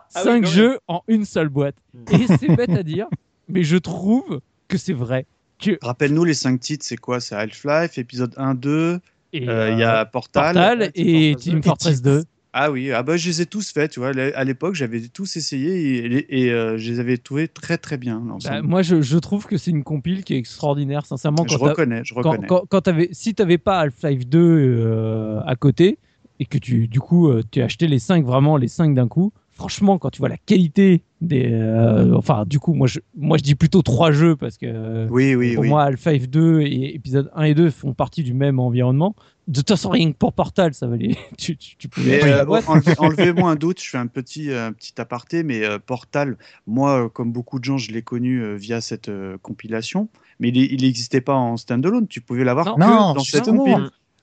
cinq 0.10 0.44
quand 0.44 0.50
jeux 0.50 0.80
en 0.88 1.02
une 1.08 1.26
seule 1.26 1.50
boîte. 1.50 1.76
Et 2.12 2.28
c'est 2.28 2.56
bête 2.56 2.72
à 2.72 2.84
dire, 2.84 3.08
mais 3.48 3.64
je 3.64 3.78
trouve 3.78 4.42
que 4.68 4.78
c'est 4.78 4.94
vrai. 4.94 5.26
Que, 5.60 5.78
Rappelle-nous 5.82 6.26
les 6.26 6.34
cinq 6.34 6.60
titres, 6.60 6.86
c'est 6.86 6.98
quoi? 6.98 7.20
C'est 7.20 7.36
Half-Life, 7.36 7.98
épisode 7.98 8.34
1, 8.38 8.56
2, 8.56 9.00
et, 9.34 9.50
euh, 9.50 9.72
il 9.72 9.80
y 9.80 9.84
a 9.84 10.06
Portal. 10.06 10.54
Portal 10.54 10.92
et 10.96 11.36
Team 11.36 11.62
Fortress 11.64 12.02
2. 12.02 12.24
Ah 12.56 12.72
oui, 12.72 12.92
ah 12.92 13.02
bah, 13.02 13.18
je 13.18 13.28
les 13.28 13.42
ai 13.42 13.46
tous 13.48 13.72
faits, 13.72 13.92
tu 13.92 14.00
vois. 14.00 14.10
À 14.10 14.44
l'époque, 14.44 14.76
j'avais 14.76 15.02
tous 15.02 15.38
essayé 15.38 16.06
et, 16.06 16.44
et, 16.46 16.52
euh, 16.52 16.78
je 16.78 16.92
les 16.92 17.00
avais 17.00 17.18
trouvés 17.18 17.48
très 17.48 17.80
très 17.80 17.98
bien. 17.98 18.22
Bah, 18.44 18.62
moi, 18.62 18.84
je, 18.84 19.02
je 19.02 19.18
trouve 19.18 19.48
que 19.48 19.58
c'est 19.58 19.72
une 19.72 19.84
compile 19.84 20.24
qui 20.24 20.36
est 20.36 20.38
extraordinaire, 20.38 21.08
sincèrement. 21.08 21.46
je 21.48 21.58
Quand 21.58 21.64
reconnais, 21.64 22.02
je 22.04 22.14
quand, 22.14 22.30
reconnais. 22.32 22.48
quand, 22.70 22.90
si 23.12 23.34
tu 23.34 23.42
n'avais 23.42 23.58
pas 23.58 23.80
Half-Life 23.80 24.28
2 24.28 24.40
euh, 24.40 25.40
à 25.48 25.56
côté 25.56 25.98
et 26.40 26.46
que 26.46 26.60
tu, 26.60 26.88
du 26.88 27.00
coup, 27.00 27.28
euh, 27.30 27.42
tu 27.50 27.60
as 27.62 27.66
acheté 27.66 27.88
les 27.88 27.98
5, 28.00 28.24
vraiment 28.24 28.56
les 28.58 28.68
5 28.68 28.94
d'un 28.94 29.08
coup, 29.08 29.34
franchement, 29.54 29.98
quand 29.98 30.10
tu 30.10 30.20
vois 30.20 30.30
la 30.30 30.38
qualité 30.38 31.04
des. 31.22 31.50
euh, 31.52 32.16
enfin, 32.16 32.44
du 32.46 32.60
coup, 32.60 32.74
moi 32.74 32.88
je, 32.88 33.00
moi, 33.16 33.38
je 33.38 33.44
dis 33.44 33.56
plutôt 33.56 33.82
3 33.82 34.12
jeux 34.12 34.36
parce 34.36 34.58
que 34.58 35.08
Oui, 35.10 35.36
oui, 35.36 35.54
pour 35.56 35.64
oui. 35.64 35.70
moi, 35.70 35.84
Half-Life 35.84 36.30
2 36.30 36.62
et 36.62 36.96
épisode 36.96 37.32
1 37.36 37.44
et 37.44 37.54
2 37.54 37.70
font 37.70 37.94
partie 37.94 38.24
du 38.24 38.34
même 38.34 38.60
environnement. 38.60 39.16
De 39.48 39.60
toute 39.60 39.70
façon, 39.70 39.90
rien 39.90 40.12
que 40.12 40.18
pour 40.18 40.32
Portal, 40.34 40.74
ça 40.74 40.88
valait. 40.88 41.16
tu, 41.38 41.58
tu, 41.58 41.76
tu 41.78 41.88
pouvais 41.90 42.24
euh, 42.24 42.46
enlevez- 42.46 42.96
enlevez-moi 42.98 43.52
un 43.52 43.56
doute, 43.56 43.82
je 43.82 43.90
fais 43.90 43.98
un 43.98 44.08
petit, 44.08 44.50
euh, 44.52 44.72
petit 44.72 44.94
aparté, 45.02 45.44
mais 45.44 45.66
euh, 45.66 45.80
Portal, 45.80 46.38
moi, 46.66 47.10
comme 47.10 47.32
beaucoup 47.34 47.60
de 47.60 47.66
gens, 47.66 47.78
je 47.78 47.92
l'ai 47.92 48.02
connu 48.02 48.42
euh, 48.42 48.56
via 48.56 48.80
cette 48.80 49.10
euh, 49.10 49.38
compilation, 49.42 50.08
mais 50.40 50.48
il 50.50 50.82
n'existait 50.82 51.20
pas 51.22 51.36
en 51.36 51.58
standalone, 51.58 52.08
tu 52.08 52.22
pouvais 52.22 52.44
l'avoir 52.46 52.68
Non. 52.68 52.76
que 52.76 52.80
Non, 52.82 53.14
dans 53.16 53.20
cette 53.20 53.46
justement. 53.46 53.64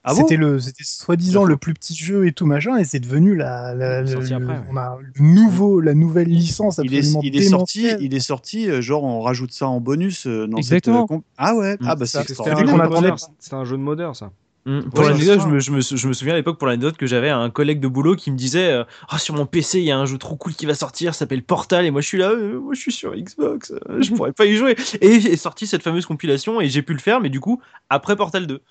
Ah 0.03 0.13
bon 0.15 0.21
c'était 0.21 0.35
le, 0.37 0.59
c'était 0.59 0.83
soi-disant 0.83 1.43
le 1.43 1.57
plus 1.57 1.75
petit 1.75 1.95
jeu 1.95 2.25
et 2.25 2.31
tout 2.33 2.47
machin, 2.47 2.77
et 2.77 2.85
c'est 2.85 2.99
devenu 2.99 3.35
la, 3.35 3.75
la, 3.75 4.05
Sorti 4.07 4.29
le- 4.31 4.35
après, 4.37 4.57
ouais. 4.57 4.63
on 4.71 4.77
a 4.77 4.97
le 4.99 5.23
nouveau, 5.23 5.79
la 5.79 5.93
nouvelle 5.93 6.27
licence 6.27 6.79
il 6.83 6.95
est, 6.95 6.97
absolument 6.99 7.21
il 7.23 7.35
est 7.35 7.49
sorti, 7.49 7.87
il 7.99 8.13
est 8.15 8.19
sorti, 8.19 8.67
euh, 8.69 8.81
genre 8.81 9.03
on 9.03 9.21
rajoute 9.21 9.51
ça 9.51 9.67
en 9.67 9.79
bonus 9.79 10.25
euh, 10.25 10.47
dans 10.47 10.57
Exactement. 10.57 11.01
cette. 11.07 11.11
euh, 11.11 11.15
comp- 11.17 11.25
ah 11.37 11.53
ouais, 11.55 11.77
ah 11.85 11.95
bah 11.95 12.07
c'est 12.07 12.27
C'était 12.27 12.49
un, 12.49 12.55
jeu 12.57 12.65
de 12.65 12.71
modeur, 12.71 13.17
c'était 13.39 13.55
un 13.55 13.63
jeu 13.65 13.77
de 13.77 13.81
modeur, 13.83 14.15
ça. 14.15 14.31
Mm. 14.65 14.81
Pour 14.89 14.99
Ouais, 14.99 15.09
l'anecdote, 15.11 15.39
c'est 15.43 15.49
je 15.51 15.59
je, 15.59 15.71
me, 15.71 15.81
sou- 15.81 15.97
je 15.97 16.07
me 16.07 16.13
souviens 16.13 16.33
à 16.33 16.37
l'époque 16.37 16.57
pour 16.59 16.67
l'anecdote 16.67 16.95
que 16.97 17.07
j'avais 17.07 17.29
un 17.31 17.49
collègue 17.49 17.79
de 17.79 17.87
boulot 17.87 18.15
qui 18.15 18.29
me 18.31 18.37
disait 18.37 18.71
euh, 18.71 18.83
Ah, 19.09 19.17
sur 19.17 19.35
mon 19.35 19.45
PC 19.47 19.79
il 19.79 19.85
y 19.85 19.91
a 19.91 19.97
un 19.97 20.05
jeu 20.05 20.17
trop 20.19 20.35
cool 20.35 20.53
qui 20.53 20.65
va 20.67 20.75
sortir, 20.75 21.13
ça 21.15 21.19
s'appelle 21.19 21.41
Portal 21.43 21.85
et 21.85 21.89
moi 21.91 22.01
je 22.01 22.07
suis 22.07 22.17
là, 22.19 22.29
euh, 22.31 22.59
moi 22.59 22.73
je 22.75 22.79
suis 22.79 22.91
sur 22.91 23.15
Xbox, 23.15 23.71
euh, 23.71 24.01
je 24.01 24.11
pourrais 24.15 24.33
pas 24.33 24.45
y 24.45 24.55
jouer. 24.55 24.75
Et 25.01 25.13
est 25.15 25.35
sorti 25.37 25.65
cette 25.67 25.81
fameuse 25.83 26.05
compilation 26.05 26.59
et 26.61 26.69
j'ai 26.69 26.81
pu 26.83 26.93
le 26.93 26.99
faire, 26.99 27.21
mais 27.21 27.29
du 27.29 27.39
coup 27.39 27.59
après 27.89 28.15
Portal 28.15 28.45
2. 28.47 28.61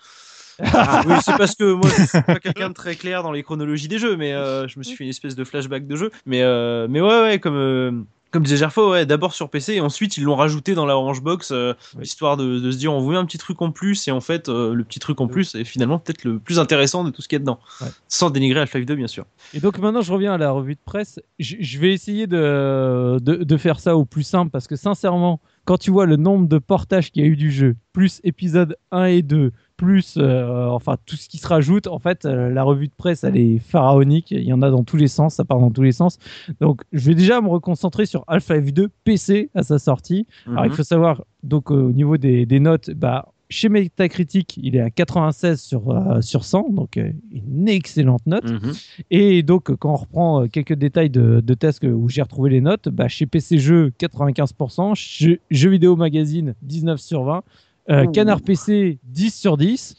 Ah, 0.73 1.03
oui, 1.07 1.15
c'est 1.24 1.37
parce 1.37 1.55
que 1.55 1.73
moi 1.73 1.89
je 1.99 2.05
suis 2.07 2.23
pas 2.23 2.35
quelqu'un 2.41 2.69
de 2.69 2.74
très 2.74 2.95
clair 2.97 3.23
dans 3.23 3.32
les 3.32 3.43
chronologies 3.43 3.89
des 3.89 3.99
jeux, 3.99 4.16
mais 4.16 4.32
euh, 4.32 4.66
je 4.69 4.78
me 4.78 4.85
suis 4.85 4.97
fait 4.97 5.05
une 5.05 5.11
espèce 5.11 5.35
de 5.35 5.45
flashback 5.45 5.87
de 5.87 5.97
jeu. 5.97 6.11
Mais, 6.27 6.43
euh, 6.43 6.87
mais 6.89 7.01
ouais, 7.01 7.20
ouais, 7.23 7.39
comme. 7.39 7.57
euh, 7.57 7.93
comme 8.32 8.45
disait 8.45 8.59
Gerfo, 8.59 8.93
ouais, 8.93 9.07
d'abord 9.07 9.35
sur 9.35 9.51
PC 9.51 9.73
et 9.74 9.81
ensuite 9.81 10.16
ils 10.16 10.23
l'ont 10.23 10.37
rajouté 10.37 10.77
dans 10.77 10.87
la 10.87 10.97
Orange 10.97 11.20
Box, 11.20 11.51
euh, 11.51 11.74
Oui. 11.97 12.05
histoire 12.05 12.37
de, 12.37 12.61
de 12.61 12.70
se 12.70 12.77
dire 12.77 12.93
on 12.93 13.01
vous 13.01 13.11
met 13.11 13.16
un 13.16 13.24
petit 13.24 13.39
truc 13.39 13.61
en 13.61 13.73
plus 13.73 14.07
et 14.07 14.12
en 14.12 14.20
fait 14.20 14.49
le 14.49 14.85
petit 14.85 15.01
truc 15.01 15.20
en 15.20 15.27
plus 15.27 15.57
est 15.57 15.65
finalement 15.65 15.99
peut-être 15.99 16.23
le 16.23 16.39
plus 16.39 16.61
intéressant 16.61 17.03
de 17.03 17.11
tout 17.11 17.23
ce 17.23 17.28
qu'il 17.28 17.35
y 17.35 17.39
a 17.39 17.41
dedans. 17.41 17.59
Ouais. 17.81 17.89
Sans 18.07 18.31
dénigrer 18.31 18.61
Half-Life 18.61 18.87
2 18.87 18.95
bien 18.95 19.09
sûr. 19.09 19.27
Et 19.53 19.59
donc 19.59 19.81
maintenant, 19.81 20.01
je 20.01 20.12
reviens 20.12 20.32
à 20.32 20.39
la 20.39 20.53
revue 20.53 20.77
de 20.77 20.81
presse. 20.85 21.19
Je, 21.41 21.57
je 21.59 21.78
vais 21.81 21.93
essayer 21.93 22.28
de, 22.28 23.19
de, 23.20 23.43
de 23.43 23.57
faire 23.57 23.81
ça 23.81 23.97
au 23.97 24.05
plus 24.05 24.23
simple 24.23 24.53
parce 24.53 24.69
que 24.69 24.77
sincèrement, 24.77 25.41
quand 25.65 25.78
tu 25.78 25.91
vois 25.91 26.07
le 26.07 26.15
nombre 26.15 26.47
de 26.47 26.59
portages 26.59 27.11
qu'il 27.11 27.24
y 27.24 27.27
a 27.27 27.28
eu 27.28 27.37
du 27.37 27.51
jeu, 27.51 27.74
plus 27.93 28.20
épisode 28.23 28.77
1 28.93 29.05
et 29.07 29.23
2, 29.23 29.51
plus 29.81 30.16
euh, 30.19 30.66
enfin 30.66 30.97
tout 31.07 31.16
ce 31.16 31.27
qui 31.27 31.39
se 31.39 31.48
rajoute, 31.48 31.86
en 31.86 31.98
fait, 31.98 32.27
euh, 32.27 32.51
la 32.51 32.62
revue 32.65 32.86
de 32.89 32.93
presse, 32.94 33.24
elle 33.24 33.39
est 33.39 33.59
pharaonique. 33.59 34.31
Il 34.31 34.44
y 34.44 34.52
en 34.52 34.61
a 34.61 34.70
dans 34.70 34.85
tous 34.85 34.98
les 34.98 35.09
sens, 35.09 35.36
ça 35.36 35.44
part 35.47 35.59
dans 35.59 35.70
tous 35.70 35.81
les 35.82 35.93
sens. 35.93 36.19
Donc, 36.61 36.82
je 36.93 37.07
vais 37.09 37.15
déjà 37.15 37.40
me 37.40 37.48
reconcentrer 37.48 38.05
sur 38.05 38.23
Half-Life 38.27 38.74
2 38.74 38.89
PC 39.05 39.48
à 39.55 39.62
sa 39.62 39.78
sortie. 39.78 40.27
Alors, 40.47 40.66
il 40.66 40.69
Mhm. 40.69 40.74
faut 40.77 40.82
savoir, 40.82 41.24
donc, 41.43 41.70
euh, 41.73 41.77
au 41.77 41.93
niveau 41.93 42.19
des, 42.19 42.44
des 42.44 42.61
notes, 42.61 42.90
bah, 42.90 43.32
chez 43.48 43.70
Metacritic, 43.70 44.59
il 44.62 44.77
est 44.77 44.81
à 44.81 44.90
96 44.90 45.61
sur, 45.62 45.82
sur 46.20 46.44
100, 46.44 46.69
donc 46.70 46.94
une 46.97 47.69
excellente 47.69 48.24
note. 48.27 48.48
Mhm. 48.48 48.73
Et 49.11 49.43
donc, 49.43 49.74
quand 49.77 49.93
on 49.93 49.97
reprend 49.97 50.47
quelques 50.47 50.74
détails 50.74 51.11
de, 51.11 51.40
de 51.40 51.55
tests 51.55 51.82
où 51.85 52.09
j'ai 52.11 52.23
retrouvé 52.23 52.51
les 52.51 52.61
notes, 52.61 52.89
bah, 52.90 53.09
chez 53.09 53.24
PC 53.27 53.59
Jeux, 53.59 53.93
95%, 53.98 54.94
chez 54.94 55.40
Jeux 55.51 55.70
Vidéo 55.70 55.97
Magazine, 55.97 56.55
19 56.62 57.01
sur 57.01 57.24
20, 57.24 57.43
euh, 57.91 58.05
Ouh. 58.05 58.12
Canard 58.12 58.43
PC, 58.43 58.99
10 59.05 59.35
sur 59.35 59.57
10, 59.57 59.95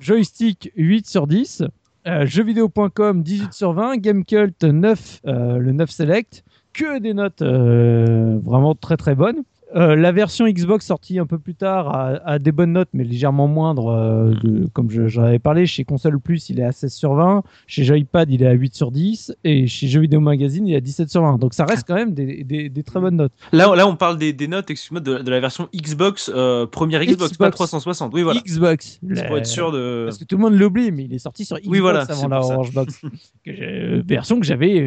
Joystick, 0.00 0.72
8 0.76 1.06
sur 1.06 1.26
10, 1.26 1.64
euh, 2.06 2.24
jeuxvideo.com, 2.26 3.22
18 3.22 3.52
sur 3.52 3.72
20, 3.72 3.98
Gamecult, 3.98 4.64
9, 4.64 5.20
euh, 5.26 5.58
le 5.58 5.72
9 5.72 5.90
Select, 5.90 6.44
que 6.72 6.98
des 6.98 7.12
notes 7.12 7.42
euh, 7.42 8.38
vraiment 8.42 8.74
très 8.74 8.96
très 8.96 9.14
bonnes. 9.14 9.42
Euh, 9.76 9.94
la 9.96 10.10
version 10.12 10.46
Xbox 10.48 10.84
sortie 10.86 11.18
un 11.18 11.26
peu 11.26 11.38
plus 11.38 11.54
tard 11.54 11.94
a, 11.94 12.08
a 12.24 12.38
des 12.38 12.50
bonnes 12.52 12.72
notes, 12.72 12.88
mais 12.92 13.04
légèrement 13.04 13.46
moindres, 13.46 13.88
euh, 13.88 14.34
de- 14.42 14.66
comme 14.72 14.90
je- 14.90 15.06
j'en 15.08 15.22
avais 15.22 15.38
parlé. 15.38 15.66
Chez 15.66 15.84
Console 15.84 16.18
Plus, 16.18 16.50
il 16.50 16.58
est 16.58 16.64
à 16.64 16.72
16 16.72 16.92
sur 16.92 17.14
20. 17.14 17.42
Chez 17.66 17.84
Joypad, 17.84 18.30
il 18.30 18.42
est 18.42 18.46
à 18.46 18.52
8 18.52 18.74
sur 18.74 18.90
10. 18.90 19.32
Et 19.44 19.66
chez 19.68 19.86
Jeux 19.86 20.00
Vidéo 20.00 20.18
Magazine, 20.20 20.66
il 20.66 20.74
est 20.74 20.76
à 20.76 20.80
17 20.80 21.08
sur 21.10 21.22
20. 21.22 21.38
Donc 21.38 21.54
ça 21.54 21.64
reste 21.66 21.84
quand 21.86 21.94
même 21.94 22.14
des, 22.14 22.42
des- 22.42 22.68
des 22.68 22.82
très 22.82 23.00
bonnes 23.00 23.16
notes. 23.16 23.32
Là, 23.52 23.74
là 23.76 23.86
on 23.86 23.94
parle 23.96 24.18
des, 24.18 24.32
des 24.32 24.48
notes, 24.48 24.70
excuse-moi, 24.70 25.00
de, 25.00 25.18
de 25.18 25.30
la 25.30 25.38
version 25.40 25.68
Xbox, 25.74 26.30
euh, 26.34 26.66
première 26.66 27.02
Xbox, 27.04 27.36
pas 27.36 27.46
Xbox. 27.50 27.54
360. 27.56 28.12
Oui 28.14 28.22
voilà. 28.22 28.40
Xbox. 28.40 28.98
C'est 29.14 29.26
pour 29.26 29.38
être 29.38 29.46
sûr 29.46 29.70
de. 29.72 30.04
Parce 30.06 30.18
que 30.18 30.24
tout 30.24 30.36
le 30.36 30.42
monde 30.42 30.54
l'oublie, 30.54 30.90
mais 30.90 31.04
il 31.04 31.14
est 31.14 31.18
sorti 31.18 31.44
sur 31.44 31.58
Xbox 31.58 31.78
voilà, 31.78 32.00
avant 32.08 32.28
la. 32.28 32.40
Orange 32.40 32.72
Box. 32.72 33.00
que 33.44 34.02
version 34.06 34.40
que 34.40 34.46
j'avais, 34.46 34.80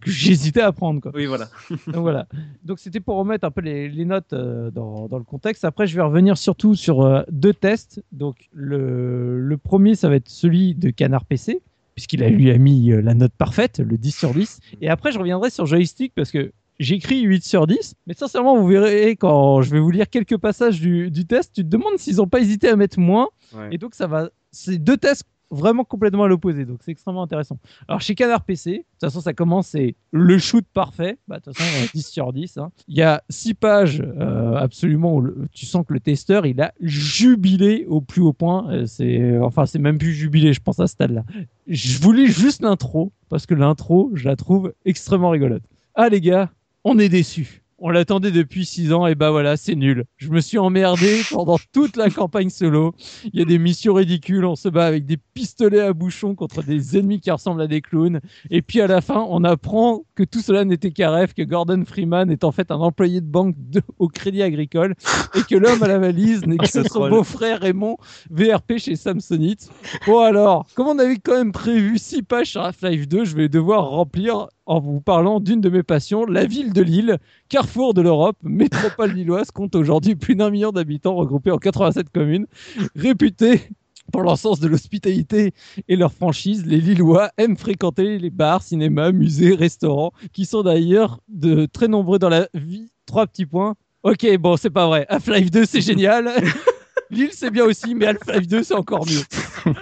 que 0.00 0.10
j'hésitais 0.10 0.62
à 0.62 0.72
prendre. 0.72 1.00
Quoi. 1.00 1.12
Oui 1.14 1.26
voilà. 1.26 1.46
Donc 1.86 2.02
voilà. 2.02 2.26
Donc 2.64 2.78
c'était 2.78 3.00
pour 3.00 3.16
remettre 3.16 3.46
un 3.46 3.50
peu 3.50 3.60
les, 3.60 3.83
les 3.88 4.04
notes 4.04 4.32
euh, 4.32 4.70
dans, 4.70 5.08
dans 5.08 5.18
le 5.18 5.24
contexte. 5.24 5.64
Après, 5.64 5.86
je 5.86 5.96
vais 5.96 6.02
revenir 6.02 6.36
surtout 6.38 6.74
sur 6.74 7.02
euh, 7.02 7.22
deux 7.30 7.52
tests. 7.52 8.02
Donc 8.12 8.48
le, 8.52 9.40
le 9.40 9.56
premier, 9.56 9.94
ça 9.94 10.08
va 10.08 10.16
être 10.16 10.28
celui 10.28 10.74
de 10.74 10.90
Canard 10.90 11.24
PC, 11.24 11.60
puisqu'il 11.94 12.22
a 12.22 12.28
lui 12.28 12.50
a 12.50 12.58
mis 12.58 12.92
euh, 12.92 13.00
la 13.00 13.14
note 13.14 13.32
parfaite, 13.36 13.78
le 13.78 13.96
10 13.96 14.10
sur 14.16 14.34
10. 14.34 14.60
Et 14.80 14.88
après, 14.88 15.12
je 15.12 15.18
reviendrai 15.18 15.50
sur 15.50 15.66
Joystick 15.66 16.12
parce 16.14 16.30
que 16.30 16.52
j'écris 16.80 17.22
8 17.22 17.44
sur 17.44 17.66
10, 17.66 17.94
mais 18.06 18.14
sincèrement, 18.14 18.56
vous 18.56 18.66
verrez 18.66 19.16
quand 19.16 19.62
je 19.62 19.70
vais 19.70 19.80
vous 19.80 19.90
lire 19.90 20.08
quelques 20.10 20.38
passages 20.38 20.80
du, 20.80 21.10
du 21.10 21.24
test, 21.24 21.52
tu 21.54 21.62
te 21.62 21.68
demandes 21.68 21.98
s'ils 21.98 22.16
n'ont 22.16 22.26
pas 22.26 22.40
hésité 22.40 22.68
à 22.68 22.76
mettre 22.76 22.98
moins. 22.98 23.28
Ouais. 23.54 23.68
Et 23.72 23.78
donc 23.78 23.94
ça 23.94 24.06
va, 24.06 24.30
c'est 24.50 24.78
deux 24.78 24.96
tests 24.96 25.24
vraiment 25.54 25.84
complètement 25.84 26.24
à 26.24 26.28
l'opposé. 26.28 26.64
Donc 26.64 26.78
c'est 26.84 26.90
extrêmement 26.90 27.22
intéressant. 27.22 27.58
Alors 27.88 28.00
chez 28.00 28.14
Canard 28.14 28.44
PC, 28.44 28.70
de 28.70 28.76
toute 28.78 28.84
façon, 29.00 29.20
ça 29.20 29.32
commence, 29.32 29.68
c'est 29.68 29.94
le 30.12 30.38
shoot 30.38 30.64
parfait. 30.72 31.18
Bah, 31.28 31.38
de 31.38 31.44
toute 31.44 31.56
façon, 31.56 31.70
euh, 31.82 31.86
10 31.94 32.06
sur 32.06 32.32
10. 32.32 32.58
hein. 32.58 32.70
Il 32.88 32.96
y 32.96 33.02
a 33.02 33.22
6 33.30 33.54
pages 33.54 34.02
euh, 34.02 34.54
absolument 34.56 35.16
où 35.16 35.28
tu 35.52 35.66
sens 35.66 35.84
que 35.86 35.92
le 35.92 36.00
testeur, 36.00 36.46
il 36.46 36.60
a 36.60 36.72
jubilé 36.80 37.84
au 37.88 38.00
plus 38.00 38.22
haut 38.22 38.32
point. 38.32 38.70
Euh, 38.70 38.86
C'est, 38.86 39.38
enfin, 39.38 39.66
c'est 39.66 39.78
même 39.78 39.98
plus 39.98 40.12
jubilé, 40.12 40.52
je 40.52 40.60
pense, 40.60 40.80
à 40.80 40.86
ce 40.86 40.92
stade-là. 40.92 41.24
Je 41.66 41.98
vous 41.98 42.12
lis 42.12 42.26
juste 42.28 42.62
l'intro, 42.62 43.12
parce 43.28 43.46
que 43.46 43.54
l'intro, 43.54 44.10
je 44.14 44.28
la 44.28 44.36
trouve 44.36 44.72
extrêmement 44.84 45.30
rigolote. 45.30 45.62
Ah 45.94 46.08
les 46.08 46.20
gars, 46.20 46.50
on 46.84 46.98
est 46.98 47.08
déçus. 47.08 47.62
On 47.86 47.90
l'attendait 47.90 48.30
depuis 48.30 48.64
6 48.64 48.94
ans 48.94 49.06
et 49.06 49.14
bah 49.14 49.30
voilà, 49.30 49.58
c'est 49.58 49.74
nul. 49.74 50.06
Je 50.16 50.30
me 50.30 50.40
suis 50.40 50.56
emmerdé 50.56 51.20
pendant 51.30 51.58
toute 51.74 51.98
la 51.98 52.08
campagne 52.08 52.48
solo. 52.48 52.94
Il 53.30 53.38
y 53.38 53.42
a 53.42 53.44
des 53.44 53.58
missions 53.58 53.92
ridicules, 53.92 54.46
on 54.46 54.56
se 54.56 54.70
bat 54.70 54.86
avec 54.86 55.04
des 55.04 55.18
pistolets 55.18 55.82
à 55.82 55.92
bouchon 55.92 56.34
contre 56.34 56.62
des 56.62 56.96
ennemis 56.96 57.20
qui 57.20 57.30
ressemblent 57.30 57.60
à 57.60 57.66
des 57.66 57.82
clowns. 57.82 58.20
Et 58.50 58.62
puis 58.62 58.80
à 58.80 58.86
la 58.86 59.02
fin, 59.02 59.22
on 59.28 59.44
apprend 59.44 60.04
que 60.14 60.22
tout 60.22 60.40
cela 60.40 60.64
n'était 60.64 60.92
qu'un 60.92 61.10
rêve, 61.10 61.34
que 61.34 61.42
Gordon 61.42 61.84
Freeman 61.86 62.30
est 62.30 62.44
en 62.44 62.52
fait 62.52 62.70
un 62.70 62.76
employé 62.76 63.20
de 63.20 63.26
banque 63.26 63.54
de- 63.58 63.82
au 63.98 64.08
Crédit 64.08 64.40
Agricole 64.40 64.94
et 65.34 65.42
que 65.42 65.54
l'homme 65.54 65.82
à 65.82 65.88
la 65.88 65.98
valise 65.98 66.46
n'est 66.46 66.56
que 66.56 66.66
son 66.88 67.10
beau-frère 67.10 67.60
Raymond, 67.60 67.98
VRP 68.30 68.78
chez 68.78 68.96
Samsonite. 68.96 69.68
Bon 70.06 70.20
alors, 70.20 70.64
comme 70.74 70.86
on 70.86 70.98
avait 70.98 71.18
quand 71.18 71.36
même 71.36 71.52
prévu 71.52 71.98
6 71.98 72.22
pages 72.22 72.52
sur 72.52 72.62
Half-Life 72.62 73.08
2, 73.08 73.26
je 73.26 73.36
vais 73.36 73.50
devoir 73.50 73.90
remplir 73.90 74.46
en 74.66 74.80
vous 74.80 75.00
parlant 75.00 75.40
d'une 75.40 75.60
de 75.60 75.68
mes 75.68 75.82
passions, 75.82 76.24
la 76.24 76.46
ville 76.46 76.72
de 76.72 76.82
Lille, 76.82 77.18
carrefour 77.48 77.94
de 77.94 78.00
l'Europe, 78.00 78.36
métropole 78.42 79.12
lilloise, 79.14 79.50
compte 79.50 79.74
aujourd'hui 79.74 80.14
plus 80.14 80.36
d'un 80.36 80.50
million 80.50 80.72
d'habitants 80.72 81.14
regroupés 81.14 81.50
en 81.50 81.58
87 81.58 82.10
communes, 82.10 82.46
réputée 82.94 83.68
pour 84.12 84.22
leur 84.22 84.38
sens 84.38 84.60
de 84.60 84.68
l'hospitalité 84.68 85.52
et 85.88 85.96
leur 85.96 86.12
franchise, 86.12 86.66
les 86.66 86.78
Lillois 86.78 87.30
aiment 87.38 87.56
fréquenter 87.56 88.18
les 88.18 88.30
bars, 88.30 88.62
cinémas, 88.62 89.12
musées, 89.12 89.54
restaurants, 89.54 90.12
qui 90.32 90.44
sont 90.44 90.62
d'ailleurs 90.62 91.20
de 91.28 91.66
très 91.66 91.88
nombreux 91.88 92.18
dans 92.18 92.28
la 92.28 92.48
vie. 92.54 92.90
Trois 93.06 93.26
petits 93.26 93.46
points. 93.46 93.74
Ok, 94.02 94.26
bon, 94.38 94.56
c'est 94.56 94.70
pas 94.70 94.86
vrai. 94.86 95.06
Half-Life 95.08 95.50
2, 95.50 95.64
c'est 95.64 95.80
génial. 95.80 96.30
Lille, 97.10 97.30
c'est 97.32 97.50
bien 97.50 97.64
aussi, 97.64 97.94
mais 97.94 98.06
Half-Life 98.06 98.46
2, 98.46 98.62
c'est 98.62 98.74
encore 98.74 99.06
mieux. 99.06 99.22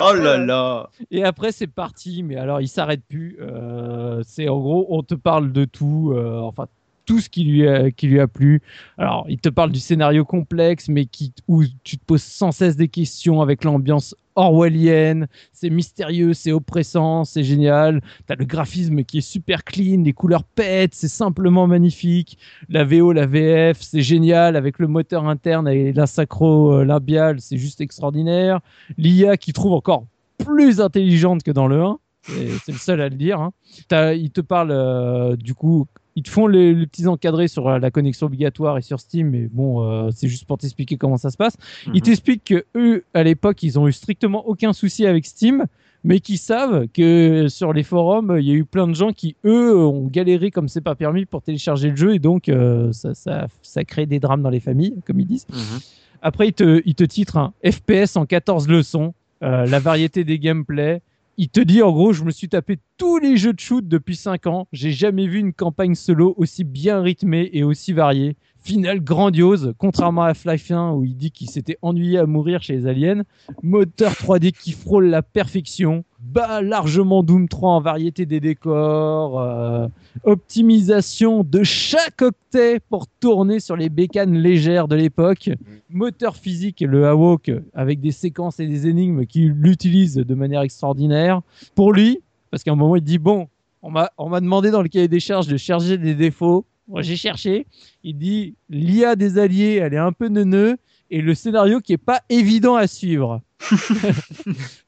Oh 0.00 0.12
là 0.14 0.38
là 0.38 0.88
et 1.10 1.24
après, 1.24 1.50
c'est 1.50 1.66
parti, 1.66 2.22
mais 2.22 2.36
alors 2.36 2.60
il 2.60 2.68
s'arrête 2.68 3.02
plus. 3.08 3.36
Euh, 3.40 4.22
c'est 4.24 4.48
en 4.48 4.60
gros, 4.60 4.86
on 4.90 5.02
te 5.02 5.14
parle 5.14 5.52
de 5.52 5.64
tout, 5.64 6.12
euh, 6.14 6.38
enfin 6.38 6.66
tout 7.04 7.20
ce 7.20 7.28
qui 7.28 7.44
lui, 7.44 7.68
a, 7.68 7.90
qui 7.90 8.06
lui 8.06 8.20
a 8.20 8.26
plu. 8.26 8.62
Alors, 8.98 9.26
il 9.28 9.38
te 9.38 9.48
parle 9.48 9.72
du 9.72 9.80
scénario 9.80 10.24
complexe, 10.24 10.88
mais 10.88 11.06
qui, 11.06 11.32
où 11.48 11.62
tu 11.84 11.98
te 11.98 12.04
poses 12.04 12.22
sans 12.22 12.52
cesse 12.52 12.76
des 12.76 12.88
questions 12.88 13.40
avec 13.40 13.64
l'ambiance 13.64 14.14
orwellienne. 14.34 15.26
C'est 15.52 15.70
mystérieux, 15.70 16.32
c'est 16.32 16.52
oppressant, 16.52 17.24
c'est 17.24 17.44
génial. 17.44 18.00
T'as 18.26 18.36
le 18.36 18.44
graphisme 18.44 19.04
qui 19.04 19.18
est 19.18 19.20
super 19.20 19.64
clean, 19.64 20.02
les 20.02 20.12
couleurs 20.12 20.44
pètent, 20.44 20.94
c'est 20.94 21.08
simplement 21.08 21.66
magnifique. 21.66 22.38
La 22.68 22.84
VO, 22.84 23.12
la 23.12 23.26
VF, 23.26 23.78
c'est 23.80 24.02
génial 24.02 24.56
avec 24.56 24.78
le 24.78 24.86
moteur 24.86 25.26
interne 25.26 25.68
et 25.68 25.92
la 25.92 26.06
sacro 26.06 26.82
labial, 26.84 27.40
c'est 27.40 27.58
juste 27.58 27.80
extraordinaire. 27.80 28.60
L'IA 28.96 29.36
qui 29.36 29.52
trouve 29.52 29.72
encore 29.72 30.06
plus 30.38 30.80
intelligente 30.80 31.42
que 31.42 31.50
dans 31.50 31.68
le 31.68 31.82
1. 31.82 31.98
C'est 32.24 32.72
le 32.72 32.78
seul 32.78 33.00
à 33.00 33.08
le 33.08 33.16
dire. 33.16 33.40
Hein. 33.40 33.52
Ils 33.90 34.30
te 34.30 34.40
parlent, 34.40 34.70
euh, 34.70 35.36
du 35.36 35.54
coup, 35.54 35.86
ils 36.16 36.22
te 36.22 36.30
font 36.30 36.46
les, 36.46 36.74
les 36.74 36.86
petits 36.86 37.06
encadrés 37.06 37.48
sur 37.48 37.68
euh, 37.68 37.78
la 37.78 37.90
connexion 37.90 38.26
obligatoire 38.26 38.78
et 38.78 38.82
sur 38.82 39.00
Steam, 39.00 39.30
mais 39.30 39.48
bon, 39.50 39.86
euh, 39.86 40.10
c'est 40.14 40.28
juste 40.28 40.46
pour 40.46 40.58
t'expliquer 40.58 40.96
comment 40.96 41.16
ça 41.16 41.30
se 41.30 41.36
passe. 41.36 41.56
Mhm. 41.86 41.92
Ils 41.94 42.02
t'expliquent 42.02 42.44
que 42.44 42.64
eux, 42.76 43.04
à 43.14 43.22
l'époque, 43.22 43.62
ils 43.62 43.78
ont 43.78 43.88
eu 43.88 43.92
strictement 43.92 44.46
aucun 44.46 44.72
souci 44.72 45.06
avec 45.06 45.26
Steam, 45.26 45.66
mais 46.04 46.20
qu'ils 46.20 46.38
savent 46.38 46.86
que 46.88 47.46
sur 47.48 47.72
les 47.72 47.82
forums, 47.82 48.36
il 48.38 48.46
y 48.46 48.50
a 48.50 48.54
eu 48.54 48.64
plein 48.64 48.88
de 48.88 48.94
gens 48.94 49.12
qui, 49.12 49.36
eux, 49.44 49.76
ont 49.76 50.06
galéré 50.06 50.50
comme 50.50 50.68
c'est 50.68 50.80
pas 50.80 50.94
permis 50.94 51.24
pour 51.24 51.42
télécharger 51.42 51.90
le 51.90 51.96
jeu, 51.96 52.14
et 52.14 52.18
donc 52.18 52.48
euh, 52.48 52.92
ça, 52.92 53.14
ça, 53.14 53.46
ça 53.62 53.84
crée 53.84 54.06
des 54.06 54.18
drames 54.18 54.42
dans 54.42 54.50
les 54.50 54.60
familles, 54.60 54.94
comme 55.06 55.20
ils 55.20 55.26
disent. 55.26 55.46
Mhm. 55.50 55.80
Après, 56.22 56.48
il 56.48 56.52
te, 56.52 56.82
il 56.84 56.94
te 56.94 57.04
titre 57.04 57.36
un 57.36 57.52
FPS 57.64 58.16
en 58.16 58.26
14 58.26 58.68
leçons, 58.68 59.14
euh, 59.42 59.66
la 59.66 59.80
variété 59.80 60.24
des 60.24 60.38
gameplays. 60.38 61.02
Il 61.38 61.48
te 61.48 61.60
dit 61.60 61.82
en 61.82 61.92
gros, 61.92 62.12
je 62.12 62.24
me 62.24 62.30
suis 62.30 62.48
tapé 62.48 62.78
tous 62.98 63.18
les 63.18 63.38
jeux 63.38 63.54
de 63.54 63.60
shoot 63.60 63.86
depuis 63.86 64.16
5 64.16 64.46
ans. 64.46 64.68
J'ai 64.72 64.92
jamais 64.92 65.26
vu 65.26 65.38
une 65.38 65.54
campagne 65.54 65.94
solo 65.94 66.34
aussi 66.36 66.62
bien 66.62 67.00
rythmée 67.00 67.48
et 67.54 67.62
aussi 67.64 67.92
variée. 67.94 68.36
Finale 68.62 69.00
grandiose, 69.00 69.74
contrairement 69.76 70.22
à 70.22 70.28
Half-Life 70.28 70.70
1 70.70 70.92
où 70.92 71.04
il 71.04 71.16
dit 71.16 71.32
qu'il 71.32 71.50
s'était 71.50 71.78
ennuyé 71.82 72.18
à 72.18 72.26
mourir 72.26 72.62
chez 72.62 72.74
les 72.74 72.86
aliens. 72.86 73.22
Moteur 73.62 74.12
3D 74.12 74.52
qui 74.52 74.70
frôle 74.72 75.06
la 75.06 75.22
perfection. 75.22 76.04
Bah 76.20 76.62
largement 76.62 77.24
Doom 77.24 77.48
3 77.48 77.70
en 77.70 77.80
variété 77.80 78.24
des 78.24 78.38
décors. 78.38 79.40
euh, 79.40 79.88
optimisation 80.24 81.42
de 81.42 81.64
chaque 81.64 82.22
octet 82.22 82.78
pour 82.88 83.06
tourner 83.20 83.58
sur 83.58 83.74
les 83.76 83.88
bécanes 83.88 84.34
légères 84.34 84.86
de 84.86 84.94
l'époque. 84.94 85.50
Moteur 85.90 86.36
physique, 86.36 86.80
le 86.86 87.08
Hawk, 87.08 87.50
avec 87.74 88.00
des 88.00 88.12
séquences 88.12 88.60
et 88.60 88.66
des 88.66 88.86
énigmes 88.86 89.26
qui 89.26 89.40
l'utilisent 89.40 90.16
de 90.16 90.34
manière 90.34 90.60
extraordinaire. 90.62 91.40
Pour 91.74 91.92
lui, 91.92 92.20
parce 92.50 92.62
qu'à 92.62 92.72
un 92.72 92.76
moment 92.76 92.94
il 92.96 93.02
dit 93.02 93.18
bon, 93.18 93.48
on 93.82 93.90
m'a 93.90 94.40
demandé 94.40 94.70
dans 94.70 94.82
le 94.82 94.88
cahier 94.88 95.08
des 95.08 95.20
charges 95.20 95.48
de 95.48 95.56
chercher 95.56 95.98
des 95.98 96.14
défauts. 96.14 96.64
Moi 96.92 97.02
j'ai 97.02 97.16
cherché. 97.16 97.66
Il 98.04 98.16
dit 98.18 98.54
l'IA 98.68 99.16
des 99.16 99.38
alliés, 99.38 99.80
elle 99.82 99.94
est 99.94 99.98
un 99.98 100.12
peu 100.12 100.28
neuneux 100.28 100.76
et 101.10 101.20
le 101.22 101.34
scénario 101.34 101.80
qui 101.80 101.94
est 101.94 101.98
pas 101.98 102.20
évident 102.28 102.76
à 102.76 102.86
suivre. 102.86 103.40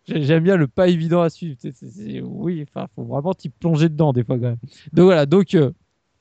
J'ai- 0.06 0.22
J'aime 0.22 0.42
bien 0.44 0.56
le 0.56 0.66
pas 0.68 0.88
évident 0.88 1.22
à 1.22 1.30
suivre. 1.30 1.56
Oui, 2.24 2.64
enfin, 2.68 2.86
faut 2.94 3.04
vraiment 3.04 3.34
t'y 3.34 3.48
plonger 3.48 3.88
dedans 3.88 4.12
des 4.12 4.24
fois 4.24 4.36
quand 4.36 4.42
même. 4.50 4.58
Donc 4.92 5.04
voilà. 5.06 5.26
Donc 5.26 5.54
euh, 5.54 5.72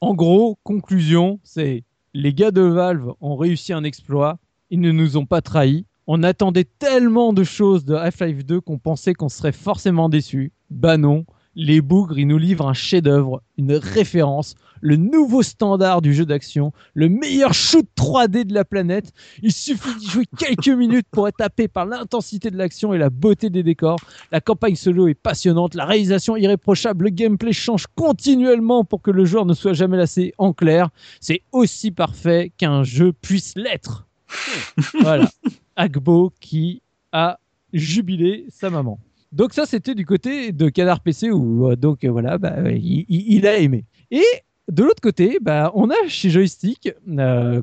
en 0.01 0.13
gros, 0.13 0.57
conclusion, 0.63 1.39
c'est 1.43 1.83
les 2.13 2.33
gars 2.33 2.51
de 2.51 2.61
Valve 2.61 3.13
ont 3.21 3.35
réussi 3.35 3.73
un 3.73 3.83
exploit. 3.83 4.39
Ils 4.69 4.79
ne 4.79 4.91
nous 4.91 5.17
ont 5.17 5.25
pas 5.25 5.41
trahis. 5.41 5.85
On 6.07 6.23
attendait 6.23 6.65
tellement 6.65 7.31
de 7.33 7.43
choses 7.43 7.85
de 7.85 7.93
Half-Life 7.95 8.45
2 8.45 8.59
qu'on 8.61 8.77
pensait 8.77 9.13
qu'on 9.13 9.29
serait 9.29 9.51
forcément 9.53 10.09
déçus. 10.09 10.51
Bah 10.69 10.97
non. 10.97 11.25
Les 11.55 11.81
bougres, 11.81 12.17
ils 12.17 12.27
nous 12.27 12.37
livrent 12.37 12.67
un 12.67 12.73
chef-d'œuvre, 12.73 13.41
une 13.57 13.73
référence, 13.73 14.55
le 14.81 14.97
nouveau 14.97 15.43
standard 15.43 16.01
du 16.01 16.13
jeu 16.13 16.25
d'action, 16.25 16.73
le 16.93 17.07
meilleur 17.07 17.53
shoot 17.53 17.87
3D 17.95 18.43
de 18.43 18.53
la 18.53 18.65
planète. 18.65 19.13
Il 19.41 19.51
suffit 19.51 19.95
d'y 19.97 20.07
jouer 20.07 20.25
quelques 20.37 20.67
minutes 20.77 21.07
pour 21.09 21.27
être 21.27 21.39
happé 21.41 21.67
par 21.67 21.85
l'intensité 21.85 22.51
de 22.51 22.57
l'action 22.57 22.93
et 22.93 22.97
la 22.97 23.09
beauté 23.09 23.49
des 23.49 23.63
décors. 23.63 23.99
La 24.31 24.41
campagne 24.41 24.75
solo 24.75 25.07
est 25.07 25.13
passionnante, 25.13 25.73
la 25.75 25.85
réalisation 25.85 26.35
irréprochable, 26.35 27.05
le 27.05 27.11
gameplay 27.11 27.53
change 27.53 27.85
continuellement 27.95 28.83
pour 28.83 29.01
que 29.01 29.11
le 29.11 29.23
joueur 29.23 29.45
ne 29.45 29.53
soit 29.53 29.73
jamais 29.73 29.97
lassé. 29.97 30.33
En 30.37 30.53
clair, 30.53 30.89
c'est 31.21 31.43
aussi 31.51 31.91
parfait 31.91 32.51
qu'un 32.57 32.83
jeu 32.83 33.13
puisse 33.13 33.53
l'être. 33.55 34.07
voilà. 35.01 35.29
Agbo 35.75 36.33
qui 36.39 36.81
a 37.11 37.39
jubilé 37.71 38.45
sa 38.49 38.69
maman. 38.69 38.99
Donc 39.33 39.53
ça, 39.53 39.65
c'était 39.65 39.95
du 39.95 40.05
côté 40.05 40.51
de 40.51 40.69
Canard 40.69 40.99
PC 40.99 41.31
où 41.31 41.67
euh, 41.67 41.75
donc 41.75 42.03
euh, 42.03 42.11
voilà, 42.11 42.37
bah, 42.37 42.53
euh, 42.57 42.71
il, 42.71 43.47
a 43.47 43.57
aimé. 43.57 43.83
Et 44.11 44.23
de 44.71 44.83
l'autre 44.83 45.01
côté, 45.01 45.39
bah, 45.41 45.71
on 45.73 45.89
a 45.89 45.95
chez 46.07 46.29
Joystick, 46.29 46.93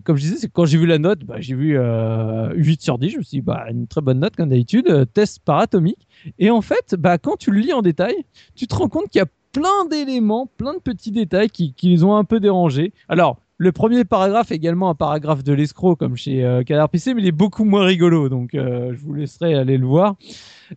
comme 0.04 0.16
je 0.16 0.22
disais, 0.22 0.48
quand 0.52 0.64
j'ai 0.66 0.78
vu 0.78 0.86
la 0.86 0.98
note, 0.98 1.20
bah, 1.20 1.36
j'ai 1.38 1.54
vu 1.54 1.78
euh, 1.78 2.52
8 2.54 2.82
sur 2.82 2.98
10, 2.98 3.10
je 3.10 3.18
me 3.18 3.22
suis 3.22 3.38
dit, 3.38 3.40
bah, 3.40 3.66
une 3.70 3.86
très 3.86 4.00
bonne 4.00 4.18
note 4.18 4.34
comme 4.34 4.48
d'habitude, 4.48 5.06
test 5.14 5.38
par 5.44 5.58
atomique. 5.58 6.08
Et 6.40 6.50
en 6.50 6.60
fait, 6.60 6.96
bah, 6.98 7.18
quand 7.18 7.36
tu 7.36 7.52
le 7.52 7.60
lis 7.60 7.72
en 7.72 7.82
détail, 7.82 8.16
tu 8.56 8.66
te 8.66 8.74
rends 8.74 8.88
compte 8.88 9.08
qu'il 9.08 9.20
y 9.20 9.22
a 9.22 9.28
plein 9.52 9.84
d'éléments, 9.88 10.46
plein 10.46 10.74
de 10.74 10.80
petits 10.80 11.12
détails 11.12 11.50
qui, 11.50 11.72
qui 11.72 11.88
les 11.88 12.02
ont 12.02 12.16
un 12.16 12.24
peu 12.24 12.40
dérangés. 12.40 12.92
Alors, 13.08 13.38
le 13.60 13.72
premier 13.72 14.06
paragraphe 14.06 14.52
est 14.52 14.54
également 14.54 14.88
un 14.88 14.94
paragraphe 14.94 15.44
de 15.44 15.52
l'escroc, 15.52 15.94
comme 15.94 16.16
chez 16.16 16.42
euh, 16.42 16.62
Canard 16.62 16.88
PC, 16.88 17.12
mais 17.12 17.20
il 17.20 17.28
est 17.28 17.30
beaucoup 17.30 17.64
moins 17.64 17.84
rigolo, 17.84 18.30
donc 18.30 18.54
euh, 18.54 18.94
je 18.94 18.98
vous 19.00 19.12
laisserai 19.12 19.54
aller 19.54 19.76
le 19.76 19.86
voir. 19.86 20.16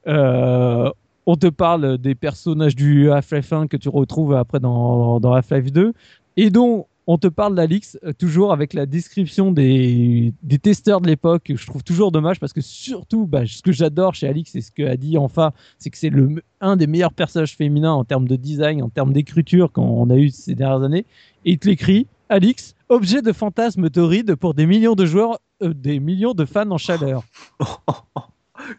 Euh, 0.05 0.91
on 1.26 1.38
te 1.38 1.47
parle 1.47 1.97
des 1.97 2.14
personnages 2.14 2.76
du 2.76 3.10
Half-Life 3.10 3.53
1 3.53 3.68
que 3.68 3.77
tu 3.77 3.88
retrouves 3.88 4.35
après 4.35 4.60
dans, 4.60 5.22
dans 5.22 5.31
Half-Life 5.31 5.72
2, 5.72 5.93
et 6.35 6.49
dont 6.49 6.88
on 7.07 7.18
te 7.18 7.27
parle 7.27 7.55
d'Alix, 7.55 7.97
euh, 8.03 8.11
toujours 8.11 8.51
avec 8.51 8.73
la 8.73 8.85
description 8.85 9.53
des, 9.53 10.34
des 10.43 10.60
testeurs 10.60 10.99
de 10.99 11.07
l'époque, 11.07 11.43
que 11.43 11.55
je 11.55 11.65
trouve 11.65 11.85
toujours 11.85 12.11
dommage, 12.11 12.38
parce 12.38 12.51
que 12.51 12.60
surtout, 12.60 13.26
bah, 13.27 13.45
ce 13.45 13.61
que 13.61 13.72
j'adore 13.72 14.14
chez 14.14 14.27
Alix, 14.27 14.55
et 14.55 14.61
ce 14.61 14.72
qu'a 14.72 14.97
dit 14.97 15.18
Enfa, 15.18 15.53
c'est 15.77 15.89
que 15.89 15.97
c'est 15.97 16.10
le, 16.10 16.43
un 16.60 16.76
des 16.76 16.88
meilleurs 16.88 17.14
personnages 17.14 17.55
féminins 17.55 17.93
en 17.93 18.03
termes 18.03 18.27
de 18.27 18.35
design, 18.35 18.84
en 18.84 18.89
termes 18.89 19.14
d'écriture 19.14 19.72
qu'on 19.72 20.10
a 20.10 20.18
eu 20.18 20.31
ces 20.31 20.53
dernières 20.53 20.84
années, 20.84 21.05
et 21.45 21.51
il 21.51 21.60
te 21.60 21.69
l'écrit, 21.69 22.07
Alix, 22.29 22.73
objet 22.89 23.21
de 23.21 23.31
fantasme 23.33 23.89
torride 23.89 24.35
pour 24.35 24.53
des 24.53 24.65
millions 24.65 24.95
de 24.95 25.05
joueurs, 25.05 25.39
euh, 25.61 25.73
des 25.73 25.99
millions 25.99 26.33
de 26.33 26.45
fans 26.45 26.69
en 26.71 26.77
chaleur. 26.77 27.23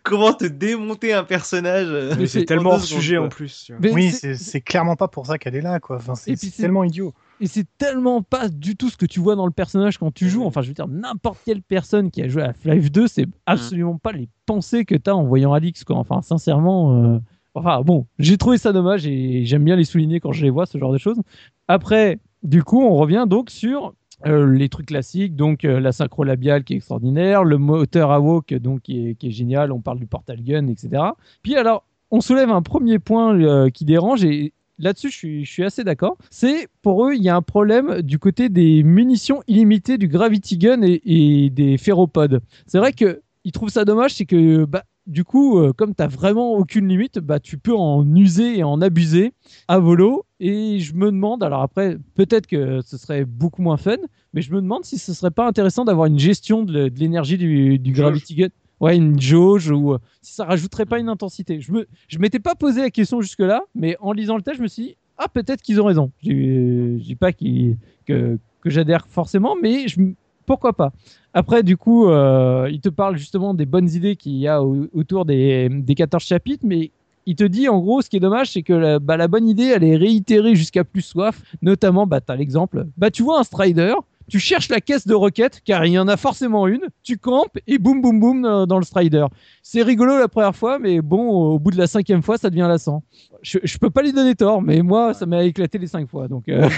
Comment 0.02 0.32
te 0.32 0.44
démonter 0.46 1.12
un 1.12 1.24
personnage 1.24 1.88
euh, 1.90 2.14
Mais 2.18 2.26
c'est 2.26 2.44
tellement 2.44 2.70
en 2.70 2.74
hors 2.74 2.80
sujet 2.80 3.18
en 3.18 3.28
plus. 3.28 3.70
Mais 3.80 3.92
oui, 3.92 4.12
c'est- 4.12 4.60
clairement 4.60 4.96
pas 4.96 5.08
pour 5.08 5.26
ça 5.26 5.36
qu'elle 5.36 5.56
est 5.56 5.60
là, 5.60 5.78
quoi. 5.80 5.96
Enfin, 5.96 6.14
c'est 6.14 6.30
puis 6.32 6.36
c'est 6.38 6.50
c'est- 6.56 6.62
tellement 6.62 6.84
idiot. 6.84 7.12
et 7.40 7.46
c'est 7.48 7.66
tellement 7.76 8.22
pas 8.22 8.48
du 8.48 8.76
tout 8.76 8.88
ce 8.88 8.96
que 8.96 9.04
tu 9.04 9.20
vois 9.20 9.34
dans 9.36 9.44
le 9.46 9.52
personnage 9.52 9.98
quand 9.98 10.12
tu 10.14 10.28
joues. 10.30 10.44
Enfin, 10.44 10.62
je 10.62 10.68
veux 10.68 10.74
dire, 10.74 10.88
n'importe 10.88 11.40
quelle 11.44 11.60
personne 11.60 12.10
qui 12.10 12.22
a 12.22 12.28
joué 12.28 12.42
à 12.42 12.46
Half-Life 12.50 12.92
2, 12.92 13.08
c'est 13.08 13.26
absolument 13.46 13.98
pas 13.98 14.12
les 14.12 14.28
pensées 14.46 14.84
que 14.84 14.94
tu 14.94 15.10
as 15.10 15.16
en 15.16 15.24
voyant 15.24 15.52
Alix. 15.52 15.84
Quoi. 15.84 15.96
Enfin, 15.96 16.22
sincèrement. 16.22 17.14
euh, 17.14 17.18
Enfin, 17.56 17.82
bon, 17.82 18.06
j'ai 18.18 18.36
trouvé 18.36 18.58
ça 18.58 18.72
dommage 18.72 19.06
et 19.06 19.44
j'aime 19.44 19.62
bien 19.62 19.76
les 19.76 19.84
souligner 19.84 20.18
quand 20.18 20.32
je 20.32 20.42
les 20.42 20.50
vois, 20.50 20.66
ce 20.66 20.76
genre 20.76 20.92
de 20.92 20.98
choses. 20.98 21.20
Après, 21.68 22.18
du 22.44 22.62
coup, 22.62 22.82
on 22.82 22.94
revient 22.94 23.24
donc 23.26 23.50
sur 23.50 23.94
euh, 24.26 24.46
les 24.46 24.68
trucs 24.68 24.86
classiques, 24.86 25.34
donc 25.34 25.64
euh, 25.64 25.80
la 25.80 25.92
synchro 25.92 26.24
labiale 26.24 26.64
qui 26.64 26.74
est 26.74 26.76
extraordinaire, 26.76 27.42
le 27.42 27.58
moteur 27.58 28.10
AWOK 28.10 28.54
donc 28.54 28.82
qui 28.82 29.16
est, 29.20 29.30
génial, 29.30 29.72
on 29.72 29.80
parle 29.80 29.98
du 29.98 30.06
portal 30.06 30.42
gun, 30.42 30.68
etc. 30.68 31.02
Puis 31.42 31.56
alors, 31.56 31.84
on 32.10 32.20
soulève 32.20 32.50
un 32.50 32.62
premier 32.62 32.98
point 32.98 33.38
euh, 33.38 33.70
qui 33.70 33.84
dérange 33.84 34.24
et 34.24 34.52
là-dessus 34.78 35.10
je 35.10 35.44
suis, 35.44 35.64
assez 35.64 35.84
d'accord. 35.84 36.16
C'est 36.30 36.68
pour 36.80 37.06
eux, 37.06 37.14
il 37.14 37.22
y 37.22 37.28
a 37.28 37.36
un 37.36 37.42
problème 37.42 38.02
du 38.02 38.18
côté 38.18 38.48
des 38.48 38.82
munitions 38.82 39.42
illimitées 39.46 39.98
du 39.98 40.08
Gravity 40.08 40.58
Gun 40.58 40.80
et, 40.82 41.50
des 41.50 41.76
ferropods. 41.76 42.40
C'est 42.66 42.78
vrai 42.78 42.92
que 42.92 43.20
ils 43.44 43.52
trouvent 43.52 43.68
ça 43.68 43.84
dommage, 43.84 44.14
c'est 44.14 44.26
que 44.26 44.64
bah, 44.64 44.84
du 45.06 45.24
coup, 45.24 45.58
euh, 45.58 45.72
comme 45.72 45.94
tu 45.94 46.02
n'as 46.02 46.08
vraiment 46.08 46.54
aucune 46.54 46.88
limite, 46.88 47.18
bah, 47.18 47.40
tu 47.40 47.58
peux 47.58 47.74
en 47.74 48.04
user 48.16 48.58
et 48.58 48.64
en 48.64 48.80
abuser 48.80 49.32
à 49.68 49.78
volo. 49.78 50.24
Et 50.40 50.78
je 50.80 50.94
me 50.94 51.06
demande, 51.06 51.42
alors 51.42 51.62
après, 51.62 51.98
peut-être 52.14 52.46
que 52.46 52.80
ce 52.82 52.96
serait 52.96 53.24
beaucoup 53.24 53.62
moins 53.62 53.76
fun, 53.76 53.96
mais 54.32 54.42
je 54.42 54.52
me 54.52 54.60
demande 54.60 54.84
si 54.84 54.98
ce 54.98 55.12
serait 55.12 55.30
pas 55.30 55.46
intéressant 55.46 55.84
d'avoir 55.84 56.06
une 56.06 56.18
gestion 56.18 56.62
de, 56.62 56.88
de 56.88 56.98
l'énergie 56.98 57.38
du, 57.38 57.78
du 57.78 57.92
Gravity 57.92 58.34
Gun. 58.34 58.48
Ouais, 58.80 58.96
une 58.96 59.20
jauge 59.20 59.70
ou 59.70 59.92
euh, 59.92 59.98
si 60.20 60.34
ça 60.34 60.44
rajouterait 60.44 60.84
pas 60.84 60.98
une 60.98 61.08
intensité. 61.08 61.60
Je 61.60 61.72
me, 61.72 61.86
je 62.08 62.18
m'étais 62.18 62.40
pas 62.40 62.54
posé 62.54 62.80
la 62.80 62.90
question 62.90 63.20
jusque-là, 63.20 63.62
mais 63.74 63.96
en 64.00 64.12
lisant 64.12 64.36
le 64.36 64.42
test, 64.42 64.56
je 64.56 64.62
me 64.62 64.68
suis 64.68 64.82
dit, 64.82 64.96
ah, 65.16 65.28
peut-être 65.28 65.62
qu'ils 65.62 65.80
ont 65.80 65.84
raison. 65.84 66.10
Je 66.22 66.30
je 66.30 67.02
dis 67.02 67.14
pas 67.14 67.32
que, 67.32 67.74
que 68.06 68.38
j'adhère 68.64 69.06
forcément, 69.06 69.54
mais 69.60 69.86
je, 69.86 70.00
pourquoi 70.46 70.72
pas. 70.72 70.92
Après, 71.32 71.62
du 71.62 71.76
coup, 71.76 72.08
euh, 72.08 72.68
il 72.70 72.80
te 72.80 72.88
parle 72.88 73.16
justement 73.16 73.54
des 73.54 73.66
bonnes 73.66 73.88
idées 73.90 74.16
qu'il 74.16 74.36
y 74.36 74.46
a 74.48 74.62
au- 74.62 74.86
autour 74.92 75.24
des, 75.24 75.68
des 75.70 75.94
14 75.94 76.22
chapitres, 76.22 76.64
mais 76.66 76.90
il 77.26 77.36
te 77.36 77.44
dit 77.44 77.68
en 77.68 77.78
gros, 77.80 78.02
ce 78.02 78.10
qui 78.10 78.16
est 78.16 78.20
dommage, 78.20 78.50
c'est 78.52 78.62
que 78.62 78.72
la, 78.72 78.98
bah, 78.98 79.26
bonne 79.28 79.48
idée, 79.48 79.72
elle 79.74 79.84
est 79.84 79.96
réitérée 79.96 80.54
jusqu'à 80.54 80.84
plus 80.84 81.02
soif. 81.02 81.42
Notamment, 81.62 82.06
bah, 82.06 82.20
tu 82.20 82.30
as 82.30 82.36
l'exemple, 82.36 82.86
bah, 82.96 83.10
tu 83.10 83.22
vois 83.22 83.40
un 83.40 83.44
strider, 83.44 83.94
tu 84.28 84.38
cherches 84.38 84.68
la 84.68 84.80
caisse 84.80 85.06
de 85.06 85.14
roquettes, 85.14 85.60
car 85.64 85.84
il 85.84 85.92
y 85.92 85.98
en 85.98 86.08
a 86.08 86.16
forcément 86.16 86.66
une, 86.66 86.86
tu 87.02 87.18
campes 87.18 87.58
et 87.66 87.78
boum 87.78 88.00
boum 88.00 88.20
boum 88.20 88.42
dans, 88.42 88.66
dans 88.66 88.78
le 88.78 88.84
strider. 88.84 89.26
C'est 89.62 89.82
rigolo 89.82 90.18
la 90.18 90.28
première 90.28 90.56
fois, 90.56 90.78
mais 90.78 91.00
bon, 91.00 91.28
au 91.28 91.58
bout 91.58 91.70
de 91.70 91.78
la 91.78 91.86
cinquième 91.86 92.22
fois, 92.22 92.38
ça 92.38 92.50
devient 92.50 92.66
lassant. 92.68 93.02
Je, 93.42 93.58
je 93.62 93.78
peux 93.78 93.90
pas 93.90 94.02
lui 94.02 94.12
donner 94.12 94.34
tort, 94.34 94.62
mais 94.62 94.82
moi, 94.82 95.14
ça 95.14 95.26
m'a 95.26 95.44
éclaté 95.44 95.78
les 95.78 95.86
cinq 95.86 96.08
fois. 96.08 96.28
Donc, 96.28 96.48
euh, 96.48 96.68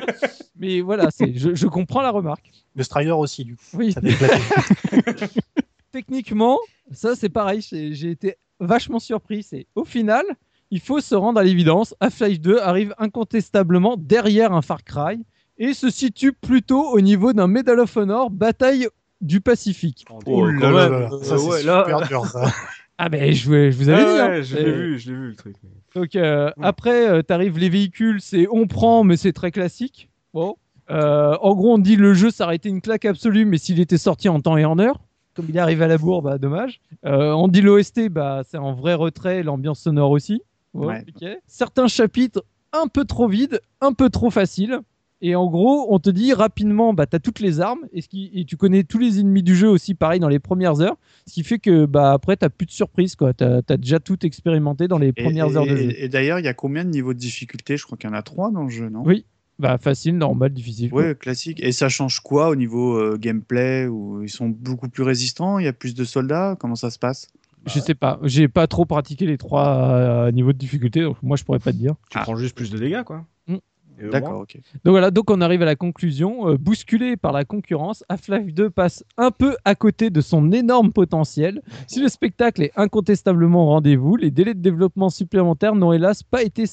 mais 0.58 0.80
voilà, 0.80 1.08
c'est, 1.10 1.34
je, 1.34 1.54
je 1.54 1.66
comprends 1.66 2.02
la 2.02 2.10
remarque. 2.10 2.50
Le 2.74 2.82
Strider 2.82 3.12
aussi, 3.12 3.44
du 3.44 3.56
coup. 3.56 3.62
Oui. 3.74 3.92
Ça 3.92 4.00
techniquement, 5.92 6.58
ça 6.92 7.16
c'est 7.16 7.28
pareil, 7.28 7.60
j'ai 7.60 7.92
j'ai 7.94 8.10
été 8.10 8.36
vachement 8.60 8.98
surpris. 8.98 9.42
C'est 9.42 9.66
au 9.74 9.84
final, 9.84 10.24
il 10.70 10.80
faut 10.80 11.00
se 11.00 11.14
rendre 11.14 11.40
à 11.40 11.44
l'évidence. 11.44 11.94
Half-Life 12.00 12.40
2 12.40 12.58
arrive 12.58 12.94
incontestablement 12.98 13.96
derrière 13.96 14.52
un 14.52 14.62
Far 14.62 14.84
Cry 14.84 15.24
et 15.58 15.74
se 15.74 15.90
situe 15.90 16.32
plutôt 16.32 16.90
au 16.92 17.00
niveau 17.00 17.32
d'un 17.32 17.46
Medal 17.46 17.80
of 17.80 17.96
Honor 17.96 18.30
bataille 18.30 18.88
du 19.20 19.40
Pacifique. 19.40 20.04
Oh, 20.26 20.46
là 20.46 20.58
quand 20.60 20.70
là 20.70 20.88
même. 20.90 21.00
là, 21.00 21.08
ça, 21.22 21.34
Euh, 21.34 21.38
c'est 21.38 21.48
ouais, 21.48 21.62
là- 21.64 21.84
super 21.84 22.08
dur, 22.08 22.26
ça. 22.26 22.44
Ah 23.00 23.08
ben 23.08 23.32
je, 23.32 23.46
vous- 23.46 23.70
je 23.70 23.76
vous 23.76 23.88
avais 23.90 24.02
Ah 24.02 24.12
dit. 24.12 24.18
hein. 24.20 24.28
ouais, 24.30 24.42
je 24.42 24.56
l'ai 24.56 24.72
vu, 24.72 24.98
je 24.98 25.10
l'ai 25.12 25.16
vu 25.16 25.28
le 25.28 25.36
truc. 25.36 25.54
Donc 25.94 26.16
euh, 26.16 26.50
après, 26.60 27.08
euh, 27.08 27.22
t'arrives 27.22 27.56
les 27.56 27.68
véhicules, 27.68 28.20
c'est 28.20 28.48
on 28.50 28.66
prend, 28.66 29.04
mais 29.04 29.16
c'est 29.16 29.32
très 29.32 29.52
classique. 29.52 30.08
Bon. 30.34 30.56
Euh, 30.90 31.36
en 31.40 31.54
gros, 31.54 31.74
on 31.74 31.78
dit 31.78 31.94
le 31.94 32.12
jeu 32.14 32.30
ça 32.32 32.44
aurait 32.46 32.56
été 32.56 32.68
une 32.68 32.80
claque 32.80 33.04
absolue, 33.04 33.44
mais 33.44 33.56
s'il 33.56 33.78
était 33.78 33.98
sorti 33.98 34.28
en 34.28 34.40
temps 34.40 34.56
et 34.56 34.64
en 34.64 34.80
heure, 34.80 34.98
comme 35.34 35.46
il 35.48 35.56
arrive 35.60 35.80
à 35.82 35.86
la 35.86 35.96
bourre, 35.96 36.22
bah 36.22 36.38
dommage. 36.38 36.80
Euh, 37.04 37.30
on 37.34 37.46
dit 37.46 37.60
l'OST, 37.60 38.08
bah 38.08 38.42
c'est 38.48 38.58
en 38.58 38.72
vrai 38.72 38.94
retrait, 38.94 39.44
l'ambiance 39.44 39.78
sonore 39.80 40.10
aussi. 40.10 40.42
Bon, 40.74 40.88
Ouais. 40.88 41.04
ok. 41.08 41.28
Certains 41.46 41.86
chapitres 41.86 42.44
un 42.72 42.88
peu 42.88 43.04
trop 43.04 43.28
vides, 43.28 43.60
un 43.80 43.92
peu 43.92 44.10
trop 44.10 44.30
faciles. 44.30 44.80
Et 45.20 45.34
en 45.34 45.46
gros, 45.50 45.86
on 45.92 45.98
te 45.98 46.10
dit 46.10 46.32
rapidement, 46.32 46.94
bah, 46.94 47.06
tu 47.06 47.16
as 47.16 47.18
toutes 47.18 47.40
les 47.40 47.60
armes 47.60 47.80
et, 47.92 48.02
ce 48.02 48.08
qui, 48.08 48.30
et 48.34 48.44
tu 48.44 48.56
connais 48.56 48.84
tous 48.84 48.98
les 48.98 49.18
ennemis 49.18 49.42
du 49.42 49.56
jeu 49.56 49.68
aussi, 49.68 49.94
pareil, 49.94 50.20
dans 50.20 50.28
les 50.28 50.38
premières 50.38 50.80
heures. 50.80 50.96
Ce 51.26 51.32
qui 51.34 51.42
fait 51.42 51.58
que 51.58 51.86
bah, 51.86 52.12
après, 52.12 52.36
tu 52.36 52.48
plus 52.50 52.66
de 52.66 52.70
surprise. 52.70 53.16
Tu 53.16 53.44
as, 53.44 53.76
déjà 53.76 53.98
tout 53.98 54.24
expérimenté 54.24 54.86
dans 54.86 54.98
les 54.98 55.12
premières 55.12 55.48
et- 55.50 55.56
heures 55.56 55.66
de 55.66 55.76
jeu. 55.76 55.92
et 55.98 56.08
d'ailleurs, 56.08 56.38
il 56.38 56.44
y 56.44 56.48
a 56.48 56.54
combien 56.54 56.84
de 56.84 56.90
niveaux 56.90 57.14
de 57.14 57.18
difficulté? 57.18 57.76
Je 57.76 57.84
crois 57.84 57.98
qu'il 57.98 58.08
y 58.08 58.12
en 58.12 58.16
a 58.16 58.22
trois 58.22 58.50
dans 58.50 58.62
le 58.62 58.68
jeu, 58.70 58.88
non? 58.88 59.02
Oui. 59.04 59.24
Bah, 59.58 59.76
facile, 59.76 60.16
normal, 60.16 60.52
difficile. 60.52 60.94
Ouais, 60.94 61.16
classique. 61.16 61.60
Et 61.60 61.72
ça 61.72 61.88
change 61.88 62.20
quoi 62.20 62.48
au 62.48 62.54
niveau 62.54 62.96
euh, 62.96 63.16
gameplay? 63.18 63.88
Où 63.88 64.22
Ils 64.22 64.28
sont 64.28 64.48
beaucoup 64.48 64.88
plus 64.88 65.02
résistants? 65.02 65.58
Il 65.58 65.64
y 65.64 65.68
a 65.68 65.72
plus 65.72 65.96
de 65.96 66.04
soldats? 66.04 66.54
Comment 66.60 66.76
ça 66.76 66.90
se 66.90 66.98
passe? 67.00 67.26
Je 67.66 67.80
sais 67.80 67.96
pas, 67.96 68.20
j'ai 68.22 68.46
pas 68.46 68.68
trop 68.68 68.84
pratiqué 68.84 69.26
les 69.26 69.36
trois 69.36 69.66
euh, 69.90 70.30
niveaux 70.30 70.52
de 70.52 70.58
difficulté, 70.58 71.02
donc 71.02 71.16
moi 71.24 71.36
je 71.36 71.42
pourrais 71.42 71.58
pas 71.58 71.72
te 71.72 71.76
dire. 71.76 71.96
Tu 72.08 72.16
Ah. 72.16 72.22
prends 72.22 72.36
juste 72.36 72.54
plus 72.56 72.70
de 72.70 72.78
dégâts, 72.78 73.02
quoi. 73.02 73.26
Mm. 73.48 73.56
D'accord, 74.00 74.40
ok. 74.40 74.56
Donc 74.84 74.92
voilà, 74.92 75.10
donc 75.10 75.30
on 75.30 75.40
arrive 75.40 75.62
à 75.62 75.64
la 75.64 75.76
conclusion. 75.76 76.48
Euh, 76.48 76.56
bousculé 76.56 77.16
par 77.16 77.32
la 77.32 77.44
concurrence, 77.44 78.04
Half-Life 78.08 78.54
2 78.54 78.70
passe 78.70 79.04
un 79.16 79.30
peu 79.30 79.56
à 79.64 79.74
côté 79.74 80.10
de 80.10 80.20
son 80.20 80.52
énorme 80.52 80.92
potentiel. 80.92 81.62
Si 81.86 82.00
le 82.00 82.08
spectacle 82.08 82.62
est 82.62 82.72
incontestablement 82.76 83.64
au 83.64 83.68
rendez-vous, 83.68 84.16
les 84.16 84.30
délais 84.30 84.54
de 84.54 84.60
développement 84.60 85.10
supplémentaires 85.10 85.74
n'ont 85.74 85.92
hélas 85.92 86.22
pas 86.22 86.42
été 86.42 86.64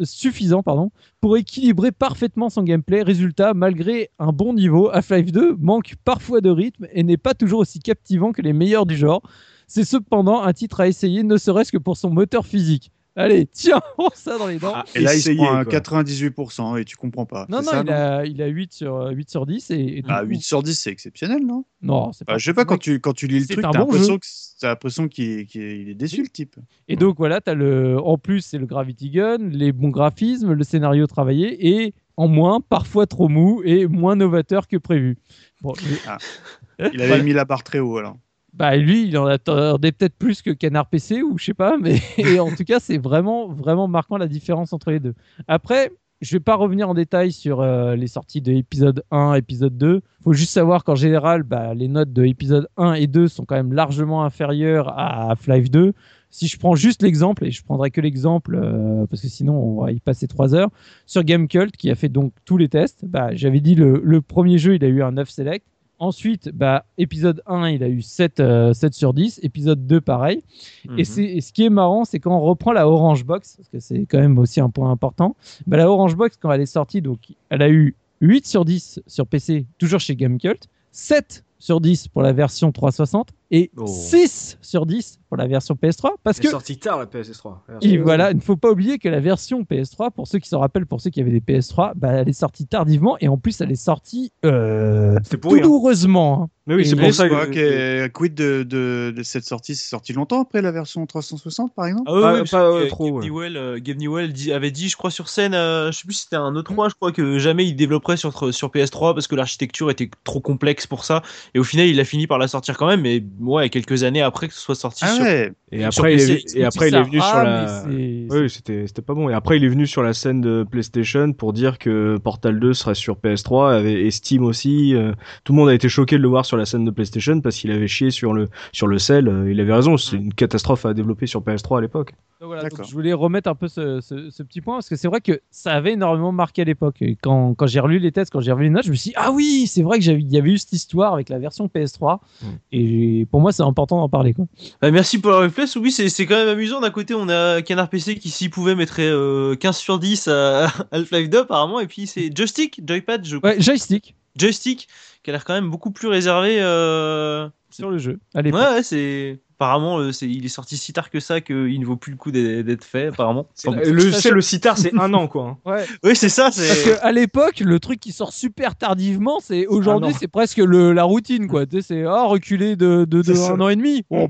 suffisants 0.00 0.62
pardon, 0.62 0.90
pour 1.20 1.36
équilibrer 1.36 1.92
parfaitement 1.92 2.50
son 2.50 2.62
gameplay. 2.62 3.02
Résultat, 3.02 3.54
malgré 3.54 4.10
un 4.18 4.32
bon 4.32 4.54
niveau, 4.54 4.90
Half-Life 4.92 5.32
2 5.32 5.56
manque 5.58 5.94
parfois 6.04 6.40
de 6.40 6.50
rythme 6.50 6.86
et 6.92 7.02
n'est 7.02 7.16
pas 7.16 7.34
toujours 7.34 7.60
aussi 7.60 7.78
captivant 7.78 8.32
que 8.32 8.42
les 8.42 8.52
meilleurs 8.52 8.86
du 8.86 8.96
genre. 8.96 9.22
C'est 9.66 9.84
cependant 9.84 10.42
un 10.42 10.52
titre 10.52 10.80
à 10.80 10.88
essayer, 10.88 11.22
ne 11.22 11.36
serait-ce 11.36 11.72
que 11.72 11.78
pour 11.78 11.96
son 11.96 12.10
moteur 12.10 12.46
physique. 12.46 12.92
Allez, 13.16 13.46
tiens, 13.46 13.80
prends 13.96 14.10
ça 14.14 14.38
dans 14.38 14.48
les 14.48 14.58
dents. 14.58 14.72
Ah, 14.74 14.84
Et 14.96 15.00
là, 15.00 15.14
il 15.14 15.22
se 15.22 15.30
prend 15.30 15.54
un 15.54 15.64
quoi. 15.64 15.72
98% 15.74 16.80
et 16.80 16.84
tu 16.84 16.96
comprends 16.96 17.26
pas. 17.26 17.46
Non, 17.48 17.58
non, 17.58 17.62
ça, 17.62 17.82
il, 17.84 17.90
a, 17.90 18.26
il 18.26 18.42
a 18.42 18.46
8 18.46 18.72
sur, 18.72 18.96
euh, 18.96 19.10
8 19.12 19.30
sur 19.30 19.46
10. 19.46 19.70
Et, 19.70 19.74
et 19.98 20.02
du 20.02 20.08
Ah, 20.08 20.22
coup- 20.22 20.30
8 20.30 20.40
sur 20.42 20.62
10, 20.64 20.74
c'est 20.74 20.90
exceptionnel, 20.90 21.46
non? 21.46 21.64
Non, 21.80 22.12
c'est 22.12 22.26
Bah, 22.26 22.32
pas. 22.34 22.38
Je 22.38 22.44
sais 22.44 22.54
pas, 22.54 22.64
quand 22.64 22.78
tu, 22.78 22.98
quand 22.98 23.12
tu 23.12 23.26
lis 23.28 23.38
le 23.38 23.46
truc, 23.46 23.60
t'as 23.60 23.70
bon 23.70 23.78
l'impression 23.80 24.14
jeu. 24.14 24.18
que- 24.18 24.26
t'as 24.60 24.68
l'impression 24.68 25.06
qu'il 25.08 25.30
est, 25.30 25.46
qu'il 25.46 25.62
est- 25.62 25.80
il 25.80 25.88
est 25.90 25.94
déçu, 25.94 26.22
le 26.22 26.28
type. 26.28 26.56
Et 26.88 26.96
donc 26.96 27.16
voilà, 27.18 27.40
as 27.46 27.54
le... 27.54 28.00
en 28.00 28.18
plus, 28.18 28.40
c'est 28.40 28.58
le 28.58 28.66
Gravity 28.66 29.10
Gun, 29.10 29.38
les 29.50 29.70
bons 29.72 29.90
graphismes, 29.90 30.52
le 30.52 30.64
scénario 30.64 31.06
travaillé 31.06 31.84
et 31.84 31.94
en 32.16 32.26
moins, 32.28 32.60
parfois 32.60 33.06
trop 33.06 33.28
mou 33.28 33.62
et 33.64 33.86
moins 33.86 34.16
novateur 34.16 34.66
que 34.68 34.76
prévu. 34.76 35.18
Bon, 35.62 35.74
je- 35.76 35.94
Il 36.92 37.00
avait 37.00 37.22
mis 37.22 37.32
la 37.32 37.44
barre 37.44 37.62
très 37.62 37.78
haut, 37.78 37.96
alors. 37.98 38.16
Bah 38.54 38.76
lui, 38.76 39.08
il 39.08 39.18
en 39.18 39.26
attendait 39.26 39.90
peut-être 39.90 40.16
plus 40.16 40.40
que 40.40 40.50
Canard 40.50 40.86
PC 40.86 41.22
ou 41.22 41.38
je 41.38 41.46
sais 41.46 41.54
pas, 41.54 41.76
mais 41.76 42.00
et 42.18 42.38
en 42.38 42.54
tout 42.54 42.64
cas, 42.64 42.78
c'est 42.78 42.98
vraiment 42.98 43.48
vraiment 43.48 43.88
marquant 43.88 44.16
la 44.16 44.28
différence 44.28 44.72
entre 44.72 44.92
les 44.92 45.00
deux. 45.00 45.14
Après, 45.48 45.90
je 46.20 46.36
vais 46.36 46.40
pas 46.40 46.54
revenir 46.54 46.88
en 46.88 46.94
détail 46.94 47.32
sur 47.32 47.60
euh, 47.60 47.96
les 47.96 48.06
sorties 48.06 48.40
de 48.40 48.52
épisode 48.52 49.02
1, 49.10 49.34
épisode 49.34 49.76
2. 49.76 50.00
Faut 50.22 50.32
juste 50.32 50.52
savoir 50.52 50.84
qu'en 50.84 50.94
général, 50.94 51.42
bah, 51.42 51.74
les 51.74 51.88
notes 51.88 52.12
de 52.12 52.24
épisode 52.24 52.68
1 52.76 52.94
et 52.94 53.08
2 53.08 53.26
sont 53.28 53.44
quand 53.44 53.56
même 53.56 53.72
largement 53.72 54.24
inférieures 54.24 54.88
à 54.96 55.30
Half-Life 55.30 55.70
2. 55.70 55.92
Si 56.30 56.46
je 56.46 56.58
prends 56.58 56.76
juste 56.76 57.02
l'exemple, 57.02 57.44
et 57.44 57.50
je 57.50 57.62
prendrai 57.62 57.90
que 57.90 58.00
l'exemple 58.00 58.56
euh, 58.56 59.06
parce 59.06 59.22
que 59.22 59.28
sinon 59.28 59.54
on 59.54 59.84
va 59.84 59.92
y 59.92 60.00
passer 60.00 60.28
3 60.28 60.54
heures, 60.54 60.70
sur 61.06 61.24
Gamecult 61.24 61.76
qui 61.76 61.90
a 61.90 61.96
fait 61.96 62.08
donc 62.08 62.32
tous 62.44 62.56
les 62.56 62.68
tests, 62.68 63.04
bah, 63.04 63.34
j'avais 63.34 63.60
dit 63.60 63.74
le, 63.74 64.00
le 64.02 64.20
premier 64.22 64.58
jeu 64.58 64.76
il 64.76 64.84
a 64.84 64.88
eu 64.88 65.02
un 65.02 65.12
9 65.12 65.28
select. 65.28 65.66
Ensuite, 66.04 66.50
bah, 66.50 66.84
épisode 66.98 67.42
1, 67.46 67.70
il 67.70 67.82
a 67.82 67.88
eu 67.88 68.02
7, 68.02 68.40
euh, 68.40 68.74
7 68.74 68.92
sur 68.92 69.14
10. 69.14 69.40
Épisode 69.42 69.86
2, 69.86 70.02
pareil. 70.02 70.42
Mhm. 70.86 70.98
Et, 70.98 71.04
c'est, 71.04 71.24
et 71.24 71.40
ce 71.40 71.52
qui 71.52 71.64
est 71.64 71.70
marrant, 71.70 72.04
c'est 72.04 72.20
quand 72.20 72.36
on 72.36 72.40
reprend 72.40 72.72
la 72.72 72.86
Orange 72.86 73.24
Box, 73.24 73.56
parce 73.56 73.68
que 73.70 73.80
c'est 73.80 74.04
quand 74.06 74.18
même 74.18 74.38
aussi 74.38 74.60
un 74.60 74.68
point 74.68 74.90
important. 74.90 75.34
Bah, 75.66 75.78
la 75.78 75.90
Orange 75.90 76.14
Box, 76.14 76.36
quand 76.36 76.52
elle 76.52 76.60
est 76.60 76.66
sortie, 76.66 77.00
donc, 77.00 77.20
elle 77.48 77.62
a 77.62 77.70
eu 77.70 77.96
8 78.20 78.46
sur 78.46 78.66
10 78.66 79.00
sur 79.06 79.26
PC, 79.26 79.64
toujours 79.78 80.00
chez 80.00 80.14
Gamecult. 80.14 80.68
7 80.92 81.44
sur 81.58 81.80
10 81.80 82.08
pour 82.08 82.20
la 82.20 82.32
version 82.32 82.70
360 82.70 83.30
et 83.56 83.70
Oh. 83.76 83.86
6 83.86 84.58
sur 84.60 84.84
10 84.84 85.20
pour 85.28 85.36
la 85.36 85.46
version 85.46 85.76
PS3. 85.76 86.10
Parce 86.24 86.38
C'est 86.38 86.42
que 86.42 86.48
sorti 86.50 86.76
tard 86.78 86.98
la 86.98 87.06
PS3. 87.06 87.54
et 87.82 87.98
voilà, 87.98 88.30
il 88.32 88.36
ne 88.36 88.40
faut 88.40 88.56
pas 88.56 88.70
oublier 88.70 88.98
que 88.98 89.08
la 89.08 89.20
version 89.20 89.62
PS3, 89.62 90.10
pour 90.10 90.26
ceux 90.26 90.40
qui 90.40 90.48
s'en 90.48 90.58
rappellent, 90.58 90.86
pour 90.86 91.00
ceux 91.00 91.10
qui 91.10 91.20
avaient 91.20 91.30
des 91.30 91.40
PS3, 91.40 91.92
bah, 91.94 92.12
elle 92.14 92.28
est 92.28 92.32
sortie 92.32 92.66
tardivement 92.66 93.16
et 93.20 93.28
en 93.28 93.38
plus 93.38 93.60
elle 93.60 93.70
est 93.70 93.76
sortie 93.76 94.32
euh, 94.44 95.18
rien. 95.54 95.62
douloureusement. 95.62 96.42
hein. 96.44 96.48
Mais 96.66 96.74
oui, 96.76 96.86
c'est 96.86 96.96
pour 96.96 97.12
ça 97.12 97.28
que. 97.28 97.44
que- 97.52 98.06
quid 98.08 98.34
de, 98.34 98.62
de, 98.62 99.12
de 99.14 99.22
cette 99.22 99.44
sortie 99.44 99.74
C'est 99.74 99.88
sorti 99.88 100.12
longtemps 100.14 100.40
après 100.40 100.62
la 100.62 100.72
version 100.72 101.04
360, 101.04 101.74
par 101.74 101.86
exemple? 101.86 102.04
Ah 102.10 102.40
oui, 102.40 102.48
Pas- 102.50 102.70
oui, 102.72 102.82
euh, 102.84 102.86
trop, 102.88 103.04
Gabe 103.06 103.14
ouais. 103.16 103.24
Newell, 103.26 103.56
euh, 103.56 103.78
Gabe 103.82 103.98
Newell 103.98 104.32
dit- 104.32 104.52
avait 104.52 104.70
dit, 104.70 104.88
je 104.88 104.96
crois, 104.96 105.10
sur 105.10 105.28
scène, 105.28 105.52
euh, 105.54 105.92
je 105.92 105.98
sais 105.98 106.04
plus 106.06 106.14
si 106.14 106.22
c'était 106.22 106.36
un 106.36 106.52
E3, 106.52 106.88
je 106.88 106.94
crois 106.94 107.12
que 107.12 107.38
jamais 107.38 107.66
il 107.66 107.74
développerait 107.74 108.16
sur, 108.16 108.54
sur 108.54 108.70
PS3 108.70 109.12
parce 109.14 109.26
que 109.26 109.34
l'architecture 109.34 109.90
était 109.90 110.10
trop 110.24 110.40
complexe 110.40 110.86
pour 110.86 111.04
ça. 111.04 111.22
Et 111.54 111.58
au 111.58 111.64
final, 111.64 111.86
il 111.86 112.00
a 112.00 112.04
fini 112.04 112.26
par 112.26 112.38
la 112.38 112.48
sortir 112.48 112.78
quand 112.78 112.86
même, 112.86 113.02
mais 113.02 113.22
ouais, 113.40 113.68
quelques 113.68 114.02
années 114.02 114.22
après 114.22 114.48
que 114.48 114.54
ce 114.54 114.60
soit 114.60 114.74
sorti 114.74 115.04
Ah 115.06 115.14
sur. 115.14 115.24
ouais, 115.24 115.52
Et 115.70 115.80
Sur 115.80 115.86
après, 116.04 116.14
il 116.14 116.18
PC, 116.18 116.32
est, 116.32 116.56
et 116.60 116.64
après, 116.64 116.88
il 116.88 116.94
est 116.94 117.02
venu 117.02 117.20
sur 117.20 117.42
la. 117.42 117.84
Oui, 117.88 118.48
c'était 118.48 118.86
c'était 118.86 119.02
pas 119.02 119.12
bon. 119.14 119.28
Et 119.28 119.34
après, 119.34 119.58
il 119.58 119.64
est 119.64 119.68
venu 119.68 119.86
sur 119.86 120.02
la 120.02 120.14
scène 120.14 120.40
de 120.40 120.64
PlayStation 120.68 121.32
pour 121.34 121.52
dire 121.52 121.78
que 121.78 122.16
Portal 122.22 122.58
2 122.58 122.72
serait 122.72 122.94
sur 122.94 123.16
PS3 123.16 123.84
et 123.84 124.06
et 124.06 124.10
Steam 124.10 124.44
aussi. 124.44 124.94
euh, 124.94 125.12
tout 125.44 125.52
le 125.52 125.58
monde 125.58 125.68
a 125.68 125.74
été 125.74 125.88
choqué 125.88 126.16
de 126.16 126.22
le 126.22 126.28
voir 126.28 126.44
sur 126.46 126.53
la 126.56 126.66
scène 126.66 126.84
de 126.84 126.90
PlayStation 126.90 127.40
parce 127.40 127.56
qu'il 127.56 127.70
avait 127.70 127.88
chié 127.88 128.10
sur 128.10 128.32
le 128.32 128.48
sur 128.72 128.86
le 128.86 128.98
sel. 128.98 129.28
euh, 129.28 129.50
Il 129.50 129.60
avait 129.60 129.72
raison. 129.74 129.96
C'est 129.96 130.16
une 130.16 130.32
catastrophe 130.34 130.86
à 130.86 130.94
développer 130.94 131.26
sur 131.26 131.40
PS3 131.42 131.78
à 131.78 131.80
l'époque. 131.80 132.12
Donc 132.40 132.48
voilà, 132.48 132.62
donc 132.62 132.72
D'accord. 132.72 132.86
je 132.86 132.92
voulais 132.92 133.12
remettre 133.12 133.48
un 133.48 133.54
peu 133.54 133.68
ce, 133.68 134.00
ce- 134.00 134.28
ce 134.30 134.42
petit 134.42 134.60
point 134.60 134.74
parce 134.76 134.88
que 134.88 134.96
c'est 134.96 135.08
vrai 135.08 135.20
que 135.20 135.40
ça 135.50 135.72
avait 135.72 135.92
énormément 135.92 136.32
marqué 136.32 136.62
à 136.62 136.64
l'époque. 136.64 137.02
Quand, 137.22 137.54
quand 137.54 137.66
j'ai 137.66 137.80
relu 137.80 137.98
les 138.00 138.12
tests, 138.12 138.30
quand 138.32 138.40
j'ai 138.40 138.52
revu 138.52 138.64
les 138.64 138.70
notes, 138.70 138.84
je 138.84 138.90
me 138.90 138.96
suis 138.96 139.10
dit, 139.10 139.16
ah 139.16 139.30
oui, 139.32 139.66
c'est 139.66 139.82
vrai 139.82 139.98
qu'il 140.00 140.30
y 140.32 140.36
avait 140.36 140.50
eu 140.50 140.58
cette 140.58 140.72
histoire 140.72 141.14
avec 141.14 141.28
la 141.30 141.38
version 141.38 141.70
PS3. 141.74 142.18
Mm. 142.42 142.46
Et 142.72 143.26
pour 143.30 143.40
moi, 143.40 143.52
c'est 143.52 143.62
important 143.62 143.98
d'en 143.98 144.08
parler. 144.08 144.34
Quoi. 144.34 144.46
Bah, 144.82 144.90
merci 144.90 145.20
pour 145.20 145.30
la 145.30 145.38
réflexe. 145.38 145.76
Oui, 145.76 145.90
c'est 145.90 146.08
c'est 146.08 146.26
quand 146.26 146.34
même 146.36 146.48
amusant. 146.48 146.80
D'un 146.80 146.90
côté, 146.90 147.14
on 147.14 147.28
a 147.28 147.62
Canard 147.62 147.88
PC 147.88 148.16
qui, 148.16 148.28
s'il 148.28 148.50
pouvait, 148.50 148.74
mettrait 148.74 149.08
euh, 149.08 149.54
15 149.54 149.76
sur 149.78 149.98
10 149.98 150.28
à 150.28 150.66
Half-Life 150.90 151.30
2, 151.30 151.38
apparemment. 151.38 151.80
Et 151.80 151.86
puis, 151.86 152.06
c'est 152.06 152.36
Joystick, 152.36 152.80
Joypad, 152.86 153.24
je... 153.24 153.36
Ouais, 153.36 153.60
joystick 153.60 154.16
Joystick, 154.36 154.88
qui 155.24 155.30
a 155.30 155.32
l'air 155.32 155.44
quand 155.44 155.54
même 155.54 155.70
beaucoup 155.70 155.90
plus 155.90 156.06
réservé. 156.08 156.58
euh, 156.60 157.48
sur 157.70 157.90
le 157.90 157.98
jeu. 157.98 158.20
à 158.34 158.42
l'époque. 158.42 158.60
Ouais, 158.60 158.74
ouais, 158.76 158.82
c'est. 158.84 159.40
Apparemment, 159.56 159.98
euh, 159.98 160.10
c'est... 160.12 160.28
il 160.28 160.44
est 160.44 160.48
sorti 160.48 160.76
si 160.76 160.92
tard 160.92 161.10
que 161.10 161.20
ça 161.20 161.40
qu'il 161.40 161.80
ne 161.80 161.84
vaut 161.86 161.96
plus 161.96 162.10
le 162.10 162.18
coup 162.18 162.32
d'être 162.32 162.84
fait, 162.84 163.06
apparemment. 163.06 163.46
Enfin. 163.66 163.76
Le, 163.84 164.10
c'est 164.12 164.30
le 164.32 164.40
sitar, 164.40 164.76
c'est 164.76 164.92
un 164.98 165.14
an 165.14 165.28
quoi. 165.28 165.56
hein. 165.64 165.70
Ouais. 165.70 165.84
Oui, 166.02 166.16
c'est 166.16 166.28
ça. 166.28 166.44
Parce 166.44 166.56
C'est... 166.56 166.98
qu'à 167.00 167.12
l'époque, 167.12 167.60
le 167.60 167.78
truc 167.80 168.00
qui 168.00 168.10
sort 168.12 168.32
super 168.32 168.74
tardivement, 168.76 169.38
c'est 169.40 169.66
aujourd'hui, 169.66 170.10
Ah 170.12 170.18
c'est 170.20 170.28
presque 170.28 170.58
le, 170.58 170.92
la 170.92 171.04
routine, 171.04 171.46
quoi. 171.46 171.66
Tu 171.66 171.76
sais, 171.76 171.82
c'est 171.82 172.04
oh, 172.06 172.28
reculer 172.28 172.74
de, 172.76 173.04
de, 173.04 173.22
ça. 173.22 173.52
un 173.52 173.60
an 173.60 173.68
et 173.68 173.76
demi. 173.76 174.02
Pff, 174.02 174.28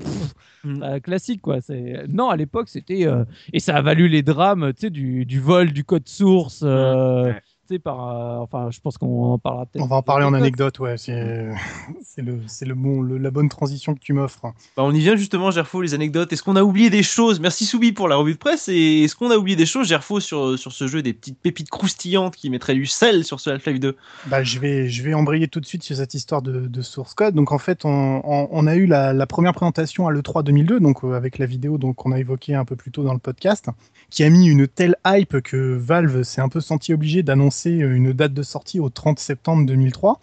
Mm. 0.67 0.83
euh, 0.83 0.99
classique, 1.01 1.43
quoi. 1.43 1.61
C'est 1.61 2.05
non, 2.09 2.31
à 2.31 2.37
l'époque, 2.37 2.71
c'était 2.71 3.07
euh, 3.07 3.25
et 3.53 3.61
ça 3.61 3.77
a 3.77 3.83
valu 3.83 4.09
les 4.09 4.23
drames, 4.23 4.73
tu 4.75 4.81
sais, 4.87 4.91
du, 4.91 5.27
du 5.27 5.39
vol 5.39 5.73
du 5.75 5.85
code 5.85 6.09
source. 6.09 6.63
euh, 6.65 7.25
Ouais. 7.25 7.43
Tu 7.67 7.77
sais, 7.77 7.79
par, 7.79 8.09
euh, 8.11 8.39
enfin, 8.41 8.69
je 8.71 8.79
pense 8.81 8.99
qu'on 8.99 9.33
en 9.33 9.39
parlera 9.39 9.65
peut-être. 9.65 9.83
On 9.83 9.87
va 9.89 9.97
en 9.97 10.03
parler 10.03 10.27
en 10.27 10.35
anecdote, 10.35 10.79
ouais. 10.81 10.99
C'est 10.99 11.49
c'est 12.05 12.21
le, 12.21 12.41
c'est 12.47 12.67
le 12.67 12.75
bon, 12.75 13.01
le- 13.01 13.17
la 13.17 13.31
bonne 13.31 13.49
transition 13.49 13.95
que 13.95 14.01
tu 14.01 14.13
m'offres. 14.13 14.43
Bah, 14.77 14.83
on 14.85 14.93
y 14.93 14.99
vient 14.99 15.17
justement, 15.17 15.51
Gerfo, 15.51 15.81
les 15.81 15.95
anecdotes. 15.95 16.31
Est-ce 16.33 16.43
qu'on 16.43 16.57
a 16.57 16.63
oublié 16.63 16.91
des 16.91 17.03
choses? 17.03 17.41
Merci 17.41 17.65
Soubi 17.65 17.93
pour 17.93 18.07
la 18.07 18.17
revue 18.17 18.35
de 18.35 18.39
presse. 18.39 18.69
Et 18.69 19.05
est-ce 19.05 19.17
qu'on 19.17 19.31
a 19.31 19.37
oublié 19.37 19.57
des 19.57 19.65
choses, 19.65 19.89
Gerfo, 19.89 20.21
sur, 20.21 20.59
sur 20.59 20.73
ce 20.73 20.87
jeu, 20.87 21.01
des 21.01 21.15
petites 21.15 21.39
pépites 21.39 21.71
croustillantes 21.71 22.37
qui 22.37 22.51
mettraient 22.51 22.75
du 22.75 22.85
sel 22.85 23.25
sur 23.25 23.41
ce 23.41 23.49
Half-Life 23.49 23.81
2 23.81 23.97
Bah, 24.27 24.43
je 24.45 24.59
vais, 24.59 24.91
je 24.91 25.03
vais 25.03 25.15
embrayer 25.15 25.49
tout 25.49 25.61
de 25.61 25.67
suite 25.67 25.83
sur 25.85 25.97
cette 25.97 26.13
histoire 26.13 26.43
de, 26.43 26.67
de 26.67 26.83
source 26.83 27.15
code. 27.15 27.35
Donc 27.35 27.51
en 27.51 27.59
fait, 27.59 27.87
on, 27.87 28.21
on- 28.25 28.49
on 28.51 28.67
a 28.67 28.75
eu 28.77 28.85
la, 28.85 29.15
la 29.15 29.27
première 29.27 29.55
présentation 29.55 30.07
à 30.07 30.13
l'E3 30.13 30.43
2002, 30.43 30.81
donc 30.81 31.03
euh, 31.03 31.15
avec 31.15 31.39
la 31.39 31.47
vidéo 31.47 31.79
donc 31.79 31.97
qu'on 31.97 32.13
a 32.13 32.19
évoquée 32.19 32.55
un 32.55 32.67
peu 32.67 32.77
plus 32.77 32.91
tôt 32.91 33.05
dans 33.05 33.15
le 33.15 33.19
podcast, 33.19 33.69
qui 34.11 34.23
a 34.23 34.29
mis 34.29 34.49
une 34.49 34.69
telle 34.69 34.97
hype 35.07 35.41
que 35.41 35.75
Valve 35.77 36.25
s'est 36.25 36.43
un 36.43 36.51
peu 36.51 36.61
senti 36.61 36.93
obligé 36.93 37.23
d'annoncer 37.23 37.54
une 37.71 38.13
date 38.13 38.35
de 38.35 38.43
sortie 38.43 38.81
au 38.81 38.89
30 38.91 39.19
septembre 39.19 39.67
2003. 39.67 40.21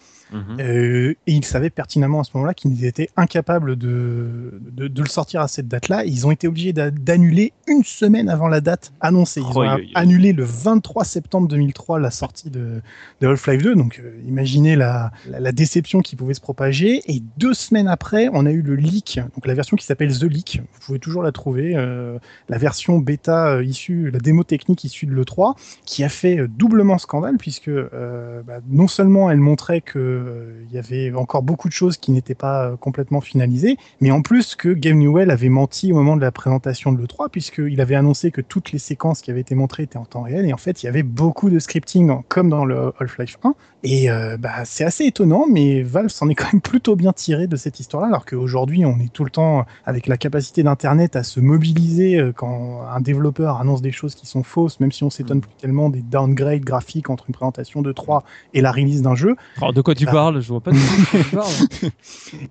Euh, 0.62 1.14
et 1.28 1.34
ils 1.34 1.44
savaient 1.44 1.70
pertinemment 1.70 2.22
à 2.22 2.24
ce 2.24 2.30
moment-là 2.36 2.54
qu'ils 2.54 2.86
étaient 2.86 3.10
incapables 3.18 3.76
de, 3.76 4.62
de, 4.72 4.88
de 4.88 5.02
le 5.02 5.08
sortir 5.10 5.42
à 5.42 5.50
cette 5.50 5.68
date-là. 5.68 6.06
Ils 6.06 6.26
ont 6.26 6.32
été 6.32 6.48
obligés 6.48 6.72
d'a- 6.72 6.90
d'annuler 6.90 7.52
une 7.68 7.84
semaine 7.84 8.30
avant 8.30 8.48
la 8.48 8.62
date 8.62 8.94
annoncée. 9.02 9.42
Ils 9.42 9.46
ont 9.46 9.52
Oh, 9.78 9.82
annulé 9.94 10.32
le 10.32 10.46
23 10.46 11.04
septembre 11.04 11.50
2003 11.50 12.00
la 12.00 12.12
sortie 12.12 12.50
de, 12.50 12.82
de 13.20 13.28
Half-Life 13.28 13.62
2. 13.62 13.76
Donc 13.76 14.00
euh, 14.02 14.14
imaginez 14.26 14.78
la, 14.78 15.12
la, 15.30 15.42
la 15.42 15.52
déception 15.52 16.00
qui 16.02 16.16
pouvait 16.16 16.34
se 16.34 16.40
propager. 16.42 17.02
Et 17.14 17.22
deux 17.38 17.54
semaines 17.54 17.90
après, 17.90 18.30
on 18.32 18.46
a 18.46 18.52
eu 18.52 18.62
le 18.62 18.76
leak, 18.76 19.20
donc 19.36 19.46
la 19.46 19.54
version 19.54 19.76
qui 19.76 19.86
s'appelle 19.86 20.18
The 20.18 20.24
Leak. 20.24 20.62
Vous 20.74 20.80
pouvez 20.86 21.00
toujours 21.00 21.24
la 21.24 21.34
trouver. 21.34 21.76
euh, 21.76 22.18
la 22.48 22.58
version 22.58 23.00
bêta 23.00 23.56
euh, 23.56 23.66
issue, 23.66 24.10
la 24.12 24.20
démo 24.20 24.46
technique 24.46 24.86
issue 24.86 25.08
de 25.08 25.12
l'E3, 25.14 25.56
qui 25.86 26.06
a 26.06 26.10
fait 26.10 26.38
euh, 26.40 26.48
doublement 26.48 26.98
scandale 26.98 27.12
puisque 27.38 27.68
euh, 27.68 28.42
bah, 28.46 28.60
non 28.70 28.88
seulement 28.88 29.30
elle 29.30 29.40
montrait 29.40 29.82
que 29.82 30.00
euh, 30.00 30.66
y 30.72 30.78
avait 30.78 31.14
encore 31.14 31.44
beaucoup 31.44 31.68
de 31.68 31.74
choses 31.74 31.98
qui 31.98 32.12
n'étaient 32.12 32.36
pas 32.36 32.66
euh, 32.66 32.76
complètement 32.76 33.22
finalisées, 33.22 33.78
mais 34.00 34.12
en 34.12 34.22
plus 34.22 34.56
que 34.56 34.70
Game 34.70 34.98
Newell 34.98 35.32
avait 35.32 35.50
menti 35.50 35.92
au 35.92 35.96
moment 35.96 36.16
de 36.16 36.22
la 36.22 36.32
présentation 36.32 36.92
de 36.92 37.02
l'E3 37.02 37.30
puisqu'il 37.30 37.80
avait 37.82 37.96
annoncé 37.96 38.32
que 38.32 38.42
toutes 38.42 38.72
les 38.72 38.80
séquences 38.80 39.22
qui 39.22 39.32
avaient 39.32 39.42
été 39.42 39.56
montrées 39.56 39.84
étaient 39.84 39.98
en 39.98 40.06
temps 40.06 40.24
réel 40.24 40.46
et 40.46 40.54
en 40.54 40.58
fait 40.58 40.84
il 40.84 40.88
y 40.88 40.90
avait 40.90 41.04
beaucoup 41.04 41.50
de 41.50 41.60
scripting 41.60 42.22
comme 42.28 42.50
dans 42.50 42.66
le 42.66 42.94
Half-Life 43.00 43.38
1 43.44 43.54
et 43.84 44.10
bah, 44.40 44.64
c'est 44.64 44.84
assez 44.84 45.06
étonnant 45.06 45.46
mais 45.50 45.82
Valve 45.82 46.10
s'en 46.10 46.30
est 46.30 46.36
quand 46.36 46.52
même 46.54 46.62
plutôt 46.62 46.96
bien 46.96 47.14
tiré 47.14 47.48
de 47.48 47.56
cette 47.56 47.80
histoire-là 47.80 48.08
alors 48.08 48.26
qu'aujourd'hui 48.26 48.86
on 48.86 49.00
est 49.00 49.12
tout 49.12 49.24
le 49.24 49.32
temps 49.32 49.66
avec 49.86 50.08
la 50.08 50.18
capacité 50.18 50.62
d'internet 50.64 51.16
à 51.16 51.24
se 51.24 51.40
mobiliser 51.40 52.32
quand 52.36 52.82
un 52.94 53.02
développeur 53.02 53.60
annonce 53.60 53.82
des 53.82 53.92
choses 53.92 54.16
qui 54.16 54.28
sont 54.28 54.44
fausses 54.44 54.80
même 54.80 54.92
si 54.92 55.04
on 55.04 55.10
s'étonne 55.10 55.42
plus 55.42 55.54
tellement 55.60 55.90
des 55.90 56.02
downgrades 56.02 56.62
graphiques 56.62 57.10
entre 57.12 57.26
une 57.28 57.34
présentation 57.34 57.82
de 57.82 57.92
3 57.92 58.24
et 58.54 58.62
la 58.62 58.72
release 58.72 59.02
d'un 59.02 59.16
jeu 59.16 59.36
Alors, 59.58 59.74
de 59.74 59.82
quoi 59.82 59.94
tu 59.96 60.06
Bah. 60.06 60.12
parles? 60.12 60.42
Je 60.42 60.48
vois 60.48 60.62
pas 60.62 60.72
de 60.72 60.78
quoi 60.78 61.20
tu 61.24 61.30
parles. 61.36 61.92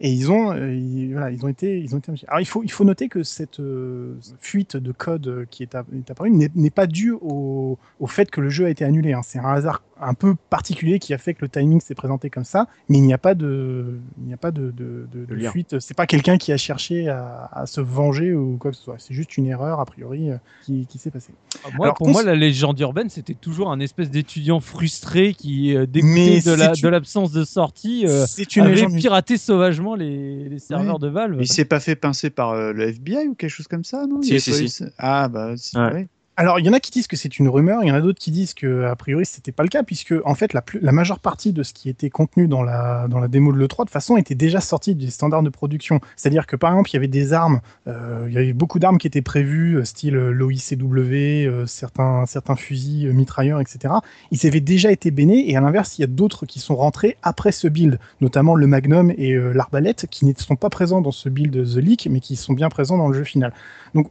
et 0.00 0.10
ils 0.10 0.30
ont, 0.30 0.52
euh, 0.52 0.74
ils, 0.74 1.12
voilà, 1.12 1.30
ils 1.30 1.44
ont 1.44 1.48
été, 1.48 1.80
ils 1.80 1.94
ont 1.94 1.98
été. 1.98 2.12
Alors 2.28 2.40
il 2.40 2.46
faut, 2.46 2.62
il 2.62 2.70
faut 2.70 2.84
noter 2.84 3.08
que 3.08 3.22
cette 3.22 3.60
euh, 3.60 4.18
fuite 4.40 4.76
de 4.76 4.92
code 4.92 5.46
qui 5.50 5.62
est, 5.62 5.74
apparue 5.74 6.30
n'est 6.30 6.50
n'est 6.54 6.70
pas 6.70 6.86
due 6.86 7.12
au, 7.12 7.78
au 7.98 8.06
fait 8.06 8.30
que 8.30 8.40
le 8.40 8.48
jeu 8.48 8.66
a 8.66 8.70
été 8.70 8.84
annulé. 8.84 9.12
hein. 9.12 9.20
C'est 9.24 9.38
un 9.38 9.48
hasard 9.48 9.82
un 10.02 10.14
peu 10.14 10.34
particulier 10.48 10.98
qui 10.98 11.12
a 11.14 11.18
fait 11.18 11.34
que 11.34 11.42
le 11.42 11.48
timing 11.48 11.80
s'est 11.80 11.94
présenté 11.94 12.30
comme 12.30 12.44
ça, 12.44 12.66
mais 12.88 12.98
il 12.98 13.02
n'y 13.02 13.12
a 13.12 13.18
pas 13.18 13.34
de, 13.34 14.00
il 14.18 14.24
n'y 14.26 14.32
a 14.32 14.36
pas 14.36 14.50
de, 14.50 14.70
de, 14.70 15.06
de- 15.12 15.24
de 15.24 15.34
lien. 15.34 15.50
fuite. 15.50 15.78
C'est 15.80 15.96
pas 15.96 16.06
quelqu'un 16.06 16.38
qui 16.38 16.52
a 16.52 16.56
cherché 16.56 17.08
à, 17.08 17.48
à 17.52 17.66
se 17.66 17.80
venger 17.80 18.32
ou 18.34 18.56
quoi 18.58 18.70
que 18.70 18.76
ce 18.76 18.82
soit. 18.82 18.96
C'est 18.98 19.14
juste 19.14 19.36
une 19.36 19.46
erreur 19.46 19.80
a 19.80 19.84
priori 19.84 20.30
euh, 20.30 20.36
qui, 20.64 20.86
qui 20.86 20.98
s'est 20.98 21.10
passée. 21.10 21.32
Moi, 21.74 21.86
Alors, 21.86 21.94
pour 21.94 22.08
moi, 22.08 22.22
la 22.22 22.34
légende 22.34 22.78
urbaine, 22.80 23.10
c'était 23.10 23.34
toujours 23.34 23.70
un 23.70 23.80
espèce 23.80 24.10
d'étudiant 24.10 24.60
frustré 24.60 25.34
qui, 25.34 25.76
euh, 25.76 25.86
dégoûté 25.86 26.40
de 26.40 26.52
la- 26.52 26.72
l'absence 26.90 27.32
de 27.32 27.44
sortie, 27.44 28.06
euh, 28.06 28.24
une 28.56 28.62
avait 28.62 28.74
légende. 28.74 28.96
piraté 28.96 29.36
sauvagement 29.36 29.94
les, 29.94 30.48
les 30.48 30.58
serveurs 30.58 30.98
de 30.98 31.08
Valve. 31.08 31.36
Il 31.40 31.46
s'est 31.48 31.64
pas 31.64 31.80
fait 31.80 31.96
pincer 31.96 32.30
par 32.30 32.50
euh, 32.50 32.72
le 32.72 32.88
FBI 32.88 33.28
ou 33.28 33.34
quelque 33.34 33.50
chose 33.50 33.68
comme 33.68 33.84
ça, 33.84 34.06
non? 34.06 34.22
Si, 34.22 34.40
si, 34.40 34.52
si. 34.54 34.68
ça 34.68 34.86
Ah, 34.98 35.28
bah, 35.28 35.56
si, 35.56 35.76
Ouais. 35.76 35.92
ouais. 35.92 36.08
Alors, 36.36 36.58
il 36.58 36.64
y 36.64 36.70
en 36.70 36.72
a 36.72 36.80
qui 36.80 36.90
disent 36.90 37.06
que 37.06 37.16
c'est 37.16 37.38
une 37.38 37.48
rumeur, 37.48 37.82
il 37.82 37.88
y 37.88 37.92
en 37.92 37.94
a 37.94 38.00
d'autres 38.00 38.18
qui 38.18 38.30
disent 38.30 38.54
que 38.54 38.84
a 38.84 38.96
priori 38.96 39.26
c'était 39.26 39.52
pas 39.52 39.62
le 39.62 39.68
cas, 39.68 39.82
puisque 39.82 40.14
en 40.24 40.34
fait 40.34 40.54
la, 40.54 40.92
majeure 40.92 41.18
partie 41.18 41.52
de 41.52 41.62
ce 41.62 41.74
qui 41.74 41.90
était 41.90 42.08
contenu 42.08 42.48
dans 42.48 42.62
la, 42.62 43.08
dans 43.08 43.20
la 43.20 43.28
démo 43.28 43.52
de 43.52 43.58
l'E3 43.58 43.84
de 43.84 43.90
façon 43.90 44.16
était 44.16 44.34
déjà 44.34 44.60
sorti 44.60 44.94
des 44.94 45.10
standards 45.10 45.42
de 45.42 45.50
production. 45.50 46.00
C'est-à-dire 46.16 46.46
que 46.46 46.56
par 46.56 46.70
exemple, 46.70 46.90
il 46.90 46.94
y 46.94 46.96
avait 46.96 47.08
des 47.08 47.34
armes, 47.34 47.60
euh, 47.88 48.24
il 48.28 48.32
y 48.32 48.38
avait 48.38 48.54
beaucoup 48.54 48.78
d'armes 48.78 48.96
qui 48.96 49.06
étaient 49.06 49.20
prévues, 49.20 49.76
euh, 49.76 49.84
style 49.84 50.16
euh, 50.16 50.30
l'OICW, 50.30 51.66
certains, 51.66 52.24
certains 52.24 52.56
fusils 52.56 53.12
mitrailleurs, 53.12 53.60
etc. 53.60 53.92
Ils 54.30 54.46
avaient 54.46 54.60
déjà 54.60 54.90
été 54.90 55.10
bénés, 55.10 55.50
et 55.50 55.56
à 55.56 55.60
l'inverse, 55.60 55.98
il 55.98 56.02
y 56.02 56.04
a 56.04 56.08
d'autres 56.08 56.46
qui 56.46 56.60
sont 56.60 56.76
rentrés 56.76 57.18
après 57.22 57.52
ce 57.52 57.68
build, 57.68 57.98
notamment 58.22 58.54
le 58.54 58.66
Magnum 58.66 59.12
et 59.18 59.34
l'arbalète, 59.34 60.06
qui 60.10 60.24
ne 60.24 60.32
sont 60.38 60.56
pas 60.56 60.70
présents 60.70 61.02
dans 61.02 61.12
ce 61.12 61.28
build 61.28 61.52
The 61.52 61.76
Leak, 61.76 62.08
mais 62.10 62.20
qui 62.20 62.36
sont 62.36 62.54
bien 62.54 62.70
présents 62.70 62.96
dans 62.96 63.08
le 63.08 63.18
jeu 63.18 63.24
final. 63.24 63.52
Donc 63.94 64.08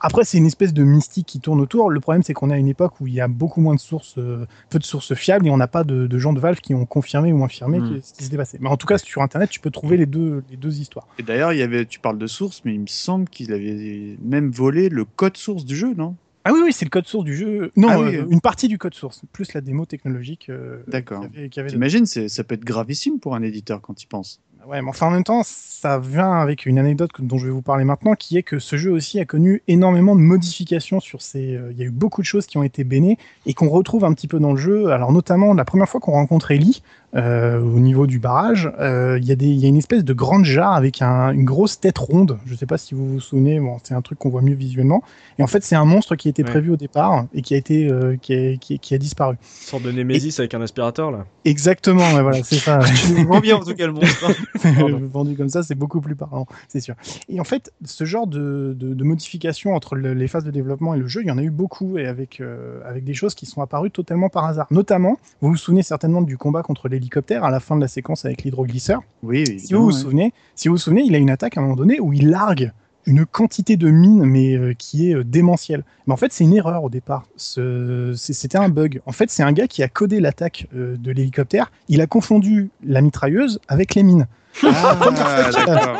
après, 0.00 0.24
c'est 0.24 0.38
une 0.38 0.46
espèce 0.46 0.72
de 0.72 0.82
mystique 0.82 1.26
qui 1.26 1.40
tourne 1.40 1.60
autour. 1.60 1.90
Le 1.90 2.00
problème, 2.00 2.22
c'est 2.22 2.32
qu'on 2.32 2.50
a 2.50 2.56
une 2.58 2.68
époque 2.68 3.00
où 3.00 3.06
il 3.06 3.14
y 3.14 3.20
a 3.20 3.28
beaucoup 3.28 3.60
moins 3.60 3.74
de 3.74 3.80
sources, 3.80 4.14
euh, 4.18 4.46
peu 4.68 4.78
de 4.78 4.84
sources 4.84 5.14
fiables, 5.14 5.46
et 5.46 5.50
on 5.50 5.56
n'a 5.56 5.68
pas 5.68 5.84
de, 5.84 6.06
de 6.06 6.18
gens 6.18 6.32
de 6.32 6.40
Valve 6.40 6.58
qui 6.60 6.74
ont 6.74 6.86
confirmé 6.86 7.32
ou 7.32 7.44
infirmé 7.44 7.78
Mm. 7.80 7.88
que- 7.96 8.00
ce 8.00 8.12
qui 8.14 8.24
s'était 8.24 8.36
passé. 8.36 8.58
Mais 8.60 8.68
en 8.68 8.76
tout 8.76 8.86
cas, 8.86 8.98
sur 8.98 9.22
Internet, 9.22 9.50
tu 9.50 9.60
peux 9.60 9.70
trouver 9.70 9.96
les 9.96 10.06
deux, 10.06 10.42
les 10.50 10.56
deux 10.56 10.80
histoires. 10.80 11.06
Et 11.18 11.22
d'ailleurs, 11.22 11.52
il 11.52 11.58
y 11.58 11.62
avait, 11.62 11.84
tu 11.86 11.98
parles 12.00 12.18
de 12.18 12.26
source, 12.26 12.62
mais 12.64 12.74
il 12.74 12.80
me 12.80 12.86
semble 12.86 13.28
qu'il 13.28 13.52
avait 13.52 14.16
même 14.22 14.50
volé 14.50 14.88
le 14.88 15.04
code 15.04 15.36
source 15.36 15.64
du 15.64 15.76
jeu, 15.76 15.94
non? 15.94 16.16
Ah 16.44 16.52
oui, 16.54 16.60
oui, 16.64 16.72
c'est 16.72 16.86
le 16.86 16.90
code 16.90 17.06
source 17.06 17.24
du 17.26 17.36
jeu. 17.36 17.70
Non, 17.76 17.88
Ah 17.90 18.00
oui, 18.00 18.16
euh, 18.16 18.22
euh. 18.22 18.26
une 18.30 18.40
partie 18.40 18.66
du 18.66 18.78
code 18.78 18.94
source, 18.94 19.20
plus 19.30 19.52
la 19.52 19.60
démo 19.60 19.84
technologique. 19.84 20.48
euh, 20.48 20.82
D'accord. 20.88 21.26
T'imagines, 21.68 22.06
ça 22.06 22.44
peut 22.44 22.54
être 22.54 22.64
gravissime 22.64 23.18
pour 23.20 23.34
un 23.34 23.42
éditeur 23.42 23.82
quand 23.82 24.02
il 24.02 24.06
pense. 24.06 24.40
Ouais, 24.66 24.82
mais 24.82 24.90
enfin 24.90 25.06
en 25.06 25.10
même 25.10 25.24
temps, 25.24 25.40
ça 25.42 25.98
vient 25.98 26.32
avec 26.32 26.66
une 26.66 26.78
anecdote 26.78 27.10
dont 27.18 27.38
je 27.38 27.46
vais 27.46 27.52
vous 27.52 27.62
parler 27.62 27.84
maintenant, 27.84 28.14
qui 28.14 28.36
est 28.36 28.42
que 28.42 28.58
ce 28.58 28.76
jeu 28.76 28.92
aussi 28.92 29.18
a 29.18 29.24
connu 29.24 29.62
énormément 29.68 30.14
de 30.14 30.20
modifications 30.20 31.00
sur 31.00 31.22
ses. 31.22 31.56
euh, 31.56 31.72
Il 31.72 31.78
y 31.78 31.82
a 31.82 31.86
eu 31.86 31.90
beaucoup 31.90 32.20
de 32.20 32.26
choses 32.26 32.44
qui 32.46 32.58
ont 32.58 32.62
été 32.62 32.84
bénées 32.84 33.16
et 33.46 33.54
qu'on 33.54 33.70
retrouve 33.70 34.04
un 34.04 34.12
petit 34.12 34.28
peu 34.28 34.38
dans 34.38 34.50
le 34.52 34.58
jeu. 34.58 34.88
Alors 34.90 35.12
notamment 35.12 35.54
la 35.54 35.64
première 35.64 35.88
fois 35.88 35.98
qu'on 36.00 36.12
rencontre 36.12 36.50
Ellie, 36.50 36.82
euh, 37.16 37.58
au 37.60 37.80
niveau 37.80 38.06
du 38.06 38.18
barrage, 38.18 38.70
euh, 38.78 39.18
il 39.20 39.24
y, 39.26 39.32
a 39.32 39.34
y 39.34 39.66
une 39.66 39.76
espèce 39.76 40.04
de 40.04 40.12
grande 40.12 40.44
jarre 40.44 40.74
avec 40.74 41.02
un- 41.02 41.32
une 41.32 41.44
grosse 41.44 41.80
tête 41.80 41.98
ronde. 41.98 42.38
Je 42.46 42.52
ne 42.52 42.56
sais 42.56 42.66
pas 42.66 42.78
si 42.78 42.94
vous 42.94 43.06
vous 43.06 43.20
souvenez, 43.20 43.58
bon, 43.58 43.78
c'est 43.82 43.94
un 43.94 44.00
truc 44.02 44.18
qu'on 44.18 44.30
voit 44.30 44.42
mieux 44.42 44.54
visuellement. 44.54 45.02
Et 45.38 45.42
en 45.42 45.46
fait, 45.48 45.64
c'est 45.64 45.74
un 45.76 45.84
monstre 45.84 46.14
qui 46.16 46.28
était 46.28 46.44
Ouais. 46.44 46.50
prévu 46.50 46.70
au 46.70 46.76
départ 46.76 47.24
et 47.34 47.42
qui 47.42 47.54
a, 47.54 47.56
été, 47.56 47.90
euh, 47.90 48.16
qui 48.20 48.34
a, 48.34 48.56
qui- 48.56 48.78
qui 48.78 48.94
a 48.94 48.98
disparu. 48.98 49.34
Une 49.40 49.66
sorte 49.66 49.82
de 49.82 49.90
Nemesis 49.92 50.36
avec 50.38 50.54
un 50.54 50.60
aspirateur 50.62 51.10
là. 51.10 51.24
Exactement, 51.44 52.12
ouais, 52.14 52.22
voilà, 52.22 52.42
c'est 52.44 52.56
ça. 52.56 52.78
Vends 53.28 53.40
bien 53.40 53.56
en 53.56 53.60
tout 53.64 53.74
cas 53.74 53.86
le 53.86 53.92
monstre. 53.92 54.30
hein. 54.64 54.70
Vendu 55.12 55.36
comme 55.36 55.48
ça, 55.48 55.62
c'est 55.62 55.74
beaucoup 55.74 56.00
plus 56.00 56.14
parlant, 56.14 56.46
c'est 56.68 56.80
sûr. 56.80 56.94
Et 57.28 57.40
en 57.40 57.44
fait, 57.44 57.72
ce 57.84 58.04
genre 58.04 58.26
de, 58.26 58.76
de, 58.78 58.94
de 58.94 59.04
modification 59.04 59.74
entre 59.74 59.96
le- 59.96 60.14
les 60.14 60.28
phases 60.28 60.44
de 60.44 60.50
développement 60.50 60.94
et 60.94 60.98
le 60.98 61.06
jeu, 61.08 61.22
il 61.22 61.26
y 61.28 61.30
en 61.30 61.38
a 61.38 61.42
eu 61.42 61.50
beaucoup 61.50 61.98
et 61.98 62.06
avec, 62.06 62.40
euh, 62.40 62.80
avec 62.86 63.04
des 63.04 63.14
choses 63.14 63.34
qui 63.34 63.46
sont 63.46 63.62
apparues 63.62 63.90
totalement 63.90 64.28
par 64.28 64.44
hasard. 64.44 64.66
Notamment, 64.70 65.18
vous 65.40 65.48
vous 65.50 65.56
souvenez 65.56 65.82
certainement 65.82 66.22
du 66.22 66.36
combat 66.38 66.62
contre 66.62 66.88
l'hélicoptère 67.00 67.44
à 67.44 67.50
la 67.50 67.60
fin 67.60 67.74
de 67.76 67.80
la 67.80 67.88
séquence 67.88 68.24
avec 68.24 68.44
l'hydroglisseur. 68.44 69.00
Oui, 69.22 69.58
Si 69.58 69.74
vous 69.74 69.82
vous 69.84 69.92
ouais. 69.92 70.00
souvenez, 70.00 70.32
si 70.54 70.68
vous 70.68 70.74
vous 70.74 70.78
souvenez, 70.78 71.02
il 71.02 71.14
a 71.14 71.18
une 71.18 71.30
attaque 71.30 71.56
à 71.56 71.60
un 71.60 71.64
moment 71.64 71.76
donné 71.76 71.98
où 71.98 72.12
il 72.12 72.28
largue 72.28 72.72
une 73.06 73.24
quantité 73.24 73.76
de 73.76 73.90
mines, 73.90 74.24
mais 74.24 74.54
euh, 74.54 74.74
qui 74.74 75.10
est 75.10 75.14
euh, 75.14 75.24
démentielle. 75.24 75.84
Mais 76.06 76.12
en 76.12 76.16
fait, 76.16 76.32
c'est 76.32 76.44
une 76.44 76.54
erreur 76.54 76.84
au 76.84 76.90
départ. 76.90 77.26
C'était 77.36 78.58
un 78.58 78.68
bug. 78.68 79.00
En 79.06 79.12
fait, 79.12 79.30
c'est 79.30 79.42
un 79.42 79.52
gars 79.52 79.66
qui 79.66 79.82
a 79.82 79.88
codé 79.88 80.20
l'attaque 80.20 80.68
euh, 80.74 80.96
de 80.98 81.10
l'hélicoptère. 81.10 81.72
Il 81.88 82.00
a 82.02 82.06
confondu 82.06 82.70
la 82.84 83.00
mitrailleuse 83.00 83.58
avec 83.68 83.94
les 83.94 84.02
mines. 84.02 84.26
Ah. 84.62 85.96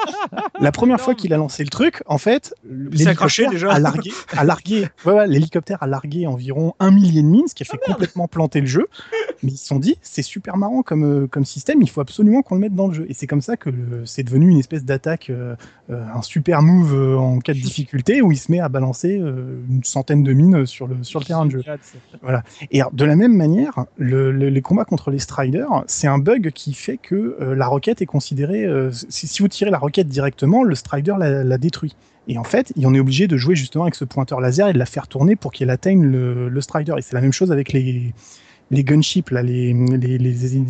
La 0.60 0.72
première 0.72 1.00
fois 1.00 1.14
qu'il 1.14 1.32
a 1.32 1.36
lancé 1.36 1.62
le 1.64 1.70
truc, 1.70 2.02
en 2.06 2.18
fait, 2.18 2.54
s'est 2.94 3.06
accroché 3.08 3.42
l'hélicoptère 3.44 3.50
déjà. 3.50 3.72
a 3.72 3.78
largué, 3.78 4.10
a 4.36 4.44
largué, 4.44 4.88
ouais, 5.06 5.12
ouais, 5.12 5.26
l'hélicoptère 5.26 5.82
a 5.82 5.86
largué 5.86 6.26
environ 6.26 6.74
un 6.78 6.90
millier 6.90 7.22
de 7.22 7.26
mines, 7.26 7.46
ce 7.48 7.54
qui 7.54 7.62
a 7.62 7.66
fait 7.66 7.78
complètement 7.78 8.28
planter 8.28 8.60
le 8.60 8.66
jeu. 8.66 8.86
Mais 9.42 9.52
ils 9.52 9.56
se 9.56 9.66
sont 9.66 9.78
dit, 9.78 9.96
c'est 10.02 10.22
super 10.22 10.56
marrant 10.58 10.82
comme, 10.82 11.04
euh, 11.04 11.26
comme 11.26 11.44
système, 11.46 11.80
il 11.80 11.88
faut 11.88 12.00
absolument 12.02 12.42
qu'on 12.42 12.56
le 12.56 12.60
mette 12.60 12.74
dans 12.74 12.88
le 12.88 12.92
jeu. 12.94 13.06
Et 13.08 13.14
c'est 13.14 13.26
comme 13.26 13.40
ça 13.40 13.56
que 13.56 13.70
le- 13.70 14.04
c'est 14.04 14.22
devenu 14.22 14.50
une 14.50 14.58
espèce 14.58 14.84
d'attaque, 14.84 15.30
euh, 15.30 15.54
euh, 15.90 16.02
un 16.14 16.20
super 16.22 16.60
move 16.60 16.94
euh, 16.94 17.16
en 17.16 17.38
cas 17.38 17.54
de 17.54 17.58
difficulté, 17.58 18.20
où 18.20 18.32
il 18.32 18.36
se 18.38 18.52
met 18.52 18.60
à 18.60 18.68
balancer 18.68 19.18
euh, 19.18 19.60
une 19.70 19.82
centaine 19.84 20.22
de 20.22 20.32
mines 20.34 20.66
sur 20.66 20.86
le, 20.86 21.02
sur 21.02 21.20
le 21.20 21.24
terrain 21.24 21.46
de 21.46 21.52
jeu. 21.52 21.62
Et 22.70 22.80
alors, 22.80 22.92
de 22.92 23.04
la 23.06 23.16
même 23.16 23.34
manière, 23.34 23.86
le- 23.96 24.30
le- 24.30 24.50
les 24.50 24.62
combats 24.62 24.84
contre 24.84 25.10
les 25.10 25.18
Striders, 25.18 25.84
c'est 25.86 26.06
un 26.08 26.18
bug 26.18 26.50
qui 26.50 26.74
fait 26.74 26.98
que 26.98 27.36
euh, 27.40 27.54
la 27.54 27.66
roquette 27.66 28.02
est 28.02 28.06
considérée. 28.06 28.39
Euh, 28.48 28.90
si, 28.92 29.42
vous 29.42 29.48
tirez 29.48 29.70
la 29.70 29.78
roquette 29.78 30.08
directement, 30.08 30.62
le 30.62 30.74
Strider 30.74 31.14
la, 31.18 31.58
détruit. 31.58 31.94
Et 32.28 32.38
en 32.38 32.44
fait, 32.44 32.72
on 32.82 32.94
est 32.94 33.00
obligé 33.00 33.26
de 33.26 33.36
jouer 33.36 33.56
justement 33.56 33.84
avec 33.84 33.94
ce 33.94 34.04
pointeur 34.04 34.40
laser 34.40 34.68
et 34.68 34.72
de 34.72 34.78
la 34.78 34.86
faire 34.86 35.08
tourner 35.08 35.36
pour 35.36 35.52
qu'elle 35.52 35.70
atteigne 35.70 36.04
le, 36.04 36.60
Strider. 36.60 36.94
Et 36.98 37.02
c'est 37.02 37.14
la 37.14 37.20
même 37.20 37.32
chose 37.32 37.50
avec 37.52 37.72
les, 37.72 38.14
gunships, 38.72 39.30
les, 39.30 39.74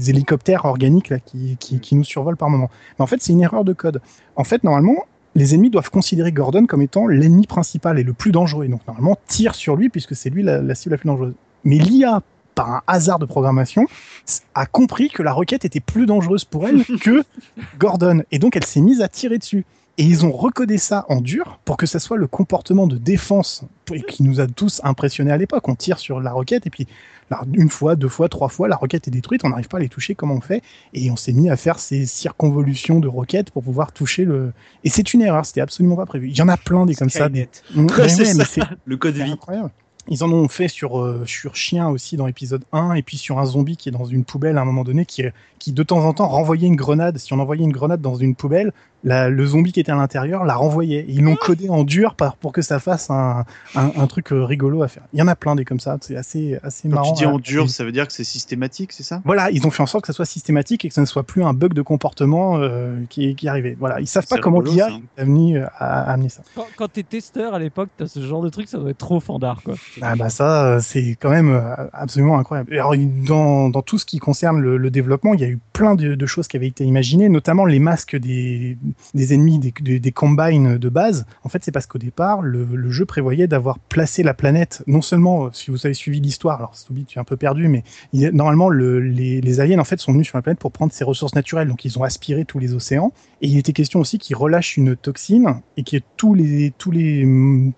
hélicoptères 0.09 0.65
organiques 0.65 1.13
qui, 1.27 1.95
nous 1.95 2.05
survolent 2.05 2.37
par 2.37 2.51
moment. 2.51 2.71
Mais 2.99 3.03
en 3.03 3.07
fait, 3.07 3.21
c'est 3.21 3.33
une 3.33 3.43
erreur 3.43 3.65
de 3.65 3.73
code. 3.73 4.01
En 4.37 4.45
fait, 4.45 4.65
normalement, 4.65 5.05
les 5.35 5.55
ennemis 5.55 5.71
doivent 5.71 5.91
considérer 5.91 6.33
Gordon 6.33 6.67
comme 6.67 6.83
étant 6.83 7.07
l'ennemi 7.07 7.47
principal 7.47 7.99
et 7.99 8.03
le 8.03 8.13
plus 8.13 8.33
dangereux. 8.33 8.65
Et 8.65 8.69
donc, 8.69 8.81
normalement, 8.87 9.17
tire 9.27 9.55
sur 9.55 9.77
lui 9.77 9.89
puisque 9.89 10.17
c'est 10.17 10.31
lui 10.31 10.43
la, 10.43 10.63
la 10.63 10.75
cible 10.75 10.95
la 10.95 10.99
plus 10.99 11.07
dangereuse. 11.07 11.35
Mais 11.65 11.77
l'IA, 11.77 12.23
par 12.61 12.71
un 12.71 12.83
hasard 12.87 13.19
de 13.19 13.25
programmation, 13.25 13.87
a 14.55 14.67
compris 14.67 15.09
que 15.09 15.23
la 15.23 15.33
roquette 15.33 15.65
était 15.65 15.81
plus 15.81 16.05
dangereuse 16.05 16.45
pour 16.45 16.69
elle 16.69 16.85
que 17.01 17.25
Gordon. 17.79 18.23
Et 18.33 18.39
donc, 18.39 18.55
elle 18.55 18.67
s'est 18.67 18.83
mise 18.83 19.01
à 19.01 19.09
tirer 19.09 19.39
dessus. 19.39 19.65
Et 19.97 20.05
ils 20.05 20.27
ont 20.27 20.31
recodé 20.31 20.77
ça 20.77 21.07
en 21.09 21.23
dur 21.23 21.59
pour 21.65 21.79
que 21.79 21.87
ça 21.87 21.99
soit 21.99 22.19
le 22.19 22.27
comportement 22.27 22.87
de 22.87 22.99
défense 22.99 23.65
qui 24.09 24.23
nous 24.23 24.41
a 24.41 24.47
tous 24.47 24.83
impressionnés 24.85 25.33
à 25.33 25.39
l'époque. 25.39 25.67
On 25.69 25.75
tire 25.75 25.99
sur 25.99 26.21
la 26.21 26.33
roquette 26.33 26.67
et 26.67 26.71
puis 26.71 26.87
une 27.55 27.71
fois, 27.71 27.97
deux 27.97 28.09
fois, 28.09 28.29
trois 28.29 28.49
fois, 28.51 28.69
la 28.69 28.77
roquette 28.77 29.09
est 29.09 29.11
détruite, 29.11 29.43
on 29.45 29.49
n'arrive 29.49 29.69
pas 29.69 29.79
à 29.79 29.81
les 29.81 29.89
toucher 29.89 30.15
comme 30.15 30.31
on 30.31 30.41
fait? 30.43 30.63
Et 30.93 31.11
on 31.11 31.17
s'est 31.17 31.33
mis 31.33 31.49
à 31.49 31.57
faire 31.57 31.79
ces 31.79 32.05
circonvolutions 32.05 33.01
de 33.01 33.09
roquettes 33.09 33.51
pour 33.51 33.63
pouvoir 33.63 33.93
toucher 33.93 34.27
le. 34.27 34.53
Et 34.85 34.91
c'est 34.91 35.15
une 35.15 35.23
erreur, 35.23 35.47
c'était 35.47 35.63
absolument 35.63 35.97
pas 35.97 36.07
prévu. 36.07 36.29
Il 36.29 36.37
y 36.37 36.43
en 36.43 36.49
a 36.49 36.59
plein 36.59 36.85
des 36.85 36.95
comme 36.95 37.11
ça. 37.11 37.31
Des... 37.31 37.49
Ouais, 37.75 37.85
ouais, 37.85 38.35
mais 38.35 38.45
ça, 38.45 38.69
le 38.85 38.97
code 38.99 39.15
vie. 39.15 39.23
incroyable. 39.23 39.71
Ils 40.09 40.25
en 40.25 40.33
ont 40.33 40.49
fait 40.49 40.69
sur, 40.69 41.01
euh, 41.01 41.25
Chien 41.27 41.89
aussi 41.89 42.17
dans 42.17 42.27
l'épisode 42.27 42.65
1, 42.73 42.95
et 42.95 43.03
puis 43.03 43.17
sur 43.17 43.39
un 43.39 43.47
zombie 43.47 43.77
qui 43.77 43.89
est 43.89 43.93
dans 43.93 44.07
une 44.07 44.25
poubelle 44.25 44.59
à 44.59 44.63
un 44.63 44.65
moment 44.65 44.85
donné, 44.85 45.05
qui 45.05 45.23
de 45.67 45.83
temps 45.83 46.05
en 46.05 46.13
temps 46.15 46.29
renvoyait 46.29 46.67
une 46.67 46.77
grenade. 46.77 47.19
Si 47.19 47.33
on 47.33 47.39
envoyait 47.39 47.65
une 47.65 47.73
grenade 47.73 48.01
dans 48.01 48.15
une 48.17 48.35
poubelle, 48.35 48.73
la- 49.03 49.31
le 49.31 49.47
zombie 49.47 49.73
qui 49.73 49.81
était 49.81 49.93
à 49.93 49.97
l'intérieur 49.97 50.45
la 50.45 50.55
renvoyait. 50.55 51.05
Ils 51.09 51.23
l'ont 51.23 51.37
codé 51.37 51.69
en 51.69 51.85
dur 51.85 52.15
par, 52.15 52.37
pour 52.37 52.53
que 52.53 52.63
ça 52.63 52.79
fasse 52.79 53.11
un, 53.11 53.45
un, 53.75 53.91
un 53.97 54.07
truc 54.07 54.33
euh, 54.33 54.45
rigolo 54.45 54.83
à 54.83 54.89
faire. 54.89 55.05
Il 55.13 55.19
y 55.19 55.23
en 55.23 55.29
a 55.29 55.37
plein 55.37 55.57
des 55.57 55.65
comme 55.65 55.81
ça, 55.81 55.97
c'est 56.01 56.17
assez, 56.17 56.59
assez 56.63 56.89
Quand 56.89 56.97
marrant. 56.97 57.13
tu 57.13 57.19
dis 57.19 57.27
en 57.27 57.39
dur, 57.39 57.69
ça 57.71 57.85
veut 57.85 57.93
dire 57.93 58.07
que 58.07 58.13
c'est 58.13 58.25
systématique, 58.25 58.93
c'est 58.93 59.03
ça? 59.03 59.23
Voilà, 59.25 59.51
ils 59.51 59.67
ont 59.67 59.71
fait 59.71 59.83
en 59.83 59.87
sorte 59.87 60.05
que 60.05 60.09
ça 60.09 60.13
soit 60.13 60.25
systématique 60.25 60.85
et 60.85 60.89
que 60.89 60.95
ça 60.95 61.01
ne 61.01 61.07
soit 61.07 61.23
plus 61.23 61.43
un 61.45 61.55
bug 61.55 61.73
de 61.73 61.83
comportement 61.83 62.59
euh, 62.59 62.97
qui, 63.09 63.35
qui 63.35 63.49
arrivait. 63.49 63.77
Voilà, 63.79 64.01
ils 64.01 64.07
savent 64.07 64.27
pas 64.27 64.39
comment 64.39 64.61
l'IA 64.61 64.89
à, 65.17 65.25
à 65.79 66.13
amener 66.13 66.29
ça. 66.29 66.43
Quand, 66.55 66.67
quand 66.77 66.89
t'es 66.89 67.03
testeur 67.03 67.55
à 67.55 67.59
l'époque, 67.59 67.89
t'as 67.97 68.07
ce 68.07 68.21
genre 68.21 68.43
de 68.43 68.49
truc, 68.49 68.69
ça 68.69 68.79
doit 68.79 68.91
être 68.91 68.99
trop 68.99 69.21
fandard, 69.21 69.63
quoi. 69.63 69.75
Ah 70.03 70.17
bah 70.17 70.29
ça, 70.31 70.67
euh, 70.67 70.81
c'est 70.83 71.17
quand 71.21 71.31
même 71.31 71.51
euh, 71.51 71.75
absolument 71.93 72.39
incroyable. 72.39 72.73
Alors, 72.75 72.95
dans, 72.97 73.69
dans 73.69 73.83
tout 73.83 73.99
ce 73.99 74.05
qui 74.07 74.19
concerne 74.19 74.61
le, 74.61 74.77
le 74.77 74.91
développement, 74.91 75.35
il 75.35 75.41
y 75.41 75.45
a 75.45 75.49
eu 75.49 75.59
plein 75.73 75.95
de, 75.95 76.15
de 76.15 76.27
choses 76.27 76.49
qui 76.49 76.57
avaient 76.57 76.69
été 76.69 76.85
imaginées, 76.85 77.29
notamment 77.29 77.65
les 77.65 77.79
masques 77.79 78.17
des, 78.17 78.77
des 79.15 79.35
ennemis, 79.35 79.59
des, 79.59 79.73
des, 79.81 80.01
des 80.01 80.13
combines 80.13 80.79
de 80.79 80.89
base. 80.89 81.27
En 81.45 81.49
fait, 81.49 81.63
c'est 81.65 81.73
parce 81.73 81.87
qu'au 81.87 81.99
départ, 81.99 82.43
le, 82.43 82.65
le 82.65 82.91
jeu 82.91 83.05
prévoyait 83.07 83.47
d'avoir 83.47 83.79
placé 83.79 84.23
la 84.23 84.35
planète, 84.35 84.83
non 84.87 85.03
seulement, 85.03 85.47
euh, 85.47 85.49
si 85.53 85.71
vous 85.71 85.87
avez 85.87 85.95
suivi 85.95 86.21
l'histoire, 86.21 86.59
alors 86.59 86.77
Stoubi, 86.77 87.05
tu 87.05 87.19
es 87.19 87.21
un 87.21 87.25
peu 87.25 87.37
perdu, 87.37 87.69
mais 87.69 87.85
il 88.13 88.29
normalement, 88.31 88.69
le, 88.69 89.01
les, 89.01 89.41
les 89.41 89.61
aliens, 89.61 89.79
en 89.79 89.85
fait, 89.85 90.01
sont 90.01 90.13
venus 90.13 90.27
sur 90.29 90.39
la 90.39 90.43
planète 90.43 90.59
pour 90.61 90.73
prendre 90.73 90.93
ses 90.93 91.05
ressources 91.05 91.35
naturelles. 91.35 91.69
Donc, 91.69 91.85
ils 91.85 91.99
ont 91.99 92.03
aspiré 92.03 92.45
tous 92.45 92.59
les 92.59 92.75
océans. 92.75 93.13
Et 93.43 93.49
il 93.49 93.57
était 93.59 93.73
question 93.73 94.01
aussi 94.01 94.19
qu'ils 94.19 94.37
relâchent 94.37 94.77
une 94.77 94.97
toxine 94.97 95.61
et 95.77 95.83
que 95.83 95.97
tous 96.17 96.35
les, 96.35 96.73
tous, 96.77 96.91
les, 96.91 97.25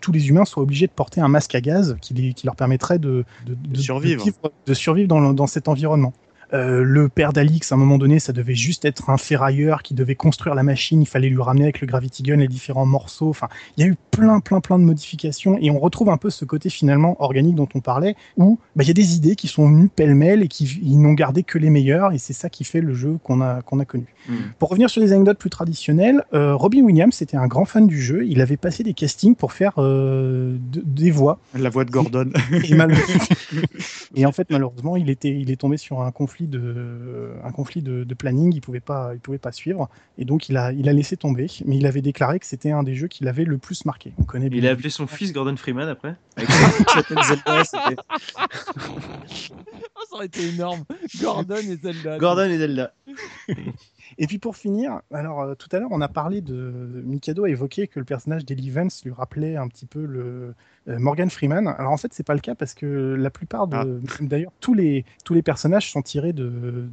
tous 0.00 0.12
les 0.12 0.28
humains 0.28 0.44
soient 0.44 0.62
obligés 0.62 0.86
de 0.86 0.92
porter 0.92 1.20
un 1.20 1.28
masque 1.28 1.54
à 1.54 1.60
gaz 1.60 1.96
qui, 2.00 2.14
les- 2.14 2.32
qui 2.34 2.46
leur 2.46 2.56
permettrait 2.56 2.98
de, 2.98 3.24
de, 3.46 3.54
de- 3.54 3.78
survivre. 3.78 4.18
de 4.24 4.30
vivre- 4.30 4.52
de 4.66 4.74
survivre 4.74 5.08
dans, 5.08 5.32
dans 5.32 5.46
cet 5.46 5.68
environnement. 5.68 6.12
Euh, 6.52 6.82
le 6.82 7.08
père 7.08 7.32
d'Alix, 7.32 7.72
à 7.72 7.74
un 7.74 7.78
moment 7.78 7.98
donné, 7.98 8.18
ça 8.18 8.32
devait 8.32 8.54
juste 8.54 8.84
être 8.84 9.10
un 9.10 9.16
ferrailleur 9.16 9.82
qui 9.82 9.94
devait 9.94 10.14
construire 10.14 10.54
la 10.54 10.62
machine. 10.62 11.00
Il 11.00 11.06
fallait 11.06 11.28
lui 11.28 11.40
ramener 11.40 11.64
avec 11.64 11.80
le 11.80 11.86
Gravity 11.86 12.22
Gun 12.22 12.36
les 12.36 12.48
différents 12.48 12.86
morceaux. 12.86 13.30
Enfin, 13.30 13.48
il 13.76 13.84
y 13.84 13.86
a 13.86 13.90
eu 13.90 13.96
plein, 14.10 14.40
plein, 14.40 14.60
plein 14.60 14.78
de 14.78 14.84
modifications 14.84 15.56
et 15.60 15.70
on 15.70 15.78
retrouve 15.78 16.10
un 16.10 16.16
peu 16.16 16.30
ce 16.30 16.44
côté 16.44 16.68
finalement 16.68 17.16
organique 17.22 17.54
dont 17.54 17.68
on 17.74 17.80
parlait, 17.80 18.14
où 18.36 18.58
bah, 18.76 18.84
il 18.84 18.88
y 18.88 18.90
a 18.90 18.94
des 18.94 19.16
idées 19.16 19.36
qui 19.36 19.48
sont 19.48 19.68
venues 19.68 19.88
pêle-mêle 19.88 20.42
et 20.42 20.48
qui 20.48 20.96
n'ont 20.96 21.14
gardé 21.14 21.42
que 21.42 21.58
les 21.58 21.70
meilleures 21.70 22.12
et 22.12 22.18
c'est 22.18 22.32
ça 22.32 22.50
qui 22.50 22.64
fait 22.64 22.80
le 22.80 22.94
jeu 22.94 23.18
qu'on 23.22 23.40
a, 23.40 23.62
qu'on 23.62 23.80
a 23.80 23.84
connu. 23.84 24.06
Mm. 24.28 24.34
Pour 24.58 24.68
revenir 24.70 24.90
sur 24.90 25.00
des 25.00 25.12
anecdotes 25.12 25.38
plus 25.38 25.50
traditionnelles, 25.50 26.22
euh, 26.34 26.54
Robin 26.54 26.82
Williams 26.82 27.20
était 27.22 27.36
un 27.36 27.46
grand 27.46 27.64
fan 27.64 27.86
du 27.86 28.00
jeu. 28.00 28.26
Il 28.26 28.40
avait 28.40 28.56
passé 28.56 28.82
des 28.82 28.94
castings 28.94 29.34
pour 29.34 29.52
faire 29.52 29.72
euh, 29.78 30.56
de- 30.72 30.82
des 30.84 31.10
voix. 31.10 31.38
La 31.58 31.70
voix 31.70 31.84
de 31.84 31.90
Gordon. 31.90 32.30
Et, 32.52 32.74
et 34.20 34.26
en 34.26 34.32
fait, 34.32 34.48
malheureusement, 34.50 34.96
il, 34.96 35.10
était, 35.10 35.30
il 35.30 35.50
est 35.50 35.56
tombé 35.56 35.76
sur 35.76 36.02
un 36.02 36.10
conflit 36.10 36.41
de, 36.48 37.32
un 37.44 37.50
conflit 37.52 37.82
de, 37.82 38.04
de 38.04 38.14
planning. 38.14 38.52
Il 38.54 38.60
pouvait 38.60 38.80
pas, 38.80 39.12
il 39.14 39.20
pouvait 39.20 39.38
pas 39.38 39.52
suivre. 39.52 39.88
Et 40.18 40.24
donc, 40.24 40.48
il 40.48 40.56
a, 40.56 40.72
il 40.72 40.88
a 40.88 40.92
laissé 40.92 41.16
tomber. 41.16 41.46
Mais 41.64 41.76
il 41.76 41.86
avait 41.86 42.02
déclaré 42.02 42.38
que 42.38 42.46
c'était 42.46 42.70
un 42.70 42.82
des 42.82 42.94
jeux 42.94 43.08
qui 43.08 43.24
l'avait 43.24 43.44
le 43.44 43.58
plus 43.58 43.84
marqué. 43.84 44.12
On 44.18 44.24
connaît 44.24 44.48
Il 44.52 44.66
a 44.66 44.70
appelé 44.72 44.90
son 44.90 45.06
fils 45.06 45.32
Gordon 45.32 45.56
Freeman 45.56 45.88
après. 45.88 46.16
Avec 46.36 46.48
Zelda, 47.24 47.64
c'était- 47.64 47.96
ça 50.12 50.16
aurait 50.16 50.26
été 50.26 50.48
énorme. 50.48 50.84
Gordon 51.20 51.56
et 51.56 51.76
Zelda. 51.76 52.18
Gordon 52.18 52.44
et 52.50 52.58
Zelda. 52.58 52.92
Et 54.18 54.26
puis 54.26 54.38
pour 54.38 54.56
finir, 54.56 55.00
alors 55.12 55.40
euh, 55.40 55.54
tout 55.54 55.68
à 55.74 55.78
l'heure 55.78 55.88
on 55.90 56.00
a 56.02 56.08
parlé 56.08 56.42
de 56.42 56.54
Mikado 57.04 57.44
a 57.44 57.48
évoqué 57.48 57.86
que 57.88 57.98
le 57.98 58.04
personnage 58.04 58.44
d'Eli 58.44 58.68
Vance 58.70 59.02
lui 59.04 59.12
rappelait 59.12 59.56
un 59.56 59.68
petit 59.68 59.86
peu 59.86 60.04
le 60.04 60.54
euh, 60.88 60.98
Morgan 60.98 61.30
Freeman. 61.30 61.66
Alors 61.66 61.92
en 61.92 61.96
fait 61.96 62.12
c'est 62.12 62.22
pas 62.26 62.34
le 62.34 62.40
cas 62.40 62.54
parce 62.54 62.74
que 62.74 63.14
la 63.18 63.30
plupart 63.30 63.66
de 63.68 63.76
Ah. 63.76 63.84
d'ailleurs 64.20 64.52
tous 64.60 64.74
les 64.74 65.06
tous 65.24 65.32
les 65.32 65.40
personnages 65.42 65.90
sont 65.90 66.02
tirés 66.02 66.34
de 66.34 66.44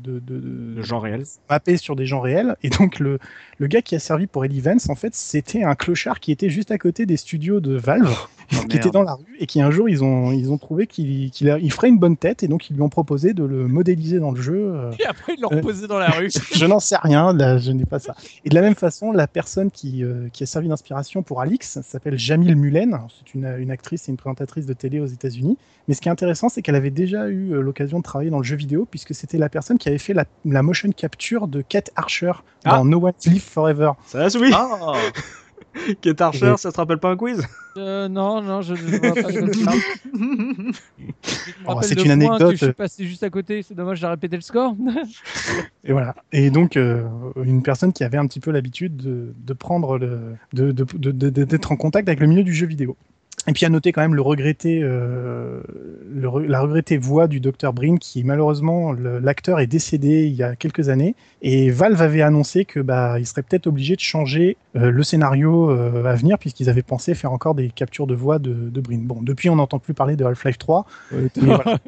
de, 0.01 0.19
de, 0.19 0.39
de- 0.39 0.75
Le 0.77 0.81
genre 0.81 1.03
réel. 1.03 1.23
mappés 1.49 1.75
sur 1.75 1.97
des 1.97 2.05
gens 2.05 2.21
réels 2.21 2.55
et 2.63 2.69
donc 2.69 2.99
le 2.99 3.19
le 3.57 3.67
gars 3.67 3.81
qui 3.81 3.95
a 3.95 3.99
servi 3.99 4.25
pour 4.27 4.45
Eli 4.45 4.61
Vance 4.61 4.89
en 4.89 4.95
fait 4.95 5.13
c'était 5.13 5.63
un 5.63 5.75
clochard 5.75 6.21
qui 6.21 6.31
était 6.31 6.49
juste 6.49 6.71
à 6.71 6.77
côté 6.77 7.05
des 7.05 7.17
studios 7.17 7.59
de 7.59 7.75
Valve 7.75 8.15
Oh, 8.51 8.65
qui 8.67 8.77
était 8.77 8.89
dans 8.89 9.03
la 9.03 9.13
rue 9.13 9.23
et 9.39 9.45
qui 9.45 9.61
un 9.61 9.69
jour 9.71 9.87
ils 9.89 10.03
ont 10.03 10.31
ils 10.31 10.51
ont 10.51 10.57
trouvé 10.57 10.87
qu'il 10.87 11.29
qu'il 11.31 11.49
a- 11.51 11.59
il 11.59 11.71
ferait 11.71 11.89
une 11.89 11.99
bonne 11.99 12.17
tête 12.17 12.41
et 12.43 12.47
donc 12.47 12.69
ils 12.69 12.75
lui 12.75 12.81
ont 12.81 12.89
proposé 12.89 13.33
de 13.33 13.43
le 13.43 13.67
modéliser 13.67 14.19
dans 14.19 14.31
le 14.31 14.41
jeu. 14.41 14.55
euh, 14.73 14.91
Et 14.99 15.05
après, 15.05 15.35
ils 15.37 15.41
l'ont 15.41 15.49
Euh. 15.51 15.57
reposé 15.57 15.87
dans 15.87 15.99
la 15.99 16.09
rue. 16.09 16.29
je 16.55 16.65
n'en 16.65 16.79
sais 16.79 16.95
rien, 17.01 17.31
là, 17.33 17.57
je 17.59 17.71
n'ai 17.71 17.85
pas 17.85 17.99
ça. 17.99 18.15
Et 18.45 18.49
de 18.49 18.55
la 18.55 18.61
même 18.61 18.75
façon, 18.75 19.11
la 19.11 19.27
personne 19.27 19.69
qui, 19.71 20.03
euh, 20.03 20.29
qui 20.33 20.43
a 20.43 20.45
servi 20.45 20.67
d'inspiration 20.67 21.21
pour 21.21 21.41
Alix 21.41 21.79
s'appelle 21.83 22.17
Jamil 22.17 22.55
Mullen. 22.55 22.99
C'est 23.17 23.33
une, 23.35 23.45
une 23.59 23.71
actrice 23.71 24.07
et 24.09 24.11
une 24.11 24.17
présentatrice 24.17 24.65
de 24.65 24.73
télé 24.73 24.99
aux 24.99 25.05
États-Unis. 25.05 25.57
Mais 25.87 25.93
ce 25.93 26.01
qui 26.01 26.09
est 26.09 26.11
intéressant, 26.11 26.49
c'est 26.49 26.61
qu'elle 26.61 26.75
avait 26.75 26.89
déjà 26.91 27.27
eu 27.29 27.53
l'occasion 27.61 27.97
de 27.99 28.03
travailler 28.03 28.29
dans 28.31 28.37
le 28.39 28.43
jeu 28.43 28.55
vidéo, 28.55 28.87
puisque 28.89 29.13
c'était 29.15 29.37
la 29.37 29.49
personne 29.49 29.77
qui 29.77 29.89
avait 29.89 29.97
fait 29.97 30.13
la, 30.13 30.25
la 30.45 30.61
motion 30.63 30.89
capture 30.91 31.47
de 31.47 31.61
Kate 31.61 31.91
Archer 31.95 32.31
Ah. 32.65 32.77
dans 32.77 32.85
No 32.85 33.05
One 33.05 33.13
Live 33.25 33.41
Forever. 33.43 33.91
Ça, 34.05 34.27
oui. 34.39 34.51
Ah 34.53 34.93
Kate 36.01 36.21
Archer, 36.21 36.55
ça 36.57 36.71
te 36.71 36.77
rappelle 36.77 36.97
pas 36.97 37.11
un 37.11 37.17
quiz? 37.17 37.41
Euh, 37.77 38.07
non, 38.09 38.41
non, 38.41 38.61
je 38.61 38.73
ne 38.73 38.97
vois 38.97 39.13
pas 39.13 39.31
de 39.31 40.71
Oh, 41.65 41.79
c'est 41.81 41.95
de 41.95 42.01
une 42.01 42.07
que 42.07 42.11
anecdote. 42.11 42.51
Je 42.51 42.65
suis 42.65 42.73
passé 42.73 43.05
juste 43.05 43.23
à 43.23 43.29
côté. 43.29 43.61
C'est 43.61 43.75
dommage, 43.75 43.99
j'ai 43.99 44.07
répété 44.07 44.35
le 44.35 44.41
score. 44.41 44.75
Et 45.83 45.91
voilà. 45.91 46.15
Et 46.31 46.49
donc, 46.49 46.75
euh, 46.77 47.07
une 47.43 47.63
personne 47.63 47.93
qui 47.93 48.03
avait 48.03 48.17
un 48.17 48.27
petit 48.27 48.39
peu 48.39 48.51
l'habitude 48.51 48.97
de, 48.97 49.33
de 49.37 49.53
prendre 49.53 49.97
le, 49.97 50.35
de, 50.53 50.71
de, 50.71 50.85
de- 50.93 51.11
de- 51.11 51.29
de- 51.29 51.43
d'être 51.43 51.71
en 51.71 51.75
contact 51.77 52.07
avec 52.07 52.19
le 52.19 52.27
milieu 52.27 52.43
du 52.43 52.53
jeu 52.53 52.67
vidéo. 52.67 52.97
Et 53.49 53.51
puis 53.53 53.65
à 53.65 53.69
noter 53.69 53.91
quand 53.91 54.01
même 54.01 54.13
le 54.13 54.21
regretté, 54.21 54.79
euh, 54.83 55.61
le 56.13 56.29
la 56.47 56.61
regrettée 56.61 56.99
voix 56.99 57.27
du 57.27 57.39
Dr 57.39 57.73
Brin, 57.73 57.97
qui 57.97 58.23
malheureusement 58.23 58.93
l'acteur 58.93 59.59
est 59.59 59.65
décédé 59.65 60.25
il 60.27 60.33
y 60.33 60.43
a 60.43 60.55
quelques 60.55 60.89
années. 60.89 61.15
Et 61.41 61.71
Valve 61.71 61.99
avait 61.99 62.21
annoncé 62.21 62.63
que 62.65 62.79
bah 62.79 63.15
il 63.17 63.25
serait 63.25 63.41
peut-être 63.41 63.65
obligé 63.65 63.95
de 63.95 64.01
changer 64.01 64.55
euh, 64.75 64.91
le 64.91 65.01
scénario 65.03 65.71
euh, 65.71 66.05
à 66.05 66.13
venir 66.13 66.37
puisqu'ils 66.37 66.69
avaient 66.69 66.83
pensé 66.83 67.15
faire 67.15 67.31
encore 67.31 67.55
des 67.55 67.69
captures 67.69 68.05
de 68.05 68.13
voix 68.13 68.37
de, 68.37 68.53
de 68.53 68.81
Brin. 68.81 68.99
Bon, 69.01 69.19
depuis 69.23 69.49
on 69.49 69.55
n'entend 69.55 69.79
plus 69.79 69.95
parler 69.95 70.15
de 70.15 70.25
Half-Life 70.25 70.59
3. 70.59 70.85
mais 71.11 71.29
voilà. 71.41 71.79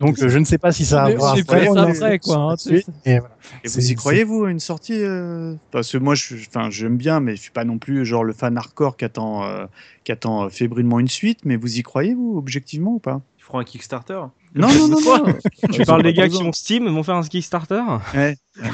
Donc 0.00 0.20
euh, 0.20 0.28
je 0.28 0.38
ne 0.38 0.44
sais 0.44 0.58
pas 0.58 0.72
si 0.72 0.84
ça 0.84 1.04
va 1.04 1.14
vrai 1.14 1.40
après, 1.40 2.18
quoi, 2.18 2.36
hein. 2.52 2.56
Et 3.04 3.18
voilà. 3.20 3.36
Et 3.64 3.68
vous 3.68 3.78
y 3.78 3.82
c'est- 3.82 3.94
croyez, 3.94 4.24
vous, 4.24 4.44
à 4.44 4.50
une 4.50 4.60
sortie 4.60 5.02
euh, 5.02 5.54
Parce 5.70 5.92
que 5.92 5.98
moi, 5.98 6.14
je, 6.14 6.36
j'aime 6.70 6.96
bien, 6.96 7.20
mais 7.20 7.36
je 7.36 7.42
suis 7.42 7.50
pas 7.50 7.64
non 7.64 7.78
plus 7.78 8.04
genre 8.04 8.24
le 8.24 8.32
fan 8.32 8.56
hardcore 8.56 8.96
qui 8.96 9.04
attend, 9.04 9.44
euh, 9.44 9.66
qui 10.04 10.12
attend 10.12 10.44
euh, 10.44 10.48
fébrilement 10.72 11.00
une 11.00 11.08
suite. 11.08 11.40
Mais 11.44 11.56
vous 11.56 11.78
y 11.78 11.82
croyez, 11.82 12.14
vous, 12.14 12.36
objectivement 12.36 12.94
ou 12.94 12.98
pas? 12.98 13.20
Ils 13.38 13.44
feront 13.44 13.58
un 13.58 13.64
Kickstarter. 13.64 14.20
Non, 14.54 14.72
non, 14.72 14.88
non, 14.88 15.00
non. 15.26 15.34
Tu 15.72 15.84
parles 15.84 16.02
des 16.02 16.14
gars 16.14 16.28
qui 16.28 16.42
ont 16.42 16.52
Steam, 16.52 16.88
vont 16.88 17.02
faire 17.02 17.16
un 17.16 17.22
Kickstarter? 17.22 17.82
Ouais. 18.14 18.36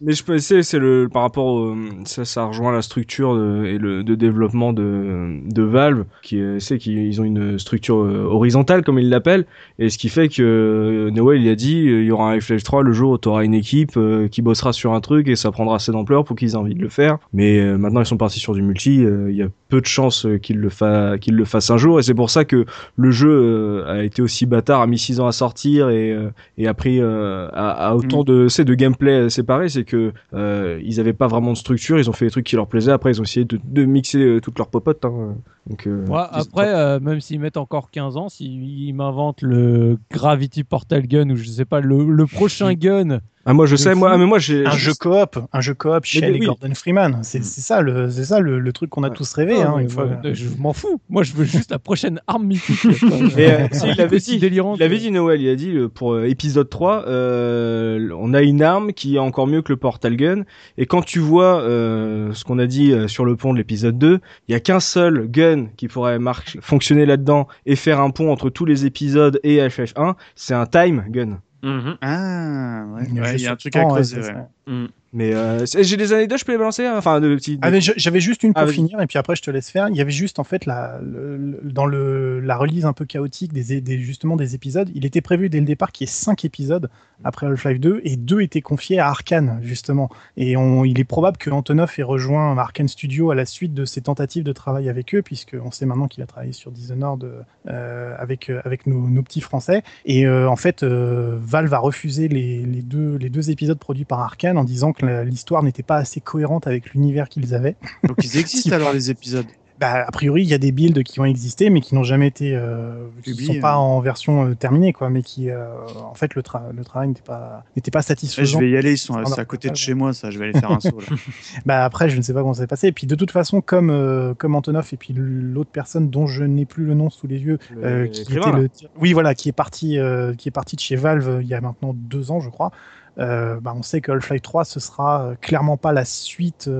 Mais 0.00 0.12
je 0.12 0.24
peux 0.24 0.34
essayer, 0.34 0.62
c'est 0.64 0.80
le 0.80 1.08
par 1.10 1.22
rapport 1.22 1.46
au, 1.46 1.74
ça, 2.04 2.24
ça 2.24 2.44
rejoint 2.46 2.72
la 2.72 2.82
structure 2.82 3.36
de, 3.36 3.64
et 3.64 3.78
le 3.78 4.02
de 4.02 4.14
développement 4.16 4.72
de, 4.72 5.38
de 5.48 5.62
Valve, 5.62 6.04
qui 6.22 6.38
est- 6.40 6.58
c'est 6.58 6.78
qu'ils 6.78 7.20
ont 7.20 7.24
une 7.24 7.58
structure 7.60 7.98
euh, 7.98 8.24
horizontale 8.28 8.82
comme 8.82 8.98
ils 8.98 9.08
l'appellent, 9.08 9.46
et 9.78 9.90
ce 9.90 9.96
qui 9.98 10.08
fait 10.08 10.28
que 10.28 10.42
euh, 10.42 11.10
Noël 11.12 11.40
il 11.42 11.48
a 11.48 11.54
dit 11.54 11.86
euh, 11.88 12.00
il 12.02 12.06
y 12.06 12.10
aura 12.10 12.30
un 12.30 12.34
Half-Life 12.34 12.64
3 12.64 12.82
le 12.82 12.92
jour 12.92 13.12
où 13.12 13.18
tu 13.18 13.28
auras 13.28 13.44
une 13.44 13.54
équipe 13.54 13.96
euh, 13.96 14.26
qui 14.26 14.42
bossera 14.42 14.72
sur 14.72 14.92
un 14.94 15.00
truc 15.00 15.28
et 15.28 15.36
ça 15.36 15.52
prendra 15.52 15.76
assez 15.76 15.92
d'ampleur 15.92 16.24
pour 16.24 16.34
qu'ils 16.34 16.50
aient 16.52 16.56
envie 16.56 16.74
de 16.74 16.82
le 16.82 16.88
faire. 16.88 17.18
Mais 17.32 17.60
euh, 17.60 17.78
maintenant 17.78 18.00
ils 18.00 18.06
sont 18.06 18.16
partis 18.16 18.40
sur 18.40 18.54
du 18.54 18.62
multi, 18.62 19.04
euh, 19.04 19.30
il 19.30 19.36
y 19.36 19.42
a 19.42 19.48
peu 19.68 19.80
de 19.80 19.86
chances 19.86 20.26
euh, 20.26 20.38
qu'ils 20.38 20.58
le, 20.58 20.70
fa 20.70 21.18
qu'ils 21.18 21.36
le 21.36 21.44
fassent 21.44 21.70
un 21.70 21.76
jour, 21.76 22.00
et 22.00 22.02
c'est 22.02 22.14
pour 22.14 22.30
ça 22.30 22.44
que 22.44 22.64
le 22.96 23.10
jeu 23.12 23.30
euh, 23.30 23.86
a 24.00 24.02
été 24.02 24.22
aussi 24.22 24.44
bâtard, 24.44 24.80
a 24.80 24.86
mis 24.88 24.98
6 24.98 25.20
ans 25.20 25.28
à 25.28 25.32
sortir 25.32 25.88
et, 25.90 26.10
euh, 26.12 26.30
et 26.58 26.66
a 26.66 26.74
pris 26.74 27.00
euh, 27.00 27.48
à, 27.52 27.90
à 27.90 27.94
autant 27.94 28.24
de, 28.24 28.48
c'est 28.48 28.64
de 28.64 28.74
gameplay 28.74 29.30
séparé, 29.30 29.68
c'est 29.68 29.83
que 29.84 30.12
euh, 30.32 30.80
ils 30.84 31.00
avaient 31.00 31.12
pas 31.12 31.26
vraiment 31.26 31.52
de 31.52 31.56
structure, 31.56 31.98
ils 31.98 32.08
ont 32.10 32.12
fait 32.12 32.26
des 32.26 32.30
trucs 32.30 32.46
qui 32.46 32.56
leur 32.56 32.66
plaisaient, 32.66 32.92
après 32.92 33.10
ils 33.10 33.20
ont 33.20 33.24
essayé 33.24 33.44
de, 33.44 33.58
de 33.62 33.84
mixer 33.84 34.18
euh, 34.18 34.40
toutes 34.40 34.58
leurs 34.58 34.68
popotes. 34.68 35.04
Hein. 35.04 35.36
Donc, 35.68 35.86
euh, 35.86 36.04
Ouais, 36.06 36.20
après, 36.30 36.68
euh, 36.68 37.00
même 37.00 37.20
s'ils 37.20 37.40
mettent 37.40 37.56
encore 37.56 37.90
15 37.90 38.16
ans, 38.16 38.28
s'ils 38.28 38.94
m'inventent 38.94 39.42
le 39.42 39.98
Gravity 40.10 40.62
Portal 40.64 41.06
Gun 41.06 41.30
ou 41.30 41.36
je 41.36 41.48
sais 41.48 41.64
pas, 41.64 41.80
le, 41.80 42.04
le 42.04 42.26
prochain 42.26 42.72
gun. 42.74 43.20
ah 43.46 43.52
moi 43.54 43.64
je 43.66 43.76
sais, 43.76 43.94
moi, 43.94 44.08
fou. 44.10 44.14
ah, 44.14 44.18
mais 44.18 44.26
moi 44.26 44.38
j'ai 44.38 44.66
un 44.66 44.70
je- 44.72 44.78
jeu 44.78 44.92
coop, 44.98 45.38
un 45.52 45.60
jeu 45.62 45.72
coop 45.74 46.04
Shell 46.04 46.32
oui. 46.34 46.40
Gordon 46.46 46.74
Freeman. 46.74 47.20
C'est 47.22 47.42
c'est 47.44 47.60
ça 47.62 47.80
le, 47.80 48.10
c'est 48.10 48.24
ça 48.24 48.40
le, 48.40 48.58
le 48.58 48.72
truc 48.74 48.90
qu'on 48.90 49.04
a 49.04 49.10
tous 49.10 49.32
rêvé. 49.32 49.54
Ah, 49.62 49.68
hein, 49.70 49.74
ouais, 49.76 49.82
une 49.84 49.90
fois. 49.90 50.04
ouais, 50.04 50.34
je 50.34 50.48
m'en 50.58 50.74
fous. 50.74 51.00
Moi, 51.08 51.22
je 51.22 51.32
veux 51.32 51.44
juste 51.44 51.70
la 51.70 51.78
prochaine 51.78 52.20
arme 52.26 52.44
mythique. 52.46 52.84
Et, 53.38 53.50
euh, 53.50 53.66
si, 53.72 53.88
il 53.88 54.00
avait 54.02 54.18
dit, 54.18 54.38
délirant. 54.38 54.76
il 54.76 54.82
avait 54.82 54.98
dit 54.98 55.10
Noël, 55.10 55.40
il 55.40 55.48
a 55.48 55.56
dit 55.56 55.74
pour 55.94 56.12
euh, 56.12 56.26
épisode 56.28 56.68
3, 56.68 57.06
euh, 57.08 58.10
on 58.18 58.34
a 58.34 58.42
une 58.42 58.62
arme 58.62 58.92
qui 58.92 59.16
est 59.16 59.18
encore 59.18 59.46
mieux 59.46 59.62
que 59.62 59.72
le 59.72 59.76
portal 59.78 60.16
gun. 60.16 60.42
Et 60.78 60.86
quand 60.86 61.02
tu 61.02 61.18
vois 61.20 61.60
euh, 61.62 62.32
ce 62.34 62.44
qu'on 62.44 62.58
a 62.58 62.66
dit 62.66 62.92
euh, 62.92 63.08
sur 63.08 63.24
le 63.24 63.36
pont 63.36 63.52
de 63.52 63.58
l'épisode 63.58 63.98
2, 63.98 64.20
il 64.48 64.52
y 64.52 64.54
a 64.54 64.60
qu'un 64.60 64.80
seul 64.80 65.26
gun 65.28 65.53
qui 65.76 65.88
pourrait 65.88 66.18
marcher, 66.18 66.58
fonctionner 66.62 67.06
là-dedans 67.06 67.48
et 67.66 67.76
faire 67.76 68.00
un 68.00 68.10
pont 68.10 68.30
entre 68.32 68.50
tous 68.50 68.64
les 68.64 68.86
épisodes 68.86 69.38
et 69.42 69.58
FF1, 69.58 70.14
c'est 70.34 70.54
un 70.54 70.66
time 70.66 71.04
gun. 71.08 71.40
Mhm. 71.62 71.96
Ah, 72.02 72.84
ouais. 72.94 73.04
Il 73.08 73.14
y 73.14 73.18
a 73.18 73.22
Ouais, 73.22 73.28
juste 73.30 73.40
il 73.40 73.44
y 73.44 73.48
a 73.48 73.52
un 73.52 73.56
truc 73.56 73.74
à 73.76 73.84
creuser. 73.84 74.20
ouais. 74.20 74.34
Mhm. 74.66 74.88
Mais 75.16 75.32
euh, 75.32 75.64
j'ai 75.80 75.96
des 75.96 76.12
anecdotes, 76.12 76.40
je 76.40 76.44
peux 76.44 76.50
les 76.52 76.58
balancer, 76.58 76.84
hein 76.84 76.94
enfin 76.98 77.20
de 77.20 77.32
petits. 77.36 77.56
Ah, 77.62 77.70
mais 77.70 77.80
je- 77.80 77.92
J'avais 77.96 78.18
juste 78.18 78.42
une 78.42 78.52
pour 78.52 78.64
Ah, 78.64 78.66
finir 78.66 79.00
et 79.00 79.06
puis 79.06 79.16
après 79.16 79.36
je 79.36 79.42
te 79.42 79.50
laisse 79.50 79.70
faire. 79.70 79.88
Il 79.88 79.94
y 79.96 80.00
avait 80.00 80.10
juste 80.10 80.40
en 80.40 80.44
fait 80.44 80.66
la, 80.66 80.98
le- 81.00 81.60
dans 81.62 81.86
le, 81.86 82.40
la 82.40 82.56
release 82.56 82.84
un 82.84 82.92
peu 82.92 83.04
chaotique 83.04 83.52
des, 83.52 83.80
des- 83.80 83.98
justement 84.00 84.34
des 84.34 84.56
épisodes, 84.56 84.90
il 84.92 85.06
était 85.06 85.20
prévu 85.20 85.48
dès 85.48 85.60
le 85.60 85.66
départ 85.66 85.92
qu'il 85.92 86.06
y 86.06 86.10
ait 86.10 86.12
5 86.12 86.44
épisodes 86.44 86.90
après 87.22 87.46
Half-Life 87.46 87.80
2 87.80 88.00
et 88.04 88.16
deux 88.16 88.40
étaient 88.40 88.60
confiés 88.60 88.98
à 88.98 89.08
Arkane 89.08 89.60
justement. 89.62 90.08
Et 90.36 90.56
on, 90.56 90.84
il 90.84 90.98
est 90.98 91.04
probable 91.04 91.36
que 91.36 91.50
Antonov 91.50 91.92
ait 91.98 92.02
rejoint 92.02 92.56
Arkane 92.58 92.88
Studio 92.88 93.30
à 93.30 93.34
la 93.34 93.46
suite 93.46 93.74
de 93.74 93.84
ses 93.84 94.00
tentatives 94.00 94.42
de 94.42 94.52
travail 94.52 94.88
avec 94.88 95.14
eux 95.14 95.22
puisque 95.22 95.56
on 95.62 95.70
sait 95.70 95.86
maintenant 95.86 96.08
qu'il 96.08 96.22
a 96.22 96.26
travaillé 96.26 96.52
sur 96.52 96.70
Dishonored 96.70 97.44
euh, 97.68 98.14
avec 98.18 98.50
euh, 98.50 98.60
avec 98.64 98.86
nos, 98.86 99.08
nos 99.08 99.22
petits 99.22 99.40
français. 99.40 99.82
Et 100.04 100.26
euh, 100.26 100.48
en 100.48 100.56
fait, 100.56 100.82
euh, 100.82 101.38
Valve 101.40 101.72
a 101.74 101.78
refusé 101.78 102.28
les, 102.28 102.62
les 102.62 102.82
deux 102.82 103.16
les 103.16 103.30
deux 103.30 103.50
épisodes 103.50 103.78
produits 103.78 104.04
par 104.04 104.20
Arkane 104.20 104.58
en 104.58 104.64
disant 104.64 104.92
que 104.92 105.22
l'histoire 105.22 105.62
n'était 105.62 105.82
pas 105.82 105.96
assez 105.96 106.20
cohérente 106.20 106.66
avec 106.66 106.94
l'univers 106.94 107.28
qu'ils 107.28 107.54
avaient. 107.54 107.76
Donc 108.06 108.24
ils 108.24 108.36
existent 108.38 108.74
alors 108.74 108.92
les 108.92 109.10
épisodes? 109.10 109.46
Bah, 109.80 110.04
a 110.06 110.10
priori, 110.12 110.42
il 110.42 110.48
y 110.48 110.54
a 110.54 110.58
des 110.58 110.70
builds 110.70 111.02
qui 111.02 111.18
ont 111.18 111.24
existé, 111.24 111.68
mais 111.68 111.80
qui 111.80 111.96
n'ont 111.96 112.04
jamais 112.04 112.28
été, 112.28 112.54
euh, 112.54 113.08
qui 113.24 113.32
Publiés, 113.32 113.54
sont 113.54 113.60
pas 113.60 113.72
hein. 113.74 113.78
en 113.78 113.98
version 114.00 114.46
euh, 114.46 114.54
terminée, 114.54 114.92
quoi, 114.92 115.10
mais 115.10 115.22
qui, 115.22 115.50
euh, 115.50 115.66
en 116.00 116.14
fait, 116.14 116.36
le, 116.36 116.42
tra- 116.42 116.70
le 116.72 116.84
travail 116.84 117.08
n'était 117.08 117.22
pas, 117.22 117.64
n'était 117.74 117.90
pas 117.90 117.98
Ouais, 117.98 118.02
je 118.02 118.06
satisfaisant. 118.06 118.60
vais 118.60 118.70
y 118.70 118.76
aller, 118.76 118.92
ils 118.92 118.98
sont 118.98 119.14
à 119.16 119.44
côté 119.44 119.70
de 119.70 119.76
chez 119.76 119.94
moi, 119.94 120.12
ça. 120.12 120.30
Je 120.30 120.38
vais 120.38 120.44
aller 120.44 120.60
faire 120.60 120.70
un 120.70 120.78
saut. 120.78 121.00
Là. 121.00 121.16
Bah 121.66 121.84
après, 121.84 122.08
je 122.08 122.16
ne 122.16 122.22
sais 122.22 122.32
pas 122.32 122.40
comment 122.40 122.54
ça 122.54 122.62
s'est 122.62 122.66
passé. 122.68 122.86
Et 122.86 122.92
puis 122.92 123.08
de 123.08 123.14
toute 123.16 123.32
façon, 123.32 123.60
comme 123.60 123.90
euh, 123.90 124.32
comme 124.34 124.54
Antonov 124.54 124.88
et 124.92 124.96
puis 124.96 125.12
l'autre 125.16 125.70
personne 125.72 126.08
dont 126.08 126.26
je 126.28 126.44
n'ai 126.44 126.66
plus 126.66 126.84
le 126.84 126.94
nom 126.94 127.10
sous 127.10 127.26
les 127.26 127.38
yeux, 127.40 127.58
qui 127.58 128.22
était 128.22 128.52
le, 128.52 128.68
oui 129.00 129.12
voilà, 129.12 129.34
qui 129.34 129.48
est 129.48 129.52
parti, 129.52 129.98
qui 130.38 130.48
est 130.48 130.52
parti 130.52 130.76
de 130.76 130.80
chez 130.80 130.94
Valve 130.96 131.38
il 131.42 131.48
y 131.48 131.54
a 131.54 131.60
maintenant 131.60 131.92
deux 131.94 132.30
ans, 132.30 132.38
je 132.40 132.48
crois. 132.50 132.70
Bah, 133.16 133.74
on 133.74 133.82
sait 133.82 134.00
que 134.00 134.12
Half-Life 134.12 134.42
3 134.42 134.64
ce 134.64 134.78
sera 134.78 135.32
clairement 135.40 135.76
pas 135.76 135.92
la 135.92 136.04
suite, 136.04 136.70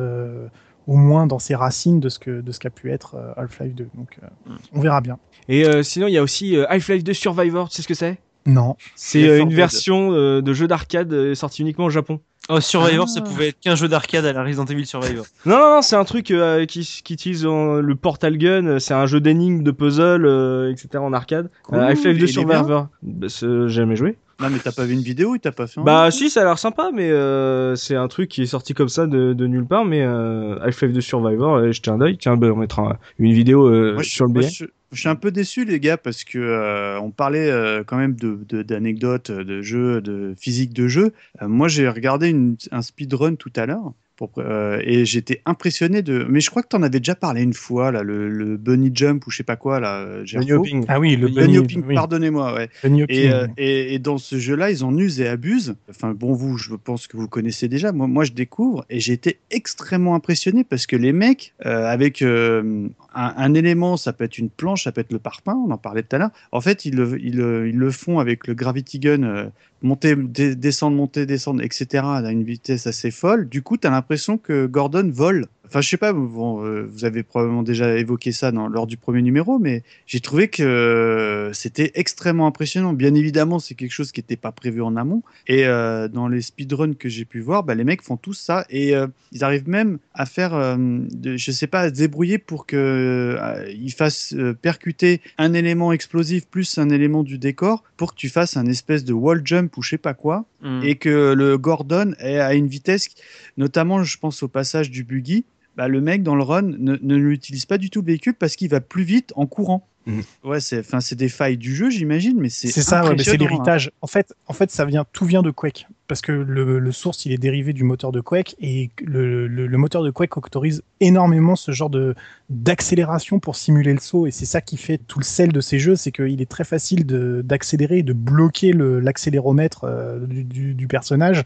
au 0.87 0.97
moins 0.97 1.27
dans 1.27 1.39
ses 1.39 1.55
racines 1.55 2.01
de 2.01 2.09
ce 2.09 2.19
que 2.19 2.41
de 2.41 2.53
ce 2.53 2.59
qu'a 2.61 2.71
pu 2.71 2.91
être 2.93 3.15
euh, 3.17 3.33
Half-Life 3.37 3.75
2. 3.75 3.89
Donc 3.95 4.19
euh, 4.23 4.53
on 4.73 4.81
verra 4.81 5.01
bien. 5.01 5.19
Et 5.49 5.65
euh, 5.67 5.83
sinon, 5.83 6.07
il 6.07 6.13
y 6.13 6.19
a 6.19 6.23
aussi 6.23 6.57
euh, 6.57 6.65
Half-Life 6.71 7.05
2 7.05 7.13
Survivor, 7.13 7.69
tu 7.69 7.77
sais 7.77 7.83
ce 7.83 7.89
que 7.89 7.95
c'est? 7.95 8.19
Non. 8.47 8.77
C'est 8.95 9.21
Left 9.23 9.31
euh, 9.33 9.39
4 9.39 9.49
une 9.51 9.55
version 9.57 10.13
euh, 10.13 10.43
de 10.43 10.53
jeu 10.53 10.67
d'arcade 10.69 11.13
euh, 11.13 11.35
sortie 11.35 11.63
uniquement 11.63 11.87
au 11.87 11.91
Japon. 11.91 12.21
Oh, 12.51 12.61
Survivor, 12.61 13.07
Ah. 13.09 13.11
ça 13.11 13.23
pouvait 13.23 13.49
être 13.49 13.61
qu'un 13.61 13.75
jeu 13.75 13.89
d'arcade 13.89 14.27
à 14.27 14.35
la 14.35 14.43
Resident 14.45 14.67
Evil 14.67 14.85
Survivor. 14.85 15.25
Non, 15.47 15.59
non, 15.59 15.75
non, 15.77 15.83
c'est 15.83 15.97
un 15.97 16.05
truc 16.05 16.31
euh, 16.31 16.67
qui, 16.67 16.81
qui 17.03 17.15
utilise 17.15 17.47
euh, 17.47 17.81
le 17.81 17.95
Portal 17.95 18.37
Gun, 18.37 18.79
c'est 18.81 18.93
un 18.93 19.07
jeu 19.07 19.19
d'énigmes, 19.21 19.63
de 19.63 19.71
puzzle, 19.71 20.27
euh, 20.27 20.71
etc. 20.71 20.99
en 20.99 21.15
arcade. 21.15 21.51
Cool, 21.63 21.79
Euh, 21.79 21.87
Half-Life 21.89 22.05
2 22.05 22.11
il 22.17 22.25
est 22.25 22.27
Survivor, 22.27 22.89
bah, 23.03 23.29
c'est- 23.31 23.47
j'ai 23.47 23.69
jamais 23.77 23.97
joué. 23.97 24.19
Non, 24.45 24.51
mais 24.51 24.59
t'as 24.59 24.73
pas 24.73 24.85
vu 24.85 24.93
une 24.93 25.01
vidéo, 25.01 25.35
il 25.35 25.41
t'a 25.41 25.53
pas 25.53 25.67
fait 25.67 25.81
un 25.81 25.85
Bah 25.85 26.11
si, 26.11 26.29
ça 26.29 26.43
a 26.43 26.45
l'air 26.45 26.59
sympa, 26.59 26.91
mais 26.93 27.11
euh, 27.11 27.75
c'est 27.77 27.97
un 27.97 28.09
truc 28.09 28.29
qui 28.29 28.43
est 28.43 28.47
sorti 28.47 28.75
comme 28.75 28.91
ça 28.91 29.07
de, 29.07 29.33
de 29.33 29.47
nulle 29.47 29.65
part, 29.65 29.85
mais 29.87 30.03
euh, 30.03 30.59
Half-Life 30.61 30.93
2 30.93 31.01
Survivor, 31.01 31.55
euh, 31.57 31.73
jetez 31.73 31.91
un 31.91 32.01
œil, 32.03 32.19
tiens, 32.19 32.37
bah, 32.37 32.49
on 32.53 32.57
mettra 32.57 32.99
une 33.19 33.33
vidéo 33.33 33.67
euh, 33.69 33.95
Moi, 33.95 34.03
sur 34.03 34.27
le 34.27 34.33
moi, 34.33 34.41
billet. 34.43 34.53
je- 34.53 34.65
je 34.93 35.01
suis 35.01 35.09
un 35.09 35.17
peu 35.17 35.31
déçu, 35.33 35.65
les 35.65 35.81
gars, 35.81 35.97
parce 35.97 36.23
que 36.25 36.99
on 37.01 37.11
parlait 37.11 37.51
quand 37.87 37.97
même 37.97 38.15
de- 38.15 38.39
de- 38.49 38.63
d'anecdotes, 38.63 39.31
de, 39.33 39.43
de 39.43 39.63
jeux, 39.63 40.01
de 40.01 40.35
physique 40.39 40.73
de 40.73 40.87
jeu. 40.87 41.13
Moi, 41.43 41.67
j'ai 41.69 41.89
regardé 41.89 42.29
une- 42.29 42.57
un 42.71 42.83
speedrun 42.83 43.35
tout 43.35 43.51
à 43.57 43.67
l'heure. 43.67 43.93
Pour, 44.17 44.31
euh, 44.39 44.81
et 44.85 45.05
j'étais 45.05 45.43
impressionné 45.45 46.01
de. 46.01 46.25
Mais 46.29 46.41
je 46.41 46.49
crois 46.49 46.63
que 46.63 46.69
tu 46.69 46.77
en 46.77 46.83
avais 46.85 47.01
déjà 47.01 47.17
parlé 47.17 47.43
une 47.43 47.53
fois, 47.53 47.91
là, 47.91 48.05
le, 48.05 48.29
le 48.29 48.57
bunny 48.57 48.93
jump 48.95 49.27
ou 49.27 49.31
je 49.33 49.39
sais 49.39 49.43
pas 49.43 49.57
quoi, 49.57 49.81
là, 49.81 50.07
Bunny 50.33 50.53
hopping. 50.53 50.85
Ah 50.87 51.01
oui, 51.01 51.17
le 51.17 51.27
Bunny 51.27 51.37
bunny, 51.39 51.59
hopping, 51.59 51.85
oui, 51.85 51.95
pardonnez-moi, 51.97 52.55
ouais. 52.55 52.69
bunny 52.85 53.01
Et, 53.01 53.03
hopping. 53.03 53.31
euh, 53.33 53.47
et, 53.57 53.95
et 53.95 53.99
dans 53.99 54.19
ce 54.19 54.39
jeu-là, 54.39 54.71
ils 54.71 54.85
en 54.85 54.97
usent 54.97 55.21
et 55.21 55.27
abusent. 55.27 55.75
Enfin, 55.91 56.15
bon, 56.15 56.33
vous, 56.33 56.59
je 56.59 56.75
pense 56.75 57.09
que 57.09 57.17
vous 57.17 57.27
connaissez 57.27 57.67
déjà. 57.67 57.91
Moi, 57.91 58.07
moi 58.07 58.23
je 58.23 58.33
découvre 58.33 58.85
et 58.89 59.01
j'ai 59.01 59.15
été 59.15 59.41
extrêmement 59.51 60.15
impressionné 60.15 60.63
parce 60.63 60.87
que 60.87 60.95
les 60.95 61.13
mecs, 61.13 61.53
euh, 61.67 61.87
avec 61.87 62.23
euh, 62.23 62.87
un, 63.15 63.55
élément, 63.55 63.97
ça 63.97 64.13
peut 64.13 64.25
être 64.25 64.39
une 64.39 64.51
planche, 64.51 64.85
ça 64.85 64.93
peut 64.93 65.01
être 65.01 65.13
le 65.13 65.19
parpaing, 65.19 65.55
on 65.55 65.71
en 65.71 65.79
parlait 65.79 66.03
tout 66.03 66.17
à 66.17 66.19
l'heure. 66.19 66.31
En 66.53 66.61
fait, 66.61 66.85
ils 66.85 66.95
le, 66.97 67.91
font 67.91 68.19
avec 68.19 68.47
le 68.47 68.55
Gravity 68.55 68.99
Gun, 68.99 69.23
euh, 69.23 69.47
monter, 69.83 70.17
descendre, 70.17 70.97
monter, 70.97 71.27
descendre, 71.27 71.63
etc. 71.63 72.05
à 72.05 72.31
une 72.31 72.45
vitesse 72.45 72.87
assez 72.87 73.11
folle. 73.11 73.49
Du 73.49 73.63
coup, 73.63 73.77
tu 73.77 73.87
as 73.87 73.91
l'impression 73.91 74.39
que 74.39 74.67
Gordon 74.67 75.11
vole. 75.13 75.47
Enfin, 75.67 75.81
je 75.81 75.89
sais 75.89 75.97
pas, 75.97 76.13
bon, 76.13 76.85
vous 76.87 77.05
avez 77.05 77.23
probablement 77.23 77.63
déjà 77.63 77.97
évoqué 77.97 78.33
ça 78.33 78.53
dans, 78.53 78.69
lors 78.69 78.87
du 78.87 78.97
premier 78.97 79.23
numéro, 79.23 79.59
mais 79.59 79.83
j'ai 80.07 80.21
trouvé 80.21 80.49
que 80.49 80.63
euh, 80.63 81.53
c'était 81.53 81.93
extrêmement 81.95 82.47
impressionnant. 82.47 82.93
Bien 82.93 83.15
évidemment, 83.15 83.59
c'est 83.59 83.75
quelque 83.75 83.93
chose 83.93 84.13
qui 84.13 84.21
n'était 84.21 84.37
pas 84.37 84.53
prévu 84.53 84.83
en 84.83 84.97
amont. 84.97 85.23
Et 85.47 85.67
euh, 85.67 86.09
dans 86.09 86.29
les 86.29 86.43
speedruns 86.43 86.95
que 86.95 87.09
j'ai 87.09 87.25
pu 87.25 87.41
voir, 87.41 87.63
bah, 87.65 87.75
les 87.75 87.85
mecs 87.85 88.03
font 88.03 88.17
tous 88.17 88.35
ça 88.35 88.67
et 88.71 88.95
euh, 88.95 89.07
ils 89.33 89.43
arrivent 89.45 89.69
même 89.69 89.99
à 90.13 90.27
faire, 90.27 90.55
euh, 90.55 90.77
de, 90.79 91.37
je 91.37 91.51
sais 91.51 91.67
pas, 91.67 91.81
à 91.81 91.89
se 91.89 91.95
débrouiller 91.95 92.39
pour 92.39 92.67
que 92.67 92.77
euh, 92.77 93.73
ils 93.73 93.93
fassent 93.93 94.35
percuter 94.63 95.21
un 95.39 95.55
élément 95.55 95.93
explosif 95.93 96.47
plus 96.47 96.79
un 96.79 96.91
élément 96.91 97.23
du 97.23 97.39
décor 97.39 97.85
pour 97.97 98.13
que 98.15 98.19
tu 98.19 98.29
fasses 98.29 98.57
un 98.57 98.67
espèce 98.67 99.05
de 99.05 99.13
wall 99.13 99.43
jump 99.45 99.77
ou 99.77 99.83
je 99.83 99.91
sais 99.91 99.99
pas 99.99 100.15
quoi 100.15 100.45
Mhm. 100.65 100.83
et 100.83 100.95
que 100.97 101.35
le 101.35 101.59
Gordon 101.59 102.15
est 102.19 102.39
à 102.39 102.55
une 102.55 102.67
vitesse, 102.67 103.09
notamment 103.57 104.03
je 104.03 104.19
pense 104.19 104.43
au 104.43 104.49
passage 104.49 104.91
du 104.91 105.05
buggy, 105.05 105.45
bah, 105.77 105.89
le 105.89 106.01
mec 106.01 106.23
dans 106.23 106.35
le 106.35 106.43
run 106.43 106.63
ne, 106.63 106.97
ne 107.01 107.17
l'utilise 107.17 107.67
pas 107.67 107.79
du 107.79 107.91
tout 107.91 108.01
le 108.01 108.07
véhicule 108.07 108.35
parce 108.35 108.57
qu'il 108.57 108.69
va 108.69 108.81
plus 108.81 109.05
vite 109.05 109.33
en 109.37 109.47
courant. 109.47 109.87
Mhm. 110.07 110.23
Ouais, 110.45 110.61
c'est, 110.61 110.81
enfin, 110.81 111.01
c'est 111.01 111.15
des 111.15 111.31
failles 111.31 111.57
du 111.57 111.75
jeu, 111.75 111.89
j'imagine, 111.89 112.39
mais 112.39 112.51
c'est. 112.51 112.69
C'est 112.69 112.83
ça, 112.83 113.05
ouais, 113.05 113.15
mais 113.17 113.25
c'est 113.25 113.33
hein. 113.33 113.37
l'héritage. 113.39 113.91
En 114.03 114.07
fait, 114.07 114.35
en 114.47 114.53
fait, 114.53 114.71
ça 114.71 114.85
vient, 114.85 115.07
tout 115.13 115.25
vient 115.25 115.43
de 115.43 115.51
Quake, 115.51 115.87
parce 116.09 116.21
que 116.21 116.33
le, 116.33 116.79
le 116.79 116.93
source, 116.93 117.25
il 117.25 117.33
est 117.33 117.39
dérivé 117.39 117.73
du 117.73 117.85
moteur 117.85 118.13
de 118.13 118.21
Quake, 118.21 118.55
et 118.61 118.91
le, 119.03 119.47
le, 119.47 119.67
le 119.67 119.79
moteur 119.79 120.03
de 120.03 120.11
Quake 120.11 120.37
autorise 120.37 120.83
énormément 121.01 121.57
ce 121.57 121.73
genre 121.73 121.89
de 121.89 122.15
d'accélération 122.51 123.39
pour 123.39 123.57
simuler 123.57 123.95
le 123.95 124.01
saut, 124.01 124.27
et 124.27 124.31
c'est 124.31 124.45
ça 124.45 124.61
qui 124.61 124.77
fait 124.77 124.99
tout 124.99 125.19
le 125.19 125.25
sel 125.25 125.53
de 125.53 125.61
ces 125.63 125.79
jeux, 125.79 125.97
c'est 125.97 126.13
qu'il 126.13 126.43
est 126.43 126.51
très 126.51 126.65
facile 126.65 127.07
de, 127.07 127.41
d'accélérer 127.43 127.99
et 127.99 128.03
de 128.03 128.13
bloquer 128.13 128.73
le, 128.73 129.01
l'accéléromètre 129.01 129.85
euh, 129.85 130.19
du, 130.27 130.45
du, 130.45 130.75
du 130.75 130.87
personnage 130.87 131.45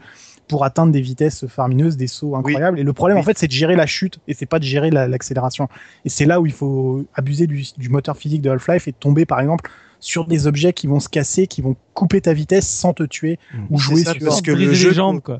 pour 0.49 0.65
atteindre 0.65 0.91
des 0.91 0.99
vitesses 0.99 1.47
faramineuses, 1.47 1.95
des 1.95 2.07
sauts 2.07 2.35
incroyables. 2.35 2.77
Et 2.79 2.83
le 2.83 2.91
problème, 2.91 3.17
Oui. 3.17 3.21
en 3.21 3.25
fait, 3.25 3.37
c'est 3.37 3.47
de 3.47 3.51
gérer 3.53 3.75
la 3.77 3.85
chute 3.85 4.19
et 4.27 4.33
c'est 4.33 4.45
pas 4.47 4.59
de 4.59 4.65
gérer 4.65 4.89
la- 4.89 5.07
l'accélération. 5.07 5.69
et 6.03 6.09
c'est 6.09 6.25
là 6.25 6.41
où 6.41 6.45
il 6.45 6.51
faut 6.51 7.05
abuser 7.13 7.47
du, 7.47 7.63
du 7.77 7.87
moteur 7.89 8.17
physique 8.17 8.41
de 8.41 8.49
Half-Life 8.49 8.87
et 8.87 8.91
tomber, 8.93 9.25
par 9.25 9.39
exemple, 9.39 9.69
sur 10.01 10.25
des 10.25 10.47
objets 10.47 10.73
qui 10.73 10.87
vont 10.87 10.99
se 10.99 11.07
casser, 11.09 11.45
qui 11.45 11.61
vont 11.61 11.75
couper 11.93 12.19
ta 12.21 12.33
vitesse 12.33 12.67
sans 12.67 12.93
te 12.93 13.03
tuer 13.03 13.37
Mm. 13.53 13.57
ou 13.69 13.77
jouer 13.77 14.03
ça, 14.03 14.13
sur. 14.13 14.25
parce 14.25 14.41
que 14.41 14.51
le 14.51 14.57
les 14.57 14.73
jeu 14.75 14.91
jambes, 14.91 15.21
quoi. 15.21 15.39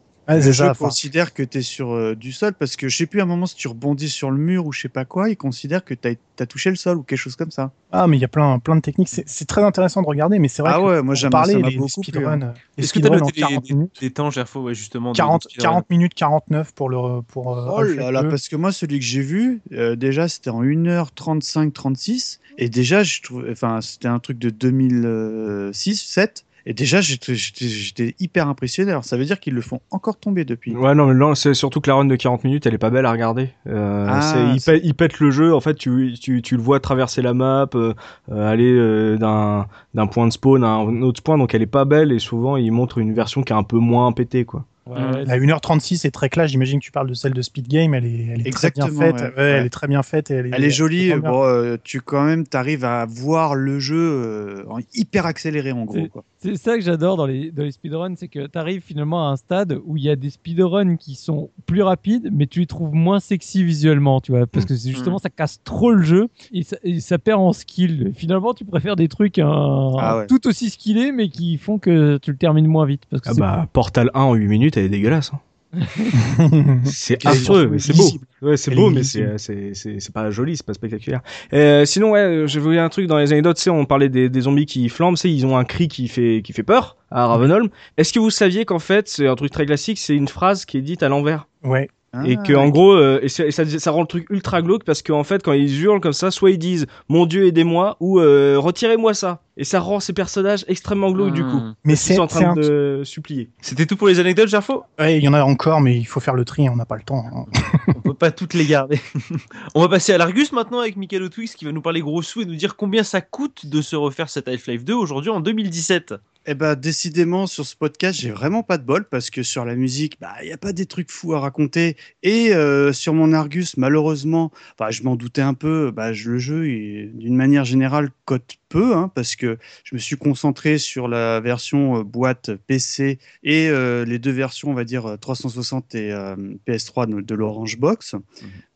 Ça. 0.54 0.72
enfin, 0.72 0.86
considère 0.86 1.34
que 1.34 1.42
tu 1.44 1.58
es 1.58 1.62
sur 1.62 1.92
euh, 1.92 2.16
du 2.16 2.32
sol 2.32 2.54
parce 2.54 2.76
que 2.76 2.88
je 2.88 2.96
sais 2.98 3.06
plus 3.08 3.20
à 3.20 3.24
un 3.24 3.26
moment 3.26 3.46
si 3.48 3.56
tu 3.56 3.68
rebondis 3.68 4.10
sur 4.10 4.30
le 4.32 4.38
mur 4.38 4.66
ou 4.66 4.72
je 4.72 4.82
sais 4.82 4.90
pas 4.90 5.04
quoi, 5.06 5.30
il 5.30 5.38
considère 5.38 5.84
que 5.84 5.94
tu 5.94 6.08
as, 6.40 6.46
touché 6.46 6.70
le 6.70 6.76
sol 6.76 6.98
ou 6.98 7.04
quelque 7.04 7.18
chose 7.20 7.36
comme 7.36 7.52
ça. 7.52 7.72
Ah, 7.92 8.08
mais 8.08 8.18
il 8.18 8.20
y 8.22 8.26
a 8.26 8.28
plein, 8.30 8.60
plein 8.60 8.76
de 8.76 8.82
techniques. 8.82 9.10
C'est 9.10 9.46
très 9.48 9.64
intéressant 9.64 10.02
de 10.02 10.08
regarder, 10.08 10.38
mais 10.40 10.48
c'est 10.48 10.62
vrai 10.62 10.72
Ah 10.76 10.80
que 10.80 10.84
ouais, 10.84 11.02
moi 11.02 11.16
j'aime 11.16 11.32
ça 11.32 11.46
les, 11.46 11.56
les 11.56 11.78
beaucoup 11.78 11.84
hein. 12.00 12.04
speedruns. 12.04 12.42
euh, 12.44 12.52
les 12.78 12.84
Est-ce 12.84 12.94
que 12.94 13.00
tu 13.00 13.08
as 13.08 13.10
noté 13.10 13.42
40 13.42 13.64
des, 13.66 13.74
minutes. 13.74 14.00
des 14.00 14.12
temps, 14.12 14.30
Gerfo, 14.32 14.62
ouais, 14.62 14.74
justement 14.76 15.12
de- 15.14 15.18
40, 15.18 15.44
de 15.46 15.50
speedrun 15.50 15.70
40 15.70 15.90
minutes 15.90 16.14
49 16.14 16.74
pour 16.74 16.90
le 16.90 17.22
pour 17.24 17.58
euh, 17.58 17.68
Oh 17.72 17.82
là 17.82 18.12
là, 18.12 18.22
2. 18.24 18.30
parce 18.30 18.48
que 18.48 18.56
moi, 18.56 18.72
celui 18.72 19.00
que 19.00 19.06
j'ai 19.06 19.22
vu, 19.22 19.62
euh, 19.74 19.96
déjà, 19.96 20.28
c'était 20.28 20.50
en 20.52 20.64
1h35-36. 20.64 22.40
Et 22.58 22.70
déjà, 22.70 23.04
je 23.04 23.22
trouve, 23.22 23.46
enfin, 23.52 23.82
c'était 23.82 24.08
un 24.08 24.20
truc 24.20 24.38
de 24.38 24.50
2006, 24.50 25.96
7. 26.02 26.46
Et 26.65 26.73
déjà, 26.73 27.02
j'étais 27.02 28.15
hyper 28.19 28.48
impressionné. 28.48 28.91
Alors, 28.91 29.03
ça 29.06 29.18
veut 29.18 29.26
dire 29.26 29.40
qu'ils 29.40 29.53
le 29.53 29.61
font 29.61 29.80
encore 29.91 30.19
tomber 30.19 30.45
depuis. 30.45 30.76
Ouais, 30.76 30.94
non, 30.95 31.07
mais 31.07 31.14
là, 31.14 31.34
c'est 31.36 31.53
surtout 31.53 31.81
que 31.81 31.90
la 31.90 31.95
run 31.95 32.06
de 32.06 32.15
40 32.15 32.44
minutes, 32.44 32.65
elle 32.65 32.73
est 32.73 32.77
pas 32.80 32.90
belle 32.90 33.06
à 33.06 33.11
regarder. 33.11 33.49
Euh, 33.68 34.06
Ah, 34.10 34.22
c'est- 34.22 34.53
il, 34.56 34.60
c'est- 34.61 34.72
pète, 34.73 34.81
il 34.84 34.94
pète 34.94 35.19
le 35.19 35.31
jeu. 35.31 35.53
En 35.53 35.61
fait, 35.61 35.76
tu, 35.76 36.14
tu, 36.22 36.41
tu 36.41 36.56
le 36.56 36.61
vois 36.61 36.80
traverser 36.80 37.22
la 37.22 37.34
map, 37.34 37.68
euh, 37.76 37.94
euh, 38.31 38.52
aller 38.52 38.72
euh, 38.72 39.18
d'un 39.18 39.68
d'un 39.95 40.06
point 40.07 40.27
de 40.27 40.31
spawn 40.34 40.64
à 40.64 40.68
un 40.69 41.02
autre 41.02 41.22
point, 41.23 41.38
donc 41.38 41.53
elle 41.56 41.61
est 41.61 41.65
pas 41.65 41.86
belle. 41.86 42.11
Et 42.11 42.19
souvent, 42.19 42.57
il 42.57 42.72
montre 42.72 42.98
une 42.99 43.14
version 43.14 43.41
qui 43.41 43.53
est 43.53 43.56
un 43.56 43.64
peu 43.64 43.77
moins 43.77 44.11
pétée, 44.11 44.45
quoi. 44.45 44.65
Ouais, 44.88 45.23
La 45.26 45.38
1h36 45.38 46.06
est 46.06 46.10
très 46.11 46.30
classe. 46.30 46.49
J'imagine 46.49 46.80
que 46.80 46.84
tu 46.86 46.91
parles 46.91 47.07
de 47.10 47.14
celle 47.14 47.34
de 47.34 47.44
Speed 47.44 47.68
Game. 47.68 47.94
Elle 47.94 48.06
est, 48.06 48.27
elle 48.34 48.48
est 48.48 48.52
très 48.52 48.72
bien 48.72 48.88
faite. 48.88 49.15
ouais. 49.18 49.22
Ouais, 49.22 49.34
Ouais. 49.38 49.44
Elle 49.60 49.65
est 49.68 49.69
très 49.69 49.88
bien 49.88 50.02
faite. 50.02 50.31
et 50.31 50.34
Elle 50.36 50.48
est, 50.48 50.52
Elle 50.53 50.64
est 50.64 50.69
jolie. 50.72 51.14
Bon, 51.14 51.44
euh, 51.44 51.77
tu 51.84 52.02
quand 52.02 52.23
même, 52.23 52.48
t'arrives 52.48 52.86
à 52.86 53.06
voir 53.06 53.53
le 53.53 53.77
jeu 53.80 53.99
euh, 53.99 54.64
en 54.68 54.80
hyper 54.95 55.27
accéléré 55.27 55.72
en 55.73 55.86
gros. 55.86 56.07
Quoi. 56.07 56.23
C'est 56.41 56.56
ça 56.56 56.76
que 56.78 56.82
j'adore 56.82 57.18
dans 57.18 57.26
les, 57.26 57.52
dans 57.52 57.64
les 57.64 57.72
speedruns, 57.72 58.16
c'est 58.16 58.30
que 58.30 58.48
tu 58.48 58.57
arrives 58.57 58.82
finalement 58.82 59.28
à 59.28 59.32
un 59.32 59.36
stade 59.36 59.78
où 59.86 59.98
il 59.98 60.03
y 60.03 60.10
a 60.10 60.16
des 60.16 60.30
speedruns 60.30 60.95
qui 60.95 61.16
sont 61.16 61.49
plus 61.66 61.82
rapides, 61.82 62.30
mais 62.32 62.48
tu 62.48 62.61
les 62.61 62.66
trouves 62.66 62.94
moins 62.94 63.20
sexy 63.20 63.61
visuellement, 63.64 64.22
tu 64.22 64.32
vois, 64.32 64.48
parce 64.48 64.66
que 64.66 64.74
c'est 64.76 64.91
justement 64.91 65.18
ça 65.20 65.30
casse 65.30 65.60
trop 65.66 65.91
le 65.91 66.02
jeu 66.02 66.30
et 66.53 66.64
ça, 66.64 66.78
et 66.84 67.02
ça 67.02 67.18
perd 67.20 67.41
en 67.41 67.52
skill. 67.52 68.14
Finalement, 68.16 68.53
tu 68.53 68.64
préfères 68.64 68.95
des 68.95 69.10
trucs 69.10 69.38
hein, 69.38 69.91
Ah 69.99 70.18
ouais. 70.20 70.28
tout 70.28 70.48
aussi 70.48 70.70
skillés, 70.70 71.11
mais 71.11 71.28
qui 71.28 71.57
font 71.57 71.78
que 71.78 72.18
tu 72.22 72.32
le 72.32 72.38
termines 72.38 72.68
moins 72.68 72.86
vite. 72.86 73.03
Parce 73.10 73.22
que 73.22 73.30
Ah 73.30 73.34
c'est- 73.34 73.40
bah, 73.41 73.68
Portal 73.74 74.10
1 74.14 74.22
en 74.22 74.34
8 74.36 74.48
minutes, 74.48 74.78
elle 74.78 74.86
est 74.86 74.90
dégueulasse. 74.90 75.32
hein. 75.34 75.40
C'est 76.86 77.26
affreux, 77.26 77.68
mais 77.68 77.80
c'est 77.80 77.96
beau. 77.96 78.10
Ouais, 78.41 78.58
c'est 78.58 78.72
beau, 78.72 78.90
mais 78.90 79.02
lisible. 79.02 79.36
c'est 79.38 79.38
c'est 79.38 79.74
c'est 79.74 80.00
c'est 80.00 80.14
pas 80.14 80.30
joli, 80.32 80.58
c'est 80.58 80.66
pas 80.66 80.74
spectaculaire. 80.74 81.22
Euh, 81.54 81.86
sinon, 81.86 82.12
ouais, 82.12 82.44
j'ai 82.48 82.60
vu 82.60 82.80
un 82.80 82.90
truc 82.90 83.08
dans 83.08 83.18
les 83.18 83.32
anecdotes. 83.32 83.58
Tu 83.58 83.64
sais, 83.64 83.70
on 83.70 83.86
parlait 83.86 84.10
des, 84.10 84.30
des 84.30 84.41
zombies 84.41 84.66
qui 84.66 84.90
flambent. 84.90 85.16
Tu 85.16 85.22
sais, 85.22 85.32
ils 85.32 85.46
ont 85.46 85.58
un 85.58 85.66
cri 85.66 85.88
qui 85.88 86.08
fait 86.08 86.41
qui 86.44 86.54
fait 86.54 86.64
peur 86.64 86.98
à 87.12 87.28
Ravenholm. 87.28 87.70
Est-ce 87.98 88.14
que 88.14 88.20
vous 88.20 88.32
saviez 88.32 88.66
qu'en 88.66 88.80
fait, 88.80 89.08
c'est 89.08 89.28
un 89.28 89.36
truc 89.36 89.52
très 89.52 89.66
classique, 89.66 90.00
c'est 90.00 90.16
une 90.16 90.28
phrase 90.28 90.66
qui 90.66 90.78
est 90.78 90.82
dite 90.82 91.04
à 91.04 91.10
l'envers? 91.10 91.48
Ouais. 91.64 91.90
Et 92.26 92.38
Ah, 92.40 92.44
que 92.44 92.53
en 92.53 92.69
gros, 92.69 92.94
euh, 92.94 93.19
et, 93.22 93.30
ça, 93.30 93.44
ça 93.52 93.91
rend 93.91 94.02
le 94.02 94.07
truc 94.07 94.26
ultra 94.30 94.61
glauque 94.61 94.84
parce 94.84 95.02
qu'en 95.03 95.23
fait, 95.23 95.44
quand 95.44 95.53
ils 95.53 95.81
hurlent 95.84 95.99
comme 96.02 96.14
ça, 96.14 96.31
soit 96.31 96.52
ils 96.52 96.57
disent 96.57 96.88
"Mon 97.07 97.26
Dieu, 97.26 97.45
aidez-moi" 97.48 97.98
ou 97.99 98.19
euh, 98.19 98.56
"Retirez-moi 98.57 99.14
ça", 99.14 99.41
et 99.57 99.64
ça 99.64 99.80
rend 99.80 99.99
ces 99.99 100.14
personnages 100.14 100.65
extrêmement 100.68 101.11
glauques 101.11 101.34
du 101.34 101.44
coup. 101.44 101.57
Hmm. 101.57 101.76
Mais 101.84 101.94
Ils 101.94 101.98
c'est 101.98 102.15
sont 102.15 102.23
en 102.23 102.27
train 102.27 102.52
un 102.52 102.56
de 102.56 103.02
supplier. 103.03 103.49
C'était 103.61 103.86
tout 103.86 103.95
pour 103.95 104.07
les 104.07 104.19
anecdotes, 104.19 104.48
Gerfo? 104.49 104.84
Ouais, 104.98 105.18
il 105.18 105.23
y 105.23 105.27
en 105.27 105.34
a 105.34 105.44
encore, 105.44 105.81
mais 105.81 105.98
il 105.98 106.06
faut 106.06 106.19
faire 106.19 106.34
le 106.36 106.45
tri, 106.45 106.68
on 106.69 106.76
n'a 106.76 106.86
pas 106.86 106.95
le 106.98 107.03
temps. 107.03 107.23
hein. 107.31 107.45
On 107.95 108.02
peut 108.02 108.14
pas 108.14 108.31
toutes 108.31 108.53
les 108.53 108.65
garder. 108.65 108.99
On 109.76 109.81
va 109.81 109.90
passer 109.90 110.14
à 110.14 110.18
l'Argus 110.18 110.52
maintenant 110.52 110.80
avec 110.80 110.95
Michael 110.95 111.23
O'Twix 111.23 111.56
qui 111.56 111.65
va 111.65 111.72
nous 111.72 111.81
parler 111.81 112.02
gros 112.02 112.22
sous 112.22 112.41
et 112.41 112.45
nous 112.45 112.56
dire 112.56 112.76
combien 112.76 113.03
ça 113.03 113.22
coûte 113.22 113.65
de 113.65 113.81
se 113.81 113.95
refaire 113.95 114.30
cette 114.30 114.48
Half-Life 114.48 114.84
2 114.86 114.94
aujourd'hui 114.94 115.30
en 115.31 115.40
2017. 115.40 116.14
Eh 116.52 116.56
ben, 116.56 116.74
décidément, 116.74 117.46
sur 117.46 117.64
ce 117.64 117.76
podcast, 117.76 118.20
j'ai 118.20 118.32
vraiment 118.32 118.64
pas 118.64 118.80
de 118.80 118.84
bol 118.84 119.08
parce 119.08 119.30
que 119.30 119.44
sur 119.44 119.66
la 119.66 119.76
musique, 119.76 120.20
bah, 120.20 120.34
il 120.42 120.48
n'y 120.48 120.52
a 120.52 120.58
pas 120.58 120.74
des 120.74 120.88
trucs 120.88 121.12
fous 121.12 121.36
à 121.36 121.40
raconter. 121.40 121.96
Et 122.24 122.56
euh, 122.56 122.92
sur 122.92 123.14
mon 123.14 123.34
Argus, 123.34 123.78
malheureusement, 123.78 124.52
bah, 124.80 124.90
je 124.90 125.04
m'en 125.04 125.16
doutais 125.16 125.44
un 125.44 125.54
peu, 125.54 125.92
bah, 125.92 126.10
le 126.12 126.40
jeu, 126.40 126.64
d'une 126.64 127.36
manière 127.36 127.66
générale, 127.66 128.10
cote 128.26 128.59
peu 128.70 128.96
hein, 128.96 129.12
parce 129.14 129.36
que 129.36 129.58
je 129.84 129.96
me 129.96 130.00
suis 130.00 130.16
concentré 130.16 130.78
sur 130.78 131.08
la 131.08 131.40
version 131.40 131.98
euh, 131.98 132.04
boîte 132.04 132.52
PC 132.68 133.20
et 133.44 133.68
euh, 133.68 134.06
les 134.06 134.20
deux 134.20 134.32
versions, 134.32 134.70
on 134.70 134.74
va 134.74 134.84
dire, 134.84 135.06
euh, 135.08 135.18
360 135.18 135.96
et 135.96 136.12
euh, 136.12 136.36
PS3 136.68 137.08
de, 137.08 137.22
de 137.22 137.36
l'Orange 137.36 137.78
Box. 137.78 138.16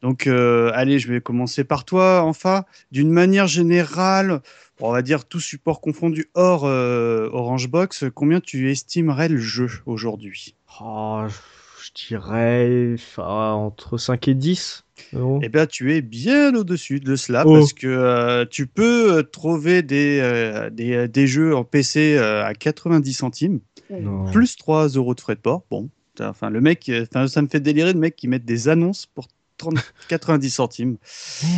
Donc, 0.01 0.27
euh, 0.27 0.71
allez, 0.73 0.99
je 0.99 1.11
vais 1.11 1.21
commencer 1.21 1.63
par 1.63 1.85
toi, 1.85 2.23
enfin. 2.23 2.65
D'une 2.91 3.09
manière 3.09 3.47
générale, 3.47 4.41
on 4.79 4.91
va 4.91 5.01
dire 5.01 5.25
tout 5.25 5.39
support 5.39 5.79
confondu 5.79 6.29
hors 6.33 6.65
euh, 6.65 7.29
Orange 7.31 7.69
Box, 7.69 8.05
combien 8.13 8.41
tu 8.41 8.69
estimerais 8.71 9.29
le 9.29 9.39
jeu 9.39 9.69
aujourd'hui? 9.85 10.55
Oh, 10.81 11.23
je 11.27 11.62
dirais 11.93 12.95
ah, 13.17 13.53
entre 13.55 13.97
5 13.97 14.27
et 14.27 14.33
10 14.35 14.83
euros. 15.13 15.39
Eh 15.43 15.49
bien, 15.49 15.65
tu 15.65 15.93
es 15.93 16.01
bien 16.01 16.53
au-dessus 16.55 16.99
de 16.99 17.15
cela 17.15 17.43
Oh. 17.45 17.53
parce 17.59 17.73
que 17.73 17.87
euh, 17.87 18.45
tu 18.49 18.67
peux 18.67 19.17
euh, 19.17 19.23
trouver 19.23 19.81
des, 19.81 20.19
euh, 20.21 20.69
des, 20.69 21.07
des 21.07 21.27
jeux 21.27 21.55
en 21.55 21.63
PC 21.63 22.15
euh, 22.17 22.45
à 22.45 22.53
90 22.53 23.13
centimes, 23.13 23.59
Non. 23.89 24.31
plus 24.31 24.55
3 24.55 24.89
euros 24.89 25.15
de 25.15 25.19
frais 25.21 25.35
de 25.35 25.39
port. 25.41 25.63
Bon, 25.71 25.89
enfin, 26.19 26.49
le 26.49 26.61
mec, 26.61 26.91
ça 27.11 27.41
me 27.41 27.47
fait 27.47 27.59
délirer 27.59 27.93
de 27.93 27.99
mecs 27.99 28.15
qui 28.15 28.27
mettent 28.27 28.45
des 28.45 28.69
annonces 28.69 29.07
pour 29.07 29.27
30, 29.57 29.75
90 30.09 30.49
centimes. 30.49 30.97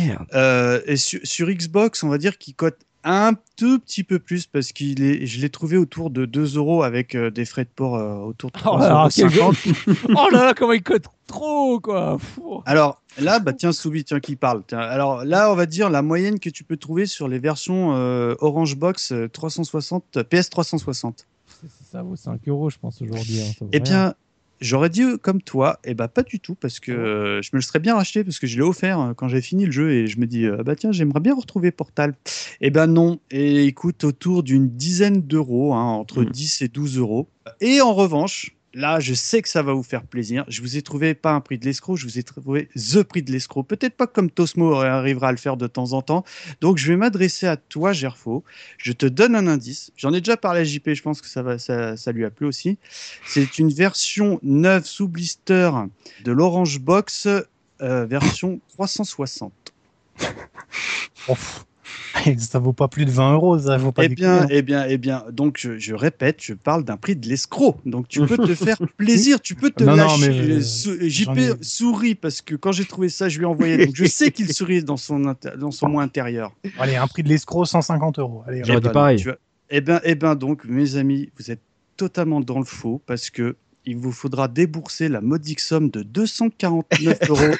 Merde. 0.06 0.82
Et 0.86 0.96
sur, 0.96 1.20
sur 1.24 1.48
Xbox, 1.50 2.02
on 2.02 2.08
va 2.08 2.18
dire 2.18 2.38
qu'il 2.38 2.54
cote 2.54 2.78
un 3.08 3.32
tout 3.56 3.78
petit 3.78 4.02
peu 4.04 4.18
plus 4.18 4.46
parce 4.46 4.72
qu'il 4.72 5.02
est, 5.02 5.24
je 5.26 5.40
l'ai 5.40 5.48
trouvé 5.48 5.76
autour 5.76 6.10
de 6.10 6.26
2 6.26 6.56
euros 6.56 6.82
avec 6.82 7.14
euh, 7.14 7.30
des 7.30 7.44
frais 7.44 7.64
de 7.64 7.70
port 7.74 7.94
euh, 7.96 8.16
autour 8.16 8.50
de 8.50 8.58
Oh 8.66 8.76
là 8.78 8.88
là, 8.88 9.08
3,50 9.08 9.14
quel 9.30 9.38
euros. 9.38 9.52
oh 10.26 10.30
là 10.32 10.44
là, 10.46 10.54
comment 10.54 10.72
il 10.72 10.82
cote 10.82 11.04
trop, 11.28 11.78
quoi. 11.80 12.18
Fou. 12.18 12.62
Alors 12.66 13.00
là, 13.18 13.38
bah 13.38 13.52
tiens, 13.52 13.72
Soubi, 13.72 14.04
tiens, 14.04 14.20
qui 14.20 14.34
parle. 14.36 14.62
Tiens, 14.66 14.80
alors 14.80 15.24
là, 15.24 15.50
on 15.52 15.54
va 15.54 15.66
dire 15.66 15.88
la 15.88 16.02
moyenne 16.02 16.38
que 16.40 16.50
tu 16.50 16.64
peux 16.64 16.76
trouver 16.76 17.06
sur 17.06 17.28
les 17.28 17.38
versions 17.38 17.94
euh, 17.94 18.34
Orange 18.40 18.76
Box 18.76 19.12
euh, 19.12 19.28
360, 19.28 20.22
PS 20.24 20.50
360. 20.50 21.26
C'est- 21.60 21.66
Ça 21.92 22.02
vaut 22.02 22.16
5 22.16 22.40
euros, 22.48 22.70
je 22.70 22.78
pense, 22.78 23.00
aujourd'hui. 23.02 23.40
hein, 23.40 23.66
Eh 23.72 23.78
rien. 23.78 23.82
bien, 23.82 24.14
j'aurais 24.60 24.88
dit 24.90 25.02
euh, 25.02 25.16
comme 25.16 25.42
toi, 25.42 25.78
et 25.84 25.94
bah 25.94 26.08
pas 26.08 26.22
du 26.22 26.40
tout, 26.40 26.54
parce 26.54 26.80
que 26.80 26.92
euh, 26.92 27.42
je 27.42 27.50
me 27.52 27.58
le 27.58 27.62
serais 27.62 27.78
bien 27.78 27.94
racheté, 27.94 28.24
parce 28.24 28.38
que 28.38 28.46
je 28.46 28.56
l'ai 28.56 28.62
offert 28.62 29.00
euh, 29.00 29.14
quand 29.14 29.28
j'ai 29.28 29.40
fini 29.42 29.66
le 29.66 29.72
jeu, 29.72 29.90
et 29.92 30.06
je 30.06 30.18
me 30.18 30.26
dis, 30.26 30.46
euh, 30.46 30.62
bah 30.64 30.74
tiens, 30.76 30.92
j'aimerais 30.92 31.20
bien 31.20 31.34
retrouver 31.34 31.70
Portal. 31.70 32.14
Eh 32.60 32.70
ben 32.70 32.86
non, 32.86 33.20
et 33.30 33.64
il 33.64 33.74
coûte 33.74 34.04
autour 34.04 34.42
d'une 34.42 34.68
dizaine 34.68 35.20
d'euros, 35.22 35.74
hein, 35.74 35.84
entre 35.84 36.22
Mhm. 36.22 36.30
10 36.30 36.62
et 36.62 36.68
12 36.68 36.98
euros. 36.98 37.28
Et 37.60 37.80
en 37.80 37.94
revanche, 37.94 38.55
là, 38.76 39.00
je 39.00 39.14
sais 39.14 39.40
que 39.42 39.48
ça 39.48 39.62
va 39.62 39.72
vous 39.72 39.82
faire 39.82 40.04
plaisir. 40.04 40.44
Je 40.48 40.60
vous 40.60 40.76
ai 40.76 40.82
trouvé 40.82 41.14
pas 41.14 41.32
un 41.32 41.40
prix 41.40 41.58
de 41.58 41.64
l'escroc, 41.64 41.96
je 41.96 42.04
vous 42.04 42.18
ai 42.18 42.22
trouvé 42.22 42.68
the 42.76 43.02
prix 43.02 43.22
de 43.22 43.32
l'escroc. 43.32 43.64
Peut-être 43.64 43.96
pas 43.96 44.06
comme 44.06 44.30
Tosmo 44.30 44.74
arrivera 44.74 45.28
à 45.28 45.32
le 45.32 45.38
faire 45.38 45.56
de 45.56 45.66
temps 45.66 45.94
en 45.94 46.02
temps. 46.02 46.24
Donc, 46.60 46.76
je 46.76 46.86
vais 46.86 46.96
m'adresser 46.96 47.46
à 47.46 47.56
toi, 47.56 47.92
Gerfo. 47.92 48.44
Je 48.76 48.92
te 48.92 49.06
donne 49.06 49.34
un 49.34 49.46
indice. 49.46 49.90
J'en 49.96 50.12
ai 50.12 50.20
déjà 50.20 50.36
parlé 50.36 50.60
à 50.60 50.64
JP, 50.64 50.90
je 50.92 51.02
pense 51.02 51.22
que 51.22 51.28
ça, 51.28 51.42
va, 51.42 51.58
ça, 51.58 51.96
ça 51.96 52.12
lui 52.12 52.24
a 52.24 52.30
plu 52.30 52.46
aussi. 52.46 52.78
C'est 53.26 53.58
une 53.58 53.70
version 53.70 54.38
neuve 54.42 54.84
sous 54.84 55.08
blister 55.08 55.70
de 56.22 56.32
l'Orange 56.32 56.78
Box, 56.78 57.26
euh, 57.80 58.04
version 58.04 58.60
360. 58.68 59.52
Ouf. 61.28 61.65
ça 62.38 62.58
vaut 62.58 62.72
pas 62.72 62.88
plus 62.88 63.04
de 63.04 63.10
20 63.10 63.34
euros, 63.34 63.58
ça 63.58 63.76
vaut 63.76 63.92
pas 63.92 64.04
Eh 64.04 64.08
bien, 64.08 64.46
eh 64.50 64.62
bien, 64.62 64.86
eh 64.88 64.98
bien, 64.98 65.24
donc 65.30 65.58
je, 65.58 65.78
je 65.78 65.94
répète, 65.94 66.38
je 66.42 66.54
parle 66.54 66.84
d'un 66.84 66.96
prix 66.96 67.14
de 67.16 67.28
l'escroc. 67.28 67.80
Donc 67.84 68.08
tu 68.08 68.20
peux 68.26 68.36
te 68.38 68.54
faire 68.64 68.78
plaisir, 68.96 69.40
tu 69.40 69.54
peux 69.54 69.70
te 69.70 69.84
Non, 69.84 69.92
non, 69.96 69.96
lâcher. 69.96 70.32
mais, 70.32 70.60
Sou- 70.62 70.96
j'en 71.00 71.34
JP 71.34 71.38
ai- 71.38 71.52
sourit 71.62 72.14
parce 72.14 72.40
que 72.42 72.54
quand 72.54 72.72
j'ai 72.72 72.84
trouvé 72.84 73.08
ça, 73.08 73.28
je 73.28 73.38
lui 73.38 73.44
ai 73.44 73.46
envoyé. 73.48 73.84
Donc 73.86 73.94
je 73.94 74.04
sais 74.06 74.30
qu'il 74.30 74.52
sourit 74.52 74.82
dans 74.82 74.96
son, 74.96 75.34
dans 75.58 75.70
son 75.70 75.88
moi 75.88 76.02
intérieur. 76.02 76.52
Allez, 76.78 76.96
un 76.96 77.06
prix 77.06 77.22
de 77.22 77.28
l'escroc, 77.28 77.64
150 77.66 78.18
euros. 78.18 78.42
Allez, 78.46 78.62
J'aurais 78.64 78.78
Eh 78.78 78.80
dit 78.80 78.86
ben, 78.88 78.92
pareil. 78.92 79.18
tu 79.18 79.24
vois. 79.28 79.36
Eh 79.70 79.80
bien, 79.80 80.00
eh 80.04 80.14
ben 80.14 80.34
donc, 80.36 80.64
mes 80.64 80.96
amis, 80.96 81.30
vous 81.38 81.50
êtes 81.50 81.62
totalement 81.96 82.40
dans 82.40 82.58
le 82.58 82.64
faux 82.64 83.02
parce 83.06 83.30
que 83.30 83.56
il 83.84 83.96
vous 83.96 84.12
faudra 84.12 84.48
débourser 84.48 85.08
la 85.08 85.20
modique 85.20 85.60
somme 85.60 85.90
de 85.90 86.02
249,90 86.02 87.28
euros. 87.28 87.54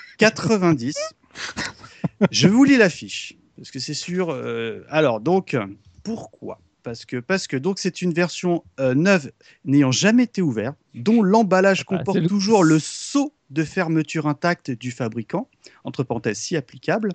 Je 2.31 2.49
vous 2.49 2.65
lis 2.65 2.77
la 2.77 2.89
fiche, 2.89 3.35
parce 3.57 3.71
que 3.71 3.79
c'est 3.79 3.95
sûr. 3.95 4.31
euh, 4.31 4.85
alors, 4.89 5.21
donc, 5.21 5.57
pourquoi? 6.03 6.61
Parce 6.83 7.05
que, 7.05 7.17
parce 7.17 7.49
que 7.49 7.57
donc 7.57 7.81
c'est 7.81 8.01
une 8.01 8.13
version 8.13 8.63
euh, 8.79 8.95
neuve 8.95 9.33
n'ayant 9.65 9.91
jamais 9.91 10.23
été 10.23 10.41
ouverte, 10.41 10.77
dont 10.95 11.21
l'emballage 11.21 11.81
Ah, 11.81 11.85
comporte 11.99 12.19
le- 12.19 12.29
toujours 12.29 12.63
le 12.63 12.79
sceau 12.79 13.33
de 13.51 13.65
fermeture 13.65 14.29
intact 14.29 14.71
du 14.71 14.93
fabricant, 14.93 15.49
entre 15.83 16.05
parenthèses 16.05 16.39
si 16.39 16.57
applicable. 16.57 17.11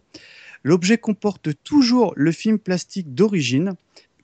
L'objet 0.64 0.98
comporte 0.98 1.50
toujours 1.64 2.14
le 2.18 2.32
film 2.34 2.60
plastique 2.60 3.14
d'origine. 3.16 3.74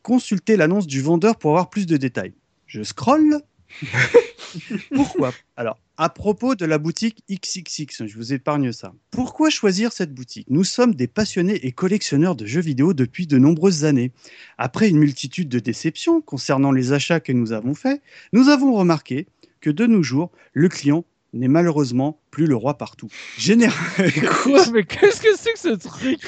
Consultez 0.04 0.58
l'annonce 0.58 0.86
du 0.86 1.02
vendeur 1.02 1.38
pour 1.38 1.52
avoir 1.52 1.70
plus 1.70 1.86
de 1.88 1.96
détails. 1.98 2.34
Je 2.66 2.84
scrolle. 2.84 3.40
Pourquoi 4.96 5.34
Alors, 5.56 5.78
à 5.98 6.10
propos 6.10 6.56
de 6.56 6.66
la 6.66 6.78
boutique 6.78 7.24
XXX, 7.30 8.06
je 8.06 8.16
vous 8.16 8.34
épargne 8.34 8.72
ça. 8.72 8.94
Pourquoi 9.12 9.50
choisir 9.50 9.92
cette 9.92 10.14
boutique? 10.14 10.48
Nous 10.50 10.64
sommes 10.64 10.96
des 10.96 11.08
passionnés 11.08 11.66
et 11.66 11.72
collectionneurs 11.72 12.36
de 12.36 12.46
jeux 12.46 12.62
vidéo 12.62 12.94
depuis 12.94 13.28
de 13.28 13.38
nombreuses 13.38 13.86
années. 13.86 14.12
Après 14.58 14.90
une 14.90 14.98
multitude 14.98 15.50
de 15.50 15.60
déceptions 15.60 16.22
concernant 16.22 16.72
les 16.72 16.94
achats 16.94 17.20
que 17.20 17.32
nous 17.32 17.52
avons 17.52 17.74
faits, 17.74 18.02
nous 18.34 18.50
avons 18.50 18.74
remarqué 18.74 19.28
que 19.60 19.70
de 19.70 19.86
nos 19.86 20.04
jours, 20.04 20.32
le 20.54 20.70
client 20.70 21.04
n'est 21.38 21.48
malheureusement 21.48 22.20
plus 22.32 22.46
le 22.46 22.56
roi 22.56 22.78
partout. 22.78 23.08
Général- 23.38 23.74
Quoi? 24.44 24.66
Mais 24.74 24.84
qu'est-ce 24.84 25.22
que 25.22 25.36
c'est 25.38 25.54
que 25.54 25.60
ce 25.60 25.76
truc? 25.76 26.20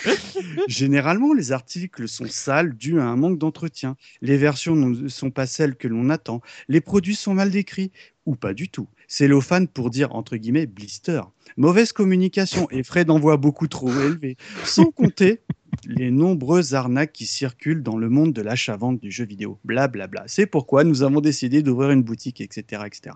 Généralement, 0.67 1.33
les 1.33 1.51
articles 1.51 2.07
sont 2.07 2.27
sales 2.27 2.75
dû 2.75 2.99
à 2.99 3.05
un 3.05 3.15
manque 3.15 3.37
d'entretien. 3.37 3.95
Les 4.21 4.37
versions 4.37 4.75
ne 4.75 5.07
sont 5.07 5.31
pas 5.31 5.47
celles 5.47 5.75
que 5.75 5.87
l'on 5.87 6.09
attend. 6.09 6.41
Les 6.67 6.81
produits 6.81 7.15
sont 7.15 7.33
mal 7.33 7.51
décrits 7.51 7.91
ou 8.25 8.35
pas 8.35 8.53
du 8.53 8.69
tout. 8.69 8.87
Cellophane 9.07 9.67
pour 9.67 9.89
dire 9.89 10.13
entre 10.15 10.37
guillemets 10.37 10.67
blister. 10.67 11.21
Mauvaise 11.57 11.91
communication 11.93 12.67
et 12.69 12.83
frais 12.83 13.05
d'envoi 13.05 13.37
beaucoup 13.37 13.67
trop 13.67 13.89
élevés. 13.91 14.37
Sans 14.63 14.85
compter 14.91 15.41
les 15.85 16.11
nombreuses 16.11 16.73
arnaques 16.75 17.13
qui 17.13 17.25
circulent 17.25 17.83
dans 17.83 17.97
le 17.97 18.09
monde 18.09 18.33
de 18.33 18.41
l'achat-vente 18.41 18.99
du 18.99 19.11
jeu 19.11 19.25
vidéo. 19.25 19.59
Blablabla. 19.63 20.23
C'est 20.27 20.45
pourquoi 20.45 20.83
nous 20.83 21.03
avons 21.03 21.21
décidé 21.21 21.61
d'ouvrir 21.61 21.91
une 21.91 22.03
boutique, 22.03 22.41
etc., 22.41 22.83
etc. 22.85 23.15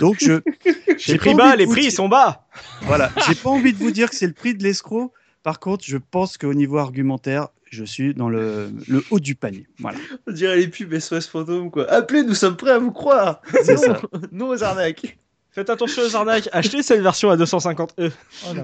Donc 0.00 0.16
je 0.20 0.40
J'ai 0.98 1.16
pris 1.16 1.34
bas, 1.34 1.56
les 1.56 1.66
prix 1.66 1.82
dire- 1.82 1.92
sont 1.92 2.08
bas. 2.08 2.46
voilà, 2.82 3.10
j'ai 3.26 3.34
pas 3.34 3.50
envie 3.50 3.72
de 3.72 3.78
vous 3.78 3.90
dire 3.90 4.10
que 4.10 4.16
c'est 4.16 4.26
le 4.26 4.32
prix 4.34 4.54
de 4.54 4.62
l'escroc. 4.62 5.12
Par 5.42 5.58
contre, 5.60 5.84
je 5.86 5.96
pense 5.96 6.36
qu'au 6.36 6.52
niveau 6.52 6.76
argumentaire, 6.76 7.48
je 7.70 7.84
suis 7.84 8.12
dans 8.14 8.28
le, 8.28 8.70
le 8.88 9.02
haut 9.10 9.20
du 9.20 9.34
panier. 9.34 9.66
Voilà, 9.78 9.96
On 10.26 10.32
dirait 10.32 10.56
les 10.58 10.68
pubs 10.68 10.98
SOS 10.98 11.26
fantôme, 11.28 11.70
quoi. 11.70 11.90
Appelez, 11.90 12.22
nous 12.24 12.34
sommes 12.34 12.56
prêts 12.56 12.72
à 12.72 12.78
vous 12.78 12.92
croire. 12.92 13.40
c'est 13.64 13.78
ça. 13.78 14.00
non 14.32 14.48
aux 14.48 14.62
arnaques. 14.62 15.16
Faites 15.52 15.68
attention 15.68 16.02
aux 16.02 16.14
arnaques. 16.14 16.48
Achetez 16.52 16.82
cette 16.82 17.00
version 17.00 17.28
à 17.30 17.36
250 17.36 17.94
E. 17.98 18.10
Oh 18.46 18.54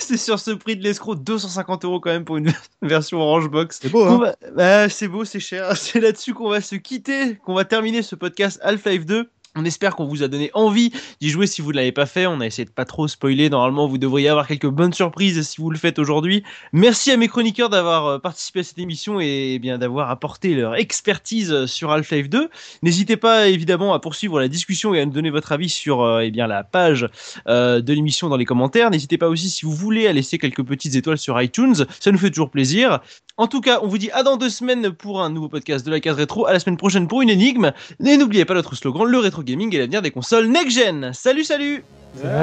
c'est 0.00 0.16
sur 0.16 0.38
ce 0.38 0.52
prix 0.52 0.74
de 0.76 0.82
l'escroc, 0.82 1.16
250 1.16 1.84
euros 1.84 2.00
quand 2.00 2.10
même 2.10 2.24
pour 2.24 2.38
une 2.38 2.50
version 2.82 3.18
Orange 3.20 3.48
Box. 3.50 3.78
C'est 3.82 3.90
beau, 3.90 4.04
hein 4.04 4.18
va- 4.18 4.36
bah, 4.54 4.88
c'est 4.88 5.08
beau, 5.08 5.24
c'est 5.24 5.40
cher. 5.40 5.76
C'est 5.76 6.00
là-dessus 6.00 6.32
qu'on 6.34 6.48
va 6.48 6.60
se 6.62 6.76
quitter, 6.76 7.36
qu'on 7.44 7.54
va 7.54 7.64
terminer 7.64 8.02
ce 8.02 8.14
podcast 8.14 8.58
Half-Life 8.62 9.04
2. 9.04 9.28
On 9.58 9.64
espère 9.64 9.96
qu'on 9.96 10.04
vous 10.04 10.22
a 10.22 10.28
donné 10.28 10.52
envie 10.54 10.92
d'y 11.20 11.30
jouer 11.30 11.48
si 11.48 11.62
vous 11.62 11.72
ne 11.72 11.76
l'avez 11.76 11.90
pas 11.90 12.06
fait. 12.06 12.26
On 12.26 12.40
a 12.40 12.46
essayé 12.46 12.64
de 12.64 12.70
pas 12.70 12.84
trop 12.84 13.08
spoiler. 13.08 13.50
Normalement, 13.50 13.88
vous 13.88 13.98
devriez 13.98 14.28
avoir 14.28 14.46
quelques 14.46 14.68
bonnes 14.68 14.92
surprises 14.92 15.42
si 15.48 15.60
vous 15.60 15.70
le 15.70 15.78
faites 15.78 15.98
aujourd'hui. 15.98 16.44
Merci 16.72 17.10
à 17.10 17.16
mes 17.16 17.26
chroniqueurs 17.26 17.68
d'avoir 17.68 18.06
euh, 18.06 18.18
participé 18.20 18.60
à 18.60 18.62
cette 18.62 18.78
émission 18.78 19.20
et 19.20 19.54
eh 19.54 19.58
bien 19.58 19.76
d'avoir 19.78 20.10
apporté 20.10 20.54
leur 20.54 20.76
expertise 20.76 21.66
sur 21.66 21.90
Half-Life 21.90 22.28
2. 22.28 22.48
N'hésitez 22.82 23.16
pas 23.16 23.48
évidemment 23.48 23.94
à 23.94 23.98
poursuivre 23.98 24.38
la 24.38 24.46
discussion 24.46 24.94
et 24.94 25.00
à 25.00 25.06
nous 25.06 25.12
donner 25.12 25.30
votre 25.30 25.50
avis 25.50 25.68
sur 25.68 26.02
euh, 26.02 26.20
eh 26.20 26.30
la 26.30 26.62
page 26.62 27.08
euh, 27.48 27.80
de 27.80 27.92
l'émission 27.92 28.28
dans 28.28 28.36
les 28.36 28.44
commentaires. 28.44 28.90
N'hésitez 28.90 29.18
pas 29.18 29.28
aussi 29.28 29.50
si 29.50 29.66
vous 29.66 29.74
voulez 29.74 30.06
à 30.06 30.12
laisser 30.12 30.38
quelques 30.38 30.62
petites 30.62 30.94
étoiles 30.94 31.18
sur 31.18 31.40
iTunes. 31.42 31.74
Ça 31.98 32.12
nous 32.12 32.18
fait 32.18 32.30
toujours 32.30 32.50
plaisir. 32.50 33.00
En 33.40 33.46
tout 33.46 33.60
cas, 33.60 33.78
on 33.82 33.86
vous 33.86 33.98
dit 33.98 34.10
à 34.10 34.24
dans 34.24 34.36
deux 34.36 34.50
semaines 34.50 34.90
pour 34.90 35.22
un 35.22 35.30
nouveau 35.30 35.48
podcast 35.48 35.86
de 35.86 35.92
la 35.92 36.00
case 36.00 36.16
rétro, 36.16 36.46
à 36.46 36.52
la 36.52 36.58
semaine 36.58 36.76
prochaine 36.76 37.06
pour 37.06 37.22
une 37.22 37.30
énigme. 37.30 37.72
Et 38.04 38.16
n'oubliez 38.16 38.44
pas 38.44 38.54
notre 38.54 38.74
slogan, 38.74 39.06
le 39.06 39.18
rétro 39.18 39.44
gaming 39.48 39.74
et 39.74 39.78
l'avenir 39.78 40.02
des 40.02 40.10
consoles 40.10 40.46
next-gen. 40.48 41.12
Salut, 41.14 41.44
salut. 41.44 41.82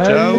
Ciao 0.05 0.35